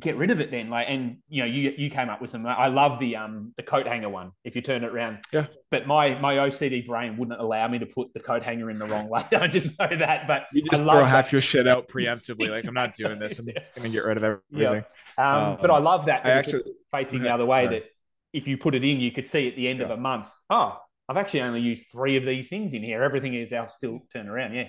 get 0.00 0.16
rid 0.16 0.30
of 0.32 0.40
it 0.40 0.50
then 0.50 0.68
like 0.70 0.86
and 0.88 1.18
you 1.28 1.40
know 1.40 1.46
you 1.46 1.72
you 1.76 1.88
came 1.88 2.08
up 2.08 2.20
with 2.20 2.28
some 2.28 2.44
i 2.46 2.66
love 2.66 2.98
the 2.98 3.14
um 3.14 3.54
the 3.56 3.62
coat 3.62 3.86
hanger 3.86 4.08
one 4.08 4.32
if 4.42 4.56
you 4.56 4.62
turn 4.62 4.82
it 4.82 4.92
around. 4.92 5.18
Yeah. 5.32 5.46
But 5.70 5.86
my 5.86 6.18
my 6.18 6.34
ocd 6.36 6.86
brain 6.86 7.16
wouldn't 7.16 7.40
allow 7.40 7.68
me 7.68 7.78
to 7.78 7.86
put 7.86 8.12
the 8.12 8.18
coat 8.18 8.42
hanger 8.42 8.70
in 8.70 8.78
the 8.78 8.86
wrong 8.86 9.08
way. 9.08 9.24
I 9.32 9.46
just 9.46 9.78
know 9.78 9.88
that 9.96 10.26
but 10.26 10.46
you 10.52 10.62
just 10.62 10.82
throw 10.82 11.04
half 11.04 11.30
your 11.30 11.40
shit 11.40 11.68
out 11.68 11.88
preemptively 11.88 12.50
like 12.50 12.64
i'm 12.68 12.74
not 12.74 12.94
doing 12.94 13.20
this 13.20 13.38
i'm 13.38 13.46
just 13.46 13.74
gonna 13.74 13.88
get 13.88 14.04
rid 14.04 14.16
of 14.16 14.24
everything. 14.24 14.42
Yeah. 14.50 14.82
um, 15.16 15.52
um, 15.52 15.58
but 15.60 15.70
i 15.70 15.78
love 15.78 16.06
that 16.06 16.26
I 16.26 16.30
actually 16.30 16.62
facing 16.90 17.22
the 17.22 17.28
other 17.34 17.46
way 17.46 17.66
sorry. 17.66 17.78
that 17.78 17.84
if 18.32 18.48
you 18.48 18.58
put 18.58 18.74
it 18.74 18.82
in 18.82 18.98
you 18.98 19.12
could 19.12 19.26
see 19.26 19.48
at 19.48 19.54
the 19.54 19.68
end 19.68 19.78
yeah. 19.78 19.84
of 19.84 19.90
a 19.92 19.96
month 19.96 20.28
oh 20.50 20.76
i've 21.08 21.16
actually 21.16 21.42
only 21.42 21.60
used 21.60 21.86
three 21.92 22.16
of 22.16 22.24
these 22.24 22.48
things 22.48 22.74
in 22.74 22.82
here. 22.82 23.02
Everything 23.02 23.34
is 23.34 23.52
i'll 23.52 23.68
still 23.68 24.00
turn 24.12 24.28
around. 24.28 24.54
Yeah. 24.54 24.68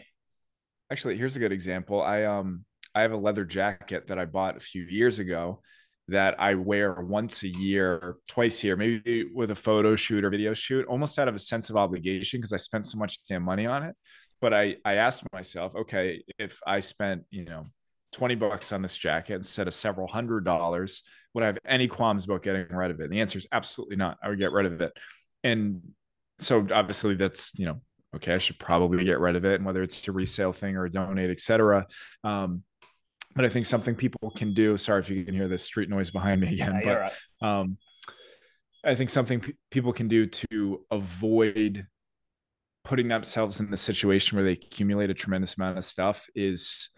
Actually 0.92 1.18
here's 1.18 1.36
a 1.36 1.40
good 1.40 1.52
example. 1.52 2.00
I 2.00 2.26
um 2.26 2.66
I 2.96 3.02
have 3.02 3.12
a 3.12 3.18
leather 3.18 3.46
jacket 3.46 4.08
that 4.08 4.18
I 4.18 4.26
bought 4.26 4.58
a 4.58 4.62
few 4.62 4.84
years 4.84 5.20
ago 5.20 5.62
that 6.08 6.40
I 6.40 6.56
wear 6.56 6.94
once 6.94 7.44
a 7.44 7.48
year, 7.48 8.18
twice 8.28 8.64
a 8.64 8.68
year, 8.68 8.78
maybe 8.78 9.26
with 9.34 9.52
a 9.52 9.56
photo 9.56 9.96
shoot 9.96 10.24
or 10.24 10.30
video 10.30 10.54
shoot, 10.54 10.86
almost 10.88 11.18
out 11.18 11.28
of 11.28 11.36
a 11.36 11.40
sense 11.40 11.70
of 11.70 11.78
obligation 11.78 12.40
because 12.40 12.54
I 12.54 12.58
spent 12.58 12.86
so 12.86 12.98
much 12.98 13.26
damn 13.28 13.44
money 13.44 13.66
on 13.66 13.84
it. 13.84 13.96
But 14.40 14.54
I 14.54 14.78
I 14.86 14.96
asked 14.96 15.24
myself, 15.34 15.74
okay, 15.76 16.24
if 16.38 16.60
I 16.66 16.80
spent, 16.80 17.24
you 17.32 17.46
know, 17.46 17.66
20 18.14 18.36
bucks 18.36 18.72
on 18.72 18.82
this 18.82 18.96
jacket 18.96 19.36
instead 19.36 19.68
of 19.68 19.74
several 19.74 20.08
hundred 20.08 20.46
dollars, 20.46 21.02
would 21.34 21.44
I 21.44 21.48
have 21.48 21.60
any 21.66 21.88
qualms 21.88 22.26
about 22.26 22.44
getting 22.44 22.68
rid 22.70 22.92
of 22.92 23.00
it? 23.00 23.06
And 23.06 23.14
the 23.14 23.22
answer 23.22 23.38
is 23.40 23.48
absolutely 23.52 23.98
not. 23.98 24.18
I 24.24 24.30
would 24.30 24.40
get 24.40 24.52
rid 24.52 24.66
of 24.68 24.80
it. 24.82 24.94
And 25.44 25.82
so 26.40 26.66
obviously 26.72 27.16
that's, 27.16 27.52
you 27.58 27.66
know, 27.66 27.82
okay, 28.16 28.34
I 28.34 28.38
should 28.38 28.58
probably 28.60 29.04
get 29.04 29.20
rid 29.20 29.36
of 29.36 29.44
it. 29.44 29.56
And 29.56 29.66
whether 29.66 29.84
it's 29.84 30.08
a 30.08 30.12
resale 30.12 30.54
thing 30.54 30.78
or 30.78 30.88
donate, 30.88 31.30
etc. 31.30 31.88
Um, 32.24 32.64
but 33.36 33.44
I 33.44 33.50
think 33.50 33.66
something 33.66 33.96
people 33.96 34.32
can 34.32 34.54
do. 34.54 34.78
Sorry 34.78 35.02
if 35.02 35.10
you 35.10 35.24
can 35.26 35.36
hear 35.36 35.48
the 35.48 35.58
street 35.58 35.90
noise 35.90 36.10
behind 36.10 36.42
me 36.42 36.54
again, 36.54 36.82
yeah, 36.82 36.82
but 36.84 37.00
right. 37.42 37.60
um, 37.60 37.78
I 38.84 38.96
think 38.96 39.10
something 39.10 39.42
p- 39.42 39.56
people 39.72 39.92
can 39.92 40.08
do 40.08 40.26
to 40.26 40.86
avoid 40.90 41.86
putting 42.86 43.08
themselves 43.08 43.60
in 43.60 43.72
the 43.72 43.78
situation 43.78 44.38
where 44.38 44.46
they 44.46 44.54
accumulate 44.54 45.10
a 45.10 45.14
tremendous 45.14 45.58
amount 45.58 45.78
of 45.78 45.84
stuff 45.84 46.28
is 46.36 46.90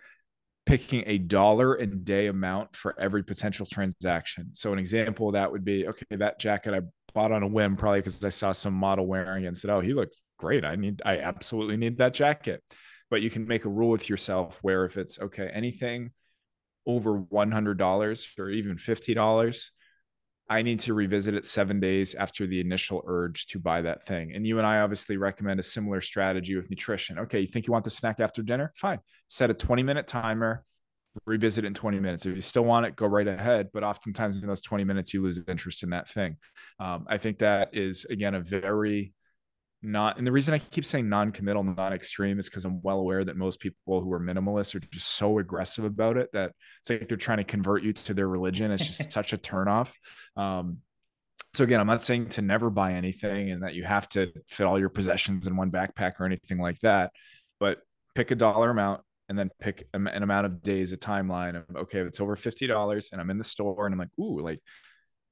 picking 0.65 1.03
a 1.07 1.18
dollar 1.18 1.76
a 1.76 1.88
day 1.88 2.27
amount 2.27 2.76
for 2.76 2.93
every 2.99 3.23
potential 3.23 3.65
transaction. 3.65 4.49
So 4.53 4.73
an 4.73 4.80
example 4.80 5.30
of 5.30 5.34
that 5.34 5.51
would 5.51 5.64
be 5.64 5.88
okay, 5.88 6.05
that 6.11 6.39
jacket 6.39 6.73
I 6.73 6.81
bought 7.14 7.31
on 7.31 7.41
a 7.41 7.47
whim, 7.47 7.77
probably 7.77 8.01
because 8.01 8.23
I 8.23 8.30
saw 8.30 8.51
some 8.51 8.73
model 8.73 9.07
wearing 9.07 9.45
it 9.45 9.47
and 9.47 9.57
said, 9.57 9.72
Oh, 9.72 9.80
he 9.80 9.93
looks 9.93 10.22
great. 10.38 10.65
I 10.65 10.76
need 10.76 11.01
I 11.05 11.19
absolutely 11.19 11.77
need 11.77 11.97
that 11.97 12.14
jacket. 12.14 12.61
But 13.09 13.22
you 13.22 13.30
can 13.30 13.47
make 13.47 13.64
a 13.64 13.69
rule 13.69 13.89
with 13.89 14.09
yourself 14.09 14.59
where 14.61 14.84
if 14.84 14.97
it's 14.97 15.18
okay, 15.19 15.49
anything 15.53 16.11
over 16.88 17.19
$100 17.19 18.39
or 18.39 18.49
even 18.49 18.77
$50, 18.77 19.69
I 20.49 20.61
need 20.61 20.80
to 20.81 20.93
revisit 20.93 21.34
it 21.34 21.45
seven 21.45 21.81
days 21.81 22.15
after 22.15 22.47
the 22.47 22.61
initial 22.61 23.03
urge 23.05 23.47
to 23.47 23.59
buy 23.59 23.81
that 23.81 24.03
thing. 24.05 24.34
And 24.34 24.47
you 24.47 24.57
and 24.57 24.65
I 24.65 24.80
obviously 24.80 25.18
recommend 25.18 25.59
a 25.59 25.64
similar 25.64 25.99
strategy 25.99 26.55
with 26.55 26.69
nutrition. 26.69 27.19
Okay, 27.19 27.41
you 27.41 27.47
think 27.47 27.68
you 27.68 27.73
want 27.73 27.84
the 27.84 27.89
snack 27.89 28.22
after 28.22 28.41
dinner? 28.41 28.72
Fine. 28.76 28.99
Set 29.27 29.49
a 29.49 29.53
20 29.53 29.84
minute 29.84 30.07
timer, 30.07 30.64
revisit 31.26 31.65
it 31.65 31.68
in 31.68 31.73
20 31.73 31.99
minutes. 31.99 32.26
If 32.26 32.34
you 32.34 32.41
still 32.41 32.64
want 32.64 32.85
it, 32.85 32.95
go 32.95 33.07
right 33.07 33.27
ahead. 33.27 33.69
But 33.73 33.84
oftentimes 33.84 34.41
in 34.41 34.47
those 34.47 34.61
20 34.61 34.85
minutes, 34.85 35.14
you 35.14 35.22
lose 35.22 35.43
interest 35.49 35.84
in 35.84 35.89
that 35.89 36.07
thing. 36.07 36.38
Um, 36.80 37.05
I 37.09 37.18
think 37.18 37.39
that 37.39 37.76
is, 37.76 38.05
again, 38.05 38.34
a 38.34 38.39
very 38.39 39.14
not 39.81 40.17
and 40.17 40.25
the 40.25 40.31
reason 40.31 40.53
i 40.53 40.57
keep 40.57 40.85
saying 40.85 41.07
non-committal 41.07 41.63
not 41.63 41.93
extreme 41.93 42.39
is 42.39 42.49
because 42.49 42.65
i'm 42.65 42.81
well 42.81 42.97
aware 42.97 43.23
that 43.23 43.37
most 43.37 43.59
people 43.59 44.01
who 44.01 44.11
are 44.11 44.19
minimalists 44.19 44.73
are 44.73 44.79
just 44.79 45.15
so 45.15 45.37
aggressive 45.37 45.85
about 45.85 46.17
it 46.17 46.29
that 46.33 46.51
it's 46.79 46.89
like 46.89 47.07
they're 47.07 47.17
trying 47.17 47.37
to 47.37 47.43
convert 47.43 47.83
you 47.83 47.93
to 47.93 48.13
their 48.13 48.27
religion. 48.27 48.71
It's 48.71 48.85
just 48.85 49.11
such 49.11 49.33
a 49.33 49.37
turnoff. 49.37 49.91
Um, 50.35 50.79
so 51.53 51.63
again 51.63 51.79
i'm 51.79 51.87
not 51.87 52.01
saying 52.01 52.27
to 52.29 52.41
never 52.41 52.69
buy 52.69 52.93
anything 52.93 53.51
and 53.51 53.63
that 53.63 53.73
you 53.73 53.83
have 53.83 54.07
to 54.09 54.31
fit 54.47 54.65
all 54.67 54.79
your 54.79 54.89
possessions 54.89 55.47
in 55.47 55.55
one 55.55 55.71
backpack 55.71 56.19
or 56.19 56.25
anything 56.25 56.59
like 56.59 56.77
that 56.79 57.11
but 57.59 57.79
pick 58.13 58.29
a 58.29 58.35
dollar 58.35 58.69
amount 58.69 59.01
and 59.29 59.39
then 59.39 59.49
pick 59.59 59.87
an 59.93 60.07
amount 60.07 60.45
of 60.45 60.61
days 60.61 60.91
a 60.91 60.97
timeline 60.97 61.55
of 61.55 61.75
okay 61.75 62.01
if 62.01 62.07
it's 62.07 62.19
over 62.19 62.35
$50 62.35 63.11
and 63.11 63.21
i'm 63.21 63.29
in 63.29 63.37
the 63.37 63.43
store 63.43 63.85
and 63.85 63.93
i'm 63.93 63.99
like 63.99 64.09
ooh 64.19 64.41
like 64.41 64.59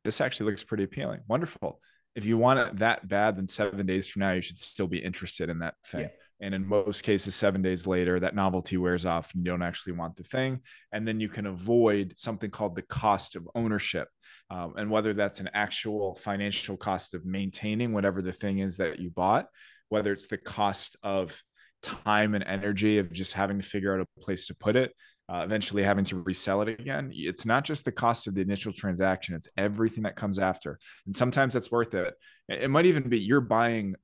this 0.05 0.22
actually 0.22 0.51
looks 0.51 0.63
pretty 0.63 0.84
appealing. 0.85 1.22
Wonderful 1.27 1.81
if 2.16 2.26
you 2.26 2.38
want 2.38 2.60
it 2.60 2.78
that 2.78 3.08
bad, 3.08 3.36
then 3.36 3.48
seven 3.48 3.86
days 3.86 4.08
from 4.08 4.22
now, 4.22 4.32
you 4.32 4.42
should 4.42 4.58
still 4.58 4.88
be 4.88 5.00
interested 5.00 5.50
in 5.50 5.60
that 5.60 5.76
thing. 5.86 6.02
Yeah. 6.02 6.08
And 6.42 6.54
in 6.54 6.68
most 6.68 7.04
cases, 7.04 7.34
seven 7.34 7.62
days 7.62 7.88
later, 7.88 8.20
that 8.20 8.36
novelty 8.36 8.78
wears 8.78 9.06
off 9.06 9.34
and 9.34 9.46
you 9.46 9.52
don't 9.52 9.62
actually 9.62 9.94
want 9.94 10.16
the 10.16 10.24
thing. 10.24 10.62
And 10.92 11.08
then 11.08 11.20
you 11.20 11.30
can 11.30 11.46
avoid 11.46 12.18
something 12.18 12.52
called 12.52 12.76
the 12.76 12.82
cost 12.82 13.36
of 13.36 13.48
ownership. 13.56 14.10
Um, 14.50 14.74
and 14.76 14.92
whether 14.92 15.14
that's 15.14 15.40
an 15.40 15.50
actual 15.54 16.16
financial 16.16 16.78
cost 16.78 17.14
of 17.14 17.26
maintaining 17.26 17.94
whatever 17.94 18.22
the 18.22 18.34
thing 18.34 18.60
is 18.60 18.78
that 18.78 19.00
you 19.00 19.10
bought, 19.10 19.48
whether 19.90 20.12
it's 20.12 20.28
the 20.28 20.38
cost 20.38 20.98
of 21.04 21.42
time 21.82 22.36
and 22.36 22.44
energy 22.44 22.98
of 22.98 23.12
just 23.12 23.34
having 23.34 23.60
to 23.60 23.66
figure 23.66 23.96
out 23.96 24.06
a 24.06 24.22
place 24.22 24.48
to 24.48 24.56
put 24.56 24.76
it, 24.76 24.94
uh, 25.27 25.41
eventually 25.43 25.84
having 25.84 26.03
to 26.06 26.22
resell 26.22 26.61
it 26.61 26.69
again. 26.69 27.11
It's 27.14 27.45
not 27.45 27.64
just 27.64 27.85
the 27.85 27.91
cost 27.91 28.27
of 28.27 28.35
the 28.35 28.41
initial 28.41 28.72
transaction, 28.72 29.35
it's 29.35 29.49
everything 29.57 30.03
that 30.03 30.15
comes 30.15 30.39
after. 30.39 30.80
And 31.06 31.15
sometimes 31.15 31.53
that's 31.53 31.72
worth 31.72 31.93
it. 31.93 32.14
It 32.47 32.69
might 32.69 32.85
even 32.85 33.10
be 33.10 33.19
you're 33.19 33.41
buying 33.41 33.95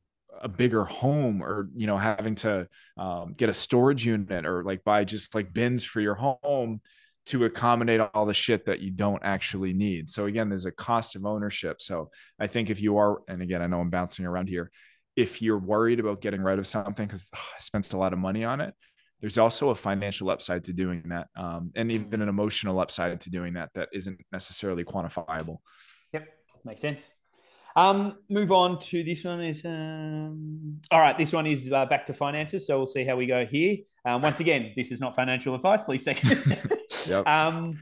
a 0.41 0.47
bigger 0.47 0.83
home 0.83 1.43
or 1.43 1.69
you 1.75 1.87
know 1.87 1.97
having 1.97 2.35
to 2.35 2.67
um, 2.97 3.33
get 3.37 3.49
a 3.49 3.53
storage 3.53 4.05
unit 4.05 4.45
or 4.45 4.63
like 4.63 4.83
buy 4.83 5.03
just 5.03 5.35
like 5.35 5.53
bins 5.53 5.83
for 5.83 6.01
your 6.01 6.15
home 6.15 6.81
to 7.27 7.45
accommodate 7.45 8.01
all 8.13 8.25
the 8.25 8.33
shit 8.33 8.65
that 8.65 8.79
you 8.79 8.89
don't 8.91 9.21
actually 9.23 9.73
need 9.73 10.09
so 10.09 10.25
again 10.25 10.49
there's 10.49 10.65
a 10.65 10.71
cost 10.71 11.15
of 11.15 11.25
ownership 11.25 11.79
so 11.81 12.09
i 12.39 12.47
think 12.47 12.69
if 12.69 12.81
you 12.81 12.97
are 12.97 13.21
and 13.27 13.41
again 13.41 13.61
i 13.61 13.67
know 13.67 13.79
i'm 13.79 13.89
bouncing 13.89 14.25
around 14.25 14.47
here 14.47 14.71
if 15.15 15.41
you're 15.41 15.59
worried 15.59 15.99
about 15.99 16.21
getting 16.21 16.41
rid 16.41 16.57
of 16.57 16.65
something 16.65 17.05
because 17.05 17.29
i 17.33 17.59
spent 17.59 17.93
a 17.93 17.97
lot 17.97 18.13
of 18.13 18.19
money 18.19 18.43
on 18.43 18.59
it 18.61 18.73
there's 19.21 19.37
also 19.37 19.69
a 19.69 19.75
financial 19.75 20.29
upside 20.29 20.63
to 20.65 20.73
doing 20.73 21.03
that 21.09 21.27
um, 21.37 21.71
and 21.75 21.91
even 21.91 22.21
an 22.21 22.29
emotional 22.29 22.79
upside 22.79 23.21
to 23.21 23.29
doing 23.29 23.53
that 23.53 23.69
that 23.75 23.89
isn't 23.93 24.19
necessarily 24.31 24.83
quantifiable 24.83 25.57
yep 26.13 26.27
makes 26.65 26.81
sense 26.81 27.09
um, 27.73 28.17
move 28.29 28.51
on 28.51 28.79
to 28.79 29.01
this 29.01 29.23
one 29.23 29.41
is 29.41 29.63
um, 29.63 30.81
all 30.91 30.99
right 30.99 31.17
this 31.17 31.31
one 31.31 31.47
is 31.47 31.71
uh, 31.71 31.85
back 31.85 32.05
to 32.07 32.13
finances 32.13 32.67
so 32.67 32.77
we'll 32.77 32.85
see 32.85 33.05
how 33.05 33.15
we 33.15 33.25
go 33.25 33.45
here 33.45 33.77
um, 34.05 34.21
once 34.21 34.39
again 34.41 34.73
this 34.75 34.91
is 34.91 34.99
not 34.99 35.15
financial 35.15 35.55
advice 35.55 35.83
please 35.83 36.03
second 36.03 36.59
yep. 37.07 37.25
um, 37.25 37.79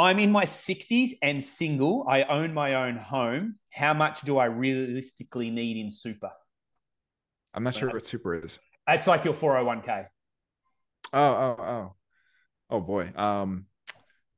I'm 0.00 0.18
in 0.18 0.32
my 0.32 0.44
60s 0.44 1.10
and 1.22 1.44
single. 1.44 2.06
I 2.08 2.22
own 2.22 2.54
my 2.54 2.74
own 2.74 2.96
home. 2.96 3.56
How 3.70 3.92
much 3.92 4.22
do 4.22 4.38
I 4.38 4.46
realistically 4.46 5.50
need 5.50 5.76
in 5.76 5.90
super? 5.90 6.30
I'm 7.52 7.64
not 7.64 7.74
sure 7.74 7.90
what 7.90 8.02
super 8.02 8.42
is. 8.42 8.58
It's 8.88 9.06
like 9.06 9.24
your 9.24 9.34
401k. 9.34 10.06
Oh, 11.12 11.20
oh, 11.22 11.56
oh. 11.62 11.94
Oh 12.70 12.80
boy. 12.80 13.12
Um, 13.16 13.66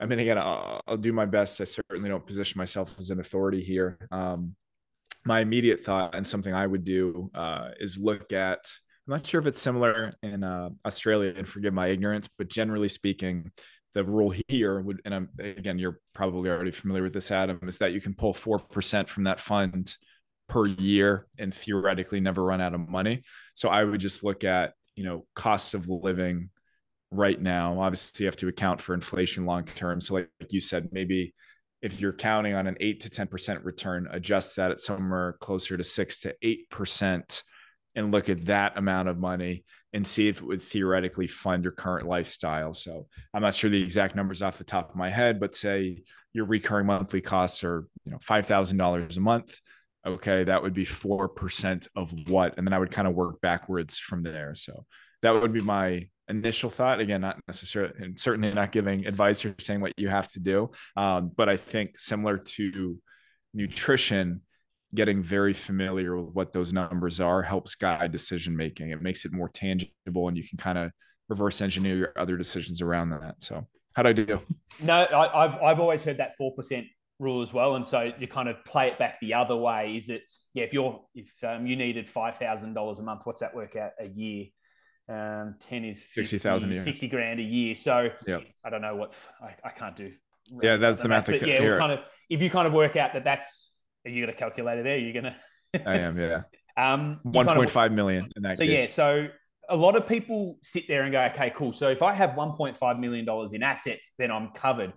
I 0.01 0.07
mean, 0.07 0.19
again, 0.19 0.39
I'll, 0.39 0.81
I'll, 0.87 0.97
do 0.97 1.13
my 1.13 1.27
best. 1.27 1.61
I 1.61 1.65
certainly 1.65 2.09
don't 2.09 2.27
position 2.27 2.59
myself 2.59 2.97
as 2.99 3.11
an 3.11 3.21
authority 3.21 3.63
here. 3.63 3.99
Um, 4.11 4.57
my 5.25 5.41
immediate 5.41 5.81
thought 5.81 6.15
and 6.15 6.27
something 6.27 6.53
I 6.53 6.67
would 6.67 6.85
do 6.85 7.31
uh, 7.35 7.69
is 7.79 7.99
look 7.99 8.33
at. 8.33 8.59
I'm 9.07 9.15
not 9.15 9.27
sure 9.27 9.41
if 9.41 9.47
it's 9.47 9.61
similar 9.61 10.15
in 10.23 10.43
uh, 10.43 10.71
Australia, 10.87 11.35
and 11.37 11.49
forgive 11.49 11.75
my 11.75 11.89
ignorance, 11.89 12.29
but 12.39 12.49
generally 12.49 12.89
speaking, 12.89 13.51
the 13.95 14.05
rule 14.05 14.33
here 14.49 14.81
would, 14.81 15.03
and 15.05 15.15
I'm, 15.15 15.29
again, 15.39 15.79
you're 15.79 15.99
probably 16.15 16.51
already 16.51 16.71
familiar 16.71 17.03
with 17.03 17.13
this, 17.13 17.31
Adam, 17.31 17.61
is 17.67 17.79
that 17.79 17.93
you 17.93 18.01
can 18.01 18.15
pull 18.15 18.33
four 18.33 18.59
percent 18.59 19.09
from 19.09 19.25
that 19.25 19.41
fund 19.41 19.95
per 20.49 20.67
year 20.67 21.27
and 21.39 21.53
theoretically 21.53 22.21
never 22.21 22.43
run 22.43 22.61
out 22.61 22.75
of 22.75 22.89
money. 22.89 23.23
So 23.55 23.69
I 23.69 23.85
would 23.85 24.01
just 24.01 24.25
look 24.25 24.45
at 24.45 24.73
you 24.97 25.05
know 25.05 25.27
cost 25.35 25.75
of 25.75 25.89
living 25.89 26.51
right 27.13 27.41
now. 27.41 27.81
Obviously, 27.81 28.25
you 28.25 28.27
have 28.27 28.37
to 28.37 28.49
account 28.49 28.81
for 28.81 28.95
inflation 28.95 29.47
long 29.47 29.65
term. 29.65 30.01
So, 30.01 30.15
like 30.15 30.29
you 30.51 30.61
said, 30.61 30.89
maybe 30.93 31.35
if 31.83 32.01
you're 32.01 32.13
counting 32.13 32.55
on 32.55 32.67
an 32.67 32.77
eight 32.81 33.01
to 33.01 33.11
10% 33.11 33.65
return, 33.65 34.09
adjust 34.11 34.57
that 34.57 34.71
at 34.71 34.81
somewhere 34.81 35.35
closer 35.41 35.77
to 35.77 35.85
six 35.85 36.21
to 36.21 36.35
8% 36.43 37.43
and 37.95 38.13
look 38.13 38.29
at 38.29 38.47
that 38.47 38.79
amount 38.79 39.09
of 39.09 39.19
money 39.19 39.65
and 39.93 40.07
see 40.07 40.29
if 40.29 40.39
it 40.39 40.47
would 40.47 40.63
theoretically 40.63 41.27
fund 41.27 41.65
your 41.65 41.73
current 41.73 42.07
lifestyle. 42.07 42.73
So 42.73 43.09
I'm 43.35 43.43
not 43.43 43.55
sure 43.55 43.69
the 43.69 43.83
exact 43.83 44.17
numbers 44.17 44.41
off 44.43 44.59
the 44.59 44.65
top 44.65 44.91
of 44.91 44.97
my 44.97 45.11
head, 45.11 45.39
but 45.39 45.55
say 45.55 46.05
your 46.33 46.47
recurring 46.47 46.87
monthly 46.87 47.21
costs 47.21 47.63
are, 47.65 47.87
you 48.05 48.13
know, 48.13 48.19
$5,000 48.19 49.17
a 49.17 49.21
month. 49.21 49.61
Okay. 50.07 50.45
That 50.45 50.63
would 50.63 50.73
be 50.73 50.87
4% 50.87 51.89
of 51.95 52.29
what, 52.31 52.57
and 52.57 52.67
then 52.67 52.73
I 52.73 52.79
would 52.79 52.91
kind 52.91 53.07
of 53.07 53.15
work 53.15 53.41
backwards 53.41 53.99
from 53.99 54.23
there. 54.23 54.55
So 54.55 54.87
that 55.21 55.33
would 55.33 55.53
be 55.53 55.61
my 55.61 56.09
initial 56.29 56.71
thought 56.71 57.01
again 57.01 57.21
not 57.21 57.39
necessarily 57.47 57.93
and 57.99 58.19
certainly 58.19 58.51
not 58.53 58.73
giving 58.73 59.07
advice 59.07 59.45
or 59.45 59.55
saying 59.59 59.81
what 59.81 59.93
you 59.99 60.09
have 60.09 60.31
to 60.31 60.41
do 60.41 60.71
um, 60.97 61.31
but 61.37 61.49
i 61.49 61.57
think 61.57 61.99
similar 61.99 62.39
to 62.39 62.97
nutrition 63.55 64.41
getting 64.95 65.23
very 65.23 65.53
familiar 65.53 66.17
with 66.17 66.35
what 66.35 66.53
those 66.53 66.73
numbers 66.73 67.21
are 67.21 67.43
helps 67.43 67.75
guide 67.75 68.13
decision 68.13 68.57
making 68.57 68.91
it 68.91 69.03
makes 69.03 69.25
it 69.25 69.33
more 69.33 69.49
tangible 69.49 70.29
and 70.29 70.37
you 70.37 70.47
can 70.49 70.59
kind 70.59 70.79
of 70.79 70.91
reverse 71.33 71.63
engineer 71.63 71.97
your 71.97 72.13
other 72.17 72.37
decisions 72.37 72.83
around 72.83 73.11
that. 73.11 73.37
So 73.39 73.67
how'd 73.95 74.07
i 74.07 74.13
do? 74.13 74.41
No 74.83 74.95
I, 74.95 75.47
have 75.49 75.63
I've 75.63 75.81
always 75.81 76.03
heard 76.03 76.19
that 76.19 76.35
4% 76.41 76.87
rule 77.19 77.43
as 77.43 77.53
well 77.53 77.77
and 77.77 77.87
so 77.87 78.13
you 78.19 78.27
kind 78.27 78.49
of 78.49 78.65
play 78.65 78.89
it 78.89 78.99
back 78.99 79.19
the 79.21 79.35
other 79.35 79.57
way. 79.57 79.97
Is 79.97 80.09
it 80.09 80.23
yeah 80.55 80.65
if 80.65 80.73
you're 80.73 81.01
if 81.15 81.33
um, 81.45 81.67
you 81.67 81.77
needed 81.77 82.07
$5000 82.07 82.99
a 82.99 83.03
month 83.03 83.21
what's 83.25 83.41
that 83.41 83.55
work 83.55 83.77
out 83.77 83.93
a 83.99 84.07
year 84.07 84.47
um, 85.09 85.57
10 85.61 85.85
is 85.85 86.03
60,000 86.13 86.81
60 86.81 87.09
grand 87.09 87.41
a 87.41 87.43
year. 87.43 87.75
So 87.75 88.11
yep. 88.27 88.43
I 88.65 88.71
don't 88.71 88.83
know 88.83 88.97
what 88.97 89.15
I, 89.41 89.55
I 89.65 89.71
can't 89.71 89.97
do. 89.97 90.13
Yeah, 90.63 90.77
that's 90.77 91.01
the 91.01 91.09
math. 91.09 91.27
But 91.27 91.47
yeah, 91.47 91.61
we'll 91.61 91.79
kind 91.79 91.93
of, 91.93 92.01
if 92.29 92.43
you 92.43 92.51
kind 92.51 92.67
of 92.67 92.73
work 92.73 92.97
out 92.97 93.13
that 93.15 93.25
that's, 93.25 93.73
are 94.07 94.11
you 94.11 94.25
got 94.25 94.35
a 94.35 94.37
calculator 94.37 94.83
there? 94.83 94.99
You're 94.99 95.21
going 95.21 95.33
to, 95.75 95.89
I 95.89 95.99
am, 95.99 96.19
yeah. 96.19 96.43
um, 96.77 97.21
1.5 97.27 97.73
kind 97.73 97.77
of, 97.77 97.93
million 97.93 98.29
in 98.37 98.43
that 98.43 98.59
so 98.59 98.65
case. 98.65 98.79
yeah, 98.79 98.89
so 98.89 99.29
a 99.69 99.77
lot 99.77 99.97
of 99.97 100.07
people 100.07 100.59
sit 100.63 100.87
there 100.89 101.03
and 101.03 101.13
go, 101.13 101.21
okay, 101.33 101.51
cool. 101.51 101.73
So 101.73 101.89
if 101.89 102.03
I 102.03 102.13
have 102.13 102.31
1.5 102.31 102.99
million 102.99 103.25
dollars 103.25 103.53
in 103.53 103.63
assets, 103.63 104.13
then 104.19 104.31
I'm 104.31 104.51
covered. 104.51 104.93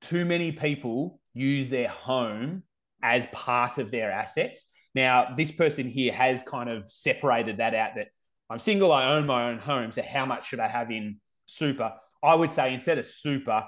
Too 0.00 0.24
many 0.24 0.52
people 0.52 1.20
use 1.34 1.70
their 1.70 1.88
home 1.88 2.62
as 3.02 3.26
part 3.32 3.78
of 3.78 3.90
their 3.90 4.10
assets. 4.10 4.66
Now, 4.94 5.34
this 5.36 5.50
person 5.50 5.88
here 5.88 6.12
has 6.12 6.42
kind 6.42 6.68
of 6.68 6.90
separated 6.90 7.58
that 7.58 7.74
out 7.74 7.92
that 7.96 8.08
I'm 8.50 8.58
single, 8.58 8.92
I 8.92 9.14
own 9.14 9.26
my 9.26 9.50
own 9.50 9.58
home. 9.58 9.92
So 9.92 10.02
how 10.02 10.26
much 10.26 10.48
should 10.48 10.60
I 10.60 10.68
have 10.68 10.90
in 10.90 11.18
super? 11.46 11.92
I 12.22 12.34
would 12.34 12.50
say 12.50 12.72
instead 12.74 12.98
of 12.98 13.06
super, 13.06 13.64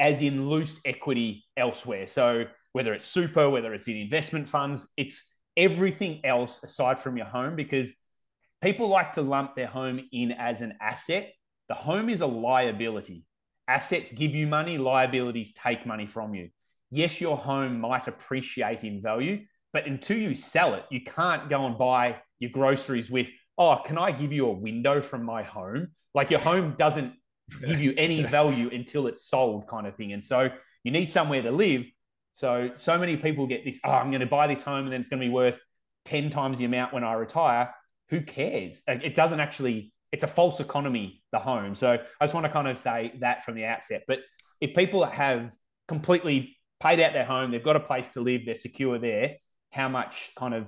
as 0.00 0.22
in 0.22 0.48
loose 0.48 0.80
equity 0.84 1.44
elsewhere. 1.56 2.06
So 2.06 2.44
whether 2.72 2.92
it's 2.92 3.04
super, 3.04 3.48
whether 3.48 3.74
it's 3.74 3.88
in 3.88 3.96
investment 3.96 4.48
funds, 4.48 4.86
it's 4.96 5.34
everything 5.56 6.20
else 6.24 6.60
aside 6.62 7.00
from 7.00 7.16
your 7.16 7.26
home 7.26 7.56
because 7.56 7.92
people 8.62 8.88
like 8.88 9.12
to 9.12 9.22
lump 9.22 9.56
their 9.56 9.66
home 9.66 10.00
in 10.12 10.32
as 10.32 10.60
an 10.60 10.74
asset. 10.80 11.32
The 11.68 11.74
home 11.74 12.08
is 12.08 12.20
a 12.20 12.26
liability. 12.26 13.24
Assets 13.66 14.12
give 14.12 14.34
you 14.34 14.46
money, 14.46 14.78
liabilities 14.78 15.52
take 15.52 15.84
money 15.84 16.06
from 16.06 16.34
you. 16.34 16.50
Yes, 16.90 17.20
your 17.20 17.36
home 17.36 17.80
might 17.80 18.08
appreciate 18.08 18.84
in 18.84 19.02
value, 19.02 19.44
but 19.72 19.86
until 19.86 20.16
you 20.16 20.34
sell 20.34 20.74
it, 20.74 20.84
you 20.90 21.02
can't 21.02 21.50
go 21.50 21.66
and 21.66 21.76
buy 21.76 22.20
your 22.38 22.50
groceries 22.50 23.10
with 23.10 23.30
oh, 23.58 23.80
can 23.84 23.98
I 23.98 24.12
give 24.12 24.32
you 24.32 24.46
a 24.46 24.52
window 24.52 25.02
from 25.02 25.24
my 25.24 25.42
home? 25.42 25.88
Like 26.14 26.30
your 26.30 26.40
home 26.40 26.74
doesn't 26.78 27.12
give 27.66 27.80
you 27.80 27.92
any 27.96 28.22
value 28.22 28.70
until 28.72 29.06
it's 29.06 29.24
sold, 29.24 29.66
kind 29.66 29.86
of 29.86 29.96
thing. 29.96 30.12
And 30.12 30.24
so 30.24 30.50
you 30.84 30.92
need 30.92 31.10
somewhere 31.10 31.42
to 31.42 31.50
live. 31.50 31.84
So, 32.34 32.70
so 32.76 32.96
many 32.98 33.16
people 33.16 33.46
get 33.46 33.64
this, 33.64 33.80
oh, 33.84 33.90
I'm 33.90 34.10
going 34.10 34.20
to 34.20 34.26
buy 34.26 34.46
this 34.46 34.62
home 34.62 34.84
and 34.84 34.92
then 34.92 35.00
it's 35.00 35.10
going 35.10 35.20
to 35.20 35.26
be 35.26 35.32
worth 35.32 35.60
10 36.04 36.30
times 36.30 36.58
the 36.58 36.64
amount 36.64 36.94
when 36.94 37.02
I 37.02 37.14
retire. 37.14 37.74
Who 38.10 38.20
cares? 38.20 38.82
It 38.86 39.14
doesn't 39.14 39.40
actually, 39.40 39.92
it's 40.12 40.24
a 40.24 40.28
false 40.28 40.60
economy, 40.60 41.22
the 41.32 41.40
home. 41.40 41.74
So 41.74 41.92
I 41.92 42.24
just 42.24 42.34
want 42.34 42.46
to 42.46 42.52
kind 42.52 42.68
of 42.68 42.78
say 42.78 43.12
that 43.20 43.44
from 43.44 43.56
the 43.56 43.64
outset. 43.64 44.04
But 44.06 44.20
if 44.60 44.74
people 44.74 45.04
have 45.04 45.52
completely 45.88 46.56
paid 46.80 47.00
out 47.00 47.12
their 47.12 47.24
home, 47.24 47.50
they've 47.50 47.62
got 47.62 47.76
a 47.76 47.80
place 47.80 48.10
to 48.10 48.20
live, 48.20 48.42
they're 48.46 48.54
secure 48.54 48.98
there, 48.98 49.36
how 49.72 49.88
much 49.88 50.30
kind 50.36 50.54
of 50.54 50.66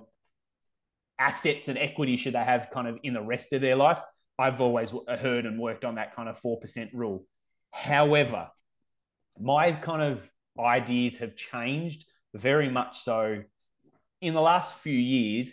assets 1.20 1.68
and 1.68 1.78
equity 1.78 2.16
should 2.16 2.34
they 2.34 2.42
have 2.42 2.70
kind 2.72 2.88
of 2.88 2.98
in 3.04 3.14
the 3.14 3.22
rest 3.22 3.52
of 3.52 3.60
their 3.60 3.76
life? 3.76 4.00
I've 4.38 4.60
always 4.60 4.92
heard 5.06 5.44
and 5.44 5.60
worked 5.60 5.84
on 5.84 5.96
that 5.96 6.16
kind 6.16 6.28
of 6.28 6.40
4% 6.40 6.90
rule. 6.94 7.26
However, 7.72 8.48
my 9.38 9.72
kind 9.72 10.02
of 10.02 10.28
ideas 10.58 11.18
have 11.18 11.36
changed 11.36 12.06
very 12.34 12.70
much 12.70 13.00
so 13.00 13.42
in 14.20 14.34
the 14.34 14.40
last 14.40 14.78
few 14.78 14.96
years. 14.96 15.52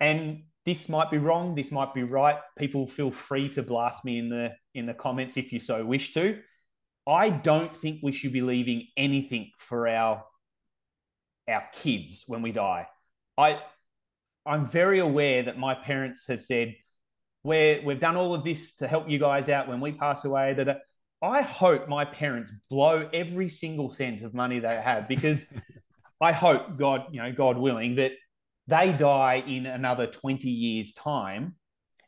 And 0.00 0.44
this 0.64 0.88
might 0.88 1.10
be 1.10 1.18
wrong, 1.18 1.54
this 1.54 1.70
might 1.70 1.94
be 1.94 2.02
right. 2.02 2.38
People 2.58 2.86
feel 2.86 3.10
free 3.10 3.48
to 3.50 3.62
blast 3.62 4.04
me 4.04 4.18
in 4.18 4.28
the 4.28 4.50
in 4.74 4.86
the 4.86 4.94
comments 4.94 5.36
if 5.36 5.52
you 5.52 5.60
so 5.60 5.84
wish 5.84 6.14
to. 6.14 6.40
I 7.06 7.30
don't 7.30 7.76
think 7.76 8.00
we 8.02 8.12
should 8.12 8.32
be 8.32 8.42
leaving 8.42 8.86
anything 8.96 9.50
for 9.58 9.88
our 9.88 10.24
our 11.48 11.64
kids 11.72 12.24
when 12.26 12.42
we 12.42 12.52
die. 12.52 12.86
I 13.36 13.60
I'm 14.44 14.66
very 14.66 14.98
aware 14.98 15.42
that 15.44 15.58
my 15.58 15.74
parents 15.74 16.26
have 16.28 16.42
said, 16.42 16.74
We're, 17.44 17.82
we've 17.82 18.00
done 18.00 18.16
all 18.16 18.34
of 18.34 18.44
this 18.44 18.76
to 18.76 18.88
help 18.88 19.08
you 19.08 19.18
guys 19.18 19.48
out 19.48 19.68
when 19.68 19.80
we 19.80 19.92
pass 19.92 20.24
away. 20.24 20.54
That 20.54 20.82
I 21.22 21.42
hope 21.42 21.88
my 21.88 22.04
parents 22.04 22.52
blow 22.68 23.08
every 23.12 23.48
single 23.48 23.90
cent 23.90 24.22
of 24.22 24.34
money 24.34 24.58
they 24.58 24.76
have 24.76 25.08
because 25.08 25.46
I 26.20 26.32
hope 26.32 26.76
God, 26.78 27.06
you 27.12 27.22
know, 27.22 27.32
God 27.32 27.56
willing, 27.56 27.96
that 27.96 28.12
they 28.66 28.92
die 28.92 29.42
in 29.46 29.66
another 29.66 30.06
20 30.06 30.48
years' 30.48 30.92
time 30.92 31.56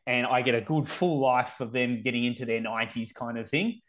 and 0.07 0.27
I 0.27 0.41
get 0.41 0.55
a 0.55 0.61
good 0.61 0.87
full 0.87 1.19
life 1.19 1.59
of 1.59 1.71
them 1.71 2.01
getting 2.03 2.25
into 2.25 2.45
their 2.45 2.61
90s 2.61 3.13
kind 3.13 3.37
of 3.37 3.49
thing. 3.49 3.81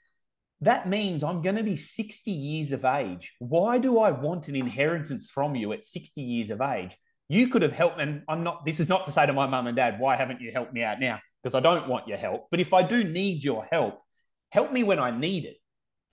That 0.62 0.89
means 0.89 1.23
I'm 1.23 1.43
going 1.43 1.56
to 1.56 1.62
be 1.62 1.77
60 1.77 2.31
years 2.31 2.73
of 2.73 2.85
age. 2.85 3.35
Why 3.39 3.78
do 3.78 4.01
I 4.01 4.10
want 4.10 4.48
an 4.48 4.56
inheritance 4.56 5.31
from 5.31 5.55
you 5.55 5.73
at 5.73 5.85
60 5.85 6.23
years 6.23 6.51
of 6.51 6.62
age? 6.62 6.97
You 7.28 7.48
could 7.48 7.62
have 7.62 7.73
helped. 7.73 8.01
And 8.01 8.23
I'm 8.28 8.43
not, 8.43 8.65
this 8.65 8.81
is 8.81 8.89
not 8.89 9.05
to 9.05 9.12
say 9.12 9.27
to 9.27 9.32
my 9.32 9.47
mum 9.47 9.66
and 9.66 9.77
dad, 9.77 9.98
why 9.98 10.16
haven't 10.16 10.40
you 10.40 10.53
helped 10.53 10.73
me 10.73 10.82
out 10.82 11.01
now? 11.01 11.20
Because 11.43 11.55
I 11.55 11.61
don't 11.61 11.89
want 11.89 12.09
your 12.09 12.19
help. 12.19 12.48
But 12.51 12.61
if 12.61 12.73
I 12.73 12.82
do 12.82 13.05
need 13.05 13.44
your 13.44 13.65
help, 13.70 14.01
help 14.51 14.73
me 14.73 14.82
when 14.82 14.98
I 14.98 15.11
need 15.11 15.44
it, 15.44 15.57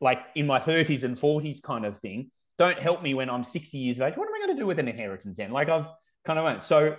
like 0.02 0.19
in 0.35 0.48
my 0.48 0.60
30s 0.60 1.03
and 1.03 1.18
40s 1.18 1.61
kind 1.61 1.85
of 1.85 1.98
thing. 1.98 2.31
Don't 2.57 2.77
help 2.77 3.02
me 3.02 3.14
when 3.14 3.30
I'm 3.30 3.44
60 3.44 3.77
years 3.77 3.98
of 3.99 4.07
age. 4.07 4.15
What 4.15 4.27
am 4.27 4.35
I 4.35 4.45
going 4.45 4.56
to 4.56 4.61
do 4.61 4.68
with 4.68 4.80
an 4.80 4.88
inheritance 4.88 5.38
then? 5.38 5.52
Like 5.52 5.69
I've 5.69 5.88
kind 6.23 6.38
of 6.38 6.45
went. 6.45 6.64
So 6.64 6.98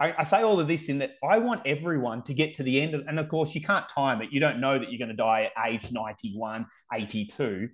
I, 0.00 0.14
I, 0.18 0.24
say 0.24 0.42
all 0.42 0.58
of 0.58 0.68
this 0.68 0.88
in 0.88 0.98
that 0.98 1.12
I 1.22 1.38
want 1.38 1.62
everyone 1.64 2.22
to 2.24 2.34
get 2.34 2.54
to 2.54 2.62
the 2.62 2.80
end. 2.80 2.94
Of, 2.94 3.06
and 3.06 3.18
of 3.18 3.28
course, 3.28 3.54
you 3.54 3.60
can't 3.60 3.88
time 3.88 4.20
it. 4.20 4.32
You 4.32 4.40
don't 4.40 4.60
know 4.60 4.78
that 4.78 4.90
you're 4.90 4.98
going 4.98 5.10
to 5.10 5.14
die 5.16 5.50
at 5.56 5.70
age 5.70 5.92
91, 5.92 6.66
82. 6.92 7.68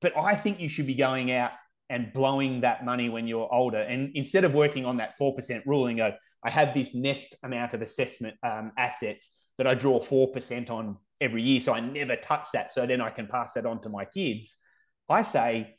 But 0.00 0.16
I 0.16 0.34
think 0.34 0.60
you 0.60 0.68
should 0.68 0.86
be 0.86 0.94
going 0.94 1.30
out 1.32 1.52
and 1.90 2.12
blowing 2.12 2.62
that 2.62 2.84
money 2.84 3.08
when 3.08 3.26
you're 3.26 3.52
older. 3.52 3.78
And 3.78 4.10
instead 4.14 4.44
of 4.44 4.54
working 4.54 4.86
on 4.86 4.96
that 4.98 5.14
4% 5.20 5.66
rule 5.66 5.86
and 5.86 5.98
go, 5.98 6.12
I 6.44 6.50
have 6.50 6.74
this 6.74 6.94
nest 6.94 7.36
amount 7.42 7.74
of 7.74 7.82
assessment 7.82 8.36
um, 8.42 8.72
assets 8.78 9.36
that 9.58 9.66
I 9.66 9.74
draw 9.74 10.00
4% 10.00 10.70
on 10.70 10.96
every 11.20 11.42
year. 11.42 11.60
So 11.60 11.74
I 11.74 11.80
never 11.80 12.16
touch 12.16 12.48
that. 12.54 12.72
So 12.72 12.86
then 12.86 13.00
I 13.00 13.10
can 13.10 13.26
pass 13.26 13.54
that 13.54 13.66
on 13.66 13.80
to 13.82 13.88
my 13.88 14.04
kids. 14.04 14.56
I 15.08 15.22
say, 15.22 15.76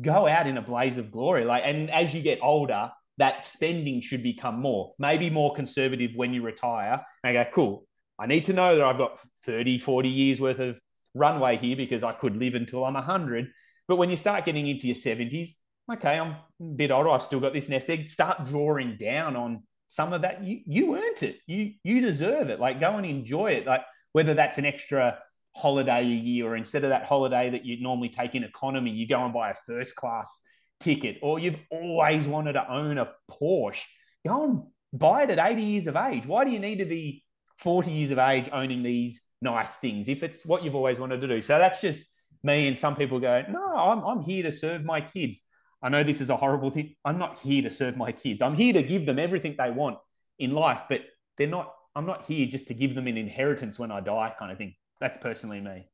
go 0.00 0.28
out 0.28 0.46
in 0.46 0.56
a 0.56 0.62
blaze 0.62 0.98
of 0.98 1.10
glory. 1.10 1.44
Like, 1.44 1.64
and 1.66 1.90
as 1.90 2.14
you 2.14 2.22
get 2.22 2.38
older, 2.40 2.90
that 3.18 3.44
spending 3.44 4.00
should 4.00 4.22
become 4.22 4.60
more, 4.60 4.94
maybe 4.98 5.30
more 5.30 5.54
conservative 5.54 6.12
when 6.14 6.32
you 6.32 6.42
retire. 6.42 7.04
And 7.22 7.38
I 7.38 7.44
go, 7.44 7.50
cool. 7.52 7.86
I 8.18 8.26
need 8.26 8.44
to 8.46 8.52
know 8.52 8.76
that 8.76 8.84
I've 8.84 8.98
got 8.98 9.18
30, 9.44 9.78
40 9.78 10.08
years 10.08 10.40
worth 10.40 10.60
of 10.60 10.76
runway 11.14 11.56
here 11.56 11.76
because 11.76 12.04
I 12.04 12.12
could 12.12 12.36
live 12.36 12.54
until 12.54 12.84
I'm 12.84 12.94
100 12.94 13.48
But 13.86 13.96
when 13.96 14.10
you 14.10 14.16
start 14.16 14.44
getting 14.44 14.66
into 14.66 14.86
your 14.86 14.96
70s, 14.96 15.50
okay, 15.92 16.18
I'm 16.18 16.36
a 16.60 16.64
bit 16.64 16.90
older. 16.90 17.10
I've 17.10 17.22
still 17.22 17.40
got 17.40 17.52
this 17.52 17.68
nest 17.68 17.90
egg. 17.90 18.08
Start 18.08 18.44
drawing 18.44 18.96
down 18.96 19.36
on 19.36 19.62
some 19.88 20.12
of 20.12 20.22
that. 20.22 20.42
You 20.42 20.60
you 20.66 20.96
earned 20.96 21.22
it. 21.22 21.38
You 21.46 21.72
you 21.82 22.00
deserve 22.00 22.48
it. 22.50 22.60
Like 22.60 22.80
go 22.80 22.96
and 22.96 23.06
enjoy 23.06 23.52
it. 23.52 23.66
Like 23.66 23.82
whether 24.12 24.34
that's 24.34 24.58
an 24.58 24.64
extra 24.64 25.18
holiday 25.54 26.00
a 26.00 26.04
year, 26.04 26.48
or 26.48 26.56
instead 26.56 26.84
of 26.84 26.90
that 26.90 27.04
holiday 27.04 27.50
that 27.50 27.64
you'd 27.64 27.80
normally 27.82 28.08
take 28.08 28.34
in 28.34 28.44
economy, 28.44 28.90
you 28.90 29.06
go 29.06 29.24
and 29.24 29.32
buy 29.32 29.50
a 29.50 29.54
first 29.66 29.94
class 29.94 30.40
ticket, 30.80 31.18
or 31.22 31.38
you've 31.38 31.58
always 31.70 32.26
wanted 32.26 32.54
to 32.54 32.72
own 32.72 32.98
a 32.98 33.10
Porsche. 33.30 33.82
Go 34.26 34.44
and 34.44 34.62
buy 34.92 35.24
it 35.24 35.30
at 35.30 35.38
80 35.38 35.62
years 35.62 35.86
of 35.86 35.96
age. 35.96 36.26
Why 36.26 36.44
do 36.44 36.50
you 36.50 36.58
need 36.58 36.76
to 36.76 36.84
be 36.84 37.24
40 37.58 37.90
years 37.90 38.10
of 38.10 38.18
age 38.18 38.48
owning 38.52 38.82
these 38.82 39.20
nice 39.42 39.74
things 39.74 40.08
if 40.08 40.22
it's 40.22 40.46
what 40.46 40.64
you've 40.64 40.74
always 40.74 40.98
wanted 40.98 41.20
to 41.20 41.28
do? 41.28 41.42
So 41.42 41.58
that's 41.58 41.80
just 41.80 42.06
me. 42.44 42.68
And 42.68 42.78
some 42.78 42.96
people 42.96 43.18
go, 43.18 43.42
no, 43.48 43.64
I'm, 43.64 44.00
I'm 44.04 44.20
here 44.22 44.42
to 44.44 44.52
serve 44.52 44.84
my 44.84 45.00
kids. 45.00 45.42
I 45.82 45.88
know 45.88 46.02
this 46.02 46.20
is 46.20 46.30
a 46.30 46.36
horrible 46.36 46.70
thing. 46.70 46.94
I'm 47.04 47.18
not 47.18 47.38
here 47.38 47.62
to 47.62 47.70
serve 47.70 47.96
my 47.96 48.12
kids. 48.12 48.42
I'm 48.42 48.54
here 48.54 48.72
to 48.74 48.82
give 48.82 49.06
them 49.06 49.18
everything 49.18 49.56
they 49.58 49.70
want 49.70 49.98
in 50.38 50.52
life, 50.52 50.82
but 50.88 51.00
they're 51.36 51.46
not, 51.46 51.74
I'm 51.94 52.06
not 52.06 52.24
here 52.24 52.46
just 52.46 52.68
to 52.68 52.74
give 52.74 52.94
them 52.94 53.06
an 53.06 53.16
inheritance 53.16 53.78
when 53.78 53.90
I 53.90 54.00
die, 54.00 54.32
kind 54.38 54.50
of 54.50 54.58
thing. 54.58 54.74
That's 55.00 55.18
personally 55.18 55.60
me. 55.60 55.88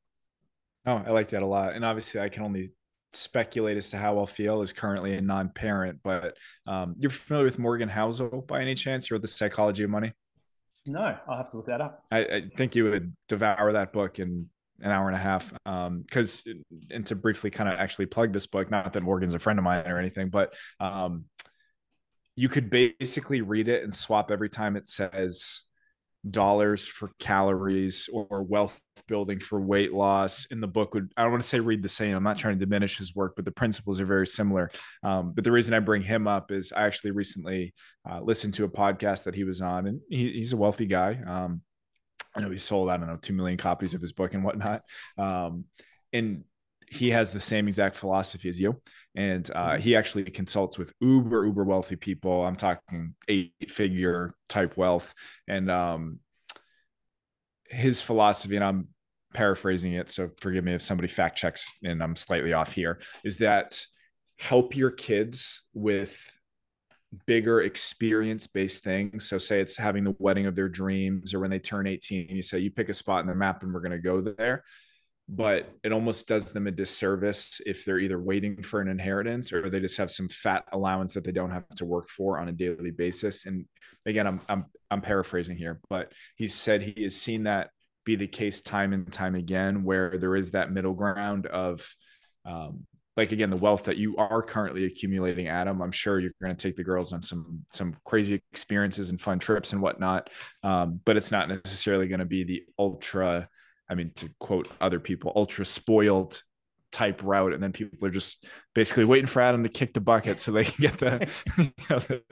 Oh, 0.86 1.02
I 1.06 1.10
like 1.10 1.30
that 1.30 1.42
a 1.42 1.46
lot. 1.46 1.74
And 1.74 1.84
obviously, 1.84 2.20
I 2.20 2.28
can 2.28 2.42
only 2.42 2.70
speculate 3.12 3.76
as 3.76 3.90
to 3.90 3.98
how 3.98 4.16
I'll 4.18 4.26
feel 4.26 4.62
as 4.62 4.72
currently 4.72 5.14
a 5.14 5.20
non-parent. 5.20 5.98
But 6.02 6.36
um, 6.66 6.94
you're 6.98 7.10
familiar 7.10 7.44
with 7.44 7.58
Morgan 7.58 7.88
Housel 7.88 8.46
by 8.46 8.60
any 8.60 8.74
chance? 8.74 9.10
You 9.10 9.14
wrote 9.14 9.22
The 9.22 9.28
Psychology 9.28 9.82
of 9.82 9.90
Money. 9.90 10.12
No, 10.86 11.16
I'll 11.26 11.36
have 11.36 11.50
to 11.50 11.56
look 11.56 11.66
that 11.66 11.80
up. 11.80 12.04
I, 12.10 12.18
I 12.20 12.42
think 12.56 12.74
you 12.74 12.84
would 12.84 13.14
devour 13.28 13.72
that 13.72 13.92
book 13.92 14.18
in 14.18 14.46
an 14.80 14.90
hour 14.90 15.08
and 15.08 15.16
a 15.16 15.20
half. 15.20 15.52
Um, 15.66 16.02
Because, 16.02 16.44
um, 16.46 16.62
and 16.90 17.06
to 17.06 17.16
briefly 17.16 17.50
kind 17.50 17.68
of 17.68 17.78
actually 17.78 18.06
plug 18.06 18.32
this 18.32 18.46
book, 18.46 18.70
not 18.70 18.92
that 18.92 19.02
Morgan's 19.02 19.34
a 19.34 19.38
friend 19.38 19.58
of 19.58 19.64
mine 19.64 19.86
or 19.86 19.98
anything, 19.98 20.28
but 20.28 20.54
um, 20.78 21.24
you 22.36 22.48
could 22.48 22.70
basically 22.70 23.40
read 23.40 23.68
it 23.68 23.84
and 23.84 23.94
swap 23.94 24.30
every 24.30 24.48
time 24.48 24.76
it 24.76 24.88
says 24.88 25.62
dollars 26.28 26.86
for 26.86 27.10
calories 27.18 28.08
or 28.12 28.42
wealth 28.42 28.78
building 29.08 29.40
for 29.40 29.60
weight 29.60 29.92
loss 29.92 30.44
in 30.46 30.60
the 30.60 30.66
book 30.66 30.92
would 30.92 31.10
i 31.16 31.22
don't 31.22 31.30
want 31.30 31.42
to 31.42 31.48
say 31.48 31.58
read 31.58 31.82
the 31.82 31.88
same 31.88 32.14
i'm 32.14 32.22
not 32.22 32.36
trying 32.36 32.58
to 32.58 32.64
diminish 32.64 32.98
his 32.98 33.14
work 33.14 33.32
but 33.34 33.44
the 33.46 33.50
principles 33.50 33.98
are 33.98 34.04
very 34.04 34.26
similar 34.26 34.70
um, 35.02 35.32
but 35.34 35.44
the 35.44 35.50
reason 35.50 35.72
i 35.72 35.78
bring 35.78 36.02
him 36.02 36.28
up 36.28 36.52
is 36.52 36.72
i 36.72 36.82
actually 36.82 37.10
recently 37.10 37.72
uh, 38.10 38.20
listened 38.20 38.52
to 38.52 38.64
a 38.64 38.68
podcast 38.68 39.24
that 39.24 39.34
he 39.34 39.44
was 39.44 39.62
on 39.62 39.86
and 39.86 40.00
he, 40.10 40.30
he's 40.32 40.52
a 40.52 40.56
wealthy 40.56 40.86
guy 40.86 41.18
um, 41.26 41.62
i 42.34 42.40
know 42.40 42.50
he 42.50 42.56
sold 42.56 42.88
i 42.88 42.96
don't 42.96 43.06
know 43.06 43.16
2 43.16 43.32
million 43.32 43.58
copies 43.58 43.94
of 43.94 44.00
his 44.00 44.12
book 44.12 44.34
and 44.34 44.44
whatnot. 44.44 44.82
Um, 45.18 45.64
and 46.12 46.44
he 46.88 47.10
has 47.10 47.32
the 47.32 47.40
same 47.40 47.68
exact 47.68 47.94
philosophy 47.94 48.48
as 48.48 48.60
you. 48.60 48.80
And 49.14 49.48
uh, 49.54 49.68
mm-hmm. 49.70 49.80
he 49.80 49.94
actually 49.94 50.24
consults 50.24 50.76
with 50.76 50.92
uber 51.00 51.46
uber 51.46 51.62
wealthy 51.62 51.94
people. 51.94 52.44
I'm 52.44 52.56
talking 52.56 53.14
eight 53.28 53.52
figure 53.68 54.34
type 54.48 54.76
wealth. 54.76 55.14
And 55.46 55.70
um, 55.70 56.18
his 57.70 58.02
philosophy 58.02 58.56
and 58.56 58.64
i'm 58.64 58.88
paraphrasing 59.32 59.92
it 59.92 60.10
so 60.10 60.28
forgive 60.40 60.64
me 60.64 60.74
if 60.74 60.82
somebody 60.82 61.06
fact 61.06 61.38
checks 61.38 61.72
and 61.84 62.02
i'm 62.02 62.16
slightly 62.16 62.52
off 62.52 62.72
here 62.72 63.00
is 63.24 63.36
that 63.36 63.80
help 64.38 64.74
your 64.74 64.90
kids 64.90 65.62
with 65.72 66.20
bigger 67.26 67.62
experience 67.62 68.46
based 68.46 68.84
things 68.84 69.28
so 69.28 69.36
say 69.36 69.60
it's 69.60 69.76
having 69.76 70.04
the 70.04 70.14
wedding 70.18 70.46
of 70.46 70.54
their 70.54 70.68
dreams 70.68 71.34
or 71.34 71.40
when 71.40 71.50
they 71.50 71.58
turn 71.58 71.86
18 71.86 72.28
you 72.28 72.42
say 72.42 72.58
you 72.58 72.70
pick 72.70 72.88
a 72.88 72.94
spot 72.94 73.20
in 73.20 73.26
the 73.26 73.34
map 73.34 73.62
and 73.62 73.74
we're 73.74 73.80
going 73.80 73.90
to 73.90 73.98
go 73.98 74.20
there 74.20 74.62
but 75.32 75.72
it 75.84 75.92
almost 75.92 76.26
does 76.26 76.52
them 76.52 76.66
a 76.66 76.72
disservice 76.72 77.60
if 77.64 77.84
they're 77.84 78.00
either 78.00 78.20
waiting 78.20 78.62
for 78.62 78.80
an 78.80 78.88
inheritance 78.88 79.52
or 79.52 79.70
they 79.70 79.78
just 79.78 79.96
have 79.96 80.10
some 80.10 80.28
fat 80.28 80.64
allowance 80.72 81.14
that 81.14 81.22
they 81.22 81.30
don't 81.30 81.52
have 81.52 81.68
to 81.68 81.84
work 81.84 82.08
for 82.08 82.38
on 82.38 82.48
a 82.48 82.52
daily 82.52 82.90
basis. 82.90 83.46
And 83.46 83.64
again, 84.06 84.26
I'm 84.26 84.40
I'm 84.48 84.66
I'm 84.90 85.00
paraphrasing 85.00 85.56
here, 85.56 85.80
but 85.88 86.12
he 86.34 86.48
said 86.48 86.82
he 86.82 87.04
has 87.04 87.14
seen 87.14 87.44
that 87.44 87.70
be 88.04 88.16
the 88.16 88.26
case 88.26 88.60
time 88.60 88.92
and 88.92 89.10
time 89.12 89.36
again, 89.36 89.84
where 89.84 90.18
there 90.18 90.34
is 90.34 90.50
that 90.50 90.72
middle 90.72 90.94
ground 90.94 91.46
of 91.46 91.88
um, 92.44 92.86
like 93.20 93.32
again 93.32 93.50
the 93.50 93.56
wealth 93.56 93.84
that 93.84 93.96
you 93.96 94.16
are 94.16 94.42
currently 94.42 94.84
accumulating 94.84 95.48
adam 95.48 95.80
i'm 95.80 95.92
sure 95.92 96.18
you're 96.18 96.32
going 96.42 96.54
to 96.54 96.68
take 96.68 96.76
the 96.76 96.84
girls 96.84 97.12
on 97.12 97.22
some 97.22 97.64
some 97.70 97.94
crazy 98.04 98.40
experiences 98.52 99.10
and 99.10 99.20
fun 99.20 99.38
trips 99.38 99.72
and 99.72 99.82
whatnot 99.82 100.30
um, 100.62 101.00
but 101.04 101.16
it's 101.16 101.30
not 101.30 101.48
necessarily 101.48 102.08
going 102.08 102.20
to 102.20 102.24
be 102.26 102.44
the 102.44 102.62
ultra 102.78 103.48
I 103.90 103.96
mean, 103.96 104.12
to 104.16 104.30
quote 104.38 104.70
other 104.80 105.00
people, 105.00 105.32
ultra 105.34 105.64
spoiled 105.64 106.42
type 106.92 107.22
route, 107.24 107.52
and 107.52 107.62
then 107.62 107.72
people 107.72 108.06
are 108.06 108.12
just 108.12 108.46
basically 108.72 109.04
waiting 109.04 109.26
for 109.26 109.42
Adam 109.42 109.64
to 109.64 109.68
kick 109.68 109.92
the 109.92 110.00
bucket 110.00 110.38
so 110.38 110.52
they 110.52 110.64
can 110.64 110.80
get 110.80 110.98
the, 110.98 111.28
you 111.58 111.72
know, 111.90 111.98
the, 111.98 112.22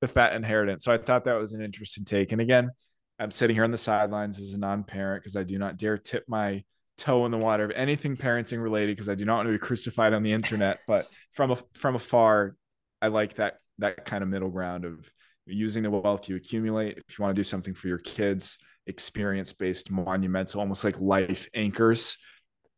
the 0.00 0.08
fat 0.08 0.32
inheritance. 0.32 0.82
So 0.82 0.92
I 0.92 0.98
thought 0.98 1.26
that 1.26 1.38
was 1.38 1.52
an 1.52 1.60
interesting 1.60 2.06
take. 2.06 2.32
And 2.32 2.40
again, 2.40 2.70
I'm 3.18 3.30
sitting 3.30 3.54
here 3.54 3.64
on 3.64 3.70
the 3.70 3.76
sidelines 3.76 4.40
as 4.40 4.54
a 4.54 4.58
non-parent 4.58 5.22
because 5.22 5.36
I 5.36 5.42
do 5.42 5.58
not 5.58 5.76
dare 5.76 5.98
tip 5.98 6.24
my 6.26 6.64
toe 6.98 7.24
in 7.24 7.30
the 7.30 7.38
water 7.38 7.64
of 7.64 7.70
anything 7.72 8.16
parenting 8.16 8.62
related 8.62 8.96
because 8.96 9.08
I 9.08 9.14
do 9.14 9.24
not 9.24 9.36
want 9.36 9.48
to 9.48 9.52
be 9.52 9.58
crucified 9.58 10.12
on 10.12 10.22
the 10.22 10.32
internet. 10.32 10.80
But 10.86 11.08
from 11.32 11.52
a, 11.52 11.56
from 11.74 11.96
afar, 11.96 12.56
I 13.02 13.08
like 13.08 13.34
that 13.34 13.58
that 13.78 14.04
kind 14.04 14.22
of 14.22 14.28
middle 14.28 14.50
ground 14.50 14.84
of 14.84 15.10
using 15.46 15.82
the 15.82 15.90
wealth 15.90 16.28
you 16.28 16.36
accumulate. 16.36 16.98
If 17.08 17.18
you 17.18 17.22
want 17.22 17.34
to 17.34 17.38
do 17.38 17.44
something 17.44 17.74
for 17.74 17.88
your 17.88 17.98
kids, 17.98 18.58
experience 18.86 19.52
based 19.52 19.90
monumental, 19.90 20.60
almost 20.60 20.84
like 20.84 21.00
life 21.00 21.48
anchors, 21.54 22.16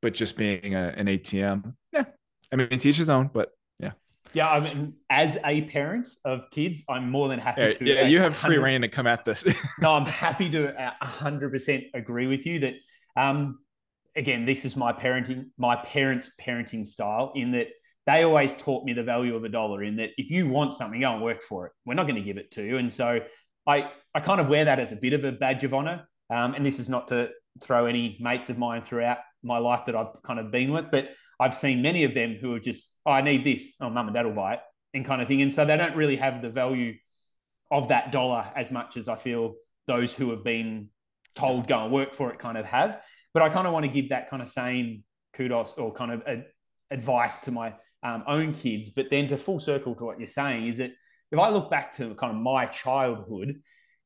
but 0.02 0.14
just 0.14 0.36
being 0.36 0.74
a, 0.74 0.94
an 0.96 1.06
ATM. 1.06 1.74
Yeah. 1.92 2.04
I 2.52 2.56
mean, 2.56 2.78
teach 2.78 2.96
his 2.96 3.10
own, 3.10 3.30
but 3.32 3.50
yeah. 3.78 3.92
Yeah. 4.32 4.50
I 4.50 4.60
mean, 4.60 4.94
as 5.10 5.38
a 5.44 5.62
parent 5.62 6.08
of 6.24 6.50
kids, 6.50 6.84
I'm 6.88 7.10
more 7.10 7.28
than 7.28 7.38
happy 7.38 7.62
yeah, 7.62 7.70
to. 7.70 7.84
Yeah. 7.84 8.06
You 8.06 8.20
have 8.20 8.36
free 8.36 8.58
reign 8.58 8.82
to 8.82 8.88
come 8.88 9.06
at 9.06 9.24
this. 9.24 9.44
no, 9.80 9.94
I'm 9.94 10.06
happy 10.06 10.48
to 10.50 10.94
100% 11.02 11.90
agree 11.94 12.26
with 12.26 12.46
you 12.46 12.60
that, 12.60 12.74
um, 13.16 13.58
again, 14.16 14.44
this 14.44 14.64
is 14.64 14.76
my 14.76 14.92
parenting, 14.92 15.46
my 15.58 15.76
parents' 15.76 16.30
parenting 16.40 16.84
style 16.84 17.32
in 17.34 17.52
that 17.52 17.68
they 18.06 18.22
always 18.22 18.54
taught 18.54 18.84
me 18.84 18.92
the 18.92 19.02
value 19.02 19.34
of 19.34 19.44
a 19.44 19.48
dollar 19.48 19.82
in 19.82 19.96
that 19.96 20.10
if 20.16 20.30
you 20.30 20.48
want 20.48 20.72
something, 20.72 21.00
go 21.00 21.12
and 21.12 21.22
work 21.22 21.42
for 21.42 21.66
it. 21.66 21.72
We're 21.84 21.94
not 21.94 22.04
going 22.04 22.16
to 22.16 22.22
give 22.22 22.38
it 22.38 22.52
to 22.52 22.62
you. 22.62 22.78
And 22.78 22.92
so 22.92 23.20
I, 23.66 23.90
I 24.14 24.20
kind 24.20 24.40
of 24.40 24.48
wear 24.48 24.64
that 24.64 24.78
as 24.78 24.92
a 24.92 24.96
bit 24.96 25.12
of 25.12 25.24
a 25.24 25.32
badge 25.32 25.64
of 25.64 25.74
honor. 25.74 26.08
Um, 26.30 26.54
and 26.54 26.64
this 26.64 26.78
is 26.78 26.88
not 26.88 27.08
to 27.08 27.30
throw 27.60 27.86
any 27.86 28.16
mates 28.20 28.48
of 28.48 28.58
mine 28.58 28.82
throughout 28.82 29.18
my 29.42 29.58
life 29.58 29.86
that 29.86 29.96
I've 29.96 30.22
kind 30.22 30.38
of 30.38 30.50
been 30.50 30.72
with, 30.72 30.86
but 30.90 31.08
I've 31.38 31.54
seen 31.54 31.82
many 31.82 32.04
of 32.04 32.14
them 32.14 32.38
who 32.40 32.54
are 32.54 32.60
just, 32.60 32.96
oh, 33.04 33.10
I 33.10 33.22
need 33.22 33.44
this. 33.44 33.74
Oh, 33.80 33.90
mum 33.90 34.06
and 34.06 34.14
dad 34.14 34.24
will 34.24 34.32
buy 34.32 34.54
it 34.54 34.60
and 34.94 35.04
kind 35.04 35.20
of 35.20 35.28
thing. 35.28 35.42
And 35.42 35.52
so 35.52 35.64
they 35.64 35.76
don't 35.76 35.96
really 35.96 36.16
have 36.16 36.42
the 36.42 36.48
value 36.48 36.94
of 37.70 37.88
that 37.88 38.12
dollar 38.12 38.46
as 38.54 38.70
much 38.70 38.96
as 38.96 39.08
I 39.08 39.16
feel 39.16 39.54
those 39.86 40.14
who 40.14 40.30
have 40.30 40.44
been 40.44 40.88
told 41.34 41.66
go 41.66 41.84
and 41.84 41.92
work 41.92 42.14
for 42.14 42.32
it 42.32 42.38
kind 42.38 42.56
of 42.56 42.64
have. 42.66 43.00
But 43.36 43.42
I 43.42 43.50
kind 43.50 43.66
of 43.66 43.74
want 43.74 43.84
to 43.84 43.92
give 43.92 44.08
that 44.08 44.30
kind 44.30 44.40
of 44.40 44.48
same 44.48 45.04
kudos 45.34 45.74
or 45.74 45.92
kind 45.92 46.10
of 46.10 46.22
a, 46.26 46.46
advice 46.90 47.40
to 47.40 47.50
my 47.50 47.74
um, 48.02 48.24
own 48.26 48.54
kids. 48.54 48.88
But 48.88 49.10
then 49.10 49.26
to 49.26 49.36
full 49.36 49.60
circle 49.60 49.94
to 49.94 50.04
what 50.06 50.18
you're 50.18 50.26
saying 50.26 50.68
is 50.68 50.78
that 50.78 50.92
if 51.30 51.38
I 51.38 51.50
look 51.50 51.70
back 51.70 51.92
to 51.96 52.14
kind 52.14 52.34
of 52.34 52.40
my 52.40 52.64
childhood, 52.64 53.60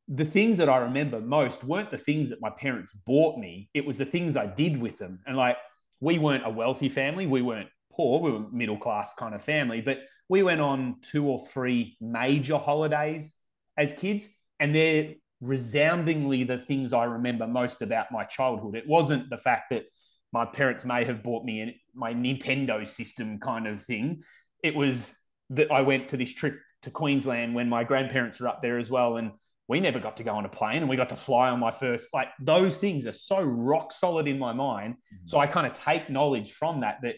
the 0.08 0.24
things 0.24 0.56
that 0.56 0.68
I 0.68 0.78
remember 0.78 1.20
most 1.20 1.62
weren't 1.62 1.92
the 1.92 1.96
things 1.96 2.30
that 2.30 2.40
my 2.40 2.50
parents 2.50 2.92
bought 3.06 3.38
me. 3.38 3.70
It 3.72 3.86
was 3.86 3.98
the 3.98 4.04
things 4.04 4.36
I 4.36 4.46
did 4.46 4.80
with 4.80 4.98
them. 4.98 5.20
And 5.24 5.36
like, 5.36 5.58
we 6.00 6.18
weren't 6.18 6.44
a 6.44 6.50
wealthy 6.50 6.88
family. 6.88 7.28
We 7.28 7.40
weren't 7.40 7.68
poor. 7.92 8.18
We 8.18 8.32
were 8.32 8.50
middle 8.50 8.78
class 8.78 9.14
kind 9.14 9.32
of 9.32 9.44
family, 9.44 9.80
but 9.80 9.98
we 10.28 10.42
went 10.42 10.60
on 10.60 10.96
two 11.02 11.28
or 11.28 11.38
three 11.38 11.96
major 12.00 12.58
holidays 12.58 13.36
as 13.76 13.92
kids. 13.92 14.28
And 14.58 14.74
they're 14.74 15.14
resoundingly 15.40 16.44
the 16.44 16.58
things 16.58 16.92
I 16.92 17.04
remember 17.04 17.46
most 17.46 17.82
about 17.82 18.12
my 18.12 18.24
childhood. 18.24 18.74
It 18.74 18.86
wasn't 18.86 19.30
the 19.30 19.38
fact 19.38 19.70
that 19.70 19.84
my 20.32 20.44
parents 20.44 20.84
may 20.84 21.04
have 21.04 21.22
bought 21.22 21.44
me 21.44 21.80
my 21.94 22.12
Nintendo 22.12 22.86
system 22.86 23.38
kind 23.40 23.66
of 23.66 23.82
thing. 23.82 24.22
It 24.62 24.74
was 24.74 25.14
that 25.50 25.72
I 25.72 25.80
went 25.80 26.08
to 26.10 26.16
this 26.16 26.32
trip 26.32 26.58
to 26.82 26.90
Queensland 26.90 27.54
when 27.54 27.68
my 27.68 27.84
grandparents 27.84 28.38
were 28.38 28.48
up 28.48 28.62
there 28.62 28.78
as 28.78 28.90
well. 28.90 29.16
And 29.16 29.32
we 29.66 29.80
never 29.80 29.98
got 29.98 30.16
to 30.18 30.24
go 30.24 30.34
on 30.34 30.44
a 30.44 30.48
plane 30.48 30.78
and 30.78 30.88
we 30.88 30.96
got 30.96 31.08
to 31.10 31.16
fly 31.16 31.48
on 31.48 31.60
my 31.60 31.70
first, 31.70 32.12
like 32.12 32.28
those 32.40 32.78
things 32.78 33.06
are 33.06 33.12
so 33.12 33.40
rock 33.40 33.92
solid 33.92 34.28
in 34.28 34.38
my 34.38 34.52
mind. 34.52 34.94
Mm-hmm. 34.94 35.26
So 35.26 35.38
I 35.38 35.46
kind 35.46 35.66
of 35.66 35.72
take 35.72 36.10
knowledge 36.10 36.52
from 36.52 36.80
that, 36.80 36.98
that 37.02 37.16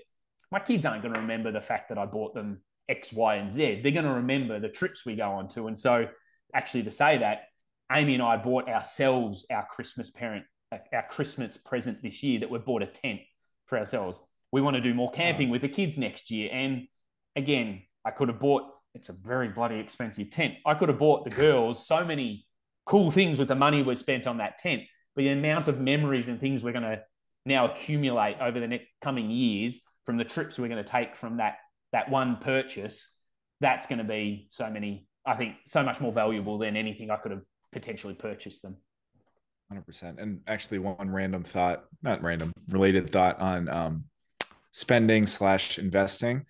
my 0.50 0.60
kids 0.60 0.86
aren't 0.86 1.02
going 1.02 1.14
to 1.14 1.20
remember 1.20 1.50
the 1.50 1.60
fact 1.60 1.88
that 1.88 1.98
I 1.98 2.06
bought 2.06 2.34
them 2.34 2.62
X, 2.88 3.12
Y, 3.12 3.36
and 3.36 3.50
Z. 3.50 3.80
They're 3.82 3.92
going 3.92 4.04
to 4.04 4.12
remember 4.12 4.60
the 4.60 4.68
trips 4.68 5.06
we 5.06 5.16
go 5.16 5.30
on 5.30 5.48
to. 5.48 5.66
And 5.66 5.78
so 5.78 6.08
actually 6.54 6.82
to 6.84 6.90
say 6.90 7.18
that, 7.18 7.44
Amy 7.92 8.14
and 8.14 8.22
I 8.22 8.36
bought 8.36 8.68
ourselves 8.68 9.46
our 9.50 9.66
Christmas 9.66 10.10
parent, 10.10 10.44
our 10.70 11.04
Christmas 11.10 11.56
present 11.56 12.02
this 12.02 12.22
year 12.22 12.40
that 12.40 12.50
we 12.50 12.58
bought 12.58 12.82
a 12.82 12.86
tent 12.86 13.20
for 13.66 13.78
ourselves. 13.78 14.18
We 14.50 14.60
want 14.60 14.76
to 14.76 14.80
do 14.80 14.94
more 14.94 15.10
camping 15.10 15.50
with 15.50 15.62
the 15.62 15.68
kids 15.68 15.98
next 15.98 16.30
year. 16.30 16.50
And 16.52 16.86
again, 17.36 17.82
I 18.04 18.10
could 18.10 18.28
have 18.28 18.40
bought 18.40 18.64
it's 18.94 19.08
a 19.08 19.14
very 19.14 19.48
bloody 19.48 19.78
expensive 19.78 20.30
tent. 20.30 20.54
I 20.66 20.74
could 20.74 20.88
have 20.88 20.98
bought 20.98 21.24
the 21.24 21.30
girls 21.30 21.86
so 21.86 22.04
many 22.04 22.46
cool 22.84 23.10
things 23.10 23.38
with 23.38 23.48
the 23.48 23.54
money 23.54 23.82
we 23.82 23.94
spent 23.94 24.26
on 24.26 24.38
that 24.38 24.58
tent, 24.58 24.82
but 25.14 25.22
the 25.22 25.30
amount 25.30 25.68
of 25.68 25.80
memories 25.80 26.28
and 26.28 26.38
things 26.38 26.62
we're 26.62 26.72
going 26.72 26.82
to 26.82 27.00
now 27.46 27.70
accumulate 27.70 28.36
over 28.40 28.60
the 28.60 28.68
next 28.68 28.86
coming 29.00 29.30
years 29.30 29.80
from 30.04 30.16
the 30.16 30.24
trips 30.24 30.58
we're 30.58 30.68
going 30.68 30.82
to 30.82 30.90
take 30.90 31.16
from 31.16 31.38
that 31.38 31.56
that 31.92 32.10
one 32.10 32.36
purchase, 32.36 33.08
that's 33.60 33.86
going 33.86 33.98
to 33.98 34.04
be 34.04 34.46
so 34.50 34.68
many. 34.70 35.06
I 35.24 35.34
think 35.34 35.56
so 35.64 35.82
much 35.82 36.00
more 36.00 36.12
valuable 36.12 36.58
than 36.58 36.76
anything 36.76 37.10
I 37.10 37.16
could 37.16 37.32
have 37.32 37.42
potentially 37.72 38.14
purchase 38.14 38.60
them. 38.60 38.76
100%. 39.72 40.20
And 40.20 40.40
actually, 40.46 40.78
one 40.78 41.10
random 41.10 41.44
thought, 41.44 41.84
not 42.02 42.22
random, 42.22 42.52
related 42.68 43.10
thought 43.10 43.40
on 43.40 43.68
um, 43.68 44.04
spending 44.70 45.26
slash 45.26 45.78
investing. 45.78 46.44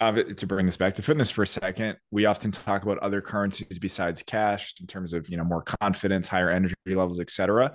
Uh, 0.00 0.10
to 0.12 0.46
bring 0.48 0.66
this 0.66 0.76
back 0.76 0.94
to 0.94 1.02
fitness 1.02 1.30
for 1.30 1.44
a 1.44 1.46
second, 1.46 1.96
we 2.10 2.26
often 2.26 2.50
talk 2.50 2.82
about 2.82 2.98
other 2.98 3.20
currencies 3.20 3.78
besides 3.78 4.20
cash 4.20 4.74
in 4.80 4.86
terms 4.86 5.12
of 5.12 5.28
you 5.28 5.36
know 5.36 5.44
more 5.44 5.62
confidence, 5.80 6.26
higher 6.26 6.50
energy 6.50 6.74
levels, 6.86 7.20
etc. 7.20 7.72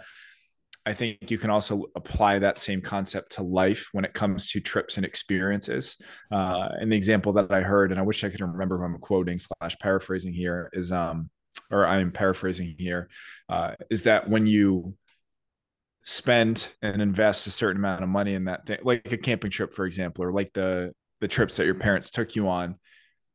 I 0.86 0.94
think 0.94 1.32
you 1.32 1.38
can 1.38 1.50
also 1.50 1.86
apply 1.96 2.40
that 2.40 2.58
same 2.58 2.82
concept 2.82 3.34
to 3.34 3.44
life 3.44 3.90
when 3.92 4.06
it 4.06 4.14
comes 4.14 4.50
to 4.52 4.60
trips 4.60 4.98
and 4.98 5.06
experiences. 5.06 6.02
Uh, 6.32 6.70
and 6.80 6.92
the 6.92 6.96
example 6.96 7.34
that 7.34 7.52
I 7.52 7.62
heard, 7.62 7.92
and 7.92 8.00
I 8.00 8.04
wish 8.04 8.24
I 8.24 8.30
could 8.30 8.42
remember 8.42 8.78
who 8.78 8.86
I'm 8.86 8.98
quoting 9.00 9.38
slash 9.38 9.76
paraphrasing 9.82 10.34
here, 10.34 10.70
is 10.74 10.92
um, 10.92 11.30
or 11.72 11.86
I'm 11.86 12.12
paraphrasing 12.12 12.76
here, 12.78 13.10
uh, 13.50 13.74
is 13.90 14.04
that 14.04 14.30
when 14.30 14.48
you 14.48 14.96
spend 16.04 16.70
and 16.82 17.02
invest 17.02 17.48
a 17.48 17.52
certain 17.52 17.82
amount 17.82 18.04
of 18.04 18.10
money 18.10 18.34
in 18.34 18.46
that 18.46 18.66
thing, 18.66 18.80
like 18.84 19.12
a 19.12 19.18
camping 19.18 19.52
trip, 19.52 19.74
for 19.74 19.86
example, 19.86 20.24
or 20.24 20.32
like 20.32 20.54
the 20.54 20.94
the 21.20 21.28
trips 21.28 21.58
that 21.58 21.66
your 21.66 21.76
parents 21.76 22.10
took 22.10 22.36
you 22.36 22.48
on, 22.48 22.76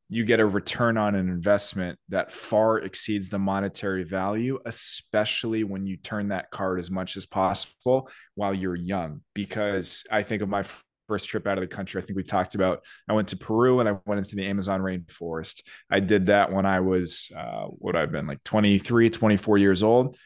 you 0.09 0.24
get 0.24 0.40
a 0.40 0.46
return 0.46 0.96
on 0.96 1.14
an 1.14 1.28
investment 1.28 1.98
that 2.10 2.30
far 2.30 2.78
exceeds 2.78 3.28
the 3.28 3.38
monetary 3.38 4.04
value, 4.04 4.59
especially 4.66 5.64
when 5.64 5.86
you 5.86 5.96
turn 5.96 6.28
that 6.28 6.50
card 6.50 6.78
as 6.78 6.90
much 6.90 7.16
as 7.16 7.26
possible 7.26 8.09
while 8.34 8.54
you're 8.54 8.76
young. 8.76 9.22
Because 9.34 10.04
I 10.10 10.22
think 10.22 10.42
of 10.42 10.48
my 10.48 10.64
first 11.12 11.28
trip 11.28 11.47
out 11.47 11.59
of 11.59 11.60
the 11.60 11.74
country, 11.74 12.01
I 12.01 12.05
think 12.05 12.16
we 12.16 12.22
talked 12.22 12.55
about, 12.55 12.82
I 13.06 13.12
went 13.12 13.28
to 13.28 13.36
Peru 13.36 13.80
and 13.80 13.89
I 13.89 13.97
went 14.06 14.16
into 14.16 14.34
the 14.34 14.47
Amazon 14.47 14.80
rainforest. 14.80 15.60
I 15.90 16.01
did 16.01 16.26
that 16.26 16.51
when 16.51 16.64
I 16.64 16.80
was, 16.80 17.30
uh, 17.36 17.66
what 17.66 17.97
I've 17.97 18.10
been 18.10 18.26
like 18.26 18.43
23, 18.44 19.10
24 19.10 19.59
years 19.59 19.82
old. 19.82 20.16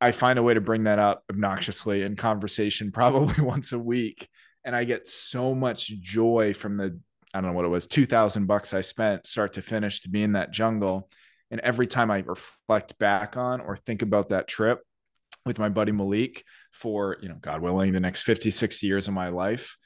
I 0.00 0.10
find 0.10 0.36
a 0.36 0.42
way 0.42 0.54
to 0.54 0.60
bring 0.60 0.84
that 0.84 0.98
up 0.98 1.22
obnoxiously 1.30 2.02
in 2.02 2.16
conversation 2.16 2.90
probably 3.00 3.44
once 3.44 3.70
a 3.70 3.78
week. 3.78 4.28
And 4.64 4.74
I 4.74 4.82
get 4.82 5.06
so 5.06 5.54
much 5.54 5.86
joy 5.86 6.52
from 6.52 6.76
the 6.76 6.98
I 7.32 7.40
don't 7.40 7.50
know 7.50 7.56
what 7.56 7.66
it 7.66 7.68
was, 7.68 7.86
2000 7.86 8.46
bucks 8.46 8.74
I 8.74 8.80
spent 8.80 9.24
start 9.24 9.52
to 9.52 9.62
finish 9.62 10.00
to 10.00 10.08
be 10.08 10.22
in 10.24 10.32
that 10.32 10.50
jungle. 10.50 11.08
And 11.52 11.60
every 11.60 11.86
time 11.86 12.10
I 12.10 12.24
reflect 12.26 12.98
back 12.98 13.36
on 13.36 13.60
or 13.60 13.76
think 13.76 14.02
about 14.02 14.30
that 14.30 14.48
trip 14.48 14.80
with 15.46 15.58
my 15.58 15.68
buddy 15.68 15.92
Malik 15.92 16.44
for, 16.72 17.16
you 17.20 17.28
know, 17.28 17.38
God 17.40 17.60
willing, 17.60 17.92
the 17.92 18.00
next 18.00 18.22
50, 18.22 18.50
60 18.50 18.86
years 18.86 19.08
of 19.08 19.14
my 19.14 19.28
life, 19.28 19.76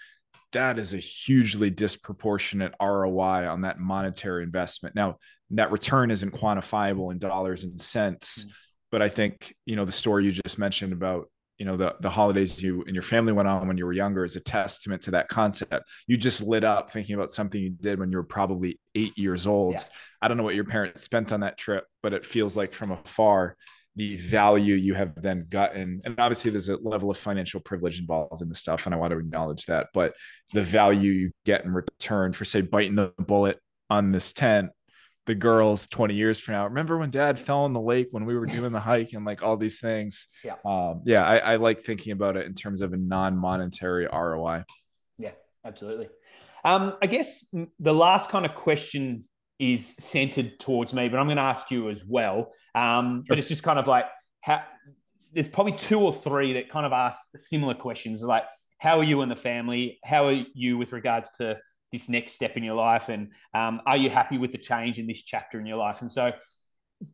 that 0.52 0.78
is 0.78 0.94
a 0.94 0.98
hugely 0.98 1.70
disproportionate 1.70 2.74
ROI 2.80 3.48
on 3.48 3.62
that 3.62 3.78
monetary 3.78 4.42
investment. 4.42 4.94
Now, 4.94 5.18
that 5.50 5.72
return 5.72 6.10
isn't 6.10 6.32
quantifiable 6.32 7.12
in 7.12 7.18
dollars 7.18 7.64
and 7.64 7.80
cents, 7.80 8.44
mm. 8.44 8.52
but 8.90 9.02
I 9.02 9.08
think, 9.08 9.54
you 9.66 9.76
know, 9.76 9.84
the 9.84 9.92
story 9.92 10.24
you 10.24 10.32
just 10.32 10.58
mentioned 10.58 10.92
about 10.92 11.28
you 11.58 11.66
know 11.66 11.76
the 11.76 11.94
the 12.00 12.10
holidays 12.10 12.60
you 12.60 12.82
and 12.86 12.94
your 12.94 13.02
family 13.02 13.32
went 13.32 13.46
on 13.46 13.68
when 13.68 13.76
you 13.76 13.86
were 13.86 13.92
younger 13.92 14.24
is 14.24 14.34
a 14.34 14.40
testament 14.40 15.02
to 15.02 15.12
that 15.12 15.28
concept 15.28 15.88
you 16.08 16.16
just 16.16 16.42
lit 16.42 16.64
up 16.64 16.90
thinking 16.90 17.14
about 17.14 17.30
something 17.30 17.60
you 17.60 17.70
did 17.70 18.00
when 18.00 18.10
you 18.10 18.16
were 18.16 18.24
probably 18.24 18.80
eight 18.96 19.16
years 19.16 19.46
old 19.46 19.74
yeah. 19.74 19.82
i 20.22 20.26
don't 20.26 20.36
know 20.36 20.42
what 20.42 20.56
your 20.56 20.64
parents 20.64 21.04
spent 21.04 21.32
on 21.32 21.40
that 21.40 21.56
trip 21.56 21.84
but 22.02 22.12
it 22.12 22.24
feels 22.24 22.56
like 22.56 22.72
from 22.72 22.90
afar 22.90 23.56
the 23.96 24.16
value 24.16 24.74
you 24.74 24.94
have 24.94 25.12
then 25.20 25.46
gotten 25.50 26.00
and 26.04 26.18
obviously 26.18 26.50
there's 26.50 26.68
a 26.68 26.76
level 26.76 27.10
of 27.10 27.16
financial 27.16 27.60
privilege 27.60 27.98
involved 27.98 28.40
in 28.40 28.48
the 28.48 28.54
stuff 28.54 28.86
and 28.86 28.94
i 28.94 28.98
want 28.98 29.10
to 29.10 29.18
acknowledge 29.18 29.66
that 29.66 29.88
but 29.92 30.14
the 30.52 30.62
value 30.62 31.10
you 31.10 31.30
get 31.44 31.64
in 31.64 31.72
return 31.72 32.32
for 32.32 32.44
say 32.44 32.62
biting 32.62 32.94
the 32.94 33.12
bullet 33.18 33.58
on 33.90 34.12
this 34.12 34.32
tent 34.32 34.70
the 35.26 35.34
girls 35.34 35.86
20 35.86 36.14
years 36.14 36.40
from 36.40 36.54
now. 36.54 36.64
Remember 36.64 36.98
when 36.98 37.10
dad 37.10 37.38
fell 37.38 37.64
in 37.66 37.72
the 37.72 37.80
lake 37.80 38.08
when 38.10 38.24
we 38.24 38.36
were 38.36 38.46
doing 38.46 38.72
the 38.72 38.80
hike 38.80 39.12
and 39.12 39.24
like 39.24 39.42
all 39.42 39.56
these 39.56 39.78
things? 39.78 40.26
Yeah. 40.42 40.56
Um, 40.64 41.02
yeah. 41.04 41.24
I, 41.24 41.36
I 41.36 41.56
like 41.56 41.82
thinking 41.82 42.12
about 42.12 42.36
it 42.36 42.46
in 42.46 42.54
terms 42.54 42.80
of 42.80 42.92
a 42.92 42.96
non 42.96 43.36
monetary 43.36 44.08
ROI. 44.12 44.64
Yeah, 45.18 45.30
absolutely. 45.64 46.08
Um, 46.64 46.96
I 47.00 47.06
guess 47.06 47.54
the 47.78 47.94
last 47.94 48.30
kind 48.30 48.46
of 48.46 48.54
question 48.54 49.24
is 49.62 49.94
centered 50.00 50.58
towards 50.58 50.92
me, 50.92 51.08
but 51.08 51.20
I'm 51.20 51.26
going 51.26 51.36
to 51.36 51.42
ask 51.42 51.70
you 51.70 51.88
as 51.88 52.04
well. 52.04 52.52
Um, 52.74 53.18
sure. 53.18 53.24
But 53.28 53.38
it's 53.38 53.48
just 53.48 53.62
kind 53.62 53.78
of 53.78 53.86
like 53.86 54.06
how 54.40 54.62
there's 55.32 55.46
probably 55.46 55.74
two 55.74 56.00
or 56.00 56.12
three 56.12 56.54
that 56.54 56.68
kind 56.68 56.84
of 56.84 56.92
ask 56.92 57.28
similar 57.36 57.74
questions 57.74 58.22
like, 58.22 58.42
how 58.78 58.98
are 58.98 59.04
you 59.04 59.22
and 59.22 59.30
the 59.30 59.36
family? 59.36 60.00
How 60.04 60.26
are 60.26 60.44
you 60.54 60.78
with 60.78 60.92
regards 60.92 61.30
to 61.38 61.58
this 61.92 62.08
next 62.08 62.32
step 62.32 62.56
in 62.56 62.64
your 62.64 62.74
life 62.74 63.08
and 63.08 63.30
um, 63.54 63.80
are 63.86 63.96
you 63.96 64.10
happy 64.10 64.38
with 64.38 64.50
the 64.50 64.58
change 64.58 64.98
in 64.98 65.06
this 65.06 65.22
chapter 65.22 65.60
in 65.60 65.66
your 65.66 65.76
life 65.76 66.00
and 66.00 66.10
so 66.10 66.32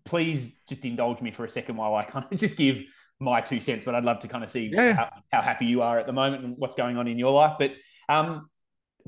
please 0.04 0.52
just 0.68 0.84
indulge 0.84 1.20
me 1.20 1.32
for 1.32 1.44
a 1.44 1.48
second 1.48 1.76
while 1.76 1.96
i 1.96 2.04
kind 2.04 2.24
of 2.30 2.38
just 2.38 2.56
give 2.56 2.80
my 3.18 3.40
two 3.40 3.58
cents 3.58 3.84
but 3.84 3.96
i'd 3.96 4.04
love 4.04 4.20
to 4.20 4.28
kind 4.28 4.44
of 4.44 4.48
see 4.48 4.70
yeah. 4.72 4.92
how, 4.92 5.10
how, 5.32 5.42
happy 5.42 5.66
you 5.66 5.82
are 5.82 5.98
at 5.98 6.06
the 6.06 6.12
moment 6.12 6.44
and 6.44 6.54
what's 6.58 6.76
going 6.76 6.96
on 6.96 7.08
in 7.08 7.18
your 7.18 7.32
life 7.32 7.56
but 7.58 7.72
um, 8.08 8.48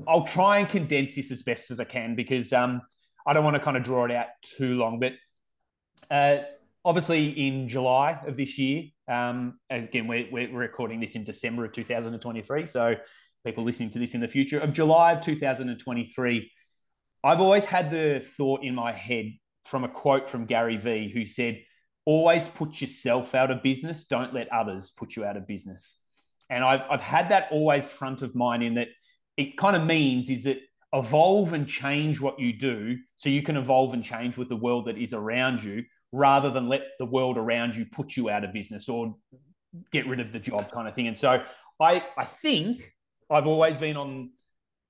i'll 0.09 0.25
try 0.25 0.57
and 0.59 0.67
condense 0.67 1.15
this 1.15 1.31
as 1.31 1.41
best 1.41 1.71
as 1.71 1.79
i 1.79 1.85
can 1.85 2.15
because 2.15 2.51
um, 2.51 2.81
i 3.25 3.33
don't 3.33 3.43
want 3.43 3.55
to 3.55 3.61
kind 3.61 3.77
of 3.77 3.83
draw 3.83 4.05
it 4.05 4.11
out 4.11 4.27
too 4.41 4.75
long 4.75 4.99
but 4.99 5.13
uh, 6.09 6.43
obviously 6.83 7.29
in 7.29 7.67
july 7.67 8.19
of 8.25 8.35
this 8.37 8.57
year 8.57 8.83
um, 9.07 9.59
again 9.69 10.07
we're, 10.07 10.27
we're 10.31 10.51
recording 10.51 10.99
this 10.99 11.15
in 11.15 11.23
december 11.23 11.65
of 11.65 11.71
2023 11.71 12.65
so 12.65 12.95
people 13.43 13.63
listening 13.63 13.89
to 13.91 13.99
this 13.99 14.13
in 14.13 14.21
the 14.21 14.27
future, 14.27 14.59
of 14.59 14.73
July 14.73 15.13
of 15.13 15.21
2023, 15.21 16.51
I've 17.23 17.41
always 17.41 17.65
had 17.65 17.91
the 17.91 18.19
thought 18.19 18.63
in 18.63 18.75
my 18.75 18.91
head 18.91 19.33
from 19.65 19.83
a 19.83 19.89
quote 19.89 20.29
from 20.29 20.45
Gary 20.45 20.77
Vee 20.77 21.11
who 21.13 21.25
said, 21.25 21.61
Always 22.03 22.47
put 22.47 22.81
yourself 22.81 23.35
out 23.35 23.51
of 23.51 23.61
business, 23.61 24.05
don't 24.05 24.33
let 24.33 24.51
others 24.51 24.89
put 24.89 25.15
you 25.15 25.23
out 25.23 25.37
of 25.37 25.47
business. 25.47 25.97
And 26.49 26.63
I've, 26.63 26.81
I've 26.89 27.01
had 27.01 27.29
that 27.29 27.49
always 27.51 27.87
front 27.87 28.23
of 28.23 28.33
mind 28.33 28.63
in 28.63 28.73
that 28.75 28.87
it 29.37 29.55
kind 29.55 29.75
of 29.75 29.85
means 29.85 30.29
is 30.29 30.45
that 30.45 30.57
evolve 30.93 31.53
and 31.53 31.67
change 31.67 32.19
what 32.19 32.39
you 32.39 32.51
do 32.51 32.97
so 33.15 33.29
you 33.29 33.41
can 33.41 33.55
evolve 33.55 33.93
and 33.93 34.03
change 34.03 34.37
with 34.37 34.49
the 34.49 34.55
world 34.55 34.85
that 34.85 34.97
is 34.97 35.13
around 35.13 35.63
you 35.63 35.83
rather 36.11 36.49
than 36.49 36.67
let 36.67 36.81
the 36.99 37.05
world 37.05 37.37
around 37.37 37.75
you 37.75 37.85
put 37.85 38.17
you 38.17 38.29
out 38.29 38.43
of 38.43 38.51
business 38.51 38.89
or 38.89 39.15
get 39.91 40.05
rid 40.07 40.19
of 40.19 40.33
the 40.33 40.39
job 40.39 40.69
kind 40.71 40.87
of 40.87 40.95
thing. 40.95 41.07
And 41.07 41.17
so 41.17 41.43
I, 41.79 42.03
I 42.17 42.25
think 42.25 42.93
I've 43.29 43.47
always 43.47 43.77
been 43.77 43.95
on 43.95 44.31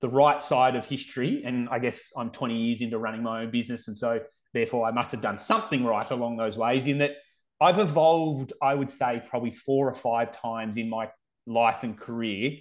the 0.00 0.08
right 0.08 0.42
side 0.42 0.74
of 0.74 0.84
history. 0.86 1.44
And 1.44 1.68
I 1.68 1.78
guess 1.78 2.12
I'm 2.16 2.30
20 2.30 2.56
years 2.56 2.82
into 2.82 2.98
running 2.98 3.22
my 3.22 3.42
own 3.42 3.52
business. 3.52 3.86
And 3.86 3.96
so 3.96 4.20
therefore 4.52 4.86
I 4.86 4.90
must 4.90 5.12
have 5.12 5.20
done 5.20 5.38
something 5.38 5.84
right 5.84 6.10
along 6.10 6.36
those 6.36 6.58
ways 6.58 6.88
in 6.88 6.98
that 6.98 7.12
I've 7.60 7.78
evolved, 7.78 8.52
I 8.60 8.74
would 8.74 8.90
say, 8.90 9.22
probably 9.30 9.52
four 9.52 9.88
or 9.88 9.94
five 9.94 10.32
times 10.32 10.76
in 10.76 10.90
my 10.90 11.10
life 11.46 11.84
and 11.84 11.96
career 11.96 12.58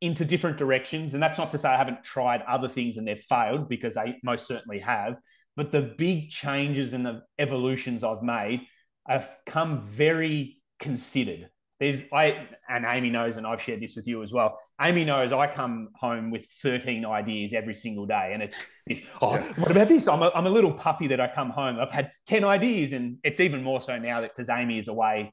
into 0.00 0.24
different 0.24 0.58
directions. 0.58 1.14
And 1.14 1.22
that's 1.22 1.38
not 1.38 1.50
to 1.52 1.58
say 1.58 1.68
I 1.68 1.76
haven't 1.76 2.04
tried 2.04 2.42
other 2.42 2.68
things 2.68 2.96
and 2.96 3.06
they've 3.06 3.18
failed 3.18 3.68
because 3.68 3.94
they 3.94 4.16
most 4.22 4.46
certainly 4.46 4.80
have. 4.80 5.16
But 5.56 5.72
the 5.72 5.82
big 5.82 6.30
changes 6.30 6.92
and 6.92 7.04
the 7.04 7.22
evolutions 7.38 8.04
I've 8.04 8.22
made 8.22 8.62
have 9.06 9.30
come 9.46 9.82
very 9.82 10.60
considered 10.78 11.48
there's 11.78 12.04
I 12.10 12.48
and 12.68 12.86
Amy 12.86 13.10
knows, 13.10 13.36
and 13.36 13.46
I've 13.46 13.60
shared 13.60 13.80
this 13.80 13.96
with 13.96 14.06
you 14.06 14.22
as 14.22 14.32
well. 14.32 14.58
Amy 14.80 15.04
knows 15.04 15.32
I 15.32 15.46
come 15.46 15.88
home 15.94 16.30
with 16.30 16.46
13 16.62 17.04
ideas 17.04 17.52
every 17.52 17.74
single 17.74 18.06
day, 18.06 18.30
and 18.32 18.42
it's 18.42 18.58
this. 18.86 19.00
Oh, 19.20 19.34
yeah. 19.34 19.52
what 19.56 19.70
about 19.70 19.88
this? 19.88 20.08
I'm 20.08 20.22
a, 20.22 20.30
I'm 20.34 20.46
a 20.46 20.50
little 20.50 20.72
puppy 20.72 21.08
that 21.08 21.20
I 21.20 21.28
come 21.28 21.50
home. 21.50 21.78
I've 21.78 21.92
had 21.92 22.10
10 22.26 22.44
ideas, 22.44 22.92
and 22.92 23.18
it's 23.22 23.40
even 23.40 23.62
more 23.62 23.80
so 23.80 23.98
now 23.98 24.22
that 24.22 24.30
because 24.34 24.48
Amy 24.48 24.78
is 24.78 24.88
away 24.88 25.32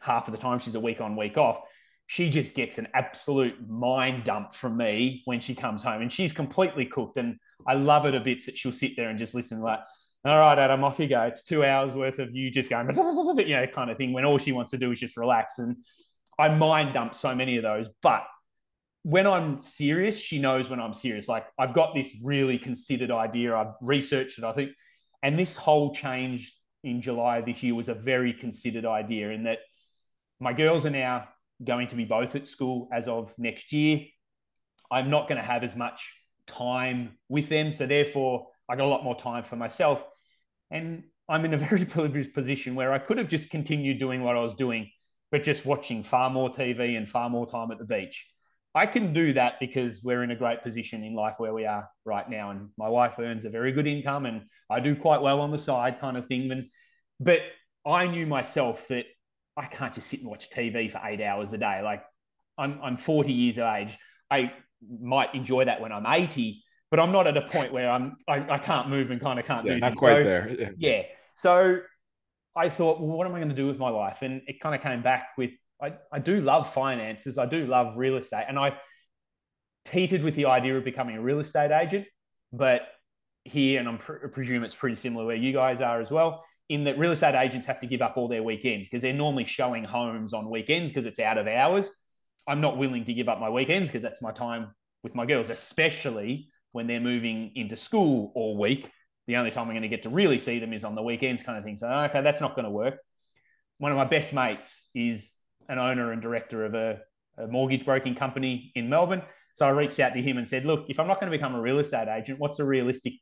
half 0.00 0.28
of 0.28 0.32
the 0.32 0.40
time. 0.40 0.58
She's 0.58 0.74
a 0.74 0.80
week 0.80 1.00
on, 1.00 1.14
week 1.14 1.36
off. 1.36 1.60
She 2.06 2.28
just 2.28 2.54
gets 2.54 2.78
an 2.78 2.88
absolute 2.92 3.66
mind 3.68 4.24
dump 4.24 4.52
from 4.52 4.76
me 4.76 5.22
when 5.24 5.40
she 5.40 5.54
comes 5.54 5.82
home, 5.82 6.02
and 6.02 6.12
she's 6.12 6.32
completely 6.32 6.86
cooked. 6.86 7.16
And 7.16 7.36
I 7.66 7.74
love 7.74 8.06
it 8.06 8.14
a 8.14 8.20
bit 8.20 8.44
that 8.46 8.58
she'll 8.58 8.72
sit 8.72 8.96
there 8.96 9.08
and 9.08 9.18
just 9.18 9.34
listen 9.34 9.60
like 9.60 9.80
all 10.24 10.38
right, 10.38 10.56
Adam, 10.56 10.84
off 10.84 11.00
you 11.00 11.08
go. 11.08 11.22
It's 11.22 11.42
two 11.42 11.64
hours 11.64 11.94
worth 11.94 12.20
of 12.20 12.34
you 12.34 12.48
just 12.50 12.70
going, 12.70 12.86
you 12.94 13.56
know, 13.56 13.66
kind 13.66 13.90
of 13.90 13.96
thing 13.96 14.12
when 14.12 14.24
all 14.24 14.38
she 14.38 14.52
wants 14.52 14.70
to 14.70 14.78
do 14.78 14.92
is 14.92 15.00
just 15.00 15.16
relax. 15.16 15.58
And 15.58 15.78
I 16.38 16.48
mind 16.48 16.94
dump 16.94 17.14
so 17.14 17.34
many 17.34 17.56
of 17.56 17.64
those. 17.64 17.88
But 18.02 18.22
when 19.02 19.26
I'm 19.26 19.60
serious, 19.60 20.18
she 20.18 20.38
knows 20.38 20.70
when 20.70 20.78
I'm 20.78 20.94
serious. 20.94 21.28
Like 21.28 21.46
I've 21.58 21.74
got 21.74 21.94
this 21.94 22.16
really 22.22 22.56
considered 22.56 23.10
idea. 23.10 23.56
I've 23.56 23.74
researched 23.80 24.38
it, 24.38 24.44
I 24.44 24.52
think. 24.52 24.70
And 25.24 25.36
this 25.36 25.56
whole 25.56 25.92
change 25.92 26.56
in 26.84 27.02
July 27.02 27.40
this 27.40 27.62
year 27.64 27.74
was 27.74 27.88
a 27.88 27.94
very 27.94 28.32
considered 28.32 28.86
idea 28.86 29.30
in 29.30 29.44
that 29.44 29.58
my 30.38 30.52
girls 30.52 30.86
are 30.86 30.90
now 30.90 31.28
going 31.64 31.88
to 31.88 31.96
be 31.96 32.04
both 32.04 32.34
at 32.34 32.48
school 32.48 32.88
as 32.92 33.08
of 33.08 33.34
next 33.38 33.72
year. 33.72 34.00
I'm 34.90 35.10
not 35.10 35.28
going 35.28 35.40
to 35.40 35.46
have 35.46 35.64
as 35.64 35.74
much 35.76 36.12
time 36.46 37.18
with 37.28 37.48
them. 37.48 37.72
So 37.72 37.86
therefore, 37.86 38.48
I 38.68 38.76
got 38.76 38.84
a 38.84 38.88
lot 38.88 39.04
more 39.04 39.16
time 39.16 39.42
for 39.42 39.56
myself. 39.56 40.04
And 40.70 41.04
I'm 41.28 41.44
in 41.44 41.54
a 41.54 41.58
very 41.68 41.84
privileged 41.84 42.34
position 42.34 42.74
where 42.74 42.92
I 42.92 42.98
could 42.98 43.18
have 43.18 43.28
just 43.28 43.50
continued 43.50 43.98
doing 43.98 44.22
what 44.22 44.36
I 44.36 44.40
was 44.40 44.54
doing, 44.54 44.90
but 45.30 45.42
just 45.42 45.64
watching 45.64 46.02
far 46.02 46.30
more 46.30 46.50
TV 46.50 46.96
and 46.96 47.08
far 47.08 47.30
more 47.30 47.46
time 47.46 47.70
at 47.70 47.78
the 47.78 47.84
beach. 47.84 48.28
I 48.74 48.86
can 48.86 49.12
do 49.12 49.34
that 49.34 49.60
because 49.60 50.02
we're 50.02 50.22
in 50.22 50.30
a 50.30 50.36
great 50.36 50.62
position 50.62 51.04
in 51.04 51.14
life 51.14 51.34
where 51.36 51.52
we 51.52 51.66
are 51.66 51.90
right 52.06 52.28
now. 52.28 52.50
And 52.50 52.70
my 52.78 52.88
wife 52.88 53.18
earns 53.18 53.44
a 53.44 53.50
very 53.50 53.72
good 53.72 53.86
income 53.86 54.24
and 54.24 54.44
I 54.70 54.80
do 54.80 54.96
quite 54.96 55.20
well 55.20 55.40
on 55.40 55.50
the 55.50 55.58
side, 55.58 56.00
kind 56.00 56.16
of 56.16 56.26
thing. 56.26 56.50
And, 56.50 56.68
but 57.20 57.40
I 57.84 58.06
knew 58.06 58.26
myself 58.26 58.88
that 58.88 59.04
I 59.56 59.66
can't 59.66 59.92
just 59.92 60.08
sit 60.08 60.20
and 60.20 60.28
watch 60.28 60.50
TV 60.50 60.90
for 60.90 61.00
eight 61.04 61.20
hours 61.20 61.52
a 61.52 61.58
day. 61.58 61.82
Like 61.82 62.02
I'm, 62.58 62.78
I'm 62.82 62.96
40 62.96 63.32
years 63.32 63.58
of 63.58 63.64
age. 63.64 63.98
I 64.30 64.52
might 65.00 65.34
enjoy 65.34 65.66
that 65.66 65.80
when 65.80 65.92
I'm 65.92 66.06
80, 66.06 66.62
but 66.90 67.00
I'm 67.00 67.12
not 67.12 67.26
at 67.26 67.36
a 67.36 67.42
point 67.42 67.72
where 67.72 67.90
I'm, 67.90 68.16
I, 68.26 68.54
I 68.54 68.58
can't 68.58 68.88
move 68.88 69.10
and 69.10 69.20
kind 69.20 69.38
of 69.38 69.44
can't 69.44 69.66
yeah, 69.66 69.74
do 69.74 69.80
not 69.80 69.96
quite 69.96 70.16
so, 70.16 70.24
there. 70.24 70.74
Yeah. 70.78 71.02
So 71.34 71.80
I 72.56 72.68
thought, 72.68 73.00
well, 73.00 73.16
what 73.16 73.26
am 73.26 73.34
I 73.34 73.38
going 73.38 73.50
to 73.50 73.54
do 73.54 73.66
with 73.66 73.78
my 73.78 73.90
life? 73.90 74.18
And 74.22 74.42
it 74.46 74.60
kind 74.60 74.74
of 74.74 74.80
came 74.80 75.02
back 75.02 75.28
with 75.36 75.50
I, 75.82 75.94
I 76.12 76.18
do 76.20 76.40
love 76.40 76.72
finances. 76.72 77.38
I 77.38 77.46
do 77.46 77.66
love 77.66 77.96
real 77.96 78.16
estate. 78.16 78.44
And 78.48 78.58
I 78.58 78.76
teetered 79.84 80.22
with 80.22 80.36
the 80.36 80.46
idea 80.46 80.78
of 80.78 80.84
becoming 80.84 81.16
a 81.16 81.20
real 81.20 81.40
estate 81.40 81.72
agent. 81.72 82.06
But 82.52 82.82
here, 83.44 83.80
and 83.80 83.88
I'm 83.88 83.98
pre- 83.98 84.20
I 84.24 84.28
presume 84.28 84.62
it's 84.62 84.74
pretty 84.74 84.96
similar 84.96 85.26
where 85.26 85.36
you 85.36 85.52
guys 85.52 85.80
are 85.80 86.00
as 86.00 86.10
well, 86.10 86.44
in 86.68 86.84
that 86.84 86.98
real 86.98 87.12
estate 87.12 87.34
agents 87.34 87.66
have 87.66 87.80
to 87.80 87.86
give 87.86 88.02
up 88.02 88.16
all 88.16 88.28
their 88.28 88.42
weekends 88.42 88.88
because 88.88 89.02
they're 89.02 89.12
normally 89.12 89.44
showing 89.44 89.84
homes 89.84 90.32
on 90.32 90.48
weekends 90.48 90.90
because 90.90 91.06
it's 91.06 91.20
out 91.20 91.38
of 91.38 91.46
hours. 91.46 91.90
I'm 92.46 92.60
not 92.60 92.76
willing 92.76 93.04
to 93.04 93.14
give 93.14 93.28
up 93.28 93.38
my 93.40 93.50
weekends 93.50 93.90
because 93.90 94.02
that's 94.02 94.22
my 94.22 94.32
time 94.32 94.74
with 95.02 95.14
my 95.14 95.26
girls, 95.26 95.50
especially 95.50 96.48
when 96.72 96.86
they're 96.86 97.00
moving 97.00 97.52
into 97.54 97.76
school 97.76 98.32
all 98.34 98.56
week. 98.56 98.90
The 99.26 99.36
only 99.36 99.50
time 99.50 99.66
I'm 99.66 99.72
going 99.72 99.82
to 99.82 99.88
get 99.88 100.02
to 100.04 100.10
really 100.10 100.38
see 100.38 100.58
them 100.58 100.72
is 100.72 100.84
on 100.84 100.94
the 100.94 101.02
weekends, 101.02 101.42
kind 101.42 101.58
of 101.58 101.64
thing. 101.64 101.76
So, 101.76 101.88
okay, 101.88 102.22
that's 102.22 102.40
not 102.40 102.56
going 102.56 102.64
to 102.64 102.70
work. 102.70 102.98
One 103.78 103.92
of 103.92 103.98
my 103.98 104.04
best 104.04 104.32
mates 104.32 104.90
is 104.94 105.36
an 105.68 105.78
owner 105.78 106.12
and 106.12 106.20
director 106.20 106.64
of 106.64 106.74
a, 106.74 107.00
a 107.38 107.46
mortgage 107.46 107.84
broking 107.84 108.14
company 108.14 108.72
in 108.74 108.88
Melbourne. 108.88 109.22
So 109.54 109.66
I 109.66 109.70
reached 109.70 110.00
out 110.00 110.14
to 110.14 110.22
him 110.22 110.38
and 110.38 110.48
said, 110.48 110.64
look, 110.64 110.86
if 110.88 110.98
I'm 110.98 111.06
not 111.06 111.20
going 111.20 111.30
to 111.30 111.36
become 111.36 111.54
a 111.54 111.60
real 111.60 111.78
estate 111.78 112.08
agent, 112.08 112.38
what's 112.38 112.58
a 112.58 112.64
realistic 112.64 113.14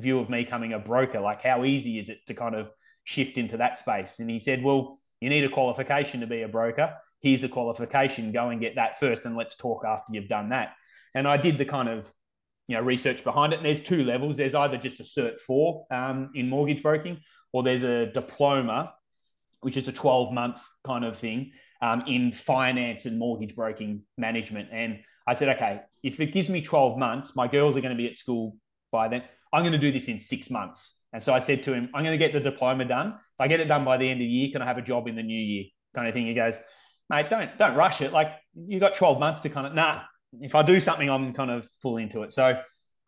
view 0.00 0.18
of 0.18 0.30
me 0.30 0.44
coming 0.44 0.72
a 0.72 0.78
broker? 0.78 1.20
Like, 1.20 1.42
how 1.42 1.64
easy 1.64 1.98
is 1.98 2.08
it 2.08 2.26
to 2.26 2.34
kind 2.34 2.54
of 2.54 2.70
shift 3.04 3.38
into 3.38 3.56
that 3.58 3.78
space? 3.78 4.18
And 4.18 4.30
he 4.30 4.38
said, 4.38 4.62
well, 4.62 4.98
you 5.20 5.28
need 5.28 5.44
a 5.44 5.48
qualification 5.48 6.20
to 6.20 6.26
be 6.26 6.42
a 6.42 6.48
broker. 6.48 6.94
Here's 7.20 7.44
a 7.44 7.48
qualification. 7.48 8.32
Go 8.32 8.50
and 8.50 8.60
get 8.60 8.76
that 8.76 9.00
first, 9.00 9.26
and 9.26 9.36
let's 9.36 9.56
talk 9.56 9.84
after 9.84 10.12
you've 10.12 10.28
done 10.28 10.50
that. 10.50 10.74
And 11.14 11.26
I 11.26 11.36
did 11.36 11.58
the 11.58 11.64
kind 11.64 11.88
of 11.88 12.12
you 12.68 12.76
know 12.76 12.82
research 12.82 13.24
behind 13.24 13.52
it. 13.52 13.56
And 13.56 13.66
there's 13.66 13.82
two 13.82 14.04
levels. 14.04 14.36
There's 14.36 14.54
either 14.54 14.76
just 14.76 15.00
a 15.00 15.02
Cert 15.02 15.40
Four 15.40 15.86
um, 15.90 16.30
in 16.34 16.48
mortgage 16.48 16.82
broking, 16.82 17.18
or 17.52 17.64
there's 17.64 17.82
a 17.82 18.06
diploma, 18.06 18.94
which 19.60 19.76
is 19.76 19.88
a 19.88 19.92
12 19.92 20.32
month 20.32 20.60
kind 20.84 21.04
of 21.04 21.18
thing 21.18 21.52
um, 21.82 22.04
in 22.06 22.30
finance 22.30 23.06
and 23.06 23.18
mortgage 23.18 23.56
broking 23.56 24.02
management. 24.16 24.68
And 24.70 25.00
I 25.26 25.34
said, 25.34 25.56
okay, 25.56 25.82
if 26.02 26.20
it 26.20 26.32
gives 26.32 26.48
me 26.48 26.62
12 26.62 26.98
months, 26.98 27.34
my 27.34 27.48
girls 27.48 27.76
are 27.76 27.80
going 27.80 27.96
to 27.96 28.00
be 28.00 28.08
at 28.08 28.16
school 28.16 28.56
by 28.92 29.08
then. 29.08 29.22
I'm 29.52 29.62
going 29.62 29.72
to 29.72 29.78
do 29.78 29.92
this 29.92 30.08
in 30.08 30.20
six 30.20 30.50
months. 30.50 30.96
And 31.12 31.22
so 31.22 31.32
I 31.32 31.38
said 31.38 31.62
to 31.64 31.72
him, 31.72 31.88
I'm 31.94 32.04
going 32.04 32.18
to 32.18 32.22
get 32.22 32.32
the 32.32 32.40
diploma 32.40 32.84
done. 32.84 33.08
If 33.08 33.40
I 33.40 33.48
get 33.48 33.60
it 33.60 33.64
done 33.66 33.84
by 33.84 33.96
the 33.96 34.08
end 34.08 34.20
of 34.20 34.26
the 34.26 34.30
year, 34.30 34.50
can 34.52 34.62
I 34.62 34.66
have 34.66 34.78
a 34.78 34.82
job 34.82 35.08
in 35.08 35.16
the 35.16 35.22
new 35.22 35.38
year? 35.38 35.64
Kind 35.94 36.06
of 36.06 36.14
thing. 36.14 36.26
He 36.26 36.34
goes, 36.34 36.58
mate, 37.08 37.30
don't 37.30 37.56
don't 37.58 37.74
rush 37.74 38.02
it. 38.02 38.12
Like 38.12 38.32
you 38.54 38.78
got 38.78 38.94
12 38.94 39.18
months 39.18 39.40
to 39.40 39.48
kind 39.48 39.66
of 39.66 39.74
nah. 39.74 40.02
If 40.40 40.54
I 40.54 40.62
do 40.62 40.78
something, 40.78 41.08
I'm 41.08 41.32
kind 41.32 41.50
of 41.50 41.66
full 41.80 41.96
into 41.96 42.22
it. 42.22 42.32
So 42.32 42.60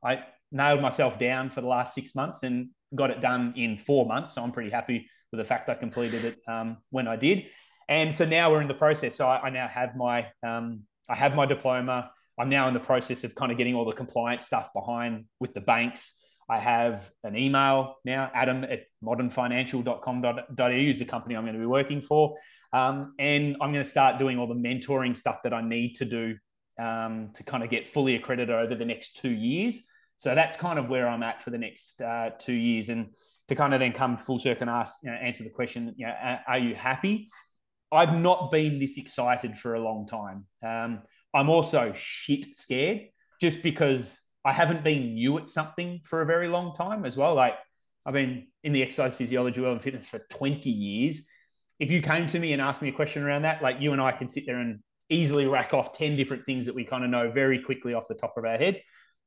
I 0.03 0.25
nailed 0.51 0.81
myself 0.81 1.19
down 1.19 1.51
for 1.51 1.61
the 1.61 1.67
last 1.67 1.95
six 1.95 2.15
months 2.15 2.43
and 2.43 2.71
got 2.95 3.11
it 3.11 3.21
done 3.21 3.53
in 3.57 3.77
four 3.77 4.07
months. 4.07 4.35
So 4.35 4.43
I'm 4.43 4.53
pretty 4.53 4.71
happy 4.71 5.07
with 5.31 5.39
the 5.39 5.45
fact 5.45 5.69
I 5.69 5.75
completed 5.75 6.25
it 6.25 6.39
um, 6.49 6.79
when 6.91 7.07
I 7.07 7.17
did. 7.17 7.47
And 7.89 8.15
so 8.15 8.25
now 8.25 8.51
we're 8.51 8.62
in 8.62 8.69
the 8.69 8.75
process. 8.75 9.17
So 9.17 9.27
I, 9.29 9.43
I 9.43 9.51
now 9.51 9.69
have 9.69 9.97
my 9.97 10.29
um, 10.47 10.85
I 11.09 11.17
have 11.17 11.35
my 11.35 11.45
diploma. 11.45 12.11
I'm 12.39 12.49
now 12.49 12.69
in 12.69 12.75
the 12.75 12.81
process 12.81 13.25
of 13.25 13.35
kind 13.35 13.53
of 13.53 13.59
getting 13.59 13.75
all 13.75 13.85
the 13.85 13.93
compliance 13.93 14.47
stuff 14.47 14.73
behind 14.73 15.27
with 15.41 15.53
the 15.53 15.61
banks. 15.61 16.15
I 16.51 16.59
have 16.59 17.09
an 17.22 17.36
email 17.36 17.98
now, 18.05 18.28
adam 18.35 18.64
at 18.64 18.86
modernfinancial.com.au 19.05 20.68
is 20.70 20.98
the 20.98 21.05
company 21.05 21.36
I'm 21.36 21.44
going 21.44 21.55
to 21.55 21.60
be 21.60 21.66
working 21.66 22.02
for. 22.02 22.36
Um, 22.72 23.14
and 23.20 23.56
I'm 23.60 23.72
going 23.72 23.85
to 23.85 23.89
start 23.89 24.18
doing 24.18 24.36
all 24.36 24.48
the 24.48 24.55
mentoring 24.55 25.16
stuff 25.16 25.44
that 25.44 25.55
I 25.55 25.62
need 25.62 25.94
to 25.97 26.05
do 26.05 26.36
um, 26.82 27.31
to 27.35 27.44
kind 27.44 27.62
of 27.62 27.70
get 27.70 27.86
fully 27.86 28.16
accredited 28.16 28.52
over 28.52 28.74
the 28.74 28.85
next 28.85 29.16
two 29.16 29.31
years. 29.31 29.81
So 30.16 30.35
that's 30.35 30.56
kind 30.56 30.81
of 30.81 30.89
where 30.89 31.09
I'm 31.09 31.22
at 31.22 31.40
for 31.40 31.51
the 31.51 31.59
next 31.59 32.02
uh, 32.02 32.31
two 32.36 32.52
years. 32.52 32.89
And 32.89 33.10
to 33.47 33.55
kind 33.55 33.72
of 33.72 33.78
then 33.78 33.93
come 33.93 34.16
full 34.16 34.40
circle 34.40 34.62
and 34.62 34.70
ask, 34.70 34.98
you 35.05 35.10
know, 35.10 35.16
answer 35.16 35.44
the 35.44 35.51
question, 35.51 35.94
you 35.97 36.06
know, 36.06 36.39
are 36.48 36.59
you 36.59 36.74
happy? 36.74 37.28
I've 37.93 38.14
not 38.14 38.51
been 38.51 38.81
this 38.81 38.98
excited 38.98 39.56
for 39.56 39.74
a 39.74 39.81
long 39.81 40.09
time. 40.09 40.47
Um, 40.66 41.02
I'm 41.32 41.48
also 41.48 41.93
shit 41.94 42.56
scared 42.56 43.02
just 43.40 43.62
because 43.62 44.20
I 44.45 44.53
haven't 44.53 44.85
been 44.85 45.15
new 45.15 45.39
at 45.39 45.49
something 45.49 46.01
for 46.05 46.23
a 46.23 46.27
very 46.27 46.49
long 46.49 46.75
time 46.75 47.05
as 47.05 47.17
well. 47.17 47.35
Like 47.35 47.55
I've 48.07 48.15
been 48.15 48.47
in 48.65 48.73
the 48.73 48.83
exercise 48.83 49.15
physiology 49.15 49.61
world 49.61 49.75
and 49.75 49.83
fitness 49.83 50.09
for 50.09 50.21
20 50.31 50.71
years. 50.71 51.23
If 51.79 51.91
you 51.91 52.03
came 52.03 52.27
to 52.29 52.39
me 52.39 52.53
and 52.53 52.61
asked 52.61 52.83
me 52.83 52.89
a 52.89 52.93
question 52.93 53.23
around 53.23 53.43
that, 53.43 53.62
like 53.62 53.81
you 53.81 53.93
and 53.93 54.01
I 54.01 54.12
can 54.12 54.29
sit 54.29 54.45
there 54.47 54.59
and 54.59 54.81
easily 55.09 55.47
rack 55.47 55.75
off 55.75 55.93
10 55.93 56.17
different 56.17 56.47
things 56.47 56.67
that 56.67 56.75
we 56.75 56.85
kind 56.85 57.05
of 57.05 57.11
know 57.11 57.31
very 57.31 57.62
quickly 57.62 57.95
off 57.95 58.09
the 58.09 58.15
top 58.15 58.35
of 58.37 58.45
our 58.45 58.57
heads. 58.57 58.81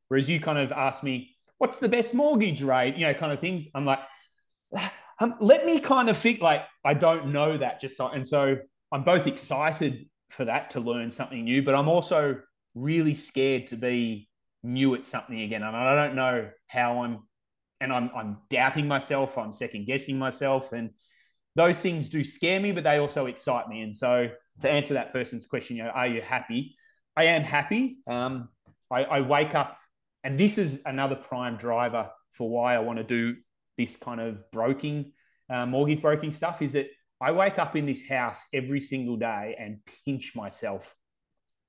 Whereas 0.07 0.29
you 0.29 0.39
kind 0.39 0.57
of 0.57 0.71
ask 0.71 1.03
me, 1.03 1.35
what's 1.57 1.77
the 1.77 1.89
best 1.89 2.13
mortgage 2.13 2.61
rate? 2.61 2.95
You 2.95 3.07
know, 3.07 3.13
kind 3.13 3.31
of 3.31 3.39
things. 3.39 3.67
I'm 3.75 3.85
like, 3.85 3.99
um, 5.19 5.35
let 5.39 5.65
me 5.65 5.79
kind 5.79 6.09
of 6.09 6.17
think 6.17 6.41
like 6.41 6.61
I 6.83 6.93
don't 6.93 7.31
know 7.31 7.57
that 7.57 7.79
just 7.79 7.97
so, 7.97 8.07
and 8.07 8.27
so 8.27 8.57
I'm 8.91 9.03
both 9.03 9.27
excited 9.27 10.07
for 10.29 10.45
that 10.45 10.71
to 10.71 10.79
learn 10.79 11.11
something 11.11 11.43
new, 11.43 11.61
but 11.63 11.75
I'm 11.75 11.87
also 11.87 12.39
really 12.75 13.13
scared 13.13 13.67
to 13.67 13.75
be 13.75 14.27
new 14.63 14.95
at 14.95 15.05
something 15.05 15.41
again, 15.41 15.63
and 15.63 15.75
I 15.75 15.95
don't 15.95 16.15
know 16.15 16.49
how 16.67 17.03
I'm, 17.03 17.19
and 17.81 17.91
I'm 17.91 18.09
I'm 18.15 18.37
doubting 18.49 18.87
myself, 18.87 19.37
I'm 19.37 19.53
second 19.53 19.85
guessing 19.85 20.17
myself, 20.17 20.71
and 20.71 20.91
those 21.55 21.79
things 21.79 22.09
do 22.09 22.23
scare 22.23 22.59
me, 22.59 22.71
but 22.71 22.83
they 22.83 22.97
also 22.97 23.27
excite 23.27 23.67
me. 23.67 23.81
And 23.81 23.95
so 23.95 24.29
to 24.61 24.69
answer 24.69 24.95
that 24.95 25.13
person's 25.13 25.45
question, 25.45 25.77
you 25.77 25.83
know, 25.83 25.89
are 25.89 26.07
you 26.07 26.21
happy? 26.21 26.75
I 27.15 27.25
am 27.25 27.43
happy. 27.43 27.97
Um, 28.07 28.49
I, 28.89 29.03
I 29.03 29.21
wake 29.21 29.53
up, 29.53 29.77
and 30.23 30.39
this 30.39 30.57
is 30.57 30.81
another 30.85 31.15
prime 31.15 31.57
driver 31.57 32.09
for 32.31 32.49
why 32.49 32.75
I 32.75 32.79
want 32.79 32.97
to 32.97 33.03
do 33.03 33.35
this 33.77 33.95
kind 33.95 34.19
of 34.19 34.49
broking, 34.51 35.11
uh, 35.49 35.65
mortgage 35.65 36.01
broking 36.01 36.31
stuff 36.31 36.61
is 36.61 36.73
that 36.73 36.87
I 37.21 37.31
wake 37.31 37.59
up 37.59 37.75
in 37.75 37.85
this 37.85 38.07
house 38.07 38.43
every 38.53 38.79
single 38.79 39.17
day 39.17 39.55
and 39.57 39.79
pinch 40.05 40.33
myself 40.35 40.95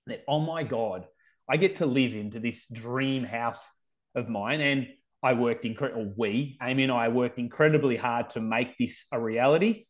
that, 0.06 0.24
oh 0.26 0.40
my 0.40 0.64
God, 0.64 1.06
I 1.48 1.56
get 1.56 1.76
to 1.76 1.86
live 1.86 2.14
into 2.14 2.40
this 2.40 2.66
dream 2.68 3.24
house 3.24 3.72
of 4.14 4.28
mine. 4.28 4.60
And 4.60 4.88
I 5.22 5.32
worked 5.32 5.64
incredible, 5.64 6.12
we, 6.16 6.58
Amy 6.62 6.84
and 6.84 6.92
I 6.92 7.08
worked 7.08 7.38
incredibly 7.38 7.96
hard 7.96 8.30
to 8.30 8.40
make 8.40 8.76
this 8.78 9.06
a 9.12 9.20
reality. 9.20 9.86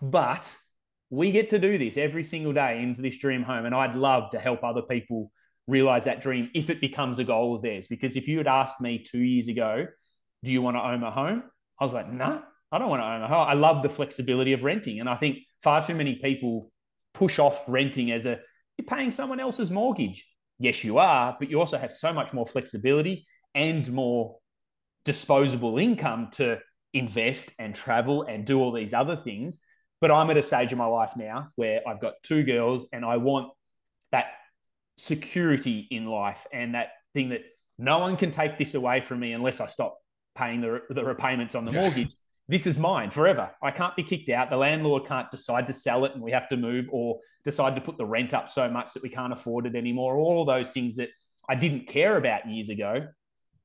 But 0.00 0.56
we 1.10 1.32
get 1.32 1.50
to 1.50 1.58
do 1.58 1.78
this 1.78 1.96
every 1.96 2.22
single 2.22 2.52
day 2.52 2.82
into 2.82 3.02
this 3.02 3.18
dream 3.18 3.42
home. 3.42 3.66
And 3.66 3.74
I'd 3.74 3.96
love 3.96 4.30
to 4.30 4.38
help 4.38 4.64
other 4.64 4.82
people 4.82 5.30
realize 5.66 6.04
that 6.04 6.20
dream 6.20 6.50
if 6.54 6.70
it 6.70 6.80
becomes 6.80 7.18
a 7.18 7.24
goal 7.24 7.56
of 7.56 7.62
theirs. 7.62 7.86
Because 7.88 8.16
if 8.16 8.28
you 8.28 8.38
had 8.38 8.46
asked 8.46 8.80
me 8.80 8.98
two 9.04 9.22
years 9.22 9.48
ago, 9.48 9.86
do 10.44 10.52
you 10.52 10.62
want 10.62 10.76
to 10.76 10.86
own 10.86 11.02
a 11.02 11.10
home? 11.10 11.42
I 11.80 11.84
was 11.84 11.92
like, 11.92 12.10
no, 12.10 12.28
nah, 12.28 12.40
I 12.70 12.78
don't 12.78 12.88
want 12.88 13.02
to 13.02 13.06
own 13.06 13.22
a 13.22 13.28
home. 13.28 13.48
I 13.48 13.54
love 13.54 13.82
the 13.82 13.88
flexibility 13.88 14.52
of 14.52 14.64
renting. 14.64 15.00
And 15.00 15.08
I 15.08 15.16
think 15.16 15.38
far 15.62 15.84
too 15.84 15.94
many 15.94 16.16
people 16.16 16.70
push 17.14 17.38
off 17.38 17.64
renting 17.68 18.10
as 18.12 18.26
a, 18.26 18.38
you're 18.76 18.86
paying 18.86 19.10
someone 19.10 19.40
else's 19.40 19.70
mortgage. 19.70 20.26
Yes, 20.58 20.84
you 20.84 20.98
are, 20.98 21.36
but 21.38 21.50
you 21.50 21.60
also 21.60 21.78
have 21.78 21.92
so 21.92 22.12
much 22.12 22.32
more 22.32 22.46
flexibility 22.46 23.26
and 23.54 23.90
more 23.92 24.38
disposable 25.04 25.78
income 25.78 26.28
to 26.32 26.58
invest 26.94 27.52
and 27.58 27.74
travel 27.74 28.22
and 28.22 28.44
do 28.44 28.60
all 28.60 28.72
these 28.72 28.94
other 28.94 29.16
things. 29.16 29.58
But 30.00 30.10
I'm 30.10 30.30
at 30.30 30.36
a 30.36 30.42
stage 30.42 30.72
in 30.72 30.78
my 30.78 30.86
life 30.86 31.12
now 31.16 31.48
where 31.56 31.80
I've 31.86 32.00
got 32.00 32.14
two 32.22 32.42
girls 32.42 32.86
and 32.92 33.04
I 33.04 33.16
want 33.18 33.52
that 34.12 34.26
security 34.98 35.86
in 35.90 36.06
life 36.06 36.46
and 36.52 36.74
that 36.74 36.88
thing 37.14 37.30
that 37.30 37.42
no 37.78 37.98
one 37.98 38.16
can 38.16 38.30
take 38.30 38.58
this 38.58 38.74
away 38.74 39.00
from 39.00 39.20
me 39.20 39.32
unless 39.32 39.60
I 39.60 39.66
stop 39.66 39.98
paying 40.34 40.60
the, 40.60 40.80
the 40.90 41.04
repayments 41.04 41.54
on 41.54 41.64
the 41.64 41.72
mortgage. 41.72 42.14
This 42.48 42.66
is 42.66 42.78
mine 42.78 43.10
forever. 43.10 43.50
I 43.62 43.70
can't 43.70 43.96
be 43.96 44.02
kicked 44.02 44.28
out. 44.28 44.50
The 44.50 44.56
landlord 44.56 45.06
can't 45.06 45.30
decide 45.30 45.66
to 45.66 45.72
sell 45.72 46.04
it 46.04 46.12
and 46.12 46.22
we 46.22 46.30
have 46.32 46.48
to 46.50 46.56
move 46.56 46.86
or 46.90 47.18
decide 47.44 47.74
to 47.76 47.80
put 47.80 47.98
the 47.98 48.06
rent 48.06 48.34
up 48.34 48.48
so 48.48 48.68
much 48.68 48.94
that 48.94 49.02
we 49.02 49.08
can't 49.08 49.32
afford 49.32 49.66
it 49.66 49.74
anymore. 49.74 50.16
All 50.16 50.42
of 50.42 50.46
those 50.46 50.72
things 50.72 50.96
that 50.96 51.08
I 51.48 51.54
didn't 51.54 51.88
care 51.88 52.16
about 52.16 52.48
years 52.48 52.68
ago 52.68 53.08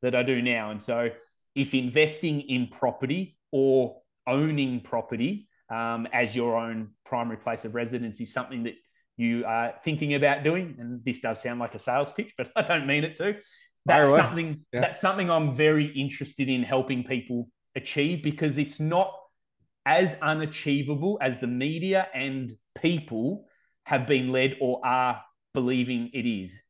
that 0.02 0.16
I 0.16 0.24
do 0.24 0.42
now. 0.42 0.72
And 0.72 0.82
so 0.82 1.10
if 1.56 1.74
investing 1.74 2.42
in 2.42 2.68
property 2.68 3.38
or 3.52 4.02
owning 4.26 4.82
property 4.82 5.48
um, 5.70 6.08
as 6.12 6.36
your 6.36 6.58
own 6.58 6.90
primary 7.06 7.38
place 7.38 7.66
of 7.66 7.76
residence 7.76 8.20
is 8.20 8.34
something 8.34 8.64
that 8.64 8.76
you 9.18 9.46
are 9.46 9.76
thinking 9.84 10.16
about 10.16 10.44
doing, 10.44 10.76
and 10.80 11.04
this 11.06 11.20
does 11.20 11.42
sound 11.42 11.60
like 11.60 11.76
a 11.76 11.80
sales 11.80 12.12
pitch, 12.12 12.34
but 12.38 12.50
I 12.56 12.64
don't 12.64 12.88
mean 12.88 13.04
it 13.04 13.16
to 13.18 13.38
that's 13.86 14.16
something 14.16 14.66
yeah. 14.72 14.82
that's 14.82 15.02
something 15.02 15.30
I'm 15.30 15.56
very 15.56 15.86
interested 15.86 16.50
in 16.50 16.64
helping 16.64 17.04
people 17.04 17.50
achieve 17.76 18.24
because 18.24 18.58
it's 18.58 18.80
not 18.80 19.14
as 19.86 20.16
unachievable 20.22 21.18
as 21.22 21.40
the 21.40 21.48
media 21.48 22.08
and 22.14 22.54
people 22.80 23.46
have 23.86 24.06
been 24.06 24.32
led 24.32 24.58
or 24.62 24.86
are 24.86 25.22
believing 25.54 26.10
it 26.14 26.26
is. 26.26 26.62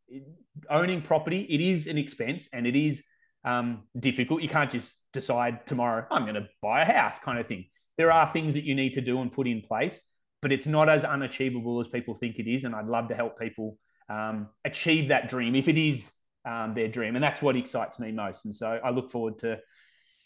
owning 0.69 1.01
property, 1.01 1.41
it 1.49 1.61
is 1.61 1.87
an 1.87 1.97
expense 1.97 2.49
and 2.53 2.67
it 2.67 2.75
is 2.75 3.03
um, 3.45 3.83
difficult. 3.97 4.41
You 4.41 4.49
can't 4.49 4.69
just 4.69 4.95
decide 5.13 5.65
tomorrow, 5.65 6.05
I'm 6.11 6.23
going 6.23 6.35
to 6.35 6.47
buy 6.61 6.81
a 6.81 6.85
house 6.85 7.19
kind 7.19 7.39
of 7.39 7.47
thing. 7.47 7.65
There 7.97 8.11
are 8.11 8.27
things 8.27 8.53
that 8.55 8.63
you 8.63 8.75
need 8.75 8.93
to 8.93 9.01
do 9.01 9.21
and 9.21 9.31
put 9.31 9.47
in 9.47 9.61
place, 9.61 10.03
but 10.41 10.51
it's 10.51 10.67
not 10.67 10.89
as 10.89 11.03
unachievable 11.03 11.79
as 11.79 11.87
people 11.87 12.15
think 12.15 12.39
it 12.39 12.49
is. 12.49 12.63
And 12.63 12.75
I'd 12.75 12.87
love 12.87 13.09
to 13.09 13.15
help 13.15 13.39
people 13.39 13.77
um, 14.09 14.49
achieve 14.65 15.09
that 15.09 15.29
dream 15.29 15.55
if 15.55 15.67
it 15.67 15.77
is 15.77 16.11
um, 16.45 16.73
their 16.73 16.87
dream. 16.87 17.15
And 17.15 17.23
that's 17.23 17.41
what 17.41 17.55
excites 17.55 17.99
me 17.99 18.11
most. 18.11 18.45
And 18.45 18.55
so 18.55 18.79
I 18.83 18.89
look 18.89 19.11
forward 19.11 19.39
to 19.39 19.59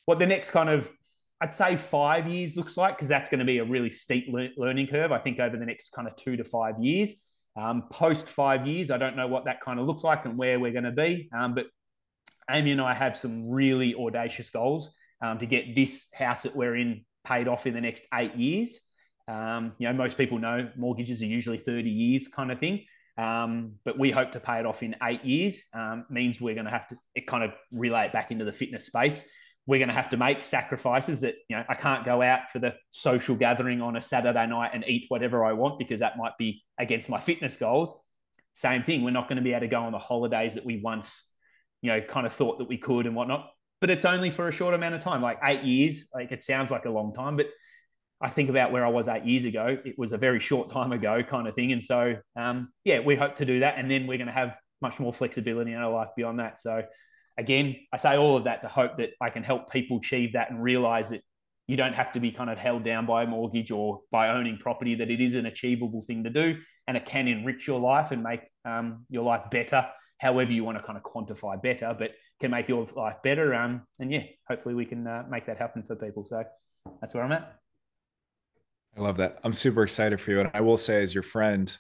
what 0.06 0.20
the 0.20 0.26
next 0.26 0.52
kind 0.52 0.70
of, 0.70 0.90
I'd 1.42 1.54
say 1.54 1.76
five 1.76 2.28
years 2.28 2.56
looks 2.56 2.78
like, 2.78 2.96
because 2.96 3.08
that's 3.08 3.30
going 3.30 3.40
to 3.40 3.46
be 3.46 3.58
a 3.58 3.66
really 3.66 3.90
steep 3.90 4.28
le- 4.30 4.50
learning 4.58 4.88
curve, 4.88 5.12
I 5.12 5.20
think, 5.20 5.40
over 5.40 5.58
the 5.58 5.66
next 5.66 5.90
kind 5.90 6.08
of 6.08 6.16
two 6.16 6.38
to 6.38 6.44
five 6.44 6.80
years. 6.80 7.12
Um, 7.58 7.86
post 7.90 8.28
five 8.28 8.68
years, 8.68 8.92
I 8.92 8.98
don't 8.98 9.16
know 9.16 9.28
what 9.28 9.46
that 9.46 9.62
kind 9.62 9.80
of 9.80 9.86
looks 9.86 10.04
like 10.04 10.26
and 10.26 10.38
where 10.38 10.60
we're 10.60 10.74
going 10.74 10.84
to 10.84 10.92
be. 10.92 11.30
Um, 11.36 11.56
but 11.56 11.68
Amy 12.50 12.72
and 12.72 12.82
I 12.82 12.94
have 12.94 13.18
some 13.18 13.50
really 13.50 13.96
audacious 13.96 14.50
goals 14.50 14.94
um, 15.22 15.40
to 15.40 15.46
get 15.46 15.74
this 15.76 16.08
house 16.14 16.44
that 16.44 16.56
we're 16.56 16.76
in 16.76 17.06
paid 17.24 17.48
off 17.48 17.66
in 17.66 17.74
the 17.74 17.82
next 17.82 18.06
eight 18.14 18.36
years. 18.36 18.80
Um, 19.28 19.74
you 19.80 19.88
know, 19.88 19.94
most 19.94 20.18
people 20.18 20.38
know 20.38 20.70
mortgages 20.78 21.22
are 21.24 21.28
usually 21.28 21.58
30 21.58 21.90
years 21.90 22.28
kind 22.28 22.52
of 22.52 22.60
thing. 22.60 22.86
Um, 23.18 23.76
but 23.86 23.98
we 23.98 24.12
hope 24.12 24.34
to 24.34 24.40
pay 24.40 24.60
it 24.60 24.66
off 24.66 24.84
in 24.84 24.96
eight 25.02 25.24
years. 25.24 25.64
Um, 25.74 26.06
means 26.10 26.42
we're 26.42 26.54
going 26.54 26.66
to 26.66 26.72
have 26.72 26.88
to 26.90 26.98
it 27.16 27.26
kind 27.26 27.44
of 27.44 27.52
relay 27.72 28.06
it 28.06 28.14
back 28.14 28.32
into 28.32 28.46
the 28.46 28.52
fitness 28.52 28.88
space. 28.88 29.26
We're 29.68 29.80
going 29.80 29.90
to 29.90 29.96
have 29.96 30.10
to 30.10 30.18
make 30.18 30.44
sacrifices 30.44 31.22
that 31.22 31.36
you 31.50 31.56
know 31.56 31.64
I 31.68 31.76
can't 31.76 32.06
go 32.06 32.22
out 32.22 32.50
for 32.52 32.60
the 32.60 32.76
social 32.92 33.36
gathering 33.36 33.82
on 33.82 33.96
a 33.96 34.02
Saturday 34.02 34.46
night 34.48 34.72
and 34.74 34.84
eat 34.88 35.06
whatever 35.08 35.44
I 35.44 35.54
want 35.54 35.80
because 35.80 36.02
that 36.02 36.18
might 36.18 36.38
be 36.38 36.64
against 36.78 37.10
my 37.10 37.20
fitness 37.20 37.58
goals. 37.58 37.94
Same 38.54 38.84
thing. 38.84 39.04
We're 39.04 39.12
not 39.12 39.28
going 39.28 39.38
to 39.38 39.44
be 39.44 39.52
able 39.52 39.62
to 39.62 39.68
go 39.68 39.82
on 39.82 39.92
the 39.92 40.00
holidays 40.00 40.56
that 40.56 40.66
we 40.66 40.82
once 40.82 41.30
you 41.82 41.92
know 41.92 42.02
kind 42.02 42.26
of 42.26 42.34
thought 42.34 42.60
that 42.60 42.68
we 42.68 42.78
could 42.78 43.06
and 43.06 43.16
whatnot. 43.16 43.50
But 43.82 43.90
it's 43.90 44.06
only 44.06 44.30
for 44.30 44.48
a 44.48 44.52
short 44.52 44.74
amount 44.74 44.96
of 44.96 45.02
time, 45.02 45.22
like 45.22 45.40
eight 45.44 45.64
years. 45.64 46.06
Like 46.14 46.32
it 46.32 46.42
sounds 46.42 46.72
like 46.72 46.86
a 46.86 46.90
long 46.90 47.14
time, 47.14 47.36
but 47.36 47.48
I 48.22 48.30
think 48.30 48.50
about 48.50 48.72
where 48.72 48.86
I 48.86 48.90
was 48.90 49.08
eight 49.08 49.26
years 49.26 49.46
ago. 49.46 49.78
It 49.84 49.98
was 49.98 50.12
a 50.12 50.18
very 50.18 50.40
short 50.40 50.70
time 50.70 50.92
ago, 50.92 51.22
kind 51.24 51.48
of 51.48 51.56
thing. 51.56 51.72
And 51.74 51.84
so, 51.84 52.16
um, 52.36 52.70
yeah, 52.84 53.00
we 53.00 53.16
hope 53.16 53.36
to 53.38 53.46
do 53.46 53.60
that, 53.60 53.78
and 53.78 53.92
then 53.92 54.08
we're 54.08 54.18
going 54.18 54.28
to 54.28 54.34
have 54.34 54.56
much 54.82 55.00
more 55.00 55.14
flexibility 55.14 55.74
in 55.74 55.78
our 55.78 55.92
life 55.92 56.10
beyond 56.16 56.40
that. 56.40 56.60
So, 56.60 56.84
again, 57.38 57.76
I 57.92 57.98
say 57.98 58.18
all 58.18 58.38
of 58.38 58.46
that 58.46 58.62
to 58.62 58.68
hope 58.68 58.98
that 58.98 59.12
I 59.22 59.30
can 59.30 59.44
help 59.44 59.72
people 59.72 59.98
achieve 59.98 60.34
that 60.34 60.50
and 60.50 60.62
realize 60.62 61.10
that 61.10 61.22
you 61.68 61.76
don't 61.76 61.94
have 61.94 62.14
to 62.14 62.20
be 62.20 62.32
kind 62.32 62.50
of 62.50 62.58
held 62.58 62.84
down 62.84 63.06
by 63.06 63.24
a 63.24 63.28
mortgage 63.28 63.72
or 63.72 64.02
by 64.12 64.30
owning 64.30 64.58
property. 64.58 64.96
That 64.96 65.10
it 65.10 65.22
is 65.22 65.36
an 65.36 65.46
achievable 65.46 66.02
thing 66.04 66.24
to 66.24 66.30
do, 66.30 66.58
and 66.88 66.96
it 66.96 67.06
can 67.06 67.28
enrich 67.28 67.68
your 67.68 67.80
life 67.80 68.12
and 68.12 68.22
make 68.22 68.42
um, 68.66 69.06
your 69.10 69.24
life 69.24 69.50
better. 69.50 69.88
However, 70.20 70.52
you 70.52 70.64
want 70.64 70.78
to 70.78 70.84
kind 70.84 70.98
of 70.98 71.04
quantify 71.04 71.62
better, 71.62 71.96
but 71.98 72.12
can 72.40 72.52
make 72.52 72.70
your 72.70 72.86
life 72.96 73.18
better. 73.24 73.54
Um, 73.54 73.82
and 74.00 74.12
yeah, 74.12 74.24
hopefully 74.48 74.76
we 74.76 74.86
can 74.86 75.06
uh, 75.08 75.24
make 75.30 75.46
that 75.48 75.58
happen 75.58 75.84
for 75.84 75.96
people. 75.96 76.24
So 76.24 76.44
that's 77.02 77.14
where 77.14 77.24
I'm 77.24 77.32
at. 77.32 77.56
I 78.98 79.02
love 79.02 79.18
that. 79.18 79.40
I'm 79.44 79.54
super 79.54 79.84
excited 79.84 80.22
for 80.22 80.32
you. 80.32 80.40
And 80.40 80.52
I 80.54 80.62
will 80.62 80.78
say, 80.78 81.02
as 81.02 81.14
your 81.14 81.24
friend, 81.24 81.76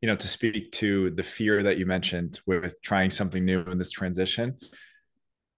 you 0.00 0.08
know, 0.08 0.16
to 0.16 0.28
speak 0.28 0.72
to 0.72 1.10
the 1.10 1.22
fear 1.22 1.62
that 1.64 1.78
you 1.78 1.86
mentioned 1.86 2.40
with 2.46 2.74
trying 2.82 3.10
something 3.10 3.44
new 3.44 3.62
in 3.62 3.78
this 3.78 3.90
transition, 3.90 4.56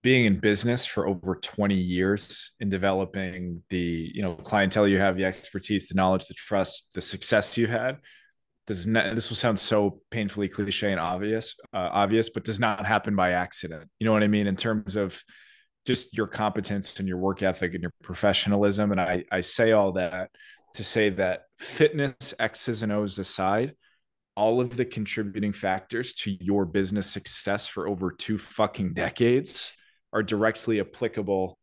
being 0.02 0.24
in 0.24 0.38
business 0.38 0.86
for 0.86 1.06
over 1.06 1.34
20 1.36 1.74
years 1.74 2.52
in 2.60 2.68
developing 2.68 3.62
the, 3.68 4.10
you 4.14 4.22
know, 4.22 4.34
clientele 4.34 4.88
you 4.88 4.98
have, 4.98 5.16
the 5.16 5.24
expertise, 5.24 5.88
the 5.88 5.94
knowledge, 5.94 6.26
the 6.26 6.34
trust, 6.34 6.90
the 6.94 7.00
success 7.00 7.58
you 7.58 7.66
had, 7.66 7.98
does 8.66 8.86
not, 8.86 9.14
this 9.14 9.28
will 9.28 9.36
sound 9.36 9.58
so 9.58 10.00
painfully 10.10 10.48
cliche 10.48 10.90
and 10.90 11.00
obvious, 11.00 11.56
uh, 11.74 11.88
obvious, 11.92 12.30
but 12.30 12.44
does 12.44 12.60
not 12.60 12.86
happen 12.86 13.14
by 13.14 13.32
accident. 13.32 13.90
You 13.98 14.06
know 14.06 14.12
what 14.12 14.22
I 14.22 14.28
mean? 14.28 14.46
In 14.46 14.56
terms 14.56 14.96
of 14.96 15.22
just 15.86 16.16
your 16.16 16.26
competence 16.26 16.98
and 16.98 17.08
your 17.08 17.18
work 17.18 17.42
ethic 17.42 17.74
and 17.74 17.82
your 17.82 17.92
professionalism. 18.02 18.92
And 18.92 19.00
I, 19.00 19.24
I 19.30 19.40
say 19.40 19.72
all 19.72 19.92
that 19.92 20.30
to 20.74 20.84
say 20.84 21.10
that 21.10 21.42
fitness 21.58 22.34
X's 22.38 22.82
and 22.82 22.92
O's 22.92 23.18
aside, 23.18 23.74
all 24.40 24.58
of 24.58 24.74
the 24.74 24.86
contributing 24.86 25.52
factors 25.52 26.14
to 26.14 26.34
your 26.42 26.64
business 26.64 27.06
success 27.06 27.68
for 27.68 27.86
over 27.86 28.10
two 28.10 28.38
fucking 28.38 28.94
decades 28.94 29.74
are 30.14 30.22
directly 30.22 30.80
applicable 30.80 31.58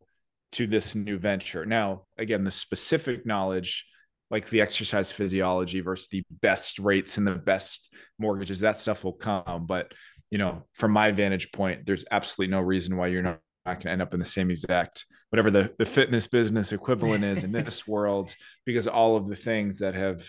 to 0.52 0.68
this 0.68 0.94
new 0.94 1.18
venture. 1.18 1.66
Now, 1.66 2.04
again, 2.20 2.44
the 2.44 2.52
specific 2.52 3.26
knowledge, 3.26 3.88
like 4.30 4.48
the 4.52 4.62
exercise 4.62 5.12
physiology 5.12 5.80
versus 5.82 6.08
the 6.10 6.22
best 6.30 6.78
rates 6.78 7.18
and 7.18 7.26
the 7.26 7.34
best 7.34 7.92
mortgages, 8.20 8.60
that 8.60 8.78
stuff 8.78 9.04
will 9.04 9.14
come. 9.14 9.66
But, 9.66 9.92
you 10.30 10.38
know, 10.38 10.62
from 10.74 10.92
my 10.92 11.10
vantage 11.10 11.52
point, 11.52 11.88
there's 11.88 12.06
absolutely 12.12 12.52
no 12.52 12.62
reason 12.62 12.96
why 12.96 13.08
you're 13.08 13.24
not 13.24 13.40
not 13.66 13.74
going 13.74 13.88
to 13.88 13.92
end 13.92 14.02
up 14.02 14.14
in 14.14 14.20
the 14.20 14.26
same 14.26 14.50
exact 14.50 15.06
whatever 15.30 15.52
the, 15.52 15.70
the 15.78 15.86
fitness 15.86 16.26
business 16.26 16.72
equivalent 16.72 17.26
is 17.26 17.44
in 17.44 17.52
this 17.52 17.86
world 17.88 18.34
because 18.66 18.88
all 18.88 19.18
of 19.18 19.28
the 19.28 19.36
things 19.36 19.80
that 19.80 19.94
have 19.94 20.26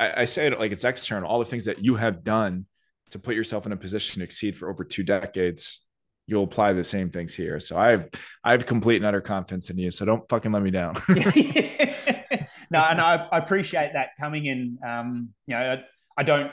I, 0.00 0.22
I, 0.22 0.24
say 0.24 0.46
it 0.46 0.58
like 0.58 0.72
it's 0.72 0.84
external 0.84 1.28
all 1.28 1.38
the 1.38 1.44
things 1.44 1.66
that 1.66 1.84
you 1.84 1.94
have 1.96 2.24
done 2.24 2.66
to 3.10 3.18
put 3.18 3.34
yourself 3.34 3.66
in 3.66 3.72
a 3.72 3.76
position 3.76 4.20
to 4.20 4.24
exceed 4.24 4.56
for 4.56 4.70
over 4.70 4.82
two 4.82 5.02
decades 5.04 5.86
you'll 6.26 6.44
apply 6.44 6.72
the 6.72 6.84
same 6.84 7.10
things 7.10 7.34
here 7.34 7.60
so 7.60 7.78
i 7.78 7.90
have 7.90 8.08
i 8.42 8.52
have 8.52 8.66
complete 8.66 8.96
and 8.96 9.06
utter 9.06 9.20
confidence 9.20 9.70
in 9.70 9.78
you 9.78 9.90
so 9.90 10.04
don't 10.04 10.28
fucking 10.28 10.52
let 10.52 10.62
me 10.62 10.70
down 10.70 10.94
no 11.08 12.80
and 12.80 13.00
I, 13.00 13.28
I, 13.30 13.38
appreciate 13.38 13.92
that 13.92 14.10
coming 14.18 14.46
in 14.46 14.78
um 14.86 15.30
you 15.46 15.54
know 15.54 15.72
I, 15.72 15.84
I 16.16 16.22
don't 16.22 16.50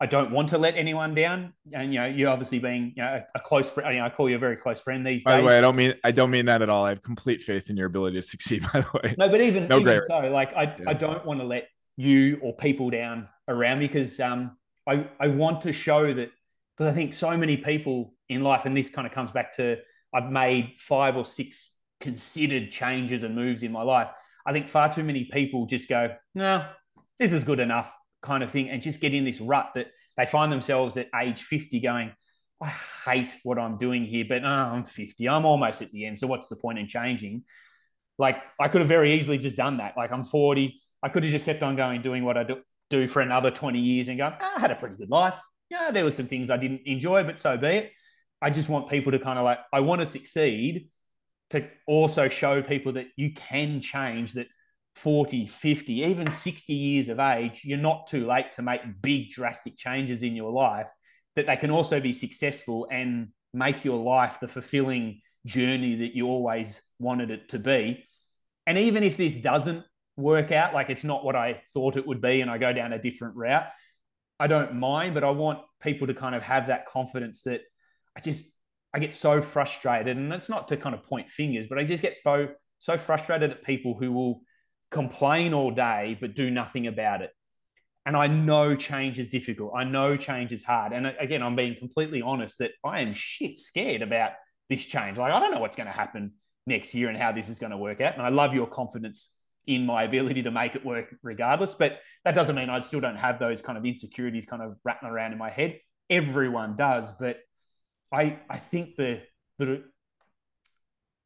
I 0.00 0.06
don't 0.06 0.32
want 0.32 0.48
to 0.50 0.58
let 0.58 0.76
anyone 0.76 1.14
down. 1.14 1.52
And 1.72 1.94
you 1.94 2.00
know, 2.00 2.06
you 2.06 2.28
obviously 2.28 2.58
being 2.58 2.92
you 2.96 3.02
know 3.02 3.22
a 3.34 3.40
close 3.40 3.70
friend. 3.70 3.94
You 3.94 4.00
know, 4.00 4.06
I 4.06 4.10
call 4.10 4.28
you 4.28 4.36
a 4.36 4.38
very 4.38 4.56
close 4.56 4.82
friend 4.82 5.06
these 5.06 5.22
by 5.22 5.32
days. 5.32 5.36
By 5.36 5.40
the 5.40 5.46
way, 5.46 5.58
I 5.58 5.60
don't 5.60 5.76
mean 5.76 5.94
I 6.02 6.10
don't 6.10 6.30
mean 6.30 6.46
that 6.46 6.62
at 6.62 6.68
all. 6.68 6.84
I 6.84 6.90
have 6.90 7.02
complete 7.02 7.40
faith 7.40 7.70
in 7.70 7.76
your 7.76 7.86
ability 7.86 8.20
to 8.20 8.26
succeed. 8.26 8.64
By 8.72 8.80
the 8.80 9.00
way, 9.02 9.14
no, 9.16 9.28
but 9.28 9.40
even, 9.40 9.68
no 9.68 9.78
even 9.78 10.00
so, 10.02 10.18
like 10.30 10.52
I, 10.54 10.64
yeah. 10.64 10.84
I 10.88 10.94
don't 10.94 11.24
want 11.24 11.40
to 11.40 11.46
let 11.46 11.68
you 11.96 12.38
or 12.42 12.54
people 12.56 12.90
down 12.90 13.28
around 13.48 13.78
me 13.78 13.86
because 13.86 14.18
um 14.20 14.56
I 14.88 15.06
I 15.20 15.28
want 15.28 15.62
to 15.62 15.72
show 15.72 16.12
that 16.12 16.30
because 16.76 16.90
I 16.90 16.94
think 16.94 17.12
so 17.12 17.36
many 17.36 17.56
people 17.56 18.14
in 18.28 18.42
life, 18.42 18.64
and 18.64 18.76
this 18.76 18.90
kind 18.90 19.06
of 19.06 19.12
comes 19.12 19.30
back 19.30 19.56
to 19.56 19.76
I've 20.14 20.30
made 20.30 20.74
five 20.78 21.16
or 21.16 21.24
six 21.24 21.70
considered 22.00 22.70
changes 22.70 23.22
and 23.22 23.34
moves 23.34 23.62
in 23.62 23.72
my 23.72 23.82
life. 23.82 24.08
I 24.46 24.52
think 24.52 24.68
far 24.68 24.92
too 24.92 25.04
many 25.04 25.24
people 25.24 25.66
just 25.66 25.88
go, 25.88 26.14
no, 26.34 26.68
this 27.18 27.32
is 27.32 27.44
good 27.44 27.60
enough 27.60 27.92
kind 28.22 28.42
of 28.42 28.50
thing 28.50 28.68
and 28.68 28.82
just 28.82 29.00
get 29.00 29.14
in 29.14 29.24
this 29.24 29.40
rut 29.40 29.70
that 29.74 29.86
they 30.16 30.26
find 30.26 30.52
themselves 30.52 30.96
at 30.96 31.08
age 31.18 31.42
50 31.42 31.80
going, 31.80 32.12
I 32.60 32.72
hate 33.06 33.34
what 33.42 33.58
I'm 33.58 33.78
doing 33.78 34.04
here, 34.04 34.24
but 34.28 34.44
oh, 34.44 34.48
I'm 34.48 34.84
50. 34.84 35.28
I'm 35.28 35.44
almost 35.44 35.82
at 35.82 35.90
the 35.90 36.06
end. 36.06 36.18
So 36.18 36.26
what's 36.26 36.48
the 36.48 36.56
point 36.56 36.78
in 36.78 36.86
changing? 36.86 37.44
Like 38.18 38.36
I 38.60 38.68
could 38.68 38.80
have 38.80 38.88
very 38.88 39.14
easily 39.14 39.38
just 39.38 39.56
done 39.56 39.78
that. 39.78 39.94
Like 39.96 40.12
I'm 40.12 40.24
40. 40.24 40.80
I 41.04 41.10
could 41.10 41.22
have 41.22 41.30
just 41.30 41.44
kept 41.44 41.62
on 41.62 41.76
going, 41.76 42.00
doing 42.00 42.24
what 42.24 42.38
I 42.38 42.44
do, 42.44 42.56
do 42.88 43.06
for 43.06 43.20
another 43.20 43.50
20 43.50 43.78
years 43.78 44.08
and 44.08 44.16
going, 44.16 44.32
oh, 44.32 44.38
ah, 44.40 44.54
I 44.56 44.60
had 44.60 44.70
a 44.70 44.74
pretty 44.74 44.96
good 44.96 45.10
life. 45.10 45.38
Yeah, 45.68 45.90
there 45.90 46.02
were 46.02 46.10
some 46.10 46.26
things 46.26 46.48
I 46.48 46.56
didn't 46.56 46.80
enjoy, 46.86 47.24
but 47.24 47.38
so 47.38 47.58
be 47.58 47.66
it. 47.68 47.92
I 48.40 48.48
just 48.48 48.70
want 48.70 48.88
people 48.88 49.12
to 49.12 49.18
kind 49.18 49.38
of 49.38 49.44
like, 49.44 49.58
I 49.70 49.80
want 49.80 50.00
to 50.00 50.06
succeed 50.06 50.88
to 51.50 51.68
also 51.86 52.28
show 52.30 52.62
people 52.62 52.94
that 52.94 53.06
you 53.16 53.34
can 53.34 53.82
change, 53.82 54.32
that 54.32 54.46
40, 54.94 55.46
50, 55.46 55.94
even 55.94 56.30
60 56.30 56.72
years 56.72 57.10
of 57.10 57.20
age, 57.20 57.62
you're 57.64 57.76
not 57.76 58.06
too 58.06 58.26
late 58.26 58.52
to 58.52 58.62
make 58.62 58.80
big, 59.02 59.28
drastic 59.28 59.76
changes 59.76 60.22
in 60.22 60.34
your 60.34 60.52
life, 60.52 60.88
that 61.36 61.46
they 61.46 61.56
can 61.56 61.70
also 61.70 62.00
be 62.00 62.14
successful 62.14 62.88
and 62.90 63.28
make 63.52 63.84
your 63.84 64.02
life 64.02 64.38
the 64.40 64.48
fulfilling 64.48 65.20
journey 65.44 65.96
that 65.96 66.16
you 66.16 66.28
always 66.28 66.80
wanted 66.98 67.30
it 67.30 67.50
to 67.50 67.58
be. 67.58 68.04
And 68.66 68.78
even 68.78 69.02
if 69.02 69.18
this 69.18 69.36
doesn't 69.36 69.84
work 70.16 70.52
out, 70.52 70.74
like 70.74 70.90
it's 70.90 71.04
not 71.04 71.24
what 71.24 71.36
I 71.36 71.62
thought 71.72 71.96
it 71.96 72.06
would 72.06 72.20
be, 72.20 72.40
and 72.40 72.50
I 72.50 72.58
go 72.58 72.72
down 72.72 72.92
a 72.92 72.98
different 72.98 73.36
route, 73.36 73.66
I 74.38 74.46
don't 74.46 74.74
mind, 74.74 75.14
but 75.14 75.24
I 75.24 75.30
want 75.30 75.60
people 75.82 76.06
to 76.08 76.14
kind 76.14 76.34
of 76.34 76.42
have 76.42 76.68
that 76.68 76.86
confidence 76.86 77.42
that 77.44 77.60
I 78.16 78.20
just, 78.20 78.46
I 78.92 78.98
get 78.98 79.14
so 79.14 79.42
frustrated. 79.42 80.16
And 80.16 80.32
it's 80.32 80.48
not 80.48 80.68
to 80.68 80.76
kind 80.76 80.94
of 80.94 81.02
point 81.04 81.30
fingers, 81.30 81.66
but 81.68 81.78
I 81.78 81.84
just 81.84 82.02
get 82.02 82.18
so, 82.22 82.48
so 82.78 82.98
frustrated 82.98 83.50
at 83.50 83.64
people 83.64 83.96
who 83.98 84.12
will 84.12 84.42
complain 84.90 85.52
all 85.54 85.70
day, 85.70 86.16
but 86.20 86.34
do 86.34 86.50
nothing 86.50 86.86
about 86.86 87.22
it. 87.22 87.30
And 88.06 88.16
I 88.16 88.26
know 88.26 88.74
change 88.74 89.18
is 89.18 89.30
difficult. 89.30 89.72
I 89.74 89.84
know 89.84 90.16
change 90.16 90.52
is 90.52 90.62
hard. 90.62 90.92
And 90.92 91.06
again, 91.18 91.42
I'm 91.42 91.56
being 91.56 91.76
completely 91.76 92.20
honest 92.20 92.58
that 92.58 92.72
I 92.84 93.00
am 93.00 93.12
shit 93.12 93.58
scared 93.58 94.02
about 94.02 94.32
this 94.68 94.84
change. 94.84 95.16
Like, 95.16 95.32
I 95.32 95.40
don't 95.40 95.52
know 95.52 95.60
what's 95.60 95.76
going 95.76 95.86
to 95.86 95.92
happen 95.92 96.32
next 96.66 96.94
year 96.94 97.08
and 97.08 97.16
how 97.16 97.32
this 97.32 97.48
is 97.48 97.58
going 97.58 97.70
to 97.70 97.78
work 97.78 98.00
out. 98.00 98.14
And 98.14 98.22
I 98.22 98.28
love 98.28 98.54
your 98.54 98.66
confidence 98.66 99.36
in 99.66 99.86
my 99.86 100.04
ability 100.04 100.42
to 100.42 100.50
make 100.50 100.74
it 100.74 100.84
work 100.84 101.14
regardless. 101.22 101.74
But 101.74 102.00
that 102.24 102.34
doesn't 102.34 102.54
mean 102.54 102.70
I 102.70 102.80
still 102.80 103.00
don't 103.00 103.16
have 103.16 103.38
those 103.38 103.62
kind 103.62 103.78
of 103.78 103.84
insecurities 103.84 104.46
kind 104.46 104.62
of 104.62 104.76
rattling 104.84 105.12
around 105.12 105.32
in 105.32 105.38
my 105.38 105.50
head. 105.50 105.78
Everyone 106.10 106.76
does. 106.76 107.12
But 107.18 107.38
I, 108.12 108.38
I 108.48 108.58
think 108.58 108.96
the, 108.96 109.22
the, 109.58 109.84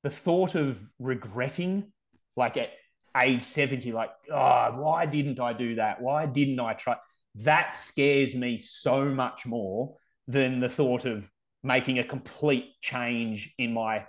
the 0.02 0.10
thought 0.10 0.55
of 0.55 0.81
regretting, 0.98 1.93
like 2.36 2.56
at 2.56 2.70
age 3.16 3.43
70, 3.43 3.93
like, 3.93 4.10
oh, 4.32 4.73
why 4.77 5.06
didn't 5.06 5.40
I 5.40 5.52
do 5.52 5.77
that? 5.77 6.01
Why 6.01 6.27
didn't 6.27 6.60
I 6.60 6.74
try? 6.74 6.97
that 7.43 7.74
scares 7.74 8.35
me 8.35 8.59
so 8.59 9.05
much 9.05 9.47
more 9.47 9.97
than 10.27 10.60
the 10.60 10.69
thought 10.69 11.05
of 11.05 11.31
making 11.62 11.98
a 11.98 12.05
complete 12.05 12.81
change 12.81 13.55
in 13.59 13.73
my 13.73 14.06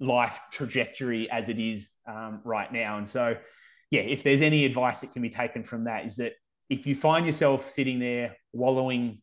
life 0.00 0.40
trajectory 0.50 1.30
as 1.30 1.48
it 1.48 1.60
is 1.60 1.90
um, 2.06 2.40
right 2.44 2.72
now. 2.72 2.98
And 2.98 3.08
so, 3.08 3.36
yeah, 3.90 4.02
if 4.02 4.22
there's 4.22 4.42
any 4.42 4.64
advice 4.64 5.00
that 5.00 5.12
can 5.12 5.22
be 5.22 5.30
taken 5.30 5.62
from 5.64 5.84
that, 5.84 6.06
is 6.06 6.16
that 6.16 6.32
if 6.68 6.86
you 6.86 6.94
find 6.94 7.26
yourself 7.26 7.70
sitting 7.70 7.98
there 7.98 8.36
wallowing 8.52 9.20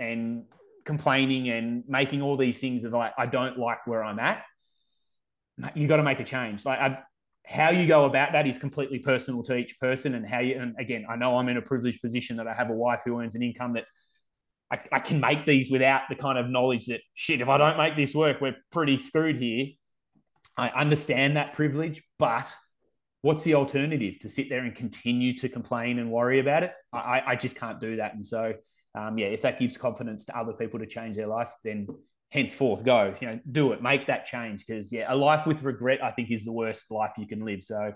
and 0.00 0.44
complaining 0.84 1.48
and 1.48 1.84
making 1.88 2.22
all 2.22 2.36
these 2.36 2.58
things 2.58 2.84
of 2.84 2.92
like, 2.92 3.12
I 3.16 3.26
don't 3.26 3.58
like 3.58 3.86
where 3.86 4.02
I'm 4.02 4.18
at, 4.18 4.44
you 5.74 5.86
got 5.86 5.96
to 5.96 6.02
make 6.02 6.20
a 6.20 6.24
change. 6.24 6.64
Like, 6.64 6.80
I, 6.80 6.98
how 7.46 7.70
you 7.70 7.86
go 7.86 8.04
about 8.04 8.32
that 8.32 8.46
is 8.46 8.58
completely 8.58 8.98
personal 8.98 9.42
to 9.42 9.56
each 9.56 9.78
person 9.78 10.14
and 10.14 10.26
how 10.26 10.40
you 10.40 10.58
and 10.58 10.74
again 10.78 11.04
i 11.10 11.16
know 11.16 11.36
i'm 11.36 11.48
in 11.48 11.56
a 11.56 11.62
privileged 11.62 12.00
position 12.00 12.36
that 12.36 12.46
i 12.46 12.54
have 12.54 12.70
a 12.70 12.74
wife 12.74 13.02
who 13.04 13.20
earns 13.20 13.34
an 13.34 13.42
income 13.42 13.74
that 13.74 13.84
I, 14.70 14.80
I, 14.90 14.98
can 14.98 15.20
make 15.20 15.44
these 15.44 15.70
without 15.70 16.02
the 16.08 16.14
kind 16.14 16.38
of 16.38 16.48
knowledge 16.48 16.86
that 16.86 17.02
shit 17.12 17.42
if 17.42 17.48
i 17.48 17.58
don't 17.58 17.76
make 17.76 17.96
this 17.96 18.14
work 18.14 18.40
we're 18.40 18.56
pretty 18.72 18.98
screwed 18.98 19.36
here 19.36 19.66
i 20.56 20.68
understand 20.70 21.36
that 21.36 21.52
privilege 21.52 22.02
but 22.18 22.50
what's 23.24 23.42
the 23.42 23.54
alternative 23.54 24.18
to 24.18 24.28
sit 24.28 24.50
there 24.50 24.64
and 24.64 24.74
continue 24.74 25.32
to 25.32 25.48
complain 25.48 25.98
and 25.98 26.10
worry 26.10 26.40
about 26.40 26.62
it? 26.62 26.74
I, 26.92 27.22
I 27.28 27.36
just 27.36 27.56
can't 27.56 27.80
do 27.80 27.96
that. 27.96 28.14
And 28.14 28.24
so 28.24 28.52
um, 28.94 29.16
yeah 29.16 29.28
if 29.28 29.40
that 29.42 29.58
gives 29.58 29.78
confidence 29.78 30.26
to 30.26 30.38
other 30.38 30.52
people 30.52 30.78
to 30.78 30.86
change 30.86 31.16
their 31.16 31.26
life 31.26 31.50
then 31.64 31.88
henceforth 32.30 32.84
go 32.84 33.12
you 33.20 33.26
know 33.26 33.40
do 33.50 33.72
it 33.72 33.82
make 33.82 34.06
that 34.08 34.26
change. 34.26 34.66
Because 34.66 34.92
yeah 34.92 35.06
a 35.08 35.16
life 35.16 35.46
with 35.46 35.62
regret 35.62 36.04
i 36.04 36.10
think 36.10 36.30
is 36.30 36.44
the 36.44 36.52
worst 36.52 36.90
life 36.90 37.12
you 37.16 37.26
can 37.26 37.42
live. 37.46 37.64
So 37.64 37.94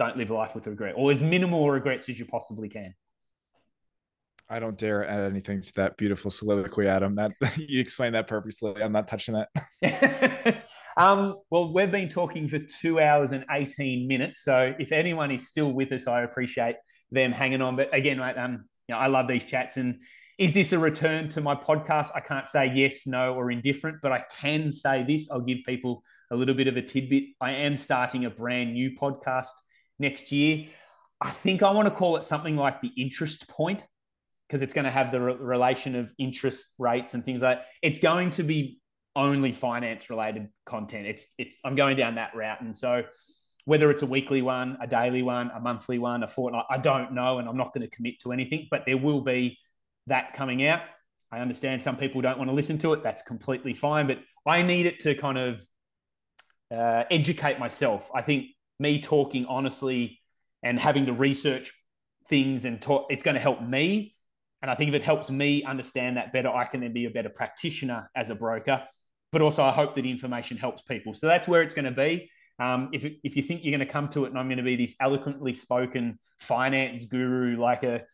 don't 0.00 0.16
live 0.16 0.30
a 0.30 0.34
life 0.34 0.56
with 0.56 0.66
regret 0.66 0.94
or 0.96 1.12
as 1.12 1.22
minimal 1.22 1.70
regrets 1.70 2.08
as 2.08 2.18
you 2.18 2.24
possibly 2.24 2.68
can. 2.68 2.92
I 4.48 4.58
don't 4.58 4.76
dare 4.76 5.08
add 5.08 5.30
anything 5.30 5.60
to 5.60 5.72
that 5.76 5.96
beautiful 5.96 6.32
soliloquy 6.32 6.88
adam. 6.88 7.14
That 7.14 7.30
you 7.56 7.80
explained 7.80 8.16
that 8.16 8.26
purposely. 8.26 8.82
I'm 8.82 8.90
not 8.90 9.06
touching 9.06 9.36
that 9.36 10.64
um, 10.96 11.36
well 11.50 11.72
we've 11.72 11.90
been 11.90 12.08
talking 12.08 12.48
for 12.48 12.58
two 12.58 13.00
hours 13.00 13.32
and 13.32 13.44
18 13.50 14.06
minutes 14.06 14.42
so 14.42 14.74
if 14.78 14.92
anyone 14.92 15.30
is 15.30 15.48
still 15.48 15.72
with 15.72 15.92
us 15.92 16.06
i 16.06 16.22
appreciate 16.22 16.76
them 17.10 17.32
hanging 17.32 17.62
on 17.62 17.76
but 17.76 17.94
again 17.94 18.18
mate, 18.18 18.36
um, 18.36 18.64
you 18.88 18.94
know, 18.94 18.98
i 18.98 19.06
love 19.06 19.28
these 19.28 19.44
chats 19.44 19.76
and 19.76 19.96
is 20.38 20.52
this 20.52 20.72
a 20.72 20.78
return 20.78 21.28
to 21.30 21.40
my 21.40 21.54
podcast? 21.54 22.10
I 22.12 22.18
can't 22.18 22.48
say 22.48 22.72
yes, 22.74 23.06
no, 23.06 23.34
or 23.34 23.52
indifferent, 23.52 23.98
but 24.02 24.10
I 24.10 24.24
can 24.40 24.72
say 24.72 25.04
this. 25.04 25.30
I'll 25.30 25.40
give 25.40 25.58
people 25.64 26.02
a 26.30 26.36
little 26.36 26.56
bit 26.56 26.66
of 26.66 26.76
a 26.76 26.82
tidbit. 26.82 27.24
I 27.40 27.52
am 27.52 27.76
starting 27.76 28.24
a 28.24 28.30
brand 28.30 28.72
new 28.72 28.98
podcast 28.98 29.52
next 30.00 30.32
year. 30.32 30.66
I 31.20 31.30
think 31.30 31.62
I 31.62 31.70
want 31.70 31.86
to 31.86 31.94
call 31.94 32.16
it 32.16 32.24
something 32.24 32.56
like 32.56 32.80
the 32.80 32.90
interest 32.96 33.48
point 33.48 33.84
because 34.48 34.60
it's 34.60 34.74
going 34.74 34.84
to 34.86 34.90
have 34.90 35.12
the 35.12 35.20
re- 35.20 35.36
relation 35.36 35.94
of 35.94 36.12
interest 36.18 36.66
rates 36.78 37.14
and 37.14 37.24
things 37.24 37.40
like 37.40 37.58
that. 37.58 37.66
It's 37.80 38.00
going 38.00 38.32
to 38.32 38.42
be 38.42 38.80
only 39.16 39.52
finance 39.52 40.10
related 40.10 40.48
content. 40.66 41.06
It's 41.06 41.26
it's 41.38 41.56
I'm 41.64 41.74
going 41.74 41.96
down 41.96 42.16
that 42.16 42.34
route. 42.34 42.60
And 42.60 42.76
so 42.76 43.04
whether 43.64 43.90
it's 43.90 44.02
a 44.02 44.06
weekly 44.06 44.42
one, 44.42 44.76
a 44.80 44.86
daily 44.86 45.22
one, 45.22 45.50
a 45.54 45.60
monthly 45.60 45.98
one, 45.98 46.22
a 46.22 46.28
fortnight, 46.28 46.64
I 46.68 46.78
don't 46.78 47.12
know. 47.12 47.38
And 47.38 47.48
I'm 47.48 47.56
not 47.56 47.72
going 47.72 47.88
to 47.88 47.94
commit 47.94 48.20
to 48.20 48.32
anything, 48.32 48.68
but 48.70 48.84
there 48.86 48.98
will 48.98 49.22
be 49.22 49.58
that 50.06 50.34
coming 50.34 50.66
out. 50.66 50.82
I 51.32 51.40
understand 51.40 51.82
some 51.82 51.96
people 51.96 52.20
don't 52.20 52.38
want 52.38 52.50
to 52.50 52.54
listen 52.54 52.78
to 52.78 52.92
it. 52.92 53.02
That's 53.02 53.22
completely 53.22 53.74
fine, 53.74 54.06
but 54.06 54.18
I 54.46 54.62
need 54.62 54.86
it 54.86 55.00
to 55.00 55.14
kind 55.14 55.38
of 55.38 55.66
uh, 56.70 57.04
educate 57.10 57.58
myself. 57.58 58.10
I 58.14 58.22
think 58.22 58.48
me 58.78 59.00
talking 59.00 59.46
honestly 59.46 60.20
and 60.62 60.78
having 60.78 61.06
to 61.06 61.12
research 61.12 61.72
things 62.28 62.64
and 62.64 62.80
talk, 62.80 63.06
it's 63.10 63.24
going 63.24 63.34
to 63.34 63.40
help 63.40 63.62
me. 63.62 64.14
And 64.62 64.70
I 64.70 64.74
think 64.74 64.88
if 64.88 64.94
it 64.94 65.02
helps 65.02 65.30
me 65.30 65.62
understand 65.64 66.16
that 66.16 66.32
better, 66.32 66.48
I 66.48 66.64
can 66.64 66.80
then 66.80 66.92
be 66.92 67.06
a 67.06 67.10
better 67.10 67.28
practitioner 67.28 68.10
as 68.14 68.30
a 68.30 68.34
broker. 68.34 68.82
But 69.34 69.42
also, 69.42 69.64
I 69.64 69.72
hope 69.72 69.96
that 69.96 70.06
information 70.06 70.56
helps 70.56 70.82
people. 70.82 71.12
So 71.12 71.26
that's 71.26 71.48
where 71.48 71.62
it's 71.62 71.74
going 71.74 71.86
to 71.86 71.90
be. 71.90 72.30
Um, 72.60 72.90
if, 72.92 73.04
if 73.24 73.34
you 73.34 73.42
think 73.42 73.64
you're 73.64 73.76
going 73.76 73.84
to 73.84 73.92
come 73.92 74.08
to 74.10 74.26
it 74.26 74.28
and 74.28 74.38
I'm 74.38 74.46
going 74.46 74.58
to 74.58 74.62
be 74.62 74.76
this 74.76 74.94
eloquently 75.00 75.52
spoken 75.52 76.20
finance 76.38 77.04
guru, 77.06 77.60
like 77.60 77.82
a 77.82 78.04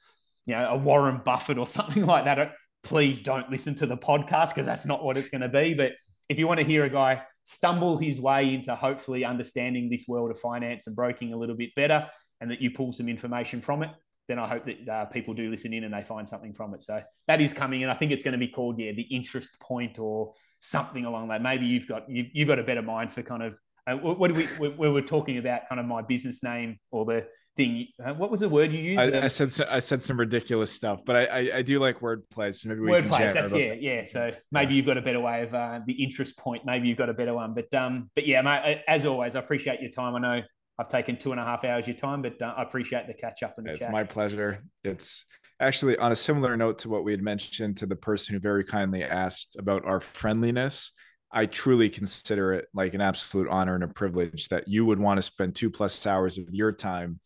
you 0.47 0.55
know, 0.55 0.71
a 0.71 0.77
Warren 0.79 1.21
Buffett 1.23 1.59
or 1.59 1.67
something 1.79 2.07
like 2.07 2.25
that, 2.25 2.53
please 2.83 3.21
don't 3.21 3.51
listen 3.51 3.75
to 3.75 3.87
the 3.87 3.99
podcast 3.99 4.49
because 4.49 4.65
that's 4.65 4.87
not 4.87 5.05
what 5.05 5.19
it's 5.19 5.29
going 5.29 5.43
to 5.43 5.49
be. 5.51 5.75
But 5.75 5.93
if 6.31 6.39
you 6.39 6.49
want 6.49 6.59
to 6.61 6.65
hear 6.65 6.85
a 6.85 6.91
guy 6.91 7.21
stumble 7.45 7.99
his 7.99 8.19
way 8.19 8.55
into 8.55 8.75
hopefully 8.75 9.23
understanding 9.23 9.91
this 9.91 10.07
world 10.09 10.31
of 10.31 10.39
finance 10.39 10.87
and 10.87 10.97
broking 10.97 11.35
a 11.35 11.37
little 11.37 11.55
bit 11.55 11.75
better 11.75 12.09
and 12.41 12.51
that 12.51 12.63
you 12.63 12.71
pull 12.71 12.95
some 12.95 13.11
information 13.11 13.61
from 13.61 13.83
it, 13.83 13.91
then 14.31 14.39
I 14.39 14.47
hope 14.49 14.65
that 14.67 14.89
uh, 14.89 15.05
people 15.07 15.35
do 15.35 15.51
listen 15.51 15.73
in 15.73 15.85
and 15.85 15.93
they 15.93 16.03
find 16.03 16.29
something 16.29 16.55
from 16.55 16.73
it. 16.75 16.83
So 16.83 17.03
that 17.27 17.41
is 17.41 17.53
coming, 17.53 17.83
and 17.83 17.91
I 17.91 17.95
think 17.95 18.13
it's 18.13 18.23
going 18.23 18.33
to 18.33 18.39
be 18.39 18.49
called 18.49 18.79
yeah 18.79 18.93
the 18.93 19.03
interest 19.03 19.59
point 19.61 19.99
or 19.99 20.35
something 20.61 21.05
along 21.05 21.29
that. 21.29 21.43
Maybe 21.43 21.67
you've 21.67 21.89
got 21.89 22.09
you've, 22.09 22.29
you've 22.33 22.49
got 22.49 22.59
a 22.59 22.63
better 22.63 22.83
mind 22.83 23.13
for 23.13 23.23
kind 23.23 23.43
of 23.43 23.59
uh, 23.87 23.97
what 23.97 24.33
do 24.33 24.49
we 24.59 24.69
we 24.69 24.89
were 24.89 25.03
talking 25.03 25.39
about 25.39 25.69
kind 25.69 25.81
of 25.81 25.87
my 25.87 26.03
business 26.03 26.43
name 26.43 26.79
or 26.91 27.05
the 27.05 27.27
thing. 27.57 27.89
Uh, 28.05 28.15
what 28.15 28.31
was 28.31 28.41
the 28.41 28.49
word 28.49 28.73
you 28.73 28.81
used? 28.81 29.01
I, 29.01 29.25
I, 29.25 29.29
said 29.29 29.69
I 29.69 29.79
said 29.81 30.03
some 30.03 30.19
ridiculous 30.19 30.71
stuff, 30.71 31.01
but 31.05 31.17
I 31.17 31.25
I, 31.25 31.57
I 31.57 31.63
do 31.63 31.81
like 31.81 32.01
wordplay. 32.01 32.55
So 32.55 32.69
maybe 32.69 32.81
we 32.81 32.91
wordplay. 32.91 33.33
That's 33.33 33.53
yeah, 33.53 33.69
that. 33.71 33.83
yeah. 33.83 34.05
So 34.07 34.33
maybe 34.53 34.75
you've 34.75 34.87
got 34.87 34.97
a 34.97 35.03
better 35.03 35.21
way 35.21 35.43
of 35.43 35.55
uh, 35.55 35.81
the 35.87 36.03
interest 36.03 36.39
point. 36.39 36.65
Maybe 36.65 36.89
you've 36.89 36.99
got 36.99 37.09
a 37.09 37.15
better 37.15 37.35
one. 37.35 37.55
But 37.55 37.75
um, 37.75 38.11
but 38.15 38.27
yeah, 38.27 38.43
mate. 38.43 38.83
As 38.87 39.07
always, 39.07 39.37
I 39.37 39.41
appreciate 39.41 39.81
your 39.81 39.91
time. 39.91 40.15
I 40.15 40.21
know 40.21 40.43
I've 40.81 40.89
taken 40.89 41.19
two 41.19 41.33
and 41.33 41.41
a 41.41 41.45
half 41.45 41.63
hours 41.63 41.85
of 41.85 41.89
your 41.89 41.97
time, 41.97 42.23
but 42.23 42.41
uh, 42.41 42.55
I 42.57 42.63
appreciate 42.63 43.07
the 43.07 43.13
catch 43.13 43.43
up 43.43 43.59
and 43.59 43.67
the 43.67 43.73
It's 43.73 43.81
chat. 43.81 43.93
my 43.93 44.03
pleasure. 44.03 44.65
It's 44.83 45.27
actually 45.61 45.99
on 45.99 46.11
a 46.11 46.15
similar 46.15 46.57
note 46.57 46.79
to 46.79 46.89
what 46.89 47.05
we 47.05 47.13
had 47.13 47.21
mentioned 47.21 47.77
to 47.79 47.87
the 47.87 47.97
person 47.97 48.33
who 48.33 48.41
very 48.41 48.65
kindly 48.65 49.05
asked 49.05 49.57
about 49.59 49.85
our 49.85 50.01
friendliness. 50.01 50.93
I 51.31 51.45
truly 51.45 51.91
consider 51.91 52.55
it 52.55 52.69
like 52.73 52.95
an 52.95 53.03
absolute 53.03 53.49
honor 53.49 53.75
and 53.75 53.85
a 53.85 53.89
privilege 53.89 54.49
that 54.49 54.69
you 54.69 54.87
would 54.87 54.99
want 54.99 55.19
to 55.19 55.23
spend 55.23 55.55
two 55.55 55.69
plus 55.69 56.07
hours 56.07 56.39
of 56.39 56.49
your 56.51 56.73
time 56.73 57.21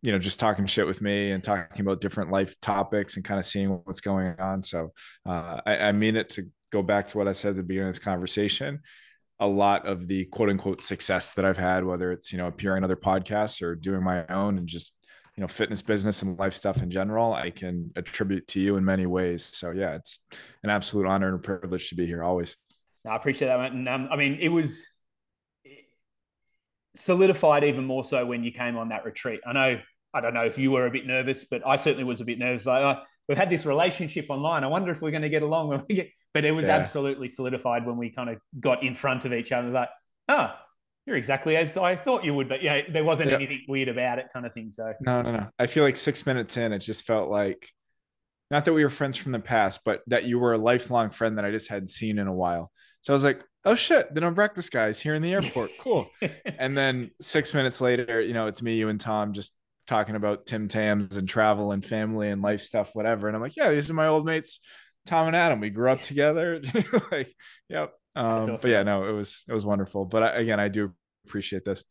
you 0.00 0.12
know, 0.12 0.18
just 0.18 0.38
talking 0.38 0.66
shit 0.66 0.86
with 0.86 1.00
me 1.00 1.32
and 1.32 1.42
talking 1.42 1.80
about 1.80 2.00
different 2.00 2.30
life 2.30 2.54
topics 2.60 3.16
and 3.16 3.24
kind 3.24 3.40
of 3.40 3.44
seeing 3.44 3.68
what's 3.84 4.00
going 4.00 4.38
on. 4.38 4.62
So 4.62 4.92
uh, 5.26 5.60
I, 5.66 5.76
I 5.78 5.92
mean 5.92 6.14
it 6.14 6.28
to 6.30 6.46
go 6.70 6.82
back 6.82 7.08
to 7.08 7.18
what 7.18 7.26
I 7.26 7.32
said 7.32 7.50
at 7.50 7.56
the 7.56 7.62
beginning 7.64 7.88
of 7.88 7.94
this 7.94 8.04
conversation. 8.04 8.80
A 9.40 9.46
lot 9.46 9.86
of 9.86 10.06
the 10.06 10.24
quote 10.26 10.50
unquote 10.50 10.82
success 10.82 11.34
that 11.34 11.44
I've 11.44 11.58
had, 11.58 11.84
whether 11.84 12.12
it's, 12.12 12.32
you 12.32 12.38
know, 12.38 12.46
appearing 12.46 12.78
on 12.78 12.84
other 12.84 12.96
podcasts 12.96 13.60
or 13.62 13.74
doing 13.74 14.02
my 14.02 14.26
own 14.26 14.58
and 14.58 14.68
just, 14.68 14.94
you 15.36 15.40
know, 15.40 15.48
fitness 15.48 15.82
business 15.82 16.22
and 16.22 16.38
life 16.38 16.54
stuff 16.54 16.82
in 16.82 16.90
general, 16.90 17.32
I 17.32 17.50
can 17.50 17.90
attribute 17.96 18.46
to 18.48 18.60
you 18.60 18.76
in 18.76 18.84
many 18.84 19.06
ways. 19.06 19.44
So 19.44 19.70
yeah, 19.70 19.94
it's 19.94 20.20
an 20.62 20.70
absolute 20.70 21.06
honor 21.06 21.28
and 21.28 21.36
a 21.36 21.38
privilege 21.40 21.88
to 21.88 21.94
be 21.94 22.06
here 22.06 22.22
always. 22.22 22.56
I 23.08 23.16
appreciate 23.16 23.48
that. 23.48 23.72
And 23.72 23.88
um, 23.88 24.08
I 24.12 24.16
mean, 24.16 24.38
it 24.40 24.48
was, 24.48 24.86
solidified 26.94 27.64
even 27.64 27.86
more 27.86 28.04
so 28.04 28.26
when 28.26 28.44
you 28.44 28.52
came 28.52 28.76
on 28.76 28.90
that 28.90 29.02
retreat. 29.04 29.40
I 29.46 29.52
know, 29.54 29.80
I 30.12 30.20
don't 30.20 30.34
know 30.34 30.44
if 30.44 30.58
you 30.58 30.70
were 30.70 30.86
a 30.86 30.90
bit 30.90 31.06
nervous, 31.06 31.44
but 31.44 31.66
I 31.66 31.76
certainly 31.76 32.04
was 32.04 32.20
a 32.20 32.24
bit 32.26 32.38
nervous. 32.38 32.66
We've 33.28 33.38
had 33.38 33.50
this 33.50 33.64
relationship 33.66 34.26
online. 34.28 34.64
I 34.64 34.68
wonder 34.68 34.92
if 34.92 35.02
we're 35.02 35.10
going 35.10 35.22
to 35.22 35.28
get 35.28 35.42
along 35.42 35.68
when 35.68 35.84
we 35.88 35.94
get, 35.96 36.10
but 36.34 36.44
it 36.44 36.52
was 36.52 36.66
yeah. 36.66 36.76
absolutely 36.76 37.28
solidified 37.28 37.86
when 37.86 37.96
we 37.96 38.10
kind 38.10 38.30
of 38.30 38.38
got 38.58 38.82
in 38.82 38.94
front 38.94 39.24
of 39.24 39.32
each 39.32 39.52
other. 39.52 39.68
Like, 39.68 39.88
oh, 40.28 40.54
you're 41.06 41.16
exactly 41.16 41.56
as 41.56 41.76
I 41.76 41.96
thought 41.96 42.24
you 42.24 42.34
would, 42.34 42.48
but 42.48 42.62
yeah, 42.62 42.82
there 42.88 43.04
wasn't 43.04 43.30
yeah. 43.30 43.36
anything 43.36 43.64
weird 43.68 43.88
about 43.88 44.18
it, 44.18 44.26
kind 44.32 44.46
of 44.46 44.52
thing. 44.52 44.70
So 44.70 44.92
no, 45.00 45.22
no, 45.22 45.32
no. 45.32 45.48
I 45.58 45.66
feel 45.66 45.84
like 45.84 45.96
six 45.96 46.26
minutes 46.26 46.56
in, 46.56 46.72
it 46.72 46.78
just 46.78 47.02
felt 47.02 47.28
like 47.28 47.68
not 48.50 48.64
that 48.66 48.72
we 48.72 48.84
were 48.84 48.90
friends 48.90 49.16
from 49.16 49.32
the 49.32 49.40
past, 49.40 49.80
but 49.84 50.02
that 50.08 50.24
you 50.24 50.38
were 50.38 50.52
a 50.52 50.58
lifelong 50.58 51.10
friend 51.10 51.38
that 51.38 51.44
I 51.44 51.50
just 51.50 51.68
hadn't 51.68 51.88
seen 51.88 52.18
in 52.18 52.26
a 52.26 52.34
while. 52.34 52.70
So 53.00 53.12
I 53.12 53.14
was 53.14 53.24
like, 53.24 53.42
oh 53.64 53.74
shit, 53.74 54.14
the 54.14 54.20
no 54.20 54.30
breakfast 54.30 54.70
guys 54.70 55.00
here 55.00 55.14
in 55.14 55.22
the 55.22 55.32
airport. 55.32 55.70
Cool. 55.80 56.08
and 56.58 56.76
then 56.76 57.10
six 57.20 57.54
minutes 57.54 57.80
later, 57.80 58.20
you 58.20 58.34
know, 58.34 58.46
it's 58.46 58.62
me, 58.62 58.76
you, 58.76 58.88
and 58.88 59.00
Tom 59.00 59.32
just 59.32 59.52
talking 59.86 60.14
about 60.14 60.46
Tim 60.46 60.68
Tams 60.68 61.16
and 61.16 61.28
travel 61.28 61.72
and 61.72 61.84
family 61.84 62.28
and 62.28 62.42
life 62.42 62.60
stuff, 62.60 62.94
whatever. 62.94 63.26
And 63.26 63.36
I'm 63.36 63.42
like, 63.42 63.56
yeah, 63.56 63.70
these 63.70 63.90
are 63.90 63.94
my 63.94 64.06
old 64.06 64.24
mates, 64.24 64.60
Tom 65.06 65.26
and 65.26 65.36
Adam. 65.36 65.60
We 65.60 65.70
grew 65.70 65.90
up 65.90 66.02
together. 66.02 66.60
like, 67.10 67.34
yep. 67.68 67.92
Um, 68.14 68.26
awesome. 68.26 68.58
But 68.60 68.70
yeah, 68.70 68.82
no, 68.82 69.08
it 69.08 69.12
was 69.12 69.44
it 69.48 69.54
was 69.54 69.64
wonderful. 69.64 70.04
But 70.04 70.22
I, 70.22 70.28
again, 70.36 70.60
I 70.60 70.68
do 70.68 70.92
appreciate 71.26 71.64
this. 71.64 71.84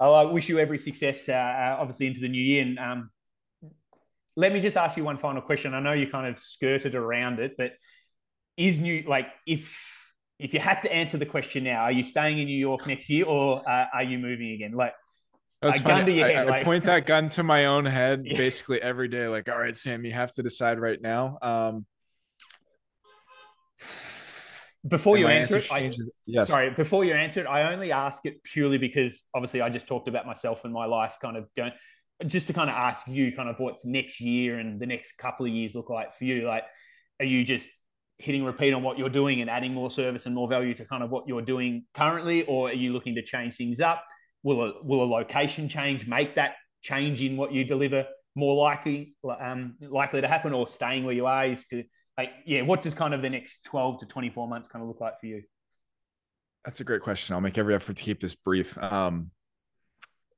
Oh, 0.00 0.12
I 0.12 0.24
wish 0.24 0.48
you 0.48 0.58
every 0.58 0.78
success, 0.78 1.28
uh, 1.28 1.32
uh, 1.32 1.76
obviously, 1.80 2.06
into 2.06 2.20
the 2.20 2.28
new 2.28 2.42
year. 2.42 2.62
And 2.62 2.78
um, 2.78 3.10
let 4.36 4.52
me 4.52 4.60
just 4.60 4.76
ask 4.76 4.96
you 4.96 5.04
one 5.04 5.18
final 5.18 5.42
question. 5.42 5.74
I 5.74 5.80
know 5.80 5.92
you 5.92 6.08
kind 6.08 6.26
of 6.26 6.38
skirted 6.38 6.94
around 6.94 7.40
it, 7.40 7.54
but 7.58 7.72
is 8.56 8.80
new 8.80 9.04
like 9.06 9.28
if 9.46 9.76
if 10.38 10.54
you 10.54 10.60
had 10.60 10.82
to 10.82 10.92
answer 10.92 11.18
the 11.18 11.26
question 11.26 11.64
now, 11.64 11.82
are 11.82 11.92
you 11.92 12.02
staying 12.02 12.38
in 12.38 12.46
New 12.46 12.58
York 12.58 12.86
next 12.86 13.10
year 13.10 13.24
or 13.24 13.68
uh, 13.68 13.86
are 13.92 14.04
you 14.04 14.18
moving 14.18 14.52
again? 14.52 14.72
Like, 14.72 14.92
That's 15.60 15.80
gun 15.80 16.06
to 16.06 16.12
your 16.12 16.26
I, 16.26 16.32
head. 16.32 16.48
I, 16.48 16.50
like... 16.50 16.62
I 16.62 16.64
point 16.64 16.84
that 16.84 17.06
gun 17.06 17.28
to 17.30 17.42
my 17.42 17.66
own 17.66 17.84
head 17.84 18.22
yeah. 18.26 18.36
basically 18.36 18.80
every 18.80 19.08
day. 19.08 19.28
Like, 19.28 19.48
all 19.48 19.58
right, 19.58 19.76
Sam, 19.76 20.04
you 20.04 20.12
have 20.12 20.32
to 20.34 20.42
decide 20.42 20.78
right 20.78 21.00
now. 21.00 21.38
Um, 21.42 21.86
before 24.86 25.18
you 25.18 25.26
answer, 25.26 25.56
answer 25.56 25.74
it, 25.74 25.82
I, 25.82 25.92
yes. 26.26 26.48
sorry, 26.48 26.70
before 26.70 27.04
you 27.04 27.12
answer 27.12 27.40
it, 27.40 27.46
I 27.46 27.72
only 27.72 27.90
ask 27.90 28.24
it 28.24 28.42
purely 28.44 28.78
because 28.78 29.24
obviously 29.34 29.60
I 29.60 29.68
just 29.68 29.86
talked 29.86 30.08
about 30.08 30.26
myself 30.26 30.64
and 30.64 30.72
my 30.72 30.86
life 30.86 31.16
kind 31.20 31.36
of 31.36 31.48
going. 31.56 31.72
just 32.26 32.46
to 32.46 32.52
kind 32.52 32.70
of 32.70 32.76
ask 32.76 33.06
you 33.08 33.32
kind 33.32 33.48
of 33.48 33.58
what's 33.58 33.84
next 33.84 34.20
year 34.20 34.58
and 34.58 34.80
the 34.80 34.86
next 34.86 35.18
couple 35.18 35.46
of 35.46 35.52
years 35.52 35.74
look 35.74 35.90
like 35.90 36.14
for 36.14 36.24
you. 36.24 36.46
Like, 36.46 36.62
are 37.18 37.26
you 37.26 37.42
just 37.42 37.68
hitting 38.18 38.44
repeat 38.44 38.72
on 38.72 38.82
what 38.82 38.98
you're 38.98 39.08
doing 39.08 39.40
and 39.40 39.50
adding 39.50 39.74
more 39.74 39.90
service 39.90 40.26
and 40.26 40.34
more 40.34 40.48
value 40.48 40.74
to 40.74 40.84
kind 40.84 41.02
of 41.02 41.10
what 41.10 41.26
you're 41.26 41.42
doing 41.42 41.84
currently, 41.94 42.44
or 42.44 42.70
are 42.70 42.74
you 42.74 42.92
looking 42.92 43.16
to 43.16 43.22
change 43.22 43.56
things 43.56 43.80
up? 43.80 44.04
Will 44.42 44.62
a 44.62 44.82
will 44.82 45.02
a 45.02 45.06
location 45.06 45.68
change 45.68 46.06
make 46.06 46.36
that 46.36 46.54
change 46.82 47.20
in 47.20 47.36
what 47.36 47.52
you 47.52 47.64
deliver 47.64 48.06
more 48.34 48.54
likely 48.54 49.16
um, 49.40 49.74
likely 49.80 50.20
to 50.20 50.28
happen, 50.28 50.52
or 50.52 50.68
staying 50.68 51.04
where 51.04 51.14
you 51.14 51.26
are 51.26 51.46
is 51.46 51.66
to 51.68 51.82
like 52.16 52.30
yeah? 52.46 52.62
What 52.62 52.82
does 52.82 52.94
kind 52.94 53.14
of 53.14 53.22
the 53.22 53.30
next 53.30 53.64
twelve 53.64 53.98
to 54.00 54.06
twenty 54.06 54.30
four 54.30 54.46
months 54.46 54.68
kind 54.68 54.82
of 54.82 54.88
look 54.88 55.00
like 55.00 55.18
for 55.20 55.26
you? 55.26 55.42
That's 56.64 56.80
a 56.80 56.84
great 56.84 57.02
question. 57.02 57.34
I'll 57.34 57.40
make 57.40 57.58
every 57.58 57.74
effort 57.74 57.96
to 57.96 58.02
keep 58.02 58.20
this 58.20 58.34
brief. 58.34 58.78
Um, 58.78 59.30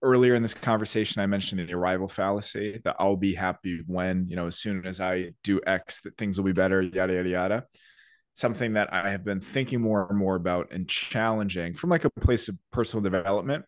earlier 0.02 0.34
in 0.34 0.42
this 0.42 0.54
conversation, 0.54 1.20
I 1.20 1.26
mentioned 1.26 1.68
the 1.68 1.74
arrival 1.74 2.08
fallacy 2.08 2.80
that 2.84 2.96
I'll 2.98 3.16
be 3.16 3.34
happy 3.34 3.82
when, 3.86 4.26
you 4.28 4.36
know, 4.36 4.46
as 4.46 4.58
soon 4.58 4.86
as 4.86 5.00
I 5.00 5.32
do 5.44 5.60
X, 5.66 6.00
that 6.02 6.16
things 6.16 6.38
will 6.38 6.46
be 6.46 6.52
better, 6.52 6.80
yada, 6.80 7.14
yada, 7.14 7.28
yada. 7.28 7.64
Something 8.32 8.74
that 8.74 8.92
I 8.94 9.10
have 9.10 9.24
been 9.24 9.40
thinking 9.40 9.80
more 9.80 10.06
and 10.08 10.16
more 10.16 10.36
about 10.36 10.72
and 10.72 10.88
challenging 10.88 11.74
from 11.74 11.90
like 11.90 12.04
a 12.04 12.10
place 12.10 12.48
of 12.48 12.56
personal 12.70 13.02
development 13.02 13.64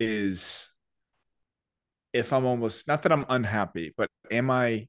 is 0.00 0.68
if 2.12 2.32
I'm 2.32 2.46
almost 2.46 2.88
not 2.88 3.02
that 3.02 3.12
I'm 3.12 3.26
unhappy, 3.28 3.94
but 3.96 4.08
am 4.30 4.50
I 4.50 4.88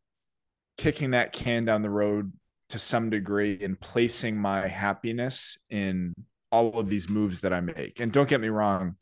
kicking 0.78 1.12
that 1.12 1.34
can 1.34 1.66
down 1.66 1.84
the 1.84 1.90
road 1.90 2.34
to 2.70 2.80
some 2.80 3.10
degree 3.10 3.60
and 3.62 3.80
placing 3.80 4.38
my 4.38 4.68
happiness 4.68 5.58
in 5.70 6.16
all 6.52 6.80
of 6.80 6.90
these 6.90 7.10
moves 7.10 7.42
that 7.42 7.54
I 7.54 7.60
make? 7.60 8.00
And 8.00 8.12
don't 8.12 8.30
get 8.30 8.42
me 8.42 8.48
wrong, 8.48 8.96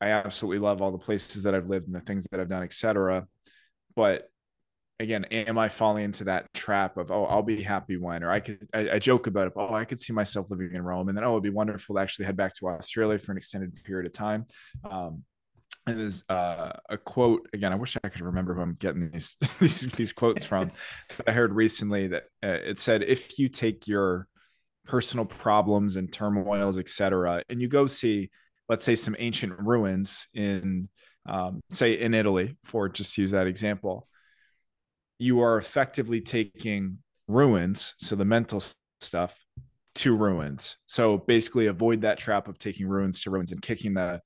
I 0.00 0.10
absolutely 0.10 0.60
love 0.60 0.80
all 0.80 0.92
the 0.92 0.98
places 0.98 1.42
that 1.42 1.54
I've 1.54 1.68
lived 1.68 1.86
and 1.86 1.96
the 1.96 2.00
things 2.00 2.26
that 2.30 2.38
I've 2.38 2.48
done, 2.48 2.62
etc. 2.62 3.26
But 3.96 4.30
again, 5.00 5.24
am 5.24 5.58
I 5.58 5.68
falling 5.68 6.04
into 6.04 6.24
that 6.24 6.52
trap 6.54 6.96
of 6.96 7.10
oh, 7.10 7.24
I'll 7.24 7.42
be 7.42 7.62
happy 7.62 7.96
when, 7.96 8.22
or 8.22 8.30
I 8.30 8.40
could 8.40 8.68
I, 8.72 8.90
I, 8.90 8.98
joke 8.98 9.26
about 9.26 9.48
it. 9.48 9.52
Oh, 9.56 9.74
I 9.74 9.84
could 9.84 10.00
see 10.00 10.12
myself 10.12 10.46
living 10.50 10.70
in 10.74 10.82
Rome, 10.82 11.08
and 11.08 11.16
then 11.16 11.24
oh, 11.24 11.32
it'd 11.32 11.42
be 11.42 11.50
wonderful 11.50 11.96
to 11.96 12.00
actually 12.00 12.26
head 12.26 12.36
back 12.36 12.54
to 12.54 12.68
Australia 12.68 13.18
for 13.18 13.32
an 13.32 13.38
extended 13.38 13.74
period 13.84 14.06
of 14.06 14.12
time. 14.12 14.46
Um, 14.88 15.24
and 15.88 16.00
there's 16.00 16.24
uh, 16.28 16.72
a 16.88 16.98
quote 16.98 17.48
again. 17.52 17.72
I 17.72 17.76
wish 17.76 17.96
I 18.02 18.08
could 18.08 18.22
remember 18.22 18.54
who 18.54 18.62
I'm 18.62 18.74
getting 18.74 19.10
these 19.10 19.36
these, 19.60 19.82
these 19.92 20.12
quotes 20.12 20.44
from. 20.44 20.70
I 21.26 21.32
heard 21.32 21.52
recently 21.52 22.08
that 22.08 22.24
uh, 22.42 22.48
it 22.48 22.78
said, 22.78 23.02
"If 23.02 23.38
you 23.38 23.48
take 23.48 23.86
your 23.86 24.28
personal 24.86 25.24
problems 25.24 25.96
and 25.96 26.12
turmoils, 26.12 26.78
etc., 26.78 27.42
and 27.48 27.60
you 27.60 27.68
go 27.68 27.86
see 27.86 28.30
let's 28.68 28.84
say 28.84 28.94
some 28.94 29.16
ancient 29.18 29.58
ruins 29.58 30.28
in 30.34 30.88
um, 31.26 31.60
say 31.70 31.98
in 31.98 32.14
italy 32.14 32.56
for 32.64 32.88
just 32.88 33.18
use 33.18 33.32
that 33.32 33.46
example 33.46 34.08
you 35.18 35.40
are 35.40 35.58
effectively 35.58 36.20
taking 36.20 36.98
ruins 37.26 37.94
so 37.98 38.16
the 38.16 38.24
mental 38.24 38.62
stuff 39.00 39.36
to 39.94 40.16
ruins 40.16 40.76
so 40.86 41.18
basically 41.18 41.66
avoid 41.66 42.02
that 42.02 42.18
trap 42.18 42.48
of 42.48 42.58
taking 42.58 42.86
ruins 42.86 43.22
to 43.22 43.30
ruins 43.30 43.52
and 43.52 43.60
kicking 43.60 43.94
the 43.94 44.20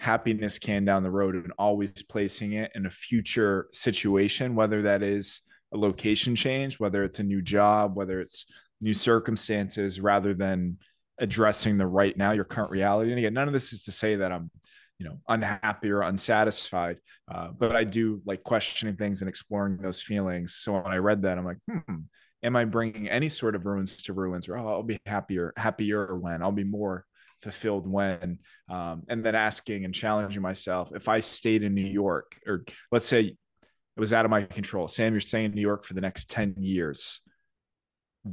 happiness 0.00 0.58
can 0.58 0.84
down 0.84 1.02
the 1.02 1.10
road 1.10 1.34
and 1.34 1.52
always 1.58 2.02
placing 2.02 2.52
it 2.52 2.70
in 2.74 2.86
a 2.86 2.90
future 2.90 3.66
situation 3.72 4.54
whether 4.54 4.82
that 4.82 5.02
is 5.02 5.40
a 5.72 5.76
location 5.76 6.36
change 6.36 6.78
whether 6.78 7.02
it's 7.02 7.18
a 7.18 7.24
new 7.24 7.40
job 7.40 7.96
whether 7.96 8.20
it's 8.20 8.46
new 8.80 8.94
circumstances 8.94 10.00
rather 10.00 10.34
than 10.34 10.76
addressing 11.18 11.78
the 11.78 11.86
right 11.86 12.16
now, 12.16 12.32
your 12.32 12.44
current 12.44 12.70
reality. 12.70 13.10
And 13.10 13.18
again, 13.18 13.34
none 13.34 13.48
of 13.48 13.54
this 13.54 13.72
is 13.72 13.84
to 13.84 13.92
say 13.92 14.16
that 14.16 14.32
I'm, 14.32 14.50
you 14.98 15.06
know, 15.06 15.18
unhappy 15.28 15.90
or 15.90 16.02
unsatisfied, 16.02 16.98
uh, 17.30 17.48
but 17.56 17.76
I 17.76 17.84
do 17.84 18.22
like 18.24 18.42
questioning 18.42 18.96
things 18.96 19.20
and 19.20 19.28
exploring 19.28 19.78
those 19.78 20.02
feelings. 20.02 20.54
So 20.54 20.72
when 20.72 20.86
I 20.86 20.96
read 20.96 21.22
that, 21.22 21.36
I'm 21.36 21.44
like, 21.44 21.58
hmm, 21.70 21.96
am 22.42 22.56
I 22.56 22.64
bringing 22.64 23.08
any 23.08 23.28
sort 23.28 23.54
of 23.54 23.66
ruins 23.66 24.02
to 24.04 24.12
ruins? 24.12 24.48
Or 24.48 24.56
oh, 24.56 24.68
I'll 24.68 24.82
be 24.82 24.98
happier, 25.04 25.52
happier 25.56 26.16
when 26.16 26.42
I'll 26.42 26.52
be 26.52 26.64
more 26.64 27.04
fulfilled 27.42 27.90
when, 27.90 28.38
um, 28.68 29.02
and 29.08 29.24
then 29.24 29.34
asking 29.34 29.84
and 29.84 29.94
challenging 29.94 30.42
myself 30.42 30.92
if 30.94 31.08
I 31.08 31.20
stayed 31.20 31.62
in 31.62 31.74
New 31.74 31.86
York, 31.86 32.36
or 32.46 32.64
let's 32.90 33.06
say 33.06 33.20
it 33.20 34.00
was 34.00 34.12
out 34.12 34.24
of 34.24 34.30
my 34.30 34.42
control. 34.42 34.88
Sam, 34.88 35.12
you're 35.12 35.20
staying 35.20 35.46
in 35.46 35.52
New 35.52 35.60
York 35.62 35.84
for 35.84 35.94
the 35.94 36.00
next 36.00 36.30
10 36.30 36.56
years 36.58 37.20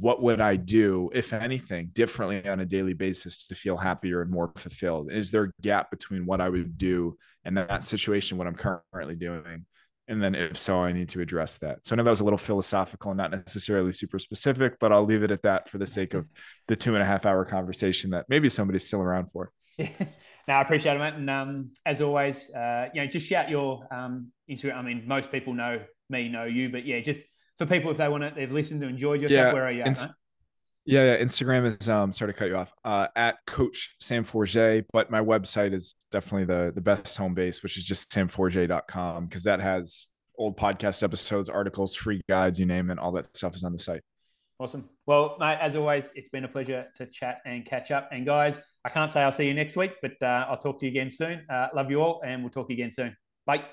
what 0.00 0.20
would 0.20 0.40
I 0.40 0.56
do, 0.56 1.08
if 1.14 1.32
anything, 1.32 1.90
differently 1.92 2.48
on 2.48 2.58
a 2.58 2.66
daily 2.66 2.94
basis 2.94 3.46
to 3.46 3.54
feel 3.54 3.76
happier 3.76 4.22
and 4.22 4.30
more 4.30 4.50
fulfilled? 4.56 5.12
Is 5.12 5.30
there 5.30 5.44
a 5.44 5.62
gap 5.62 5.90
between 5.90 6.26
what 6.26 6.40
I 6.40 6.48
would 6.48 6.76
do 6.76 7.16
and 7.44 7.56
that 7.56 7.84
situation, 7.84 8.36
what 8.36 8.48
I'm 8.48 8.56
currently 8.56 9.14
doing? 9.14 9.66
And 10.06 10.22
then, 10.22 10.34
if 10.34 10.58
so, 10.58 10.80
I 10.80 10.92
need 10.92 11.08
to 11.10 11.20
address 11.20 11.58
that. 11.58 11.78
So 11.84 11.94
I 11.94 11.96
know 11.96 12.04
that 12.04 12.10
was 12.10 12.20
a 12.20 12.24
little 12.24 12.38
philosophical 12.38 13.10
and 13.10 13.18
not 13.18 13.30
necessarily 13.30 13.92
super 13.92 14.18
specific, 14.18 14.78
but 14.78 14.92
I'll 14.92 15.04
leave 15.06 15.22
it 15.22 15.30
at 15.30 15.42
that 15.42 15.70
for 15.70 15.78
the 15.78 15.86
sake 15.86 16.12
of 16.14 16.26
the 16.68 16.76
two 16.76 16.94
and 16.94 17.02
a 17.02 17.06
half 17.06 17.24
hour 17.24 17.44
conversation 17.44 18.10
that 18.10 18.26
maybe 18.28 18.48
somebody's 18.48 18.86
still 18.86 19.00
around 19.00 19.28
for. 19.32 19.50
Yeah. 19.78 19.90
No, 20.46 20.52
I 20.52 20.60
appreciate 20.60 20.94
it, 20.94 20.98
mate. 20.98 21.14
And 21.14 21.30
um, 21.30 21.70
as 21.86 22.02
always, 22.02 22.50
uh, 22.50 22.90
you 22.92 23.00
know, 23.00 23.06
just 23.06 23.26
shout 23.26 23.48
your 23.48 23.86
um, 23.90 24.30
Instagram. 24.50 24.74
I 24.76 24.82
mean, 24.82 25.04
most 25.06 25.32
people 25.32 25.54
know 25.54 25.80
me, 26.10 26.28
know 26.28 26.44
you, 26.44 26.68
but 26.68 26.84
yeah, 26.84 27.00
just 27.00 27.24
for 27.56 27.64
people 27.64 27.90
if 27.90 27.96
they 27.96 28.08
want 28.08 28.24
to, 28.24 28.32
they've 28.36 28.52
listened 28.52 28.82
to 28.82 28.86
enjoyed 28.86 29.22
yourself. 29.22 29.46
yeah. 29.46 29.52
Where 29.54 29.66
are 29.66 29.72
you 29.72 29.82
at, 29.82 30.06
yeah, 30.84 31.04
yeah, 31.04 31.22
Instagram 31.22 31.64
is 31.66 31.88
um 31.88 32.12
sorry 32.12 32.32
to 32.32 32.38
cut 32.38 32.48
you 32.48 32.56
off. 32.56 32.72
Uh 32.84 33.08
at 33.16 33.36
Coach 33.46 33.94
Sam 34.00 34.24
Forget, 34.24 34.84
but 34.92 35.10
my 35.10 35.20
website 35.20 35.72
is 35.72 35.94
definitely 36.10 36.44
the 36.44 36.72
the 36.74 36.80
best 36.80 37.16
home 37.16 37.34
base, 37.34 37.62
which 37.62 37.78
is 37.78 37.84
just 37.84 38.12
samforget.com 38.12 39.26
because 39.26 39.42
that 39.44 39.60
has 39.60 40.08
old 40.36 40.56
podcast 40.56 41.02
episodes, 41.02 41.48
articles, 41.48 41.94
free 41.94 42.20
guides, 42.28 42.58
you 42.58 42.66
name 42.66 42.90
it, 42.90 42.98
all 42.98 43.12
that 43.12 43.24
stuff 43.24 43.54
is 43.54 43.64
on 43.64 43.72
the 43.72 43.78
site. 43.78 44.02
Awesome. 44.60 44.88
Well, 45.06 45.36
mate, 45.40 45.58
as 45.60 45.74
always, 45.74 46.12
it's 46.14 46.28
been 46.28 46.44
a 46.44 46.48
pleasure 46.48 46.86
to 46.96 47.06
chat 47.06 47.40
and 47.44 47.64
catch 47.64 47.90
up. 47.90 48.08
And 48.12 48.24
guys, 48.24 48.60
I 48.84 48.88
can't 48.88 49.10
say 49.10 49.22
I'll 49.22 49.32
see 49.32 49.48
you 49.48 49.54
next 49.54 49.76
week, 49.76 49.92
but 50.00 50.12
uh, 50.22 50.46
I'll 50.48 50.58
talk 50.58 50.78
to 50.80 50.86
you 50.86 50.92
again 50.92 51.10
soon. 51.10 51.44
Uh, 51.50 51.68
love 51.74 51.90
you 51.90 52.00
all, 52.00 52.22
and 52.24 52.42
we'll 52.42 52.50
talk 52.50 52.70
again 52.70 52.92
soon. 52.92 53.16
Bye. 53.46 53.64